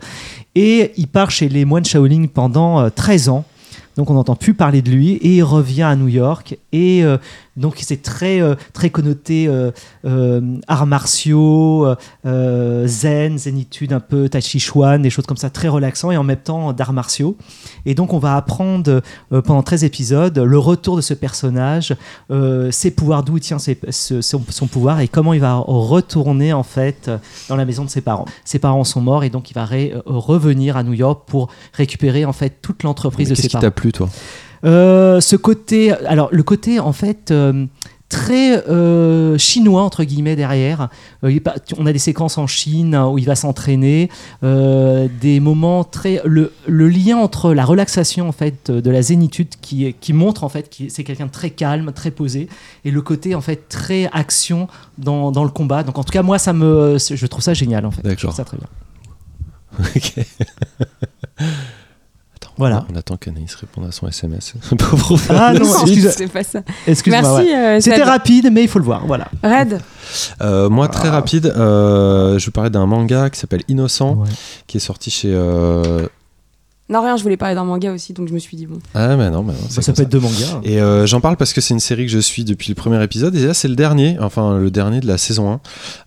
Et 0.56 0.94
il 0.96 1.10
part 1.10 1.32
chez 1.32 1.50
les 1.50 1.66
moines 1.66 1.84
Shaolin 1.84 2.28
pendant 2.34 2.80
euh, 2.80 2.90
13 2.90 3.28
ans. 3.28 3.44
Donc 3.98 4.12
on 4.12 4.14
n'entend 4.14 4.36
plus 4.36 4.54
parler 4.54 4.82
de 4.82 4.92
lui 4.92 5.14
et 5.16 5.38
il 5.38 5.44
revient 5.44 5.84
à 5.84 5.96
New 5.96 6.08
York 6.08 6.58
et 6.72 7.04
euh, 7.04 7.18
donc 7.58 7.76
c'est 7.82 8.02
très 8.02 8.42
euh, 8.42 8.56
très 8.74 8.90
connoté 8.90 9.48
euh, 9.48 9.72
euh, 10.06 10.58
arts 10.68 10.86
martiaux, 10.86 11.88
zen, 12.86 13.38
zénitude 13.38 13.94
un 13.94 14.00
peu 14.00 14.30
tai 14.30 14.42
chi 14.42 14.60
chuan, 14.60 15.02
des 15.02 15.10
choses 15.10 15.26
comme 15.26 15.38
ça 15.38 15.50
très 15.50 15.68
relaxant 15.68 16.12
et 16.12 16.18
en 16.18 16.24
même 16.24 16.38
temps 16.38 16.74
d'arts 16.74 16.94
martiaux. 16.94 17.36
Et 17.86 17.96
donc 17.96 18.14
on 18.14 18.20
va 18.20 18.36
apprendre 18.36 19.02
pendant 19.30 19.64
13 19.64 19.84
épisodes 19.84 20.38
le 20.38 20.58
retour 20.60 20.96
de 20.96 21.02
ce 21.02 21.14
personnage, 21.14 21.96
ses 22.72 22.92
pouvoirs, 22.92 23.24
d'où 23.24 23.38
il 23.38 23.42
tient 23.42 23.60
ses- 23.60 23.80
son, 23.90 24.42
son 24.50 24.68
pouvoir 24.68 25.00
et 25.00 25.08
comment 25.08 25.34
il 25.34 25.42
va 25.42 25.56
retourner 25.56 26.54
en 26.54 26.64
fait 26.64 27.10
dans 27.50 27.56
la 27.56 27.66
maison 27.66 27.84
de 27.84 27.90
ses 27.90 28.02
parents. 28.02 28.26
Ses 28.46 28.60
parents 28.60 28.84
sont 28.84 29.02
morts 29.02 29.24
et 29.24 29.30
donc 29.30 29.50
il 29.52 29.54
va 29.54 29.68
revenir 30.06 30.78
à 30.78 30.84
New 30.84 30.94
York 30.94 31.24
pour 31.28 31.50
récupérer 31.74 32.26
en 32.26 32.34
fait 32.34 32.62
toute 32.62 32.84
l'entreprise 32.84 33.30
de 33.30 33.36
ses 33.36 33.44
Qu'est-ce 33.44 33.48
qui 33.50 33.54
parents. 33.54 33.62
t'a 33.62 33.72
plu, 33.72 33.92
toi? 33.92 34.10
Euh, 34.68 35.22
ce 35.22 35.36
côté, 35.36 35.92
alors 35.92 36.30
le 36.32 36.44
côté 36.44 36.80
en 36.80 36.94
fait 36.94 37.32
euh, 37.32 37.66
très 38.10 38.66
euh, 38.68 39.38
chinois 39.38 39.82
entre 39.84 40.04
guillemets 40.04 40.36
derrière. 40.36 40.90
Euh, 41.24 41.40
on 41.78 41.86
a 41.86 41.94
des 41.94 42.00
séquences 42.00 42.38
en 42.38 42.48
Chine 42.48 42.96
hein, 42.96 43.08
où 43.08 43.18
il 43.18 43.26
va 43.26 43.36
s'entraîner, 43.36 44.10
euh, 44.44 45.08
des 45.22 45.40
moments 45.40 45.84
très 45.84 46.22
le, 46.26 46.54
le 46.68 46.90
lien 46.90 47.18
entre 47.18 47.54
la 47.54 47.66
relaxation 47.66 48.28
en 48.30 48.32
fait 48.32 48.72
de 48.72 48.90
la 48.90 49.02
zénitude 49.02 49.50
qui 49.62 49.94
qui 50.00 50.14
montre 50.14 50.44
en 50.44 50.50
fait 50.50 50.70
que 50.70 50.90
c'est 50.90 51.04
quelqu'un 51.04 51.26
de 51.26 51.32
très 51.32 51.50
calme, 51.50 51.92
très 51.94 52.12
posé 52.12 52.48
et 52.86 52.92
le 52.92 53.02
côté 53.02 53.36
en 53.36 53.42
fait 53.42 53.68
très 53.70 54.10
action 54.14 54.68
dans, 54.98 55.32
dans 55.32 55.44
le 55.44 55.50
combat. 55.50 55.84
Donc 55.84 55.98
en 55.98 56.04
tout 56.04 56.14
cas 56.14 56.24
moi 56.24 56.40
ça 56.40 56.54
me 56.54 56.98
je 56.98 57.26
trouve 57.26 57.44
ça 57.44 57.54
génial 57.54 57.86
en 57.86 57.92
fait. 57.92 58.02
Je 58.04 58.16
trouve 58.16 58.16
D'accord. 58.16 58.36
ça 58.36 58.46
très 58.46 58.58
bien. 58.58 58.68
Ok. 59.96 60.26
Voilà. 62.58 62.86
On 62.92 62.96
attend 62.96 63.18
qu'Anaïs 63.18 63.54
réponde 63.56 63.86
à 63.88 63.92
son 63.92 64.08
SMS. 64.08 64.54
Pour 64.78 65.20
faire 65.20 65.42
Ah 65.42 65.54
la 65.54 65.60
non, 65.60 65.66
excuse- 65.86 66.10
c'est 66.18 66.28
pas 66.28 66.44
ça. 66.44 66.62
Excuse-moi. 66.88 67.22
Merci, 67.22 67.48
ouais. 67.50 67.56
euh, 67.78 67.80
C'était 67.82 68.04
rapide 68.04 68.50
mais 68.52 68.64
il 68.64 68.68
faut 68.68 68.80
le 68.80 68.86
voir. 68.86 69.06
Voilà. 69.06 69.28
Red, 69.44 69.80
Euh, 70.42 70.70
moi, 70.70 70.88
très 70.88 71.10
rapide, 71.10 71.48
euh, 71.56 72.40
je 72.40 72.46
vous 72.46 72.52
parlais 72.52 72.70
d'un 72.70 72.86
manga 72.86 73.30
qui 73.30 73.40
s'appelle 73.40 73.64
Innocent, 73.68 74.16
Ouais. 74.16 74.30
qui 74.68 74.78
est 74.78 74.82
sorti 74.82 75.12
chez. 75.12 75.34
Non 76.90 77.02
rien, 77.02 77.18
je 77.18 77.24
voulais 77.24 77.38
parler 77.38 77.56
d'un 77.56 77.64
manga 77.66 77.92
aussi, 77.94 78.14
donc 78.14 78.28
je 78.30 78.34
me 78.34 78.40
suis 78.40 78.56
dit 78.56 78.66
bon. 78.66 78.78
Ah, 78.94 79.16
mais 79.18 79.30
non, 79.30 79.44
mais 79.44 79.54
non, 79.54 79.60
Bah, 79.76 79.82
ça 79.82 79.92
peut 79.94 80.02
être 80.04 80.10
deux 80.12 80.20
mangas. 80.20 80.60
Et 80.64 80.80
euh, 80.82 81.06
j'en 81.06 81.20
parle 81.22 81.36
parce 81.38 81.52
que 81.54 81.60
c'est 81.62 81.74
une 81.74 81.80
série 81.82 82.06
que 82.06 82.12
je 82.12 82.20
suis 82.20 82.46
depuis 82.46 82.70
le 82.70 82.76
premier 82.76 83.02
épisode 83.04 83.36
et 83.36 83.46
là 83.46 83.54
c'est 83.54 83.68
le 83.68 83.76
dernier, 83.76 84.18
enfin 84.22 84.58
le 84.58 84.72
dernier 84.72 85.00
de 85.02 85.08
la 85.08 85.18
saison 85.18 85.52
1. 85.52 85.60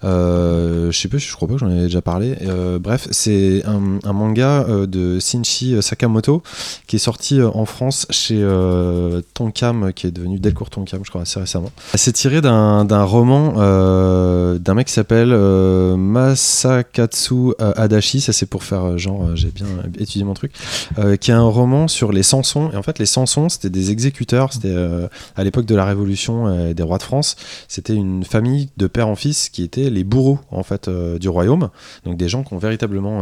Euh, 0.05 0.90
je 0.90 0.98
sais 0.98 1.09
pas, 1.09 1.19
je 1.19 1.32
crois 1.35 1.48
pas 1.48 1.55
que 1.55 1.61
j'en 1.61 1.70
ai 1.70 1.82
déjà 1.82 2.01
parlé. 2.02 2.36
Euh, 2.43 2.78
bref, 2.78 3.09
c'est 3.11 3.62
un, 3.66 3.98
un 4.05 4.12
manga 4.12 4.65
euh, 4.69 4.86
de 4.86 5.19
Shinji 5.20 5.82
Sakamoto 5.82 6.43
qui 6.86 6.97
est 6.97 7.01
sorti 7.01 7.40
euh, 7.40 7.48
en 7.52 7.66
France 7.66 8.07
chez 8.11 8.39
euh, 8.40 9.20
Tonkam, 9.35 9.93
qui 9.93 10.07
est 10.07 10.11
devenu 10.11 10.39
Delcourt 10.39 10.70
Tonkam, 10.70 11.01
je 11.05 11.11
crois, 11.11 11.23
assez 11.23 11.39
récemment. 11.40 11.70
C'est 11.94 12.12
tiré 12.12 12.40
d'un 12.40 12.85
d'un 12.85 13.05
roman 13.05 13.55
euh, 13.59 14.59
d'un 14.59 14.74
mec 14.74 14.86
qui 14.86 14.93
s'appelle 14.94 15.31
euh, 15.32 15.97
Masakatsu 15.97 17.52
Adachi, 17.59 18.20
ça 18.20 18.32
c'est 18.32 18.47
pour 18.47 18.65
faire 18.65 18.97
genre 18.98 19.31
j'ai 19.35 19.48
bien 19.51 19.66
étudié 19.98 20.24
mon 20.24 20.35
truc 20.35 20.52
euh, 20.99 21.17
qui 21.17 21.31
est 21.31 21.35
un 21.35 21.43
roman 21.43 21.89
sur 21.89 22.13
les 22.13 22.23
Sansons. 22.23 22.71
Et 22.73 22.77
en 22.77 22.83
fait, 22.83 22.99
les 22.99 23.07
Sansons, 23.07 23.49
c'était 23.49 23.71
des 23.71 23.91
exécuteurs. 23.91 24.53
C'était 24.53 24.69
euh, 24.69 25.09
à 25.37 25.45
l'époque 25.45 25.67
de 25.67 25.75
la 25.75 25.85
Révolution 25.85 26.47
euh, 26.47 26.75
des 26.75 26.83
rois 26.83 26.99
de 26.99 27.03
France. 27.03 27.37
C'était 27.69 27.95
une 27.95 28.25
famille 28.25 28.69
de 28.77 28.87
père 28.87 29.09
en 29.09 29.17
fils 29.17 29.49
qui 29.49 29.63
étaient 29.63 29.91
les 29.91 30.05
bourreaux 30.05 30.39
en 30.51 30.63
fait 30.63 30.89
euh, 30.89 31.19
du 31.19 31.29
royaume. 31.29 31.71
Donc 32.05 32.17
des 32.17 32.29
gens 32.29 32.43
qui 32.43 32.55
ont 32.55 32.59
véritablement 32.59 33.21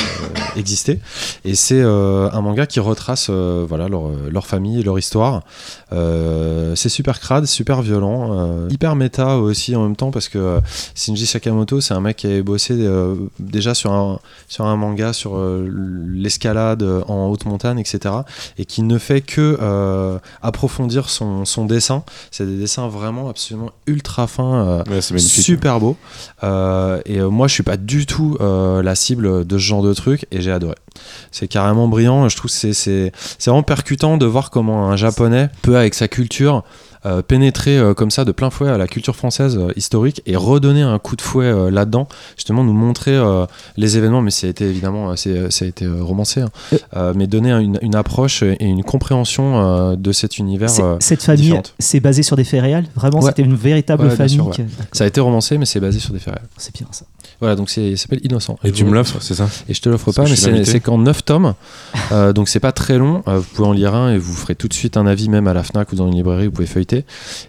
existé. 0.56 1.00
Et 1.44 1.54
c'est 1.54 1.82
un 1.82 2.40
manga 2.40 2.66
qui 2.66 2.80
retrace 2.80 3.30
voilà 3.30 3.88
leur, 3.88 4.10
leur 4.30 4.46
famille 4.46 4.82
leur 4.82 4.98
histoire. 4.98 5.42
C'est 5.90 6.88
super 6.88 7.20
crade, 7.20 7.46
super 7.46 7.82
violent, 7.82 8.68
hyper 8.68 8.96
méta 8.96 9.36
aussi 9.38 9.76
en 9.76 9.82
même 9.82 9.96
temps 9.96 10.10
parce 10.10 10.28
que 10.28 10.60
Shinji 10.94 11.26
Sakamoto, 11.26 11.80
c'est 11.80 11.94
un 11.94 12.00
mec 12.00 12.16
qui 12.16 12.26
avait 12.26 12.42
bossé 12.42 12.74
déjà 13.38 13.74
sur 13.74 13.92
un 13.92 14.18
sur 14.48 14.66
un 14.66 14.76
manga 14.76 15.12
sur 15.12 15.38
l'escalade 16.08 16.79
euh, 16.82 17.02
en 17.08 17.26
haute 17.28 17.44
montagne, 17.44 17.78
etc. 17.78 18.14
Et 18.58 18.64
qui 18.64 18.82
ne 18.82 18.98
fait 18.98 19.20
que 19.20 19.58
euh, 19.60 20.18
approfondir 20.42 21.08
son, 21.08 21.44
son 21.44 21.64
dessin. 21.64 22.02
C'est 22.30 22.46
des 22.46 22.56
dessins 22.56 22.88
vraiment 22.88 23.28
absolument 23.28 23.70
ultra 23.86 24.26
fins, 24.26 24.66
euh, 24.66 24.78
Ouais, 24.84 25.00
magnifique. 25.10 25.20
super 25.44 25.80
beaux. 25.80 25.96
Euh, 26.42 27.00
et 27.04 27.20
moi, 27.20 27.48
je 27.48 27.54
suis 27.54 27.62
pas 27.62 27.76
du 27.76 28.06
tout 28.06 28.36
la 28.40 28.94
cible 28.94 29.46
de 29.46 29.58
ce 29.58 29.62
genre 29.62 29.82
de 29.82 29.94
truc 29.94 30.26
et 30.30 30.40
j'ai 30.40 30.52
adoré. 30.52 30.74
C'est 31.30 31.48
carrément 31.48 31.88
brillant. 31.88 32.28
Je 32.28 32.36
trouve 32.36 32.50
que 32.50 32.72
c'est 32.72 33.12
vraiment 33.44 33.62
percutant 33.62 34.16
de 34.16 34.26
voir 34.26 34.50
comment 34.50 34.88
un 34.90 34.96
japonais 34.96 35.48
peut, 35.62 35.76
avec 35.76 35.94
sa 35.94 36.08
culture, 36.08 36.62
euh, 37.06 37.22
pénétrer 37.22 37.78
euh, 37.78 37.94
comme 37.94 38.10
ça 38.10 38.24
de 38.24 38.32
plein 38.32 38.50
fouet 38.50 38.68
à 38.68 38.76
la 38.78 38.86
culture 38.86 39.16
française 39.16 39.56
euh, 39.58 39.72
historique 39.76 40.22
et 40.26 40.36
redonner 40.36 40.82
un 40.82 40.98
coup 40.98 41.16
de 41.16 41.22
fouet 41.22 41.70
là-dedans, 41.70 42.08
justement 42.36 42.64
nous 42.64 42.72
montrer 42.72 43.18
les 43.76 43.96
événements, 43.96 44.20
mais 44.22 44.30
ça 44.30 44.46
a 44.46 44.50
été 44.50 44.64
évidemment, 44.66 45.14
c'est- 45.16 45.50
ça 45.50 45.64
a 45.64 45.68
été 45.68 45.86
romancé, 45.86 46.42
hein, 46.42 47.12
mais 47.14 47.26
donner 47.26 47.50
une, 47.52 47.78
une 47.82 47.94
approche 47.94 48.42
et 48.42 48.64
une 48.64 48.82
compréhension 48.84 49.96
de 49.96 50.12
cet 50.12 50.38
univers. 50.38 50.70
Cette 51.00 51.22
famille, 51.22 51.60
c'est 51.78 52.00
basé 52.00 52.22
sur 52.22 52.36
des 52.36 52.44
faits 52.44 52.62
réels? 52.62 52.86
Vraiment, 52.94 53.20
Ouais. 53.20 53.28
c'était 53.30 53.42
une 53.42 53.54
véritable 53.54 54.04
Ouais, 54.04 54.10
famille 54.16 54.34
sûr, 54.34 54.48
ouais. 54.48 54.66
Ça 54.92 55.04
a 55.04 55.06
été 55.06 55.20
romancé, 55.20 55.58
mais 55.58 55.66
c'est 55.66 55.80
basé 55.80 55.98
sur 56.00 56.12
des 56.12 56.18
faits 56.18 56.34
réels. 56.34 56.48
C'est 56.56 56.74
bien 56.74 56.86
ça. 56.90 57.04
Voilà, 57.40 57.56
donc 57.56 57.70
c'est- 57.70 57.90
il 57.92 57.98
s'appelle 57.98 58.20
Innocent. 58.24 58.58
Et 58.64 58.72
tu 58.72 58.84
me 58.84 58.92
l'offres, 58.92 59.18
c'est 59.20 59.34
ça? 59.34 59.48
Et 59.68 59.74
je 59.74 59.80
te 59.80 59.88
l'offre 59.88 60.12
pas, 60.12 60.24
mais 60.24 60.64
c'est 60.64 60.80
qu'en 60.80 60.98
9 60.98 61.24
tomes, 61.24 61.54
euh, 62.12 62.32
donc 62.34 62.48
c'est 62.48 62.60
pas 62.60 62.72
très 62.72 62.98
long. 62.98 63.22
euh, 63.28 63.38
vous 63.38 63.44
pouvez 63.54 63.68
en 63.68 63.72
lire 63.72 63.94
un 63.94 64.12
et 64.12 64.18
vous 64.18 64.34
ferez 64.34 64.54
tout 64.54 64.68
de 64.68 64.74
suite 64.74 64.96
un 64.96 65.06
avis, 65.06 65.28
même 65.28 65.46
à 65.46 65.54
la 65.54 65.62
Fnac 65.62 65.92
ou 65.92 65.96
dans 65.96 66.06
une 66.08 66.14
librairie, 66.16 66.46
vous 66.46 66.52
pouvez 66.52 66.66
feuilleter. 66.66 67.04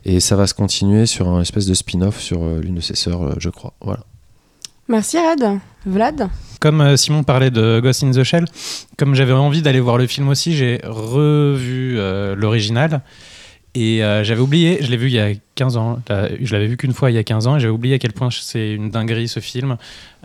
Et 0.06 0.20
ça 0.20 0.36
va 0.36 0.48
se 0.48 0.54
continuer 0.54 1.06
sur 1.06 1.28
un 1.30 1.42
espèce 1.42 1.66
de 1.66 1.74
spin-off 1.74 2.20
sur 2.20 2.44
euh, 2.44 2.60
l'une 2.62 2.76
de 2.76 2.82
ses 2.82 2.96
sœurs, 2.96 3.22
euh, 3.24 3.34
je 3.38 3.50
crois. 3.50 3.74
Voilà. 3.82 4.02
Merci 4.88 5.18
Red. 5.18 5.60
Vlad? 5.86 6.30
Comme 6.60 6.82
euh, 6.82 6.96
Simon 6.96 7.24
parlait 7.24 7.50
de 7.50 7.80
Ghost 7.82 8.04
in 8.04 8.12
the 8.12 8.24
Shell, 8.24 8.46
comme 8.98 9.16
j'avais 9.16 9.32
envie 9.34 9.62
d'aller 9.64 9.80
voir 9.80 9.98
le 9.98 10.06
film 10.06 10.28
aussi, 10.30 10.56
j'ai 10.56 10.80
revu 10.84 11.96
euh, 11.98 12.36
l'original. 12.36 13.02
Et 13.74 14.04
euh, 14.04 14.24
j'avais 14.24 14.42
oublié, 14.42 14.80
je 14.82 14.92
l'ai 14.92 14.98
vu 14.98 15.08
il 15.08 15.14
y 15.14 15.20
a 15.20 15.32
15 15.56 15.78
ans, 15.78 16.02
là, 16.10 16.28
je 16.42 16.52
l'avais 16.54 16.68
vu 16.68 16.76
qu'une 16.76 16.92
fois 16.92 17.10
il 17.10 17.14
y 17.14 17.18
a 17.18 17.24
15 17.24 17.48
ans, 17.48 17.56
et 17.56 17.60
j'avais 17.62 17.74
oublié 17.74 17.96
à 17.96 18.00
quel 18.00 18.12
point 18.12 18.30
c'est 18.30 18.74
une 18.74 18.90
dinguerie 18.90 19.30
ce 19.30 19.40
film, 19.40 19.78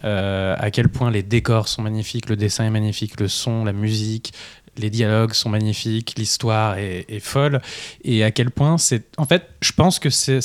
euh, 0.05 0.57
à 0.59 0.71
quel 0.73 0.89
point 0.89 1.13
les 1.13 1.23
décors 1.23 1.69
sont 1.69 1.83
magnifiques, 1.83 2.29
le 2.29 2.35
dessin 2.35 2.65
est 2.65 2.71
magnifique, 2.71 3.21
le 3.21 3.29
son, 3.29 3.65
la 3.65 3.73
musique, 3.73 4.33
les 4.79 4.91
dialogues 4.91 5.33
sont 5.33 5.49
magnifiques, 5.49 6.15
l'histoire 6.19 6.77
est, 6.79 7.21
folle, 7.21 7.61
et 8.05 8.25
à 8.25 8.31
quel 8.33 8.51
point 8.51 8.79
c'est. 8.79 9.05
En 9.17 9.25
fait, 9.25 9.49
je 9.61 9.73
pense 9.73 9.99
que 9.99 10.11
c'est 10.11 10.41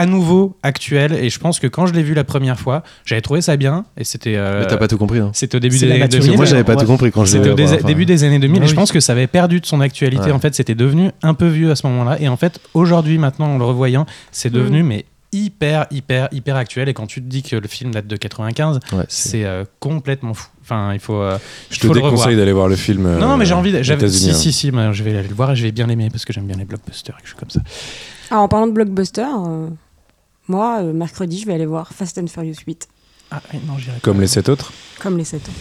à 0.00 0.06
nouveau 0.06 0.56
actuel, 0.62 1.12
et 1.12 1.28
je 1.28 1.38
pense 1.38 1.60
que 1.60 1.66
quand 1.66 1.86
je 1.86 1.92
l'ai 1.92 2.02
vu 2.02 2.14
la 2.14 2.24
première 2.24 2.58
fois, 2.58 2.82
j'avais 3.04 3.20
trouvé 3.20 3.42
ça 3.42 3.56
bien, 3.58 3.84
et 3.98 4.04
c'était. 4.04 4.34
euh, 4.36 4.60
Mais 4.60 4.66
t'as 4.66 4.76
pas 4.78 4.88
tout 4.88 4.96
compris. 4.96 5.18
Hein. 5.18 5.30
C'était 5.34 5.56
au 5.56 5.60
début 5.60 5.76
des 5.78 5.84
années 5.84 5.98
maturité. 5.98 6.26
2000. 6.28 6.36
Moi, 6.36 6.44
j'avais 6.46 6.64
pas 6.64 6.74
Ouais. 6.74 6.80
tout 6.80 6.86
compris 6.86 7.12
quand 7.12 7.24
je 7.26 7.32
l'ai 7.36 7.44
C'était 7.44 7.50
au 7.62 7.64
enfin, 7.66 7.86
début 7.86 8.06
des 8.06 8.24
années 8.24 8.38
2000 8.38 8.60
Ah 8.62 8.64
et 8.64 8.66
je 8.68 8.72
oui. 8.72 8.76
pense 8.76 8.92
que 8.92 9.00
ça 9.00 9.12
avait 9.12 9.26
perdu 9.26 9.60
de 9.60 9.66
son 9.66 9.80
actualité. 9.82 10.24
Ouais. 10.26 10.32
En 10.32 10.38
fait, 10.38 10.54
c'était 10.54 10.74
devenu 10.74 11.10
un 11.22 11.34
peu 11.34 11.46
vieux 11.48 11.70
à 11.70 11.76
ce 11.76 11.86
moment-là. 11.86 12.16
Et 12.20 12.28
en 12.28 12.36
fait, 12.38 12.60
aujourd'hui, 12.72 13.18
maintenant, 13.18 13.54
en 13.54 13.58
le 13.58 13.64
revoyant, 13.64 14.06
c'est 14.32 14.50
devenu 14.50 14.82
mais 14.82 15.04
hyper, 15.32 15.86
hyper, 15.92 16.28
hyper 16.32 16.56
actuel. 16.56 16.88
Et 16.88 16.94
quand 16.94 17.06
tu 17.06 17.20
te 17.22 17.26
dis 17.28 17.42
que 17.42 17.54
le 17.56 17.68
film 17.68 17.92
date 17.92 18.06
de 18.08 18.16
95, 18.16 18.80
ouais, 18.92 19.04
c'est- 19.08 19.44
euh, 19.44 19.64
complètement 19.78 20.34
fou. 20.34 20.48
Enfin, 20.62 20.92
il 20.92 20.98
faut. 21.00 21.14
euh, 21.20 21.36
Je 21.70 21.76
il 21.76 21.80
te 21.80 21.86
le 21.88 21.94
déconseille 21.94 22.36
d'aller 22.36 22.52
voir 22.52 22.68
le 22.68 22.76
film. 22.76 23.02
Non, 23.18 23.28
non, 23.28 23.36
mais 23.36 23.44
j'ai 23.44 23.54
envie. 23.54 23.72
j'avais- 23.84 24.08
Si, 24.08 24.30
hein. 24.30 24.34
si, 24.34 24.52
si, 24.52 24.72
mais 24.72 24.92
je 24.92 25.02
vais 25.04 25.16
aller 25.16 25.28
le 25.28 25.34
voir 25.34 25.52
et 25.52 25.56
je 25.56 25.62
vais 25.62 25.72
bien 25.72 25.86
l'aimer 25.86 26.08
parce 26.10 26.24
que 26.24 26.32
j'aime 26.32 26.46
bien 26.46 26.56
les 26.56 26.64
blockbusters 26.64 27.14
et 27.18 27.22
que 27.22 27.28
je 27.28 27.32
suis 27.32 27.38
comme 27.38 27.50
ça. 27.50 27.60
Ah, 28.32 28.38
en 28.40 28.48
parlant 28.48 28.66
de 28.68 28.72
blockbuster, 28.72 29.22
euh, 29.22 29.68
moi, 30.50 30.80
euh, 30.82 30.92
mercredi, 30.92 31.38
je 31.40 31.46
vais 31.46 31.54
aller 31.54 31.66
voir 31.66 31.92
Fast 31.92 32.18
and 32.18 32.26
Furious 32.26 32.56
8, 32.66 32.88
Ah, 33.30 33.40
non, 33.66 33.78
j'irai 33.78 33.94
pas. 33.96 34.00
Comme 34.02 34.20
les 34.20 34.26
sept 34.26 34.48
autres. 34.48 34.72
comme 34.98 35.16
les 35.16 35.24
7 35.24 35.48
ans. 35.48 35.52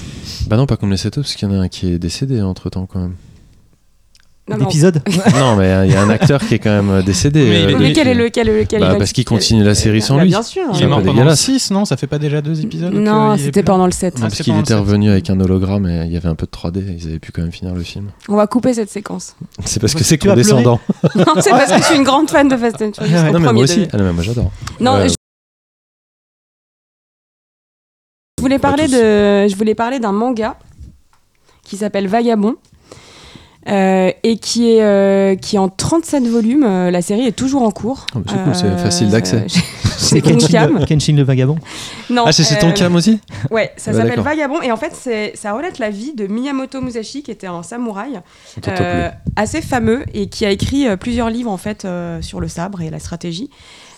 Bah 0.47 0.57
non, 0.57 0.65
pas 0.65 0.75
comme 0.75 0.89
les 0.89 0.97
setups, 0.97 1.21
parce 1.21 1.35
qu'il 1.35 1.47
y 1.47 1.51
en 1.51 1.55
a 1.55 1.59
un 1.63 1.67
qui 1.69 1.87
est 1.93 1.99
décédé 1.99 2.41
entre 2.41 2.69
temps 2.71 2.85
quand 2.87 2.99
même. 2.99 3.15
Non, 4.49 4.57
non. 4.57 4.65
L'épisode 4.65 5.01
non, 5.35 5.55
mais 5.57 5.65
euh, 5.67 5.85
il 5.85 5.91
y 5.91 5.95
a 5.95 6.01
un 6.01 6.09
acteur 6.09 6.41
qui 6.41 6.55
est 6.55 6.59
quand 6.59 6.71
même 6.71 6.89
euh, 6.89 7.01
décédé. 7.03 7.45
Mais 7.67 7.73
euh, 7.73 7.77
Mais 7.79 7.93
quel 7.93 8.07
est 8.07 8.15
le. 8.15 8.29
Quel 8.29 8.49
est 8.49 8.59
le 8.59 8.65
quel 8.65 8.81
est 8.81 8.87
Bah, 8.87 8.95
parce 8.97 9.11
qu'il 9.11 9.23
continue 9.25 9.63
la 9.63 9.75
série 9.75 10.01
sans 10.01 10.15
Bah, 10.17 10.23
lui. 10.23 10.29
Bien 10.29 10.41
sûr. 10.41 10.63
Il 10.73 10.81
est 10.81 10.87
mort 10.87 10.99
pendant 10.99 11.11
le 11.11 11.17
dégueulasse. 11.19 11.39
6, 11.41 11.71
non? 11.71 11.85
Ça 11.85 11.97
fait 11.97 12.07
pas 12.07 12.17
déjà 12.17 12.41
deux 12.41 12.59
épisodes 12.61 12.93
Non, 12.93 13.37
c'était 13.37 13.61
pendant 13.63 13.85
le 13.85 13.91
7. 13.91 14.15
Non, 14.15 14.25
Ah, 14.25 14.29
parce 14.29 14.41
qu'il 14.41 14.57
était 14.57 14.73
revenu 14.73 15.09
avec 15.11 15.29
un 15.29 15.39
hologramme 15.39 15.87
et 15.87 16.05
il 16.05 16.11
y 16.11 16.17
avait 16.17 16.27
un 16.29 16.35
peu 16.35 16.47
de 16.47 16.51
3D. 16.51 16.83
Ils 16.97 17.07
avaient 17.07 17.19
pu 17.19 17.31
quand 17.31 17.41
même 17.43 17.51
finir 17.51 17.75
le 17.75 17.83
film. 17.83 18.09
On 18.27 18.35
va 18.35 18.47
couper 18.47 18.73
cette 18.73 18.89
séquence. 18.89 19.35
C'est 19.65 19.79
parce 19.79 19.93
que 19.93 20.03
c'est 20.03 20.17
condescendant. 20.17 20.79
non, 21.15 21.25
c'est 21.41 21.51
parce 21.51 21.71
que 21.71 21.77
je 21.77 21.83
suis 21.83 21.95
une 21.97 22.03
grande 22.03 22.29
fan 22.29 22.47
de 22.47 22.57
Fast 22.57 22.81
and 22.81 22.91
Furious. 22.97 23.29
Au 23.29 23.31
Non, 23.33 23.39
mais 23.39 23.53
moi 23.53 23.63
aussi. 23.63 23.87
Ah, 23.93 23.97
non, 23.97 24.03
mais 24.05 24.13
moi 24.13 24.23
j'adore. 24.23 24.51
Non, 24.79 24.95
Euh, 24.95 25.07
je... 28.39 28.41
voulais 28.41 28.59
parler 28.59 28.87
de, 28.87 29.47
je 29.47 29.55
voulais 29.55 29.75
parler 29.75 29.99
d'un 29.99 30.11
manga 30.13 30.57
qui 31.63 31.77
s'appelle 31.77 32.07
Vagabond 32.07 32.55
euh, 33.67 34.11
et 34.23 34.37
qui 34.37 34.71
est 34.71 34.81
euh, 34.81 35.35
qui 35.35 35.57
est 35.57 35.59
en 35.59 35.69
37 35.69 36.23
volumes. 36.27 36.63
Euh, 36.63 36.91
La 36.91 37.01
série 37.01 37.25
est 37.27 37.33
toujours 37.35 37.63
en 37.63 37.71
cours. 37.71 38.05
Ah, 38.15 38.19
bah, 38.19 38.31
c'est 38.31 38.43
cool, 38.43 38.55
c'est 38.55 38.77
facile 38.83 39.09
d'accès. 39.09 39.45
C'est 40.01 40.21
Kenshin, 40.21 40.85
Kenshin 40.87 41.13
le 41.17 41.23
vagabond. 41.23 41.57
Non, 42.09 42.23
Ah, 42.25 42.31
c'est 42.31 42.55
euh, 42.55 42.61
ton 42.61 42.71
cam 42.71 42.95
aussi 42.95 43.19
Ouais, 43.51 43.71
ça 43.75 43.91
Ouais, 43.91 43.97
s'appelle. 43.97 44.21
Vagabond 44.21 44.61
et 44.61 44.71
en 44.71 44.77
fait 44.77 44.93
ça 45.35 45.51
relate 45.53 45.77
la 45.77 45.89
vie 45.89 46.13
de 46.13 46.25
Miyamoto 46.25 46.79
Musashi 46.79 47.21
qui 47.21 47.31
était 47.31 47.47
un 47.47 47.63
samouraï 47.63 48.21
euh, 48.69 49.09
assez 49.35 49.61
fameux 49.61 50.05
et 50.13 50.27
qui 50.29 50.45
a 50.45 50.51
écrit 50.51 50.85
plusieurs 50.97 51.29
livres 51.29 51.51
en 51.51 51.57
fait 51.57 51.83
euh, 51.83 52.21
sur 52.21 52.39
le 52.39 52.47
sabre 52.47 52.81
et 52.81 52.89
la 52.89 52.99
stratégie. 52.99 53.49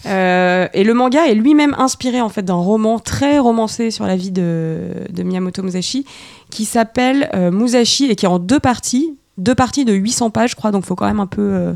Euh, 0.08 0.68
et 0.74 0.84
le 0.84 0.94
manga 0.96 1.28
est 1.28 1.36
lui-même 1.36 1.76
inspiré 1.78 2.20
en 2.20 2.30
fait 2.30 2.42
d'un 2.42 2.56
roman 2.56 2.98
très 2.98 3.38
romancé 3.38 3.92
sur 3.92 4.06
la 4.08 4.16
vie 4.16 4.32
de, 4.32 4.80
de 5.12 5.22
Miyamoto 5.24 5.62
Musashi 5.62 6.06
qui 6.50 6.66
s'appelle 6.66 7.30
euh, 7.36 7.52
Musashi 7.52 8.06
et 8.10 8.16
qui 8.16 8.26
est 8.26 8.30
en 8.30 8.40
deux 8.40 8.60
parties, 8.60 9.16
deux 9.38 9.56
parties 9.56 9.86
de 9.86 9.94
800 9.94 10.30
pages 10.30 10.52
je 10.52 10.56
crois, 10.56 10.72
donc 10.72 10.86
faut 10.86 10.95
quand 10.95 11.06
même 11.08 11.20
un 11.20 11.28
peu 11.28 11.41
euh, 11.41 11.74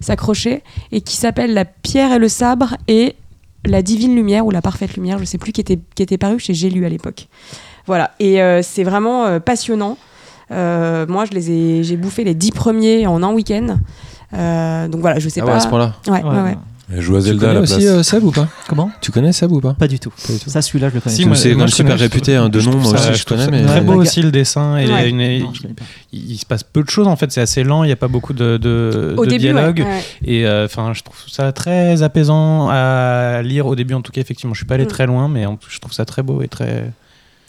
s'accrocher 0.00 0.62
et 0.92 1.00
qui 1.00 1.16
s'appelle 1.16 1.52
La 1.54 1.64
pierre 1.64 2.12
et 2.12 2.18
le 2.18 2.28
sabre 2.28 2.76
et 2.88 3.16
la 3.66 3.82
divine 3.82 4.14
lumière 4.14 4.44
ou 4.46 4.50
la 4.50 4.60
parfaite 4.62 4.94
lumière, 4.96 5.18
je 5.18 5.24
sais 5.24 5.38
plus 5.38 5.52
qui 5.52 5.60
était 5.60 5.78
qui 5.94 6.02
était 6.02 6.18
paru 6.18 6.38
chez 6.38 6.54
J'ai 6.54 6.70
lu 6.70 6.84
à 6.84 6.88
l'époque. 6.88 7.28
Voilà 7.86 8.12
et 8.20 8.40
euh, 8.42 8.62
c'est 8.62 8.84
vraiment 8.84 9.24
euh, 9.26 9.40
passionnant. 9.40 9.96
Euh, 10.50 11.06
moi, 11.08 11.24
je 11.24 11.30
les 11.32 11.50
ai, 11.50 11.82
j'ai 11.82 11.96
bouffé 11.96 12.22
les 12.22 12.34
dix 12.34 12.50
premiers 12.52 13.06
en 13.06 13.22
un 13.22 13.32
week-end. 13.32 13.78
Euh, 14.34 14.88
donc 14.88 15.00
voilà, 15.00 15.18
je 15.18 15.28
sais 15.30 15.40
Ah 15.40 15.44
pas. 15.46 15.50
ouais, 15.52 15.56
à 15.56 15.60
ce 15.60 15.68
point-là. 15.68 15.94
Ouais, 16.06 16.22
ouais, 16.22 16.42
ouais. 16.42 16.56
Elle 16.92 17.00
joue 17.00 17.16
à 17.16 17.20
Tu 17.20 17.26
Zelda 17.26 17.46
à 17.46 17.48
connais 17.48 17.54
la 17.54 17.60
aussi 17.62 17.74
place. 17.76 17.84
euh, 17.86 18.02
Seb 18.02 18.24
ou 18.24 18.30
pas? 18.30 18.46
Comment? 18.68 18.90
Tu 19.00 19.10
connais 19.10 19.32
Seb 19.32 19.50
ou 19.52 19.60
pas? 19.60 19.72
Pas 19.74 19.88
du 19.88 19.98
tout. 19.98 20.12
Pas 20.26 20.32
du 20.34 20.38
tout. 20.38 20.50
Ça, 20.50 20.60
celui-là, 20.60 20.90
je 20.90 20.94
le 20.94 21.00
connais. 21.00 21.16
Si, 21.16 21.24
moi- 21.24 21.34
c'est 21.34 21.54
moi, 21.54 21.66
super 21.68 21.92
connais, 21.94 22.02
réputé, 22.04 22.34
trouve- 22.34 22.46
hein, 22.46 22.48
de 22.50 22.60
nom, 22.60 22.76
moi 22.76 22.92
aussi, 22.92 23.14
je 23.14 23.24
connais, 23.24 23.46
mais- 23.48 23.64
Très 23.64 23.80
beau 23.80 23.92
Ouais. 23.92 23.98
aussi 23.98 24.20
le 24.22 24.30
dessin 24.30 24.76
et 24.76 24.86
Ouais. 24.86 25.08
une- 25.08 25.42
Non, 25.44 25.52
il, 26.12 26.32
il 26.32 26.36
se 26.38 26.44
passe 26.46 26.62
peu 26.62 26.82
de 26.82 26.90
choses 26.90 27.06
en 27.08 27.16
fait, 27.16 27.32
c'est 27.32 27.40
assez 27.40 27.64
lent, 27.64 27.84
il 27.84 27.86
n'y 27.86 27.92
a 27.92 27.96
pas 27.96 28.08
beaucoup 28.08 28.32
de, 28.34 28.58
de, 28.58 29.14
Au 29.16 29.24
de 29.24 29.30
début, 29.30 29.40
dialogue. 29.44 29.78
ouais, 29.78 29.84
ouais. 29.84 30.02
Et 30.24 30.46
euh, 30.46 30.66
enfin, 30.66 30.92
je 30.94 31.02
trouve 31.02 31.16
ça 31.26 31.52
très 31.52 32.02
apaisant 32.02 32.68
à 32.70 33.40
lire 33.42 33.66
au 33.66 33.74
début. 33.76 33.94
En 33.94 34.02
tout 34.02 34.12
cas, 34.12 34.20
effectivement, 34.20 34.52
je 34.52 34.58
suis 34.58 34.66
pas 34.66 34.74
allé 34.74 34.84
Mm. 34.84 34.88
très 34.88 35.06
loin, 35.06 35.28
mais 35.28 35.46
en- 35.46 35.58
je 35.68 35.78
trouve 35.78 35.92
ça 35.94 36.04
très 36.04 36.22
beau 36.22 36.42
et 36.42 36.48
très. 36.48 36.90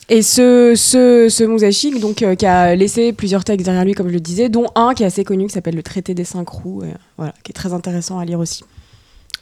Et 0.07 0.21
ce, 0.21 0.73
ce, 0.75 1.27
ce 1.29 1.43
Musashi, 1.43 1.99
donc, 1.99 2.21
euh, 2.21 2.35
qui 2.35 2.45
a 2.45 2.75
laissé 2.75 3.11
plusieurs 3.11 3.43
textes 3.43 3.65
derrière 3.65 3.83
lui, 3.83 3.93
comme 3.93 4.07
je 4.07 4.13
le 4.13 4.19
disais, 4.19 4.49
dont 4.49 4.67
un 4.75 4.93
qui 4.93 5.01
est 5.01 5.07
assez 5.07 5.23
connu, 5.23 5.47
qui 5.47 5.53
s'appelle 5.53 5.75
Le 5.75 5.81
Traité 5.83 6.13
des 6.13 6.23
cinq 6.25 6.47
roues, 6.47 6.83
euh, 6.83 6.91
voilà, 7.17 7.33
qui 7.43 7.51
est 7.51 7.55
très 7.55 7.73
intéressant 7.73 8.19
à 8.19 8.23
lire 8.25 8.39
aussi. 8.39 8.63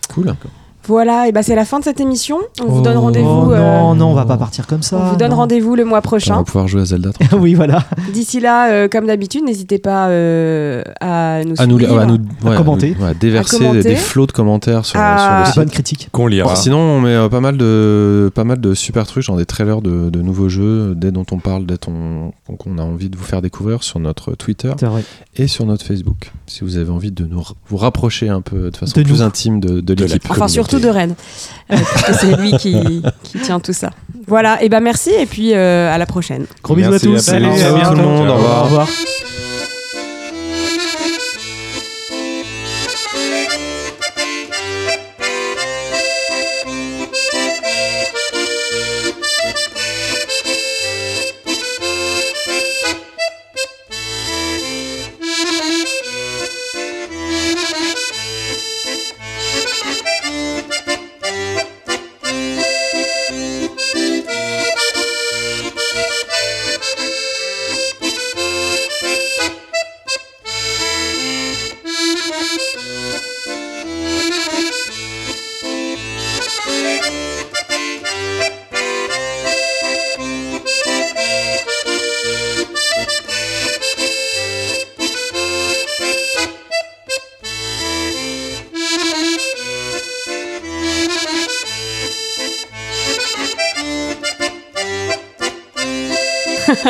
Cool. 0.08 0.63
Voilà, 0.88 1.28
et 1.28 1.32
bah 1.32 1.44
c'est 1.44 1.56
la 1.56 1.66
fin 1.66 1.80
de 1.80 1.84
cette 1.84 2.00
émission. 2.02 2.38
On 2.62 2.66
vous 2.66 2.80
Oh, 2.80 2.82
donne 2.82 2.98
rendez-vous. 2.98 3.28
Oh, 3.48 3.52
euh, 3.54 3.58
non, 3.80 3.96
non, 3.96 4.08
on 4.08 4.14
va 4.14 4.26
pas 4.26 4.38
partir 4.38 4.68
comme 4.68 4.82
ça. 4.84 4.98
on 4.98 5.10
vous 5.12 5.16
donne 5.16 5.30
non. 5.32 5.38
rendez-vous 5.38 5.76
le 5.76 5.86
mois 5.86 6.00
On 6.00 6.02
prochain. 6.02 6.36
va 6.38 6.44
pouvoir 6.44 6.68
jouer 6.68 6.82
à 6.82 6.86
Zelda. 6.86 7.12
oui, 7.40 7.54
voilà. 7.54 7.84
D'ici 8.14 8.40
là, 8.40 8.72
euh, 8.72 8.88
comme 8.90 9.08
d'habitude, 9.08 9.44
n'hésitez 9.46 9.80
pas 9.80 10.08
euh, 10.10 10.82
à 11.00 11.42
nous 11.46 11.56
À 11.58 11.66
nous, 11.68 11.78
suivre. 11.80 11.98
à 12.00 12.06
nous 12.06 12.18
ouais, 12.44 12.56
commenter. 12.58 12.96
nous- 13.00 13.06
ouais, 13.06 13.14
déverser 13.20 13.56
À 13.56 13.60
commenter. 13.60 13.84
des 13.84 13.96
flots 13.96 14.28
de 14.28 14.32
commentaires 14.34 14.86
sur, 14.86 15.00
À- 15.00 15.18
sur 15.18 15.28
le 15.30 15.36
Ah. 15.36 15.46
site. 15.46 15.56
Bonne 15.56 15.70
critique. 15.70 16.10
Qu'on 16.12 16.28
lira. 16.28 16.56
Sinon, 16.56 16.78
on 16.80 17.02
met 17.02 17.10
euh, 17.16 17.30
pas 17.30 17.40
mal 17.40 17.58
de 17.58 18.30
pas 18.36 18.44
mal 18.44 18.60
de 18.60 18.74
super 18.74 19.06
trucs, 19.08 19.24
genre 19.24 19.38
des 19.38 19.46
trailers 19.46 19.82
de, 19.82 20.10
de 20.10 20.22
nouveaux 20.22 20.50
jeux, 20.50 20.96
dès 20.96 21.12
dont 21.12 21.26
on 21.32 21.38
parle, 21.40 21.66
dès 21.66 21.78
on- 21.88 22.32
qu'on 22.58 22.78
a 22.78 22.82
envie 22.84 23.10
de 23.10 23.18
vous 23.18 23.24
faire 23.24 23.42
découvrir 23.42 23.84
sur 23.84 24.00
notre 24.00 24.34
Twitter 24.36 24.72
vrai. 24.82 25.04
et 25.38 25.48
sur 25.48 25.66
notre 25.66 25.86
Facebook. 25.86 26.32
Si 26.46 26.64
vous 26.64 26.78
avez 26.78 26.90
envie 26.92 27.12
de 27.12 27.26
nous 27.26 27.42
vous 27.68 27.78
rapprocher 27.78 28.30
un 28.30 28.42
peu 28.42 28.70
de 28.70 28.76
façon 28.78 28.94
De 29.00 29.04
plus 29.04 29.14
nous. 29.14 29.22
intime 29.22 29.60
de, 29.60 29.80
de 29.80 29.94
l'équipe. 29.94 30.24
Enfin, 30.30 30.48
surtout 30.48 30.73
de 30.80 30.90
Rennes. 30.90 31.16
Euh, 31.72 31.78
parce 31.78 32.04
que 32.04 32.14
c'est 32.14 32.36
lui 32.38 32.52
qui, 32.58 33.04
qui 33.24 33.40
tient 33.40 33.60
tout 33.60 33.74
ça. 33.74 33.92
Voilà, 34.28 34.62
et 34.64 34.70
ben 34.70 34.80
merci, 34.80 35.12
et 35.12 35.26
puis 35.26 35.54
euh, 35.54 35.94
à 35.94 35.98
la 35.98 36.06
prochaine. 36.06 36.46
Gros 36.64 36.76
bisous 36.76 36.94
à 36.94 37.00
tous. 37.00 37.18
Salut, 37.20 37.48
à 37.48 37.90
tout 37.90 37.96
le 37.96 38.04
monde, 38.04 38.30
au 38.30 38.36
revoir. 38.36 38.62
Au 38.62 38.64
revoir. 38.66 38.88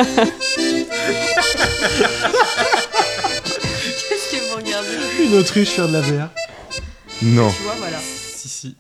Qu'est-ce 4.10 4.32
que 4.32 4.38
vous 4.50 4.56
regardez? 4.56 4.98
Une 5.26 5.36
autruche 5.36 5.70
faire 5.70 5.88
de 5.88 5.94
la 5.94 6.02
VR. 6.02 6.30
Non. 7.22 7.52
Tu 7.52 7.64
vois, 7.64 7.76
voilà. 7.80 7.98
Si, 8.00 8.48
si. 8.48 8.76